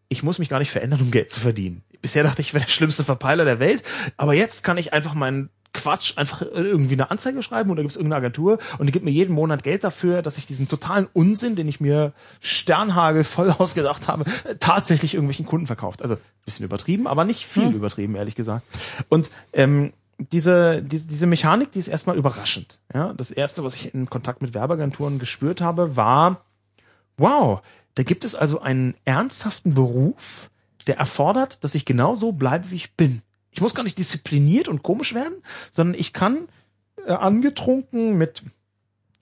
ich 0.08 0.22
muss 0.22 0.38
mich 0.38 0.48
gar 0.48 0.58
nicht 0.58 0.70
verändern, 0.70 1.00
um 1.00 1.10
Geld 1.10 1.30
zu 1.30 1.40
verdienen. 1.40 1.82
Bisher 2.02 2.22
dachte 2.22 2.42
ich, 2.42 2.48
ich 2.48 2.54
wäre 2.54 2.64
der 2.64 2.70
schlimmste 2.70 3.04
Verpeiler 3.04 3.44
der 3.44 3.60
Welt, 3.60 3.82
aber 4.16 4.34
jetzt 4.34 4.62
kann 4.62 4.76
ich 4.76 4.92
einfach 4.92 5.14
meinen 5.14 5.48
Quatsch 5.74 6.16
einfach 6.16 6.40
irgendwie 6.40 6.94
eine 6.94 7.10
Anzeige 7.10 7.42
schreiben 7.42 7.70
oder 7.70 7.82
gibt 7.82 7.90
es 7.90 7.96
irgendeine 7.96 8.24
Agentur 8.24 8.58
und 8.78 8.86
die 8.86 8.92
gibt 8.92 9.04
mir 9.04 9.10
jeden 9.10 9.34
Monat 9.34 9.62
Geld 9.62 9.84
dafür, 9.84 10.22
dass 10.22 10.38
ich 10.38 10.46
diesen 10.46 10.68
totalen 10.68 11.06
Unsinn, 11.12 11.56
den 11.56 11.68
ich 11.68 11.80
mir 11.80 12.14
Sternhagel 12.40 13.24
voll 13.24 13.50
ausgedacht 13.58 14.08
habe, 14.08 14.24
tatsächlich 14.60 15.14
irgendwelchen 15.14 15.44
Kunden 15.44 15.66
verkauft. 15.66 16.00
Also 16.00 16.16
bisschen 16.46 16.64
übertrieben, 16.64 17.06
aber 17.06 17.24
nicht 17.24 17.46
viel 17.46 17.66
hm. 17.66 17.74
übertrieben, 17.74 18.14
ehrlich 18.14 18.34
gesagt. 18.34 18.66
Und 19.08 19.30
ähm, 19.52 19.92
diese, 20.18 20.82
diese, 20.82 21.06
diese 21.08 21.26
Mechanik, 21.26 21.72
die 21.72 21.78
ist 21.78 21.88
erstmal 21.88 22.16
überraschend. 22.16 22.78
Ja, 22.92 23.12
das 23.14 23.30
erste, 23.30 23.64
was 23.64 23.74
ich 23.74 23.94
in 23.94 24.08
Kontakt 24.08 24.42
mit 24.42 24.54
Werbeagenturen 24.54 25.18
gespürt 25.18 25.60
habe, 25.60 25.96
war, 25.96 26.44
wow, 27.16 27.62
da 27.94 28.02
gibt 28.02 28.24
es 28.24 28.34
also 28.34 28.60
einen 28.60 28.94
ernsthaften 29.04 29.74
Beruf, 29.74 30.50
der 30.86 30.98
erfordert, 30.98 31.64
dass 31.64 31.74
ich 31.74 31.84
genau 31.84 32.14
so 32.14 32.32
bleibe, 32.32 32.70
wie 32.70 32.76
ich 32.76 32.94
bin. 32.94 33.22
Ich 33.54 33.60
muss 33.60 33.74
gar 33.74 33.84
nicht 33.84 33.98
diszipliniert 33.98 34.68
und 34.68 34.82
komisch 34.82 35.14
werden, 35.14 35.34
sondern 35.72 35.98
ich 35.98 36.12
kann 36.12 36.48
äh, 37.06 37.12
angetrunken 37.12 38.18
mit 38.18 38.42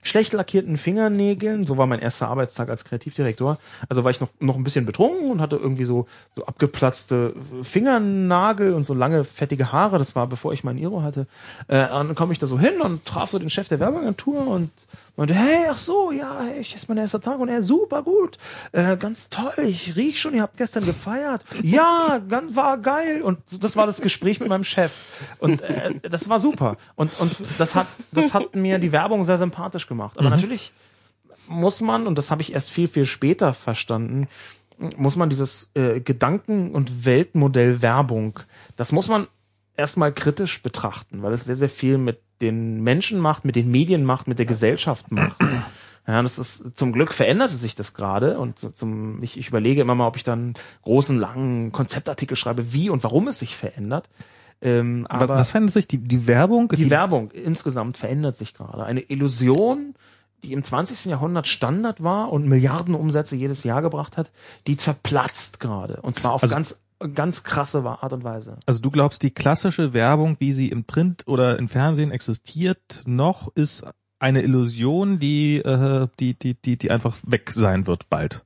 schlecht 0.02 0.32
lackierten 0.32 0.76
Fingernägeln, 0.76 1.64
so 1.64 1.78
war 1.78 1.86
mein 1.86 2.00
erster 2.00 2.28
Arbeitstag 2.28 2.68
als 2.68 2.84
Kreativdirektor. 2.84 3.58
Also 3.88 4.02
war 4.02 4.10
ich 4.10 4.20
noch, 4.20 4.28
noch 4.40 4.56
ein 4.56 4.64
bisschen 4.64 4.84
betrunken 4.84 5.30
und 5.30 5.40
hatte 5.40 5.56
irgendwie 5.56 5.84
so, 5.84 6.06
so 6.34 6.44
abgeplatzte 6.44 7.34
Fingernagel 7.62 8.74
und 8.74 8.84
so 8.84 8.94
lange 8.94 9.22
fettige 9.22 9.70
Haare. 9.70 9.98
Das 9.98 10.16
war 10.16 10.26
bevor 10.26 10.52
ich 10.52 10.64
meinen 10.64 10.78
Iro 10.78 11.02
hatte. 11.02 11.28
Äh, 11.68 11.86
dann 11.86 12.16
komme 12.16 12.32
ich 12.32 12.40
da 12.40 12.48
so 12.48 12.58
hin 12.58 12.80
und 12.80 13.04
traf 13.04 13.30
so 13.30 13.38
den 13.38 13.50
Chef 13.50 13.68
der 13.68 13.78
Werbeagentur 13.78 14.46
und 14.48 14.70
Und 15.14 15.30
hey, 15.30 15.66
ach 15.68 15.76
so, 15.76 16.10
ja, 16.10 16.40
hey, 16.40 16.60
ich 16.60 16.74
ist 16.74 16.88
mein 16.88 16.96
erster 16.96 17.20
Tag 17.20 17.38
und 17.38 17.48
er 17.48 17.62
super 17.62 18.02
gut, 18.02 18.38
äh, 18.72 18.96
ganz 18.96 19.28
toll, 19.28 19.52
ich 19.58 19.94
riech 19.94 20.18
schon, 20.18 20.34
ihr 20.34 20.40
habt 20.40 20.56
gestern 20.56 20.86
gefeiert, 20.86 21.44
ja, 21.62 22.18
ganz 22.28 22.56
war 22.56 22.78
geil. 22.78 23.20
Und 23.20 23.38
das 23.60 23.76
war 23.76 23.86
das 23.86 24.00
Gespräch 24.00 24.40
mit 24.40 24.48
meinem 24.48 24.64
Chef. 24.64 24.92
Und 25.38 25.60
äh, 25.60 26.00
das 26.00 26.30
war 26.30 26.40
super. 26.40 26.78
Und 26.94 27.12
und 27.20 27.36
das 27.58 27.74
hat 27.74 27.88
das 28.10 28.32
hat 28.32 28.56
mir 28.56 28.78
die 28.78 28.92
Werbung 28.92 29.24
sehr 29.24 29.38
sympathisch 29.38 29.86
gemacht. 29.86 30.16
Aber 30.16 30.28
mhm. 30.28 30.36
natürlich 30.36 30.72
muss 31.46 31.82
man 31.82 32.06
und 32.06 32.16
das 32.16 32.30
habe 32.30 32.40
ich 32.40 32.54
erst 32.54 32.70
viel 32.70 32.88
viel 32.88 33.04
später 33.04 33.52
verstanden, 33.52 34.28
muss 34.96 35.16
man 35.16 35.28
dieses 35.28 35.70
äh, 35.74 36.00
Gedanken- 36.00 36.72
und 36.72 37.04
Weltmodell 37.04 37.82
Werbung, 37.82 38.40
das 38.76 38.92
muss 38.92 39.08
man 39.08 39.26
erstmal 39.76 40.12
kritisch 40.12 40.62
betrachten, 40.62 41.22
weil 41.22 41.32
es 41.32 41.44
sehr, 41.44 41.56
sehr 41.56 41.68
viel 41.68 41.98
mit 41.98 42.20
den 42.42 42.82
Menschen 42.82 43.20
macht, 43.20 43.44
mit 43.44 43.56
den 43.56 43.70
Medien 43.70 44.04
macht, 44.04 44.28
mit 44.28 44.38
der 44.38 44.46
Gesellschaft 44.46 45.10
macht. 45.10 45.36
Ja, 46.06 46.20
das 46.20 46.38
ist 46.38 46.76
zum 46.76 46.92
Glück 46.92 47.14
veränderte 47.14 47.54
sich 47.54 47.76
das 47.76 47.94
gerade 47.94 48.38
und 48.38 48.76
zum 48.76 49.22
ich, 49.22 49.38
ich 49.38 49.48
überlege 49.48 49.80
immer 49.80 49.94
mal, 49.94 50.08
ob 50.08 50.16
ich 50.16 50.24
dann 50.24 50.54
großen 50.82 51.16
langen 51.16 51.70
Konzeptartikel 51.70 52.36
schreibe, 52.36 52.72
wie 52.72 52.90
und 52.90 53.04
warum 53.04 53.28
es 53.28 53.38
sich 53.38 53.54
verändert. 53.56 54.08
Ähm, 54.60 55.06
aber 55.08 55.28
was, 55.28 55.38
was 55.38 55.50
verändert 55.50 55.74
sich? 55.74 55.86
Die, 55.86 55.98
die 55.98 56.26
Werbung? 56.26 56.68
Die, 56.68 56.76
die 56.76 56.90
Werbung 56.90 57.30
insgesamt 57.30 57.96
verändert 57.96 58.36
sich 58.36 58.54
gerade. 58.54 58.84
Eine 58.84 59.00
Illusion, 59.00 59.94
die 60.42 60.52
im 60.52 60.64
20. 60.64 61.04
Jahrhundert 61.04 61.46
Standard 61.46 62.02
war 62.02 62.32
und 62.32 62.48
Milliardenumsätze 62.48 63.36
jedes 63.36 63.62
Jahr 63.62 63.82
gebracht 63.82 64.16
hat, 64.16 64.32
die 64.66 64.76
zerplatzt 64.76 65.60
gerade. 65.60 66.00
Und 66.02 66.16
zwar 66.16 66.32
auf 66.32 66.42
also, 66.42 66.54
ganz 66.54 66.81
ganz 67.08 67.44
krasse 67.44 67.84
Art 67.84 68.12
und 68.12 68.24
Weise. 68.24 68.56
Also 68.66 68.80
du 68.80 68.90
glaubst, 68.90 69.22
die 69.22 69.30
klassische 69.30 69.92
Werbung, 69.92 70.36
wie 70.38 70.52
sie 70.52 70.68
im 70.68 70.84
Print 70.84 71.24
oder 71.26 71.58
im 71.58 71.68
Fernsehen 71.68 72.10
existiert, 72.10 73.02
noch 73.04 73.54
ist 73.54 73.84
eine 74.18 74.42
Illusion, 74.42 75.18
die, 75.18 75.56
äh, 75.56 76.06
die, 76.20 76.34
die, 76.34 76.54
die, 76.54 76.76
die 76.76 76.90
einfach 76.90 77.16
weg 77.26 77.50
sein 77.50 77.86
wird 77.86 78.08
bald. 78.08 78.44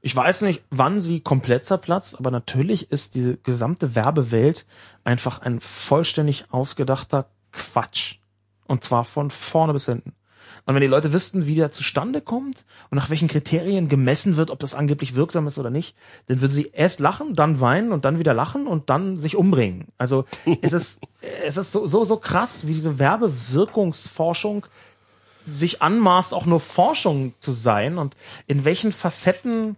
Ich 0.00 0.14
weiß 0.14 0.42
nicht, 0.42 0.62
wann 0.70 1.00
sie 1.00 1.20
komplett 1.20 1.64
zerplatzt, 1.64 2.18
aber 2.18 2.30
natürlich 2.30 2.90
ist 2.90 3.14
diese 3.14 3.38
gesamte 3.38 3.94
Werbewelt 3.94 4.66
einfach 5.02 5.40
ein 5.40 5.60
vollständig 5.60 6.46
ausgedachter 6.50 7.26
Quatsch. 7.52 8.16
Und 8.66 8.84
zwar 8.84 9.04
von 9.04 9.30
vorne 9.30 9.72
bis 9.72 9.86
hinten. 9.86 10.12
Und 10.66 10.74
wenn 10.74 10.80
die 10.80 10.86
Leute 10.86 11.12
wüssten, 11.12 11.46
wie 11.46 11.54
der 11.54 11.72
zustande 11.72 12.22
kommt 12.22 12.64
und 12.90 12.96
nach 12.96 13.10
welchen 13.10 13.28
Kriterien 13.28 13.88
gemessen 13.88 14.36
wird, 14.36 14.50
ob 14.50 14.58
das 14.58 14.74
angeblich 14.74 15.14
wirksam 15.14 15.46
ist 15.46 15.58
oder 15.58 15.70
nicht, 15.70 15.94
dann 16.28 16.40
würden 16.40 16.52
sie 16.52 16.70
erst 16.72 17.00
lachen, 17.00 17.34
dann 17.34 17.60
weinen 17.60 17.92
und 17.92 18.04
dann 18.06 18.18
wieder 18.18 18.32
lachen 18.32 18.66
und 18.66 18.88
dann 18.88 19.18
sich 19.18 19.36
umbringen. 19.36 19.88
Also 19.98 20.24
es 20.62 20.72
ist, 20.72 21.00
es 21.44 21.58
ist 21.58 21.72
so, 21.72 21.86
so, 21.86 22.04
so 22.04 22.16
krass, 22.16 22.66
wie 22.66 22.74
diese 22.74 22.98
Werbewirkungsforschung 22.98 24.66
sich 25.46 25.82
anmaßt, 25.82 26.32
auch 26.32 26.46
nur 26.46 26.60
Forschung 26.60 27.34
zu 27.40 27.52
sein 27.52 27.98
und 27.98 28.16
in 28.46 28.64
welchen 28.64 28.92
Facetten 28.92 29.76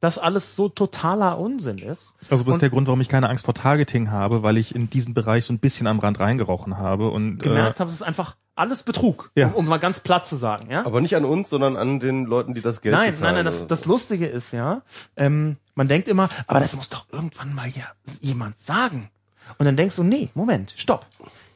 das 0.00 0.18
alles 0.18 0.54
so 0.54 0.68
totaler 0.68 1.38
Unsinn 1.38 1.78
ist. 1.78 2.14
Also 2.30 2.44
das 2.44 2.54
ist 2.54 2.62
der 2.62 2.70
Grund, 2.70 2.86
warum 2.86 3.00
ich 3.00 3.08
keine 3.08 3.28
Angst 3.28 3.44
vor 3.44 3.54
Targeting 3.54 4.12
habe, 4.12 4.44
weil 4.44 4.56
ich 4.56 4.74
in 4.74 4.88
diesen 4.88 5.12
Bereich 5.12 5.44
so 5.44 5.52
ein 5.52 5.58
bisschen 5.58 5.88
am 5.88 5.98
Rand 5.98 6.20
reingerochen 6.20 6.78
habe 6.78 7.10
und 7.10 7.38
gemerkt 7.38 7.78
äh, 7.78 7.80
habe, 7.80 7.90
es 7.90 7.96
ist 7.96 8.02
einfach 8.02 8.36
alles 8.58 8.82
Betrug, 8.82 9.30
ja. 9.34 9.48
um, 9.48 9.54
um, 9.54 9.66
mal 9.66 9.78
ganz 9.78 10.00
platt 10.00 10.26
zu 10.26 10.36
sagen, 10.36 10.70
ja. 10.70 10.84
Aber 10.84 11.00
nicht 11.00 11.16
an 11.16 11.24
uns, 11.24 11.48
sondern 11.48 11.76
an 11.76 12.00
den 12.00 12.24
Leuten, 12.24 12.54
die 12.54 12.60
das 12.60 12.80
Geld 12.80 12.94
nein, 12.94 13.10
bezahlen. 13.10 13.34
Nein, 13.34 13.44
nein, 13.44 13.52
das, 13.52 13.66
das 13.66 13.84
Lustige 13.84 14.26
ist 14.26 14.52
ja, 14.52 14.82
ähm, 15.16 15.56
man 15.74 15.88
denkt 15.88 16.08
immer, 16.08 16.28
aber 16.46 16.60
das 16.60 16.74
muss 16.74 16.88
doch 16.88 17.06
irgendwann 17.12 17.54
mal 17.54 17.68
ja 17.68 17.84
jemand 18.20 18.58
sagen. 18.58 19.10
Und 19.58 19.66
dann 19.66 19.76
denkst 19.76 19.96
du, 19.96 20.02
nee, 20.02 20.28
Moment, 20.34 20.74
stopp. 20.76 21.06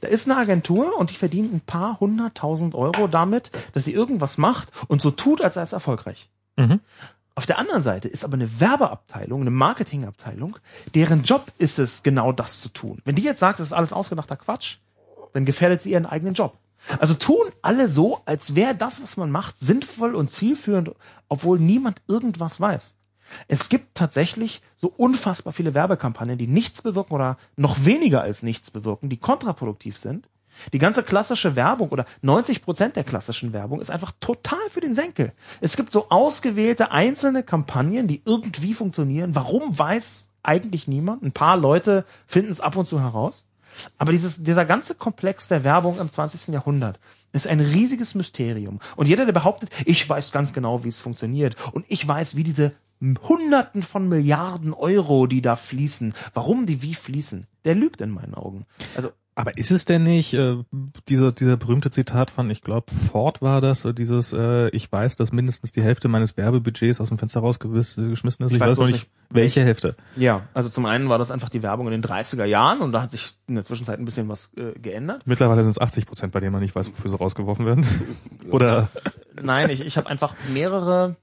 Da 0.01 0.09
ist 0.09 0.29
eine 0.29 0.39
Agentur 0.39 0.99
und 0.99 1.11
die 1.11 1.15
verdient 1.15 1.53
ein 1.53 1.61
paar 1.61 2.01
hunderttausend 2.01 2.75
Euro 2.75 3.07
damit, 3.07 3.53
dass 3.73 3.85
sie 3.85 3.93
irgendwas 3.93 4.39
macht 4.39 4.69
und 4.89 5.01
so 5.01 5.11
tut, 5.11 5.43
als 5.43 5.55
sei 5.55 5.63
es 5.63 5.73
erfolgreich. 5.73 6.29
Mhm. 6.57 6.81
Auf 7.35 7.47
der 7.47 7.59
anderen 7.59 7.83
Seite 7.83 8.09
ist 8.09 8.25
aber 8.25 8.35
eine 8.35 8.61
Werbeabteilung, 8.61 9.41
eine 9.41 9.51
Marketingabteilung, 9.51 10.59
deren 10.95 11.23
Job 11.23 11.47
ist 11.59 11.79
es, 11.79 12.03
genau 12.03 12.33
das 12.33 12.61
zu 12.61 12.69
tun. 12.69 13.01
Wenn 13.05 13.15
die 13.15 13.23
jetzt 13.23 13.39
sagt, 13.39 13.59
das 13.59 13.69
ist 13.69 13.73
alles 13.73 13.93
ausgedachter 13.93 14.37
Quatsch, 14.37 14.79
dann 15.33 15.45
gefährdet 15.45 15.83
sie 15.83 15.93
ihren 15.93 16.05
eigenen 16.05 16.35
Job. 16.35 16.59
Also 16.99 17.15
tun 17.15 17.45
alle 17.63 17.89
so, 17.89 18.21
als 18.25 18.55
wäre 18.55 18.75
das, 18.75 19.03
was 19.03 19.17
man 19.17 19.31
macht, 19.31 19.61
sinnvoll 19.61 20.15
und 20.15 20.31
zielführend, 20.31 20.91
obwohl 21.29 21.59
niemand 21.59 22.03
irgendwas 22.09 22.61
weiß. 22.61 22.97
Es 23.49 23.69
gibt 23.69 23.95
tatsächlich 23.95 24.63
so 24.75 24.93
unfassbar 24.97 25.53
viele 25.53 25.75
Werbekampagnen, 25.75 26.39
die 26.39 26.47
nichts 26.47 26.83
bewirken 26.83 27.15
oder 27.15 27.39
noch 27.57 27.85
weniger 27.85 28.21
als 28.21 28.43
nichts 28.43 28.71
bewirken, 28.71 29.09
die 29.09 29.17
kontraproduktiv 29.17 29.97
sind. 29.97 30.29
Die 30.73 30.79
ganze 30.79 31.03
klassische 31.03 31.57
Werbung 31.57 31.89
oder 31.89 32.05
90 32.21 32.63
Prozent 32.63 32.97
der 32.97 33.05
klassischen 33.05 33.53
Werbung 33.53 33.81
ist 33.81 33.91
einfach 33.91 34.13
total 34.21 34.61
für 34.71 34.81
den 34.81 34.95
Senkel. 34.95 35.33
Es 35.61 35.77
gibt 35.77 35.93
so 35.93 36.11
ausgewählte 36.11 36.91
einzelne 36.91 37.43
Kampagnen, 37.43 38.07
die 38.07 38.23
irgendwie 38.27 38.75
funktionieren. 38.75 39.35
Warum 39.35 39.77
weiß 39.77 40.33
eigentlich 40.43 40.89
niemand? 40.89 41.23
Ein 41.23 41.33
paar 41.33 41.57
Leute 41.57 42.05
finden 42.27 42.53
es 42.53 42.61
ab 42.61 42.77
und 42.77 42.87
zu 42.87 43.01
heraus. 43.01 43.45
Aber 43.99 44.13
dieses, 44.13 44.43
dieser 44.43 44.65
ganze 44.65 44.95
Komplex 44.95 45.49
der 45.49 45.65
Werbung 45.65 45.99
im 45.99 46.11
20. 46.11 46.49
Jahrhundert 46.49 46.99
ist 47.33 47.47
ein 47.47 47.61
riesiges 47.61 48.15
Mysterium. 48.15 48.81
Und 48.97 49.09
jeder, 49.09 49.25
der 49.25 49.33
behauptet, 49.33 49.71
ich 49.87 50.09
weiß 50.09 50.33
ganz 50.33 50.53
genau, 50.53 50.85
wie 50.85 50.89
es 50.89 51.01
funktioniert 51.01 51.57
und 51.73 51.85
ich 51.89 52.07
weiß, 52.07 52.37
wie 52.37 52.45
diese 52.45 52.73
Hunderten 53.01 53.83
von 53.83 54.09
Milliarden 54.09 54.73
Euro, 54.73 55.27
die 55.27 55.43
da 55.43 55.57
fließen, 55.57 56.15
warum 56.35 56.67
die 56.67 56.83
wie 56.83 56.95
fließen, 56.95 57.47
der 57.65 57.75
lügt 57.75 58.01
in 58.01 58.11
meinen 58.11 58.35
Augen. 58.35 58.65
Also 58.95 59.11
aber 59.35 59.57
ist 59.57 59.71
es 59.71 59.87
denn 59.87 60.03
nicht, 60.03 60.35
äh, 60.35 60.57
dieser, 61.09 61.33
dieser 61.33 61.57
berühmte 61.57 61.91
Zitat 61.91 62.31
von, 62.31 62.51
ich 62.51 62.61
glaube, 62.61 62.93
Ford 63.11 63.41
war 63.41 63.61
das, 63.61 63.85
oder 63.87 63.95
dieses, 63.95 64.33
äh, 64.33 64.69
ich 64.71 64.91
weiß, 64.93 65.17
dass 65.17 65.33
mindestens 65.33 65.73
die 65.73 65.83
Hälfte 65.83 66.09
meines 66.09 66.37
Werbebudgets 66.37 67.01
aus 67.01 67.09
dem 67.09 67.17
Fenster 67.17 67.41
rausgeschmissen 67.41 68.45
ist. 68.45 68.53
Ich, 68.53 68.57
ich 68.57 68.61
weiß, 68.61 68.73
weiß 68.73 68.79
noch 68.79 68.87
nicht, 68.89 69.09
welche 69.31 69.63
Hälfte. 69.63 69.97
Ja, 70.17 70.43
also 70.53 70.69
zum 70.69 70.85
einen 70.85 71.09
war 71.09 71.19
das 71.19 71.31
einfach 71.31 71.49
die 71.49 71.63
Werbung 71.63 71.87
in 71.87 71.93
den 71.93 72.03
30er 72.03 72.45
Jahren 72.45 72.81
und 72.83 72.93
da 72.93 73.03
hat 73.03 73.11
sich 73.11 73.33
in 73.47 73.55
der 73.55 73.65
Zwischenzeit 73.65 73.99
ein 73.99 74.05
bisschen 74.05 74.29
was 74.29 74.53
äh, 74.57 74.79
geändert. 74.79 75.23
Mittlerweile 75.25 75.63
sind 75.63 75.71
es 75.71 75.81
80 75.81 76.07
Prozent, 76.07 76.33
bei 76.33 76.41
denen 76.41 76.53
man 76.53 76.61
nicht 76.61 76.75
weiß, 76.75 76.89
wofür 76.89 77.11
sie 77.11 77.17
rausgeworfen 77.17 77.65
werden. 77.65 77.87
oder? 78.51 78.89
Nein, 79.41 79.71
ich, 79.71 79.81
ich 79.81 79.97
habe 79.97 80.11
einfach 80.11 80.35
mehrere 80.53 81.17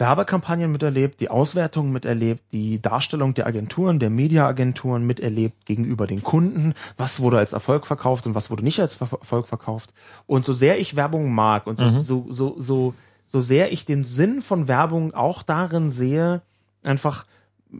Werbekampagnen 0.00 0.72
miterlebt, 0.72 1.20
die 1.20 1.28
Auswertungen 1.28 1.92
miterlebt, 1.92 2.42
die 2.52 2.80
Darstellung 2.80 3.34
der 3.34 3.46
Agenturen, 3.46 3.98
der 3.98 4.10
Mediaagenturen 4.10 5.06
miterlebt 5.06 5.66
gegenüber 5.66 6.06
den 6.06 6.22
Kunden, 6.22 6.74
was 6.96 7.20
wurde 7.20 7.38
als 7.38 7.52
Erfolg 7.52 7.86
verkauft 7.86 8.26
und 8.26 8.34
was 8.34 8.50
wurde 8.50 8.64
nicht 8.64 8.80
als 8.80 9.00
Erfolg 9.00 9.46
verkauft. 9.46 9.92
Und 10.26 10.44
so 10.44 10.52
sehr 10.54 10.80
ich 10.80 10.96
Werbung 10.96 11.30
mag 11.32 11.66
und 11.66 11.78
so, 11.78 11.84
mhm. 11.84 11.90
so, 11.90 12.26
so, 12.30 12.56
so, 12.58 12.94
so 13.26 13.40
sehr 13.40 13.72
ich 13.72 13.84
den 13.84 14.02
Sinn 14.02 14.40
von 14.40 14.66
Werbung 14.66 15.14
auch 15.14 15.42
darin 15.42 15.92
sehe, 15.92 16.40
einfach 16.82 17.26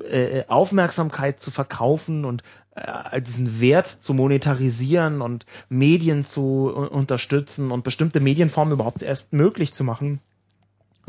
äh, 0.09 0.45
Aufmerksamkeit 0.47 1.41
zu 1.41 1.51
verkaufen 1.51 2.25
und 2.25 2.43
äh, 2.75 3.23
diesen 3.23 3.61
Wert 3.61 3.87
zu 3.87 4.15
monetarisieren 4.15 5.23
und 5.23 5.47
Medien 5.69 6.25
zu 6.25 6.71
unterstützen 6.71 7.71
und 7.71 7.83
bestimmte 7.83 8.21
Medienformen 8.21 8.75
überhaupt 8.75 9.03
erst 9.03 9.33
möglich 9.33 9.73
zu 9.73 9.85
machen, 9.85 10.21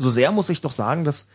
so 0.02 0.10
sehr 0.10 0.32
muss 0.32 0.48
ich 0.48 0.60
doch 0.60 0.72
sagen, 0.72 1.04
dass 1.04 1.28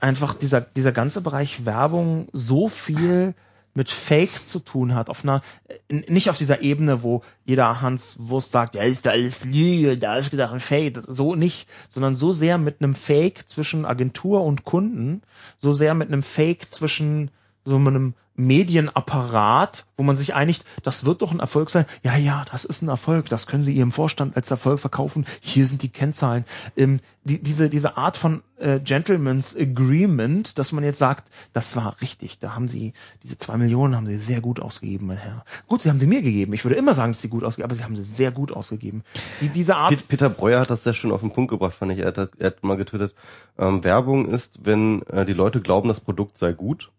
einfach 0.00 0.34
dieser, 0.34 0.62
dieser 0.62 0.92
ganze 0.92 1.20
Bereich 1.20 1.66
Werbung 1.66 2.28
so 2.32 2.68
viel 2.68 3.34
mit 3.74 3.90
Fake 3.90 4.48
zu 4.48 4.58
tun 4.58 4.94
hat, 4.94 5.08
auf 5.08 5.22
einer, 5.22 5.42
nicht 5.90 6.28
auf 6.28 6.38
dieser 6.38 6.62
Ebene, 6.62 7.04
wo 7.04 7.22
jeder 7.44 7.82
Hans 7.82 8.16
Wurst 8.18 8.50
sagt, 8.50 8.74
ja, 8.74 8.82
ist 8.82 9.06
da 9.06 9.10
alles 9.10 9.44
Lüge, 9.44 9.96
da 9.96 10.16
ist 10.16 10.30
gedacht 10.30 10.52
ein 10.52 10.60
Fake, 10.60 11.00
so 11.06 11.36
nicht, 11.36 11.68
sondern 11.88 12.14
so 12.14 12.32
sehr 12.32 12.58
mit 12.58 12.82
einem 12.82 12.94
Fake 12.94 13.48
zwischen 13.48 13.84
Agentur 13.84 14.42
und 14.42 14.64
Kunden, 14.64 15.22
so 15.58 15.72
sehr 15.72 15.94
mit 15.94 16.08
einem 16.08 16.22
Fake 16.22 16.72
zwischen 16.72 17.30
so 17.64 17.76
einem 17.76 18.14
Medienapparat, 18.46 19.84
wo 19.96 20.02
man 20.02 20.16
sich 20.16 20.34
einigt, 20.34 20.64
das 20.82 21.04
wird 21.04 21.22
doch 21.22 21.32
ein 21.32 21.40
Erfolg 21.40 21.70
sein. 21.70 21.84
Ja, 22.02 22.16
ja, 22.16 22.44
das 22.50 22.64
ist 22.64 22.82
ein 22.82 22.88
Erfolg. 22.88 23.28
Das 23.28 23.46
können 23.46 23.62
Sie 23.62 23.74
Ihrem 23.74 23.92
Vorstand 23.92 24.36
als 24.36 24.50
Erfolg 24.50 24.80
verkaufen. 24.80 25.26
Hier 25.40 25.66
sind 25.66 25.82
die 25.82 25.88
Kennzahlen. 25.90 26.44
Ähm, 26.76 27.00
die, 27.24 27.42
diese, 27.42 27.68
diese 27.68 27.98
Art 27.98 28.16
von 28.16 28.42
äh, 28.58 28.80
Gentleman's 28.80 29.54
Agreement, 29.54 30.58
dass 30.58 30.72
man 30.72 30.84
jetzt 30.84 30.98
sagt, 30.98 31.28
das 31.52 31.76
war 31.76 32.00
richtig. 32.00 32.38
Da 32.38 32.54
haben 32.54 32.66
Sie 32.66 32.94
diese 33.22 33.36
zwei 33.36 33.58
Millionen 33.58 33.94
haben 33.94 34.06
Sie 34.06 34.16
sehr 34.16 34.40
gut 34.40 34.58
ausgegeben, 34.58 35.06
mein 35.06 35.18
Herr. 35.18 35.44
Gut, 35.66 35.82
Sie 35.82 35.90
haben 35.90 36.00
sie 36.00 36.06
mir 36.06 36.22
gegeben. 36.22 36.54
Ich 36.54 36.64
würde 36.64 36.76
immer 36.76 36.94
sagen, 36.94 37.12
dass 37.12 37.20
Sie 37.20 37.28
gut 37.28 37.44
ausgegeben, 37.44 37.70
aber 37.70 37.76
Sie 37.76 37.84
haben 37.84 37.96
sie 37.96 38.04
sehr 38.04 38.30
gut 38.30 38.52
ausgegeben. 38.52 39.04
Die, 39.42 39.48
diese 39.48 39.76
Art. 39.76 40.08
Peter 40.08 40.30
Breuer 40.30 40.60
hat 40.60 40.70
das 40.70 40.82
sehr 40.82 40.94
schön 40.94 41.12
auf 41.12 41.20
den 41.20 41.32
Punkt 41.32 41.50
gebracht, 41.50 41.74
fand 41.74 41.92
ich. 41.92 41.98
Er 41.98 42.08
hat, 42.08 42.30
er 42.38 42.46
hat 42.46 42.64
mal 42.64 42.76
getwittert. 42.76 43.14
Ähm, 43.58 43.84
Werbung 43.84 44.26
ist, 44.26 44.60
wenn 44.64 45.02
äh, 45.02 45.26
die 45.26 45.34
Leute 45.34 45.60
glauben, 45.60 45.88
das 45.88 46.00
Produkt 46.00 46.38
sei 46.38 46.52
gut 46.52 46.90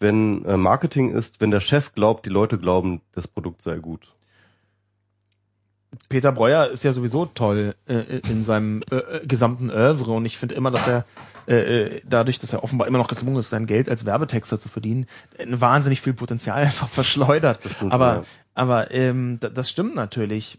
wenn 0.00 0.44
äh, 0.44 0.56
Marketing 0.56 1.12
ist, 1.14 1.40
wenn 1.40 1.50
der 1.50 1.60
Chef 1.60 1.94
glaubt, 1.94 2.26
die 2.26 2.30
Leute 2.30 2.58
glauben, 2.58 3.00
das 3.12 3.28
Produkt 3.28 3.62
sei 3.62 3.76
gut. 3.78 4.14
Peter 6.08 6.32
Breuer 6.32 6.68
ist 6.68 6.84
ja 6.84 6.92
sowieso 6.92 7.26
toll 7.26 7.74
äh, 7.86 8.20
in 8.28 8.44
seinem 8.44 8.82
äh, 8.90 8.96
äh, 8.96 9.26
gesamten 9.26 9.70
Oeuvre 9.70 10.12
und 10.12 10.24
ich 10.24 10.38
finde 10.38 10.54
immer, 10.54 10.70
dass 10.70 10.86
er 10.88 11.04
äh, 11.46 12.00
dadurch, 12.04 12.38
dass 12.38 12.52
er 12.52 12.64
offenbar 12.64 12.88
immer 12.88 12.98
noch 12.98 13.08
gezwungen 13.08 13.36
ist, 13.36 13.50
sein 13.50 13.66
Geld 13.66 13.88
als 13.88 14.04
Werbetexter 14.04 14.58
zu 14.58 14.68
verdienen, 14.68 15.06
wahnsinnig 15.46 16.00
viel 16.00 16.14
Potenzial 16.14 16.58
einfach 16.64 16.88
verschleudert. 16.88 17.60
aber. 17.90 18.24
Aber 18.54 18.90
ähm, 18.92 19.38
da- 19.40 19.48
das 19.48 19.68
stimmt 19.70 19.94
natürlich. 19.96 20.58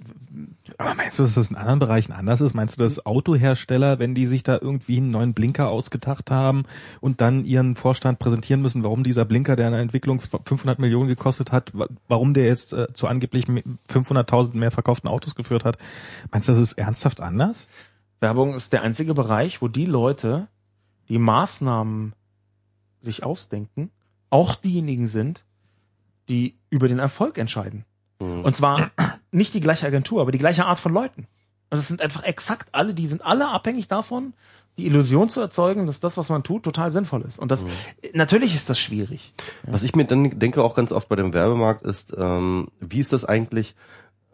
Aber 0.78 0.96
meinst 0.96 1.18
du, 1.18 1.24
dass 1.24 1.36
das 1.36 1.50
in 1.50 1.56
anderen 1.56 1.80
Bereichen 1.80 2.12
anders 2.12 2.42
ist? 2.42 2.54
Meinst 2.54 2.78
du, 2.78 2.84
dass 2.84 3.06
Autohersteller, 3.06 4.00
wenn 4.00 4.14
die 4.16 4.26
sich 4.26 4.44
da 4.44 4.58
irgendwie 4.62 4.98
einen 4.98 5.12
neuen 5.12 5.34
Blinker 5.34 5.70
ausgedacht 5.70 6.30
haben 6.30 6.64
und 7.00 7.22
dann 7.22 7.46
ihren 7.46 7.76
Vorstand 7.76 8.20
präsentieren 8.20 8.62
müssen, 8.62 8.84
warum 8.84 9.04
dieser 9.04 9.24
Blinker, 9.24 9.56
der 9.56 9.68
in 9.68 9.74
der 9.74 9.82
Entwicklung 9.82 10.20
500 10.20 10.78
Millionen 10.80 11.08
gekostet 11.08 11.52
hat, 11.54 11.72
wa- 11.78 11.88
warum 12.10 12.34
der 12.34 12.46
jetzt 12.48 12.74
äh, 12.74 12.88
zu 12.94 13.08
angeblich 13.08 13.46
500.000 13.46 14.58
mehr 14.58 14.72
verkauften 14.72 15.08
Autos 15.08 15.36
geführt 15.36 15.64
hat, 15.64 15.78
meinst 16.32 16.50
du, 16.50 16.52
das 16.52 16.60
ist 16.60 16.74
ernsthaft 16.74 17.22
anders? 17.22 17.70
Werbung 18.20 18.56
ist 18.56 18.74
der 18.74 18.82
einzige 18.82 19.14
Bereich, 19.14 19.62
wo 19.62 19.68
die 19.70 19.86
Leute, 19.86 20.48
die 21.10 21.20
Maßnahmen 21.20 22.14
sich 23.02 23.24
ausdenken, 23.24 23.92
auch 24.30 24.56
diejenigen 24.56 25.08
sind, 25.08 25.46
die 26.28 26.56
über 26.76 26.88
den 26.88 27.00
Erfolg 27.00 27.38
entscheiden. 27.38 27.86
Mhm. 28.20 28.42
Und 28.42 28.56
zwar 28.56 28.92
nicht 29.32 29.54
die 29.54 29.62
gleiche 29.62 29.88
Agentur, 29.88 30.22
aber 30.22 30.32
die 30.32 30.38
gleiche 30.38 30.66
Art 30.66 30.80
von 30.80 30.94
Leuten. 30.94 31.28
Also 31.70 31.82
es 31.82 31.88
sind 31.88 32.02
einfach 32.02 32.24
exakt 32.24 32.70
alle, 32.74 32.94
die 32.94 33.08
sind 33.08 33.26
alle 33.26 33.50
abhängig 33.50 33.88
davon, 33.88 34.34
die 34.78 34.86
Illusion 34.86 35.30
zu 35.30 35.40
erzeugen, 35.40 35.88
dass 35.88 36.02
das, 36.02 36.18
was 36.18 36.30
man 36.30 36.44
tut, 36.44 36.64
total 36.64 36.92
sinnvoll 36.92 37.22
ist. 37.22 37.40
Und 37.40 37.50
das, 37.50 37.66
natürlich 38.14 38.56
ist 38.56 38.70
das 38.70 38.78
schwierig. 38.78 39.34
Was 39.64 39.84
ich 39.84 39.96
mir 39.96 40.06
dann 40.06 40.38
denke 40.38 40.62
auch 40.62 40.76
ganz 40.76 40.92
oft 40.92 41.08
bei 41.08 41.16
dem 41.16 41.34
Werbemarkt 41.34 41.86
ist, 41.86 42.14
ähm, 42.18 42.68
wie 42.82 43.00
ist 43.00 43.14
das 43.14 43.24
eigentlich, 43.24 43.76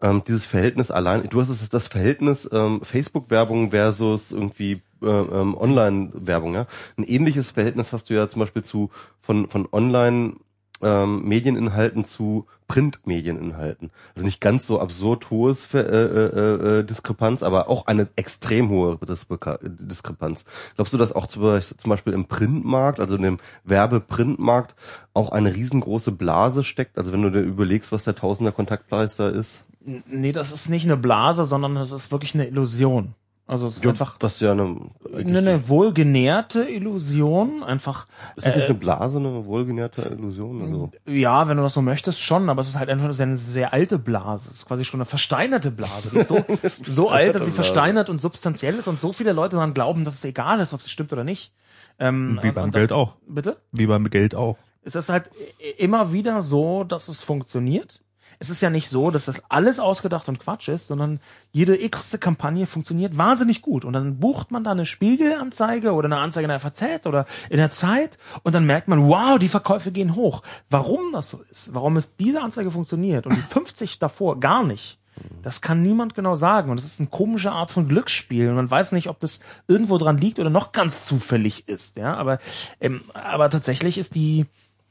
ähm, 0.00 0.22
dieses 0.26 0.44
Verhältnis 0.44 0.90
allein, 0.90 1.28
du 1.28 1.40
hast 1.40 1.48
es 1.48 1.68
das 1.68 1.86
Verhältnis 1.86 2.48
ähm, 2.52 2.80
Facebook-Werbung 2.82 3.70
versus 3.70 4.32
irgendwie 4.32 4.82
äh, 5.00 5.06
ähm, 5.06 5.56
Online-Werbung, 5.56 6.54
ja. 6.54 6.66
Ein 6.96 7.04
ähnliches 7.04 7.52
Verhältnis 7.52 7.92
hast 7.92 8.10
du 8.10 8.14
ja 8.14 8.28
zum 8.28 8.40
Beispiel 8.40 8.64
zu 8.64 8.90
von, 9.20 9.48
von 9.48 9.68
Online 9.70 10.34
ähm, 10.82 11.24
Medieninhalten 11.26 12.04
zu 12.04 12.46
Print-Medieninhalten. 12.68 13.90
Also 14.14 14.24
nicht 14.24 14.40
ganz 14.40 14.66
so 14.66 14.80
absurd 14.80 15.30
hohes 15.30 15.64
Ver 15.64 15.88
äh, 15.92 15.96
äh, 15.96 16.78
äh, 16.78 16.84
Diskrepanz, 16.84 17.42
aber 17.42 17.68
auch 17.68 17.86
eine 17.86 18.08
extrem 18.16 18.70
hohe 18.70 18.94
Diskre- 18.94 19.58
Diskrepanz. 19.62 20.44
Glaubst 20.76 20.94
du, 20.94 20.98
dass 20.98 21.12
auch 21.14 21.26
zum 21.26 21.60
Beispiel- 21.84 22.12
im 22.14 22.26
Printmarkt, 22.26 22.98
also 23.00 23.16
in 23.16 23.22
dem 23.22 23.38
Werbeprintmarkt, 23.64 24.74
auch 25.14 25.30
eine 25.32 25.54
riesengroße 25.54 26.12
Blase 26.12 26.64
steckt? 26.64 26.96
Also 26.98 27.12
wenn 27.12 27.22
du 27.22 27.30
dir 27.30 27.40
überlegst, 27.40 27.92
was 27.92 28.04
der 28.04 28.14
Tausender 28.14 28.52
Kontaktpreis 28.52 29.16
da 29.16 29.28
ist? 29.28 29.64
Nee, 29.84 30.32
das 30.32 30.52
ist 30.52 30.68
nicht 30.68 30.84
eine 30.84 30.96
Blase, 30.96 31.44
sondern 31.44 31.76
es 31.76 31.92
ist 31.92 32.12
wirklich 32.12 32.34
eine 32.34 32.46
Illusion. 32.46 33.14
Also 33.46 33.66
es 33.66 33.76
ist 33.78 33.86
einfach 33.86 34.18
das 34.18 34.34
ist 34.34 34.40
ja 34.40 34.52
eine, 34.52 34.76
eine, 35.14 35.38
eine 35.38 35.68
wohlgenährte 35.68 36.62
Illusion, 36.62 37.62
einfach 37.64 38.06
ist 38.36 38.46
das 38.46 38.54
nicht 38.54 38.64
äh, 38.66 38.70
eine 38.70 38.78
Blase, 38.78 39.18
eine 39.18 39.44
wohlgenährte 39.46 40.02
Illusion? 40.02 40.62
Also, 40.62 40.90
Ja, 41.06 41.48
wenn 41.48 41.56
du 41.56 41.62
das 41.64 41.74
so 41.74 41.82
möchtest, 41.82 42.20
schon, 42.20 42.48
aber 42.48 42.60
es 42.60 42.68
ist 42.68 42.78
halt 42.78 42.88
einfach 42.88 43.18
eine 43.18 43.36
sehr, 43.36 43.72
alte 43.72 43.98
Blase. 43.98 44.44
Es 44.48 44.58
ist 44.58 44.66
quasi 44.66 44.84
schon 44.84 44.98
eine 45.00 45.06
versteinerte 45.06 45.70
Blase. 45.72 46.10
Die 46.12 46.18
ist 46.18 46.28
so, 46.28 46.38
so 46.84 47.10
alt, 47.10 47.34
dass 47.34 47.44
sie 47.44 47.50
versteinert 47.50 48.08
und 48.08 48.20
substanziell 48.20 48.76
ist 48.76 48.86
und 48.86 49.00
so 49.00 49.12
viele 49.12 49.32
Leute 49.32 49.56
daran 49.56 49.74
glauben, 49.74 50.04
dass 50.04 50.14
es 50.14 50.24
egal 50.24 50.60
ist, 50.60 50.72
ob 50.72 50.80
es 50.80 50.90
stimmt 50.90 51.12
oder 51.12 51.24
nicht. 51.24 51.52
Ähm, 51.98 52.38
Wie 52.42 52.52
beim 52.52 52.70
das- 52.70 52.80
Geld 52.80 52.92
auch. 52.92 53.16
Bitte? 53.26 53.56
Wie 53.72 53.86
beim 53.86 54.08
Geld 54.08 54.34
auch. 54.34 54.56
Es 54.84 54.94
ist 54.94 55.08
halt 55.08 55.30
immer 55.78 56.12
wieder 56.12 56.42
so, 56.42 56.84
dass 56.84 57.08
es 57.08 57.22
funktioniert. 57.22 58.01
Es 58.42 58.50
ist 58.50 58.60
ja 58.60 58.70
nicht 58.70 58.88
so, 58.88 59.12
dass 59.12 59.26
das 59.26 59.40
alles 59.48 59.78
ausgedacht 59.78 60.28
und 60.28 60.40
Quatsch 60.40 60.66
ist, 60.66 60.88
sondern 60.88 61.20
jede 61.52 61.80
x 61.80 62.18
Kampagne 62.18 62.66
funktioniert 62.66 63.16
wahnsinnig 63.16 63.62
gut. 63.62 63.84
Und 63.84 63.92
dann 63.92 64.18
bucht 64.18 64.50
man 64.50 64.64
da 64.64 64.72
eine 64.72 64.84
Spiegelanzeige 64.84 65.92
oder 65.92 66.06
eine 66.06 66.18
Anzeige 66.18 66.46
in 66.46 66.48
der 66.48 66.58
FAZ 66.58 67.06
oder 67.06 67.24
in 67.50 67.58
der 67.58 67.70
Zeit 67.70 68.18
und 68.42 68.52
dann 68.52 68.66
merkt 68.66 68.88
man, 68.88 69.08
wow, 69.08 69.38
die 69.38 69.48
Verkäufe 69.48 69.92
gehen 69.92 70.16
hoch. 70.16 70.42
Warum 70.70 71.12
das 71.12 71.30
so 71.30 71.42
ist, 71.52 71.72
warum 71.72 71.96
es 71.96 72.16
diese 72.16 72.40
Anzeige 72.40 72.72
funktioniert 72.72 73.28
und 73.28 73.36
die 73.36 73.42
50 73.42 74.00
davor 74.00 74.40
gar 74.40 74.64
nicht, 74.64 74.98
das 75.42 75.60
kann 75.60 75.82
niemand 75.82 76.14
genau 76.14 76.34
sagen. 76.34 76.70
Und 76.70 76.78
es 76.78 76.86
ist 76.86 77.00
eine 77.00 77.08
komische 77.08 77.52
Art 77.52 77.70
von 77.70 77.88
Glücksspiel. 77.88 78.48
Und 78.48 78.56
man 78.56 78.70
weiß 78.70 78.92
nicht, 78.92 79.08
ob 79.08 79.20
das 79.20 79.40
irgendwo 79.68 79.98
dran 79.98 80.18
liegt 80.18 80.38
oder 80.38 80.50
noch 80.50 80.72
ganz 80.72 81.04
zufällig 81.04 81.68
ist. 81.68 81.96
Ja, 81.96 82.16
aber, 82.16 82.38
ähm, 82.80 83.02
aber 83.12 83.50
tatsächlich 83.50 83.98
ist 83.98 84.14
die, 84.14 84.46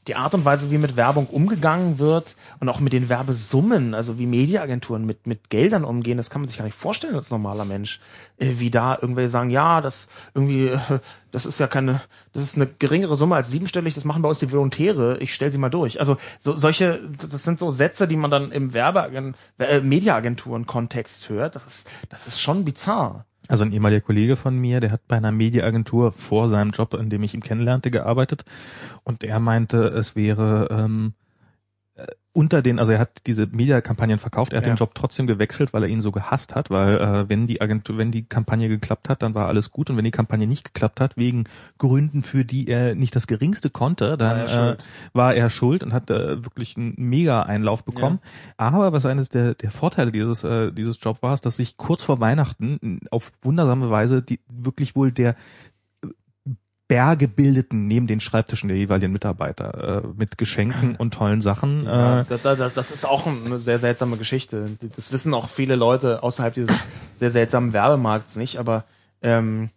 die 0.08 0.16
Art 0.16 0.34
und 0.34 0.44
Weise, 0.44 0.70
wie 0.70 0.78
mit 0.78 0.96
Werbung 0.96 1.26
umgegangen 1.26 1.98
wird 1.98 2.34
und 2.58 2.68
auch 2.68 2.80
mit 2.80 2.92
den 2.92 3.08
Werbesummen, 3.08 3.94
also 3.94 4.18
wie 4.18 4.26
Mediaagenturen 4.26 5.06
mit, 5.06 5.26
mit 5.26 5.48
Geldern 5.48 5.84
umgehen, 5.84 6.16
das 6.16 6.28
kann 6.28 6.40
man 6.40 6.48
sich 6.48 6.58
gar 6.58 6.64
nicht 6.64 6.74
vorstellen 6.74 7.14
als 7.14 7.30
normaler 7.30 7.64
Mensch. 7.64 8.00
Äh, 8.38 8.58
wie 8.58 8.70
da 8.70 8.98
irgendwelche 9.00 9.30
sagen, 9.30 9.50
ja, 9.50 9.80
das 9.80 10.08
irgendwie, 10.34 10.68
äh, 10.68 10.78
das 11.30 11.46
ist 11.46 11.60
ja 11.60 11.68
keine, 11.68 12.00
das 12.32 12.42
ist 12.42 12.56
eine 12.56 12.66
geringere 12.66 13.16
Summe 13.16 13.36
als 13.36 13.48
siebenstellig, 13.50 13.94
das 13.94 14.04
machen 14.04 14.22
bei 14.22 14.28
uns 14.28 14.40
die 14.40 14.50
Volontäre, 14.50 15.18
ich 15.18 15.34
stell 15.34 15.52
sie 15.52 15.58
mal 15.58 15.70
durch. 15.70 16.00
Also 16.00 16.16
so, 16.40 16.52
solche, 16.52 17.00
das 17.30 17.44
sind 17.44 17.60
so 17.60 17.70
Sätze, 17.70 18.08
die 18.08 18.16
man 18.16 18.30
dann 18.30 18.50
im 18.50 18.74
Werbeagent, 18.74 19.36
äh, 19.58 19.80
Mediaagenturen-Kontext 19.80 21.28
hört. 21.28 21.54
Das 21.54 21.66
ist, 21.66 21.88
das 22.08 22.26
ist 22.26 22.40
schon 22.40 22.64
bizarr. 22.64 23.24
Also 23.48 23.64
ein 23.64 23.72
ehemaliger 23.72 24.00
Kollege 24.00 24.36
von 24.36 24.56
mir, 24.56 24.80
der 24.80 24.92
hat 24.92 25.06
bei 25.08 25.16
einer 25.16 25.32
Mediaagentur 25.32 26.12
vor 26.12 26.48
seinem 26.48 26.70
Job, 26.70 26.94
in 26.94 27.10
dem 27.10 27.22
ich 27.22 27.34
ihn 27.34 27.42
kennenlernte, 27.42 27.90
gearbeitet. 27.90 28.44
Und 29.04 29.24
er 29.24 29.40
meinte, 29.40 29.84
es 29.86 30.14
wäre 30.14 30.68
ähm, 30.70 31.14
äh, 31.14 31.21
unter 32.34 32.62
den, 32.62 32.78
also 32.78 32.92
er 32.92 32.98
hat 32.98 33.26
diese 33.26 33.46
Mediakampagnen 33.46 34.18
verkauft, 34.18 34.52
er 34.52 34.58
hat 34.58 34.66
Ja. 34.66 34.72
den 34.72 34.76
Job 34.78 34.94
trotzdem 34.94 35.26
gewechselt, 35.26 35.72
weil 35.74 35.82
er 35.82 35.88
ihn 35.90 36.00
so 36.00 36.12
gehasst 36.12 36.54
hat, 36.54 36.70
weil 36.70 36.96
äh, 36.96 37.28
wenn 37.28 37.46
die 37.46 37.60
Agentur, 37.60 37.98
wenn 37.98 38.10
die 38.10 38.24
Kampagne 38.24 38.68
geklappt 38.68 39.08
hat, 39.10 39.22
dann 39.22 39.34
war 39.34 39.48
alles 39.48 39.70
gut 39.70 39.90
und 39.90 39.96
wenn 39.98 40.04
die 40.04 40.10
Kampagne 40.10 40.46
nicht 40.46 40.64
geklappt 40.64 41.00
hat, 41.00 41.16
wegen 41.18 41.44
Gründen, 41.78 42.22
für 42.22 42.44
die 42.44 42.68
er 42.68 42.94
nicht 42.94 43.14
das 43.14 43.26
geringste 43.26 43.68
konnte, 43.70 44.16
dann 44.16 44.30
War 44.30 44.36
er 44.38 44.44
äh, 44.46 44.48
schuld. 44.68 44.84
war 45.12 45.34
er 45.34 45.50
schuld 45.50 45.82
und 45.82 45.92
hat 45.92 46.08
äh, 46.10 46.42
wirklich 46.44 46.76
einen 46.76 46.94
mega 46.96 47.42
Einlauf 47.42 47.84
bekommen. 47.84 48.18
Aber 48.56 48.92
was 48.92 49.04
eines 49.04 49.28
der, 49.28 49.54
der 49.54 49.70
Vorteile 49.70 50.10
dieses, 50.10 50.42
äh, 50.42 50.72
dieses 50.72 50.98
Job 51.02 51.22
war, 51.22 51.34
ist, 51.34 51.44
dass 51.44 51.56
sich 51.56 51.76
kurz 51.76 52.02
vor 52.02 52.20
Weihnachten 52.20 53.00
auf 53.10 53.32
wundersame 53.42 53.90
Weise 53.90 54.22
die 54.22 54.40
wirklich 54.48 54.96
wohl 54.96 55.12
der 55.12 55.36
Berge 56.92 57.26
bildeten 57.26 57.86
neben 57.86 58.06
den 58.06 58.20
Schreibtischen 58.20 58.68
der 58.68 58.76
jeweiligen 58.76 59.12
Mitarbeiter 59.12 60.02
äh, 60.04 60.06
mit 60.16 60.36
Geschenken 60.36 60.94
und 60.96 61.14
tollen 61.14 61.40
Sachen. 61.40 61.84
Ja, 61.86 62.20
Äh, 62.20 62.24
da, 62.28 62.36
da, 62.42 62.54
da- 62.54 62.68
das 62.68 62.90
ist 62.90 63.06
auch 63.06 63.26
eine 63.26 63.58
sehr 63.58 63.78
seltsame 63.78 64.18
Geschichte. 64.18 64.66
Das 64.94 65.10
wissen 65.10 65.32
auch 65.32 65.48
viele 65.48 65.74
Leute 65.76 66.22
außerhalb 66.22 66.52
dieses 66.52 66.76
sehr 67.14 67.30
seltsamen 67.30 67.72
Werbemarkts 67.72 68.36
nicht, 68.36 68.58
aber 68.58 68.84
ähm, 69.22 69.70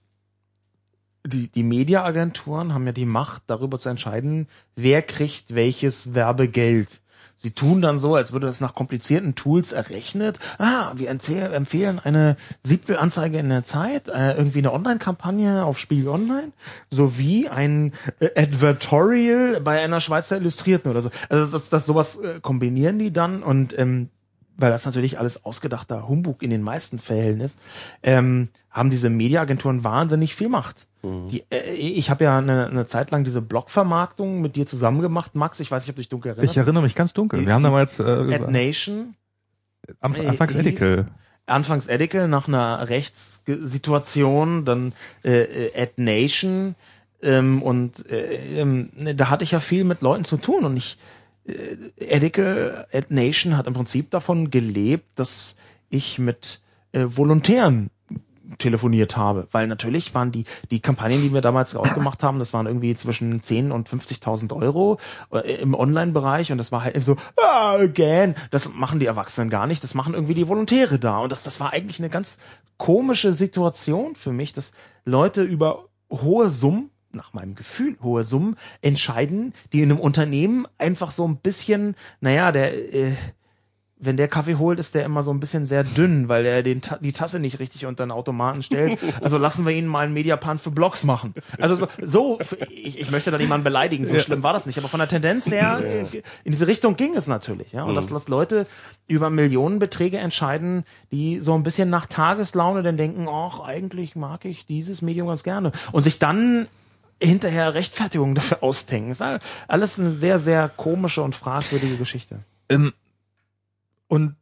die, 1.25 1.47
die 1.47 1.63
Mediaagenturen 1.63 2.73
haben 2.73 2.85
ja 2.85 2.91
die 2.91 3.05
Macht, 3.05 3.43
darüber 3.47 3.79
zu 3.79 3.89
entscheiden, 3.89 4.47
wer 4.75 5.01
kriegt 5.01 5.55
welches 5.55 6.13
Werbegeld. 6.13 6.99
Sie 7.37 7.51
tun 7.51 7.81
dann 7.81 7.99
so, 7.99 8.15
als 8.15 8.31
würde 8.33 8.47
das 8.47 8.61
nach 8.61 8.73
komplizierten 8.73 9.35
Tools 9.35 9.71
errechnet. 9.71 10.39
Ah, 10.57 10.93
wir 10.95 11.09
empfehlen 11.09 11.99
eine 11.99 12.37
Siebtelanzeige 12.63 13.37
in 13.37 13.49
der 13.49 13.63
Zeit, 13.63 14.07
äh, 14.07 14.33
irgendwie 14.33 14.59
eine 14.59 14.73
Online-Kampagne 14.73 15.63
auf 15.63 15.77
Spiegel 15.77 16.07
Online, 16.07 16.51
sowie 16.89 17.49
ein 17.49 17.93
äh, 18.19 18.29
Advertorial 18.35 19.61
bei 19.61 19.81
einer 19.81 20.01
Schweizer 20.01 20.37
Illustrierten 20.37 20.89
oder 20.89 21.01
so. 21.01 21.11
Also 21.29 21.51
das, 21.51 21.69
das 21.69 21.85
sowas 21.85 22.17
äh, 22.17 22.39
kombinieren 22.41 22.99
die 22.99 23.11
dann 23.11 23.43
und 23.43 23.77
ähm, 23.77 24.09
weil 24.57 24.71
das 24.71 24.85
natürlich 24.85 25.19
alles 25.19 25.45
ausgedachter 25.45 26.07
Humbug 26.07 26.41
in 26.41 26.49
den 26.49 26.61
meisten 26.61 26.99
Fällen 26.99 27.41
ist, 27.41 27.59
ähm, 28.03 28.49
haben 28.71 28.89
diese 28.89 29.09
Mediaagenturen 29.09 29.83
wahnsinnig 29.83 30.35
viel 30.35 30.49
Macht. 30.49 30.87
Die, 31.31 31.43
äh, 31.49 31.73
ich 31.73 32.09
habe 32.09 32.23
ja 32.25 32.37
eine, 32.37 32.67
eine 32.67 32.87
Zeit 32.87 33.11
lang 33.11 33.23
diese 33.23 33.41
Blogvermarktung 33.41 34.41
mit 34.41 34.55
dir 34.55 34.65
zusammen 34.67 35.01
gemacht, 35.01 35.35
Max. 35.35 35.59
Ich 35.59 35.71
weiß 35.71 35.83
nicht, 35.83 35.89
ob 35.89 35.95
du 35.95 36.01
dich 36.01 36.09
dunkel 36.09 36.29
erinnerst. 36.31 36.53
ich 36.53 36.57
erinnere 36.57 36.83
mich 36.83 36.95
ganz 36.95 37.13
dunkel. 37.13 37.39
Die- 37.39 37.45
Wir 37.47 37.53
haben 37.53 37.63
damals 37.63 37.99
äh, 37.99 38.03
Ad 38.03 38.51
Nation, 38.51 39.15
äh, 39.87 39.93
anfangs 40.27 40.55
Edical. 40.55 41.05
anfangs 41.45 41.87
Edical 41.87 42.27
nach 42.27 42.47
einer 42.47 42.87
Rechtssituation, 42.89 44.65
dann 44.65 44.93
äh, 45.23 45.41
äh, 45.67 45.81
Ad 45.81 45.93
Nation 45.97 46.75
ähm, 47.21 47.61
und 47.61 48.09
äh, 48.09 48.59
ähm, 48.61 48.89
da 49.15 49.29
hatte 49.29 49.43
ich 49.43 49.51
ja 49.51 49.59
viel 49.59 49.83
mit 49.83 50.01
Leuten 50.01 50.25
zu 50.25 50.37
tun 50.37 50.63
und 50.65 50.77
ich 50.77 50.97
äh, 51.47 51.53
Edical 51.97 52.87
Ad 52.91 53.07
Nation 53.09 53.57
hat 53.57 53.67
im 53.67 53.73
Prinzip 53.73 54.09
davon 54.11 54.51
gelebt, 54.51 55.05
dass 55.15 55.55
ich 55.89 56.19
mit 56.19 56.61
äh, 56.91 57.05
Volontären 57.05 57.89
telefoniert 58.57 59.17
habe, 59.17 59.47
weil 59.51 59.67
natürlich 59.67 60.13
waren 60.13 60.31
die 60.31 60.45
die 60.71 60.79
Kampagnen, 60.79 61.21
die 61.21 61.33
wir 61.33 61.41
damals 61.41 61.75
ausgemacht 61.75 62.23
haben, 62.23 62.39
das 62.39 62.53
waren 62.53 62.67
irgendwie 62.67 62.95
zwischen 62.95 63.41
10 63.41 63.71
und 63.71 63.89
50.000 63.89 64.55
Euro 64.55 64.99
äh, 65.31 65.55
im 65.55 65.73
Online-Bereich. 65.73 66.51
Und 66.51 66.57
das 66.57 66.71
war 66.71 66.83
halt 66.83 67.01
so 67.03 67.15
ah, 67.37 67.75
again, 67.75 68.35
das 68.51 68.73
machen 68.73 68.99
die 68.99 69.05
Erwachsenen 69.05 69.49
gar 69.49 69.67
nicht, 69.67 69.83
das 69.83 69.93
machen 69.93 70.13
irgendwie 70.13 70.33
die 70.33 70.47
Volontäre 70.47 70.99
da. 70.99 71.19
Und 71.19 71.31
das 71.31 71.43
das 71.43 71.59
war 71.59 71.73
eigentlich 71.73 71.99
eine 71.99 72.09
ganz 72.09 72.37
komische 72.77 73.31
Situation 73.31 74.15
für 74.15 74.31
mich, 74.31 74.53
dass 74.53 74.73
Leute 75.05 75.43
über 75.43 75.85
hohe 76.09 76.49
Summen 76.49 76.91
nach 77.15 77.33
meinem 77.33 77.55
Gefühl 77.55 77.97
hohe 78.03 78.23
Summen 78.23 78.57
entscheiden, 78.81 79.53
die 79.73 79.81
in 79.81 79.91
einem 79.91 79.99
Unternehmen 79.99 80.67
einfach 80.77 81.11
so 81.11 81.27
ein 81.27 81.37
bisschen, 81.37 81.95
naja, 82.19 82.51
der 82.51 82.93
äh, 82.93 83.13
wenn 84.05 84.17
der 84.17 84.27
Kaffee 84.27 84.55
holt, 84.55 84.79
ist 84.79 84.93
der 84.95 85.03
immer 85.05 85.23
so 85.23 85.31
ein 85.31 85.39
bisschen 85.39 85.65
sehr 85.65 85.83
dünn, 85.83 86.29
weil 86.29 86.45
er 86.45 86.61
den, 86.63 86.81
die 87.01 87.11
Tasse 87.11 87.39
nicht 87.39 87.59
richtig 87.59 87.85
unter 87.85 88.05
den 88.05 88.11
Automaten 88.11 88.63
stellt. 88.63 88.99
Also 89.21 89.37
lassen 89.37 89.65
wir 89.65 89.73
ihn 89.73 89.87
mal 89.87 90.05
einen 90.05 90.13
Mediaplan 90.13 90.59
für 90.59 90.71
Blogs 90.71 91.03
machen. 91.03 91.33
Also 91.59 91.75
so, 91.75 91.87
so 92.03 92.39
ich, 92.69 92.99
ich 92.99 93.11
möchte 93.11 93.31
da 93.31 93.37
niemanden 93.37 93.63
beleidigen, 93.63 94.05
so 94.05 94.19
schlimm 94.19 94.43
war 94.43 94.53
das 94.53 94.65
nicht. 94.65 94.77
Aber 94.77 94.87
von 94.87 94.99
der 94.99 95.09
Tendenz 95.09 95.49
her, 95.49 95.79
in 96.43 96.51
diese 96.51 96.67
Richtung 96.67 96.95
ging 96.95 97.15
es 97.15 97.27
natürlich. 97.27 97.71
Ja? 97.71 97.83
Und 97.83 97.91
Mhm. 97.91 97.95
dass, 97.95 98.07
dass 98.09 98.27
Leute 98.27 98.67
über 99.07 99.29
Millionenbeträge 99.29 100.17
entscheiden, 100.17 100.83
die 101.11 101.39
so 101.39 101.53
ein 101.55 101.63
bisschen 101.63 101.89
nach 101.89 102.05
Tageslaune 102.05 102.83
dann 102.83 102.97
denken, 102.97 103.27
ach, 103.29 103.59
eigentlich 103.61 104.15
mag 104.15 104.45
ich 104.45 104.65
dieses 104.65 105.01
Medium 105.01 105.27
ganz 105.27 105.43
gerne. 105.43 105.71
Und 105.91 106.03
sich 106.03 106.19
dann 106.19 106.67
hinterher 107.21 107.73
Rechtfertigungen 107.73 108.35
dafür 108.35 108.61
ausdenken. 108.61 109.15
Das 109.17 109.21
ist 109.21 109.45
alles 109.69 109.97
eine 109.99 110.11
sehr, 110.15 110.39
sehr 110.39 110.67
komische 110.69 111.21
und 111.21 111.33
fragwürdige 111.35 111.95
Geschichte. 111.95 112.39
Ähm, 112.67 112.91
und 114.07 114.35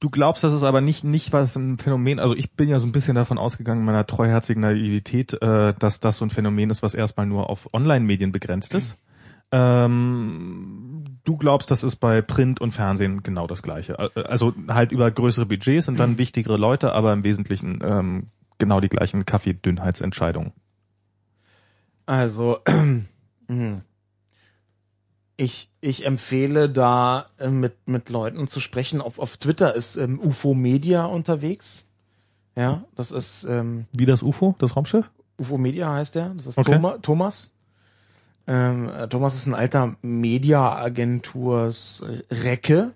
du 0.00 0.10
glaubst, 0.10 0.42
dass 0.44 0.52
es 0.52 0.64
aber 0.64 0.80
nicht 0.80 1.04
nicht 1.04 1.32
was 1.32 1.56
ein 1.56 1.78
Phänomen, 1.78 2.18
also 2.18 2.34
ich 2.34 2.52
bin 2.52 2.68
ja 2.68 2.78
so 2.78 2.86
ein 2.86 2.92
bisschen 2.92 3.14
davon 3.14 3.38
ausgegangen, 3.38 3.80
in 3.80 3.86
meiner 3.86 4.06
treuherzigen 4.06 4.60
Naivität, 4.60 5.40
äh, 5.40 5.74
dass 5.78 6.00
das 6.00 6.18
so 6.18 6.24
ein 6.24 6.30
Phänomen 6.30 6.70
ist, 6.70 6.82
was 6.82 6.94
erstmal 6.94 7.26
nur 7.26 7.48
auf 7.48 7.72
Online-Medien 7.72 8.32
begrenzt 8.32 8.74
ist. 8.74 8.98
Ähm, 9.52 11.04
du 11.24 11.36
glaubst, 11.36 11.70
das 11.70 11.84
ist 11.84 11.96
bei 11.96 12.22
Print 12.22 12.60
und 12.60 12.72
Fernsehen 12.72 13.22
genau 13.22 13.46
das 13.46 13.62
gleiche. 13.62 13.98
Äh, 13.98 14.22
Also 14.22 14.54
halt 14.68 14.92
über 14.92 15.10
größere 15.10 15.46
Budgets 15.46 15.88
und 15.88 16.00
dann 16.00 16.18
wichtigere 16.18 16.56
Leute, 16.56 16.92
aber 16.92 17.12
im 17.12 17.22
Wesentlichen 17.22 17.80
ähm, 17.84 18.28
genau 18.58 18.80
die 18.80 18.88
gleichen 18.88 19.26
Kaffeedünnheitsentscheidungen. 19.26 20.52
Also, 22.06 22.60
mhm. 23.48 23.82
Ich, 25.36 25.70
ich 25.80 26.06
empfehle 26.06 26.68
da 26.68 27.26
äh, 27.38 27.48
mit, 27.48 27.74
mit 27.86 28.10
Leuten 28.10 28.48
zu 28.48 28.60
sprechen. 28.60 29.00
Auf, 29.00 29.18
auf 29.18 29.36
Twitter 29.36 29.74
ist 29.74 29.96
ähm, 29.96 30.20
UFO 30.20 30.54
Media 30.54 31.04
unterwegs. 31.04 31.86
Ja, 32.54 32.84
das 32.96 33.12
ist 33.12 33.44
ähm, 33.44 33.86
Wie 33.92 34.04
das 34.04 34.22
UFO, 34.22 34.54
das 34.58 34.76
Raumschiff? 34.76 35.10
UFO 35.38 35.56
Media 35.56 35.92
heißt 35.92 36.14
der. 36.14 36.30
Das 36.30 36.46
ist 36.46 36.58
Okay. 36.58 36.72
Thoma, 36.72 36.98
Thomas. 36.98 37.52
Ähm, 38.46 38.88
äh, 38.88 39.08
Thomas 39.08 39.36
ist 39.36 39.46
ein 39.46 39.54
alter 39.54 39.96
Media-Agenturs 40.02 42.04
Recke. 42.30 42.92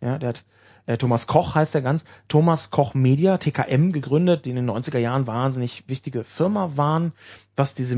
Ja, 0.00 0.18
der 0.18 0.30
hat 0.30 0.44
äh, 0.86 0.96
Thomas 0.96 1.26
Koch 1.26 1.54
heißt 1.54 1.74
er 1.74 1.82
ganz. 1.82 2.04
Thomas 2.28 2.70
Koch 2.70 2.94
Media, 2.94 3.38
TKM 3.38 3.92
gegründet, 3.92 4.44
die 4.44 4.50
in 4.50 4.56
den 4.56 4.70
90er 4.70 4.98
Jahren 4.98 5.26
wahnsinnig 5.26 5.84
wichtige 5.88 6.24
Firma 6.24 6.72
waren, 6.76 7.12
was 7.56 7.74
diese 7.74 7.96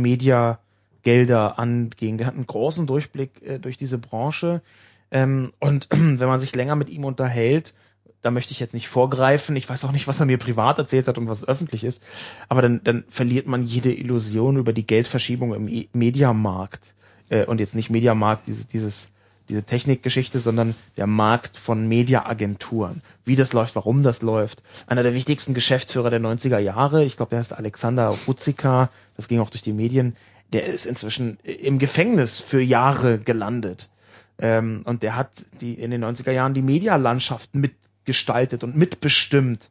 Media-Gelder 1.02 1.58
anging. 1.58 2.18
Der 2.18 2.26
hat 2.26 2.34
einen 2.34 2.47
großen 2.47 2.86
Durchblick 2.86 3.31
äh, 3.42 3.58
durch 3.58 3.76
diese 3.76 3.98
Branche. 3.98 4.62
Ähm, 5.10 5.52
und 5.58 5.89
wenn 5.90 6.28
man 6.28 6.40
sich 6.40 6.55
länger 6.55 6.76
mit 6.76 6.89
ihm 6.89 7.05
unterhält, 7.05 7.74
da 8.22 8.31
möchte 8.31 8.52
ich 8.52 8.60
jetzt 8.60 8.74
nicht 8.74 8.89
vorgreifen. 8.89 9.56
Ich 9.56 9.68
weiß 9.68 9.84
auch 9.84 9.92
nicht, 9.92 10.06
was 10.06 10.20
er 10.20 10.26
mir 10.26 10.39
privat 10.39 10.78
erzählt 10.78 11.08
hat 11.08 11.18
und 11.18 11.28
was 11.28 11.47
öffentlich 11.47 11.82
ist. 11.82 12.02
Aber 12.48 12.62
dann, 12.62 12.81
dann 12.84 13.05
verliert 13.08 13.48
man 13.48 13.64
jede 13.64 13.92
Illusion 13.92 14.56
über 14.56 14.72
die 14.72 14.86
Geldverschiebung 14.86 15.55
im 15.55 15.86
Mediamarkt. 15.92 16.94
Äh, 17.28 17.44
und 17.47 17.60
jetzt 17.60 17.74
nicht 17.74 17.90
Mediamarkt, 17.90 18.47
dieses, 18.47 18.68
dieses, 18.68 19.10
diese 19.48 19.64
Technikgeschichte, 19.64 20.39
sondern 20.39 20.76
der 20.97 21.08
Markt 21.08 21.56
von 21.56 21.89
Mediaagenturen. 21.89 23.02
Wie 23.24 23.34
das 23.34 23.52
läuft, 23.52 23.74
warum 23.74 24.05
das 24.05 24.22
läuft. 24.22 24.62
Einer 24.86 25.02
der 25.02 25.14
wichtigsten 25.14 25.52
Geschäftsführer 25.52 26.10
der 26.10 26.20
90er 26.20 26.58
Jahre, 26.58 27.05
ich 27.05 27.16
glaube, 27.16 27.31
der 27.31 27.40
heißt 27.40 27.52
Alexander 27.52 28.16
Rutzika, 28.26 28.89
das 29.16 29.28
ging 29.28 29.40
auch 29.40 29.50
durch 29.50 29.62
die 29.62 29.72
Medien, 29.72 30.16
der 30.52 30.66
ist 30.66 30.86
inzwischen 30.86 31.39
im 31.42 31.78
Gefängnis 31.78 32.40
für 32.40 32.60
Jahre 32.60 33.18
gelandet. 33.18 33.90
Ähm, 34.39 34.82
und 34.84 35.02
der 35.02 35.16
hat 35.16 35.44
die 35.60 35.74
in 35.74 35.90
den 35.90 36.05
90er 36.05 36.32
Jahren 36.32 36.55
die 36.55 36.62
Medialandschaft 36.62 37.55
mitgestaltet 37.55 38.64
und 38.64 38.76
mitbestimmt. 38.76 39.70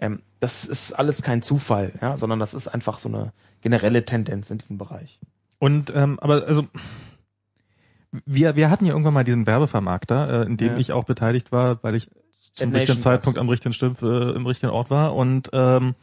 Ähm, 0.00 0.20
das 0.40 0.64
ist 0.64 0.92
alles 0.92 1.22
kein 1.22 1.42
Zufall, 1.42 1.92
ja, 2.00 2.16
sondern 2.16 2.38
das 2.38 2.54
ist 2.54 2.68
einfach 2.68 2.98
so 2.98 3.08
eine 3.08 3.32
generelle 3.62 4.04
Tendenz 4.04 4.50
in 4.50 4.58
diesem 4.58 4.78
Bereich. 4.78 5.18
Und 5.58 5.92
ähm, 5.94 6.18
aber 6.20 6.46
also 6.46 6.66
wir 8.26 8.56
wir 8.56 8.70
hatten 8.70 8.84
ja 8.84 8.92
irgendwann 8.92 9.14
mal 9.14 9.24
diesen 9.24 9.46
Werbevermarkter, 9.46 10.42
äh, 10.42 10.46
in 10.46 10.56
dem 10.56 10.72
Ja. 10.72 10.78
ich 10.78 10.92
auch 10.92 11.04
beteiligt 11.04 11.52
war, 11.52 11.82
weil 11.82 11.94
ich 11.94 12.10
zum 12.52 12.72
richtigen 12.72 12.98
Zeitpunkt 12.98 13.38
am 13.38 13.48
richtigen 13.48 13.72
Stimm, 13.72 13.96
äh, 14.02 14.32
im 14.32 14.46
richtigen 14.46 14.70
Ort 14.70 14.90
war 14.90 15.14
und 15.14 15.50
ähm, 15.52 15.94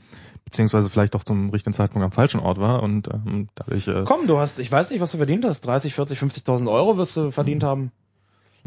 beziehungsweise 0.51 0.89
vielleicht 0.89 1.15
auch 1.15 1.23
zum 1.23 1.49
richtigen 1.49 1.73
Zeitpunkt 1.73 2.05
am 2.05 2.11
falschen 2.11 2.39
Ort 2.39 2.59
war 2.59 2.83
und 2.83 3.07
ähm, 3.07 3.47
dadurch 3.55 3.88
äh, 3.88 4.03
Komm, 4.05 4.27
du 4.27 4.38
hast, 4.38 4.59
ich 4.59 4.71
weiß 4.71 4.91
nicht, 4.91 4.99
was 5.01 5.11
du 5.11 5.17
verdient 5.17 5.43
hast, 5.45 5.61
30, 5.61 5.93
40, 5.95 6.19
50.000 6.19 6.69
Euro 6.71 6.97
wirst 6.97 7.17
du 7.17 7.31
verdient 7.31 7.63
haben. 7.63 7.91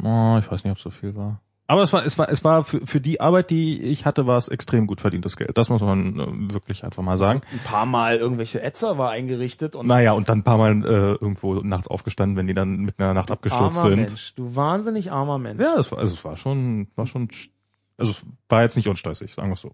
oh, 0.03 0.37
ich 0.39 0.51
weiß 0.51 0.65
nicht, 0.65 0.73
ob 0.73 0.79
so 0.81 0.91
viel 0.91 1.15
war. 1.15 1.41
Aber 1.67 1.81
es 1.81 1.95
war 1.95 2.05
es 2.05 2.19
war 2.19 2.29
es 2.29 2.45
war 2.45 2.63
für, 2.63 2.87
für 2.87 3.01
die 3.01 3.23
Arbeit, 3.23 3.49
die 3.49 3.81
ich 3.81 4.05
hatte, 4.05 4.27
war 4.27 4.37
es 4.37 4.49
extrem 4.49 4.87
gut 4.87 5.01
verdientes 5.01 5.35
Geld. 5.39 5.57
Das 5.57 5.71
muss 5.71 5.81
man 5.81 6.21
äh, 6.21 6.53
wirklich 6.53 6.85
einfach 6.85 7.03
mal 7.03 7.17
sagen. 7.17 7.41
Ein 7.53 7.59
paar 7.65 7.87
Mal 7.87 8.19
irgendwelche 8.19 8.61
Ätzer 8.63 8.99
war 8.99 9.11
eingerichtet 9.13 9.75
und 9.75 9.87
Naja, 9.87 10.13
und 10.13 10.29
dann 10.29 10.41
ein 10.41 10.43
paar 10.43 10.59
Mal 10.59 10.73
äh, 10.85 11.13
irgendwo 11.13 11.55
nachts 11.63 11.89
aufgestanden, 11.89 12.37
wenn 12.37 12.47
die 12.49 12.53
dann 12.53 12.81
mitten 12.81 13.01
in 13.01 13.07
der 13.07 13.15
Nacht 13.15 13.31
abgestürzt 13.31 13.79
armer 13.79 13.89
sind. 13.89 13.97
Mensch, 14.11 14.35
du 14.35 14.55
wahnsinnig 14.55 15.11
armer 15.11 15.39
Mensch. 15.39 15.59
Ja, 15.59 15.77
es 15.79 15.91
war, 15.91 16.01
also 16.01 16.13
es 16.15 16.23
war 16.23 16.37
schon, 16.37 16.89
war 16.97 17.07
schon, 17.07 17.29
sch- 17.29 17.49
also 17.97 18.13
es 18.13 18.27
war 18.51 18.61
jetzt 18.63 18.77
nicht 18.77 18.89
unstressig, 18.89 19.33
sagen 19.33 19.49
wir 19.49 19.55
es 19.55 19.63
so. 19.63 19.73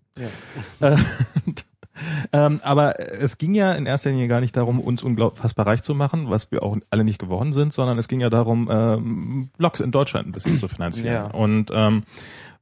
Ja. 0.81 0.97
Äh, 2.33 2.39
ähm, 2.47 2.61
aber 2.63 2.99
es 3.01 3.39
ging 3.39 3.55
ja 3.55 3.73
in 3.73 3.87
erster 3.87 4.11
Linie 4.11 4.29
gar 4.29 4.41
nicht 4.41 4.57
darum, 4.57 4.81
uns 4.81 5.03
unfassbar 5.03 5.67
reich 5.67 5.83
zu 5.83 5.95
machen, 5.95 6.31
was 6.31 6.51
wir 6.51 6.63
auch 6.63 6.77
alle 6.91 7.05
nicht 7.05 7.19
geworden 7.19 7.53
sind, 7.53 7.73
sondern 7.73 7.99
es 7.99 8.09
ging 8.09 8.21
ja 8.21 8.31
darum, 8.31 8.69
ähm, 8.71 9.51
Blogs 9.59 9.81
in 9.81 9.91
Deutschland 9.91 10.29
ein 10.29 10.33
bisschen 10.33 10.59
zu 10.59 10.69
finanzieren. 10.69 11.15
Ja. 11.15 11.25
Und 11.31 11.71
ähm, 11.73 12.05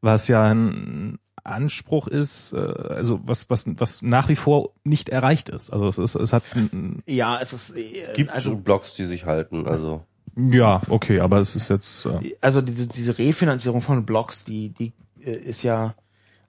was 0.01 0.29
ja 0.29 0.45
ein 0.45 1.19
Anspruch 1.45 2.09
ist, 2.09 2.53
äh, 2.53 2.57
also 2.59 3.21
was, 3.25 3.49
was, 3.51 3.65
was 3.79 4.03
nach 4.03 4.29
wie 4.29 4.37
vor 4.37 4.71
nicht 4.85 5.09
erreicht 5.09 5.49
ist. 5.49 5.73
Also 5.73 5.89
es 5.89 5.99
ist, 5.99 6.15
es 6.15 6.33
hat, 6.33 6.43
ein- 6.55 7.03
Ja, 7.07 7.41
es 7.41 7.53
ist, 7.53 7.77
äh, 7.77 8.01
Es 8.01 8.13
gibt 8.13 8.31
also, 8.31 8.51
so 8.51 8.57
Blogs, 8.57 8.93
die 8.95 9.05
sich 9.07 9.25
halten, 9.25 9.67
also. 9.67 10.05
ja, 10.37 10.83
okay, 10.89 11.21
aber 11.21 11.39
es 11.39 11.57
ist 11.57 11.69
jetzt, 11.71 12.05
äh, 12.07 12.35
also 12.41 12.61
diese, 12.61 12.87
diese 12.87 13.17
Refinanzierung 13.19 13.81
von 13.81 14.05
Blogs, 14.05 14.45
die, 14.45 14.71
die 14.71 14.93
äh, 15.25 15.33
ist 15.33 15.63
ja 15.63 15.95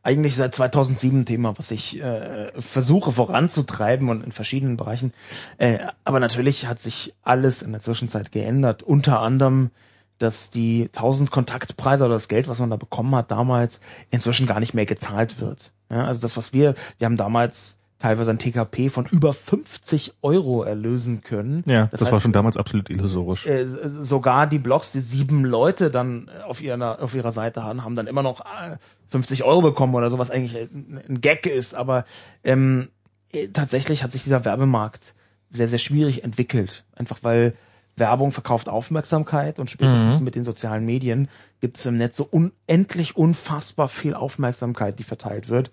eigentlich 0.03 0.35
seit 0.35 0.55
2007 0.55 1.21
ein 1.21 1.25
Thema, 1.25 1.57
was 1.57 1.71
ich 1.71 2.01
äh, 2.01 2.51
versuche 2.61 3.11
voranzutreiben 3.11 4.09
und 4.09 4.23
in 4.23 4.31
verschiedenen 4.31 4.77
Bereichen. 4.77 5.13
Äh, 5.57 5.79
aber 6.03 6.19
natürlich 6.19 6.67
hat 6.67 6.79
sich 6.79 7.13
alles 7.23 7.61
in 7.61 7.71
der 7.71 7.81
Zwischenzeit 7.81 8.31
geändert. 8.31 8.81
Unter 8.83 9.19
anderem, 9.19 9.71
dass 10.17 10.51
die 10.51 10.89
1000 10.93 11.31
Kontaktpreise 11.31 12.05
oder 12.05 12.13
das 12.13 12.27
Geld, 12.27 12.47
was 12.47 12.59
man 12.59 12.69
da 12.69 12.75
bekommen 12.75 13.15
hat 13.15 13.31
damals, 13.31 13.81
inzwischen 14.09 14.47
gar 14.47 14.59
nicht 14.59 14.73
mehr 14.73 14.85
gezahlt 14.85 15.39
wird. 15.39 15.71
Ja, 15.89 16.05
also 16.05 16.21
das, 16.21 16.37
was 16.37 16.53
wir, 16.53 16.75
wir 16.97 17.05
haben 17.05 17.17
damals 17.17 17.78
teilweise 17.99 18.31
ein 18.31 18.39
TKP 18.39 18.89
von 18.89 19.05
über 19.05 19.33
50 19.33 20.13
Euro 20.21 20.63
erlösen 20.63 21.21
können. 21.21 21.63
ja, 21.67 21.87
das, 21.87 22.01
war 22.01 22.13
heißt, 22.13 22.23
schon 22.23 22.31
damals 22.31 22.57
absolut 22.57 22.89
illusorisch. 22.89 23.45
äh, 23.45 23.67
sogar 23.67 24.47
die 24.47 24.57
Blogs, 24.57 24.93
die 24.93 25.01
sieben 25.01 25.43
Leute 25.43 25.91
dann 25.91 26.31
auf 26.47 26.61
ihrer, 26.61 27.01
auf 27.01 27.13
ihrer 27.13 27.33
Seite 27.33 27.63
haben, 27.63 27.83
haben 27.83 27.95
dann 27.95 28.07
immer 28.07 28.23
noch 28.23 28.41
äh, 28.41 28.77
50 29.09 29.43
Euro 29.43 29.61
bekommen 29.61 29.95
oder 29.95 30.09
so, 30.09 30.17
was 30.17 30.31
eigentlich 30.31 30.55
ein 30.57 31.01
ein 31.07 31.21
Gag 31.21 31.45
ist. 31.45 31.75
Aber 31.75 32.05
ähm, 32.43 32.87
äh, 33.33 33.49
tatsächlich 33.49 34.03
hat 34.03 34.11
sich 34.11 34.23
dieser 34.23 34.45
Werbemarkt 34.45 35.13
sehr, 35.51 35.67
sehr 35.67 35.79
schwierig 35.79 36.23
entwickelt. 36.23 36.85
Einfach 36.95 37.19
weil 37.21 37.53
Werbung 37.97 38.31
verkauft 38.31 38.69
Aufmerksamkeit 38.69 39.59
und 39.59 39.69
spätestens 39.69 40.21
mit 40.21 40.35
den 40.35 40.45
sozialen 40.45 40.85
Medien 40.85 41.27
gibt 41.59 41.77
es 41.77 41.85
im 41.85 41.97
Netz 41.97 42.15
so 42.15 42.27
unendlich 42.31 43.17
unfassbar 43.17 43.89
viel 43.89 44.13
Aufmerksamkeit, 44.13 44.97
die 44.99 45.03
verteilt 45.03 45.49
wird, 45.49 45.69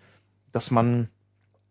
dass 0.50 0.72
man 0.72 1.08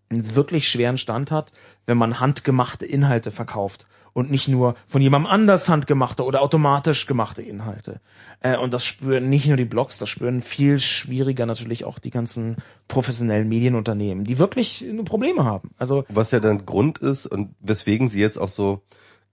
einen 0.09 0.35
wirklich 0.35 0.67
schweren 0.67 0.97
Stand 0.97 1.31
hat, 1.31 1.51
wenn 1.85 1.97
man 1.97 2.19
handgemachte 2.19 2.85
Inhalte 2.85 3.31
verkauft 3.31 3.87
und 4.15 4.31
nicht 4.31 4.47
nur 4.47 4.75
von 4.87 5.01
jemandem 5.01 5.29
anders 5.29 5.67
handgemachte 5.67 6.23
oder 6.23 6.41
automatisch 6.41 7.05
gemachte 7.05 7.41
Inhalte. 7.41 7.99
Äh, 8.39 8.57
und 8.57 8.73
das 8.73 8.85
spüren 8.85 9.29
nicht 9.29 9.45
nur 9.45 9.57
die 9.57 9.65
Blogs, 9.65 9.97
das 9.97 10.09
spüren 10.09 10.41
viel 10.41 10.79
schwieriger 10.79 11.45
natürlich 11.45 11.83
auch 11.83 11.99
die 11.99 12.11
ganzen 12.11 12.55
professionellen 12.87 13.49
Medienunternehmen, 13.49 14.23
die 14.23 14.39
wirklich 14.39 14.85
Probleme 15.03 15.43
haben. 15.43 15.71
Also 15.77 16.05
Was 16.07 16.31
ja 16.31 16.39
dann 16.39 16.65
Grund 16.65 16.99
ist 16.99 17.27
und 17.27 17.55
weswegen 17.59 18.07
sie 18.07 18.21
jetzt 18.21 18.37
auch 18.37 18.47
so 18.47 18.83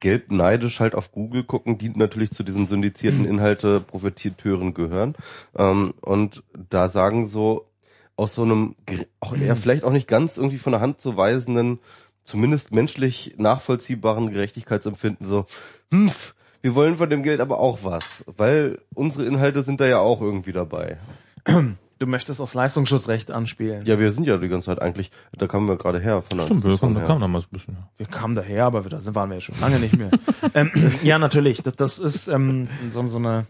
gelb 0.00 0.32
neidisch 0.32 0.80
halt 0.80 0.96
auf 0.96 1.12
Google 1.12 1.44
gucken, 1.44 1.78
die 1.78 1.90
natürlich 1.90 2.32
zu 2.32 2.42
diesen 2.42 2.66
syndizierten 2.66 3.24
Inhalte 3.28 3.78
Profiteuren 3.78 4.74
gehören. 4.74 5.14
Ähm, 5.56 5.94
und 6.00 6.42
da 6.52 6.88
sagen 6.88 7.28
so 7.28 7.68
aus 8.22 8.34
so 8.34 8.42
einem 8.42 8.74
auch 9.20 9.34
eher 9.36 9.56
vielleicht 9.56 9.84
auch 9.84 9.92
nicht 9.92 10.08
ganz 10.08 10.36
irgendwie 10.36 10.58
von 10.58 10.72
der 10.72 10.80
Hand 10.80 11.00
zu 11.00 11.16
weisenden, 11.16 11.78
zumindest 12.24 12.72
menschlich 12.72 13.34
nachvollziehbaren 13.36 14.30
Gerechtigkeitsempfinden 14.30 15.26
so, 15.26 15.44
hm, 15.90 16.10
wir 16.60 16.74
wollen 16.76 16.96
von 16.96 17.10
dem 17.10 17.22
Geld 17.24 17.40
aber 17.40 17.58
auch 17.58 17.80
was, 17.82 18.24
weil 18.36 18.78
unsere 18.94 19.24
Inhalte 19.24 19.62
sind 19.64 19.80
da 19.80 19.86
ja 19.86 19.98
auch 19.98 20.20
irgendwie 20.20 20.52
dabei. 20.52 20.96
du 21.98 22.06
möchtest 22.06 22.40
aufs 22.40 22.54
Leistungsschutzrecht 22.54 23.30
anspielen. 23.32 23.84
Ja, 23.86 23.98
wir 23.98 24.12
sind 24.12 24.26
ja 24.26 24.36
die 24.36 24.48
ganze 24.48 24.66
Zeit 24.66 24.80
eigentlich, 24.80 25.10
da 25.36 25.48
kamen 25.48 25.66
wir 25.68 25.76
gerade 25.76 25.98
her 25.98 26.22
von 26.22 26.38
der 26.38 26.44
Stimmt, 26.46 26.64
wir 26.64 26.78
kommen, 26.78 26.94
da 26.94 27.00
her. 27.00 27.06
kam 27.08 27.18
noch 27.20 27.28
mal 27.28 27.40
ein 27.40 27.44
bisschen. 27.50 27.76
Wir 27.96 28.06
kamen 28.06 28.34
daher, 28.36 28.66
aber 28.66 28.84
wir, 28.84 28.90
da 28.90 29.00
sind- 29.00 29.14
waren 29.16 29.28
wir 29.30 29.34
ja 29.36 29.40
schon 29.40 29.58
lange 29.60 29.80
nicht 29.80 29.96
mehr. 29.96 30.10
ähm, 30.54 30.70
ja, 31.02 31.18
natürlich. 31.18 31.62
Das, 31.62 31.74
das 31.74 31.98
ist 31.98 32.28
ähm, 32.28 32.68
so, 32.90 33.06
so 33.08 33.18
eine, 33.18 33.46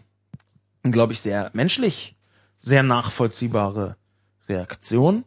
glaube 0.83 1.13
ich, 1.13 1.21
sehr 1.21 1.51
menschlich 1.53 2.15
sehr 2.59 2.81
nachvollziehbare 2.81 3.97
Reaktion, 4.49 5.23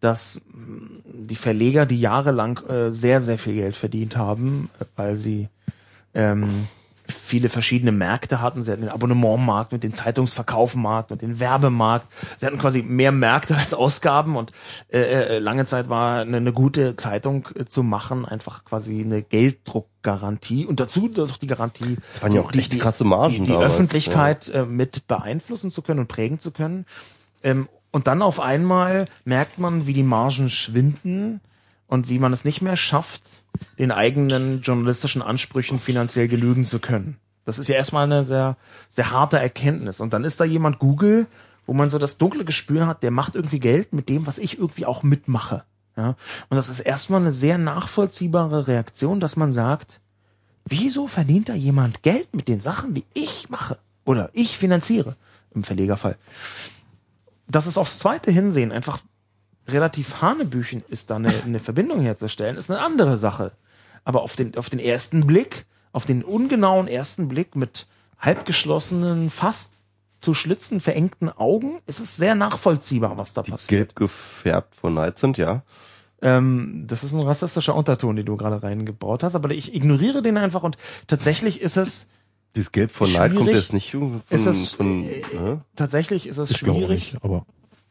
dass 0.00 0.42
die 0.52 1.36
Verleger, 1.36 1.86
die 1.86 2.00
jahrelang 2.00 2.58
äh, 2.66 2.92
sehr, 2.92 3.22
sehr 3.22 3.38
viel 3.38 3.54
Geld 3.54 3.76
verdient 3.76 4.16
haben, 4.16 4.70
weil 4.94 5.16
sie 5.16 5.48
ähm, 6.14 6.66
viele 7.08 7.48
verschiedene 7.48 7.92
Märkte 7.92 8.40
hatten. 8.40 8.64
Sie 8.64 8.70
hatten 8.70 8.82
den 8.82 8.90
Abonnementmarkt 8.90 9.72
und 9.72 9.82
den 9.82 9.94
Zeitungsverkaufmarkt 9.94 11.12
und 11.12 11.22
den 11.22 11.38
Werbemarkt. 11.38 12.06
Sie 12.38 12.46
hatten 12.46 12.58
quasi 12.58 12.82
mehr 12.82 13.12
Märkte 13.12 13.56
als 13.56 13.74
Ausgaben 13.74 14.36
und 14.36 14.52
äh, 14.92 14.98
äh, 14.98 15.38
lange 15.38 15.66
Zeit 15.66 15.88
war 15.88 16.20
eine, 16.20 16.36
eine 16.38 16.52
gute 16.52 16.96
Zeitung 16.96 17.48
äh, 17.54 17.64
zu 17.64 17.82
machen 17.82 18.24
einfach 18.24 18.64
quasi 18.64 19.00
eine 19.00 19.22
Gelddruckgarantie 19.22 20.66
und 20.66 20.80
dazu 20.80 21.08
doch 21.08 21.36
die 21.36 21.46
Garantie, 21.46 21.96
Das 22.08 22.22
waren 22.22 22.32
ja 22.32 22.40
auch 22.40 22.52
die, 22.52 22.58
echt 22.58 22.78
krasse 22.78 23.04
Margen 23.04 23.34
die, 23.34 23.40
die 23.40 23.52
damals, 23.52 23.72
Öffentlichkeit 23.72 24.48
äh, 24.48 24.64
mit 24.64 25.06
beeinflussen 25.06 25.70
zu 25.70 25.82
können 25.82 26.00
und 26.00 26.08
prägen 26.08 26.40
zu 26.40 26.50
können. 26.50 26.86
Ähm, 27.42 27.68
und 27.96 28.06
dann 28.06 28.20
auf 28.20 28.40
einmal 28.40 29.06
merkt 29.24 29.58
man, 29.58 29.86
wie 29.86 29.94
die 29.94 30.02
Margen 30.02 30.50
schwinden 30.50 31.40
und 31.86 32.10
wie 32.10 32.18
man 32.18 32.34
es 32.34 32.44
nicht 32.44 32.60
mehr 32.60 32.76
schafft, 32.76 33.22
den 33.78 33.90
eigenen 33.90 34.60
journalistischen 34.60 35.22
Ansprüchen 35.22 35.80
finanziell 35.80 36.28
genügen 36.28 36.66
zu 36.66 36.78
können. 36.78 37.16
Das 37.46 37.58
ist 37.58 37.68
ja 37.68 37.76
erstmal 37.76 38.04
eine 38.04 38.26
sehr, 38.26 38.58
sehr 38.90 39.12
harte 39.12 39.38
Erkenntnis. 39.38 39.98
Und 40.00 40.12
dann 40.12 40.24
ist 40.24 40.40
da 40.40 40.44
jemand 40.44 40.78
Google, 40.78 41.26
wo 41.64 41.72
man 41.72 41.88
so 41.88 41.98
das 41.98 42.18
dunkle 42.18 42.44
Gespür 42.44 42.86
hat, 42.86 43.02
der 43.02 43.12
macht 43.12 43.34
irgendwie 43.34 43.60
Geld 43.60 43.94
mit 43.94 44.10
dem, 44.10 44.26
was 44.26 44.36
ich 44.36 44.58
irgendwie 44.58 44.84
auch 44.84 45.02
mitmache. 45.02 45.64
Ja? 45.96 46.16
Und 46.50 46.58
das 46.58 46.68
ist 46.68 46.80
erstmal 46.80 47.22
eine 47.22 47.32
sehr 47.32 47.56
nachvollziehbare 47.56 48.68
Reaktion, 48.68 49.20
dass 49.20 49.36
man 49.36 49.54
sagt, 49.54 50.02
wieso 50.66 51.06
verdient 51.06 51.48
da 51.48 51.54
jemand 51.54 52.02
Geld 52.02 52.36
mit 52.36 52.48
den 52.48 52.60
Sachen, 52.60 52.92
die 52.92 53.06
ich 53.14 53.48
mache? 53.48 53.78
Oder 54.04 54.28
ich 54.34 54.58
finanziere, 54.58 55.16
im 55.54 55.64
Verlegerfall. 55.64 56.18
Das 57.48 57.66
ist 57.66 57.78
aufs 57.78 57.98
zweite 57.98 58.30
Hinsehen 58.30 58.72
einfach 58.72 58.98
relativ 59.68 60.22
hanebüchen 60.22 60.82
ist, 60.88 61.10
da 61.10 61.16
eine, 61.16 61.42
eine 61.42 61.58
Verbindung 61.58 62.00
herzustellen, 62.00 62.56
ist 62.56 62.70
eine 62.70 62.80
andere 62.80 63.18
Sache. 63.18 63.52
Aber 64.04 64.22
auf 64.22 64.36
den, 64.36 64.56
auf 64.56 64.70
den 64.70 64.78
ersten 64.78 65.26
Blick, 65.26 65.66
auf 65.92 66.06
den 66.06 66.22
ungenauen 66.22 66.86
ersten 66.86 67.28
Blick 67.28 67.56
mit 67.56 67.86
halbgeschlossenen, 68.18 69.30
fast 69.30 69.74
zu 70.20 70.34
Schlitzen 70.34 70.80
verengten 70.80 71.28
Augen, 71.28 71.80
ist 71.86 72.00
es 72.00 72.16
sehr 72.16 72.34
nachvollziehbar, 72.34 73.18
was 73.18 73.34
da 73.34 73.42
Die 73.42 73.50
passiert. 73.50 73.68
gelb 73.68 73.96
gefärbt 73.96 74.74
vor 74.74 74.90
Neid 74.90 75.18
sind, 75.18 75.38
ja. 75.38 75.62
Ähm, 76.22 76.84
das 76.86 77.04
ist 77.04 77.12
ein 77.12 77.20
rassistischer 77.20 77.74
Unterton, 77.74 78.16
den 78.16 78.24
du 78.24 78.36
gerade 78.36 78.62
reingebaut 78.62 79.22
hast, 79.22 79.34
aber 79.34 79.50
ich 79.50 79.74
ignoriere 79.74 80.22
den 80.22 80.38
einfach 80.38 80.62
und 80.62 80.76
tatsächlich 81.06 81.60
ist 81.60 81.76
es, 81.76 82.08
Dieses 82.56 82.72
Gelb 82.72 82.90
von 82.90 83.12
Neid 83.12 83.36
kommt 83.36 83.50
jetzt 83.50 83.72
nicht 83.72 83.92
von, 83.92 84.22
Ist 84.30 84.46
das, 84.46 84.70
von 84.72 85.04
äh, 85.04 85.20
äh? 85.20 85.58
tatsächlich 85.76 86.26
ist 86.26 86.38
es 86.38 86.56
schwierig. 86.56 87.12
nicht, 87.12 87.22
aber 87.24 87.46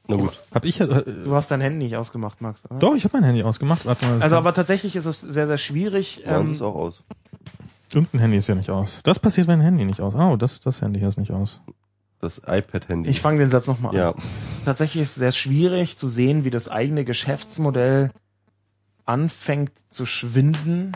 na 0.08 0.16
gut. 0.18 0.42
hab 0.54 0.66
ich 0.66 0.80
ja, 0.80 0.88
äh, 0.88 1.04
Du 1.24 1.34
hast 1.36 1.50
dein 1.52 1.62
Handy 1.62 1.86
nicht 1.86 1.96
ausgemacht, 1.98 2.42
Max. 2.42 2.66
Oder? 2.70 2.80
doch, 2.80 2.96
ich 2.96 3.04
habe 3.06 3.16
mein 3.18 3.24
Handy 3.24 3.44
ausgemacht. 3.44 3.86
Warte 3.86 4.04
mal, 4.06 4.14
Also, 4.16 4.24
kann- 4.24 4.34
aber 4.34 4.54
tatsächlich 4.54 4.96
ist 4.96 5.06
es 5.06 5.22
sehr, 5.22 5.48
sehr 5.48 5.58
schwierig. 5.58 6.24
Meins 6.26 6.48
Ähm, 6.50 6.54
ist 6.54 6.62
auch 6.62 6.76
aus. 6.76 7.04
irgendein 7.94 8.22
Handy 8.22 8.38
ist 8.38 8.48
ja 8.48 8.56
nicht 8.56 8.70
aus. 8.70 9.02
Das 9.04 9.20
passiert, 9.20 9.48
wenn 9.48 9.60
ein 9.60 9.64
Handy 9.66 9.86
nicht 9.86 10.02
aus. 10.02 10.16
Oh, 10.16 10.36
das, 10.36 10.60
das 10.60 10.82
Handy 10.82 11.00
hier 11.00 11.10
ist 11.10 11.18
nicht 11.18 11.32
aus. 11.32 11.62
Das 12.20 12.42
iPad-Handy. 12.46 13.10
ich 13.10 13.22
fange 13.22 13.40
den 13.40 13.52
Satz 13.52 13.68
nochmal 13.68 13.92
an. 13.92 13.98
ja. 13.98 14.16
Tatsächlich 14.66 15.04
ist 15.04 15.10
es 15.10 15.16
sehr 15.16 15.32
schwierig 15.32 15.96
zu 15.98 16.10
sehen, 16.10 16.44
wie 16.44 16.50
das 16.50 16.70
eigene 16.70 17.06
Geschäftsmodell 17.06 18.10
anfängt 19.06 19.72
zu 19.92 20.06
schwinden 20.08 20.94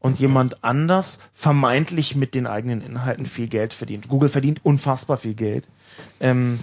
und 0.00 0.18
jemand 0.20 0.62
anders 0.64 1.18
vermeintlich 1.32 2.14
mit 2.16 2.34
den 2.34 2.46
eigenen 2.46 2.80
Inhalten 2.80 3.26
viel 3.26 3.48
Geld 3.48 3.74
verdient. 3.74 4.08
Google 4.08 4.28
verdient 4.28 4.64
unfassbar 4.64 5.16
viel 5.16 5.34
Geld. 5.34 5.68
Ähm, 6.20 6.60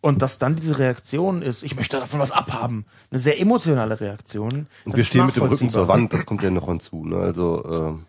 und 0.00 0.22
dass 0.22 0.38
dann 0.38 0.54
diese 0.54 0.78
Reaktion 0.78 1.42
ist, 1.42 1.64
ich 1.64 1.74
möchte 1.74 1.98
davon 1.98 2.20
was 2.20 2.30
abhaben, 2.30 2.84
eine 3.10 3.18
sehr 3.18 3.40
emotionale 3.40 3.98
Reaktion. 4.00 4.66
Und 4.84 4.96
wir 4.96 5.04
stehen 5.04 5.26
mit 5.26 5.34
dem 5.36 5.42
Rücken 5.44 5.70
zur. 5.70 5.88
Wand, 5.88 6.12
das 6.12 6.24
kommt 6.24 6.42
ja 6.42 6.50
noch 6.50 6.66
hinzu. 6.66 7.04
Ne? 7.04 7.16
Also 7.16 7.64
ähm, 7.68 8.04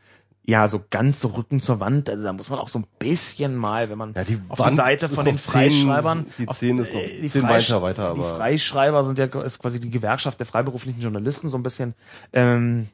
Ja, 0.45 0.67
so 0.67 0.81
ganz 0.91 1.19
so 1.19 1.29
Rücken 1.29 1.61
zur 1.61 1.79
Wand, 1.79 2.09
also 2.09 2.23
da 2.23 2.31
muss 2.33 2.49
man 2.51 2.59
auch 2.59 2.67
so 2.67 2.79
ein 2.79 2.85
bisschen 2.99 3.55
mal, 3.55 3.89
wenn 3.89 3.97
man 3.97 4.13
Ja, 4.13 4.23
die 4.23 4.39
auf 4.49 4.59
Wand 4.59 4.73
die 4.73 4.75
Seite 4.77 5.09
von 5.09 5.25
den 5.25 5.37
zehn- 5.39 5.51
Freischreibern, 5.51 6.25
die 6.37 6.47
auf- 6.47 6.57
zehn 6.59 6.77
ist 6.77 6.93
noch 6.93 7.01
äh, 7.01 7.21
die 7.21 7.27
zehn 7.27 7.41
Freisch- 7.41 7.69
weiter 7.71 7.81
weiter, 7.81 8.13
die 8.13 8.19
aber- 8.21 8.35
Freischreiber 8.35 9.03
sind 9.03 9.17
ja 9.17 9.25
ist 9.41 9.59
quasi 9.59 9.79
die 9.79 9.89
Gewerkschaft 9.89 10.37
der 10.39 10.45
freiberuflichen 10.45 11.01
Journalisten 11.01 11.49
so 11.49 11.57
ein 11.57 11.63
bisschen. 11.63 11.95
Ähm, 12.33 12.87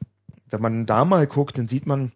wenn 0.50 0.62
man 0.62 0.86
da 0.86 1.04
mal 1.04 1.26
guckt, 1.26 1.58
dann 1.58 1.68
sieht 1.68 1.86
man 1.86 2.12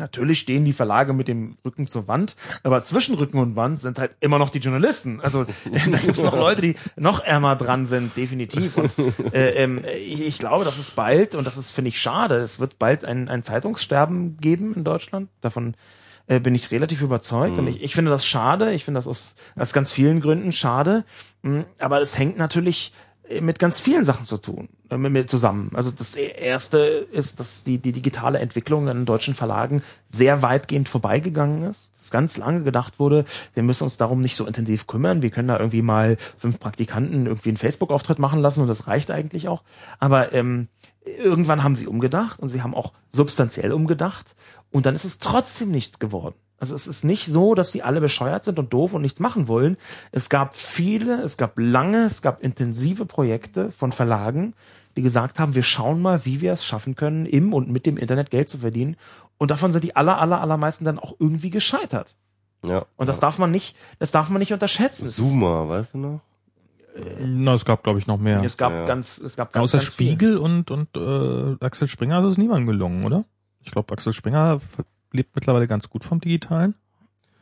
Natürlich 0.00 0.40
stehen 0.40 0.64
die 0.64 0.72
Verlage 0.72 1.12
mit 1.12 1.28
dem 1.28 1.58
Rücken 1.64 1.86
zur 1.86 2.08
Wand, 2.08 2.34
aber 2.62 2.82
zwischen 2.84 3.14
Rücken 3.16 3.38
und 3.38 3.54
Wand 3.54 3.80
sind 3.80 3.98
halt 3.98 4.16
immer 4.20 4.38
noch 4.38 4.48
die 4.48 4.58
Journalisten. 4.58 5.20
Also 5.20 5.44
da 5.90 5.98
gibt's 5.98 6.22
noch 6.22 6.34
Leute, 6.34 6.62
die 6.62 6.74
noch 6.96 7.22
ärmer 7.22 7.54
dran 7.54 7.86
sind, 7.86 8.16
definitiv. 8.16 8.78
Und 8.78 8.92
äh, 9.34 9.62
ähm, 9.62 9.84
ich, 9.84 10.22
ich 10.22 10.38
glaube, 10.38 10.64
das 10.64 10.78
ist 10.78 10.96
bald, 10.96 11.34
und 11.34 11.46
das 11.46 11.56
ist, 11.56 11.70
finde 11.70 11.90
ich, 11.90 12.00
schade, 12.00 12.36
es 12.36 12.58
wird 12.58 12.78
bald 12.78 13.04
ein, 13.04 13.28
ein 13.28 13.42
Zeitungssterben 13.42 14.38
geben 14.38 14.74
in 14.74 14.84
Deutschland. 14.84 15.28
Davon 15.42 15.74
äh, 16.28 16.40
bin 16.40 16.54
ich 16.54 16.70
relativ 16.70 17.02
überzeugt. 17.02 17.58
Und 17.58 17.66
ich, 17.66 17.82
ich 17.82 17.94
finde 17.94 18.10
das 18.10 18.26
schade. 18.26 18.72
Ich 18.72 18.84
finde 18.84 18.98
das 18.98 19.06
aus, 19.06 19.34
aus 19.56 19.72
ganz 19.72 19.92
vielen 19.92 20.20
Gründen 20.20 20.52
schade. 20.52 21.04
Mm, 21.42 21.60
Aber 21.78 22.00
es 22.00 22.16
hängt 22.16 22.38
natürlich 22.38 22.94
äh, 22.94 23.09
mit 23.40 23.58
ganz 23.60 23.80
vielen 23.80 24.04
Sachen 24.04 24.26
zu 24.26 24.38
tun, 24.38 24.68
äh, 24.88 24.96
mit 24.96 25.12
mir 25.12 25.26
zusammen. 25.26 25.70
Also 25.74 25.90
das 25.90 26.14
erste 26.14 26.78
ist, 26.78 27.38
dass 27.38 27.62
die, 27.62 27.78
die 27.78 27.92
digitale 27.92 28.40
Entwicklung 28.40 28.88
in 28.88 29.04
deutschen 29.04 29.34
Verlagen 29.34 29.82
sehr 30.08 30.42
weitgehend 30.42 30.88
vorbeigegangen 30.88 31.70
ist. 31.70 31.90
Dass 31.94 32.10
ganz 32.10 32.36
lange 32.36 32.64
gedacht 32.64 32.98
wurde, 32.98 33.24
wir 33.54 33.62
müssen 33.62 33.84
uns 33.84 33.96
darum 33.96 34.20
nicht 34.20 34.34
so 34.34 34.46
intensiv 34.46 34.86
kümmern. 34.86 35.22
Wir 35.22 35.30
können 35.30 35.48
da 35.48 35.58
irgendwie 35.58 35.82
mal 35.82 36.16
fünf 36.38 36.58
Praktikanten 36.58 37.26
irgendwie 37.26 37.50
einen 37.50 37.56
Facebook-Auftritt 37.56 38.18
machen 38.18 38.40
lassen 38.40 38.62
und 38.62 38.68
das 38.68 38.88
reicht 38.88 39.10
eigentlich 39.10 39.46
auch. 39.46 39.62
Aber 40.00 40.32
ähm, 40.32 40.68
irgendwann 41.04 41.62
haben 41.62 41.76
sie 41.76 41.86
umgedacht 41.86 42.40
und 42.40 42.48
sie 42.48 42.62
haben 42.62 42.74
auch 42.74 42.92
substanziell 43.12 43.72
umgedacht 43.72 44.34
und 44.70 44.86
dann 44.86 44.94
ist 44.94 45.04
es 45.04 45.18
trotzdem 45.18 45.70
nichts 45.70 45.98
geworden. 45.98 46.34
Also 46.60 46.74
es 46.74 46.86
ist 46.86 47.04
nicht 47.04 47.26
so, 47.26 47.54
dass 47.54 47.72
sie 47.72 47.82
alle 47.82 48.00
bescheuert 48.00 48.44
sind 48.44 48.58
und 48.58 48.72
doof 48.72 48.92
und 48.92 49.02
nichts 49.02 49.18
machen 49.18 49.48
wollen. 49.48 49.76
Es 50.12 50.28
gab 50.28 50.54
viele, 50.54 51.22
es 51.22 51.36
gab 51.38 51.58
lange, 51.58 52.04
es 52.04 52.20
gab 52.22 52.42
intensive 52.42 53.06
Projekte 53.06 53.70
von 53.70 53.92
Verlagen, 53.92 54.52
die 54.96 55.02
gesagt 55.02 55.38
haben, 55.38 55.54
wir 55.54 55.62
schauen 55.62 56.02
mal, 56.02 56.24
wie 56.26 56.40
wir 56.42 56.52
es 56.52 56.64
schaffen 56.64 56.94
können, 56.96 57.24
im 57.26 57.54
und 57.54 57.70
mit 57.70 57.86
dem 57.86 57.96
Internet 57.96 58.30
Geld 58.30 58.48
zu 58.50 58.58
verdienen. 58.58 58.96
Und 59.38 59.50
davon 59.50 59.72
sind 59.72 59.84
die 59.84 59.96
aller, 59.96 60.20
aller, 60.20 60.40
allermeisten 60.42 60.84
dann 60.84 60.98
auch 60.98 61.14
irgendwie 61.18 61.48
gescheitert. 61.50 62.14
ja. 62.62 62.84
Und 62.96 63.08
das 63.08 63.20
darf 63.20 63.38
man 63.38 63.50
nicht, 63.50 63.74
das 63.98 64.10
darf 64.10 64.28
man 64.28 64.38
nicht 64.40 64.52
unterschätzen. 64.52 65.08
Zoomer, 65.08 65.66
weißt 65.68 65.94
du 65.94 65.98
noch? 65.98 66.20
Na, 67.20 67.54
es 67.54 67.64
gab, 67.64 67.82
glaube 67.84 68.00
ich, 68.00 68.06
noch 68.06 68.18
mehr. 68.18 68.42
Es 68.42 68.56
gab 68.58 68.72
Ja. 68.72 68.84
ganz, 68.84 69.16
es 69.16 69.36
gab 69.36 69.52
ganz, 69.54 69.62
Außer 69.64 69.78
ganz 69.78 69.94
viel. 69.94 70.06
Spiegel 70.08 70.36
und, 70.36 70.70
und 70.70 70.94
äh, 70.96 71.64
Axel 71.64 71.88
Springer 71.88 72.22
ist 72.26 72.32
es 72.32 72.38
niemandem 72.38 72.66
gelungen, 72.66 73.04
oder? 73.04 73.24
Ich 73.62 73.70
glaube, 73.70 73.92
Axel 73.94 74.12
Springer 74.12 74.58
lebt 75.12 75.34
mittlerweile 75.34 75.66
ganz 75.66 75.88
gut 75.90 76.04
vom 76.04 76.20
Digitalen. 76.20 76.74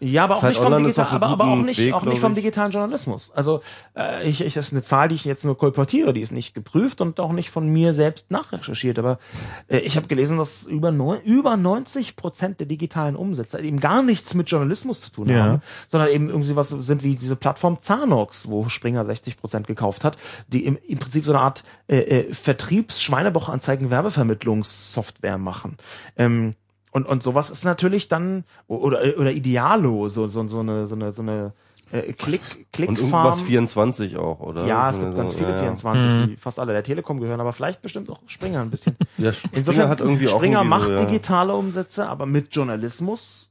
Ja, 0.01 0.25
aber 0.25 0.37
auch 0.37 0.41
Zeit 0.41 0.51
nicht 0.51 0.59
vom 0.59 0.73
Online 0.73 0.89
ist 0.89 0.97
digital, 0.99 1.17
auf 1.17 1.23
einem 1.23 1.33
aber, 1.33 1.45
aber 1.45 1.53
auch 1.53 1.65
nicht, 1.65 1.81
Weg, 1.81 1.93
auch 1.93 2.05
nicht 2.05 2.21
vom 2.21 2.35
digitalen 2.35 2.71
Journalismus. 2.71 3.33
Also 3.33 3.63
äh, 3.97 4.29
ich, 4.29 4.43
ich, 4.43 4.55
das 4.55 4.67
ist 4.67 4.73
eine 4.73 4.85
Zahl, 4.85 5.09
die 5.09 5.17
ich 5.17 5.25
jetzt 5.25 5.45
nur 5.45 5.59
kolportiere, 5.59 6.13
die 6.13 6.21
ist 6.21 6.31
nicht 6.31 6.55
geprüft 6.55 7.01
und 7.01 7.19
auch 7.19 7.33
nicht 7.33 7.51
von 7.51 7.67
mir 7.69 7.93
selbst 7.93 8.31
nachrecherchiert. 8.31 9.01
Aber 9.01 9.19
äh, 9.67 9.79
ich 9.79 9.97
habe 9.97 10.07
gelesen, 10.07 10.39
dass 10.39 10.65
über 10.65 10.93
neun, 10.93 11.21
über 11.23 11.57
90 11.57 12.15
Prozent 12.15 12.61
der 12.61 12.69
digitalen 12.69 13.17
Umsätze 13.17 13.61
eben 13.61 13.81
gar 13.81 14.05
nichts 14.05 14.35
mit 14.35 14.49
Journalismus 14.49 15.01
zu 15.01 15.11
tun 15.11 15.31
Ja. 15.31 15.43
haben, 15.43 15.63
sondern 15.89 16.11
eben 16.11 16.29
irgendwie 16.29 16.55
was 16.55 16.69
sind 16.69 17.03
wie 17.03 17.17
diese 17.17 17.35
Plattform 17.35 17.81
Zanox, 17.81 18.49
wo 18.49 18.69
Springer 18.69 19.05
60 19.05 19.37
Prozent 19.37 19.67
gekauft 19.67 20.05
hat, 20.05 20.17
die 20.47 20.65
im, 20.65 20.79
im 20.87 20.99
Prinzip 20.99 21.25
so 21.25 21.33
eine 21.33 21.41
Art 21.41 21.65
äh, 21.89 21.99
äh, 21.99 22.33
Vertriebs-Schweinebauchanzeigen 22.33 23.91
Werbevermittlungssoftware 23.91 25.39
machen. 25.39 25.77
Ähm, 26.17 26.55
und, 26.99 27.07
und 27.07 27.23
sowas 27.23 27.51
ist 27.51 27.65
natürlich 27.65 28.09
dann, 28.09 28.45
oder, 28.67 29.01
oder 29.19 29.31
Idealo, 29.31 30.09
so, 30.09 30.27
so, 30.27 30.47
so 30.49 30.61
eine, 30.61 30.87
so 30.87 30.95
eine, 30.97 31.13
so 31.13 31.23
eine 31.23 31.53
äh, 31.93 32.13
Klick, 32.13 32.41
Und 32.87 32.99
irgendwas 32.99 33.37
Klickfarm. 33.37 33.39
24 33.39 34.17
auch, 34.17 34.41
oder? 34.41 34.67
Ja, 34.67 34.91
es 34.91 34.99
gibt 34.99 35.17
ganz 35.17 35.35
viele 35.35 35.51
ja, 35.51 35.55
ja. 35.55 35.61
24, 35.77 36.31
die 36.31 36.37
fast 36.37 36.59
alle 36.59 36.73
der 36.73 36.83
Telekom 36.83 37.21
gehören, 37.21 37.41
aber 37.41 37.53
vielleicht 37.53 37.83
bestimmt 37.83 38.11
auch 38.11 38.21
Springer 38.27 38.61
ein 38.61 38.71
bisschen. 38.71 38.97
Ja, 39.17 39.33
Springer 39.33 39.57
Insofern 39.57 39.89
hat 39.89 40.01
irgendwie 40.01 40.29
auch 40.29 40.37
Springer 40.37 40.59
irgendwie 40.59 40.69
macht 40.69 40.87
so, 40.87 40.93
ja. 40.93 41.05
digitale 41.05 41.55
Umsätze, 41.55 42.09
aber 42.09 42.27
mit 42.27 42.55
Journalismus 42.55 43.48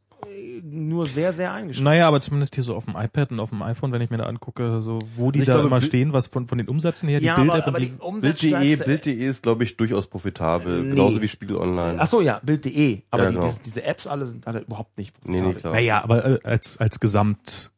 nur 0.64 1.06
sehr, 1.06 1.32
sehr 1.34 1.54
eingeschränkt. 1.54 1.84
Naja, 1.86 2.08
aber 2.08 2.20
zumindest 2.22 2.56
hier 2.56 2.64
so 2.64 2.76
auf 2.76 2.86
dem 2.86 2.96
iPad 2.96 3.32
und 3.32 3.40
auf 3.40 3.50
dem 3.50 3.62
iPhone, 3.62 3.92
wenn 3.92 4.02
ich 4.02 4.10
mir 4.10 4.18
da 4.18 4.26
angucke, 4.26 4.82
so 4.82 5.00
wo 5.16 5.32
die 5.32 5.40
Ich 5.40 5.46
da 5.46 5.54
glaube, 5.54 5.68
immer 5.68 5.80
Bild- 5.80 5.90
stehen, 5.90 6.14
was 6.14 6.28
von, 6.28 6.48
von 6.48 6.58
den 6.58 6.68
Umsätzen 6.68 7.08
her, 7.10 7.20
die 7.20 7.28
ja, 7.28 7.36
Bild-App 7.36 7.68
aber, 7.68 7.78
aber 7.78 8.06
und 8.06 8.24
die 8.24 8.34
die. 8.34 8.50
Bild.de, 8.52 8.76
Bild.de 8.86 9.14
ist, 9.28 9.44
glaube 9.44 9.64
ich, 9.64 9.78
durchaus 9.78 10.08
profitabel. 10.08 10.84
Nee. 10.84 10.90
Genauso 10.92 11.22
wie 11.22 11.28
Spiegel 11.28 11.58
Online. 11.58 11.98
Ach 12.00 12.08
so, 12.08 12.22
ja, 12.22 12.40
Bild.de. 12.44 13.02
Aber 13.12 13.24
Ja, 13.24 13.30
die, 13.30 13.36
genau. 13.36 13.48
diese, 13.48 13.60
diese 13.66 13.84
Apps 13.84 14.08
alle 14.08 14.28
sind 14.28 14.46
alle 14.48 14.60
überhaupt 14.62 14.98
nicht 14.98 15.14
Nee, 15.26 15.42
nee, 15.42 15.54
klar. 15.54 15.74
naja, 15.74 16.04
aber 16.04 16.26
äh, 16.26 16.40
als, 16.44 16.78
als 16.80 17.00
Gesamt 17.00 17.72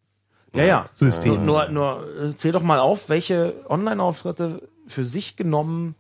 Ja, 0.56 0.64
ja. 0.64 0.86
System. 0.94 1.46
Nur, 1.46 1.70
nur 1.70 2.04
äh, 2.32 2.36
zähl 2.36 2.52
doch 2.52 2.64
mal 2.64 2.80
auf, 2.80 3.10
welche 3.10 3.54
Online-Auftritte 3.70 4.68
für 4.88 5.04
sich 5.04 5.36
genommen 5.38 5.96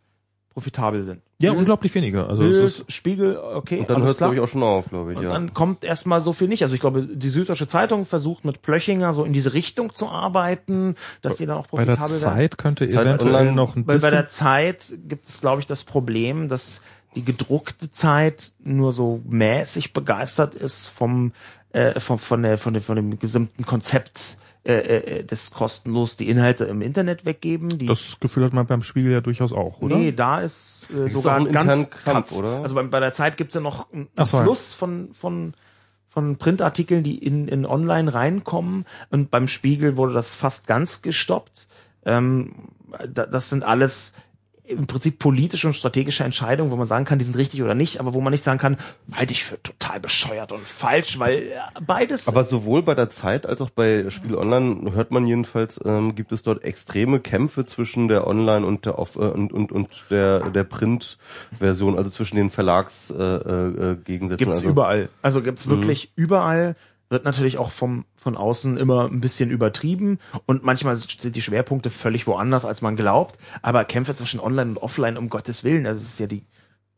profitabel 0.60 1.04
sind. 1.04 1.22
Ja, 1.42 1.52
Bild, 1.52 1.60
unglaublich 1.60 1.96
wenige. 1.96 2.28
Also 2.28 2.44
es 2.44 2.58
ist, 2.58 2.78
Bild, 2.78 2.92
Spiegel, 2.92 3.38
okay. 3.38 3.80
Und 3.80 3.90
dann 3.90 4.02
hört 4.02 4.12
es, 4.12 4.18
glaube 4.18 4.36
ich, 4.36 4.42
auch 4.42 4.48
schon 4.48 4.62
auf, 4.62 4.90
glaube 4.90 5.14
ich, 5.14 5.18
Und 5.18 5.24
ja. 5.24 5.30
dann 5.30 5.54
kommt 5.54 5.86
erstmal 5.86 6.20
so 6.20 6.34
viel 6.34 6.50
nicht. 6.50 6.64
Also 6.64 6.76
ich 6.76 6.82
glaube, 6.82 7.04
die 7.04 7.30
Süddeutsche 7.30 7.68
Zeitung 7.68 8.06
versucht 8.06 8.44
mit 8.44 8.62
Plöchinger 8.62 9.14
so 9.14 9.24
in 9.24 9.32
diese 9.32 9.54
Richtung 9.54 9.94
zu 9.94 10.10
arbeiten, 10.10 10.96
dass 11.22 11.38
die 11.38 11.46
dann 11.46 11.58
auch 11.58 11.68
bei 11.68 11.86
der 11.86 11.94
profitabel 11.94 12.22
werden. 12.22 12.36
Zeit 12.36 12.58
könnte 12.58 12.88
Zeit 12.90 13.08
eventuell 13.08 13.54
noch 13.54 13.78
ein 13.78 13.88
Weil 13.88 14.00
bei 14.00 14.10
bisschen 14.10 14.12
der 14.12 14.28
Zeit 14.28 14.86
gibt 15.08 15.28
es, 15.28 15.40
glaube 15.40 15.62
ich, 15.62 15.68
das 15.68 15.86
Problem, 15.86 16.50
dass 16.50 16.82
die 17.16 17.24
gedruckte 17.24 17.90
Zeit 17.90 18.52
nur 18.62 18.92
so 18.92 19.22
mäßig 19.28 19.94
begeistert 19.94 20.56
ist 20.56 20.88
vom, 20.88 21.32
äh, 21.72 22.00
vom 22.02 22.20
von 22.20 22.44
der 22.44 22.58
von 22.58 22.74
dem 22.74 22.84
von 22.84 22.98
dem 22.98 23.18
gesamten 23.18 23.66
Konzept 23.66 24.38
äh, 24.70 25.20
äh, 25.20 25.24
des 25.24 25.52
kostenlos 25.52 26.16
die 26.16 26.30
Inhalte 26.30 26.66
im 26.66 26.82
Internet 26.82 27.26
weggeben. 27.26 27.70
Die 27.70 27.88
das 27.88 28.20
Gefühl 28.20 28.46
hat 28.46 28.54
man 28.54 28.68
beim 28.68 28.84
Spiegel 28.84 29.12
ja 29.12 29.22
durchaus 29.22 29.52
auch, 29.52 29.82
oder? 29.82 29.98
Nee, 29.98 30.12
da 30.12 30.42
ist 30.42 30.88
äh, 30.94 31.08
ist 31.08 31.14
sogar 31.14 31.38
ein 31.38 31.52
ganz 31.52 31.90
Kampf, 31.90 32.34
oder? 32.34 32.62
Also 32.62 32.76
bei, 32.76 32.84
bei 32.84 33.00
der 33.00 33.12
Zeit 33.12 33.38
gibt's 33.38 33.56
ja 33.56 33.62
noch 33.62 33.92
einen 33.92 34.08
Ach. 34.16 34.28
Fluss 34.28 34.74
von 34.74 35.10
von 35.14 35.54
von 36.08 36.38
Printartikeln, 36.38 37.04
die 37.04 37.18
in, 37.18 37.48
in 37.48 37.66
online 37.66 38.14
reinkommen 38.14 38.86
und 39.10 39.32
beim 39.32 39.48
Spiegel 39.48 39.98
wurde 39.98 40.14
das 40.14 40.36
fast 40.36 40.68
ganz 40.68 41.02
gestoppt. 41.02 41.68
Ähm, 42.06 42.70
da, 43.08 43.26
das 43.26 43.50
sind 43.50 43.64
alles 43.64 44.14
im 44.70 44.88
Prinzip 44.88 45.20
politische 45.20 45.68
und 45.68 45.74
strategische 45.74 46.24
Entscheidungen, 46.24 46.72
wo 46.72 46.76
man 46.76 46.88
sagen 46.88 47.06
kann, 47.06 47.20
die 47.20 47.26
sind 47.26 47.36
richtig 47.36 47.64
oder 47.64 47.76
nicht, 47.76 48.00
aber 48.00 48.14
wo 48.14 48.22
man 48.22 48.32
nicht 48.32 48.44
sagen 48.44 48.60
kann, 48.60 48.78
halte 49.12 49.34
ich 49.34 49.44
für 49.44 49.62
total 49.62 50.00
bescheuert 50.00 50.52
und 50.52 50.62
falsch, 50.62 51.20
weil 51.20 51.40
äh, 51.40 51.82
beides 51.86 52.28
Aber 52.28 52.44
sowohl 52.44 52.84
bei 52.84 52.96
der 52.96 53.10
Zeit 53.10 53.46
als 53.46 53.62
auch 53.62 53.70
bei 53.70 54.10
Spiel 54.10 54.36
Online 54.36 54.92
hört 54.94 55.12
man 55.12 55.26
jedenfalls, 55.28 55.80
ähm, 55.84 56.16
gibt 56.16 56.32
es 56.32 56.44
dort 56.44 56.64
extreme 56.64 57.20
Kämpfe 57.20 57.66
zwischen 57.66 58.08
der 58.08 58.28
Online 58.28 58.66
und 58.66 58.86
der 58.86 59.00
Off 59.00 59.16
äh, 59.16 59.20
und, 59.20 59.52
und, 59.52 59.72
und 59.72 59.90
der 60.10 60.50
der 60.50 60.64
Print-Version, 60.64 61.98
also 61.98 62.10
zwischen 62.10 62.36
den 62.36 62.50
Verlags 62.50 63.10
äh, 63.12 63.24
äh, 63.24 63.96
Gegensätzen. 63.96 64.46
Gibt's 64.46 64.60
also, 64.60 64.70
überall. 64.70 65.10
Also 65.22 65.42
gibt's 65.42 65.68
wirklich 65.68 66.12
überall. 66.16 66.76
Wird 67.10 67.26
natürlich 67.26 67.58
auch 67.58 67.72
vom 67.72 68.06
von 68.16 68.38
außen 68.38 68.78
immer 68.78 69.06
ein 69.06 69.22
bisschen 69.22 69.50
übertrieben 69.50 70.20
und 70.46 70.64
manchmal 70.64 70.96
sind 70.96 71.36
die 71.36 71.42
Schwerpunkte 71.42 71.90
völlig 71.90 72.28
woanders, 72.28 72.66
als 72.66 72.82
man 72.82 72.96
glaubt. 72.96 73.40
Aber 73.62 73.84
Kämpfe 73.86 74.14
zwischen 74.14 74.40
Online 74.40 74.72
und 74.72 74.78
Offline, 74.78 75.18
um 75.18 75.30
Gottes 75.30 75.64
Willen, 75.64 75.88
also 75.88 76.00
das 76.02 76.10
ist 76.10 76.20
ja 76.20 76.28
die 76.28 76.44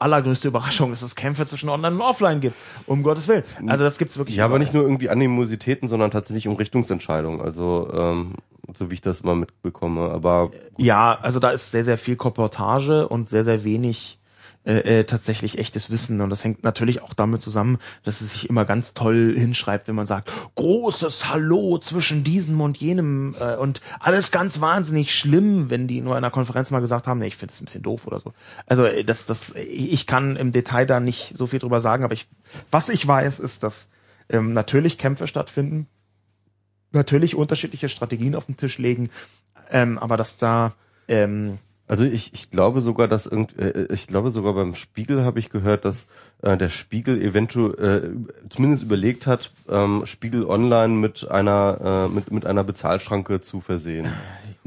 allergrößte 0.02 0.48
Überraschung, 0.48 0.90
dass 0.90 1.02
es 1.02 1.16
Kämpfe 1.16 1.46
zwischen 1.46 1.70
Online 1.70 1.96
und 1.96 2.02
Offline 2.02 2.42
gibt. 2.42 2.56
Um 2.88 3.04
Gottes 3.04 3.28
Willen. 3.28 3.44
Also 3.68 3.84
das 3.84 3.98
gibt's 3.98 4.18
wirklich. 4.18 4.36
Ja, 4.36 4.46
aber 4.46 4.56
überall. 4.56 4.60
nicht 4.60 4.74
nur 4.74 4.84
irgendwie 4.84 5.10
Animositäten, 5.10 5.88
sondern 5.88 6.12
tatsächlich 6.12 6.48
um 6.48 6.56
Richtungsentscheidungen. 6.56 7.40
Also 7.40 7.90
ähm, 7.94 8.34
so 8.76 8.90
wie 8.90 8.96
ich 8.96 9.02
das 9.02 9.22
immer 9.22 9.36
mitbekomme. 9.36 10.10
Aber 10.10 10.52
Ja, 10.78 11.18
also 11.22 11.40
da 11.40 11.52
ist 11.52 11.72
sehr, 11.72 11.84
sehr 11.84 11.98
viel 11.98 12.16
Kolportage 12.16 13.08
und 13.08 13.30
sehr, 13.30 13.44
sehr 13.44 13.64
wenig 13.64 14.20
äh, 14.64 15.00
äh, 15.00 15.04
tatsächlich 15.06 15.58
echtes 15.58 15.90
Wissen. 15.90 16.22
Und 16.22 16.30
das 16.30 16.44
hängt 16.44 16.64
natürlich 16.64 17.02
auch 17.02 17.16
damit 17.16 17.42
zusammen, 17.42 17.80
dass 18.04 18.22
es 18.22 18.34
sich 18.34 18.48
immer 18.48 18.64
ganz 18.64 18.94
toll 18.94 19.34
hinschreibt, 19.36 19.88
wenn 19.88 19.96
man 19.96 20.06
sagt, 20.06 20.32
großes 20.54 21.30
Hallo 21.30 21.80
zwischen 21.80 22.24
diesem 22.24 22.62
und 22.62 22.78
jenem 22.78 23.36
äh, 23.40 23.56
und 23.56 23.82
alles 24.00 24.30
ganz 24.30 24.62
wahnsinnig 24.62 25.16
schlimm, 25.16 25.72
wenn 25.72 25.88
die 25.88 26.00
nur 26.00 26.14
in 26.14 26.20
einer 26.20 26.30
Konferenz 26.30 26.70
mal 26.70 26.80
gesagt 26.80 27.08
haben, 27.08 27.18
nee, 27.18 27.26
ich 27.26 27.38
finde 27.38 27.54
das 27.54 27.62
ein 27.62 27.66
bisschen 27.66 27.82
doof 27.82 28.06
oder 28.06 28.20
so. 28.20 28.34
Also 28.68 28.86
äh, 28.86 29.04
das, 29.04 29.26
das, 29.26 29.56
ich 29.56 30.06
kann 30.06 30.36
im 30.36 30.52
Detail 30.52 30.86
da 30.86 31.00
nicht 31.00 31.34
so 31.36 31.48
viel 31.48 31.58
drüber 31.58 31.82
sagen, 31.82 32.04
aber 32.04 32.14
ich, 32.14 32.28
was 32.70 32.90
ich 32.90 33.08
weiß, 33.08 33.40
ist, 33.40 33.64
dass 33.64 33.90
ähm, 34.30 34.54
natürlich 34.54 35.00
Kämpfe 35.00 35.26
stattfinden, 35.26 35.88
natürlich 36.92 37.34
unterschiedliche 37.34 37.90
Strategien 37.90 38.36
auf 38.36 38.46
den 38.46 38.58
Tisch 38.58 38.78
legen, 38.78 39.10
ähm, 39.72 39.98
aber 39.98 40.18
dass 40.18 40.38
da 40.38 40.74
ähm, 41.08 41.58
Also 41.92 42.06
ich, 42.06 42.34
ich 42.34 42.50
glaube 42.50 42.80
sogar, 42.80 43.10
dass 43.10 43.26
irgend, 43.26 43.60
äh, 43.60 43.88
ich 43.92 44.08
glaube 44.08 44.32
sogar 44.32 44.54
beim 44.54 44.76
Spiegel 44.76 45.26
habe 45.26 45.40
ich 45.40 45.50
gehört, 45.50 45.84
dass 45.84 46.08
äh, 46.42 46.56
der 46.56 46.70
Spiegel 46.70 47.22
eventuell 47.22 48.16
äh, 48.16 48.50
zumindest 48.50 48.84
überlegt 48.84 49.28
hat, 49.28 49.52
ähm, 49.70 50.04
Spiegel 50.06 50.46
Online 50.46 50.94
mit 50.94 51.30
einer 51.30 52.08
äh, 52.10 52.16
mit 52.16 52.32
mit 52.32 52.46
einer 52.46 52.64
Bezahlschranke 52.64 53.42
zu 53.42 53.60
versehen. 53.60 54.08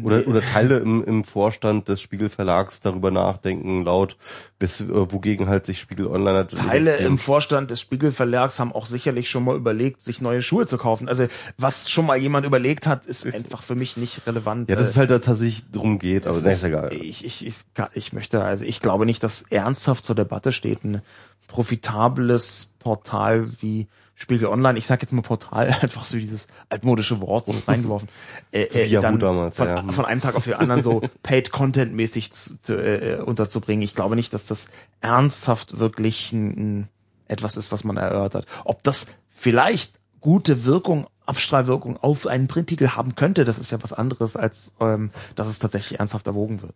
Oder 0.03 0.27
oder 0.27 0.41
Teile 0.41 0.79
im, 0.79 1.05
im 1.05 1.23
Vorstand 1.23 1.89
des 1.89 2.01
Spiegel 2.01 2.29
Verlags 2.29 2.81
darüber 2.81 3.13
nachdenken 3.13 3.85
laut, 3.85 4.17
bis 4.59 4.81
äh, 4.81 4.87
wogegen 4.89 5.49
halt 5.49 5.67
sich 5.67 5.79
Spiegel 5.79 6.09
Online 6.09 6.39
hat. 6.39 6.51
Teile 6.51 6.97
im 6.97 7.17
Vorstand 7.17 7.71
des 7.71 7.81
Spiegel 7.81 8.11
Verlags 8.11 8.59
haben 8.59 8.73
auch 8.73 8.87
sicherlich 8.87 9.31
schon 9.31 9.45
mal 9.45 9.55
überlegt, 9.57 10.03
sich 10.03 10.21
neue 10.21 10.43
Schuhe 10.43 10.67
zu 10.67 10.79
kaufen. 10.79 11.09
Also 11.09 11.29
was 11.59 11.89
schon 11.91 12.07
mal 12.07 12.17
jemand 12.17 12.45
überlegt 12.45 12.89
hat, 12.89 13.07
ist 13.07 13.25
einfach 13.33 13.63
für 13.63 13.77
mich 13.77 13.97
nicht 13.97 14.27
relevant. 14.27 14.69
Ja, 14.69 14.75
das 14.75 14.89
ist 14.91 14.97
halt 14.97 15.11
da 15.11 15.21
tatsächlich 15.21 15.71
drum 15.71 16.01
geht, 16.01 16.27
aber 16.27 16.37
ist 16.37 16.45
ist- 16.45 16.65
egal. 16.65 16.93
Ich, 16.93 17.25
ich, 17.25 17.47
ich, 17.47 17.55
ich 17.95 18.13
möchte, 18.13 18.43
also 18.43 18.65
ich 18.65 18.81
glaube 18.81 19.07
nicht, 19.07 19.23
dass 19.23 19.43
ernsthaft 19.51 20.05
zur 20.07 20.17
Debatte 20.17 20.51
steht, 20.51 20.83
ein 20.83 21.03
profitables 21.47 22.73
Portal 22.79 23.47
wie 23.63 23.87
Spiegel 24.25 24.49
Online, 24.49 24.79
ich 24.79 24.87
sage 24.87 25.03
jetzt 25.03 25.13
mal 25.13 25.21
Portal, 25.21 25.69
einfach 25.83 26.07
so 26.07 26.17
dieses 26.17 26.47
altmodische 26.71 27.21
Wort 27.21 27.47
so 27.47 27.55
reingeworfen, 27.69 28.09
äh, 28.53 28.67
wie 28.73 28.93
Yahoo 28.93 29.19
damals, 29.19 29.55
von, 29.55 29.69
ja. 29.69 29.83
von 29.93 30.07
einem 30.07 30.23
Tag 30.23 30.35
auf 30.35 30.45
den 30.45 30.55
anderen 30.55 30.81
so 30.81 31.03
paid 31.23 31.53
content 31.53 31.93
mäßig 31.93 32.33
zu, 32.33 32.59
zu, 32.63 32.75
äh, 32.75 33.21
unterzubringen. 33.21 33.83
Ich 33.83 33.95
glaube 33.95 34.17
nicht, 34.17 34.33
dass 34.33 34.47
das 34.47 34.71
ernsthaft 35.03 35.79
wirklich 35.79 36.33
ein, 36.33 36.49
ein, 36.57 36.89
etwas 37.29 37.59
ist, 37.59 37.71
was 37.71 37.85
man 37.85 37.99
erörtert. 37.99 38.47
Ob 38.65 38.83
das 38.83 39.09
vielleicht 39.29 39.93
gute 40.21 40.65
Wirkung, 40.65 41.07
Abstrahlwirkung 41.27 41.99
auf 41.99 42.27
einen 42.27 42.49
Printtitel 42.49 42.89
haben 42.89 43.17
könnte, 43.17 43.45
das 43.45 43.59
ist 43.59 43.73
ja 43.73 43.83
was 43.83 43.93
anderes, 43.93 44.37
als 44.37 44.73
ähm, 44.81 45.11
dass 45.37 45.49
es 45.49 45.59
tatsächlich 45.59 45.99
ernsthaft 45.99 46.27
erwogen 46.27 46.63
wird. 46.63 46.75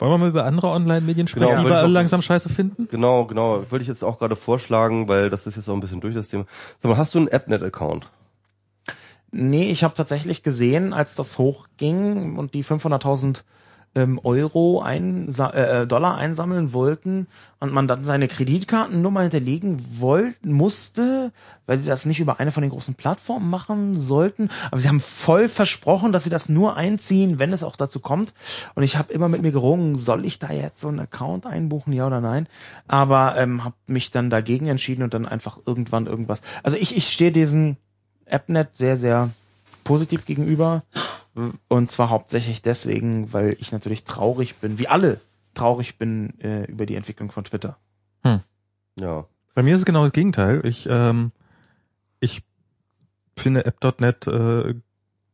Wollen 0.00 0.12
wir 0.12 0.18
mal 0.18 0.28
über 0.28 0.44
andere 0.44 0.68
Online-Medien 0.68 1.28
sprechen, 1.28 1.48
Genau, 1.50 1.62
die 1.62 1.68
wir 1.68 1.84
auch- 1.84 1.88
langsam 1.88 2.22
scheiße 2.22 2.48
finden? 2.48 2.88
Genau, 2.90 3.26
genau. 3.26 3.64
Wollte 3.70 3.82
ich 3.82 3.88
jetzt 3.88 4.02
auch 4.02 4.18
gerade 4.18 4.34
vorschlagen, 4.36 5.08
weil 5.08 5.30
das 5.30 5.46
ist 5.46 5.56
jetzt 5.56 5.68
auch 5.68 5.74
ein 5.74 5.80
bisschen 5.80 6.00
durch 6.00 6.14
das 6.14 6.28
Thema. 6.28 6.46
Sag 6.78 6.88
mal, 6.90 6.96
hast 6.98 7.14
du 7.14 7.18
einen 7.18 7.28
AppNet-Account? 7.28 8.10
Nee, 9.32 9.70
ich 9.70 9.84
habe 9.84 9.94
tatsächlich 9.94 10.42
gesehen, 10.42 10.92
als 10.92 11.14
das 11.14 11.38
hochging 11.38 12.36
und 12.36 12.54
die 12.54 12.64
500.000 12.64 13.44
ähm, 13.94 14.20
Euro 14.22 14.80
ein, 14.80 15.34
äh, 15.36 15.86
Dollar 15.86 16.16
einsammeln 16.16 16.72
wollten 16.72 17.26
und 17.58 17.72
man 17.72 17.88
dann 17.88 18.04
seine 18.04 18.28
Kreditkartennummer 18.28 19.22
hinterlegen 19.22 19.84
wollten, 20.00 20.52
musste, 20.52 21.32
weil 21.66 21.78
sie 21.78 21.86
das 21.86 22.06
nicht 22.06 22.20
über 22.20 22.38
eine 22.38 22.52
von 22.52 22.62
den 22.62 22.70
großen 22.70 22.94
Plattformen 22.94 23.50
machen 23.50 24.00
sollten. 24.00 24.48
Aber 24.70 24.80
sie 24.80 24.88
haben 24.88 25.00
voll 25.00 25.48
versprochen, 25.48 26.12
dass 26.12 26.24
sie 26.24 26.30
das 26.30 26.48
nur 26.48 26.76
einziehen, 26.76 27.38
wenn 27.38 27.52
es 27.52 27.64
auch 27.64 27.76
dazu 27.76 27.98
kommt. 27.98 28.32
Und 28.74 28.84
ich 28.84 28.96
habe 28.96 29.12
immer 29.12 29.28
mit 29.28 29.42
mir 29.42 29.52
gerungen, 29.52 29.98
soll 29.98 30.24
ich 30.24 30.38
da 30.38 30.52
jetzt 30.52 30.80
so 30.80 30.88
einen 30.88 31.00
Account 31.00 31.44
einbuchen, 31.46 31.92
ja 31.92 32.06
oder 32.06 32.20
nein? 32.20 32.46
Aber 32.86 33.36
ähm, 33.36 33.64
habe 33.64 33.74
mich 33.88 34.12
dann 34.12 34.30
dagegen 34.30 34.68
entschieden 34.68 35.02
und 35.02 35.14
dann 35.14 35.26
einfach 35.26 35.58
irgendwann 35.66 36.06
irgendwas. 36.06 36.42
Also 36.62 36.76
ich, 36.76 36.96
ich 36.96 37.08
stehe 37.08 37.32
diesen 37.32 37.76
AppNet 38.30 38.76
sehr, 38.76 38.96
sehr 38.96 39.30
positiv 39.82 40.26
gegenüber. 40.26 40.84
Und 41.34 41.90
zwar 41.90 42.10
hauptsächlich 42.10 42.62
deswegen, 42.62 43.32
weil 43.32 43.56
ich 43.60 43.72
natürlich 43.72 44.04
traurig 44.04 44.56
bin, 44.56 44.78
wie 44.78 44.88
alle 44.88 45.20
traurig 45.54 45.96
bin 45.98 46.38
äh, 46.40 46.64
über 46.64 46.86
die 46.86 46.96
Entwicklung 46.96 47.30
von 47.30 47.44
Twitter. 47.44 47.78
Ja. 48.98 49.26
Bei 49.54 49.62
mir 49.62 49.74
ist 49.74 49.80
es 49.80 49.86
genau 49.86 50.04
das 50.04 50.12
Gegenteil. 50.12 50.64
Ich, 50.64 50.86
ähm, 50.88 51.32
ich 52.20 52.42
finde 53.36 53.64
App.net 53.64 54.26
äh, 54.26 54.74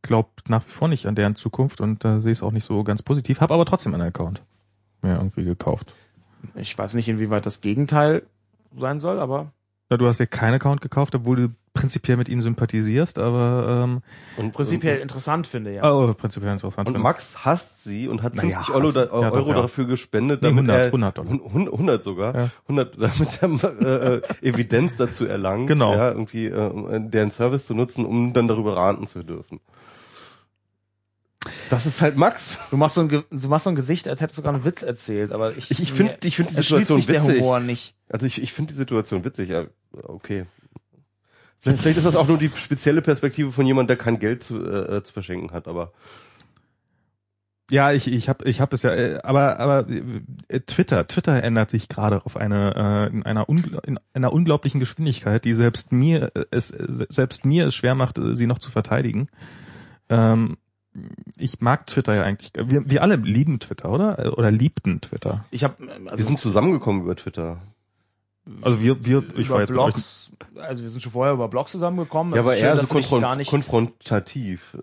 glaubt 0.01 0.49
nach 0.49 0.65
wie 0.65 0.71
vor 0.71 0.87
nicht 0.87 1.05
an 1.05 1.15
deren 1.15 1.35
Zukunft 1.35 1.81
und 1.81 2.03
äh, 2.05 2.19
sehe 2.19 2.31
es 2.31 2.43
auch 2.43 2.51
nicht 2.51 2.65
so 2.65 2.83
ganz 2.83 3.01
positiv, 3.01 3.41
habe 3.41 3.53
aber 3.53 3.65
trotzdem 3.65 3.93
einen 3.93 4.07
Account 4.07 4.41
mir 5.01 5.15
irgendwie 5.15 5.43
gekauft. 5.43 5.93
Ich 6.55 6.77
weiß 6.77 6.93
nicht, 6.93 7.09
inwieweit 7.09 7.45
das 7.45 7.61
Gegenteil 7.61 8.23
sein 8.77 8.99
soll, 8.99 9.19
aber 9.19 9.51
Ja, 9.89 9.95
du 9.95 10.05
hast 10.05 10.19
dir 10.19 10.27
keinen 10.27 10.55
Account 10.55 10.81
gekauft, 10.81 11.15
obwohl 11.15 11.35
du 11.37 11.49
prinzipiell 11.73 12.17
mit 12.17 12.27
ihnen 12.27 12.41
sympathisierst, 12.41 13.19
aber 13.19 13.83
ähm, 13.85 14.01
Und, 14.35 14.51
prinzipiell 14.51 14.95
und, 14.97 15.03
interessant 15.03 15.47
finde, 15.47 15.71
ja. 15.75 15.89
oh, 15.89 16.13
prinzipiell 16.13 16.51
interessant. 16.51 16.87
und 16.89 16.95
finde. 16.95 16.99
Max 17.03 17.45
hasst 17.45 17.85
sie 17.85 18.09
und 18.09 18.21
hat 18.21 18.35
Naja, 18.35 18.57
50 18.57 18.75
Euro, 18.75 18.91
da. 18.91 19.03
Ja, 19.05 19.11
Euro 19.31 19.37
doch, 19.37 19.47
ja. 19.47 19.53
dafür 19.61 19.85
gespendet, 19.85 20.41
Nee, 20.41 20.49
damit 20.49 20.69
100, 20.69 20.77
er 20.77 20.85
100 20.87 21.17
Dollar. 21.17 21.31
100, 21.31 21.73
100 21.73 22.03
sogar, 22.03 22.35
Ja. 22.35 22.49
100, 22.67 22.95
damit 23.41 23.41
er 23.41 23.81
äh, 23.81 24.15
äh, 24.17 24.21
Evidenz 24.41 24.97
dazu 24.97 25.25
erlangt, 25.25 25.67
Genau. 25.67 25.93
ja, 25.93 26.09
irgendwie 26.09 26.47
äh, 26.47 26.67
um 26.67 27.09
deren 27.09 27.31
Service 27.31 27.65
zu 27.65 27.73
nutzen, 27.73 28.05
um 28.05 28.33
dann 28.33 28.49
darüber 28.49 28.75
raten 28.75 29.07
zu 29.07 29.23
dürfen. 29.23 29.61
Das 31.69 31.85
ist 31.85 32.01
halt 32.01 32.17
Max. 32.17 32.59
Du 32.71 32.77
machst 32.77 32.95
so 32.95 33.01
ein, 33.01 33.09
Ge- 33.09 33.23
du 33.29 33.47
machst 33.47 33.63
so 33.65 33.69
ein 33.69 33.75
Gesicht, 33.75 34.07
als 34.09 34.19
hättest 34.19 34.37
du 34.37 34.41
sogar 34.41 34.53
einen 34.53 34.65
Witz 34.65 34.81
erzählt, 34.81 35.31
aber 35.31 35.55
ich 35.55 35.71
Ich, 35.71 35.79
ich 35.81 35.93
finde 35.93 36.17
ich 36.23 36.35
finde 36.35 36.51
die 36.53 36.57
Situation 36.61 36.97
sich 36.97 37.05
der 37.07 37.23
witzig. 37.23 37.39
Humor 37.41 37.59
nicht. 37.61 37.93
Also 38.09 38.25
ich, 38.25 38.41
ich 38.41 38.53
finde 38.53 38.73
die 38.73 38.77
Situation 38.77 39.25
witzig, 39.25 39.49
ja, 39.49 39.65
okay. 40.03 40.45
Vielleicht, 41.59 41.81
vielleicht 41.81 41.97
ist 41.97 42.05
das 42.05 42.15
auch 42.15 42.27
nur 42.27 42.37
die 42.37 42.51
spezielle 42.55 43.01
Perspektive 43.01 43.51
von 43.51 43.65
jemand, 43.65 43.89
der 43.89 43.97
kein 43.97 44.19
Geld 44.19 44.43
zu, 44.43 44.63
äh, 44.63 45.03
zu 45.03 45.11
verschenken 45.11 45.51
hat, 45.51 45.67
aber 45.67 45.91
Ja, 47.69 47.91
ich 47.91 48.07
ich 48.07 48.29
habe 48.29 48.45
ich 48.45 48.61
hab 48.61 48.71
es 48.71 48.83
ja, 48.83 48.93
äh, 48.93 49.19
aber 49.23 49.59
aber 49.59 49.89
äh, 49.89 50.61
Twitter 50.61 51.05
Twitter 51.07 51.43
ändert 51.43 51.69
sich 51.69 51.89
gerade 51.89 52.25
auf 52.25 52.37
eine 52.37 53.09
äh, 53.11 53.13
in 53.13 53.23
einer 53.23 53.49
ungl 53.49 53.81
in 53.83 53.99
einer 54.13 54.31
unglaublichen 54.31 54.79
Geschwindigkeit, 54.79 55.43
die 55.43 55.53
selbst 55.53 55.91
mir 55.91 56.31
äh, 56.33 56.45
es 56.49 56.71
äh, 56.71 56.85
selbst 56.87 57.43
mir 57.43 57.67
es 57.67 57.75
schwer 57.75 57.95
macht, 57.95 58.19
äh, 58.19 58.35
sie 58.35 58.47
noch 58.47 58.59
zu 58.59 58.71
verteidigen. 58.71 59.27
Ähm, 60.07 60.57
ich 61.35 61.59
mag 61.59 61.87
Twitter 61.87 62.15
ja 62.15 62.23
eigentlich. 62.23 62.53
Wir, 62.55 62.89
wir 62.89 63.01
alle 63.01 63.17
lieben 63.17 63.59
Twitter, 63.59 63.91
oder? 63.91 64.37
Oder 64.37 64.49
liebten 64.49 65.01
Twitter. 65.01 65.45
Ich 65.51 65.63
habe 65.65 65.75
wir 65.79 66.23
sind 66.23 66.39
zusammengekommen 66.39 67.01
über 67.01 67.15
Twitter. 67.17 67.61
Also 68.61 68.81
wir, 68.81 69.05
wir, 69.05 69.23
ich 69.35 69.49
war 69.49 69.61
jetzt 69.61 69.71
Blogs, 69.71 70.31
also 70.55 70.83
wir 70.83 70.89
sind 70.89 71.01
schon 71.01 71.11
vorher 71.11 71.33
über 71.33 71.47
Blogs 71.47 71.71
zusammengekommen. 71.71 72.33
Ja, 72.33 72.41
aber 72.41 72.53
ist 72.53 72.59
schön, 72.59 72.67
eher 72.69 72.75
so 72.75 72.81
dass 72.81 72.89
du 72.89 72.95
mich 72.95 73.03
konfron 73.05 73.21
gar 73.21 73.35
nicht 73.35 73.49
konfrontativ. 73.49 74.77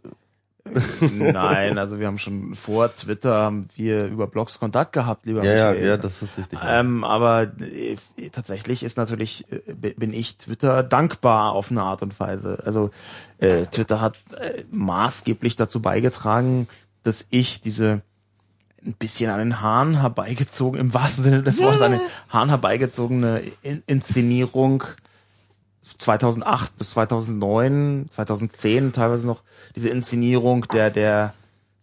Nein, 1.10 1.76
also 1.76 1.98
wir 1.98 2.06
haben 2.06 2.18
schon 2.18 2.54
vor 2.54 2.94
Twitter 2.96 3.34
haben 3.34 3.68
wir 3.76 4.06
über 4.06 4.26
Blogs 4.26 4.58
Kontakt 4.58 4.92
gehabt, 4.94 5.26
lieber 5.26 5.44
Ja, 5.44 5.52
ja, 5.54 5.70
Michael. 5.70 5.86
ja, 5.86 5.96
das 5.98 6.22
ist 6.22 6.38
richtig. 6.38 6.58
Ähm, 6.64 7.04
aber 7.04 7.52
äh, 7.60 7.96
tatsächlich 8.32 8.82
ist 8.82 8.96
natürlich, 8.96 9.44
äh, 9.52 9.74
bi- 9.74 9.94
bin 9.94 10.14
ich 10.14 10.38
Twitter 10.38 10.82
dankbar 10.82 11.52
auf 11.52 11.70
eine 11.70 11.82
Art 11.82 12.00
und 12.02 12.18
Weise. 12.18 12.62
Also 12.64 12.90
äh, 13.38 13.66
Twitter 13.66 14.00
hat 14.00 14.16
äh, 14.38 14.64
maßgeblich 14.70 15.56
dazu 15.56 15.82
beigetragen, 15.82 16.66
dass 17.02 17.26
ich 17.28 17.60
diese 17.60 18.00
ein 18.84 18.94
bisschen 18.94 19.30
an 19.30 19.38
den 19.38 19.60
Haaren 19.60 20.00
herbeigezogen, 20.00 20.78
im 20.78 20.94
wahrsten 20.94 21.24
Sinne 21.24 21.42
des 21.42 21.60
Wortes, 21.60 21.82
an 21.82 21.92
den 21.92 22.00
Haaren 22.28 22.48
herbeigezogene 22.48 23.42
In 23.62 23.82
Inszenierung 23.86 24.84
2008 25.98 26.78
bis 26.78 26.90
2009, 26.90 28.06
2010 28.10 28.92
teilweise 28.92 29.26
noch 29.26 29.42
diese 29.76 29.88
Inszenierung 29.88 30.66
der, 30.68 30.90
der, 30.90 31.34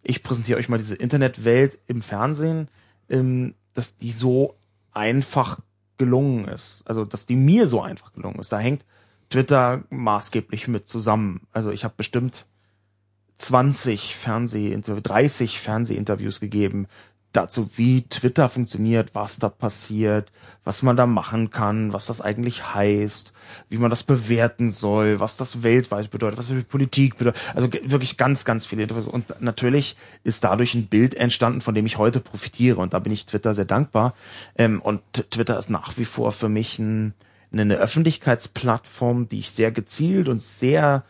ich 0.03 0.23
präsentiere 0.23 0.59
euch 0.59 0.69
mal 0.69 0.77
diese 0.77 0.95
Internetwelt 0.95 1.77
im 1.87 2.01
Fernsehen, 2.01 2.67
ähm, 3.09 3.53
dass 3.73 3.97
die 3.97 4.11
so 4.11 4.55
einfach 4.91 5.59
gelungen 5.97 6.47
ist. 6.47 6.83
Also, 6.85 7.05
dass 7.05 7.25
die 7.25 7.35
mir 7.35 7.67
so 7.67 7.81
einfach 7.81 8.13
gelungen 8.13 8.39
ist. 8.39 8.51
Da 8.51 8.59
hängt 8.59 8.83
Twitter 9.29 9.83
maßgeblich 9.89 10.67
mit 10.67 10.89
zusammen. 10.89 11.47
Also, 11.51 11.71
ich 11.71 11.83
habe 11.83 11.93
bestimmt 11.95 12.45
20 13.41 14.15
Fernsehinterviews, 14.15 15.03
30 15.03 15.59
Fernsehinterviews 15.59 16.39
gegeben 16.39 16.87
dazu, 17.33 17.69
wie 17.77 18.03
Twitter 18.03 18.49
funktioniert, 18.49 19.15
was 19.15 19.39
da 19.39 19.49
passiert, 19.49 20.31
was 20.63 20.83
man 20.83 20.97
da 20.97 21.05
machen 21.05 21.49
kann, 21.49 21.93
was 21.93 22.07
das 22.07 22.21
eigentlich 22.21 22.73
heißt, 22.75 23.31
wie 23.69 23.77
man 23.77 23.89
das 23.89 24.03
bewerten 24.03 24.71
soll, 24.71 25.19
was 25.19 25.37
das 25.37 25.63
weltweit 25.63 26.11
bedeutet, 26.11 26.37
was 26.37 26.47
für 26.47 26.63
Politik 26.63 27.17
bedeutet. 27.17 27.41
Also 27.55 27.71
wirklich 27.83 28.17
ganz, 28.17 28.43
ganz 28.43 28.65
viele 28.65 28.83
Interviews. 28.83 29.07
Und 29.07 29.41
natürlich 29.41 29.95
ist 30.23 30.43
dadurch 30.43 30.73
ein 30.73 30.87
Bild 30.87 31.15
entstanden, 31.15 31.61
von 31.61 31.73
dem 31.73 31.85
ich 31.85 31.97
heute 31.97 32.19
profitiere. 32.19 32.79
Und 32.79 32.93
da 32.93 32.99
bin 32.99 33.13
ich 33.13 33.25
Twitter 33.25 33.55
sehr 33.55 33.65
dankbar. 33.65 34.13
Ähm, 34.57 34.81
und 34.81 35.01
Twitter 35.13 35.57
ist 35.57 35.69
nach 35.69 35.97
wie 35.97 36.05
vor 36.05 36.31
für 36.31 36.49
mich 36.49 36.79
ein, 36.79 37.13
eine 37.53 37.75
Öffentlichkeitsplattform, 37.75 39.29
die 39.29 39.39
ich 39.39 39.51
sehr 39.51 39.71
gezielt 39.71 40.27
und 40.27 40.41
sehr 40.41 41.03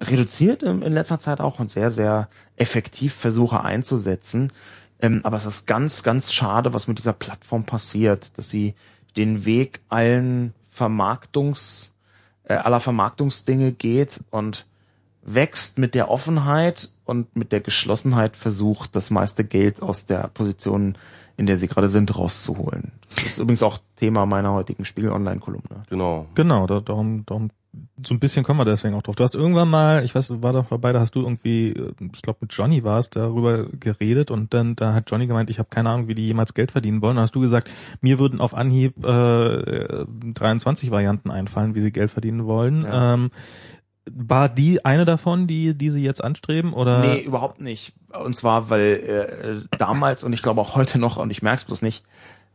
reduziert 0.00 0.62
in, 0.62 0.82
in 0.82 0.92
letzter 0.92 1.20
Zeit 1.20 1.40
auch 1.40 1.58
und 1.58 1.70
sehr, 1.70 1.90
sehr 1.90 2.28
effektiv 2.56 3.14
versuche 3.14 3.64
einzusetzen. 3.64 4.52
Ähm, 5.00 5.20
aber 5.24 5.36
es 5.36 5.46
ist 5.46 5.66
ganz, 5.66 6.02
ganz 6.02 6.32
schade, 6.32 6.72
was 6.72 6.88
mit 6.88 6.98
dieser 6.98 7.12
Plattform 7.12 7.64
passiert, 7.64 8.36
dass 8.38 8.48
sie 8.48 8.74
den 9.16 9.44
Weg 9.44 9.80
allen 9.88 10.54
Vermarktungs, 10.68 11.94
äh, 12.44 12.54
aller 12.54 12.80
Vermarktungsdinge 12.80 13.72
geht 13.72 14.20
und 14.30 14.66
wächst 15.22 15.78
mit 15.78 15.94
der 15.94 16.10
Offenheit 16.10 16.90
und 17.04 17.34
mit 17.34 17.52
der 17.52 17.60
Geschlossenheit 17.60 18.36
versucht, 18.36 18.94
das 18.94 19.10
meiste 19.10 19.44
Geld 19.44 19.82
aus 19.82 20.06
der 20.06 20.28
Position, 20.28 20.96
in 21.36 21.46
der 21.46 21.56
sie 21.56 21.66
gerade 21.66 21.88
sind, 21.88 22.16
rauszuholen. 22.16 22.92
Das 23.16 23.26
ist 23.26 23.38
übrigens 23.38 23.62
auch 23.62 23.78
Thema 23.96 24.24
meiner 24.24 24.52
heutigen 24.52 24.84
Spiegel-Online-Kolumne. 24.84 25.84
Genau. 25.90 26.26
Genau, 26.34 26.66
da, 26.66 26.80
darum, 26.80 27.26
darum, 27.26 27.50
so 28.04 28.14
ein 28.14 28.20
bisschen 28.20 28.44
kommen 28.44 28.60
wir 28.60 28.64
deswegen 28.64 28.94
auch 28.94 29.02
drauf. 29.02 29.16
Du 29.16 29.24
hast 29.24 29.34
irgendwann 29.34 29.68
mal, 29.68 30.04
ich 30.04 30.14
weiß, 30.14 30.42
war 30.42 30.52
doch 30.52 30.66
dabei, 30.68 30.92
da 30.92 31.00
hast 31.00 31.14
du 31.14 31.22
irgendwie, 31.22 31.70
äh, 31.70 31.92
ich 32.14 32.22
glaube 32.22 32.38
mit 32.42 32.52
Johnny 32.52 32.84
war 32.84 32.98
es, 32.98 33.10
darüber 33.10 33.64
geredet 33.64 34.30
und 34.30 34.54
dann 34.54 34.76
da 34.76 34.92
hat 34.92 35.10
Johnny 35.10 35.26
gemeint, 35.26 35.50
ich 35.50 35.58
habe 35.58 35.68
keine 35.70 35.90
Ahnung, 35.90 36.08
wie 36.08 36.14
die 36.14 36.26
jemals 36.26 36.54
Geld 36.54 36.72
verdienen 36.72 37.02
wollen. 37.02 37.16
Dann 37.16 37.22
hast 37.22 37.34
du 37.34 37.40
gesagt, 37.40 37.70
mir 38.00 38.18
würden 38.18 38.40
auf 38.40 38.54
Anhieb 38.54 39.04
äh, 39.04 40.04
23 40.06 40.90
Varianten 40.90 41.30
einfallen, 41.30 41.74
wie 41.74 41.80
sie 41.80 41.92
Geld 41.92 42.10
verdienen 42.10 42.46
wollen. 42.46 42.82
Ja. 42.82 43.14
Ähm, 43.14 43.30
war 44.10 44.48
die 44.48 44.84
eine 44.84 45.04
davon, 45.04 45.46
die, 45.46 45.76
die 45.76 45.90
sie 45.90 46.02
jetzt 46.02 46.22
anstreben? 46.22 46.72
Oder? 46.72 47.00
Nee, 47.00 47.20
überhaupt 47.20 47.60
nicht. 47.60 47.92
Und 48.24 48.36
zwar, 48.36 48.70
weil 48.70 49.66
äh, 49.70 49.76
damals 49.76 50.22
und 50.22 50.32
ich 50.32 50.42
glaube 50.42 50.60
auch 50.60 50.76
heute 50.76 50.98
noch, 50.98 51.16
und 51.16 51.30
ich 51.30 51.42
merke 51.42 51.56
es 51.56 51.64
bloß 51.64 51.82
nicht, 51.82 52.04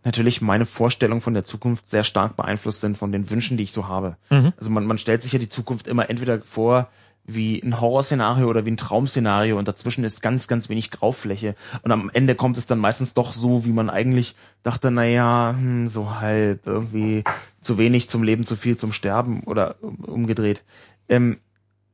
natürlich 0.04 0.42
meine 0.42 0.66
Vorstellungen 0.66 1.22
von 1.22 1.34
der 1.34 1.44
Zukunft 1.44 1.90
sehr 1.90 2.04
stark 2.04 2.36
beeinflusst 2.38 2.82
sind 2.82 2.98
von 2.98 3.12
den 3.12 3.30
Wünschen, 3.30 3.58
die 3.58 3.64
ich 3.64 3.72
so 3.72 3.88
habe. 3.88 4.18
Mhm. 4.30 4.54
Also 4.58 4.70
man, 4.70 4.86
man 4.86 4.98
stellt 4.98 5.22
sich 5.22 5.34
ja 5.34 5.40
die 5.40 5.50
Zukunft 5.50 5.88
immer 5.88 6.10
entweder 6.10 6.42
vor 6.42 6.90
wie 7.24 7.62
ein 7.62 7.80
Horrorszenario 7.80 8.48
oder 8.50 8.66
wie 8.66 8.72
ein 8.72 8.78
Traumszenario 8.78 9.58
und 9.58 9.68
dazwischen 9.68 10.04
ist 10.04 10.22
ganz, 10.22 10.48
ganz 10.48 10.70
wenig 10.70 10.90
Graufläche. 10.90 11.56
Und 11.84 11.92
am 11.92 12.10
Ende 12.12 12.36
kommt 12.36 12.58
es 12.58 12.66
dann 12.66 12.80
meistens 12.80 13.14
doch 13.14 13.32
so, 13.32 13.64
wie 13.64 13.72
man 13.72 13.90
eigentlich 13.90 14.36
dachte, 14.64 14.90
na 14.90 15.06
ja, 15.06 15.56
hm, 15.56 15.88
so 15.88 16.20
halb, 16.20 16.66
irgendwie 16.66 17.24
zu 17.62 17.78
wenig 17.78 18.10
zum 18.10 18.24
Leben, 18.24 18.46
zu 18.46 18.56
viel 18.56 18.76
zum 18.76 18.92
Sterben 18.92 19.44
oder 19.44 19.76
um- 19.82 20.04
umgedreht. 20.04 20.64
Ähm, 21.10 21.38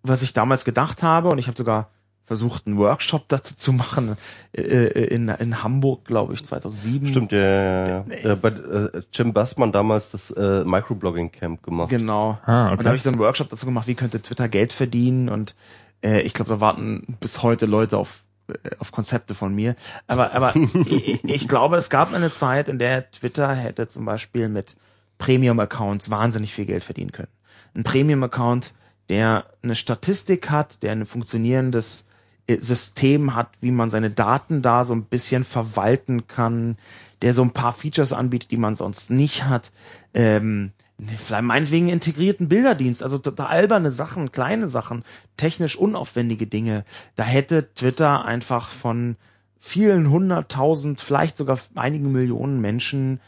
was 0.01 0.21
ich 0.21 0.33
damals 0.33 0.63
gedacht 0.63 1.03
habe, 1.03 1.29
und 1.29 1.39
ich 1.39 1.47
habe 1.47 1.57
sogar 1.57 1.89
versucht, 2.27 2.67
einen 2.67 2.77
Workshop 2.77 3.29
dazu 3.29 3.55
zu 3.55 3.71
machen, 3.71 4.17
äh, 4.51 4.61
äh, 4.61 5.05
in, 5.05 5.29
in 5.29 5.63
Hamburg, 5.63 6.03
glaube 6.03 6.33
ich, 6.33 6.45
2007. 6.45 7.07
Stimmt, 7.07 7.31
ja, 7.31 7.39
ja, 7.39 7.87
ja. 7.87 8.03
Nee. 8.05 8.19
ja. 8.21 8.33
Äh, 8.33 8.35
bei 8.35 8.49
äh, 8.49 9.01
Jim 9.13 9.31
Bassmann 9.31 9.71
damals 9.71 10.11
das 10.11 10.31
äh, 10.31 10.65
Microblogging 10.65 11.31
Camp 11.31 11.63
gemacht. 11.63 11.89
Genau. 11.89 12.37
Ah, 12.45 12.71
Und 12.71 12.81
da 12.81 12.87
habe 12.87 12.97
ich 12.97 13.01
so 13.01 13.09
einen 13.09 13.19
Workshop 13.19 13.49
dazu 13.49 13.65
gemacht, 13.65 13.87
wie 13.87 13.95
könnte 13.95 14.21
Twitter 14.21 14.49
Geld 14.49 14.73
verdienen 14.73 15.29
und 15.29 15.55
äh, 16.03 16.19
ich 16.21 16.33
glaube, 16.33 16.51
da 16.51 16.59
warten 16.59 17.17
bis 17.21 17.43
heute 17.43 17.65
Leute 17.65 17.97
auf 17.97 18.23
äh, 18.49 18.53
auf 18.77 18.91
Konzepte 18.91 19.33
von 19.33 19.55
mir. 19.55 19.77
Aber 20.07 20.33
aber 20.33 20.53
ich, 20.85 21.23
ich 21.23 21.47
glaube, 21.47 21.77
es 21.77 21.89
gab 21.89 22.13
eine 22.13 22.31
Zeit, 22.31 22.67
in 22.67 22.77
der 22.77 23.09
Twitter 23.09 23.55
hätte 23.55 23.87
zum 23.87 24.03
Beispiel 24.03 24.49
mit 24.49 24.75
Premium-Accounts 25.17 26.11
wahnsinnig 26.11 26.53
viel 26.53 26.65
Geld 26.65 26.83
verdienen 26.83 27.13
können. 27.13 27.31
Ein 27.73 27.85
Premium-Account, 27.85 28.73
der 29.09 29.45
eine 29.63 29.75
Statistik 29.75 30.49
hat, 30.49 30.83
der 30.83 30.91
ein 30.91 31.05
funktionierendes 31.05 32.01
äh, 32.01 32.16
System 32.47 33.35
hat, 33.35 33.49
wie 33.61 33.71
man 33.71 33.89
seine 33.89 34.09
Daten 34.09 34.61
da 34.61 34.85
so 34.85 34.93
ein 34.93 35.03
bisschen 35.03 35.43
verwalten 35.43 36.27
kann, 36.27 36.77
der 37.21 37.33
so 37.33 37.41
ein 37.41 37.51
paar 37.51 37.73
Features 37.73 38.13
anbietet, 38.13 38.51
die 38.51 38.57
man 38.57 38.75
sonst 38.75 39.09
nicht 39.09 39.45
hat. 39.45 39.71
Ähm, 40.13 40.71
vielleicht 41.17 41.43
meinetwegen 41.43 41.89
integrierten 41.89 42.49
Bilderdienst, 42.49 43.03
also 43.03 43.17
total 43.17 43.47
alberne 43.47 43.91
Sachen, 43.91 44.31
kleine 44.31 44.69
Sachen, 44.69 45.03
technisch 45.35 45.75
unaufwendige 45.75 46.47
Dinge. 46.47 46.85
Da 47.15 47.23
hätte 47.23 47.73
Twitter 47.73 48.25
einfach 48.25 48.69
von 48.69 49.15
vielen 49.59 50.09
hunderttausend, 50.09 51.01
vielleicht 51.01 51.37
sogar 51.37 51.59
einigen 51.75 52.11
Millionen 52.11 52.61
Menschen 52.61 53.19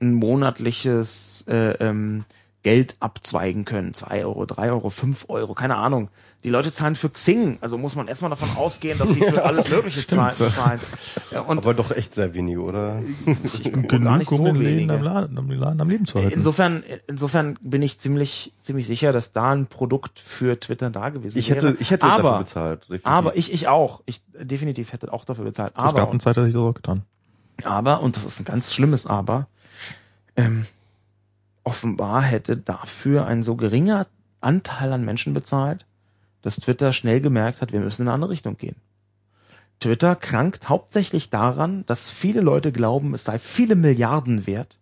ein 0.00 0.14
monatliches 0.14 1.44
äh, 1.46 1.72
ähm, 1.74 2.24
Geld 2.62 2.96
abzweigen 3.00 3.64
können. 3.64 3.92
Zwei 3.94 4.24
Euro, 4.24 4.46
drei 4.46 4.70
Euro, 4.70 4.90
fünf 4.90 5.26
Euro, 5.28 5.54
keine 5.54 5.76
Ahnung. 5.76 6.08
Die 6.44 6.48
Leute 6.48 6.72
zahlen 6.72 6.96
für 6.96 7.08
Xing, 7.08 7.58
also 7.60 7.78
muss 7.78 7.94
man 7.94 8.08
erstmal 8.08 8.30
davon 8.30 8.48
ausgehen, 8.56 8.98
dass 8.98 9.10
sie 9.10 9.20
für 9.20 9.44
alles 9.44 9.68
Mögliche 9.68 10.04
zahlen. 10.04 10.34
zahlen. 10.34 10.80
Ja, 11.30 11.42
und 11.42 11.58
Aber 11.58 11.72
doch 11.72 11.92
echt 11.92 12.14
sehr 12.14 12.34
wenige, 12.34 12.60
oder? 12.62 13.00
ich 13.44 13.62
glaube 13.62 13.86
gar 14.00 14.18
nicht 14.18 14.28
so 14.28 14.36
um 14.36 14.58
wenige. 14.58 14.92
am, 14.94 15.02
Laden, 15.02 15.38
am 15.38 15.48
Laden 15.50 15.80
am 15.80 15.88
Leben 15.88 16.04
zu 16.04 16.18
halten. 16.18 16.32
Insofern, 16.32 16.82
insofern 17.06 17.58
bin 17.62 17.80
ich 17.82 18.00
ziemlich, 18.00 18.52
ziemlich 18.60 18.88
sicher, 18.88 19.12
dass 19.12 19.32
da 19.32 19.52
ein 19.52 19.66
Produkt 19.66 20.18
für 20.18 20.58
Twitter 20.58 20.90
da 20.90 21.10
gewesen 21.10 21.38
Ich 21.38 21.48
wäre. 21.50 21.68
hätte, 21.68 21.76
ich 21.80 21.92
hätte 21.92 22.06
aber, 22.06 22.22
dafür 22.22 22.38
bezahlt. 22.40 22.80
definitiv. 22.82 23.06
aber 23.06 23.36
ich, 23.36 23.52
ich 23.52 23.68
auch. 23.68 24.02
Ich 24.06 24.22
definitiv 24.36 24.92
hätte 24.92 25.12
auch 25.12 25.24
dafür 25.24 25.44
bezahlt. 25.44 25.74
es 25.76 25.82
gab 25.82 25.94
Aber, 25.96 26.10
eine 26.10 26.18
Zeit, 26.18 26.36
dass 26.36 26.48
ich 26.48 26.54
das 26.54 26.60
auch 26.62 26.74
getan. 26.74 27.02
aber, 27.62 28.00
und 28.02 28.16
das 28.16 28.24
ist 28.24 28.40
ein 28.40 28.44
ganz 28.46 28.72
schlimmes 28.74 29.06
Aber, 29.06 29.46
ähm, 30.36 30.66
offenbar 31.64 32.22
hätte 32.22 32.56
dafür 32.56 33.26
ein 33.26 33.42
so 33.42 33.56
geringer 33.56 34.06
Anteil 34.40 34.92
an 34.92 35.04
Menschen 35.04 35.34
bezahlt, 35.34 35.86
dass 36.42 36.56
Twitter 36.56 36.92
schnell 36.92 37.20
gemerkt 37.20 37.60
hat, 37.60 37.72
wir 37.72 37.80
müssen 37.80 38.02
in 38.02 38.08
eine 38.08 38.14
andere 38.14 38.30
Richtung 38.30 38.56
gehen. 38.56 38.76
Twitter 39.80 40.14
krankt 40.16 40.68
hauptsächlich 40.68 41.30
daran, 41.30 41.84
dass 41.86 42.10
viele 42.10 42.40
Leute 42.40 42.72
glauben, 42.72 43.14
es 43.14 43.24
sei 43.24 43.38
viele 43.38 43.74
Milliarden 43.74 44.46
wert 44.46 44.78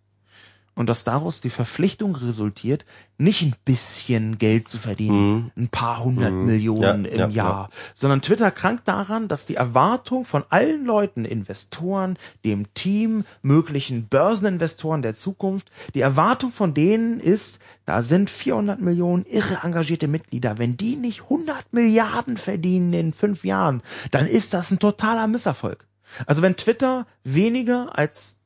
und 0.80 0.86
dass 0.88 1.04
daraus 1.04 1.42
die 1.42 1.50
Verpflichtung 1.50 2.16
resultiert, 2.16 2.86
nicht 3.18 3.42
ein 3.42 3.54
bisschen 3.66 4.38
Geld 4.38 4.70
zu 4.70 4.78
verdienen, 4.78 5.52
ein 5.54 5.68
paar 5.68 6.02
hundert 6.02 6.32
Mhm. 6.32 6.46
Millionen 6.46 7.04
Ja, 7.04 7.10
im 7.10 7.18
ja, 7.18 7.28
Jahr, 7.28 7.70
sondern 7.92 8.22
Twitter 8.22 8.50
krankt 8.50 8.88
daran, 8.88 9.28
dass 9.28 9.44
die 9.44 9.56
Erwartung 9.56 10.24
von 10.24 10.42
allen 10.48 10.86
Leuten, 10.86 11.26
Investoren, 11.26 12.16
dem 12.46 12.72
Team, 12.72 13.24
möglichen 13.42 14.08
Börseninvestoren 14.08 15.02
der 15.02 15.14
Zukunft, 15.14 15.70
die 15.92 16.00
Erwartung 16.00 16.50
von 16.50 16.72
denen 16.72 17.20
ist, 17.20 17.58
da 17.84 18.02
sind 18.02 18.30
400 18.30 18.80
Millionen 18.80 19.26
irre 19.26 19.58
engagierte 19.62 20.08
Mitglieder. 20.08 20.56
Wenn 20.56 20.78
die 20.78 20.96
nicht 20.96 21.24
100 21.24 21.74
Milliarden 21.74 22.38
verdienen 22.38 22.94
in 22.94 23.12
fünf 23.12 23.44
Jahren, 23.44 23.82
dann 24.12 24.26
ist 24.26 24.54
das 24.54 24.70
ein 24.70 24.78
totaler 24.78 25.26
Misserfolg. 25.26 25.86
Also 26.24 26.40
wenn 26.40 26.56
Twitter 26.56 27.06
weniger 27.22 27.98
als 27.98 28.40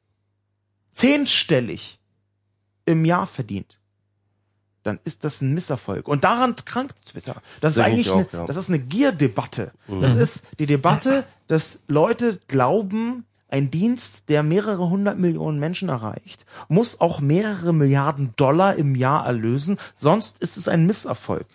zehnstellig 0.94 2.00
im 2.86 3.04
Jahr 3.04 3.26
verdient, 3.26 3.78
dann 4.82 5.00
ist 5.04 5.24
das 5.24 5.40
ein 5.40 5.54
Misserfolg. 5.54 6.08
Und 6.08 6.24
daran 6.24 6.56
krankt 6.56 6.94
Twitter. 7.06 7.36
Das 7.60 7.72
ist 7.72 7.76
Denke 7.78 7.90
eigentlich 7.90 8.06
ich 8.06 8.12
auch, 8.12 8.18
eine, 8.18 8.28
ja. 8.32 8.46
das 8.46 8.56
ist 8.56 8.68
eine 8.68 8.80
Gier-Debatte. 8.80 9.72
Das 9.88 10.14
ist 10.14 10.46
die 10.58 10.66
Debatte, 10.66 11.24
dass 11.48 11.82
Leute 11.88 12.40
glauben, 12.48 13.24
ein 13.48 13.70
Dienst, 13.70 14.28
der 14.30 14.42
mehrere 14.42 14.90
hundert 14.90 15.18
Millionen 15.18 15.60
Menschen 15.60 15.88
erreicht, 15.88 16.44
muss 16.68 17.00
auch 17.00 17.20
mehrere 17.20 17.72
Milliarden 17.72 18.32
Dollar 18.36 18.74
im 18.74 18.96
Jahr 18.96 19.24
erlösen, 19.24 19.78
sonst 19.94 20.38
ist 20.42 20.56
es 20.56 20.66
ein 20.66 20.86
Misserfolg. 20.86 21.46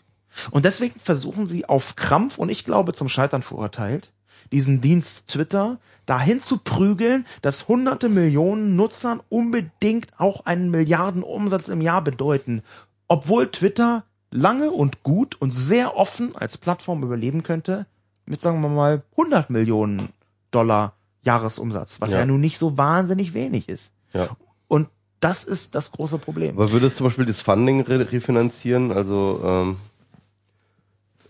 Und 0.51 0.64
deswegen 0.64 0.99
versuchen 0.99 1.48
sie 1.48 1.66
auf 1.66 1.95
Krampf, 1.98 2.38
und 2.38 2.49
ich 2.49 2.64
glaube 2.64 2.93
zum 2.93 3.09
Scheitern 3.09 3.41
verurteilt, 3.41 4.11
diesen 4.52 4.82
Dienst 4.82 5.30
Twitter 5.30 5.78
dahin 6.06 6.42
zu 6.42 6.58
prügeln, 6.58 7.26
dass 7.42 7.68
hunderte 7.68 8.10
Millionen 8.10 8.76
Nutzern 8.76 9.22
unbedingt 9.30 10.08
auch 10.18 10.45
einen 10.45 10.72
Milliardenumsatz 10.72 11.68
im 11.68 11.82
Jahr 11.82 12.03
bedeuten. 12.03 12.64
Obwohl 13.08 13.52
Twitter 13.52 14.03
lange 14.32 14.72
und 14.72 15.03
gut 15.03 15.36
und 15.40 15.52
sehr 15.52 15.95
offen 15.98 16.36
als 16.36 16.58
Plattform 16.58 17.03
überleben 17.03 17.44
könnte, 17.44 17.86
mit 18.26 18.42
sagen 18.42 18.61
wir 18.61 18.69
mal 18.69 19.03
100 19.11 19.50
Millionen 19.50 20.10
Dollar 20.52 20.94
Jahresumsatz, 21.24 22.02
was 22.02 22.11
ja, 22.11 22.19
Ja. 22.19 22.26
nun 22.26 22.40
nicht 22.42 22.58
so 22.58 22.78
wahnsinnig 22.78 23.34
wenig 23.34 23.69
ist. 23.69 23.92
Ja. 24.14 24.30
Und 24.68 24.88
das 25.19 25.44
ist 25.44 25.76
das 25.76 25.92
große 25.92 26.18
Problem. 26.18 26.56
Aber 26.58 26.72
würde 26.72 26.88
es 26.88 26.95
zum 26.95 27.06
Beispiel 27.06 27.26
das 27.26 27.42
Funding 27.42 27.82
re 27.82 28.11
refinanzieren? 28.11 28.92
Also 28.92 29.42
ähm, 29.44 29.78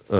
äh, 0.10 0.16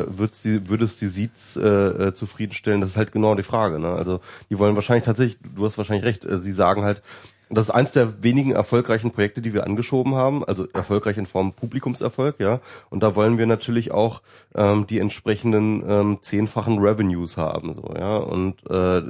äh, 0.00 0.06
wird's 0.08 0.42
die, 0.42 0.68
würde 0.68 0.84
es 0.84 0.96
die 0.96 1.06
Seeds 1.06 1.56
äh, 1.56 1.62
äh, 2.08 2.14
zufriedenstellen? 2.14 2.80
Das 2.80 2.90
ist 2.90 2.96
halt 2.96 3.12
genau 3.12 3.34
die 3.34 3.42
Frage. 3.42 3.78
Ne? 3.78 3.88
Also 3.88 4.20
die 4.50 4.58
wollen 4.58 4.74
wahrscheinlich 4.76 5.04
tatsächlich, 5.04 5.38
du 5.54 5.64
hast 5.64 5.78
wahrscheinlich 5.78 6.04
recht, 6.04 6.24
äh, 6.24 6.38
sie 6.38 6.52
sagen 6.52 6.82
halt, 6.82 7.02
das 7.50 7.66
ist 7.68 7.70
eins 7.74 7.92
der 7.92 8.22
wenigen 8.22 8.52
erfolgreichen 8.52 9.10
Projekte, 9.12 9.42
die 9.42 9.52
wir 9.52 9.64
angeschoben 9.64 10.14
haben, 10.14 10.44
also 10.44 10.66
erfolgreich 10.72 11.18
in 11.18 11.26
Form 11.26 11.52
Publikumserfolg, 11.52 12.40
ja. 12.40 12.60
Und 12.90 13.02
da 13.02 13.14
wollen 13.16 13.36
wir 13.38 13.46
natürlich 13.46 13.92
auch 13.92 14.22
ähm, 14.54 14.86
die 14.86 14.98
entsprechenden 14.98 15.84
ähm, 15.88 16.18
zehnfachen 16.22 16.78
Revenues 16.78 17.36
haben, 17.36 17.74
so, 17.74 17.94
ja. 17.96 18.16
Und 18.16 18.68
äh, 18.70 19.02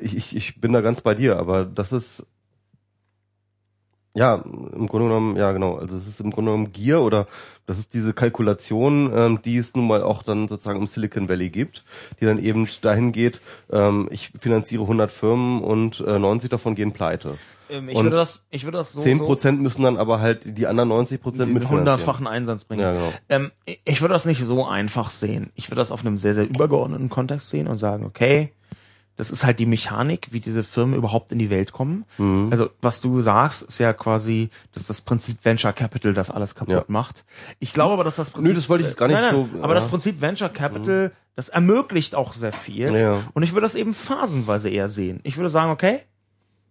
ich- 0.00 0.36
ich 0.36 0.60
bin 0.60 0.72
da 0.72 0.82
ganz 0.82 1.00
bei 1.00 1.14
dir, 1.14 1.38
aber 1.38 1.64
das 1.64 1.92
ist 1.92 2.26
ja, 4.14 4.36
im 4.44 4.86
Grunde 4.86 5.08
genommen, 5.08 5.36
ja 5.36 5.52
genau, 5.52 5.76
also 5.76 5.96
es 5.96 6.06
ist 6.06 6.20
im 6.20 6.30
Grunde 6.30 6.50
genommen 6.50 6.72
Gier 6.72 7.00
oder 7.00 7.26
das 7.66 7.78
ist 7.78 7.94
diese 7.94 8.12
Kalkulation, 8.12 9.10
ähm, 9.14 9.40
die 9.42 9.56
es 9.56 9.74
nun 9.74 9.86
mal 9.86 10.02
auch 10.02 10.22
dann 10.22 10.48
sozusagen 10.48 10.80
im 10.80 10.86
Silicon 10.86 11.28
Valley 11.28 11.48
gibt, 11.50 11.84
die 12.20 12.26
dann 12.26 12.38
eben 12.38 12.68
dahin 12.82 13.12
geht, 13.12 13.40
ähm, 13.70 14.08
ich 14.10 14.32
finanziere 14.38 14.82
100 14.82 15.10
Firmen 15.10 15.62
und 15.62 16.00
äh, 16.00 16.18
90 16.18 16.50
davon 16.50 16.74
gehen 16.74 16.92
pleite. 16.92 17.38
Ähm, 17.70 17.88
ich 17.88 17.96
Und 17.96 18.04
würde 18.04 18.16
das, 18.16 18.44
ich 18.50 18.64
würde 18.64 18.78
das 18.78 18.92
so, 18.92 19.00
10 19.00 19.18
so 19.18 19.24
Prozent 19.24 19.62
müssen 19.62 19.82
dann 19.82 19.96
aber 19.96 20.20
halt 20.20 20.58
die 20.58 20.66
anderen 20.66 20.90
90 20.90 21.22
Prozent 21.22 21.46
den 21.46 21.54
mitfinanzieren. 21.54 21.78
hundertfachen 21.80 22.26
Einsatz 22.26 22.64
bringen. 22.64 22.82
Ja, 22.82 22.92
genau. 22.92 23.12
Ähm, 23.30 23.50
ich 23.64 24.02
würde 24.02 24.12
das 24.12 24.26
nicht 24.26 24.44
so 24.44 24.66
einfach 24.66 25.10
sehen. 25.10 25.50
Ich 25.54 25.68
würde 25.68 25.76
das 25.80 25.90
auf 25.90 26.04
einem 26.04 26.18
sehr, 26.18 26.34
sehr 26.34 26.44
übergeordneten 26.44 27.08
Kontext 27.08 27.48
sehen 27.48 27.66
und 27.66 27.78
sagen, 27.78 28.04
okay, 28.04 28.52
das 29.22 29.30
ist 29.30 29.44
halt 29.44 29.60
die 29.60 29.66
Mechanik, 29.66 30.32
wie 30.32 30.40
diese 30.40 30.64
Firmen 30.64 30.96
überhaupt 30.96 31.30
in 31.30 31.38
die 31.38 31.48
Welt 31.48 31.70
kommen. 31.70 32.04
Mhm. 32.18 32.48
Also 32.50 32.70
was 32.80 33.00
du 33.00 33.20
sagst, 33.22 33.62
ist 33.62 33.78
ja 33.78 33.92
quasi, 33.92 34.50
dass 34.72 34.88
das 34.88 35.00
Prinzip 35.02 35.44
Venture 35.44 35.72
Capital 35.72 36.12
das 36.12 36.28
alles 36.28 36.56
kaputt 36.56 36.74
Ja. 36.74 36.84
macht. 36.88 37.24
Ich 37.60 37.72
glaube 37.72 37.92
aber, 37.92 38.02
dass 38.02 38.16
das 38.16 38.30
Prinzip... 38.30 38.48
Nö, 38.52 38.56
das 38.56 38.68
wollte 38.68 38.82
ich 38.82 38.88
jetzt 38.88 38.96
gar 38.98 39.06
nicht 39.06 39.20
nein, 39.20 39.32
nein, 39.32 39.48
so- 39.54 39.62
Aber 39.62 39.74
ja. 39.74 39.80
das 39.80 39.86
Prinzip 39.88 40.20
Venture 40.20 40.48
Capital, 40.48 41.12
das 41.36 41.50
ermöglicht 41.50 42.16
auch 42.16 42.32
sehr 42.32 42.52
viel. 42.52 42.92
Ja. 42.96 43.20
Und 43.32 43.44
ich 43.44 43.52
würde 43.52 43.64
das 43.64 43.76
eben 43.76 43.94
phasenweise 43.94 44.68
eher 44.68 44.88
sehen. 44.88 45.20
Ich 45.22 45.36
würde 45.36 45.50
sagen, 45.50 45.70
okay, 45.70 46.00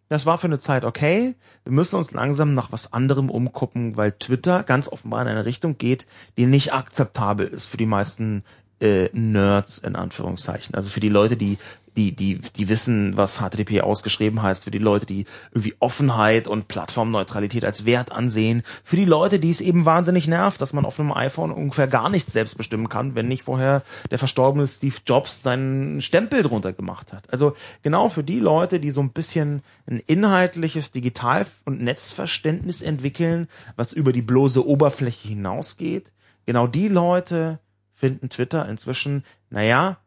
das 0.09 0.25
war 0.25 0.37
für 0.37 0.47
eine 0.47 0.59
Zeit 0.59 0.83
okay. 0.83 1.35
Wir 1.63 1.71
müssen 1.71 1.95
uns 1.95 2.11
langsam 2.11 2.53
nach 2.53 2.73
was 2.73 2.91
anderem 2.91 3.29
umgucken, 3.29 3.95
weil 3.95 4.11
Twitter 4.11 4.63
ganz 4.63 4.89
offenbar 4.89 5.21
in 5.21 5.29
eine 5.29 5.45
Richtung 5.45 5.77
geht, 5.77 6.05
die 6.37 6.47
nicht 6.47 6.73
akzeptabel 6.73 7.47
ist 7.47 7.67
für 7.67 7.77
die 7.77 7.85
meisten 7.85 8.43
äh, 8.81 9.09
Nerds 9.13 9.77
in 9.77 9.95
Anführungszeichen. 9.95 10.75
Also 10.75 10.89
für 10.89 10.99
die 10.99 11.07
Leute, 11.09 11.37
die 11.37 11.57
die 11.97 12.15
die 12.15 12.39
die 12.39 12.69
wissen, 12.69 13.17
was 13.17 13.39
HTTP 13.39 13.81
ausgeschrieben 13.81 14.41
heißt, 14.41 14.63
für 14.63 14.71
die 14.71 14.77
Leute, 14.77 15.05
die 15.05 15.25
irgendwie 15.51 15.75
Offenheit 15.79 16.47
und 16.47 16.67
Plattformneutralität 16.67 17.65
als 17.65 17.85
Wert 17.85 18.11
ansehen, 18.11 18.63
für 18.83 18.95
die 18.95 19.05
Leute, 19.05 19.39
die 19.39 19.49
es 19.49 19.61
eben 19.61 19.85
wahnsinnig 19.85 20.27
nervt, 20.27 20.61
dass 20.61 20.73
man 20.73 20.85
auf 20.85 20.99
einem 20.99 21.11
iPhone 21.11 21.51
ungefähr 21.51 21.87
gar 21.87 22.09
nichts 22.09 22.31
selbst 22.33 22.57
bestimmen 22.57 22.89
kann, 22.89 23.15
wenn 23.15 23.27
nicht 23.27 23.43
vorher 23.43 23.83
der 24.09 24.19
verstorbene 24.19 24.67
Steve 24.67 24.95
Jobs 25.05 25.43
seinen 25.43 26.01
Stempel 26.01 26.43
drunter 26.43 26.73
gemacht 26.73 27.13
hat. 27.13 27.31
Also 27.31 27.55
genau 27.83 28.09
für 28.09 28.23
die 28.23 28.39
Leute, 28.39 28.79
die 28.79 28.91
so 28.91 29.01
ein 29.01 29.11
bisschen 29.11 29.61
ein 29.87 29.99
inhaltliches 29.99 30.91
Digital- 30.91 31.45
und 31.65 31.81
Netzverständnis 31.81 32.81
entwickeln, 32.81 33.47
was 33.75 33.93
über 33.93 34.13
die 34.13 34.21
bloße 34.21 34.65
Oberfläche 34.65 35.27
hinausgeht, 35.27 36.11
genau 36.45 36.67
die 36.67 36.87
Leute 36.87 37.59
finden 37.93 38.29
Twitter 38.29 38.67
inzwischen, 38.67 39.23
naja, 39.49 39.97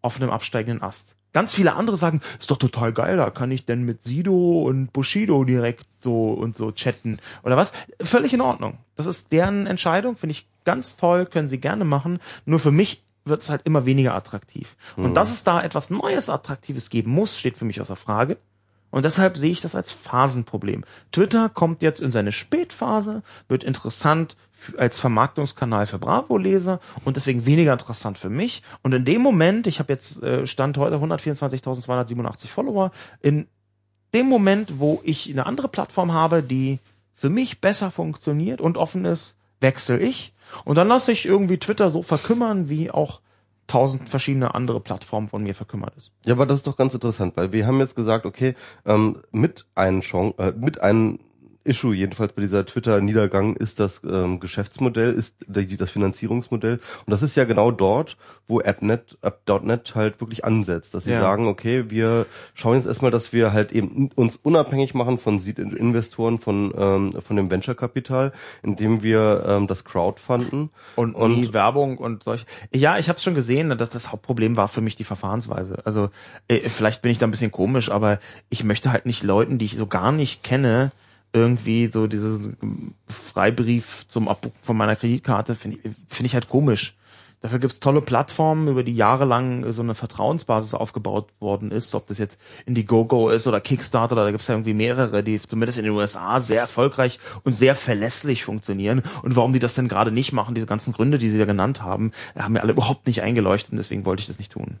auf 0.00 0.16
einem 0.16 0.30
absteigenden 0.30 0.82
Ast. 0.82 1.15
Ganz 1.36 1.52
viele 1.52 1.74
andere 1.74 1.98
sagen, 1.98 2.22
ist 2.40 2.50
doch 2.50 2.56
total 2.56 2.94
geil, 2.94 3.18
da 3.18 3.28
kann 3.28 3.50
ich 3.50 3.66
denn 3.66 3.82
mit 3.82 4.02
Sido 4.02 4.62
und 4.62 4.90
Bushido 4.94 5.44
direkt 5.44 5.86
so 6.00 6.30
und 6.30 6.56
so 6.56 6.72
chatten 6.72 7.18
oder 7.42 7.58
was? 7.58 7.72
Völlig 8.00 8.32
in 8.32 8.40
Ordnung. 8.40 8.78
Das 8.94 9.04
ist 9.04 9.32
deren 9.32 9.66
Entscheidung, 9.66 10.16
finde 10.16 10.30
ich 10.30 10.48
ganz 10.64 10.96
toll, 10.96 11.26
können 11.26 11.46
sie 11.46 11.60
gerne 11.60 11.84
machen. 11.84 12.20
Nur 12.46 12.58
für 12.58 12.70
mich 12.70 13.04
wird 13.26 13.42
es 13.42 13.50
halt 13.50 13.60
immer 13.64 13.84
weniger 13.84 14.14
attraktiv. 14.14 14.76
Und 14.96 15.12
dass 15.12 15.30
es 15.30 15.44
da 15.44 15.62
etwas 15.62 15.90
Neues, 15.90 16.30
Attraktives 16.30 16.88
geben 16.88 17.10
muss, 17.10 17.38
steht 17.38 17.58
für 17.58 17.66
mich 17.66 17.82
außer 17.82 17.96
Frage. 17.96 18.38
Und 18.90 19.04
deshalb 19.04 19.36
sehe 19.36 19.50
ich 19.50 19.60
das 19.60 19.74
als 19.74 19.92
Phasenproblem. 19.92 20.84
Twitter 21.12 21.48
kommt 21.48 21.82
jetzt 21.82 22.00
in 22.00 22.10
seine 22.10 22.32
Spätphase, 22.32 23.22
wird 23.48 23.64
interessant 23.64 24.36
als 24.78 24.98
Vermarktungskanal 24.98 25.86
für 25.86 25.98
Bravo-Leser 25.98 26.80
und 27.04 27.16
deswegen 27.16 27.46
weniger 27.46 27.72
interessant 27.72 28.18
für 28.18 28.30
mich. 28.30 28.62
Und 28.82 28.94
in 28.94 29.04
dem 29.04 29.20
Moment, 29.20 29.66
ich 29.66 29.78
habe 29.78 29.92
jetzt 29.92 30.22
äh, 30.22 30.46
Stand 30.46 30.78
heute 30.78 30.96
124.287 30.96 32.46
Follower, 32.46 32.90
in 33.20 33.48
dem 34.14 34.26
Moment, 34.28 34.78
wo 34.78 35.00
ich 35.04 35.30
eine 35.30 35.46
andere 35.46 35.68
Plattform 35.68 36.12
habe, 36.12 36.42
die 36.42 36.78
für 37.14 37.28
mich 37.28 37.60
besser 37.60 37.90
funktioniert 37.90 38.60
und 38.60 38.76
offen 38.76 39.04
ist, 39.04 39.36
wechsle 39.60 39.98
ich. 39.98 40.32
Und 40.64 40.76
dann 40.76 40.88
lasse 40.88 41.12
ich 41.12 41.26
irgendwie 41.26 41.58
Twitter 41.58 41.90
so 41.90 42.02
verkümmern, 42.02 42.68
wie 42.68 42.90
auch 42.90 43.20
tausend 43.66 44.08
verschiedene 44.08 44.54
andere 44.54 44.80
Plattformen 44.80 45.28
von 45.28 45.42
mir 45.42 45.54
verkümmert 45.54 45.96
ist. 45.96 46.12
Ja, 46.24 46.34
aber 46.34 46.46
das 46.46 46.58
ist 46.58 46.66
doch 46.66 46.76
ganz 46.76 46.94
interessant, 46.94 47.36
weil 47.36 47.52
wir 47.52 47.66
haben 47.66 47.78
jetzt 47.80 47.96
gesagt, 47.96 48.26
okay, 48.26 48.54
ähm, 48.84 49.22
mit 49.30 49.66
einem 49.74 50.00
Chance, 50.00 50.38
äh, 50.38 50.52
mit 50.52 50.80
einem 50.80 51.18
Issue, 51.66 51.94
jedenfalls 51.94 52.32
bei 52.32 52.42
dieser 52.42 52.64
Twitter-Niedergang, 52.64 53.56
ist 53.56 53.80
das 53.80 54.02
ähm, 54.04 54.40
Geschäftsmodell, 54.40 55.12
ist 55.12 55.36
die, 55.46 55.76
das 55.76 55.90
Finanzierungsmodell. 55.90 56.74
Und 56.74 57.10
das 57.10 57.22
ist 57.22 57.34
ja 57.36 57.44
genau 57.44 57.70
dort, 57.70 58.16
wo 58.48 58.60
AppNet, 58.60 59.18
App.net 59.22 59.94
halt 59.94 60.20
wirklich 60.20 60.44
ansetzt, 60.44 60.94
dass 60.94 61.04
sie 61.04 61.10
Ja. 61.10 61.20
sagen, 61.20 61.46
okay, 61.48 61.90
wir 61.90 62.26
schauen 62.54 62.76
jetzt 62.76 62.86
erstmal, 62.86 63.10
dass 63.10 63.32
wir 63.32 63.52
halt 63.52 63.72
eben 63.72 64.10
uns 64.14 64.36
unabhängig 64.36 64.94
machen 64.94 65.18
von 65.18 65.38
Seed-Investoren, 65.40 66.38
von, 66.38 66.72
ähm, 66.76 67.12
von 67.20 67.36
dem 67.36 67.50
Venture-Kapital, 67.50 68.32
indem 68.62 69.02
wir 69.02 69.44
ähm, 69.48 69.66
das 69.66 69.84
Crowdfunden. 69.84 70.70
Und, 70.94 71.14
Und- 71.14 71.40
nie 71.40 71.52
Werbung 71.52 71.98
und 71.98 72.22
solch. 72.22 72.46
Ja, 72.72 72.98
ich 72.98 73.08
habe 73.08 73.18
schon 73.18 73.34
gesehen, 73.34 73.76
dass 73.76 73.90
das 73.90 74.12
Hauptproblem 74.12 74.56
war 74.56 74.68
für 74.68 74.80
mich 74.80 74.96
die 74.96 75.04
Verfahrensweise. 75.04 75.78
Also 75.84 76.10
äh, 76.48 76.60
vielleicht 76.68 77.02
bin 77.02 77.10
ich 77.10 77.18
da 77.18 77.26
ein 77.26 77.30
bisschen 77.30 77.52
komisch, 77.52 77.90
aber 77.90 78.18
ich 78.48 78.64
möchte 78.64 78.92
halt 78.92 79.06
nicht 79.06 79.22
Leuten, 79.22 79.58
die 79.58 79.64
ich 79.64 79.76
so 79.76 79.86
gar 79.86 80.12
nicht 80.12 80.42
kenne, 80.44 80.92
irgendwie 81.32 81.90
so 81.92 82.06
dieses 82.06 82.50
Freibrief 83.08 84.06
zum 84.08 84.28
Abbuchen 84.28 84.56
von 84.62 84.76
meiner 84.76 84.96
Kreditkarte 84.96 85.54
finde 85.54 85.78
ich, 85.82 85.94
finde 86.08 86.26
ich 86.26 86.34
halt 86.34 86.48
komisch. 86.48 86.96
Dafür 87.42 87.58
gibt's 87.58 87.80
tolle 87.80 88.00
Plattformen, 88.00 88.66
über 88.66 88.82
die 88.82 88.94
jahrelang 88.94 89.70
so 89.72 89.82
eine 89.82 89.94
Vertrauensbasis 89.94 90.72
aufgebaut 90.72 91.28
worden 91.38 91.70
ist, 91.70 91.94
ob 91.94 92.06
das 92.06 92.18
jetzt 92.18 92.40
Indiegogo 92.64 93.28
ist 93.28 93.46
oder 93.46 93.60
Kickstarter, 93.60 94.16
da 94.16 94.30
gibt's 94.30 94.48
ja 94.48 94.54
irgendwie 94.54 94.72
mehrere, 94.72 95.22
die 95.22 95.40
zumindest 95.40 95.78
in 95.78 95.84
den 95.84 95.92
USA 95.92 96.40
sehr 96.40 96.60
erfolgreich 96.60 97.20
und 97.44 97.52
sehr 97.52 97.76
verlässlich 97.76 98.42
funktionieren. 98.42 99.02
Und 99.22 99.36
warum 99.36 99.52
die 99.52 99.58
das 99.58 99.74
denn 99.74 99.86
gerade 99.86 100.10
nicht 100.10 100.32
machen, 100.32 100.54
diese 100.54 100.66
ganzen 100.66 100.94
Gründe, 100.94 101.18
die 101.18 101.28
sie 101.28 101.38
da 101.38 101.44
genannt 101.44 101.82
haben, 101.82 102.12
haben 102.36 102.54
mir 102.54 102.62
alle 102.62 102.72
überhaupt 102.72 103.06
nicht 103.06 103.22
eingeleuchtet 103.22 103.72
und 103.72 103.76
deswegen 103.76 104.06
wollte 104.06 104.22
ich 104.22 104.26
das 104.26 104.38
nicht 104.38 104.52
tun. 104.52 104.80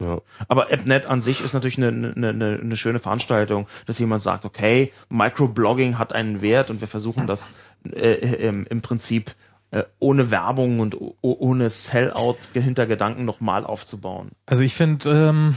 Ja. 0.00 0.20
Aber 0.48 0.72
AppNet 0.72 1.06
an 1.06 1.20
sich 1.20 1.44
ist 1.44 1.52
natürlich 1.52 1.78
eine, 1.78 1.88
eine, 1.88 2.28
eine, 2.30 2.58
eine 2.60 2.76
schöne 2.76 2.98
Veranstaltung, 2.98 3.68
dass 3.86 3.98
jemand 3.98 4.22
sagt, 4.22 4.44
okay, 4.44 4.92
Microblogging 5.10 5.98
hat 5.98 6.12
einen 6.12 6.40
Wert 6.40 6.70
und 6.70 6.80
wir 6.80 6.88
versuchen 6.88 7.26
das 7.26 7.52
äh, 7.92 8.14
im, 8.46 8.66
im 8.66 8.80
Prinzip 8.80 9.32
äh, 9.72 9.84
ohne 9.98 10.30
Werbung 10.30 10.80
und 10.80 10.96
ohne 11.20 11.70
Sellout-Hintergedanken 11.70 13.24
nochmal 13.24 13.64
aufzubauen. 13.64 14.30
Also 14.46 14.62
ich 14.62 14.74
finde, 14.74 15.28
ähm, 15.28 15.56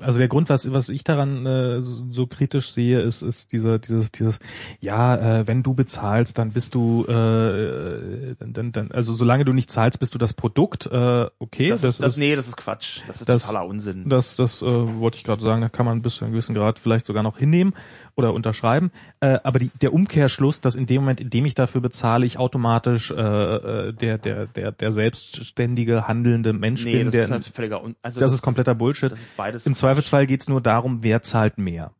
also 0.00 0.18
der 0.18 0.28
Grund, 0.28 0.48
was 0.48 0.72
was 0.72 0.88
ich 0.88 1.04
daran 1.04 1.46
äh, 1.46 1.82
so, 1.82 2.04
so 2.10 2.26
kritisch 2.26 2.72
sehe, 2.72 3.00
ist 3.00 3.22
ist 3.22 3.52
dieser 3.52 3.78
dieses 3.78 4.12
dieses 4.12 4.38
ja, 4.80 5.16
äh, 5.16 5.46
wenn 5.46 5.62
du 5.62 5.74
bezahlst, 5.74 6.38
dann 6.38 6.52
bist 6.52 6.74
du 6.74 7.04
äh, 7.06 8.34
dann, 8.38 8.72
dann 8.72 8.90
also 8.92 9.12
solange 9.12 9.44
du 9.44 9.52
nicht 9.52 9.70
zahlst, 9.70 10.00
bist 10.00 10.14
du 10.14 10.18
das 10.18 10.32
Produkt. 10.32 10.86
Äh, 10.86 11.26
okay, 11.38 11.68
das, 11.68 11.82
das 11.82 11.92
ist, 11.92 12.02
das, 12.02 12.16
nee, 12.16 12.36
das 12.36 12.48
ist 12.48 12.56
Quatsch. 12.56 13.00
Das 13.06 13.20
ist 13.20 13.28
das, 13.28 13.46
totaler 13.46 13.66
Unsinn. 13.66 14.08
Das 14.08 14.36
das 14.36 14.62
äh, 14.62 14.66
wollte 14.66 15.18
ich 15.18 15.24
gerade 15.24 15.42
sagen. 15.42 15.60
Da 15.62 15.68
kann 15.68 15.86
man 15.86 16.02
bis 16.02 16.16
zu 16.16 16.24
einem 16.24 16.32
gewissen 16.32 16.54
Grad 16.54 16.78
vielleicht 16.78 17.06
sogar 17.06 17.22
noch 17.22 17.38
hinnehmen 17.38 17.74
oder 18.14 18.32
unterschreiben. 18.34 18.90
Äh, 19.20 19.38
aber 19.42 19.58
die, 19.58 19.70
der 19.80 19.92
Umkehrschluss, 19.92 20.60
dass 20.60 20.74
in 20.74 20.86
dem 20.86 21.02
Moment, 21.02 21.20
in 21.20 21.30
dem 21.30 21.44
ich 21.46 21.54
dafür 21.54 21.80
bezahle, 21.80 22.26
ich 22.26 22.38
automatisch 22.38 23.10
äh, 23.10 23.14
äh 23.14 23.92
der 23.92 24.18
der 24.18 24.46
der 24.46 24.72
der 24.72 24.92
selbstständige 24.92 26.08
handelnde 26.08 26.52
Mensch 26.52 26.84
nee, 26.84 26.92
bin, 26.92 27.04
das 27.06 27.12
der 27.12 27.24
ist 27.24 27.30
halt 27.30 27.46
völliger 27.46 27.82
Un 27.82 27.96
also 28.02 28.20
das 28.20 28.32
ist 28.32 28.42
kompletter 28.42 28.74
Bullshit. 28.74 29.12
das 29.12 29.18
ist 29.18 29.36
beides 29.36 29.66
Im 29.70 29.76
Zweifelsfall 29.76 30.26
geht's 30.26 30.48
nur 30.48 30.60
darum, 30.60 31.04
wer 31.04 31.22
zahlt 31.22 31.56
mehr. 31.56 31.92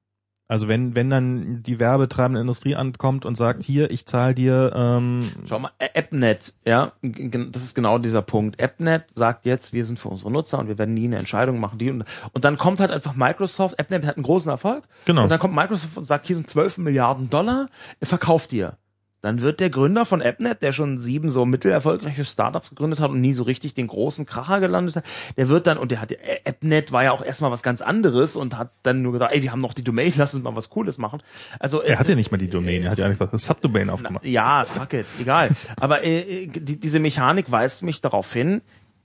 Also 0.49 0.67
wenn 0.67 0.97
wenn 0.97 1.09
dann 1.09 1.63
die 1.63 1.79
werbetreibende 1.79 2.41
Industrie 2.41 2.75
ankommt 2.75 3.25
und 3.25 3.37
sagt, 3.37 3.63
hier, 3.63 3.93
ich 3.93 4.07
zahle 4.07 4.35
dir 4.35 4.73
ähm, 4.75 5.31
Schau 5.49 5.61
mal, 5.61 5.71
AppNet, 5.79 6.53
ja, 6.67 6.91
das 7.01 7.63
ist 7.63 7.77
genau 7.77 7.99
dieser 7.99 8.23
Punkt. 8.23 8.61
AppNet 8.61 9.05
sagt 9.15 9.47
jetzt, 9.47 9.73
wir 9.73 9.85
sind 9.87 10.01
für 10.01 10.09
unsere 10.09 10.33
Nutzer 10.33 10.59
und 10.59 10.67
wir 10.67 10.79
werden 10.79 10.95
nie 10.95 11.05
eine 11.05 11.19
Entscheidung 11.19 11.61
machen, 11.61 11.79
die 11.79 11.93
und, 11.93 12.05
und 12.33 12.45
dann 12.45 12.59
kommt 12.59 12.81
halt 12.81 12.91
einfach 12.91 13.15
Microsoft, 13.15 13.79
AppNet 13.79 14.05
hat 14.05 14.17
einen 14.17 14.25
großen 14.25 14.51
Erfolg 14.51 14.83
Genau. 15.05 15.23
und 15.23 15.29
dann 15.29 15.39
kommt 15.39 15.55
Microsoft 15.55 15.97
und 15.97 16.07
sagt, 16.07 16.27
hier 16.27 16.35
sind 16.35 16.51
12 16.51 16.79
Milliarden 16.79 17.31
Dollar, 17.31 17.69
verkauft 18.03 18.53
ihr. 18.53 18.77
Dann 19.23 19.43
wird 19.43 19.61
der 19.61 19.69
Gründer 19.69 20.07
von 20.07 20.23
AppNet, 20.23 20.63
der 20.63 20.73
schon 20.73 20.99
sieben 20.99 21.31
so 21.31 21.45
mittelerfolgreiche 21.45 22.25
Startups 22.25 22.71
gegründet 22.71 23.01
hat 23.01 23.11
und 23.11 23.21
nie 23.21 23.35
so 23.35 23.43
richtig 23.43 23.75
den 23.75 23.87
großen 23.87 24.25
Kracher 24.25 24.61
gelandet 24.61 24.97
hat, 24.97 25.05
der 25.37 25.49
wird 25.51 25.67
dann, 25.67 25.77
und 25.77 25.91
der 25.91 26.01
hat, 26.01 26.13
AppNet 26.45 26.91
war 26.91 27.05
ja 27.05 27.13
auch 27.13 27.23
erstmal 27.23 27.51
was 27.51 27.63
ganz 27.63 27.83
anderes 27.83 28.35
und 28.35 28.57
hat 28.57 28.73
dann 28.83 29.03
nur 29.03 29.13
gesagt, 29.13 29.35
ey, 29.35 29.43
wir 29.43 29.53
haben 29.53 29.61
noch 29.61 29.75
die 29.75 29.85
Domain, 29.85 30.13
lass 30.17 30.33
uns 30.35 30.43
mal 30.43 30.57
was 30.57 30.71
Cooles 30.71 30.97
machen. 30.97 31.23
Also, 31.59 31.83
er 31.83 31.99
hat 31.99 32.09
ja 32.09 32.15
nicht 32.15 32.31
mal 32.31 32.39
die 32.39 32.49
Domain, 32.49 32.83
er 32.83 32.93
hat 32.93 32.99
ja 32.99 33.07
einfach 33.07 33.31
das 33.31 33.47
Subdomain 33.47 33.91
aufgemacht. 33.91 34.25
ja, 34.25 34.65
fuck 34.65 34.95
it, 34.95 35.07
egal. 35.21 35.51
Aber 35.77 36.03
äh, 36.03 36.47
die, 36.47 36.81
diese 36.81 36.99
Mechanik 36.99 37.51
weist 37.51 37.83
mich 37.83 38.01
darauf 38.01 38.33
hin, 38.33 38.63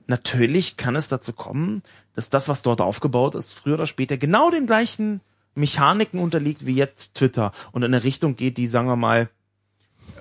natürlich 0.08 0.78
kann 0.78 0.96
es 0.96 1.10
dazu 1.10 1.34
kommen, 1.34 1.84
dass 2.16 2.30
das, 2.30 2.48
was 2.48 2.62
dort 2.62 2.80
aufgebaut 2.80 3.36
ist, 3.36 3.54
früher 3.54 3.74
oder 3.74 3.88
später 3.88 4.18
genau 4.18 4.50
den 4.50 4.66
gleichen 4.66 5.20
Mechaniken 5.56 6.20
unterliegt 6.20 6.66
wie 6.66 6.76
jetzt 6.76 7.16
Twitter 7.16 7.52
und 7.72 7.84
in 7.84 7.94
eine 7.94 8.04
Richtung 8.04 8.36
geht, 8.36 8.58
die, 8.58 8.68
sagen 8.68 8.88
wir 8.88 8.96
mal, 8.96 9.30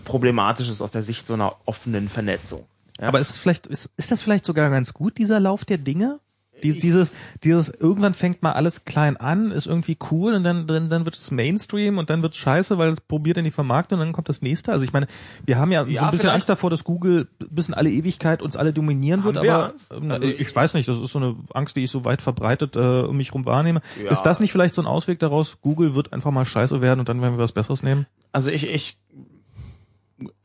problematisch 0.04 0.68
ist 0.68 0.80
aus 0.80 0.90
der 0.90 1.02
Sicht 1.02 1.26
so 1.26 1.34
einer 1.34 1.54
offenen 1.64 2.08
Vernetzung. 2.08 2.64
Ja? 3.00 3.08
Aber 3.08 3.20
ist 3.20 3.30
es 3.30 3.38
vielleicht 3.38 3.66
ist, 3.66 3.90
ist 3.96 4.10
das 4.12 4.22
vielleicht 4.22 4.44
sogar 4.46 4.70
ganz 4.70 4.92
gut 4.94 5.18
dieser 5.18 5.40
Lauf 5.40 5.64
der 5.64 5.78
Dinge? 5.78 6.20
Dies, 6.62 6.78
dieses, 6.78 7.12
dieses, 7.42 7.68
irgendwann 7.68 8.14
fängt 8.14 8.40
mal 8.44 8.52
alles 8.52 8.84
klein 8.84 9.16
an, 9.16 9.50
ist 9.50 9.66
irgendwie 9.66 9.98
cool 10.12 10.34
und 10.34 10.44
dann, 10.44 10.68
dann, 10.68 10.88
dann 10.88 11.04
wird 11.04 11.16
es 11.16 11.32
Mainstream 11.32 11.98
und 11.98 12.10
dann 12.10 12.22
wird 12.22 12.32
es 12.34 12.38
scheiße, 12.38 12.78
weil 12.78 12.90
es 12.90 13.00
probiert 13.00 13.36
in 13.38 13.44
die 13.44 13.50
Vermarktung 13.50 13.98
und 13.98 14.06
dann 14.06 14.12
kommt 14.12 14.28
das 14.28 14.40
nächste. 14.40 14.70
Also 14.70 14.84
ich 14.84 14.92
meine, 14.92 15.08
wir 15.44 15.58
haben 15.58 15.72
ja, 15.72 15.84
so 15.84 15.90
Ja, 15.90 16.04
ein 16.04 16.10
bisschen. 16.12 16.30
Angst 16.30 16.48
davor, 16.48 16.70
dass 16.70 16.84
Google 16.84 17.26
bis 17.50 17.66
in 17.68 17.74
alle 17.74 17.90
Ewigkeit 17.90 18.40
uns 18.40 18.56
alle 18.56 18.72
dominieren 18.72 19.24
wird, 19.24 19.36
aber 19.36 19.74
ähm, 19.90 20.12
Also 20.12 20.26
ich, 20.28 20.38
ich- 20.40 20.54
weiß 20.56 20.74
nicht, 20.74 20.88
das 20.88 21.00
ist 21.00 21.10
so 21.10 21.18
eine 21.18 21.34
Angst, 21.52 21.74
die 21.74 21.82
ich 21.82 21.90
so 21.90 22.04
weit 22.04 22.22
verbreitet 22.22 22.76
äh, 22.76 23.00
um 23.00 23.16
mich 23.16 23.34
rum 23.34 23.44
wahrnehme. 23.44 23.82
Ja. 24.02 24.12
Ist 24.12 24.22
das 24.22 24.38
nicht 24.38 24.52
vielleicht 24.52 24.76
so 24.76 24.80
ein 24.80 24.86
Ausweg 24.86 25.18
daraus? 25.18 25.58
Google 25.60 25.96
wird 25.96 26.12
einfach 26.12 26.30
mal 26.30 26.44
scheiße 26.44 26.80
werden 26.80 27.00
und 27.00 27.08
dann 27.08 27.20
werden 27.20 27.34
wir 27.34 27.42
was 27.42 27.52
Besseres 27.52 27.82
nehmen? 27.82 28.06
Also 28.30 28.50
ich, 28.50 28.68
ich 28.72 28.96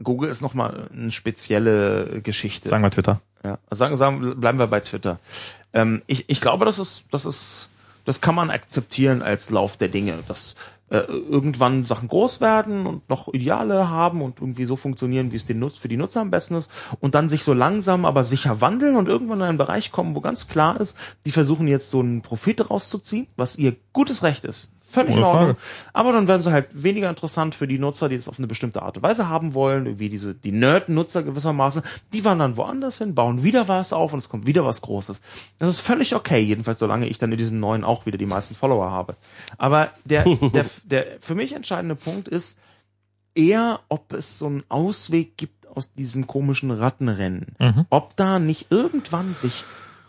Google 0.03 0.29
ist 0.29 0.41
nochmal 0.41 0.89
eine 0.93 1.11
spezielle 1.11 2.21
Geschichte. 2.21 2.69
Sagen 2.69 2.83
wir 2.83 2.91
Twitter. 2.91 3.21
Ja, 3.43 3.59
sagen, 3.71 3.97
sagen, 3.97 4.39
bleiben 4.39 4.59
wir 4.59 4.67
bei 4.67 4.79
Twitter. 4.79 5.19
Ähm, 5.73 6.01
ich, 6.07 6.29
ich 6.29 6.41
glaube, 6.41 6.65
das 6.65 6.79
ist, 6.79 7.05
das 7.11 7.25
ist, 7.25 7.69
das 8.05 8.21
kann 8.21 8.35
man 8.35 8.49
akzeptieren 8.49 9.21
als 9.21 9.49
Lauf 9.49 9.77
der 9.77 9.87
Dinge, 9.87 10.19
dass 10.27 10.55
äh, 10.89 10.97
irgendwann 10.99 11.85
Sachen 11.85 12.07
groß 12.07 12.41
werden 12.41 12.85
und 12.85 13.07
noch 13.09 13.31
Ideale 13.33 13.89
haben 13.89 14.21
und 14.21 14.41
irgendwie 14.41 14.65
so 14.65 14.75
funktionieren, 14.75 15.31
wie 15.31 15.35
es 15.35 15.45
den 15.45 15.59
Nutz 15.59 15.77
für 15.77 15.87
die 15.87 15.97
Nutzer 15.97 16.21
am 16.21 16.31
besten 16.31 16.55
ist 16.55 16.69
und 16.99 17.15
dann 17.15 17.29
sich 17.29 17.43
so 17.43 17.53
langsam 17.53 18.05
aber 18.05 18.23
sicher 18.23 18.59
wandeln 18.61 18.95
und 18.95 19.07
irgendwann 19.07 19.39
in 19.39 19.45
einen 19.45 19.57
Bereich 19.57 19.91
kommen, 19.91 20.15
wo 20.15 20.21
ganz 20.21 20.47
klar 20.47 20.81
ist, 20.81 20.97
die 21.25 21.31
versuchen 21.31 21.67
jetzt 21.67 21.89
so 21.89 21.99
einen 21.99 22.21
Profit 22.21 22.69
rauszuziehen, 22.69 23.27
was 23.35 23.55
ihr 23.55 23.75
gutes 23.93 24.23
Recht 24.23 24.45
ist. 24.45 24.71
Völlig 24.89 25.11
in 25.11 25.17
Ohne 25.19 25.27
Ordnung. 25.27 25.45
Frage. 25.55 25.59
Aber 25.93 26.13
dann 26.13 26.27
werden 26.27 26.41
sie 26.41 26.51
halt 26.51 26.67
weniger 26.71 27.09
interessant 27.09 27.53
für 27.53 27.67
die 27.67 27.77
Nutzer, 27.77 28.09
die 28.09 28.15
es 28.15 28.27
auf 28.27 28.39
eine 28.39 28.47
bestimmte 28.47 28.81
Art 28.81 28.97
und 28.97 29.03
Weise 29.03 29.29
haben 29.29 29.53
wollen, 29.53 29.85
irgendwie 29.85 30.09
diese, 30.09 30.33
die 30.33 30.51
Nerd-Nutzer 30.51 31.21
gewissermaßen, 31.21 31.83
die 32.11 32.25
wandern 32.25 32.57
woanders 32.57 32.97
hin, 32.97 33.13
bauen 33.13 33.43
wieder 33.43 33.67
was 33.67 33.93
auf 33.93 34.13
und 34.13 34.19
es 34.19 34.29
kommt 34.29 34.47
wieder 34.47 34.65
was 34.65 34.81
Großes. 34.81 35.21
Das 35.59 35.69
ist 35.69 35.81
völlig 35.81 36.15
okay, 36.15 36.39
jedenfalls 36.39 36.79
solange 36.79 37.07
ich 37.07 37.19
dann 37.19 37.31
in 37.31 37.37
diesem 37.37 37.59
neuen 37.59 37.83
auch 37.83 38.07
wieder 38.07 38.17
die 38.17 38.25
meisten 38.25 38.55
Follower 38.55 38.89
habe. 38.89 39.15
Aber 39.57 39.91
der, 40.05 40.25
der, 40.53 40.65
der 40.85 41.05
für 41.19 41.35
mich 41.35 41.53
entscheidende 41.53 41.95
Punkt 41.95 42.27
ist 42.27 42.57
eher, 43.35 43.81
ob 43.89 44.13
es 44.13 44.39
so 44.39 44.47
einen 44.47 44.63
Ausweg 44.69 45.37
gibt 45.37 45.67
aus 45.67 45.93
diesem 45.93 46.25
komischen 46.25 46.71
Rattenrennen. 46.71 47.55
Mhm. 47.59 47.85
Ob 47.89 48.15
da 48.15 48.39
nicht 48.39 48.67
irgendwann 48.71 49.35
sich 49.35 49.63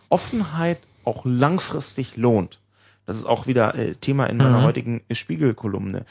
Offenheit 0.09 0.78
auch 1.05 1.25
langfristig 1.25 2.17
lohnt. 2.17 2.59
Das 3.07 3.17
ist 3.17 3.25
auch 3.27 3.47
wieder 3.47 3.75
äh, 3.75 3.95
Thema 3.95 4.27
in 4.27 4.37
meiner 4.37 4.59
Mhm. 4.59 4.62
heutigen 4.65 5.01
Spiegelkolumne. 5.11 6.05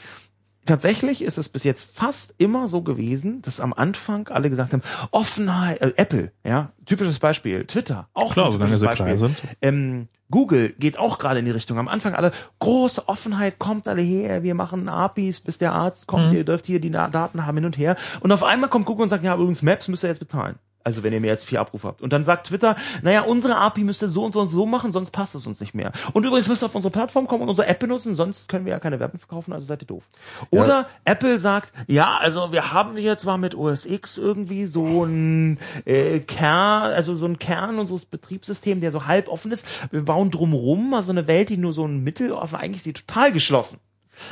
Tatsächlich 0.66 1.22
ist 1.22 1.38
es 1.38 1.48
bis 1.48 1.64
jetzt 1.64 1.88
fast 1.96 2.34
immer 2.38 2.68
so 2.68 2.82
gewesen, 2.82 3.40
dass 3.42 3.60
am 3.60 3.72
Anfang 3.72 4.28
alle 4.28 4.50
gesagt 4.50 4.72
haben, 4.74 4.82
Offenheit, 5.10 5.80
äh, 5.80 5.92
Apple, 5.96 6.32
ja, 6.44 6.70
typisches 6.84 7.18
Beispiel, 7.18 7.64
Twitter, 7.64 8.08
auch 8.12 8.34
Klar, 8.34 8.46
ein 8.46 8.52
typisches 8.52 8.82
Beispiel. 8.82 9.16
sind. 9.16 9.36
Ähm, 9.62 10.08
Google 10.30 10.68
geht 10.78 10.98
auch 10.98 11.18
gerade 11.18 11.40
in 11.40 11.44
die 11.46 11.50
Richtung. 11.50 11.78
Am 11.78 11.88
Anfang 11.88 12.14
alle 12.14 12.30
große 12.60 13.08
Offenheit, 13.08 13.58
kommt 13.58 13.88
alle 13.88 14.02
her, 14.02 14.42
wir 14.42 14.54
machen 14.54 14.88
APIs, 14.88 15.40
bis 15.40 15.58
der 15.58 15.72
Arzt 15.72 16.06
kommt, 16.06 16.28
Mhm. 16.28 16.36
ihr 16.36 16.44
dürft 16.44 16.66
hier 16.66 16.80
die 16.80 16.90
Daten 16.90 17.46
haben 17.46 17.56
hin 17.56 17.64
und 17.66 17.78
her. 17.78 17.96
Und 18.20 18.30
auf 18.30 18.44
einmal 18.44 18.68
kommt 18.70 18.86
Google 18.86 19.04
und 19.04 19.08
sagt, 19.08 19.24
ja, 19.24 19.34
übrigens 19.34 19.62
Maps 19.62 19.88
müsst 19.88 20.04
ihr 20.04 20.08
jetzt 20.10 20.20
bezahlen. 20.20 20.56
Also 20.82 21.02
wenn 21.02 21.12
ihr 21.12 21.20
mehr 21.20 21.32
als 21.32 21.44
vier 21.44 21.60
Abrufe 21.60 21.86
habt. 21.88 22.02
Und 22.02 22.12
dann 22.12 22.24
sagt 22.24 22.48
Twitter, 22.48 22.76
naja, 23.02 23.22
unsere 23.22 23.56
API 23.56 23.84
müsst 23.84 24.02
ihr 24.02 24.08
so 24.08 24.24
und 24.24 24.32
so 24.32 24.40
und 24.40 24.48
so 24.48 24.64
machen, 24.66 24.92
sonst 24.92 25.10
passt 25.10 25.34
es 25.34 25.46
uns 25.46 25.60
nicht 25.60 25.74
mehr. 25.74 25.92
Und 26.12 26.24
übrigens 26.24 26.48
müsst 26.48 26.62
ihr 26.62 26.66
auf 26.66 26.74
unsere 26.74 26.92
Plattform 26.92 27.26
kommen 27.26 27.42
und 27.42 27.50
unsere 27.50 27.68
App 27.68 27.78
benutzen, 27.78 28.14
sonst 28.14 28.48
können 28.48 28.64
wir 28.64 28.72
ja 28.72 28.78
keine 28.78 28.98
Werbung 28.98 29.18
verkaufen, 29.18 29.52
also 29.52 29.66
seid 29.66 29.82
ihr 29.82 29.86
doof. 29.86 30.04
Oder 30.50 30.86
Apple 31.04 31.38
sagt, 31.38 31.72
ja, 31.86 32.16
also 32.18 32.52
wir 32.52 32.72
haben 32.72 32.96
hier 32.96 33.18
zwar 33.18 33.36
mit 33.38 33.54
OS 33.54 33.84
X 33.84 34.16
irgendwie 34.16 34.66
so 34.66 35.04
ein 35.04 35.58
äh, 35.84 36.20
Kern, 36.20 36.92
also 36.92 37.14
so 37.14 37.26
ein 37.26 37.38
Kern 37.38 37.78
unseres 37.78 38.06
Betriebssystems, 38.06 38.80
der 38.80 38.90
so 38.90 39.06
halb 39.06 39.28
offen 39.28 39.52
ist. 39.52 39.66
Wir 39.90 40.04
bauen 40.04 40.30
drumrum 40.30 40.94
also 40.94 41.12
eine 41.12 41.26
Welt, 41.26 41.48
die 41.48 41.56
nur 41.56 41.72
so 41.72 41.86
ein 41.86 42.02
Mittel 42.02 42.32
offen, 42.32 42.56
eigentlich 42.56 42.78
ist 42.78 42.84
sie 42.84 42.92
total 42.92 43.32
geschlossen. 43.32 43.80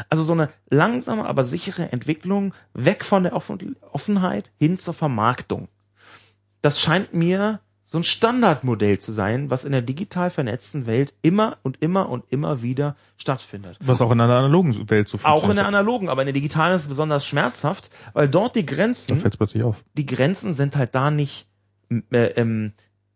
Also 0.09 0.23
so 0.23 0.33
eine 0.33 0.51
langsame, 0.71 1.25
aber 1.25 1.45
sichere 1.45 1.93
Entwicklung 1.93 2.53
weg 2.75 3.05
von 3.05 3.23
der 3.23 3.35
Offen 3.35 3.77
Offenheit 3.93 4.51
hin 4.59 4.79
zur 4.79 4.95
Vermarktung. 4.95 5.69
Das 6.63 6.81
scheint 6.81 7.15
mir 7.15 7.61
so 7.91 7.99
ein 7.99 8.05
Standardmodell 8.05 8.99
zu 8.99 9.13
sein, 9.13 9.51
was 9.51 9.65
in 9.65 9.73
der 9.73 9.81
digital 9.81 10.29
vernetzten 10.29 10.87
Welt 10.87 11.15
immer 11.23 11.57
und 11.63 11.81
immer 11.81 12.11
und 12.11 12.25
immer 12.29 12.61
wieder 12.61 12.97
stattfindet. 13.17 13.79
Was 13.81 14.03
auch 14.03 14.11
in 14.11 14.21
einer 14.21 14.35
analogen 14.35 14.91
Welt 14.91 15.09
so 15.09 15.19
Auch 15.23 15.49
in 15.49 15.57
der 15.57 15.67
analogen, 15.67 16.11
aber 16.11 16.21
in 16.23 16.27
der 16.27 16.35
digitalen 16.35 16.77
ist 16.77 16.83
es 16.83 16.89
besonders 16.89 17.25
schmerzhaft, 17.25 17.91
weil 18.13 18.29
dort 18.29 18.57
die 18.57 18.67
Da 18.67 18.75
Grenzen, 18.75 19.17
fällt 19.17 19.35
es 19.35 19.39
plötzlich 19.39 19.63
auf. 19.63 19.85
die 19.95 20.05
Grenzen 20.05 20.53
sind 20.53 20.77
halt 20.77 20.95
da 20.95 21.11
nicht 21.11 21.47
äh, 21.91 22.27
ähm, 22.37 22.73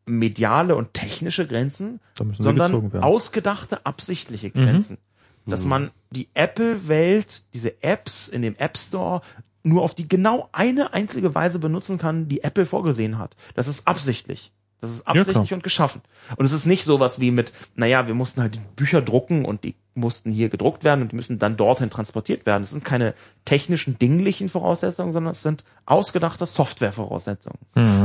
mediale 0.07 0.75
und 0.75 0.95
technische 0.95 1.47
Grenzen, 1.47 2.01
Da 2.17 2.25
sondern 2.39 2.97
ausgedachte, 3.03 3.85
absichtliche 3.85 4.51
Grenzen. 4.51 4.99
Dass 5.45 5.65
man 5.65 5.91
die 6.11 6.29
Apple-Welt, 6.35 7.45
diese 7.53 7.83
Apps 7.83 8.29
in 8.29 8.43
dem 8.43 8.55
App 8.57 8.79
Store 8.79 9.23
nur 9.63 9.83
auf 9.83 9.95
die 9.95 10.09
genau 10.09 10.49
eine 10.53 10.93
einzige 10.93 11.35
Weise 11.35 11.59
benutzen 11.59 11.99
kann, 11.99 12.29
die 12.29 12.43
Apple 12.43 12.67
vorgesehen 12.67 13.19
hat. 13.19 13.37
Das 13.55 13.69
ist 13.69 13.87
absichtlich. 13.87 14.53
Das 14.83 14.91
ist 14.91 15.07
absichtlich 15.07 15.47
klar. 15.47 15.59
und 15.59 15.63
geschaffen. 15.63 16.03
Und 16.37 16.45
es 16.45 16.51
ist 16.51 16.67
nicht 16.67 16.83
sowas 16.83 17.21
wie 17.21 17.31
mit, 17.31 17.53
naja, 17.77 18.09
wir 18.09 18.15
mussten 18.15 18.41
halt 18.41 18.57
die 18.57 18.61
Bücher 18.75 19.01
drucken 19.01 19.45
und 19.45 19.63
die 19.63 19.77
mussten 19.95 20.33
hier 20.33 20.49
gedruckt 20.49 20.83
werden 20.83 21.03
und 21.03 21.13
die 21.13 21.17
müssen 21.17 21.39
dann 21.39 21.57
dorthin 21.57 21.89
transportiert 21.89 22.47
werden. 22.47 22.65
Das 22.65 22.73
sind 22.73 22.85
keine 22.85 23.15
technischen, 23.45 23.97
dinglichen 24.01 24.49
Voraussetzungen, 24.49 25.13
sondern 25.13 25.31
es 25.31 25.43
sind 25.43 25.63
ausgedachte 25.87 26.47
Softwarevoraussetzungen. 26.47 27.61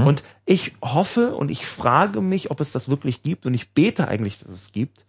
Und 0.05 0.23
ich 0.45 0.73
hoffe 0.83 1.35
und 1.35 1.49
ich 1.49 1.65
frage 1.65 2.21
mich, 2.21 2.51
ob 2.51 2.59
es 2.59 2.71
das 2.71 2.89
wirklich 2.89 3.23
gibt 3.23 3.47
und 3.47 3.55
ich 3.55 3.71
bete 3.71 4.07
eigentlich, 4.07 4.37
dass 4.37 4.51
es 4.51 4.71
gibt, 4.71 5.05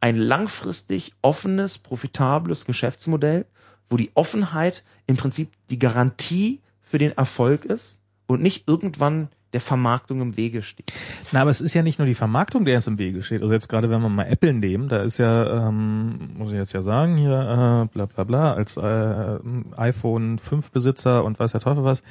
ein 0.00 0.16
langfristig 0.16 1.14
offenes, 1.22 1.78
profitables 1.78 2.64
Geschäftsmodell, 2.64 3.46
wo 3.90 3.96
die 3.96 4.10
Offenheit 4.14 4.84
im 5.06 5.16
Prinzip 5.16 5.50
die 5.70 5.78
Garantie 5.78 6.60
für 6.80 6.98
den 6.98 7.12
Erfolg 7.16 7.64
ist 7.64 8.00
und 8.26 8.42
nicht 8.42 8.68
irgendwann 8.68 9.28
der 9.52 9.60
Vermarktung 9.60 10.20
im 10.20 10.36
Wege 10.36 10.62
steht. 10.62 10.92
Na, 11.32 11.40
aber 11.40 11.50
es 11.50 11.60
ist 11.60 11.72
ja 11.72 11.82
nicht 11.82 11.98
nur 11.98 12.06
die 12.06 12.14
Vermarktung, 12.14 12.64
der 12.64 12.74
jetzt 12.74 12.86
im 12.86 12.98
Wege 12.98 13.22
steht. 13.22 13.40
Also 13.40 13.54
jetzt 13.54 13.68
gerade, 13.68 13.88
wenn 13.88 14.02
wir 14.02 14.08
mal 14.10 14.26
Apple 14.26 14.52
nehmen, 14.52 14.88
da 14.88 15.02
ist 15.02 15.18
ja, 15.18 15.68
ähm, 15.68 16.34
muss 16.36 16.52
ich 16.52 16.58
jetzt 16.58 16.74
ja 16.74 16.82
sagen, 16.82 17.16
hier, 17.16 17.32
äh, 17.32 17.92
bla 17.92 18.06
bla 18.06 18.24
bla, 18.24 18.52
als 18.52 18.76
äh, 18.76 19.38
iPhone 19.76 20.38
5 20.38 20.70
Besitzer 20.70 21.24
und 21.24 21.40
weiß 21.40 21.52
der 21.52 21.62
Teufel 21.62 21.84
was, 21.84 22.02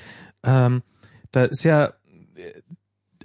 ähm, 0.43 0.81
da 1.31 1.43
ist 1.45 1.63
ja, 1.63 1.93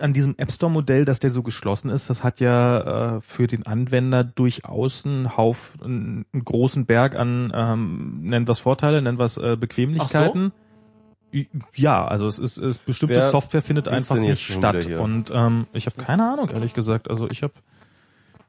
an 0.02 0.12
diesem 0.12 0.34
App 0.38 0.52
Store 0.52 0.70
Modell, 0.70 1.04
dass 1.04 1.18
der 1.20 1.30
so 1.30 1.42
geschlossen 1.42 1.88
ist, 1.90 2.10
das 2.10 2.22
hat 2.24 2.40
ja 2.40 3.16
äh, 3.16 3.20
für 3.20 3.46
den 3.46 3.64
Anwender 3.66 4.24
durchaus 4.24 5.06
einen 5.06 5.36
Haufen, 5.36 6.24
einen 6.32 6.44
großen 6.44 6.84
Berg 6.86 7.14
an, 7.16 7.52
ähm, 7.54 8.20
nennen 8.22 8.46
wir 8.46 8.52
es 8.52 8.58
Vorteile, 8.58 9.00
nennen 9.02 9.18
wir 9.18 9.24
es 9.24 9.36
äh, 9.38 9.56
Bequemlichkeiten. 9.58 10.52
I- 11.34 11.48
Ja, 11.74 12.04
also 12.06 12.26
es 12.26 12.38
ist, 12.38 12.58
es 12.58 12.76
bestimmte 12.78 13.14
Wer 13.14 13.30
Software 13.30 13.62
findet 13.62 13.86
ist 13.86 13.92
einfach 13.94 14.16
nicht 14.16 14.42
statt. 14.42 14.86
Und 15.00 15.32
ähm, 15.34 15.66
ich 15.72 15.86
habe 15.86 15.96
keine 16.02 16.30
Ahnung, 16.30 16.50
ehrlich 16.50 16.74
gesagt. 16.74 17.08
Also 17.08 17.30
ich 17.30 17.42
habe 17.42 17.54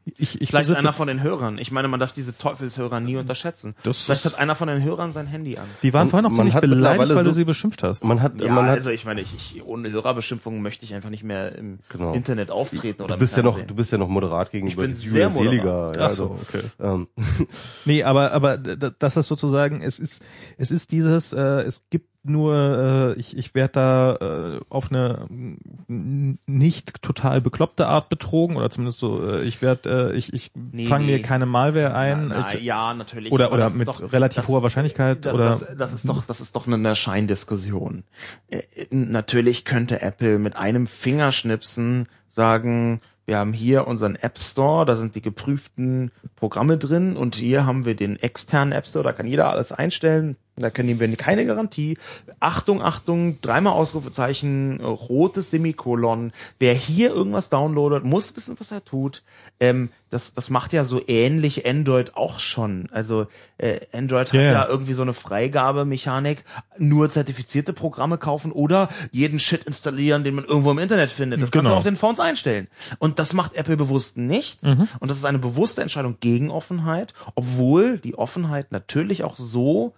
ich, 0.06 0.42
ich 0.42 0.50
Vielleicht 0.50 0.70
einer 0.70 0.92
von 0.94 1.08
den 1.08 1.22
Hörern. 1.24 1.58
Ich 1.58 1.72
meine, 1.72 1.88
man 1.88 2.00
darf 2.00 2.12
diese 2.12 2.38
Teufelshörer 2.38 3.00
nie 3.00 3.16
unterschätzen. 3.16 3.74
Das 3.84 4.02
Vielleicht 4.04 4.26
hat 4.26 4.36
einer 4.38 4.54
von 4.56 4.68
den 4.68 4.84
Hörern 4.84 5.14
sein 5.14 5.28
Handy 5.28 5.58
an. 5.58 5.64
Die 5.82 5.94
waren 5.94 6.10
vorhin 6.10 6.26
auch 6.26 6.30
man 6.32 6.52
ziemlich 6.52 6.56
beleidigt, 6.60 7.10
weil 7.16 7.24
du 7.24 7.32
so- 7.32 7.38
sie 7.38 7.46
beschimpft 7.46 7.84
hast. 7.84 8.04
Man 8.04 8.22
hat, 8.22 8.40
Ja, 8.42 8.52
man 8.54 8.66
hat, 8.68 8.76
also 8.80 8.90
ich 8.90 9.06
meine, 9.06 9.22
ich, 9.22 9.34
ich 9.34 9.64
ohne 9.64 9.90
Hörerbeschimpfung 9.92 10.62
möchte 10.62 10.84
ich 10.86 10.94
einfach 10.94 11.10
nicht 11.10 11.24
mehr 11.24 11.56
im 11.56 11.80
Genau. 11.90 12.14
Internet 12.14 12.52
auftreten 12.52 13.02
oder 13.02 13.16
du 13.16 13.20
bist 13.20 13.38
ja 13.38 13.44
noch, 13.44 13.62
du 13.62 13.76
bist 13.76 13.92
ja 13.92 13.98
noch 13.98 14.10
moderat 14.10 14.52
gegenüber 14.52 14.84
Ich 14.84 14.90
bin 14.90 14.96
sehr 14.96 15.32
Seliger. 15.32 15.92
Ja, 15.96 16.08
Ach 16.08 16.12
so, 16.12 16.32
also, 16.32 16.38
okay. 16.42 16.62
ähm, 16.82 17.08
Nee, 17.86 18.04
aber 18.04 18.32
aber 18.34 18.58
das 18.58 19.18
ist 19.18 19.28
sozusagen, 19.28 19.82
es 19.82 20.00
ist 20.00 20.22
es 20.58 20.72
ist 20.72 20.92
dieses, 20.92 21.34
äh, 21.34 21.62
es 21.62 21.84
gibt 21.90 22.08
nur, 22.26 23.14
äh, 23.16 23.20
ich 23.20 23.38
ich 23.38 23.54
werde 23.54 23.74
da 23.74 24.16
äh, 24.16 24.60
auf 24.70 24.92
eine 24.92 25.26
mm, 25.30 26.34
nicht 26.46 27.02
total 27.02 27.42
bekloppte 27.42 27.88
Art 27.88 28.10
betrogen 28.10 28.56
oder 28.56 28.70
zumindest 28.70 29.00
so, 29.00 29.28
äh, 29.30 29.42
ich 29.44 29.62
werde, 29.62 30.12
äh, 30.14 30.16
ich 30.18 30.34
ich 30.34 30.52
Nee, 30.56 30.88
fange 30.88 31.06
mir 31.06 31.18
nee. 31.18 31.22
keine 31.22 31.46
Malware 31.46 31.94
ein. 31.96 32.30
Na, 32.30 32.40
na, 32.40 32.54
ich, 32.54 32.62
ja, 32.64 32.94
natürlich. 32.94 33.32
oder 33.32 33.52
oder 33.52 33.70
mit 33.70 33.88
doch- 33.88 34.12
relativ 34.14 34.38
das- 34.38 34.48
hoher 34.48 34.64
Wahrscheinlichkeit 34.64 35.26
das, 35.26 35.34
oder 35.34 35.46
das, 35.46 35.76
das 35.78 35.94
ist 35.94 36.08
doch, 36.08 36.24
das 36.26 36.40
ist 36.42 36.56
doch 36.56 36.66
eine 36.68 36.96
Scheindiskussion. 36.96 38.04
Äh, 38.50 38.62
Natürlich 38.92 39.66
könnte 39.66 40.02
Apple 40.02 40.40
mit 40.40 40.56
einem 40.56 40.88
Fingerschnipsen 40.88 42.08
sagen, 42.28 43.02
wir 43.26 43.38
haben 43.38 43.54
hier 43.54 43.88
unseren 43.88 44.16
App 44.16 44.38
Store, 44.40 44.86
da 44.86 44.96
sind 44.96 45.16
die 45.16 45.22
geprüften 45.22 46.12
Programme 46.36 46.78
drin 46.78 47.16
und 47.16 47.36
hier 47.36 47.66
haben 47.66 47.86
wir 47.86 47.96
den 47.96 48.18
externen 48.22 48.72
App 48.74 48.86
Store, 48.86 49.04
da 49.04 49.14
kann 49.14 49.26
jeder 49.28 49.50
alles 49.50 49.72
einstellen, 49.72 50.36
da 50.56 50.70
können 50.70 51.00
wir 51.00 51.16
keine 51.18 51.46
Garantie. 51.46 51.98
Achtung, 52.40 52.82
Achtung, 52.82 53.42
dreimal 53.42 53.74
Ausrufezeichen, 53.74 54.82
rotes 54.82 55.50
Semikolon. 55.52 56.32
Wer 56.60 56.74
hier 56.76 57.10
irgendwas 57.10 57.50
downloadet, 57.50 58.04
muss 58.04 58.36
wissen, 58.38 58.56
was 58.60 58.72
er 58.72 58.86
tut. 58.86 59.24
Ähm, 59.60 59.90
das, 60.12 60.34
das 60.36 60.52
macht 60.52 60.74
ja 60.74 60.84
so 60.84 61.02
ähnlich 61.08 61.66
Android 61.66 62.16
auch 62.16 62.40
schon. 62.40 62.88
Also 62.92 63.26
äh, 63.58 63.80
Android 63.94 64.28
hat 64.32 64.34
Ja, 64.40 64.68
irgendwie 64.68 64.94
so 64.94 65.02
eine 65.02 65.14
Freigabemechanik, 65.14 66.44
nur 66.78 67.10
zertifizierte 67.10 67.74
Programme 67.74 68.20
kaufen 68.20 68.52
oder 68.52 68.90
jeden 69.12 69.40
Shit 69.40 69.64
installieren, 69.64 70.24
den 70.24 70.36
man 70.36 70.46
irgendwo 70.46 70.70
im 70.72 70.78
Internet 70.80 71.10
findet. 71.10 71.42
Das 71.42 71.50
kannst 71.50 71.64
Genau. 71.64 71.72
du 71.72 71.78
auf 71.78 71.84
den 71.84 71.98
Phones 71.98 72.20
einstellen. 72.20 72.68
Und 73.00 73.18
das 73.18 73.34
macht 73.34 73.56
Apple 73.56 73.78
bewusst 73.78 74.18
nicht. 74.18 74.64
Und 74.64 75.10
das 75.10 75.18
ist 75.18 75.26
eine 75.26 75.40
bewusste 75.40 75.82
Entscheidung 75.82 76.18
gegen 76.20 76.52
Offenheit, 76.52 77.14
obwohl 77.36 77.98
die 77.98 78.16
Offenheit 78.16 78.72
natürlich 78.72 79.24
auch 79.24 79.36
so 79.36 79.94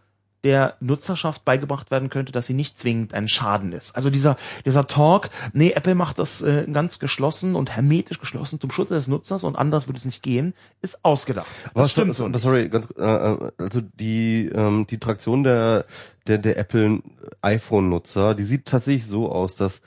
der 0.45 0.75
Nutzerschaft 0.79 1.43
beigebracht 1.43 1.89
werden 1.89 2.09
könnte, 2.09 2.31
dass 2.31 2.45
sie 2.45 2.53
nicht 2.53 2.79
zwingend 2.79 3.15
ein 3.15 3.27
Schaden 3.27 3.73
ist. 3.73 3.95
Also 3.95 4.11
dieser 4.11 4.37
dieser 4.63 4.85
Talk, 4.85 5.31
nee, 5.53 5.71
Apple 5.71 5.95
macht 5.95 6.19
das 6.19 6.43
äh, 6.43 6.65
ganz 6.71 6.99
geschlossen 6.99 7.55
und 7.55 7.71
hermetisch 7.71 8.19
geschlossen 8.19 8.61
zum 8.61 8.69
Schutz 8.69 8.89
des 8.89 9.07
Nutzers 9.07 9.43
und 9.43 9.55
anders 9.55 9.87
würde 9.87 9.97
es 9.97 10.05
nicht 10.05 10.21
gehen, 10.21 10.53
ist 10.83 11.03
ausgedacht. 11.03 11.47
Was, 11.73 11.91
stimmt 11.91 12.15
so, 12.15 12.31
so 12.31 12.37
sorry, 12.37 12.69
ganz, 12.69 12.87
äh, 12.95 13.03
äh, 13.03 13.51
also 13.57 13.81
die 13.81 14.51
ähm, 14.53 14.85
die 14.87 14.99
Traktion 14.99 15.43
der 15.43 15.85
der 16.27 16.37
der 16.37 16.57
Apple 16.59 17.01
iPhone 17.41 17.89
Nutzer, 17.89 18.35
die 18.35 18.43
sieht 18.43 18.65
tatsächlich 18.65 19.07
so 19.07 19.31
aus, 19.31 19.55
dass 19.55 19.81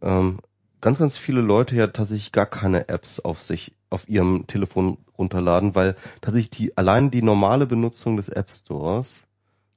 ähm, 0.00 0.38
ganz 0.80 0.98
ganz 1.00 1.18
viele 1.18 1.40
Leute 1.40 1.74
ja 1.74 1.88
tatsächlich 1.88 2.30
gar 2.30 2.46
keine 2.46 2.88
Apps 2.88 3.18
auf 3.18 3.42
sich 3.42 3.74
auf 3.90 4.08
ihrem 4.08 4.46
Telefon 4.46 4.98
runterladen, 5.18 5.74
weil 5.74 5.96
tatsächlich 6.20 6.50
die 6.50 6.76
allein 6.76 7.10
die 7.10 7.22
normale 7.22 7.66
Benutzung 7.66 8.16
des 8.16 8.28
App 8.28 8.52
Stores 8.52 9.23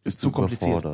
Ist 0.08 0.19
zu 0.19 0.32
kompliziert. 0.32 0.86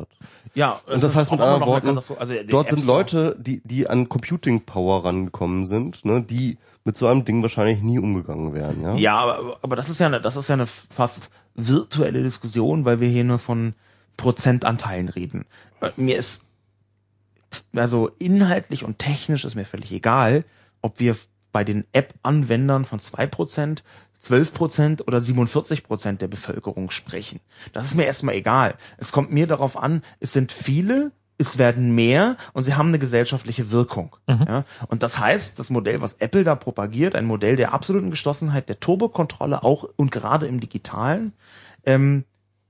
Ja, 0.54 0.80
Und 0.86 1.02
das 1.02 1.14
heißt 1.14 1.30
mit 1.30 1.40
anderen 1.40 1.64
Worten, 1.66 1.86
Katastrophe. 1.88 2.20
Also 2.20 2.32
der 2.32 2.44
Dort 2.44 2.70
sind 2.70 2.84
Leute, 2.84 3.36
die 3.38 3.60
die 3.64 3.86
an 3.88 4.08
Computing 4.08 4.62
Power 4.62 5.04
rangekommen 5.04 5.66
sind, 5.66 6.04
ne, 6.04 6.20
die 6.20 6.58
mit 6.82 6.96
so 6.96 7.06
einem 7.06 7.24
Ding 7.24 7.40
wahrscheinlich 7.42 7.80
nie 7.80 7.98
umgegangen 7.98 8.54
wären, 8.54 8.82
ja? 8.82 8.94
Ja, 8.96 9.16
aber, 9.16 9.58
aber 9.62 9.76
das 9.76 9.88
ist 9.88 10.00
ja 10.00 10.06
eine, 10.06 10.20
das 10.20 10.36
ist 10.36 10.48
ja 10.48 10.54
eine 10.54 10.66
fast 10.66 11.30
virtuelle 11.54 12.22
Diskussion, 12.22 12.84
weil 12.84 13.00
wir 13.00 13.08
hier 13.08 13.24
nur 13.24 13.38
von 13.38 13.74
Prozentanteilen 14.16 15.08
reden. 15.08 15.46
Äh, 15.80 15.90
Mir 15.96 16.16
ist 16.18 16.44
also 17.74 18.10
inhaltlich 18.18 18.84
und 18.84 18.98
technisch 18.98 19.44
ist 19.44 19.54
mir 19.54 19.64
völlig 19.64 19.92
egal, 19.92 20.44
ob 20.82 20.98
wir 20.98 21.16
bei 21.52 21.62
den 21.62 21.84
App-Anwendern 21.92 22.84
von 22.84 22.98
2%, 22.98 23.82
12% 24.24 25.02
oder 25.06 25.18
47% 25.18 26.16
der 26.16 26.28
Bevölkerung 26.28 26.90
sprechen. 26.90 27.40
Das 27.72 27.86
ist 27.86 27.94
mir 27.94 28.06
erstmal 28.06 28.34
egal. 28.34 28.76
Es 28.96 29.12
kommt 29.12 29.32
mir 29.32 29.46
darauf 29.46 29.76
an, 29.76 30.02
es 30.20 30.32
sind 30.32 30.52
viele, 30.52 31.12
es 31.36 31.58
werden 31.58 31.94
mehr 31.94 32.36
und 32.52 32.62
sie 32.62 32.74
haben 32.74 32.88
eine 32.88 32.98
gesellschaftliche 32.98 33.70
Wirkung. 33.70 34.16
Ja? 34.28 34.64
Und 34.86 35.02
das 35.02 35.18
heißt, 35.18 35.58
das 35.58 35.70
Modell, 35.70 36.00
was 36.00 36.14
Apple 36.14 36.44
da 36.44 36.54
propagiert, 36.54 37.14
ein 37.14 37.26
Modell 37.26 37.56
der 37.56 37.74
absoluten 37.74 38.10
Geschlossenheit, 38.10 38.68
der 38.68 38.80
Turbokontrolle 38.80 39.62
auch 39.62 39.88
und 39.96 40.12
gerade 40.12 40.46
im 40.46 40.60
Digitalen, 40.60 41.32
ähm, 41.84 42.24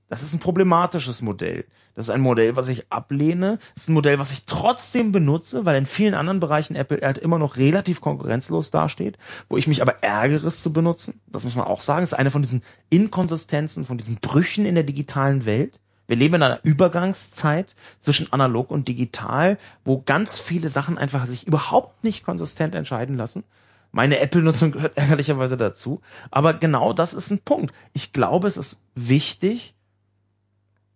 das 0.09 0.21
ist 0.21 0.33
ein 0.33 0.39
problematisches 0.39 1.21
Modell. 1.21 1.65
Das 1.95 2.07
ist 2.07 2.09
ein 2.09 2.21
Modell, 2.21 2.55
was 2.55 2.67
ich 2.67 2.91
ablehne. 2.91 3.57
Das 3.73 3.83
ist 3.83 3.89
ein 3.89 3.93
Modell, 3.93 4.19
was 4.19 4.31
ich 4.31 4.45
trotzdem 4.45 5.11
benutze, 5.11 5.65
weil 5.65 5.77
in 5.77 5.85
vielen 5.85 6.13
anderen 6.13 6.39
Bereichen 6.39 6.75
Apple 6.75 6.99
halt 7.01 7.17
immer 7.17 7.39
noch 7.39 7.57
relativ 7.57 8.01
konkurrenzlos 8.01 8.69
dasteht, 8.69 9.17
wo 9.49 9.57
ich 9.57 9.67
mich 9.67 9.81
aber 9.81 10.03
ärgere, 10.03 10.47
es 10.47 10.61
zu 10.61 10.73
benutzen. 10.73 11.21
Das 11.27 11.45
muss 11.45 11.55
man 11.55 11.65
auch 11.65 11.81
sagen. 11.81 12.01
Das 12.01 12.11
ist 12.11 12.19
eine 12.19 12.31
von 12.31 12.41
diesen 12.41 12.63
Inkonsistenzen, 12.89 13.85
von 13.85 13.97
diesen 13.97 14.17
Brüchen 14.17 14.65
in 14.65 14.75
der 14.75 14.83
digitalen 14.83 15.45
Welt. 15.45 15.79
Wir 16.07 16.17
leben 16.17 16.35
in 16.35 16.43
einer 16.43 16.59
Übergangszeit 16.63 17.75
zwischen 17.99 18.31
analog 18.31 18.69
und 18.69 18.87
digital, 18.87 19.57
wo 19.83 20.01
ganz 20.01 20.39
viele 20.39 20.69
Sachen 20.69 20.97
einfach 20.97 21.25
sich 21.25 21.47
überhaupt 21.47 22.03
nicht 22.03 22.23
konsistent 22.23 22.75
entscheiden 22.75 23.17
lassen. 23.17 23.43
Meine 23.91 24.19
Apple-Nutzung 24.19 24.73
gehört 24.73 24.97
ärgerlicherweise 24.97 25.55
dazu. 25.55 26.01
Aber 26.29 26.53
genau 26.53 26.93
das 26.93 27.13
ist 27.13 27.31
ein 27.31 27.39
Punkt. 27.39 27.73
Ich 27.93 28.11
glaube, 28.11 28.47
es 28.47 28.57
ist 28.57 28.83
wichtig, 28.93 29.74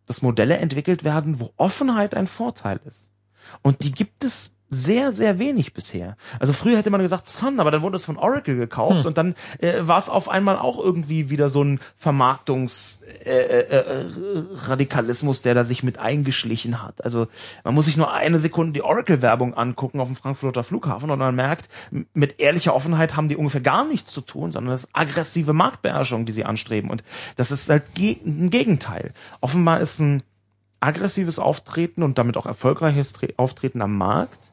dass 0.10 0.24
Modelle 0.24 0.58
entwickelt 0.58 1.04
werden, 1.04 1.40
wo 1.40 1.54
Offenheit 1.58 2.16
ein 2.16 2.26
Vorteil 2.26 2.80
ist. 2.84 3.12
Und 3.62 3.84
die 3.84 3.92
gibt 3.92 4.24
es 4.24 4.58
sehr, 4.70 5.12
sehr 5.12 5.40
wenig 5.40 5.74
bisher. 5.74 6.16
Also 6.40 6.54
früher 6.54 6.78
hätte 6.78 6.90
man 6.90 7.02
gesagt 7.02 7.28
Sun, 7.28 7.60
aber 7.60 7.72
dann 7.72 7.82
wurde 7.82 7.96
es 7.96 8.06
von 8.06 8.18
Oracle 8.18 8.56
gekauft 8.56 9.06
und 9.06 9.18
dann 9.18 9.36
äh, 9.60 9.74
war 9.82 9.98
es 9.98 10.10
auf 10.10 10.30
einmal 10.30 10.58
auch 10.58 10.78
irgendwie 10.78 11.30
wieder 11.30 11.50
so 11.50 11.64
ein 11.64 11.80
Vermarktungsradikalismus, 11.98 13.02
äh, 13.26 13.62
äh, 13.62 14.06
Radikalismus, 14.68 15.42
der 15.42 15.56
da 15.56 15.64
sich 15.64 15.82
mit 15.84 15.98
eingeschlichen 15.98 16.84
hat. 16.84 17.04
Also 17.04 17.28
man 17.64 17.74
muss 17.74 17.86
sich 17.86 17.98
nur 17.98 18.14
eine 18.14 18.40
Sekunde 18.40 18.74
die 18.74 18.84
Oracle-Werbung 18.84 19.56
angucken 19.56 20.00
auf 20.00 20.08
dem 20.08 20.16
Frankfurter 20.16 20.64
Flughafen 20.64 21.10
und 21.10 21.20
man 21.20 21.36
merkt, 21.36 21.68
mit 22.14 22.40
ehrlicher 22.40 22.76
Offenheit 22.76 23.16
haben 23.16 23.28
die 23.28 23.38
ungefähr 23.38 23.62
gar 23.62 23.86
nichts 23.86 24.14
zu 24.14 24.22
tun, 24.22 24.52
sondern 24.52 24.72
das 24.72 24.84
ist 24.84 24.90
aggressive 24.94 25.54
Marktbeherrschung, 25.54 26.26
die 26.26 26.34
sie 26.34 26.46
anstreben. 26.46 26.92
Und 26.92 27.04
das 27.36 27.50
ist 27.52 27.70
halt 27.70 27.96
ge 27.96 28.18
ein 28.24 28.50
Gegenteil. 28.50 29.14
Offenbar 29.42 29.80
ist 29.80 30.00
ein 30.00 30.22
aggressives 30.80 31.40
Auftreten 31.40 32.04
und 32.04 32.18
damit 32.18 32.38
auch 32.38 32.46
erfolgreiches 32.46 33.14
Tre- 33.16 33.34
Auftreten 33.38 33.82
am 33.82 33.98
Markt 33.98 34.49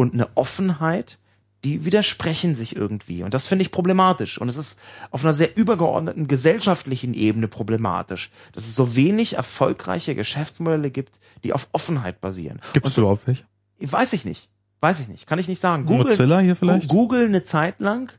und 0.00 0.14
eine 0.14 0.34
Offenheit, 0.34 1.18
die 1.62 1.84
widersprechen 1.84 2.54
sich 2.54 2.74
irgendwie. 2.74 3.22
Und 3.22 3.34
das 3.34 3.46
finde 3.46 3.64
ich 3.64 3.70
problematisch. 3.70 4.40
Und 4.40 4.48
es 4.48 4.56
ist 4.56 4.80
auf 5.10 5.22
einer 5.22 5.34
sehr 5.34 5.54
übergeordneten 5.58 6.26
gesellschaftlichen 6.26 7.12
Ebene 7.12 7.48
problematisch, 7.48 8.30
dass 8.54 8.64
es 8.64 8.74
so 8.74 8.96
wenig 8.96 9.34
erfolgreiche 9.34 10.14
Geschäftsmodelle 10.14 10.90
gibt, 10.90 11.20
die 11.44 11.52
auf 11.52 11.68
Offenheit 11.72 12.22
basieren. 12.22 12.62
Gibt 12.72 12.86
es 12.86 12.96
überhaupt 12.96 13.26
welche? 13.26 13.44
Weiß 13.78 14.14
ich 14.14 14.24
nicht. 14.24 14.48
Weiß 14.80 15.00
ich 15.00 15.08
nicht. 15.08 15.26
Kann 15.26 15.38
ich 15.38 15.48
nicht 15.48 15.60
sagen. 15.60 15.84
Google, 15.84 16.12
Mozilla 16.12 16.38
hier 16.38 16.56
vielleicht? 16.56 16.88
Google 16.88 17.26
eine 17.26 17.44
Zeit 17.44 17.80
lang. 17.80 18.10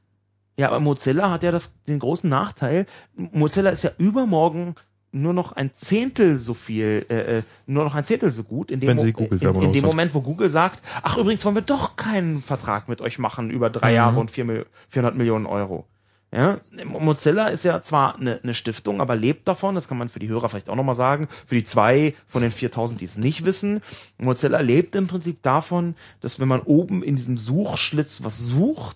Ja, 0.57 0.67
aber 0.67 0.79
Mozilla 0.79 1.31
hat 1.31 1.41
ja 1.41 1.49
das, 1.49 1.73
den 1.87 1.97
großen 1.97 2.29
Nachteil. 2.29 2.85
Mozilla 3.15 3.71
ist 3.71 3.83
ja 3.83 3.89
übermorgen 3.97 4.75
nur 5.11 5.33
noch 5.33 5.51
ein 5.51 5.71
Zehntel 5.75 6.37
so 6.37 6.53
viel, 6.53 7.05
äh, 7.09 7.39
äh, 7.39 7.43
nur 7.67 7.83
noch 7.83 7.95
ein 7.95 8.03
Zehntel 8.05 8.31
so 8.31 8.43
gut. 8.43 8.71
In 8.71 8.79
dem, 8.79 8.95
Mo- 8.95 9.01
in, 9.03 9.61
in 9.61 9.73
dem. 9.73 9.83
Moment, 9.85 10.13
wo 10.13 10.21
Google 10.21 10.49
sagt, 10.49 10.81
ach 11.03 11.17
übrigens 11.17 11.43
wollen 11.45 11.55
wir 11.55 11.61
doch 11.61 11.95
keinen 11.97 12.41
Vertrag 12.41 12.87
mit 12.87 13.01
euch 13.01 13.19
machen 13.19 13.49
über 13.49 13.69
drei 13.69 13.89
Mhm. 13.91 13.95
Jahre 13.95 14.19
und 14.19 14.31
vier, 14.31 14.45
Mil- 14.45 14.65
400 14.89 15.15
Millionen 15.17 15.45
Euro. 15.45 15.85
Ja, 16.33 16.61
Mozilla 16.85 17.49
ist 17.49 17.65
ja 17.65 17.81
zwar 17.81 18.15
eine, 18.17 18.39
eine 18.41 18.53
Stiftung, 18.53 19.01
aber 19.01 19.17
lebt 19.17 19.49
davon, 19.49 19.75
das 19.75 19.89
kann 19.89 19.97
man 19.97 20.07
für 20.07 20.19
die 20.19 20.29
Hörer 20.29 20.47
vielleicht 20.47 20.69
auch 20.69 20.77
nochmal 20.77 20.95
sagen, 20.95 21.27
für 21.45 21.55
die 21.55 21.65
zwei 21.65 22.13
von 22.25 22.41
den 22.41 22.51
4000, 22.51 23.01
die 23.01 23.05
es 23.05 23.17
nicht 23.17 23.43
wissen. 23.43 23.81
Mozilla 24.17 24.61
lebt 24.61 24.95
im 24.95 25.07
Prinzip 25.07 25.41
davon, 25.43 25.93
dass 26.21 26.39
wenn 26.39 26.47
man 26.47 26.61
oben 26.61 27.03
in 27.03 27.17
diesem 27.17 27.37
Suchschlitz 27.37 28.23
was 28.23 28.37
sucht, 28.39 28.95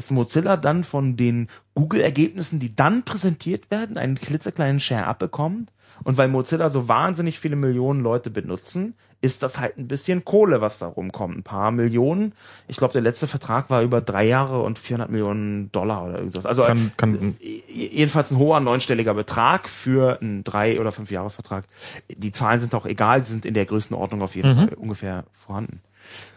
dass 0.00 0.10
Mozilla 0.10 0.56
dann 0.56 0.82
von 0.82 1.18
den 1.18 1.48
Google-Ergebnissen, 1.74 2.58
die 2.58 2.74
dann 2.74 3.02
präsentiert 3.02 3.70
werden, 3.70 3.98
einen 3.98 4.14
klitzekleinen 4.14 4.80
Share 4.80 5.06
abbekommt. 5.06 5.70
Und 6.04 6.16
weil 6.16 6.28
Mozilla 6.28 6.70
so 6.70 6.88
wahnsinnig 6.88 7.38
viele 7.38 7.56
Millionen 7.56 8.00
Leute 8.00 8.30
benutzen, 8.30 8.94
ist 9.20 9.42
das 9.42 9.58
halt 9.58 9.76
ein 9.76 9.88
bisschen 9.88 10.24
Kohle, 10.24 10.62
was 10.62 10.78
da 10.78 10.86
rumkommt. 10.86 11.36
Ein 11.36 11.42
paar 11.42 11.70
Millionen. 11.70 12.32
Ich 12.66 12.78
glaube, 12.78 12.94
der 12.94 13.02
letzte 13.02 13.26
Vertrag 13.26 13.68
war 13.68 13.82
über 13.82 14.00
drei 14.00 14.24
Jahre 14.26 14.62
und 14.62 14.78
400 14.78 15.10
Millionen 15.10 15.70
Dollar 15.70 16.06
oder 16.06 16.16
irgendwas. 16.16 16.46
Also 16.46 16.62
Kann- 16.64 16.92
kann- 16.96 17.36
äh, 17.42 17.60
jedenfalls 17.70 18.30
ein 18.30 18.38
hoher 18.38 18.60
neunstelliger 18.60 19.12
Betrag 19.12 19.68
für 19.68 20.18
einen 20.22 20.44
drei- 20.44 20.80
oder 20.80 20.92
fünf 20.92 21.10
Jahresvertrag. 21.10 21.64
Die 22.08 22.32
Zahlen 22.32 22.60
sind 22.60 22.74
auch 22.74 22.86
egal, 22.86 23.20
die 23.20 23.30
sind 23.32 23.44
in 23.44 23.52
der 23.52 23.66
Größenordnung 23.66 24.22
auf 24.22 24.34
jeden 24.34 24.48
Fall 24.56 24.74
ungefähr 24.78 25.24
vorhanden. 25.34 25.82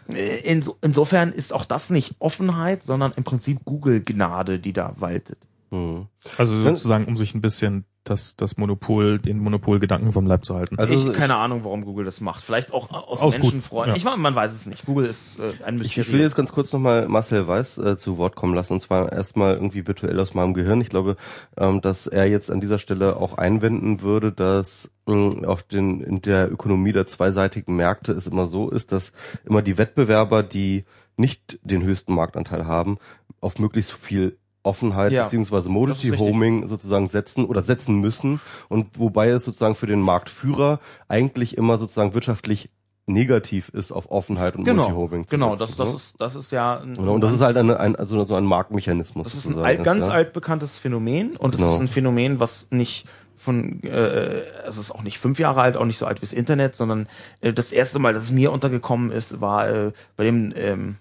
Äh, 0.08 0.40
Inso, 0.40 0.76
insofern 0.82 1.32
ist 1.32 1.52
auch 1.52 1.64
das 1.64 1.90
nicht 1.90 2.16
Offenheit, 2.18 2.84
sondern 2.84 3.12
im 3.16 3.24
Prinzip 3.24 3.64
Google-Gnade, 3.64 4.58
die 4.58 4.72
da 4.72 4.94
waltet. 4.96 5.38
Hm. 5.70 6.06
Also 6.38 6.58
sozusagen, 6.58 7.06
um 7.06 7.16
sich 7.16 7.34
ein 7.34 7.40
bisschen 7.40 7.84
das, 8.04 8.36
das 8.36 8.56
Monopol, 8.58 9.18
den 9.18 9.38
Monopolgedanken 9.38 10.12
vom 10.12 10.26
Leib 10.26 10.44
zu 10.44 10.54
halten. 10.54 10.78
Also 10.78 10.94
ich 10.94 11.06
ich- 11.06 11.12
keine 11.14 11.36
Ahnung, 11.36 11.64
warum 11.64 11.84
Google 11.84 12.04
das 12.04 12.20
macht. 12.20 12.44
Vielleicht 12.44 12.72
auch 12.72 12.90
aus, 12.92 13.20
Aus 13.20 13.34
gut, 13.34 13.42
Menschenfreuden. 13.44 13.92
ja. 13.92 13.96
Ich 13.96 14.04
meine, 14.04 14.18
man 14.18 14.34
weiß 14.34 14.52
es 14.52 14.66
nicht. 14.66 14.84
Google 14.86 15.06
ist 15.06 15.38
äh, 15.40 15.52
ein 15.64 15.74
Ich, 15.76 15.80
Mysterium. 15.82 16.06
ich 16.06 16.12
will 16.12 16.20
jetzt 16.20 16.36
ganz 16.36 16.52
kurz 16.52 16.72
nochmal 16.72 17.08
Marcel 17.08 17.48
Weiß 17.48 17.78
äh, 17.78 17.96
zu 17.96 18.18
Wort 18.18 18.36
kommen 18.36 18.54
lassen, 18.54 18.74
und 18.74 18.80
zwar 18.80 19.10
erstmal 19.12 19.54
irgendwie 19.54 19.86
virtuell 19.86 20.20
aus 20.20 20.34
meinem 20.34 20.54
Gehirn. 20.54 20.80
Ich 20.80 20.90
glaube, 20.90 21.16
ähm, 21.56 21.80
dass 21.80 22.06
er 22.06 22.26
jetzt 22.26 22.50
an 22.50 22.60
dieser 22.60 22.78
Stelle 22.78 23.16
auch 23.16 23.38
einwenden 23.38 24.02
würde, 24.02 24.32
dass 24.32 24.92
mh, 25.06 25.46
auf 25.48 25.62
den 25.62 26.00
in 26.00 26.20
der 26.22 26.52
Ökonomie 26.52 26.92
der 26.92 27.06
zweiseitigen 27.06 27.74
Märkte 27.74 28.12
es 28.12 28.26
immer 28.26 28.46
so 28.46 28.68
ist, 28.70 28.92
dass 28.92 29.12
immer 29.44 29.62
die 29.62 29.78
Wettbewerber, 29.78 30.42
die 30.42 30.84
nicht 31.16 31.58
den 31.62 31.82
höchsten 31.82 32.12
Marktanteil 32.14 32.66
haben, 32.66 32.98
auf 33.40 33.58
möglichst 33.58 33.92
viel 33.92 34.36
Offenheit 34.64 35.12
Ja, 35.12 35.24
beziehungsweise 35.24 35.68
das 35.68 36.02
richtig. 36.02 36.18
Homing 36.18 36.66
sozusagen 36.66 37.08
setzen 37.08 37.44
oder 37.44 37.62
setzen 37.62 38.00
müssen 38.00 38.40
und 38.68 38.98
wobei 38.98 39.28
es 39.28 39.44
sozusagen 39.44 39.74
für 39.74 39.86
den 39.86 40.00
Marktführer 40.00 40.80
eigentlich 41.06 41.56
immer 41.56 41.78
sozusagen 41.78 42.14
wirtschaftlich 42.14 42.70
negativ 43.06 43.68
ist, 43.68 43.92
auf 43.92 44.10
Offenheit 44.10 44.56
und 44.56 44.64
genau, 44.64 44.84
Multi-Homing 44.84 45.26
genau. 45.28 45.56
setzen, 45.56 45.60
Das, 45.60 45.76
das 45.76 45.88
ne? 45.90 45.96
ist, 45.96 46.20
das 46.20 46.34
ist 46.36 46.50
ja. 46.52 46.78
Ein, 46.78 46.96
Genau, 46.96 47.14
und 47.14 47.20
das 47.20 47.32
ist 47.34 47.42
halt 47.42 47.56
eine, 47.56 47.78
ein, 47.78 47.96
also 47.96 48.24
so 48.24 48.34
ein 48.34 48.44
Marktmechanismus. 48.44 49.26
Das 49.26 49.34
ist 49.34 49.46
ein 49.46 49.62
alt, 49.62 49.84
ganz 49.84 50.06
ja. 50.06 50.12
altbekanntes 50.12 50.78
Phänomen 50.78 51.36
und 51.36 51.54
es 51.54 51.60
Genau. 51.60 51.74
ist 51.74 51.80
ein 51.80 51.88
Phänomen, 51.88 52.40
was 52.40 52.70
nicht 52.70 53.06
von, 53.36 53.82
äh, 53.82 54.40
es 54.66 54.78
ist 54.78 54.90
auch 54.90 55.02
nicht 55.02 55.18
fünf 55.18 55.38
Jahre 55.38 55.60
alt, 55.60 55.76
auch 55.76 55.84
nicht 55.84 55.98
so 55.98 56.06
alt 56.06 56.22
wie 56.22 56.26
das 56.26 56.32
Internet, 56.32 56.76
sondern 56.76 57.08
äh, 57.42 57.52
das 57.52 57.72
erste 57.72 57.98
Mal, 57.98 58.14
dass 58.14 58.24
es 58.24 58.30
mir 58.32 58.50
untergekommen 58.50 59.10
ist, 59.10 59.42
war 59.42 59.68
äh, 59.68 59.92
bei 60.16 60.24
dem 60.24 60.54
ähm, 60.56 60.96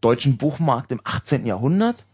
deutschen 0.00 0.36
Buchmarkt 0.36 0.92
im 0.92 1.00
18. 1.02 1.44
Jahrhundert. 1.44 2.06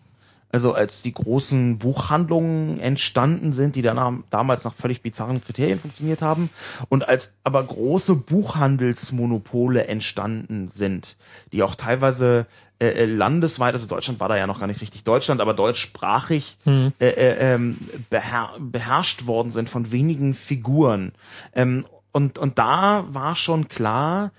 Also 0.50 0.72
als 0.72 1.02
die 1.02 1.12
großen 1.12 1.78
Buchhandlungen 1.78 2.80
entstanden 2.80 3.52
sind, 3.52 3.76
die 3.76 3.82
dann 3.82 4.24
damals 4.30 4.64
nach 4.64 4.74
völlig 4.74 5.02
bizarren 5.02 5.44
Kriterien 5.44 5.78
funktioniert 5.78 6.22
haben 6.22 6.48
und 6.88 7.06
als 7.06 7.36
aber 7.44 7.62
große 7.62 8.14
Buchhandelsmonopole 8.14 9.86
entstanden 9.86 10.70
sind, 10.70 11.16
die 11.52 11.62
auch 11.62 11.74
teilweise 11.74 12.46
äh, 12.80 12.90
äh, 12.90 13.04
landesweit, 13.06 13.74
also 13.74 13.86
Deutschland 13.86 14.20
war 14.20 14.28
da 14.28 14.36
ja 14.36 14.46
noch 14.46 14.60
gar 14.60 14.68
nicht 14.68 14.80
richtig 14.80 15.02
Deutschland, 15.02 15.40
aber 15.40 15.52
deutschsprachig 15.52 16.56
äh, 17.00 17.08
äh, 17.08 17.54
ähm, 17.54 17.76
beher 18.08 18.50
beherrscht 18.58 19.26
worden 19.26 19.50
sind 19.50 19.68
von 19.68 19.90
wenigen 19.90 20.32
Figuren. 20.32 21.12
Ähm, 21.54 21.84
und, 22.12 22.38
und 22.38 22.58
da 22.58 23.04
war 23.10 23.34
schon 23.34 23.68
klar, 23.68 24.30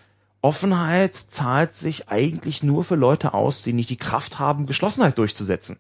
Offenheit 0.42 1.16
zahlt 1.16 1.74
sich 1.74 2.08
eigentlich 2.08 2.64
nur 2.64 2.86
für 2.86 2.96
Leute 2.96 3.34
aus, 3.34 3.62
die 3.62 3.74
nicht 3.74 3.90
die 3.90 3.98
Kraft 3.98 4.40
haben, 4.40 4.66
Geschlossenheit 4.66 5.18
durchzusetzen. 5.18 5.78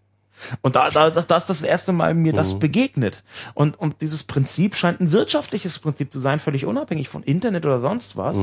Und 0.62 0.76
da, 0.76 0.90
da, 0.90 1.10
das, 1.10 1.28
das 1.28 1.50
ist 1.50 1.62
das 1.62 1.64
erste 1.64 1.92
Mal 1.92 2.14
mir 2.14 2.34
das 2.34 2.60
begegnet. 2.60 3.24
Und, 3.54 3.80
und 3.80 4.02
dieses 4.02 4.24
Prinzip 4.24 4.76
scheint 4.76 5.00
ein 5.00 5.12
wirtschaftliches 5.12 5.80
Prinzip 5.80 6.12
zu 6.12 6.20
sein, 6.20 6.40
völlig 6.40 6.66
unabhängig 6.66 7.10
von 7.10 7.24
Internet 7.24 7.66
oder 7.66 7.80
sonst 7.80 8.18
was. 8.18 8.38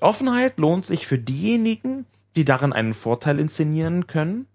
Offenheit 0.00 0.58
lohnt 0.58 0.86
sich 0.86 1.06
für 1.06 1.18
diejenigen, 1.18 2.06
die 2.36 2.44
darin 2.44 2.72
einen 2.72 2.94
Vorteil 2.94 3.38
inszenieren 3.38 4.06
können, 4.06 4.46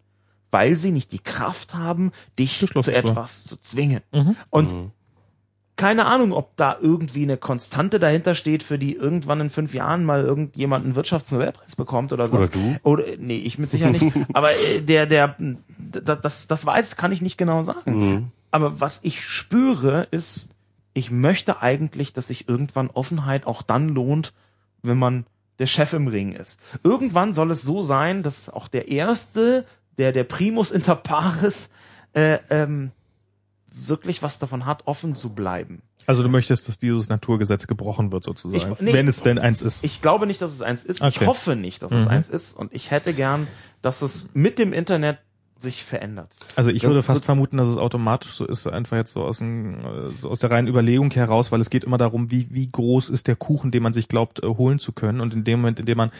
weil 0.51 0.77
sie 0.77 0.91
nicht 0.91 1.11
die 1.11 1.19
Kraft 1.19 1.73
haben, 1.73 2.11
dich 2.39 2.59
zu 2.59 2.81
zu. 2.81 2.91
etwas 2.91 3.43
zu 3.45 3.57
zwingen. 3.57 4.01
Mhm. 4.11 4.35
Und 4.49 4.91
keine 5.75 6.05
Ahnung, 6.05 6.31
ob 6.31 6.55
da 6.55 6.77
irgendwie 6.79 7.23
eine 7.23 7.37
Konstante 7.37 7.99
dahinter 7.99 8.33
steht, 8.33 8.63
für 8.63 8.79
die 8.79 8.95
irgendwann 8.95 9.41
in 9.41 9.49
fünf 9.49 9.73
Jahren 9.73 10.05
mal 10.05 10.23
irgendjemand 10.23 10.85
einen 10.85 10.95
Wirtschaftsnobelpreis 10.95 11.75
bekommt 11.75 12.13
oder 12.13 12.27
so. 12.27 12.37
Oder 12.37 12.47
du? 12.47 12.77
Oder 12.83 13.03
nee, 13.17 13.37
ich 13.37 13.59
mit 13.59 13.71
Sicherheit 13.71 14.01
nicht. 14.01 14.15
Aber 14.33 14.51
äh, 14.51 14.81
der, 14.81 15.05
der, 15.05 15.35
das, 15.77 16.21
das, 16.21 16.47
das 16.47 16.65
weiß, 16.65 16.95
kann 16.95 17.11
ich 17.11 17.21
nicht 17.21 17.37
genau 17.37 17.63
sagen. 17.63 17.99
Mhm. 17.99 18.27
Aber 18.51 18.79
was 18.79 19.03
ich 19.03 19.25
spüre, 19.25 20.07
ist, 20.11 20.55
ich 20.93 21.11
möchte 21.11 21.61
eigentlich, 21.61 22.13
dass 22.13 22.27
sich 22.27 22.47
irgendwann 22.47 22.89
Offenheit 22.89 23.45
auch 23.45 23.61
dann 23.61 23.89
lohnt, 23.89 24.33
wenn 24.81 24.97
man 24.97 25.25
der 25.59 25.67
Chef 25.67 25.91
im 25.91 26.07
Ring 26.07 26.31
ist. 26.31 26.59
Irgendwann 26.83 27.33
soll 27.33 27.51
es 27.51 27.63
so 27.63 27.81
sein, 27.81 28.23
dass 28.23 28.49
auch 28.49 28.69
der 28.69 28.87
Erste, 28.87 29.65
der 29.97 30.13
der 30.13 30.23
Primus 30.23 30.71
inter 30.71 30.95
pares, 30.95 31.71
äh, 32.13 32.39
ähm, 32.49 32.91
wirklich 33.75 34.21
was 34.23 34.39
davon 34.39 34.65
hat, 34.65 34.83
offen 34.85 35.15
zu 35.15 35.33
bleiben. 35.35 35.81
Also 36.07 36.21
du 36.23 36.29
möchtest, 36.29 36.67
dass 36.67 36.77
dieses 36.79 37.09
Naturgesetz 37.09 37.67
gebrochen 37.67 38.11
wird 38.11 38.23
sozusagen, 38.23 38.73
Ich- 38.73 38.79
nee. 38.79 38.93
wenn 38.93 39.07
es 39.07 39.21
denn 39.21 39.39
eins 39.39 39.61
ist. 39.61 39.83
Ich 39.83 40.01
glaube 40.01 40.27
nicht, 40.27 40.41
dass 40.41 40.53
es 40.53 40.61
eins 40.61 40.85
ist. 40.85 41.01
Ich 41.03 41.17
Okay. 41.17 41.25
hoffe 41.25 41.55
nicht, 41.55 41.81
dass 41.81 41.91
es 41.91 42.03
Mhm. 42.03 42.09
eins 42.09 42.29
ist. 42.29 42.55
Und 42.55 42.73
ich 42.73 42.91
hätte 42.91 43.13
gern, 43.13 43.47
dass 43.81 44.01
es 44.01 44.31
mit 44.35 44.59
dem 44.59 44.71
Internet 44.71 45.17
sich 45.65 45.83
verändert. 45.83 46.29
Also 46.55 46.69
ich 46.71 46.83
Ganz 46.83 46.89
würde 46.89 47.03
fast 47.03 47.25
vermuten, 47.25 47.57
dass 47.57 47.67
es 47.67 47.77
automatisch 47.77 48.31
so 48.31 48.45
ist, 48.45 48.65
einfach 48.67 48.95
jetzt 48.95 49.11
so 49.11 49.23
aus, 49.23 49.39
dem, 49.39 49.75
äh, 49.75 50.09
so 50.17 50.29
aus 50.29 50.39
der 50.39 50.51
reinen 50.51 50.67
Überlegung 50.69 51.11
heraus, 51.11 51.51
weil 51.51 51.59
es 51.59 51.69
geht 51.69 51.83
immer 51.83 51.97
darum, 51.97 52.31
wie, 52.31 52.47
wie 52.51 52.69
groß 52.71 53.09
ist 53.09 53.27
der 53.27 53.35
Kuchen, 53.35 53.71
den 53.71 53.83
man 53.83 53.91
sich 53.93 54.07
glaubt, 54.07 54.41
äh, 54.43 54.47
holen 54.47 54.79
zu 54.79 54.93
können. 54.93 55.19
Und 55.19 55.33
in 55.33 55.43
dem 55.43 55.59
Moment, 55.59 55.79
in 55.81 55.85
dem 55.85 55.97
man 55.97 56.11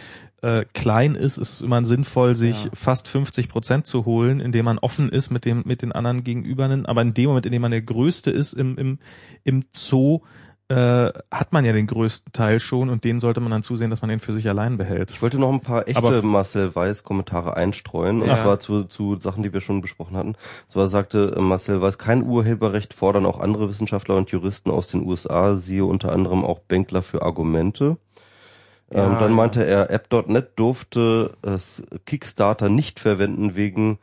äh, 0.42 0.66
klein 0.74 1.16
ist, 1.16 1.38
ist 1.38 1.54
es 1.54 1.62
immer 1.62 1.84
sinnvoll, 1.86 2.36
sich 2.36 2.66
Ja. 2.66 2.72
fast 2.74 3.08
50 3.08 3.48
Prozent 3.48 3.88
zu 3.88 4.06
holen, 4.06 4.40
indem 4.42 4.66
man 4.66 4.78
offen 4.80 5.10
ist 5.10 5.32
mit 5.32 5.46
dem 5.46 5.64
mit 5.66 5.82
den 5.82 5.92
anderen 5.94 6.24
Gegenüber. 6.24 6.66
Aber 6.86 7.02
in 7.02 7.14
dem 7.14 7.28
Moment, 7.30 7.46
in 7.46 7.52
dem 7.54 7.62
man 7.62 7.72
der 7.72 7.82
Größte 7.82 8.32
ist 8.32 8.54
im, 8.54 8.78
im, 8.78 9.00
im 9.44 9.64
Zoo, 9.74 10.20
äh, 10.68 11.12
hat 11.32 11.54
man 11.54 11.64
ja 11.64 11.74
den 11.74 11.86
größten 11.86 12.34
Teil 12.34 12.60
schon 12.60 12.90
und 12.90 13.04
den 13.04 13.20
sollte 13.20 13.40
man 13.40 13.52
dann 13.52 13.62
zusehen, 13.62 13.92
dass 13.92 14.02
man 14.02 14.10
den 14.10 14.20
für 14.20 14.34
sich 14.34 14.50
allein 14.50 14.78
behält. 14.78 15.12
Ich 15.12 15.22
wollte 15.22 15.38
noch 15.38 15.52
ein 15.54 15.60
paar 15.60 15.88
echte 15.88 15.98
Aber- 16.00 16.22
Marcel 16.24 16.74
Weiß 16.76 17.04
Kommentare 17.04 17.56
einstreuen, 17.56 18.22
und 18.22 18.28
Ja. 18.28 18.36
zwar 18.42 18.60
zu, 18.60 18.86
zu 18.86 19.20
Sachen, 19.20 19.44
die 19.44 19.54
wir 19.54 19.62
schon 19.62 19.82
besprochen 19.82 20.18
hatten. 20.18 20.30
Und 20.30 20.38
zwar 20.72 20.88
sagte 20.88 21.34
äh, 21.38 21.40
Marcel 21.40 21.82
Weiß, 21.82 21.98
kein 22.00 22.24
Urheberrecht 22.24 22.94
fordern 22.96 23.26
auch 23.28 23.40
andere 23.40 23.70
Wissenschaftler 23.70 24.16
und 24.16 24.32
Juristen 24.32 24.72
aus 24.72 24.88
den 24.88 25.06
USA, 25.06 25.56
siehe 25.56 25.86
unter 25.86 26.12
anderem 26.12 26.44
auch 26.44 26.60
Bänkler 26.60 27.04
für 27.04 27.22
Argumente. 27.22 27.98
Ja, 28.92 29.06
ähm, 29.06 29.14
dann 29.20 29.30
ja. 29.32 29.36
meinte 29.36 29.66
er, 29.66 29.92
App.net 29.92 30.54
durfte 30.58 31.38
es 31.44 31.84
Kickstarter 32.06 32.70
nicht 32.70 33.00
verwenden 33.00 33.56
wegen 33.56 34.00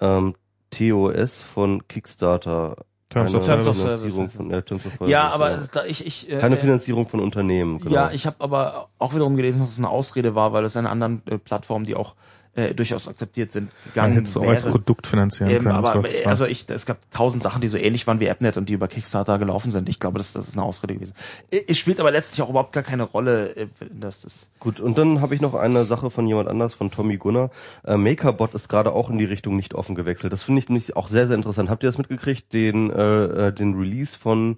ähm, 0.00 0.34
TOS 0.70 1.42
von 1.42 1.86
Kickstarter. 1.88 2.76
Terms 3.10 3.30
Eine 3.30 3.38
of 3.38 3.46
Terms 3.46 3.66
of 3.66 3.76
Finanzierung 3.76 4.28
Service. 4.28 4.34
von, 4.36 4.50
ja, 4.50 4.60
Terms 4.60 4.84
of 4.86 4.92
Ja, 5.08 5.30
Service, 5.30 5.34
aber 5.34 5.50
ja. 5.52 5.58
da 5.72 5.84
ich, 5.86 6.06
ich 6.06 6.30
äh, 6.30 6.38
keine 6.38 6.56
äh, 6.56 6.58
Finanzierung 6.58 7.08
von 7.08 7.20
Unternehmen. 7.20 7.78
Genau. 7.80 7.94
Ja, 7.94 8.10
ich 8.10 8.26
habe 8.26 8.36
aber 8.40 8.88
auch 8.98 9.14
wiederum 9.14 9.36
gelesen, 9.36 9.60
dass 9.60 9.70
es 9.70 9.78
eine 9.78 9.88
Ausrede 9.88 10.34
war, 10.34 10.52
weil 10.52 10.64
es 10.64 10.76
in 10.76 10.86
anderen 10.86 11.22
äh, 11.26 11.38
Plattformen, 11.38 11.86
die 11.86 11.94
auch 11.96 12.14
äh, 12.58 12.74
durchaus 12.74 13.06
akzeptiert 13.08 13.52
sind, 13.52 13.64
Man 13.70 13.92
gegangen 13.94 14.12
hätte 14.14 14.24
es 14.26 14.36
auch 14.36 14.42
als. 14.46 14.64
Produkt 14.64 15.06
finanzieren 15.06 15.50
Ähm, 15.50 15.62
können. 15.62 15.74
aber 15.76 15.94
war- 16.02 16.26
also 16.26 16.44
ich, 16.46 16.68
es 16.68 16.84
gab 16.86 16.98
tausend 17.10 17.42
Sachen, 17.42 17.60
die 17.60 17.68
so 17.68 17.78
ähnlich 17.78 18.06
waren 18.06 18.20
wie 18.20 18.28
AppNet 18.28 18.56
und 18.56 18.68
die 18.68 18.72
über 18.74 18.88
Kickstarter 18.88 19.38
gelaufen 19.38 19.70
sind. 19.70 19.88
Ich 19.88 20.00
glaube, 20.00 20.18
das, 20.18 20.32
das 20.32 20.48
ist 20.48 20.54
eine 20.56 20.64
Ausrede 20.64 20.94
gewesen. 20.94 21.14
Äh, 21.50 21.60
Es 21.68 21.78
spielt 21.78 22.00
aber 22.00 22.10
letztlich 22.10 22.42
auch 22.42 22.50
überhaupt 22.50 22.72
gar 22.72 22.82
keine 22.82 23.04
Rolle, 23.04 23.54
äh, 23.56 23.66
dass 23.90 24.22
das 24.22 24.50
Gut, 24.58 24.80
und 24.80 24.98
dann 24.98 25.20
habe 25.20 25.34
ich 25.34 25.40
noch 25.40 25.54
eine 25.54 25.84
Sache 25.84 26.10
von 26.10 26.26
jemand 26.26 26.48
anders, 26.48 26.74
von 26.74 26.90
Tommy 26.90 27.16
Gunnar. 27.16 27.50
Äh, 27.84 27.96
MakerBot 27.96 28.54
ist 28.54 28.68
gerade 28.68 28.92
auch 28.92 29.08
in 29.08 29.18
die 29.18 29.24
Richtung 29.24 29.54
nicht 29.56 29.74
offen 29.74 29.94
gewechselt. 29.94 30.32
Das 30.32 30.42
finde 30.42 30.58
ich 30.60 30.68
nämlich 30.68 30.96
auch 30.96 31.06
sehr, 31.08 31.26
sehr 31.28 31.36
interessant. 31.36 31.70
Habt 31.70 31.84
ihr 31.84 31.88
das 31.88 31.98
mitgekriegt, 31.98 32.52
den, 32.52 32.90
äh, 32.90 33.48
äh, 33.48 33.52
den 33.52 33.74
Release 33.78 34.18
von 34.18 34.56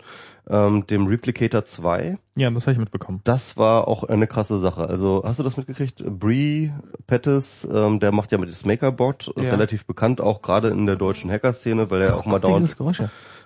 ähm, 0.48 0.86
dem 0.86 1.06
Replicator 1.06 1.64
2? 1.64 2.18
ja, 2.36 2.50
das 2.50 2.62
habe 2.64 2.72
ich 2.72 2.78
mitbekommen. 2.78 3.20
Das 3.24 3.56
war 3.56 3.86
auch 3.88 4.04
eine 4.04 4.26
krasse 4.26 4.58
Sache. 4.58 4.88
Also 4.88 5.22
hast 5.24 5.38
du 5.38 5.42
das 5.42 5.56
mitgekriegt? 5.56 6.02
Bree 6.06 6.70
Pettis, 7.06 7.68
ähm, 7.70 8.00
der 8.00 8.12
macht 8.12 8.32
ja 8.32 8.38
mit 8.38 8.48
das 8.50 8.64
MakerBot, 8.64 9.32
Ja. 9.36 9.50
relativ 9.50 9.84
bekannt, 9.86 10.20
auch 10.20 10.40
gerade 10.42 10.68
in 10.68 10.86
der 10.86 10.96
deutschen 10.96 11.30
Hacker-Szene, 11.30 11.90
weil 11.90 12.00
er 12.02 12.16
auch 12.16 12.24
mal 12.26 12.38
dauernd, 12.40 12.76
Geräusch. 12.76 13.02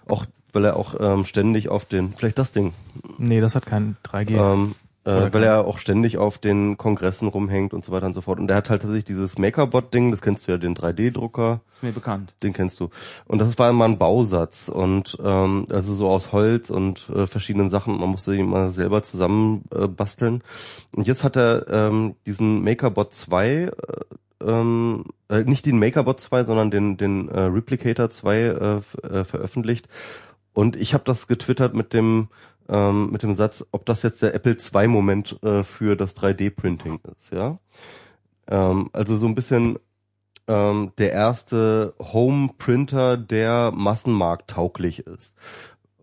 auch 0.09 0.27
weil 0.53 0.65
er 0.67 0.77
auch 0.77 0.95
ähm, 1.01 1.25
ständig 1.25 1.69
auf 1.69 1.85
den, 1.85 2.13
vielleicht 2.15 2.39
das 2.39 2.53
Ding, 2.53 2.73
Nee, 3.19 3.41
das 3.41 3.57
hat 3.57 3.67
kein 3.67 3.97
3G. 4.05 4.31
ähm, 4.37 4.75
äh, 5.05 5.33
weil 5.33 5.43
er 5.43 5.67
auch 5.67 5.79
ständig 5.79 6.19
auf 6.19 6.39
den 6.39 6.77
Kongressen 6.77 7.29
rumhängt 7.29 7.75
und 7.75 7.85
so 7.85 7.93
weiter 7.93 8.07
und 8.07 8.15
so 8.15 8.21
fort. 8.21 8.39
Und 8.39 8.49
der 8.49 8.57
hat 8.57 8.71
halt 8.71 8.83
tatsächlich 8.83 9.05
dieses 9.05 9.39
MakerBot-Ding, 9.39 10.11
das 10.11 10.23
kennst 10.23 10.47
du 10.47 10.53
ja, 10.53 10.59
den 10.59 10.75
3D-Drucker, 10.75 11.61
ist 11.75 11.83
mir 11.83 11.93
bekannt. 11.93 12.35
den 12.43 12.53
kennst 12.53 12.81
du. 12.81 12.91
Und 13.27 13.39
das 13.39 13.59
war 13.59 13.71
immer 13.71 13.85
ein 13.85 13.99
Bausatz 13.99 14.69
und 14.69 15.19
ähm, 15.23 15.67
also 15.71 15.95
so 15.95 16.09
aus 16.09 16.33
Holz 16.33 16.71
und 16.71 17.09
äh, 17.11 17.27
verschiedenen 17.27 17.71
Sachen. 17.71 17.99
Man 17.99 18.09
musste 18.09 18.35
ihn 18.35 18.47
mal 18.47 18.71
selber 18.71 19.03
zusammen 19.03 19.65
äh, 19.75 19.87
basteln. 19.87 20.43
Und 20.93 21.07
jetzt 21.07 21.25
hat 21.25 21.37
er 21.37 21.67
ähm, 21.69 22.15
diesen 22.27 22.63
MakerBot 22.63 23.13
2 23.13 23.47
äh, 23.47 23.71
ähm, 24.43 25.05
äh, 25.29 25.43
nicht 25.45 25.67
den 25.67 25.79
MakerBot 25.79 26.21
2, 26.21 26.45
sondern 26.45 26.71
den, 26.71 26.97
den 26.97 27.29
äh, 27.29 27.41
Replicator 27.41 28.11
2 28.11 28.37
äh, 28.37 28.77
äh, 29.07 29.25
veröffentlicht. 29.25 29.89
Und 30.55 30.77
ich 30.77 30.95
habe 30.95 31.05
das 31.05 31.27
getwittert 31.27 31.75
mit 31.75 31.93
dem 31.93 32.29
ähm, 32.69 33.11
mit 33.13 33.23
dem 33.23 33.35
Satz, 33.35 33.67
ob 33.73 33.85
das 33.85 34.03
jetzt 34.03 34.23
der 34.23 34.35
Apple 34.35 34.57
II 34.57 34.87
Moment 34.89 35.39
äh, 35.43 35.65
für 35.65 35.97
das 35.97 36.17
3D-Printing 36.17 37.01
ist, 37.19 37.31
ja. 37.33 37.59
Ähm, 38.49 38.89
also 38.95 39.17
so 39.17 39.27
ein 39.27 39.35
bisschen 39.35 39.79
ähm, 40.49 40.93
der 40.99 41.13
erste 41.13 41.95
Home-Printer, 42.01 43.17
der 43.19 43.73
massenmarkttauglich 43.75 45.01
ist. 45.07 45.35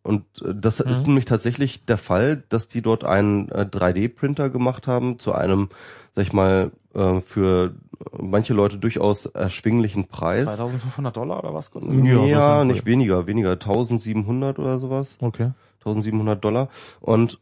Und 0.03 0.25
äh, 0.43 0.53
das 0.55 0.83
Mhm. 0.83 0.91
ist 0.91 1.07
nämlich 1.07 1.25
tatsächlich 1.25 1.85
der 1.85 1.97
Fall, 1.97 2.43
dass 2.49 2.67
die 2.67 2.81
dort 2.81 3.03
einen 3.03 3.49
äh, 3.49 3.65
3D-Printer 3.65 4.49
gemacht 4.49 4.87
haben 4.87 5.19
zu 5.19 5.33
einem, 5.33 5.69
sag 6.13 6.23
ich 6.23 6.33
mal, 6.33 6.71
äh, 6.93 7.19
für 7.21 7.75
manche 8.17 8.53
Leute 8.53 8.77
durchaus 8.77 9.25
erschwinglichen 9.25 10.07
Preis. 10.07 10.43
2500 10.43 11.15
Dollar 11.15 11.39
oder 11.39 11.53
was 11.53 11.71
kostet 11.71 11.93
Ja, 11.93 12.15
so 12.15 12.25
Ja, 12.27 12.61
ist 12.61 12.67
nicht 12.67 12.85
weniger, 12.85 13.27
weniger, 13.27 13.51
1700 13.51 14.59
oder 14.59 14.79
sowas. 14.79 15.17
Okay. 15.21 15.51
1700 15.79 16.43
Dollar. 16.43 16.69
Und 16.99 17.39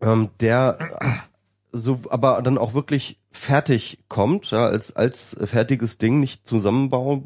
ähm, 0.00 0.30
der 0.40 0.78
so, 1.72 2.00
aber 2.10 2.40
dann 2.42 2.58
auch 2.58 2.74
wirklich 2.74 3.18
fertig 3.32 3.98
kommt, 4.08 4.50
ja, 4.52 4.66
als 4.66 4.94
als 4.94 5.36
fertiges 5.42 5.98
Ding, 5.98 6.20
nicht 6.20 6.46
Zusammenbau, 6.46 7.24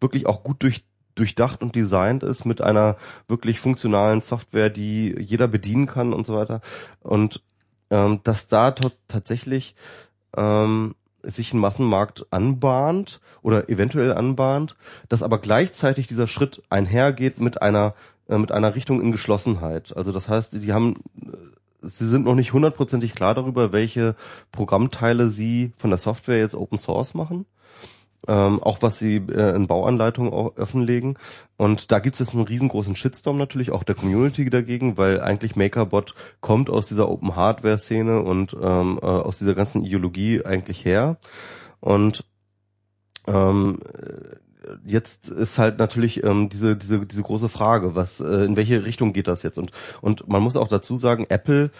wirklich 0.00 0.26
auch 0.26 0.42
gut 0.42 0.62
durch 0.62 0.84
durchdacht 1.14 1.62
und 1.62 1.74
designt 1.74 2.22
ist 2.22 2.44
mit 2.44 2.60
einer 2.60 2.96
wirklich 3.26 3.58
funktionalen 3.58 4.20
Software, 4.20 4.70
die 4.70 5.16
jeder 5.18 5.48
bedienen 5.48 5.86
kann 5.86 6.12
und 6.12 6.26
so 6.26 6.34
weiter. 6.34 6.60
Und 7.00 7.42
ähm, 7.90 8.20
dass 8.22 8.48
da 8.48 8.74
tatsächlich 9.08 9.74
ähm, 10.36 10.94
sich 11.26 11.52
ein 11.52 11.58
Massenmarkt 11.58 12.26
anbahnt 12.30 13.20
oder 13.42 13.68
eventuell 13.68 14.12
anbahnt, 14.12 14.76
dass 15.08 15.22
aber 15.22 15.38
gleichzeitig 15.38 16.06
dieser 16.06 16.26
Schritt 16.26 16.62
einhergeht 16.70 17.40
mit 17.40 17.62
einer 17.62 17.94
äh, 18.28 18.38
mit 18.38 18.52
einer 18.52 18.74
Richtung 18.74 19.00
in 19.00 19.12
Geschlossenheit. 19.12 19.96
Also 19.96 20.12
das 20.12 20.28
heißt, 20.28 20.52
sie 20.52 20.72
haben 20.72 20.96
äh, 21.22 21.36
sie 21.82 22.08
sind 22.08 22.24
noch 22.24 22.34
nicht 22.34 22.52
hundertprozentig 22.52 23.14
klar 23.14 23.34
darüber, 23.34 23.72
welche 23.72 24.14
Programmteile 24.52 25.28
sie 25.28 25.72
von 25.76 25.90
der 25.90 25.98
Software 25.98 26.38
jetzt 26.38 26.54
Open 26.54 26.78
Source 26.78 27.14
machen. 27.14 27.46
Ähm, 28.28 28.62
auch 28.62 28.82
was 28.82 28.98
sie 28.98 29.16
äh, 29.16 29.54
in 29.54 29.66
Bauanleitungen 29.66 30.32
auch 30.32 30.56
offenlegen. 30.56 31.18
Und 31.56 31.92
da 31.92 32.00
gibt 32.00 32.14
es 32.14 32.20
jetzt 32.20 32.34
einen 32.34 32.44
riesengroßen 32.44 32.96
Shitstorm 32.96 33.38
natürlich, 33.38 33.70
auch 33.70 33.84
der 33.84 33.94
Community 33.94 34.50
dagegen, 34.50 34.96
weil 34.96 35.20
eigentlich 35.20 35.54
MakerBot 35.54 36.14
kommt 36.40 36.68
aus 36.68 36.86
dieser 36.86 37.08
Open 37.08 37.36
Hardware 37.36 37.78
Szene 37.78 38.22
und 38.22 38.56
ähm, 38.60 38.98
äh, 39.00 39.06
aus 39.06 39.38
dieser 39.38 39.54
ganzen 39.54 39.84
Ideologie 39.84 40.44
eigentlich 40.44 40.84
her. 40.84 41.18
Und 41.80 42.24
ähm, 43.26 43.78
äh, 43.94 44.36
jetzt 44.84 45.28
ist 45.28 45.58
halt 45.58 45.78
natürlich 45.78 46.24
ähm, 46.24 46.48
diese 46.48 46.76
diese 46.76 47.06
diese 47.06 47.22
große 47.22 47.48
Frage, 47.48 47.94
was 47.94 48.20
äh, 48.20 48.44
in 48.44 48.56
welche 48.56 48.84
Richtung 48.84 49.12
geht 49.12 49.28
das 49.28 49.42
jetzt 49.42 49.58
und 49.58 49.70
und 50.00 50.28
man 50.28 50.42
muss 50.42 50.56
auch 50.56 50.68
dazu 50.68 50.96
sagen, 50.96 51.26
Apple 51.28 51.70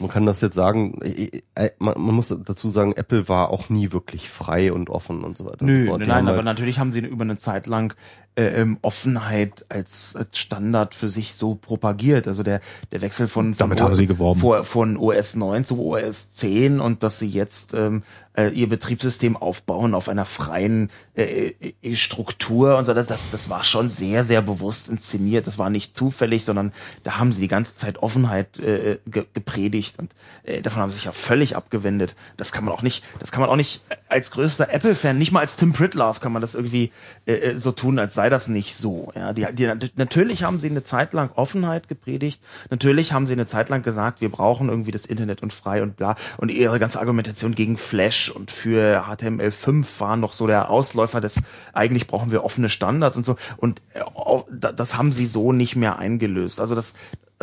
man 0.00 0.10
kann 0.10 0.26
das 0.26 0.40
jetzt 0.40 0.54
sagen, 0.54 1.00
äh, 1.02 1.42
äh, 1.54 1.70
man, 1.78 1.94
man 2.00 2.14
muss 2.14 2.28
dazu 2.28 2.68
sagen, 2.68 2.92
Apple 2.96 3.28
war 3.28 3.50
auch 3.50 3.68
nie 3.68 3.92
wirklich 3.92 4.28
frei 4.28 4.72
und 4.72 4.90
offen 4.90 5.24
und 5.24 5.36
so 5.36 5.44
weiter. 5.46 5.62
und 5.62 5.66
Nö, 5.66 5.86
fort. 5.86 6.00
nein, 6.00 6.08
nein, 6.08 6.26
aber 6.28 6.36
halt- 6.36 6.44
natürlich 6.44 6.78
haben 6.78 6.92
sie 6.92 7.00
über 7.00 7.24
eine 7.24 7.38
Zeit 7.38 7.66
lang 7.66 7.92
äh, 7.92 7.94
ähm, 8.36 8.78
Offenheit 8.82 9.64
als, 9.68 10.14
als 10.14 10.38
Standard 10.38 10.94
für 10.94 11.08
sich 11.08 11.34
so 11.34 11.54
propagiert. 11.54 12.28
Also 12.28 12.42
der, 12.42 12.60
der 12.92 13.00
Wechsel 13.00 13.28
von, 13.28 13.54
von 13.54 13.58
Damit 13.58 13.80
haben 13.80 13.94
sie 13.94 14.06
geworben. 14.06 14.40
Vor, 14.40 14.64
von 14.64 14.96
OS 14.96 15.34
9 15.34 15.64
zu 15.64 15.82
OS 15.84 16.32
10 16.32 16.80
und 16.80 17.02
dass 17.02 17.18
sie 17.18 17.28
jetzt 17.28 17.72
ähm, 17.74 18.02
äh, 18.36 18.48
ihr 18.48 18.68
Betriebssystem 18.68 19.36
aufbauen 19.36 19.94
auf 19.94 20.08
einer 20.08 20.24
freien 20.24 20.90
äh, 21.16 21.54
äh, 21.82 21.96
Struktur 21.96 22.76
und 22.76 22.84
so, 22.84 22.94
das, 22.94 23.30
das, 23.30 23.50
war 23.50 23.64
schon 23.64 23.88
sehr, 23.88 24.24
sehr 24.24 24.42
bewusst 24.42 24.88
inszeniert. 24.88 25.46
Das 25.46 25.58
war 25.58 25.70
nicht 25.70 25.96
zufällig, 25.96 26.44
sondern 26.44 26.72
da 27.02 27.18
haben 27.18 27.32
sie 27.32 27.40
die 27.40 27.48
ganze 27.48 27.76
Zeit 27.76 27.98
Offenheit 27.98 28.58
äh, 28.58 28.98
ge 29.06 29.24
gepredigt 29.32 29.98
und 29.98 30.12
äh, 30.44 30.60
davon 30.60 30.82
haben 30.82 30.90
sie 30.90 30.96
sich 30.96 31.06
ja 31.06 31.12
völlig 31.12 31.56
abgewendet. 31.56 32.14
Das 32.36 32.52
kann 32.52 32.64
man 32.64 32.74
auch 32.74 32.82
nicht, 32.82 33.02
das 33.18 33.32
kann 33.32 33.40
man 33.40 33.48
auch 33.48 33.56
nicht 33.56 33.82
als 34.08 34.30
größter 34.30 34.72
Apple-Fan, 34.72 35.18
nicht 35.18 35.32
mal 35.32 35.40
als 35.40 35.56
Tim 35.56 35.72
Pritlove 35.72 36.20
kann 36.20 36.32
man 36.32 36.42
das 36.42 36.54
irgendwie 36.54 36.92
äh, 37.26 37.32
äh, 37.34 37.58
so 37.58 37.72
tun, 37.72 37.98
als 37.98 38.14
sei 38.14 38.25
das 38.30 38.48
nicht 38.48 38.76
so. 38.76 39.12
Ja, 39.14 39.32
die, 39.32 39.46
die, 39.52 39.72
natürlich 39.96 40.44
haben 40.44 40.60
sie 40.60 40.70
eine 40.70 40.84
Zeit 40.84 41.12
lang 41.12 41.30
Offenheit 41.34 41.88
gepredigt. 41.88 42.42
Natürlich 42.70 43.12
haben 43.12 43.26
sie 43.26 43.32
eine 43.32 43.46
Zeit 43.46 43.68
lang 43.68 43.82
gesagt, 43.82 44.20
wir 44.20 44.30
brauchen 44.30 44.68
irgendwie 44.68 44.90
das 44.90 45.06
Internet 45.06 45.42
und 45.42 45.52
frei 45.52 45.82
und 45.82 45.96
bla. 45.96 46.16
Und 46.36 46.50
ihre 46.50 46.78
ganze 46.78 47.00
Argumentation 47.00 47.54
gegen 47.54 47.78
Flash 47.78 48.30
und 48.30 48.50
für 48.50 49.04
HTML5 49.06 50.00
war 50.00 50.16
noch 50.16 50.32
so 50.32 50.46
der 50.46 50.70
Ausläufer 50.70 51.20
des, 51.20 51.40
eigentlich 51.72 52.06
brauchen 52.06 52.30
wir 52.30 52.44
offene 52.44 52.68
Standards 52.68 53.16
und 53.16 53.26
so. 53.26 53.36
Und 53.56 53.82
äh, 53.94 54.02
das 54.50 54.96
haben 54.96 55.12
sie 55.12 55.26
so 55.26 55.52
nicht 55.52 55.76
mehr 55.76 55.98
eingelöst. 55.98 56.60
Also 56.60 56.74
das, 56.74 56.94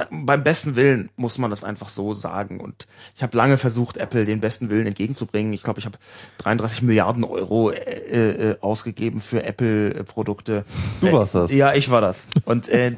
beim 0.10 0.44
besten 0.44 0.76
Willen 0.76 1.10
muss 1.16 1.38
man 1.38 1.52
das 1.52 1.64
einfach 1.64 1.90
so 1.90 2.16
sagen. 2.16 2.60
Und 2.60 2.88
ich 3.16 3.24
habe 3.24 3.38
lange 3.38 3.58
versucht, 3.58 3.98
Apple 3.98 4.26
den 4.26 4.40
besten 4.40 4.70
Willen 4.70 4.88
entgegenzubringen. 4.88 5.54
Ich 5.54 5.64
glaube, 5.64 5.80
ich 5.80 5.86
habe 5.86 5.98
33 6.40 6.82
Milliarden 6.82 7.24
Euro 7.24 7.70
äh, 7.72 8.52
äh, 8.52 8.60
ausgegeben 8.60 9.22
für 9.22 9.44
Apple-Produkte. 9.44 10.66
Du 11.02 11.12
warst 11.12 11.36
das. 11.36 11.52
Ja, 11.52 11.74
ich 11.74 11.90
war 11.90 12.02
das. 12.02 12.24
Und 12.46 12.70
äh, 12.70 12.94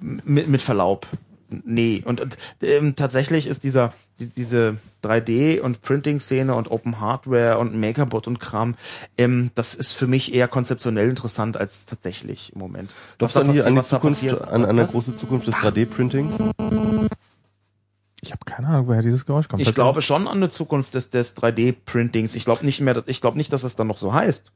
mit, 0.00 0.48
mit 0.48 0.62
Verlaub. 0.62 1.06
Nee, 1.50 2.02
und, 2.04 2.20
und 2.20 2.36
ähm, 2.62 2.94
tatsächlich 2.94 3.46
ist 3.46 3.64
dieser 3.64 3.94
die, 4.20 4.26
diese 4.28 4.76
3D 5.02 5.60
und 5.60 5.80
Printing-Szene 5.80 6.54
und 6.54 6.70
Open 6.70 7.00
Hardware 7.00 7.56
und 7.58 7.74
Makerbot 7.78 8.26
und 8.26 8.38
Kram, 8.38 8.74
ähm, 9.16 9.50
das 9.54 9.74
ist 9.74 9.92
für 9.92 10.06
mich 10.06 10.34
eher 10.34 10.46
konzeptionell 10.48 11.08
interessant 11.08 11.56
als 11.56 11.86
tatsächlich 11.86 12.52
im 12.52 12.58
Moment. 12.58 12.94
Glaubst 13.16 13.34
Was 13.36 13.40
du 13.42 13.44
da 13.44 13.48
an, 13.48 13.52
die, 13.74 13.78
an 13.78 13.82
Zukunft, 13.82 14.16
passiert- 14.20 14.42
an 14.42 14.64
eine 14.66 14.82
Was? 14.82 14.90
große 14.90 15.14
Zukunft 15.14 15.46
des 15.46 15.54
3D-Printing? 15.54 16.30
Ich 18.20 18.32
habe 18.32 18.44
keine 18.44 18.66
Ahnung, 18.68 18.88
woher 18.88 19.02
dieses 19.02 19.24
Geräusch 19.24 19.48
kommt. 19.48 19.62
Ich 19.62 19.74
glaube 19.74 20.02
schon 20.02 20.26
an 20.26 20.38
eine 20.38 20.50
Zukunft 20.50 20.94
des, 20.94 21.10
des 21.10 21.36
3D-Printings. 21.36 22.34
Ich 22.34 22.44
glaube 22.44 22.66
nicht 22.66 22.80
mehr, 22.80 22.94
dass- 22.94 23.04
ich 23.06 23.20
glaube 23.20 23.38
nicht, 23.38 23.52
dass 23.52 23.62
es 23.62 23.76
dann 23.76 23.86
noch 23.86 23.98
so 23.98 24.12
heißt. 24.12 24.50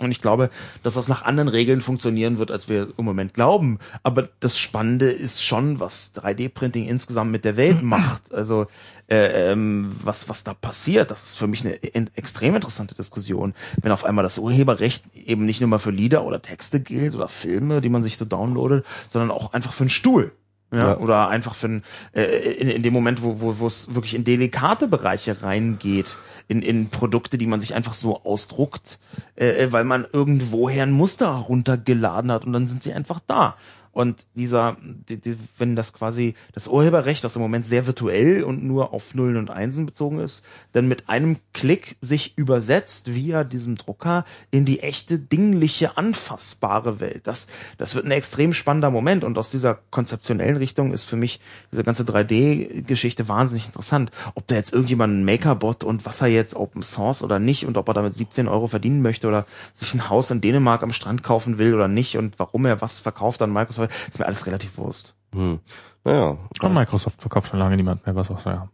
Und 0.00 0.10
ich 0.10 0.20
glaube, 0.20 0.50
dass 0.82 0.94
das 0.94 1.06
nach 1.06 1.22
anderen 1.22 1.48
Regeln 1.48 1.80
funktionieren 1.80 2.38
wird, 2.38 2.50
als 2.50 2.68
wir 2.68 2.88
im 2.96 3.04
Moment 3.04 3.32
glauben. 3.32 3.78
Aber 4.02 4.28
das 4.40 4.58
Spannende 4.58 5.10
ist 5.10 5.44
schon, 5.44 5.78
was 5.78 6.12
3D-Printing 6.16 6.88
insgesamt 6.88 7.30
mit 7.30 7.44
der 7.44 7.56
Welt 7.56 7.82
macht. 7.82 8.34
Also 8.34 8.66
äh, 9.08 9.52
ähm, 9.52 9.92
was 10.02 10.28
was 10.28 10.44
da 10.44 10.54
passiert, 10.54 11.10
das 11.10 11.22
ist 11.24 11.36
für 11.36 11.46
mich 11.46 11.64
eine 11.64 11.74
in, 11.74 12.10
extrem 12.14 12.54
interessante 12.54 12.94
Diskussion. 12.94 13.54
Wenn 13.80 13.92
auf 13.92 14.04
einmal 14.04 14.24
das 14.24 14.38
Urheberrecht 14.38 15.04
eben 15.14 15.46
nicht 15.46 15.60
nur 15.60 15.68
mal 15.68 15.78
für 15.78 15.90
Lieder 15.90 16.24
oder 16.24 16.42
Texte 16.42 16.80
gilt 16.80 17.14
oder 17.14 17.28
Filme, 17.28 17.80
die 17.80 17.88
man 17.88 18.02
sich 18.02 18.16
so 18.16 18.24
downloadet, 18.24 18.84
sondern 19.10 19.30
auch 19.30 19.52
einfach 19.52 19.72
für 19.72 19.84
einen 19.84 19.90
Stuhl. 19.90 20.32
Ja, 20.74 20.88
Ja. 20.90 20.96
oder 20.98 21.28
einfach 21.28 21.54
für 21.54 21.68
ein, 21.68 21.82
äh, 22.14 22.22
in, 22.52 22.68
in 22.68 22.82
dem 22.82 22.92
Moment, 22.92 23.22
wo 23.22 23.40
wo 23.40 23.58
wo 23.60 23.66
es 23.66 23.94
wirklich 23.94 24.14
in 24.14 24.24
delikate 24.24 24.88
Bereiche 24.88 25.42
reingeht, 25.42 26.16
in, 26.48 26.62
in 26.62 26.88
Produkte, 26.90 27.38
die 27.38 27.46
man 27.46 27.60
sich 27.60 27.74
einfach 27.74 27.94
so 27.94 28.24
ausdruckt, 28.24 28.98
äh, 29.36 29.68
weil 29.70 29.84
man 29.84 30.06
irgendwoher 30.12 30.82
ein 30.82 30.92
Muster 30.92 31.28
runtergeladen 31.28 32.30
hat 32.32 32.44
und 32.44 32.52
dann 32.52 32.68
sind 32.68 32.82
sie 32.82 32.92
einfach 32.92 33.20
da. 33.26 33.56
Und 33.94 34.26
dieser, 34.34 34.76
die, 35.08 35.20
die, 35.20 35.36
wenn 35.56 35.76
das 35.76 35.92
quasi 35.92 36.34
das 36.52 36.66
Urheberrecht, 36.66 37.22
das 37.22 37.36
im 37.36 37.42
Moment 37.42 37.64
sehr 37.64 37.86
virtuell 37.86 38.42
und 38.42 38.64
nur 38.64 38.92
auf 38.92 39.14
Nullen 39.14 39.36
und 39.36 39.50
Einsen 39.50 39.86
bezogen 39.86 40.18
ist, 40.18 40.44
dann 40.72 40.88
mit 40.88 41.08
einem 41.08 41.36
Klick 41.52 41.96
sich 42.00 42.36
übersetzt 42.36 43.14
via 43.14 43.44
diesem 43.44 43.76
Drucker 43.76 44.24
in 44.50 44.64
die 44.64 44.80
echte, 44.80 45.20
dingliche, 45.20 45.96
anfassbare 45.96 46.98
Welt. 46.98 47.28
Das, 47.28 47.46
das 47.78 47.94
wird 47.94 48.04
ein 48.04 48.10
extrem 48.10 48.52
spannender 48.52 48.90
Moment 48.90 49.22
und 49.22 49.38
aus 49.38 49.52
dieser 49.52 49.78
konzeptionellen 49.90 50.56
Richtung 50.56 50.92
ist 50.92 51.04
für 51.04 51.16
mich 51.16 51.40
diese 51.70 51.84
ganze 51.84 52.02
3D-Geschichte 52.02 53.28
wahnsinnig 53.28 53.66
interessant. 53.66 54.10
Ob 54.34 54.48
da 54.48 54.56
jetzt 54.56 54.72
irgendjemand 54.72 55.14
ein 55.14 55.24
Makerbot 55.24 55.84
und 55.84 56.04
was 56.04 56.20
er 56.20 56.28
jetzt 56.28 56.56
Open 56.56 56.82
Source 56.82 57.22
oder 57.22 57.38
nicht 57.38 57.64
und 57.64 57.76
ob 57.76 57.86
er 57.86 57.94
damit 57.94 58.14
17 58.14 58.48
Euro 58.48 58.66
verdienen 58.66 59.02
möchte 59.02 59.28
oder 59.28 59.46
sich 59.72 59.94
ein 59.94 60.08
Haus 60.08 60.32
in 60.32 60.40
Dänemark 60.40 60.82
am 60.82 60.92
Strand 60.92 61.22
kaufen 61.22 61.58
will 61.58 61.74
oder 61.74 61.86
nicht 61.86 62.18
und 62.18 62.40
warum 62.40 62.66
er 62.66 62.80
was 62.80 62.98
verkauft 62.98 63.40
an 63.40 63.52
Microsoft, 63.52 63.83
ist 64.08 64.18
mir 64.18 64.26
alles 64.26 64.46
relativ 64.46 64.76
Wurst. 64.78 65.14
Hm. 65.32 65.60
Naja. 66.04 66.36
Und 66.62 66.74
Microsoft 66.74 67.20
verkauft 67.20 67.48
schon 67.50 67.58
lange 67.58 67.76
niemand 67.76 68.04
mehr, 68.06 68.14
was 68.14 68.30
auch 68.30 68.44
ja. 68.46 68.68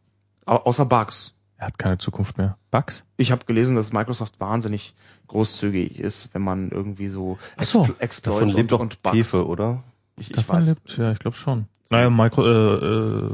Au 0.47 0.57
außer 0.57 0.85
Bugs. 0.87 1.35
Er 1.57 1.67
hat 1.67 1.79
keine 1.79 1.99
Zukunft 1.99 2.39
mehr. 2.39 2.57
Bugs? 2.71 3.05
Ich 3.17 3.31
habe 3.33 3.45
gelesen, 3.45 3.77
dass 3.77 3.93
Microsoft 3.93 4.41
wahnsinnig 4.41 4.95
großzugig 5.29 5.99
ist, 5.99 6.33
wenn 6.35 6.43
man 6.43 6.71
irgendwie 6.71 7.09
so, 7.09 7.39
Ach 7.57 7.65
so. 7.65 7.83
Explo- 7.83 7.99
Exploits 8.01 8.23
Davon 8.39 8.49
und, 8.49 8.57
lebt 8.57 8.73
doch 8.73 8.81
und 8.81 9.03
Bugs. 9.03 9.17
Hefe, 9.17 9.47
oder? 9.47 9.83
Ich, 10.17 10.31
ich 10.31 10.37
Davon 10.37 10.57
weiß. 10.57 10.67
lebt, 10.67 10.97
ja, 10.97 11.13
ich 11.13 11.19
glaube 11.19 11.37
schon. 11.37 11.67
Naja, 11.91 12.09
Micro, 12.11 12.45
äh, 12.47 12.75
äh, 12.87 13.31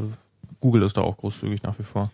Google 0.60 0.82
ist 0.82 0.96
da 0.96 1.02
auch 1.02 1.16
großzügig 1.16 1.62
nach 1.62 1.78
wie 1.78 1.84
vor. 1.84 2.10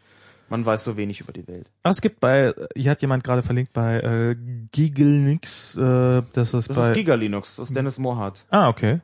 Man 0.52 0.64
weiß 0.66 0.84
so 0.84 0.97
wenig 0.97 1.20
über 1.20 1.32
die 1.32 1.47
Welt. 1.48 1.70
Ah, 1.82 1.90
Es 1.90 2.00
gibt 2.02 2.20
bei, 2.20 2.52
hier 2.76 2.90
hat 2.90 3.00
jemand 3.02 3.24
gerade 3.24 3.42
verlinkt 3.42 3.72
bei 3.72 4.00
äh, 4.00 4.36
Gigelnix, 4.70 5.76
äh, 5.76 6.22
das 6.34 6.52
ist 6.55 6.68
Das 6.68 6.76
bei. 6.76 6.89
ist 6.89 6.94
Giga 6.94 7.14
Linux, 7.14 7.56
das 7.56 7.68
ist 7.70 7.76
Dennis 7.76 7.98
Mohrhardt. 7.98 8.44
ah, 8.50 8.68
okay. 8.68 9.00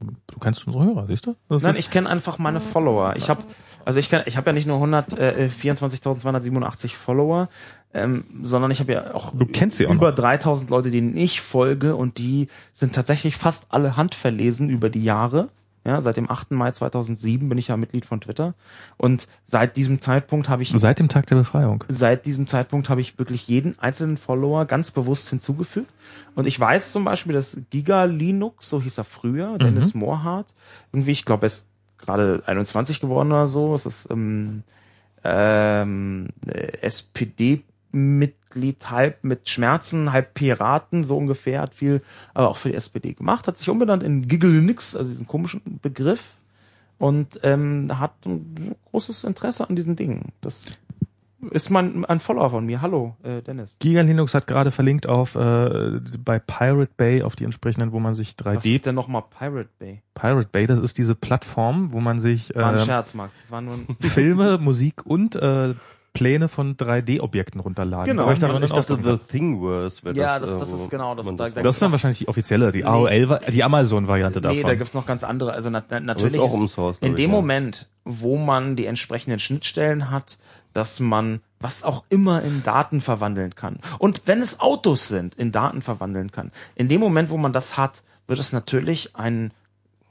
Du 0.00 0.38
kennst 0.40 0.66
unsere 0.66 0.84
Hörer, 0.84 1.06
siehst 1.06 1.26
du? 1.26 1.36
Das 1.48 1.62
Nein, 1.62 1.72
ist, 1.72 1.78
ich 1.78 1.90
kenne 1.90 2.08
einfach 2.08 2.38
meine 2.38 2.60
Follower. 2.60 3.14
Ich 3.16 3.28
habe 3.30 3.42
Also 3.84 3.98
ich 4.00 4.10
kann, 4.10 4.22
ich 4.26 4.36
habe 4.36 4.50
ja 4.50 4.52
nicht 4.52 4.66
nur 4.66 4.78
124.287 4.82 6.94
Follower, 6.96 7.48
ähm, 7.94 8.24
sondern 8.42 8.70
ich 8.70 8.80
habe 8.80 8.92
ja 8.92 9.14
auch 9.14 9.32
Du 9.36 9.46
kennst 9.46 9.76
sie 9.78 9.86
auch 9.86 9.94
über 9.94 10.08
noch. 10.10 10.16
3000 10.16 10.70
Leute, 10.70 10.90
denen 10.90 11.16
ich 11.16 11.40
folge 11.40 11.94
und 11.96 12.18
die 12.18 12.48
sind 12.74 12.94
tatsächlich 12.94 13.36
fast 13.36 13.66
alle 13.70 13.96
handverlesen 13.96 14.68
über 14.70 14.90
die 14.90 15.04
Jahre. 15.04 15.48
Ja, 15.84 16.00
seit 16.00 16.16
dem 16.16 16.30
8. 16.30 16.52
Mai 16.52 16.70
2007 16.70 17.48
bin 17.48 17.58
ich 17.58 17.68
ja 17.68 17.76
Mitglied 17.76 18.04
von 18.04 18.20
Twitter 18.20 18.54
und 18.98 19.26
seit 19.44 19.76
diesem 19.76 20.00
Zeitpunkt 20.00 20.48
habe 20.48 20.62
ich 20.62 20.72
Seit 20.76 21.00
dem 21.00 21.08
Tag 21.08 21.26
der 21.26 21.34
Befreiung. 21.36 21.84
seit 21.88 22.24
diesem 22.24 22.46
Zeitpunkt 22.46 22.88
habe 22.88 23.00
ich 23.00 23.18
wirklich 23.18 23.48
jeden 23.48 23.78
einzelnen 23.80 24.16
Follower 24.16 24.64
ganz 24.66 24.92
bewusst 24.92 25.28
hinzugefügt. 25.30 25.90
Und 26.36 26.46
ich 26.46 26.58
weiß 26.58 26.92
zum 26.92 27.04
Beispiel, 27.04 27.32
dass 27.32 27.62
Giga 27.70 28.04
Linux, 28.04 28.68
so 28.68 28.80
hieß 28.80 28.98
er 28.98 29.04
früher, 29.04 29.58
Dennis 29.58 29.94
Moorhardt, 29.94 30.46
irgendwie, 30.92 31.10
ich 31.10 31.24
glaube, 31.24 31.44
er 31.44 31.48
ist 31.48 31.68
gerade 31.98 32.42
21 32.46 33.00
geworden 33.00 33.32
oder 33.32 33.48
so, 33.48 33.74
es 33.74 33.84
ist 33.84 34.08
ähm, 34.10 34.62
ähm, 35.24 36.28
SPD-Mitglied, 38.52 38.90
halb 38.90 39.24
mit 39.24 39.48
Schmerzen, 39.48 40.12
halb 40.12 40.34
Piraten, 40.34 41.04
so 41.04 41.16
ungefähr, 41.16 41.60
hat 41.60 41.74
viel, 41.74 42.02
aber 42.34 42.48
auch 42.48 42.56
für 42.56 42.68
die 42.68 42.74
SPD 42.74 43.14
gemacht, 43.14 43.46
hat 43.48 43.58
sich 43.58 43.68
umbenannt 43.68 44.02
in 44.02 44.28
Giggle 44.28 44.50
Linux, 44.50 44.96
also 44.96 45.10
diesen 45.10 45.26
komischen 45.26 45.60
Begriff, 45.80 46.36
und 46.98 47.40
ähm, 47.42 47.98
hat 47.98 48.12
ein 48.26 48.76
großes 48.90 49.24
Interesse 49.24 49.68
an 49.68 49.76
diesen 49.76 49.96
Dingen. 49.96 50.32
Das 50.40 50.72
ist 51.50 51.70
mein 51.70 52.04
ein 52.04 52.20
Follower 52.20 52.50
von 52.50 52.64
mir. 52.64 52.80
Hallo, 52.80 53.16
äh, 53.24 53.42
Dennis. 53.42 53.76
Giga 53.80 54.02
Linux 54.02 54.32
hat 54.34 54.46
gerade 54.46 54.70
verlinkt 54.70 55.08
auf 55.08 55.34
äh, 55.34 55.98
bei 56.24 56.38
Pirate 56.38 56.92
Bay 56.96 57.22
auf 57.22 57.34
die 57.34 57.42
entsprechenden, 57.42 57.90
wo 57.90 57.98
man 57.98 58.14
sich 58.14 58.36
Was 58.44 58.62
3D 58.62 58.74
ist 58.76 58.86
denn 58.86 58.94
nochmal 58.94 59.24
Pirate 59.36 59.70
Bay? 59.80 60.02
Pirate 60.14 60.48
Bay, 60.52 60.68
das 60.68 60.78
ist 60.78 60.98
diese 60.98 61.16
Plattform, 61.16 61.92
wo 61.92 61.98
man 61.98 62.20
sich 62.20 62.54
War 62.54 62.68
ein 62.68 62.76
äh, 62.76 62.78
Scherz, 62.78 63.14
Max. 63.14 63.34
Das 63.42 63.50
war 63.50 63.60
nur 63.60 63.74
ein 63.74 63.86
Filme, 63.98 64.58
Musik 64.58 65.04
und 65.04 65.34
äh, 65.34 65.74
Pläne 66.12 66.48
von 66.48 66.76
3D-Objekten 66.76 67.58
runterladen. 67.60 68.06
Genau. 68.06 68.24
Aber 68.24 68.34
ich 68.34 68.38
dachte, 68.38 68.62
ich 68.64 68.70
dachte 68.70 68.98
The 69.02 69.16
Thingiverse 69.16 70.04
wäre 70.04 70.14
Ja, 70.16 70.38
das. 70.38 70.50
das- 70.50 70.56
äh, 70.56 70.60
das 70.60 70.72
wo 70.72 70.82
ist 70.84 70.90
genau 70.90 71.14
das- 71.14 71.24
da- 71.26 71.32
das 71.32 71.54
da- 71.54 71.62
das 71.62 71.76
ist 71.76 71.82
dann 71.82 71.90
wahrscheinlich 71.92 72.18
die 72.18 72.28
offizielle, 72.28 72.70
die 72.70 72.84
AOL, 72.84 73.40
die 73.50 73.64
Amazon-Variante 73.64 74.40
Nee, 74.40 74.42
davon. 74.48 74.62
da 74.64 74.74
gibt's 74.74 74.92
noch 74.94 75.06
ganz 75.06 75.24
andere. 75.24 75.52
Also 75.52 75.70
na, 75.70 75.82
na, 75.88 76.00
natürlich 76.00 76.38
auch 76.38 76.48
ist 76.48 76.54
Open 76.54 76.68
Source, 76.68 76.98
in 77.00 77.16
dem 77.16 77.30
ja. 77.30 77.36
Moment, 77.36 77.88
wo 78.04 78.36
man 78.36 78.76
die 78.76 78.84
entsprechenden 78.86 79.38
Schnittstellen 79.38 80.10
hat, 80.10 80.36
dass 80.74 81.00
man 81.00 81.40
was 81.60 81.84
auch 81.84 82.04
immer 82.08 82.42
in 82.42 82.62
Daten 82.62 83.00
verwandeln 83.00 83.54
kann. 83.54 83.78
Und 83.98 84.22
wenn 84.26 84.42
es 84.42 84.60
Autos 84.60 85.08
sind, 85.08 85.34
in 85.36 85.52
Daten 85.52 85.80
verwandeln 85.82 86.30
kann. 86.32 86.50
In 86.74 86.88
dem 86.88 87.00
Moment, 87.00 87.30
wo 87.30 87.36
man 87.36 87.52
das 87.52 87.76
hat, 87.76 88.02
wird 88.26 88.38
es 88.38 88.52
natürlich 88.52 89.14
einen 89.16 89.52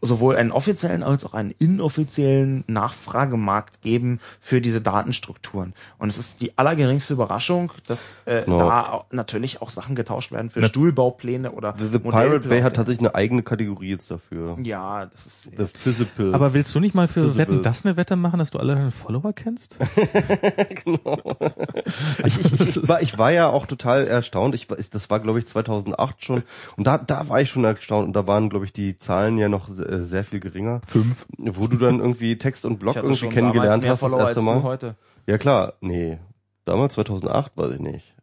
sowohl 0.01 0.35
einen 0.35 0.51
offiziellen 0.51 1.03
als 1.03 1.25
auch 1.25 1.33
einen 1.33 1.51
inoffiziellen 1.59 2.63
Nachfragemarkt 2.67 3.81
geben 3.81 4.19
für 4.39 4.61
diese 4.61 4.81
Datenstrukturen. 4.81 5.73
Und 5.99 6.09
es 6.09 6.17
ist 6.17 6.41
die 6.41 6.57
allergeringste 6.57 7.13
Überraschung, 7.13 7.71
dass 7.87 8.15
äh, 8.25 8.49
Ja. 8.49 8.57
da 8.57 9.03
natürlich 9.11 9.61
auch 9.61 9.69
Sachen 9.69 9.95
getauscht 9.95 10.31
werden 10.31 10.49
für 10.49 10.65
Stuhlbaupläne 10.65 11.51
oder 11.51 11.75
The, 11.77 11.87
the 11.91 11.99
Pirate 11.99 12.47
Bay 12.47 12.61
hat 12.61 12.75
tatsächlich 12.75 13.07
eine 13.07 13.15
eigene 13.15 13.43
Kategorie 13.43 13.89
jetzt 13.91 14.09
dafür. 14.09 14.57
Ja, 14.63 15.05
das 15.05 15.25
ist 15.25 15.51
The 15.57 15.65
Physical. 15.67 16.33
Aber 16.33 16.53
willst 16.53 16.73
du 16.73 16.79
nicht 16.79 16.95
mal 16.95 17.07
für. 17.07 17.37
Wetten 17.37 17.61
das 17.61 17.85
eine 17.85 17.97
Wette 17.97 18.15
machen, 18.15 18.39
dass 18.39 18.49
du 18.49 18.59
alle 18.59 18.75
deine 18.75 18.91
Follower 18.91 19.33
kennst? 19.33 19.77
ich, 22.25 22.39
ich, 22.39 22.61
ich, 22.61 22.87
war, 22.87 23.01
ich 23.01 23.17
war 23.17 23.31
ja 23.31 23.49
auch 23.49 23.65
total 23.65 24.07
erstaunt. 24.07 24.55
Ich, 24.55 24.69
war- 24.69 24.79
ich, 24.79 24.89
das 24.89 25.09
war, 25.09 25.19
glaube 25.19 25.39
ich, 25.39 25.47
2008 25.47 26.23
schon. 26.25 26.43
Und 26.77 26.87
da, 26.87 26.97
da 26.97 27.27
war 27.29 27.41
ich 27.41 27.49
schon 27.49 27.63
erstaunt. 27.63 28.07
Und 28.07 28.13
da 28.13 28.27
waren, 28.27 28.49
glaube 28.49 28.65
ich, 28.65 28.73
die 28.73 28.97
Zahlen 28.97 29.37
ja 29.37 29.49
noch 29.49 29.69
äh, 29.91 30.03
sehr 30.03 30.23
viel 30.23 30.39
geringer. 30.39 30.81
Fünf. 30.87 31.25
Wo 31.37 31.67
du 31.67 31.77
dann 31.77 31.99
irgendwie 31.99 32.37
Text 32.37 32.65
und 32.65 32.79
Blog 32.79 32.95
irgendwie 32.95 33.15
schon 33.15 33.29
kennengelernt 33.29 33.85
hast 33.87 34.01
das 34.03 34.13
erste 34.13 34.41
Mal. 34.41 34.63
heute. 34.63 34.95
Ja 35.27 35.37
klar, 35.37 35.73
nee. 35.81 36.17
Damals 36.65 36.93
2008, 36.95 37.51
weiß 37.55 37.71
ich 37.73 37.79
nicht. 37.79 38.15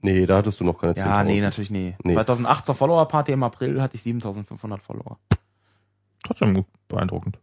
Nee, 0.00 0.26
da 0.26 0.38
hattest 0.38 0.58
du 0.60 0.64
noch 0.64 0.78
keine 0.80 0.94
Ja, 0.96 1.20
10.000. 1.20 1.24
nee, 1.24 1.40
natürlich 1.40 1.70
nee. 1.70 1.96
Nee. 2.02 2.14
2008 2.14 2.66
zur 2.66 2.74
Follower-Party 2.74 3.32
im 3.32 3.42
April 3.44 3.80
hatte 3.80 3.94
ich 3.94 4.02
7500 4.02 4.80
Follower. 4.82 5.18
Trotzdem 6.24 6.64
beeindruckend. 6.88 7.38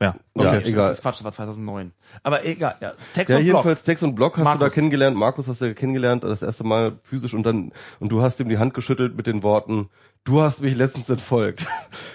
Ja, 0.00 0.16
Ja, 0.34 0.48
okay. 0.50 0.60
das 0.60 0.68
egal. 0.68 0.90
ist 0.90 1.02
Quatsch, 1.02 1.14
das 1.16 1.24
war 1.24 1.32
2009. 1.32 1.92
Aber 2.22 2.44
egal, 2.44 2.76
ja. 2.80 2.92
Text 3.14 3.30
Ja, 3.30 3.36
und 3.36 3.44
Blog. 3.44 3.46
jedenfalls 3.46 3.82
Text 3.84 4.02
und 4.04 4.14
Blog 4.14 4.32
hast 4.36 4.40
du 4.40 4.44
da 4.44 4.54
Markus. 4.56 4.74
kennengelernt. 4.74 5.16
Markus 5.16 5.48
hast 5.48 5.60
du 5.60 5.66
ja 5.66 5.72
kennengelernt, 5.74 6.24
das 6.24 6.42
erste 6.42 6.64
Mal 6.64 6.92
physisch 7.02 7.32
und 7.32 7.44
dann, 7.44 7.70
und 8.00 8.10
du 8.10 8.20
hast 8.22 8.40
ihm 8.40 8.48
die 8.48 8.58
Hand 8.58 8.74
geschüttelt 8.74 9.16
mit 9.16 9.26
den 9.26 9.42
Worten, 9.42 9.88
du 10.24 10.40
hast 10.40 10.62
mich 10.62 10.74
letztens 10.74 11.10
entfolgt. 11.10 11.66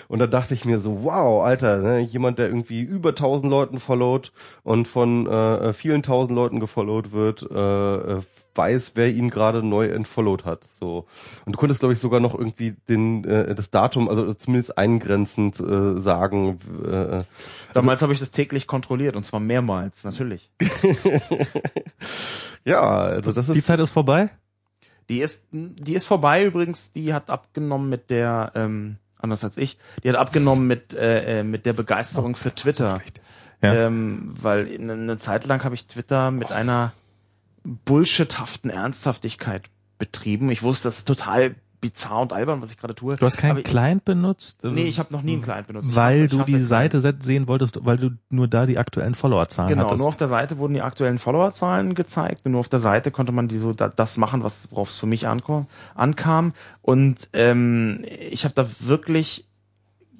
Und 0.07 0.19
da 0.19 0.27
dachte 0.27 0.55
ich 0.55 0.65
mir 0.65 0.79
so, 0.79 1.03
wow, 1.03 1.43
Alter, 1.43 1.77
ne, 1.77 1.99
jemand, 1.99 2.39
der 2.39 2.47
irgendwie 2.47 2.81
über 2.81 3.13
tausend 3.13 3.49
Leuten 3.49 3.79
followt 3.79 4.31
und 4.63 4.87
von 4.87 5.27
äh, 5.27 5.73
vielen 5.73 6.01
tausend 6.01 6.35
Leuten 6.35 6.59
gefollowt 6.59 7.11
wird, 7.11 7.47
äh, 7.49 8.17
äh, 8.17 8.21
weiß, 8.55 8.93
wer 8.95 9.09
ihn 9.09 9.29
gerade 9.29 9.63
neu 9.63 9.87
entfollowed 9.87 10.45
hat. 10.45 10.63
So. 10.71 11.05
Und 11.45 11.55
du 11.55 11.59
konntest, 11.59 11.79
glaube 11.79 11.93
ich, 11.93 11.99
sogar 11.99 12.19
noch 12.19 12.33
irgendwie 12.33 12.75
den 12.89 13.23
äh, 13.23 13.53
das 13.53 13.69
Datum, 13.69 14.09
also 14.09 14.33
zumindest 14.33 14.77
eingrenzend 14.77 15.59
äh, 15.59 15.99
sagen, 15.99 16.57
äh, 16.83 17.23
Damals 17.73 18.01
habe 18.01 18.11
ich 18.11 18.19
das 18.19 18.31
täglich 18.31 18.65
kontrolliert 18.65 19.15
und 19.15 19.23
zwar 19.23 19.39
mehrmals, 19.39 20.03
natürlich. 20.03 20.49
ja, 22.65 22.81
also 22.81 23.31
das 23.31 23.49
ist 23.49 23.55
Die 23.55 23.61
Zeit 23.61 23.79
ist 23.79 23.91
vorbei? 23.91 24.31
Die 25.09 25.21
ist, 25.21 25.47
die 25.51 25.95
ist 25.95 26.05
vorbei 26.05 26.45
übrigens, 26.45 26.93
die 26.93 27.13
hat 27.13 27.29
abgenommen 27.29 27.89
mit 27.89 28.11
der, 28.11 28.51
ähm, 28.55 28.97
anders 29.17 29.43
als 29.43 29.57
ich, 29.57 29.77
die 30.03 30.09
hat 30.09 30.15
abgenommen 30.15 30.67
mit, 30.67 30.93
äh, 30.93 31.39
äh, 31.39 31.43
mit 31.43 31.65
der 31.65 31.73
Begeisterung 31.73 32.35
für 32.35 32.53
Twitter. 32.53 33.01
Ja. 33.61 33.73
Ähm, 33.87 34.33
weil 34.39 34.67
eine, 34.73 35.17
Zeit 35.17 35.45
lang 35.45 35.63
habe 35.63 35.75
ich 35.75 35.87
Twitter 35.87 36.31
mit 36.31 36.51
einer 36.51 36.93
bullshithaften 37.63 38.69
Ernsthaftigkeit 38.69 39.69
betrieben. 39.97 40.49
Ich 40.49 40.63
wusste, 40.63 40.87
das 40.87 40.99
ist 40.99 41.05
total 41.05 41.55
bizarr 41.81 42.21
und 42.21 42.33
albern, 42.33 42.61
was 42.61 42.71
ich 42.71 42.77
gerade 42.77 42.93
tue. 42.95 43.15
Du 43.15 43.25
hast 43.25 43.37
keinen 43.37 43.51
Aber 43.51 43.61
Client 43.63 44.03
benutzt? 44.05 44.63
Nee, 44.63 44.83
ich 44.87 44.99
habe 44.99 45.13
noch 45.13 45.21
nie 45.21 45.33
einen 45.33 45.41
Client 45.41 45.67
benutzt. 45.67 45.95
Weil 45.95 46.27
du 46.27 46.43
die. 46.43 46.59
Seite 46.59 46.99
se- 47.01 47.15
sehen 47.19 47.47
wolltest, 47.47 47.79
weil 47.85 47.97
du 47.97 48.11
nur 48.29 48.47
da 48.47 48.65
die 48.65 48.77
aktuellen 48.77 49.15
Followerzahlen 49.15 49.69
Genau, 49.69 49.85
hattest. 49.85 49.99
nur 49.99 50.07
auf 50.07 50.17
der 50.17 50.27
Seite 50.27 50.57
wurden 50.57 50.73
die 50.73 50.81
aktuellen 50.81 51.19
Followerzahlen 51.19 51.95
gezeigt 51.95 52.41
und 52.45 52.51
nur 52.51 52.59
auf 52.59 52.69
der 52.69 52.79
Seite 52.79 53.11
konnte 53.11 53.31
man 53.31 53.47
die 53.47 53.57
so 53.57 53.73
da, 53.73 53.87
das 53.89 54.17
machen, 54.17 54.43
was 54.43 54.71
worauf 54.71 54.89
es 54.89 54.97
für 54.97 55.07
mich 55.07 55.27
ankam. 55.27 55.67
ankam. 55.95 56.53
Und 56.81 57.29
ähm, 57.33 58.03
ich 58.29 58.43
habe 58.43 58.53
da 58.55 58.67
wirklich 58.79 59.47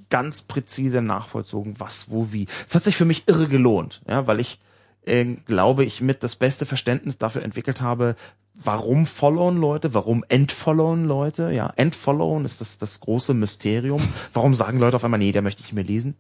ganz 0.10 0.42
präzise 0.42 1.02
nachvollzogen, 1.02 1.80
was, 1.80 2.10
wo, 2.10 2.32
wie. 2.32 2.48
Es 2.68 2.74
hat 2.76 2.84
sich 2.84 2.96
für 2.96 3.06
mich 3.06 3.28
irre 3.28 3.48
gelohnt, 3.48 4.02
ja, 4.08 4.26
weil 4.28 4.40
ich 4.40 4.60
äh, 5.06 5.26
glaube, 5.46 5.86
ich 5.86 6.02
mit 6.02 6.24
das 6.24 6.36
beste 6.36 6.66
Verständnis 6.66 7.18
dafür 7.18 7.44
entwickelt 7.44 7.82
habe, 7.82 8.16
warum 8.64 9.06
followen 9.06 9.58
Leute, 9.58 9.94
warum 9.94 10.24
entfollowen 10.28 11.06
Leute, 11.06 11.52
ja, 11.52 11.72
entfollowen 11.76 12.46
ist 12.46 12.62
das, 12.62 12.78
das 12.78 13.00
große 13.00 13.34
Mysterium. 13.34 14.02
Warum 14.34 14.54
sagen 14.54 14.80
Leute 14.80 14.96
auf 14.98 15.04
einmal, 15.04 15.20
nee, 15.20 15.32
der 15.32 15.42
möchte 15.42 15.64
ich 15.64 15.74
mehr 15.74 15.84
lesen? 15.84 16.16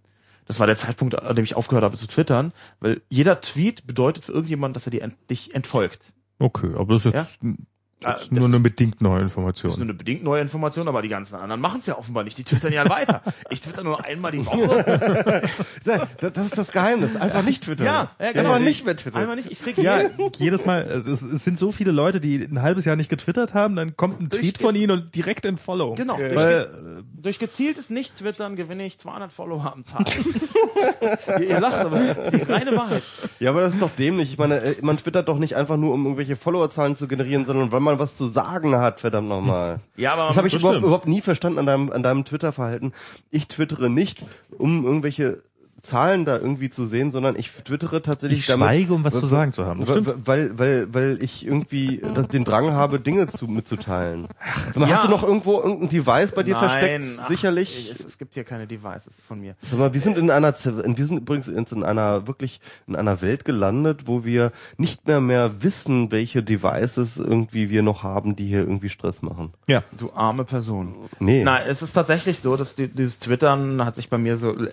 Das 0.45 0.59
war 0.59 0.65
der 0.65 0.77
Zeitpunkt, 0.77 1.21
an 1.21 1.35
dem 1.35 1.45
ich 1.45 1.55
aufgehört 1.55 1.83
habe 1.83 1.95
zu 1.95 2.07
twittern, 2.07 2.53
weil 2.79 3.01
jeder 3.09 3.39
Tweet 3.41 3.85
bedeutet 3.85 4.25
für 4.25 4.31
irgendjemand, 4.31 4.75
dass 4.75 4.87
er 4.87 4.91
dir 4.91 5.03
ent 5.03 5.15
dich 5.29 5.53
entfolgt. 5.53 6.13
Okay, 6.39 6.71
aber 6.75 6.93
das 6.93 7.05
ist 7.05 7.13
jetzt 7.13 7.43
Ah, 7.43 7.53
das 7.99 8.21
ist 8.21 8.31
das 8.31 8.37
nur 8.37 8.47
eine 8.47 8.59
bedingt 8.59 9.01
neue 9.01 9.21
Das 9.23 9.31
ist 9.31 9.35
nur 9.37 9.47
Information. 9.47 9.81
eine 9.81 9.93
bedingt 9.93 10.23
neue 10.23 10.41
Information, 10.41 10.87
aber 10.87 11.01
die 11.01 11.09
ganzen 11.09 11.35
anderen 11.35 11.59
machen 11.59 11.79
es 11.81 11.85
ja 11.85 11.97
offenbar 11.97 12.23
nicht. 12.23 12.37
Die 12.37 12.43
twittern 12.43 12.71
ja 12.71 12.87
weiter. 12.89 13.21
Ich 13.49 13.61
twitter 13.61 13.83
nur 13.83 14.03
einmal 14.03 14.31
die 14.31 14.45
Woche. 14.45 15.43
Das 15.83 16.33
das 16.33 16.45
ist 16.45 16.57
das 16.57 16.71
Geheimnis. 16.71 17.15
Einfach 17.15 17.43
nicht 17.43 17.63
twittern. 17.63 17.85
Ja, 17.85 18.11
ja, 18.19 18.31
genau. 18.31 18.53
Einfach 18.53 18.65
nicht 18.65 18.85
mehr 18.85 18.95
twittern. 18.95 19.21
Einmal 19.21 19.35
nicht. 19.35 19.51
Ich 19.51 19.61
krieg 19.61 19.77
Ja, 19.77 20.01
jedes 20.37 20.65
Mal, 20.65 20.81
es, 20.81 21.07
es 21.21 21.43
sind 21.43 21.57
so 21.57 21.71
viele 21.71 21.91
Leute, 21.91 22.19
die 22.19 22.35
ein 22.41 22.61
halbes 22.61 22.85
Jahr 22.85 22.95
nicht 22.95 23.09
getwittert 23.09 23.53
haben, 23.53 23.75
dann 23.75 23.95
kommt 23.97 24.21
ein 24.21 24.29
Durch 24.29 24.41
Tweet 24.41 24.57
von 24.59 24.75
ihnen 24.75 24.91
und 24.91 25.15
direkt 25.15 25.45
in 25.45 25.57
Follow. 25.57 25.95
Genau, 25.95 26.17
durch, 26.17 26.35
Weil, 26.35 27.03
durch 27.13 27.39
gezieltes 27.39 27.89
Nicht-Twittern 27.89 28.55
gewinne 28.55 28.85
ich 28.85 28.99
200 28.99 29.31
Follower 29.31 29.73
am 29.73 29.85
Tag. 29.85 30.07
ihr, 31.39 31.49
ihr 31.49 31.59
lacht, 31.59 31.77
aber 31.77 31.97
es 31.97 32.17
ist 32.17 32.19
die 32.33 32.51
reine 32.51 32.75
Wahrheit. 32.75 33.03
Ja, 33.39 33.51
aber 33.51 33.61
das 33.61 33.73
ist 33.73 33.81
doch 33.81 33.91
dämlich. 33.97 34.31
Ich 34.31 34.37
meine, 34.37 34.61
äh, 34.61 34.75
man 34.81 34.97
twittert 34.97 35.27
doch 35.27 35.39
nicht 35.39 35.55
einfach 35.55 35.77
nur, 35.77 35.93
um 35.93 36.03
irgendwelche 36.05 36.35
Followerzahlen 36.35 36.95
zu 36.95 37.07
generieren, 37.07 37.45
sondern 37.45 37.71
weil 37.71 37.79
man 37.79 37.88
was 37.97 38.17
zu 38.17 38.27
sagen 38.27 38.75
hat, 38.75 38.99
verdammt 38.99 39.29
nochmal. 39.29 39.79
Ja, 39.95 40.13
aber 40.13 40.27
Das 40.27 40.37
habe 40.37 40.47
ich 40.47 40.53
überhaupt, 40.53 40.77
überhaupt 40.81 41.07
nie 41.07 41.21
verstanden 41.21 41.57
an 41.59 41.65
deinem, 41.65 41.91
an 41.91 42.03
deinem 42.03 42.25
Twitter-Verhalten. 42.25 42.93
Ich 43.31 43.47
twittere 43.47 43.89
nicht, 43.89 44.25
um 44.57 44.85
irgendwelche 44.85 45.41
Zahlen 45.81 46.25
da 46.25 46.37
irgendwie 46.37 46.69
zu 46.69 46.85
sehen, 46.85 47.11
sondern 47.11 47.35
ich 47.35 47.51
twittere 47.51 48.01
tatsächlich 48.01 48.39
Ich 48.39 48.45
schweige, 48.45 48.93
um 48.93 49.03
was 49.03 49.19
zu 49.19 49.27
sagen 49.27 49.53
zu 49.53 49.65
haben. 49.65 49.87
Weil, 49.87 50.01
stimmt. 50.01 50.27
weil, 50.27 50.57
weil, 50.59 50.93
weil 50.93 51.17
ich 51.21 51.45
irgendwie 51.45 52.01
das, 52.15 52.27
den 52.27 52.43
Drang 52.43 52.71
habe, 52.71 52.99
Dinge 52.99 53.27
zu, 53.27 53.47
mitzuteilen. 53.47 54.27
Sag 54.65 54.77
mal, 54.77 54.89
ja. 54.89 54.95
Hast 54.95 55.05
du 55.05 55.09
noch 55.09 55.23
irgendwo 55.23 55.59
irgendein 55.59 55.89
Device 55.89 56.31
bei 56.33 56.43
dir 56.43 56.55
Nein, 56.55 56.69
versteckt? 56.69 57.19
ach, 57.21 57.27
Sicherlich. 57.27 57.91
Es, 57.91 58.05
es 58.05 58.17
gibt 58.17 58.33
hier 58.33 58.43
keine 58.43 58.67
Devices 58.67 59.23
von 59.25 59.39
mir. 59.39 59.55
Sag 59.61 59.79
mal, 59.79 59.93
wir 59.93 60.01
sind 60.01 60.17
in 60.17 60.31
einer, 60.31 60.53
wir 60.53 61.05
sind 61.05 61.17
übrigens 61.17 61.47
in 61.47 61.83
einer 61.83 62.27
wirklich 62.27 62.59
in 62.87 62.95
einer 62.95 63.21
Welt 63.21 63.45
gelandet, 63.45 64.01
wo 64.05 64.23
wir 64.25 64.51
nicht 64.77 65.07
mehr 65.07 65.21
mehr 65.21 65.63
wissen, 65.63 66.11
welche 66.11 66.43
Devices 66.43 67.17
irgendwie 67.17 67.69
wir 67.69 67.83
noch 67.83 68.03
haben, 68.03 68.35
die 68.35 68.45
hier 68.45 68.59
irgendwie 68.59 68.89
Stress 68.89 69.21
machen. 69.21 69.53
Ja. 69.67 69.83
Du 69.97 70.11
arme 70.13 70.43
Person. 70.43 70.95
Nee. 71.19 71.43
Nein, 71.43 71.63
es 71.67 71.81
ist 71.81 71.93
tatsächlich 71.93 72.39
so, 72.39 72.57
dass 72.57 72.75
die, 72.75 72.87
dieses 72.87 73.19
Twittern 73.19 73.85
hat 73.85 73.95
sich 73.95 74.09
bei 74.09 74.17
mir 74.17 74.37
so 74.37 74.55
äh, 74.55 74.69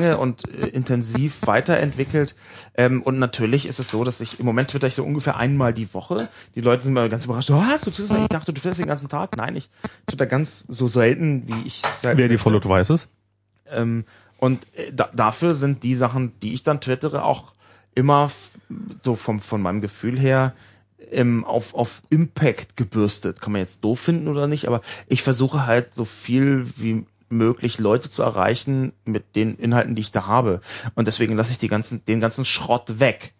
lange 0.00 0.18
und 0.18 0.48
äh, 0.48 0.66
intensiv 0.68 1.46
weiterentwickelt. 1.46 2.34
Ähm, 2.74 3.02
und 3.02 3.18
natürlich 3.18 3.66
ist 3.66 3.78
es 3.78 3.90
so, 3.90 4.04
dass 4.04 4.20
ich 4.20 4.40
im 4.40 4.46
Moment 4.46 4.70
twitter 4.70 4.86
ich 4.86 4.94
so 4.94 5.04
ungefähr 5.04 5.36
einmal 5.36 5.74
die 5.74 5.92
Woche. 5.94 6.28
Die 6.54 6.60
Leute 6.60 6.84
sind 6.84 6.92
mal 6.92 7.08
ganz 7.08 7.24
überrascht. 7.24 7.50
Oh, 7.50 7.62
hast 7.62 7.86
du 7.86 7.90
Twitter? 7.90 8.22
Ich 8.22 8.28
dachte, 8.28 8.52
du 8.52 8.60
twitterst 8.60 8.80
den 8.80 8.86
ganzen 8.86 9.08
Tag. 9.08 9.36
Nein, 9.36 9.56
ich 9.56 9.70
twitter 10.06 10.26
ganz 10.26 10.64
so 10.68 10.88
selten, 10.88 11.46
wie 11.46 11.66
ich 11.66 11.82
selten 12.00 12.18
Wer 12.18 12.28
die 12.28 12.38
Followed 12.38 12.68
weiß 12.68 12.90
es. 12.90 13.08
ähm, 13.70 14.04
und 14.38 14.66
äh, 14.74 14.92
da, 14.92 15.10
dafür 15.14 15.54
sind 15.54 15.82
die 15.82 15.94
Sachen, 15.94 16.32
die 16.40 16.54
ich 16.54 16.64
dann 16.64 16.80
twittere, 16.80 17.24
auch 17.24 17.52
immer 17.94 18.30
so 19.02 19.16
vom, 19.16 19.40
von 19.40 19.60
meinem 19.60 19.80
Gefühl 19.80 20.18
her 20.18 20.54
ähm, 21.10 21.44
auf, 21.44 21.74
auf 21.74 22.02
Impact 22.08 22.76
gebürstet. 22.76 23.40
Kann 23.40 23.52
man 23.52 23.62
jetzt 23.62 23.84
doof 23.84 24.00
finden 24.00 24.28
oder 24.28 24.46
nicht, 24.46 24.66
aber 24.66 24.80
ich 25.08 25.22
versuche 25.22 25.66
halt 25.66 25.94
so 25.94 26.04
viel 26.04 26.66
wie 26.76 27.04
möglich 27.30 27.78
Leute 27.78 28.10
zu 28.10 28.22
erreichen 28.22 28.92
mit 29.04 29.36
den 29.36 29.56
Inhalten, 29.56 29.94
die 29.94 30.02
ich 30.02 30.12
da 30.12 30.26
habe. 30.26 30.60
Und 30.94 31.06
deswegen 31.08 31.36
lasse 31.36 31.52
ich 31.52 31.58
die 31.58 31.68
ganzen, 31.68 32.04
den 32.04 32.20
ganzen 32.20 32.44
Schrott 32.44 33.00
weg. 33.00 33.34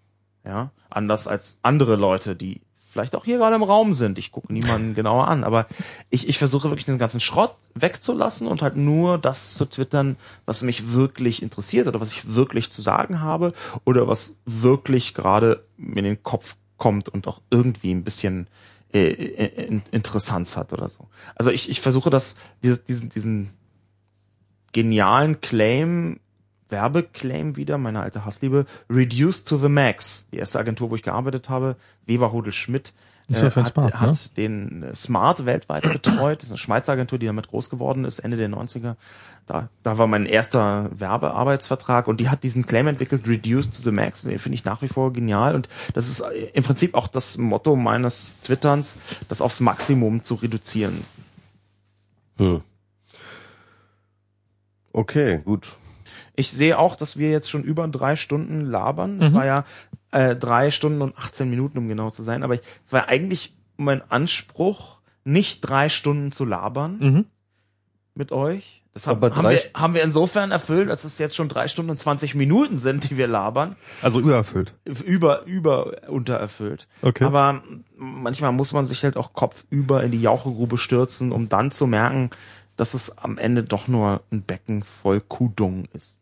Ja, 0.45 0.71
anders 0.89 1.29
als 1.29 1.59
andere 1.63 1.97
Leute, 1.97 2.35
die 2.35 2.63
vielleicht 2.91 3.15
auch 3.15 3.25
hier 3.25 3.39
gerade 3.39 3.57
im 3.57 3.63
Raum 3.63 3.95
sind. 3.95 4.19
Ich 4.19 4.33
gucke 4.33 4.53
niemanden 4.53 4.95
genauer 4.95 5.29
an, 5.29 5.45
aber 5.45 5.67
ich, 6.11 6.29
ich 6.29 6.39
versuche 6.39 6.71
wirklich 6.71 6.87
den 6.87 6.99
ganzen 6.99 7.21
Schrott 7.21 7.57
wegzulassen 7.75 8.47
und 8.47 8.63
halt 8.63 8.77
nur 8.77 9.19
das 9.19 9.55
zu 9.55 9.65
twittern, 9.67 10.17
was 10.45 10.63
mich 10.63 10.93
wirklich 10.93 11.43
interessiert 11.43 11.87
oder 11.87 12.01
was 12.01 12.11
ich 12.11 12.35
wirklich 12.35 12.73
zu 12.73 12.83
sagen 12.83 13.21
habe 13.21 13.53
oder 13.85 14.09
was 14.09 14.41
wirklich 14.45 15.15
gerade 15.15 15.65
mir 15.77 16.01
in 16.01 16.05
den 16.05 16.23
Kopf 16.23 16.57
kommt 16.79 17.09
und 17.09 17.29
auch 17.29 17.41
irgendwie 17.51 17.93
ein 17.93 18.03
bisschen 18.03 18.49
äh, 18.93 19.11
in, 19.11 19.83
Interessanz 19.93 20.57
hat 20.57 20.73
oder 20.73 20.89
so. 20.89 21.07
Also 21.37 21.51
ich, 21.51 21.71
ich 21.71 21.81
versuche 21.81 22.11
das, 22.11 22.37
dieses, 22.63 22.85
diesen, 22.85 23.09
diesen 23.11 23.51
genialen 24.73 25.41
Claim, 25.41 26.21
Werbeclaim 26.69 27.57
wieder, 27.57 27.79
meine 27.79 28.01
alte 28.01 28.25
Hassliebe, 28.25 28.67
Reduced 28.89 29.49
to 29.49 29.57
the 29.57 29.69
Max. 29.69 30.29
Die 30.31 30.37
erste 30.37 30.59
Agentur, 30.59 30.91
wo 30.91 30.97
ich 30.97 31.03
gearbeitet 31.03 31.49
habe, 31.49 31.77
Weber 32.07 32.33
Hodel 32.33 32.53
Schmidt, 32.53 32.93
äh, 33.29 33.51
hat, 33.51 33.73
Smart, 33.73 33.77
ne? 33.77 34.01
hat 34.01 34.37
den 34.37 34.83
äh, 34.83 34.95
Smart 34.95 35.47
weltweit 35.47 35.83
betreut. 35.83 36.39
Das 36.39 36.45
ist 36.45 36.51
eine 36.51 36.59
Schweizer 36.59 36.93
Agentur, 36.93 37.19
die 37.19 37.27
damit 37.27 37.49
groß 37.49 37.71
geworden 37.71 38.05
ist, 38.05 38.19
Ende 38.19 38.37
der 38.37 38.49
90er. 38.49 38.97
Da, 39.47 39.69
da 39.83 39.99
war 39.99 40.07
mein 40.07 40.27
erster 40.27 40.91
Werbearbeitsvertrag 40.93 42.07
und 42.09 42.21
die 42.21 42.29
hat 42.29 42.43
diesen 42.43 42.67
Claim 42.67 42.87
entwickelt, 42.87 43.27
Reduced 43.27 43.75
to 43.75 43.83
the 43.83 43.91
Max. 43.91 44.23
Den 44.23 44.39
finde 44.39 44.55
ich 44.55 44.65
nach 44.65 44.83
wie 44.83 44.89
vor 44.89 45.13
genial 45.13 45.55
und 45.55 45.69
das 45.95 46.09
ist 46.09 46.21
äh, 46.21 46.51
im 46.55 46.65
Prinzip 46.65 46.95
auch 46.95 47.09
das 47.09 47.39
Motto 47.39 47.77
meines 47.77 48.41
Twitterns, 48.41 48.97
das 49.29 49.41
aufs 49.41 49.61
Maximum 49.61 50.25
zu 50.25 50.35
reduzieren. 50.37 51.05
Hm. 52.39 52.63
Okay, 54.93 55.41
gut. 55.45 55.77
Ich 56.37 56.51
sehe 56.51 56.79
auch, 56.79 56.97
dass 56.97 57.17
wir 57.19 57.31
jetzt 57.31 57.51
schon 57.51 57.63
über 57.65 57.87
drei 57.89 58.17
Stunden 58.17 58.65
labern. 58.65 59.19
Das 59.19 59.31
Mhm. 59.31 59.35
war 59.35 59.47
ja 59.47 59.65
äh, 60.13 60.35
drei 60.35 60.71
Stunden 60.73 61.03
und 61.03 61.17
18 61.17 61.49
Minuten, 61.51 61.79
um 61.79 61.87
genau 61.89 62.11
zu 62.11 62.23
sein. 62.25 62.43
Aber 62.43 62.55
ich- 62.55 62.63
es 62.85 62.93
war 62.93 63.09
eigentlich 63.09 63.55
mein 63.77 64.03
Anspruch, 64.11 64.99
nicht 65.23 65.61
drei 65.61 65.89
Stunden 65.89 66.33
zu 66.33 66.45
labern 66.45 66.99
Mhm. 66.99 67.25
mit 68.15 68.33
euch. 68.33 68.83
Das 68.93 69.07
haben, 69.07 69.19
Aber 69.19 69.37
haben, 69.37 69.43
drei 69.45 69.53
wir, 69.55 69.63
haben 69.81 69.95
wir 69.95 70.03
insofern 70.03 70.51
erfüllt, 70.51 70.89
dass 70.91 71.05
es 71.05 71.19
jetzt 71.19 71.37
schon 71.37 71.49
drei 71.49 71.69
Stunden 71.69 71.93
und 71.93 72.01
20 72.01 72.35
Minuten 72.35 72.77
sind, 72.79 73.09
die 73.09 73.17
wir 73.17 73.29
labern. 73.29 73.77
Also 74.03 74.19
übererfüllt. 74.19 74.75
Über, 75.05 75.45
über, 75.45 76.09
untererfüllt. 76.09 76.89
Okay. 77.03 77.23
Aber 77.23 77.63
manchmal 77.97 78.51
muss 78.51 78.73
man 78.73 78.87
sich 78.87 79.05
halt 79.05 79.17
auch 79.17 79.33
kopfüber 79.33 80.03
in 80.03 80.11
die 80.11 80.21
Jauchegrube 80.21 80.77
stürzen, 80.77 81.31
um 81.31 81.49
dann 81.49 81.71
zu 81.71 81.87
merken, 81.87 82.31
dass 82.81 82.95
es 82.95 83.19
am 83.19 83.37
Ende 83.37 83.63
doch 83.63 83.89
nur 83.89 84.23
ein 84.33 84.43
Becken 84.43 84.83
voll 84.83 85.21
Kudung 85.21 85.85
ist. 85.93 86.20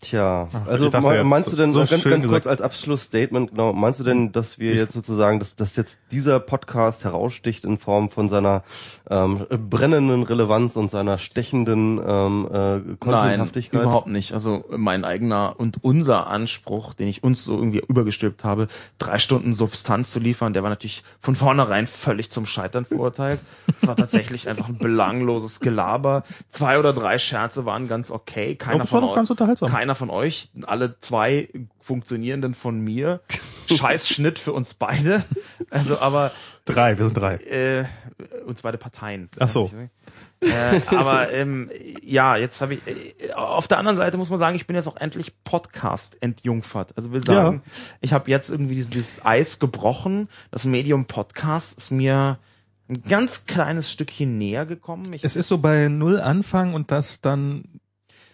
Tja, 0.00 0.48
Ach, 0.52 0.66
also 0.68 0.88
dachte 0.88 1.24
meinst 1.24 1.52
du 1.52 1.56
denn, 1.56 1.72
so 1.72 1.80
ganz, 1.84 2.04
ganz 2.04 2.26
kurz 2.26 2.46
als 2.46 2.62
Abschlussstatement, 2.62 3.50
genau, 3.50 3.72
meinst 3.72 3.98
du 3.98 4.04
denn, 4.04 4.30
dass 4.30 4.58
wir 4.58 4.74
jetzt 4.74 4.94
sozusagen, 4.94 5.40
dass, 5.40 5.56
dass 5.56 5.74
jetzt 5.74 5.98
dieser 6.12 6.38
Podcast 6.38 7.04
heraussticht 7.04 7.64
in 7.64 7.78
Form 7.78 8.08
von 8.08 8.28
seiner 8.28 8.62
ähm, 9.10 9.46
brennenden 9.48 10.22
Relevanz 10.22 10.76
und 10.76 10.90
seiner 10.90 11.18
stechenden 11.18 12.00
ähm, 12.04 12.48
äh, 12.50 12.96
Contenthaftigkeit? 12.96 13.82
überhaupt 13.82 14.06
nicht. 14.06 14.32
Also 14.32 14.64
mein 14.70 15.04
eigener 15.04 15.54
und 15.58 15.82
unser 15.82 16.28
Anspruch, 16.28 16.94
den 16.94 17.08
ich 17.08 17.24
uns 17.24 17.44
so 17.44 17.56
irgendwie 17.56 17.82
übergestülpt 17.86 18.44
habe, 18.44 18.68
drei 18.98 19.18
Stunden 19.18 19.54
Substanz 19.54 20.12
zu 20.12 20.20
liefern, 20.20 20.52
der 20.52 20.62
war 20.62 20.70
natürlich 20.70 21.02
von 21.20 21.34
vornherein 21.34 21.86
völlig 21.86 22.30
zum 22.30 22.46
Scheitern 22.46 22.84
verurteilt. 22.84 23.40
Es 23.80 23.86
war 23.86 23.96
tatsächlich 23.96 24.48
einfach 24.48 24.68
ein 24.68 24.78
belangloses 24.78 25.60
Gelaber. 25.60 26.22
Zwei 26.50 26.78
oder 26.78 26.92
drei 26.92 27.18
Scherze 27.18 27.64
waren 27.64 27.88
ganz 27.88 28.10
okay. 28.10 28.54
Keiner 28.54 28.78
das 28.80 28.92
war 28.92 29.00
von 29.00 29.08
doch 29.08 29.14
ganz 29.16 29.28
euch, 29.28 29.32
unterhaltsam. 29.32 29.70
keiner 29.70 29.87
von 29.94 30.10
euch, 30.10 30.50
alle 30.66 30.98
zwei 31.00 31.48
funktionierenden 31.78 32.54
von 32.54 32.80
mir. 32.80 33.20
Scheiß 33.70 34.08
Schnitt 34.10 34.38
für 34.38 34.52
uns 34.52 34.74
beide. 34.74 35.24
Also 35.70 35.98
aber 36.00 36.32
Drei, 36.64 36.98
wir 36.98 37.04
sind 37.06 37.16
drei. 37.16 37.36
äh, 37.36 37.84
uns 38.46 38.62
beide 38.62 38.78
Parteien. 38.78 39.28
Ach 39.38 39.48
so. 39.48 39.70
Äh, 40.40 40.80
aber 40.94 41.32
ähm, 41.32 41.70
ja, 42.02 42.36
jetzt 42.36 42.60
habe 42.60 42.74
ich 42.74 42.80
äh, 42.86 43.32
auf 43.32 43.66
der 43.68 43.78
anderen 43.78 43.96
Seite 43.96 44.16
muss 44.16 44.30
man 44.30 44.38
sagen, 44.38 44.54
ich 44.56 44.66
bin 44.66 44.76
jetzt 44.76 44.86
auch 44.86 44.96
endlich 44.96 45.32
Podcast 45.44 46.16
entjungfert. 46.22 46.92
Also 46.96 47.10
will 47.12 47.24
sagen, 47.24 47.62
ich 48.00 48.12
habe 48.12 48.30
jetzt 48.30 48.48
irgendwie 48.50 48.76
dieses, 48.76 48.90
dieses 48.90 49.24
Eis 49.24 49.58
gebrochen. 49.58 50.28
Das 50.50 50.64
Medium 50.64 51.06
Podcast 51.06 51.76
ist 51.76 51.90
mir 51.90 52.38
ein 52.88 53.02
ganz 53.02 53.46
kleines 53.46 53.90
Stückchen 53.90 54.38
näher 54.38 54.64
gekommen. 54.64 55.12
Ich, 55.12 55.24
Es 55.24 55.36
ist 55.36 55.48
so 55.48 55.58
bei 55.58 55.88
null 55.88 56.20
Anfang 56.20 56.72
und 56.74 56.90
das 56.90 57.20
dann 57.20 57.64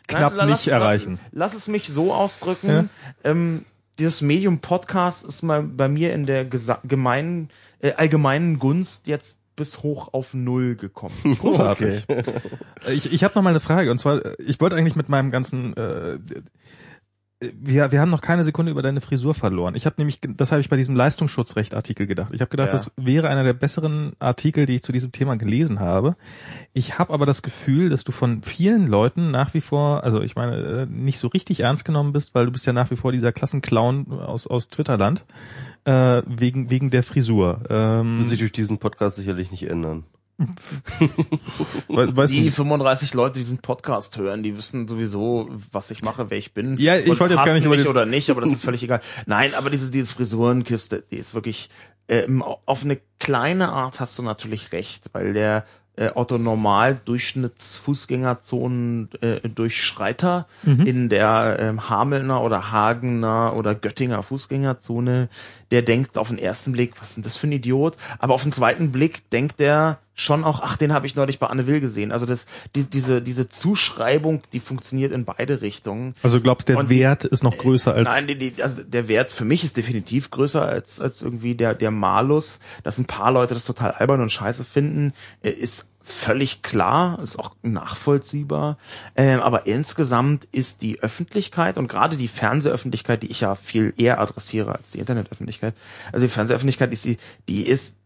knapp 0.08 0.34
Nein, 0.36 0.48
nicht 0.48 0.66
lass, 0.66 0.72
erreichen. 0.72 1.18
Lass 1.32 1.54
es 1.54 1.68
mich 1.68 1.88
so 1.88 2.12
ausdrücken. 2.12 2.68
Ja. 2.68 2.84
Ähm, 3.30 3.64
dieses 3.98 4.20
Medium 4.20 4.58
Podcast 4.60 5.24
ist 5.24 5.42
mal 5.42 5.62
bei 5.62 5.88
mir 5.88 6.12
in 6.12 6.26
der 6.26 6.44
gesa- 6.50 6.80
gemeinen, 6.84 7.50
äh, 7.80 7.92
allgemeinen 7.92 8.58
Gunst 8.58 9.06
jetzt 9.06 9.38
bis 9.56 9.82
hoch 9.84 10.12
auf 10.12 10.34
null 10.34 10.74
gekommen. 10.74 11.14
Großartig. 11.40 12.04
Ich, 12.88 13.12
ich 13.12 13.22
habe 13.24 13.34
noch 13.36 13.42
mal 13.42 13.50
eine 13.50 13.60
Frage 13.60 13.90
und 13.92 13.98
zwar, 13.98 14.24
äh, 14.24 14.34
ich 14.44 14.60
wollte 14.60 14.74
eigentlich 14.76 14.96
mit 14.96 15.08
meinem 15.08 15.30
ganzen 15.30 15.76
äh, 15.76 16.18
wir, 17.60 17.92
wir 17.92 18.00
haben 18.00 18.10
noch 18.10 18.20
keine 18.20 18.44
Sekunde 18.44 18.70
über 18.70 18.82
deine 18.82 19.00
Frisur 19.00 19.34
verloren. 19.34 19.74
Ich 19.74 19.86
habe 19.86 19.96
nämlich, 19.98 20.20
das 20.22 20.52
habe 20.52 20.60
ich 20.60 20.68
bei 20.68 20.76
diesem 20.76 20.94
Leistungsschutzrecht-Artikel 20.96 22.06
gedacht. 22.06 22.30
Ich 22.32 22.40
habe 22.40 22.48
gedacht, 22.50 22.68
Ja. 22.68 22.72
das 22.72 22.90
wäre 22.96 23.28
einer 23.28 23.44
der 23.44 23.52
besseren 23.52 24.12
Artikel, 24.18 24.66
die 24.66 24.76
ich 24.76 24.82
zu 24.82 24.92
diesem 24.92 25.12
Thema 25.12 25.36
gelesen 25.36 25.80
habe. 25.80 26.16
Ich 26.72 26.98
habe 26.98 27.12
aber 27.12 27.26
das 27.26 27.42
Gefühl, 27.42 27.88
dass 27.88 28.04
du 28.04 28.12
von 28.12 28.42
vielen 28.42 28.86
Leuten 28.86 29.30
nach 29.30 29.54
wie 29.54 29.60
vor, 29.60 30.04
also 30.04 30.20
ich 30.20 30.36
meine, 30.36 30.56
äh, 30.56 30.86
nicht 30.86 31.18
so 31.18 31.28
richtig 31.28 31.60
ernst 31.60 31.84
genommen 31.84 32.12
bist, 32.12 32.34
weil 32.34 32.46
du 32.46 32.52
bist 32.52 32.66
ja 32.66 32.72
nach 32.72 32.90
wie 32.90 32.96
vor 32.96 33.12
dieser 33.12 33.32
Klassenclown 33.32 34.12
aus, 34.20 34.46
aus 34.46 34.68
Twitterland, 34.68 35.24
äh, 35.84 36.22
wegen, 36.26 36.70
wegen 36.70 36.90
der 36.90 37.02
Frisur. 37.02 37.60
Ähm, 37.68 38.18
Wird 38.18 38.28
sich 38.28 38.38
durch 38.38 38.52
diesen 38.52 38.78
Podcast 38.78 39.16
sicherlich 39.16 39.50
nicht 39.50 39.64
ändern. 39.64 40.04
We- 41.88 42.16
weißt 42.16 42.32
Die 42.32 42.44
du, 42.44 42.50
35 42.50 43.14
Leute, 43.14 43.38
die 43.38 43.44
diesen 43.44 43.58
Podcast 43.58 44.16
hören, 44.18 44.42
die 44.42 44.56
wissen 44.56 44.88
sowieso, 44.88 45.48
was 45.72 45.90
ich 45.90 46.02
mache, 46.02 46.30
wer 46.30 46.38
ich 46.38 46.52
bin. 46.54 46.76
Ja, 46.78 46.96
ich 46.96 47.08
wollte 47.20 47.34
jetzt 47.34 47.44
gar 47.44 47.54
nicht 47.54 47.64
über 47.64 47.76
mich 47.76 47.86
oder 47.88 48.06
nicht, 48.06 48.30
aber 48.30 48.40
das 48.40 48.52
ist 48.52 48.64
völlig 48.64 48.82
egal. 48.82 49.00
Nein, 49.26 49.52
aber 49.56 49.70
diese, 49.70 49.90
diese 49.90 50.06
Frisurenkiste, 50.06 51.04
die 51.10 51.16
ist 51.16 51.34
wirklich, 51.34 51.70
ähm, 52.08 52.42
auf 52.42 52.84
eine 52.84 52.98
kleine 53.18 53.70
Art 53.70 54.00
hast 54.00 54.18
du 54.18 54.22
natürlich 54.22 54.72
recht, 54.72 55.04
weil 55.12 55.32
der 55.32 55.64
äh, 55.96 56.10
Otto 56.14 56.38
Normal 56.38 57.00
Durchschnittsfußgängerzonen 57.04 59.10
äh, 59.20 59.48
Durchschreiter 59.48 60.46
Mhm. 60.64 60.86
in 60.86 61.08
der 61.08 61.56
ähm, 61.60 61.88
Hamelner 61.88 62.42
oder 62.42 62.72
Hagener 62.72 63.54
oder 63.56 63.74
Göttinger 63.76 64.22
Fußgängerzone, 64.24 65.28
der 65.74 65.82
denkt 65.82 66.16
auf 66.18 66.28
den 66.28 66.38
ersten 66.38 66.70
Blick, 66.70 66.92
was 67.00 67.08
ist 67.08 67.16
denn 67.16 67.24
das 67.24 67.36
für 67.36 67.48
ein 67.48 67.52
Idiot? 67.52 67.96
Aber 68.20 68.32
auf 68.32 68.44
den 68.44 68.52
zweiten 68.52 68.92
Blick 68.92 69.28
denkt 69.30 69.60
er 69.60 69.98
schon 70.14 70.44
auch, 70.44 70.60
ach, 70.62 70.76
den 70.76 70.92
habe 70.92 71.08
ich 71.08 71.16
neulich 71.16 71.40
bei 71.40 71.48
Anne 71.48 71.66
Will 71.66 71.80
gesehen. 71.80 72.12
Also 72.12 72.26
das, 72.26 72.46
die, 72.76 72.84
diese, 72.84 73.20
diese 73.20 73.48
Zuschreibung, 73.48 74.42
die 74.52 74.60
funktioniert 74.60 75.10
in 75.10 75.24
beide 75.24 75.62
Richtungen. 75.62 76.14
also 76.22 76.40
glaubst 76.40 76.68
der 76.68 76.78
Und- 76.78 76.90
Wert 76.90 77.24
ist 77.24 77.42
noch 77.42 77.58
größer 77.58 77.92
als 77.92 78.08
Nein, 78.08 78.28
die, 78.28 78.36
die, 78.52 78.62
also 78.62 78.84
der 78.84 79.08
Wert 79.08 79.32
für 79.32 79.44
mich 79.44 79.64
ist 79.64 79.76
definitiv 79.76 80.30
größer 80.30 80.64
als, 80.64 81.00
als 81.00 81.22
irgendwie 81.22 81.56
der, 81.56 81.74
der 81.74 81.90
Malus. 81.90 82.60
Dass 82.84 82.98
ein 82.98 83.06
paar 83.06 83.32
Leute 83.32 83.54
das 83.54 83.64
total 83.64 83.90
albern 83.90 84.20
und 84.20 84.30
scheiße 84.30 84.62
finden, 84.64 85.12
äh, 85.42 85.50
ist 85.50 85.90
völlig 86.04 86.62
klar, 86.62 87.18
ist 87.20 87.38
auch 87.38 87.56
nachvollziehbar. 87.62 88.76
Ähm, 89.16 89.40
aber 89.40 89.66
insgesamt 89.66 90.44
ist 90.52 90.82
die 90.82 91.00
Öffentlichkeit 91.00 91.78
und 91.78 91.88
gerade 91.88 92.16
die 92.16 92.28
Fernsehöffentlichkeit, 92.28 93.22
die 93.22 93.30
ich 93.30 93.40
ja 93.40 93.54
viel 93.54 93.94
eher 93.96 94.20
adressiere 94.20 94.72
als 94.72 94.92
die 94.92 94.98
Internetöffentlichkeit, 94.98 95.74
also 96.12 96.26
die 96.26 96.32
Fernsehöffentlichkeit 96.32 96.92
ist 96.92 97.06
die, 97.06 97.16
die 97.48 97.66
ist 97.66 98.00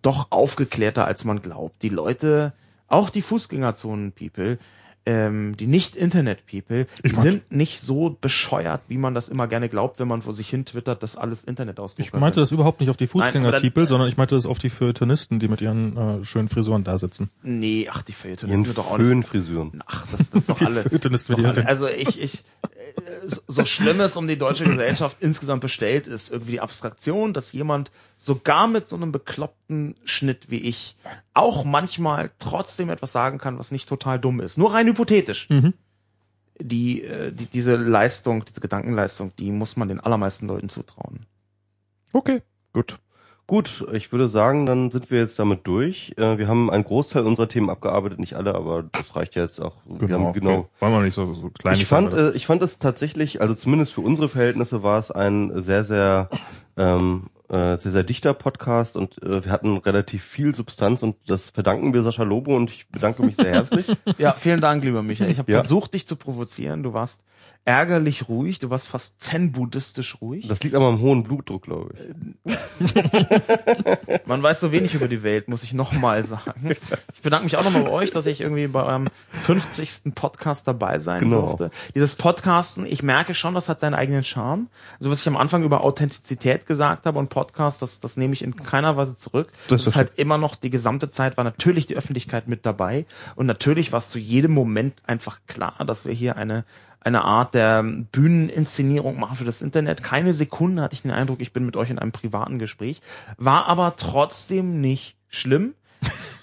doch 0.00 0.28
aufgeklärter, 0.30 1.04
als 1.04 1.24
man 1.24 1.42
glaubt. 1.42 1.82
Die 1.82 1.88
Leute, 1.88 2.52
auch 2.86 3.10
die 3.10 3.22
Fußgängerzonen-People, 3.22 4.58
ähm, 5.06 5.56
die 5.56 5.66
Nicht-Internet-People, 5.66 6.86
sind 7.22 7.50
nicht 7.50 7.80
so 7.80 8.16
bescheuert, 8.20 8.82
wie 8.88 8.96
man 8.98 9.14
das 9.14 9.28
immer 9.28 9.48
gerne 9.48 9.68
glaubt, 9.68 9.98
wenn 10.00 10.08
man 10.08 10.22
vor 10.22 10.32
sich 10.32 10.48
hin 10.48 10.64
twittert, 10.64 11.02
dass 11.02 11.16
alles 11.16 11.44
Internetausdruck 11.44 12.06
Ich 12.06 12.12
meinte 12.12 12.40
das 12.40 12.52
überhaupt 12.52 12.80
nicht 12.80 12.90
auf 12.90 12.96
die 12.96 13.06
Fußgänger-Tipel, 13.06 13.84
dann- 13.84 13.88
sondern 13.88 14.08
ich 14.08 14.16
meinte 14.16 14.34
das 14.34 14.46
auf 14.46 14.58
die 14.58 14.70
Feuilletonisten, 14.70 15.38
die 15.40 15.48
mit 15.48 15.60
ihren 15.60 15.96
äh, 15.96 16.24
schönen 16.24 16.48
Frisuren 16.48 16.84
da 16.84 16.98
sitzen. 16.98 17.30
Nee, 17.42 17.88
ach, 17.92 18.02
die 18.02 18.12
Feuilletonisten 18.12 18.64
sind 18.64 18.78
doch 18.78 18.90
auch 18.90 18.98
nicht. 18.98 19.06
Föhnfrisuren. 19.08 19.82
Ach, 19.86 20.06
das, 20.06 20.30
das 20.30 20.38
ist 20.40 20.48
doch 20.50 20.56
Die 20.56 20.66
alle. 20.66 20.82
Feuilletonisten 20.82 21.36
mit 21.36 21.44
doch 21.44 21.50
alle. 21.50 21.60
ihren 21.62 21.66
Also 21.66 21.88
ich, 21.88 22.22
ich, 22.22 22.44
so 23.48 23.64
schlimm 23.64 24.00
es 24.00 24.16
um 24.16 24.28
die 24.28 24.38
deutsche 24.38 24.64
Gesellschaft 24.64 25.18
insgesamt 25.20 25.60
bestellt 25.60 26.06
ist, 26.06 26.30
irgendwie 26.30 26.52
die 26.52 26.60
Abstraktion, 26.60 27.32
dass 27.32 27.52
jemand 27.52 27.90
sogar 28.16 28.68
mit 28.68 28.88
so 28.88 28.96
einem 28.96 29.12
bekloppten 29.12 29.94
Schnitt 30.04 30.50
wie 30.50 30.60
ich 30.60 30.96
auch 31.34 31.64
manchmal 31.64 32.30
trotzdem 32.38 32.90
etwas 32.90 33.12
sagen 33.12 33.38
kann, 33.38 33.58
was 33.58 33.70
nicht 33.70 33.88
total 33.88 34.18
dumm 34.18 34.40
ist. 34.40 34.58
Nur 34.58 34.72
rein 34.74 34.86
hypothetisch. 34.86 35.48
Mhm. 35.50 35.74
Die, 36.60 37.02
äh, 37.02 37.32
die, 37.32 37.46
diese 37.46 37.76
Leistung, 37.76 38.44
diese 38.44 38.60
Gedankenleistung, 38.60 39.32
die 39.38 39.50
muss 39.50 39.76
man 39.76 39.88
den 39.88 40.00
allermeisten 40.00 40.46
Leuten 40.46 40.68
zutrauen. 40.68 41.26
Okay, 42.12 42.42
gut. 42.72 42.98
Gut, 43.48 43.86
ich 43.92 44.12
würde 44.12 44.28
sagen, 44.28 44.66
dann 44.66 44.90
sind 44.90 45.10
wir 45.10 45.18
jetzt 45.18 45.38
damit 45.38 45.66
durch. 45.66 46.14
Äh, 46.16 46.38
Wir 46.38 46.48
haben 46.48 46.70
einen 46.70 46.84
Großteil 46.84 47.24
unserer 47.26 47.48
Themen 47.48 47.68
abgearbeitet, 47.70 48.18
nicht 48.18 48.34
alle, 48.34 48.54
aber 48.54 48.84
das 48.84 49.14
reicht 49.16 49.34
ja 49.34 49.42
jetzt 49.42 49.60
auch. 49.60 49.76
Wir 49.84 50.14
haben 50.14 50.32
genau. 50.32 50.68
Wollen 50.78 50.92
wir 50.92 51.00
nicht 51.02 51.14
so, 51.14 51.32
so 51.34 51.50
klein 51.50 51.74
Ich 51.74 51.86
fand, 51.86 52.14
äh, 52.14 52.30
ich 52.32 52.46
fand 52.46 52.62
es 52.62 52.78
tatsächlich, 52.78 53.40
also 53.40 53.54
zumindest 53.54 53.92
für 53.92 54.00
unsere 54.00 54.28
Verhältnisse 54.28 54.82
war 54.82 54.98
es 54.98 55.10
ein 55.10 55.60
sehr, 55.60 55.84
sehr, 55.84 56.30
ähm, 56.76 57.24
äh, 57.48 57.76
sehr, 57.76 57.92
sehr 57.92 58.04
dichter 58.04 58.32
Podcast 58.32 58.96
und 58.96 59.20
äh, 59.22 59.44
wir 59.44 59.52
hatten 59.52 59.76
relativ 59.76 60.22
viel 60.24 60.54
Substanz 60.54 61.02
und 61.02 61.16
das 61.26 61.50
verdanken 61.50 61.92
wir 61.92 62.02
Sascha 62.02 62.22
Lobo 62.22 62.56
und 62.56 62.70
ich 62.70 62.88
bedanke 62.88 63.22
mich 63.22 63.36
sehr 63.36 63.50
herzlich. 63.50 63.86
Ja, 64.18 64.32
vielen 64.32 64.60
Dank, 64.62 64.84
lieber 64.84 65.02
Michael. 65.02 65.30
Ich 65.30 65.38
habe 65.38 65.50
Ja. 65.52 65.58
versucht, 65.58 65.92
dich 65.94 66.06
zu 66.06 66.16
provozieren. 66.16 66.82
Du 66.82 66.94
warst 66.94 67.22
ärgerlich 67.64 68.28
ruhig, 68.28 68.58
du 68.58 68.70
warst 68.70 68.88
fast 68.88 69.22
zen-buddhistisch 69.22 70.20
ruhig. 70.20 70.48
Das 70.48 70.62
liegt 70.62 70.74
aber 70.74 70.86
am 70.86 71.00
hohen 71.00 71.22
Blutdruck, 71.22 71.62
glaube 71.62 71.94
ich. 71.94 72.56
Man 74.26 74.42
weiß 74.42 74.60
so 74.60 74.72
wenig 74.72 74.94
über 74.94 75.06
die 75.06 75.22
Welt, 75.22 75.48
muss 75.48 75.62
ich 75.62 75.72
nochmal 75.72 76.24
sagen. 76.24 76.74
Ich 77.14 77.22
bedanke 77.22 77.44
mich 77.44 77.56
auch 77.56 77.64
nochmal 77.64 77.84
bei 77.84 77.90
euch, 77.90 78.10
dass 78.10 78.26
ich 78.26 78.40
irgendwie 78.40 78.66
bei 78.66 78.82
eurem 78.82 79.08
50. 79.44 80.14
Podcast 80.14 80.66
dabei 80.66 80.98
sein 80.98 81.20
Genau. 81.20 81.42
durfte. 81.42 81.70
Dieses 81.94 82.16
Podcasten, 82.16 82.84
ich 82.84 83.02
merke 83.02 83.34
schon, 83.34 83.54
das 83.54 83.68
hat 83.68 83.80
seinen 83.80 83.94
eigenen 83.94 84.24
Charme. 84.24 84.68
Also 84.98 85.10
was 85.10 85.20
ich 85.20 85.28
am 85.28 85.36
Anfang 85.36 85.62
über 85.62 85.82
Authentizität 85.82 86.66
gesagt 86.66 87.06
habe 87.06 87.18
und 87.18 87.28
Podcast, 87.28 87.80
das, 87.80 88.00
das 88.00 88.16
nehme 88.16 88.32
ich 88.34 88.42
in 88.42 88.56
keiner 88.56 88.96
Weise 88.96 89.14
zurück. 89.14 89.52
Das, 89.68 89.86
ist 89.86 89.96
halt 89.96 90.12
immer 90.16 90.38
noch 90.38 90.56
die 90.56 90.70
gesamte 90.70 91.10
Zeit 91.10 91.36
war 91.36 91.44
natürlich 91.44 91.86
die 91.86 91.96
Öffentlichkeit 91.96 92.48
mit 92.48 92.66
dabei 92.66 93.06
und 93.36 93.46
natürlich 93.46 93.92
war 93.92 93.98
es 93.98 94.08
zu 94.08 94.18
jedem 94.18 94.52
Moment 94.52 95.02
einfach 95.06 95.40
klar, 95.46 95.76
dass 95.86 96.06
wir 96.06 96.12
hier 96.14 96.36
eine 96.36 96.64
eine 97.04 97.24
Art 97.24 97.54
der 97.54 97.82
Bühneninszenierung 97.82 99.18
machen 99.18 99.36
für 99.36 99.44
das 99.44 99.62
Internet. 99.62 100.02
Keine 100.02 100.34
Sekunde 100.34 100.82
hatte 100.82 100.94
ich 100.94 101.02
den 101.02 101.10
Eindruck, 101.10 101.40
ich 101.40 101.52
bin 101.52 101.66
mit 101.66 101.76
euch 101.76 101.90
in 101.90 101.98
einem 101.98 102.12
privaten 102.12 102.58
Gespräch. 102.58 103.00
War 103.36 103.66
aber 103.66 103.94
trotzdem 103.96 104.80
nicht 104.80 105.16
schlimm. 105.28 105.74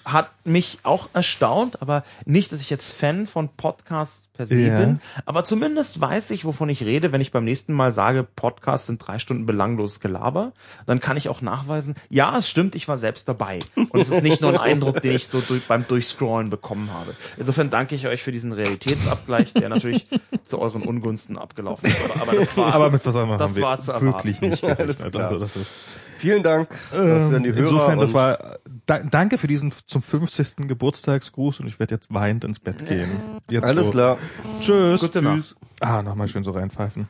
Hat 0.04 0.30
mich 0.44 0.78
auch 0.82 1.08
erstaunt, 1.12 1.82
aber 1.82 2.04
nicht, 2.24 2.52
dass 2.52 2.60
ich 2.60 2.70
jetzt 2.70 2.90
Fan 2.92 3.26
von 3.26 3.48
Podcasts 3.50 4.28
per 4.32 4.46
se 4.46 4.54
Ja. 4.54 4.78
bin. 4.78 5.00
Aber 5.26 5.44
zumindest 5.44 6.00
weiß 6.00 6.30
ich, 6.30 6.44
wovon 6.46 6.70
ich 6.70 6.82
rede, 6.82 7.12
wenn 7.12 7.20
ich 7.20 7.32
beim 7.32 7.44
nächsten 7.44 7.74
Mal 7.74 7.92
sage, 7.92 8.22
Podcasts 8.24 8.86
sind 8.86 8.98
drei 9.06 9.18
Stunden 9.18 9.44
belangloses 9.44 10.00
Gelaber. 10.00 10.52
Dann 10.86 11.00
kann 11.00 11.18
ich 11.18 11.28
auch 11.28 11.42
nachweisen, 11.42 11.96
ja, 12.08 12.38
es 12.38 12.48
stimmt, 12.48 12.74
ich 12.74 12.88
war 12.88 12.96
selbst 12.96 13.28
dabei. 13.28 13.60
Und 13.76 14.00
es 14.00 14.08
ist 14.08 14.22
nicht 14.22 14.40
nur 14.40 14.50
ein 14.52 14.58
Eindruck, 14.58 15.02
den 15.02 15.14
ich 15.14 15.28
so 15.28 15.40
durch, 15.40 15.64
beim 15.64 15.86
Durchscrollen 15.86 16.48
bekommen 16.48 16.90
habe. 16.92 17.14
Insofern 17.36 17.68
danke 17.68 17.94
ich 17.94 18.06
euch 18.06 18.22
für 18.22 18.32
diesen 18.32 18.52
Realitätsabgleich, 18.52 19.52
der 19.52 19.68
natürlich 19.68 20.06
zu 20.46 20.58
euren 20.60 20.82
Ungunsten 20.82 21.36
abgelaufen 21.36 21.86
ist. 21.90 22.10
Aber, 22.10 22.22
aber 22.22 22.32
das 22.38 22.56
war, 22.56 22.74
Aber 22.74 22.90
mit 22.90 23.04
was 23.04 23.14
anderem 23.16 23.38
das 23.38 23.50
haben 23.50 23.56
wir 23.56 23.62
war 23.62 23.78
zu 23.80 23.92
erwarten. 23.92 24.06
wirklich 24.28 24.40
nicht 24.40 24.64
Alles 24.78 24.98
klar. 24.98 25.24
Also 25.28 25.38
das 25.38 25.56
ist, 25.56 25.78
Vielen 26.16 26.42
Dank 26.42 26.74
äh, 26.92 26.96
für 26.96 27.40
die 27.42 27.50
Hörer. 27.50 27.58
insofern, 27.60 27.98
das 27.98 28.12
war, 28.12 28.58
da, 28.90 28.98
danke 28.98 29.38
für 29.38 29.46
diesen 29.46 29.72
zum 29.86 30.02
50. 30.02 30.66
Geburtstagsgruß 30.68 31.60
und 31.60 31.68
ich 31.68 31.78
werde 31.78 31.94
jetzt 31.94 32.12
weinend 32.12 32.42
ins 32.44 32.58
Bett 32.58 32.86
gehen. 32.86 33.08
Jetzt 33.48 33.64
alles 33.64 33.86
so. 33.86 33.92
klar. 33.92 34.18
Tschüss. 34.60 35.00
Gute 35.00 35.22
Nacht. 35.22 35.36
Tschüss. 35.36 35.56
Ah, 35.80 36.02
nochmal 36.02 36.26
schön 36.26 36.42
so 36.42 36.50
reinpfeifen. 36.50 37.08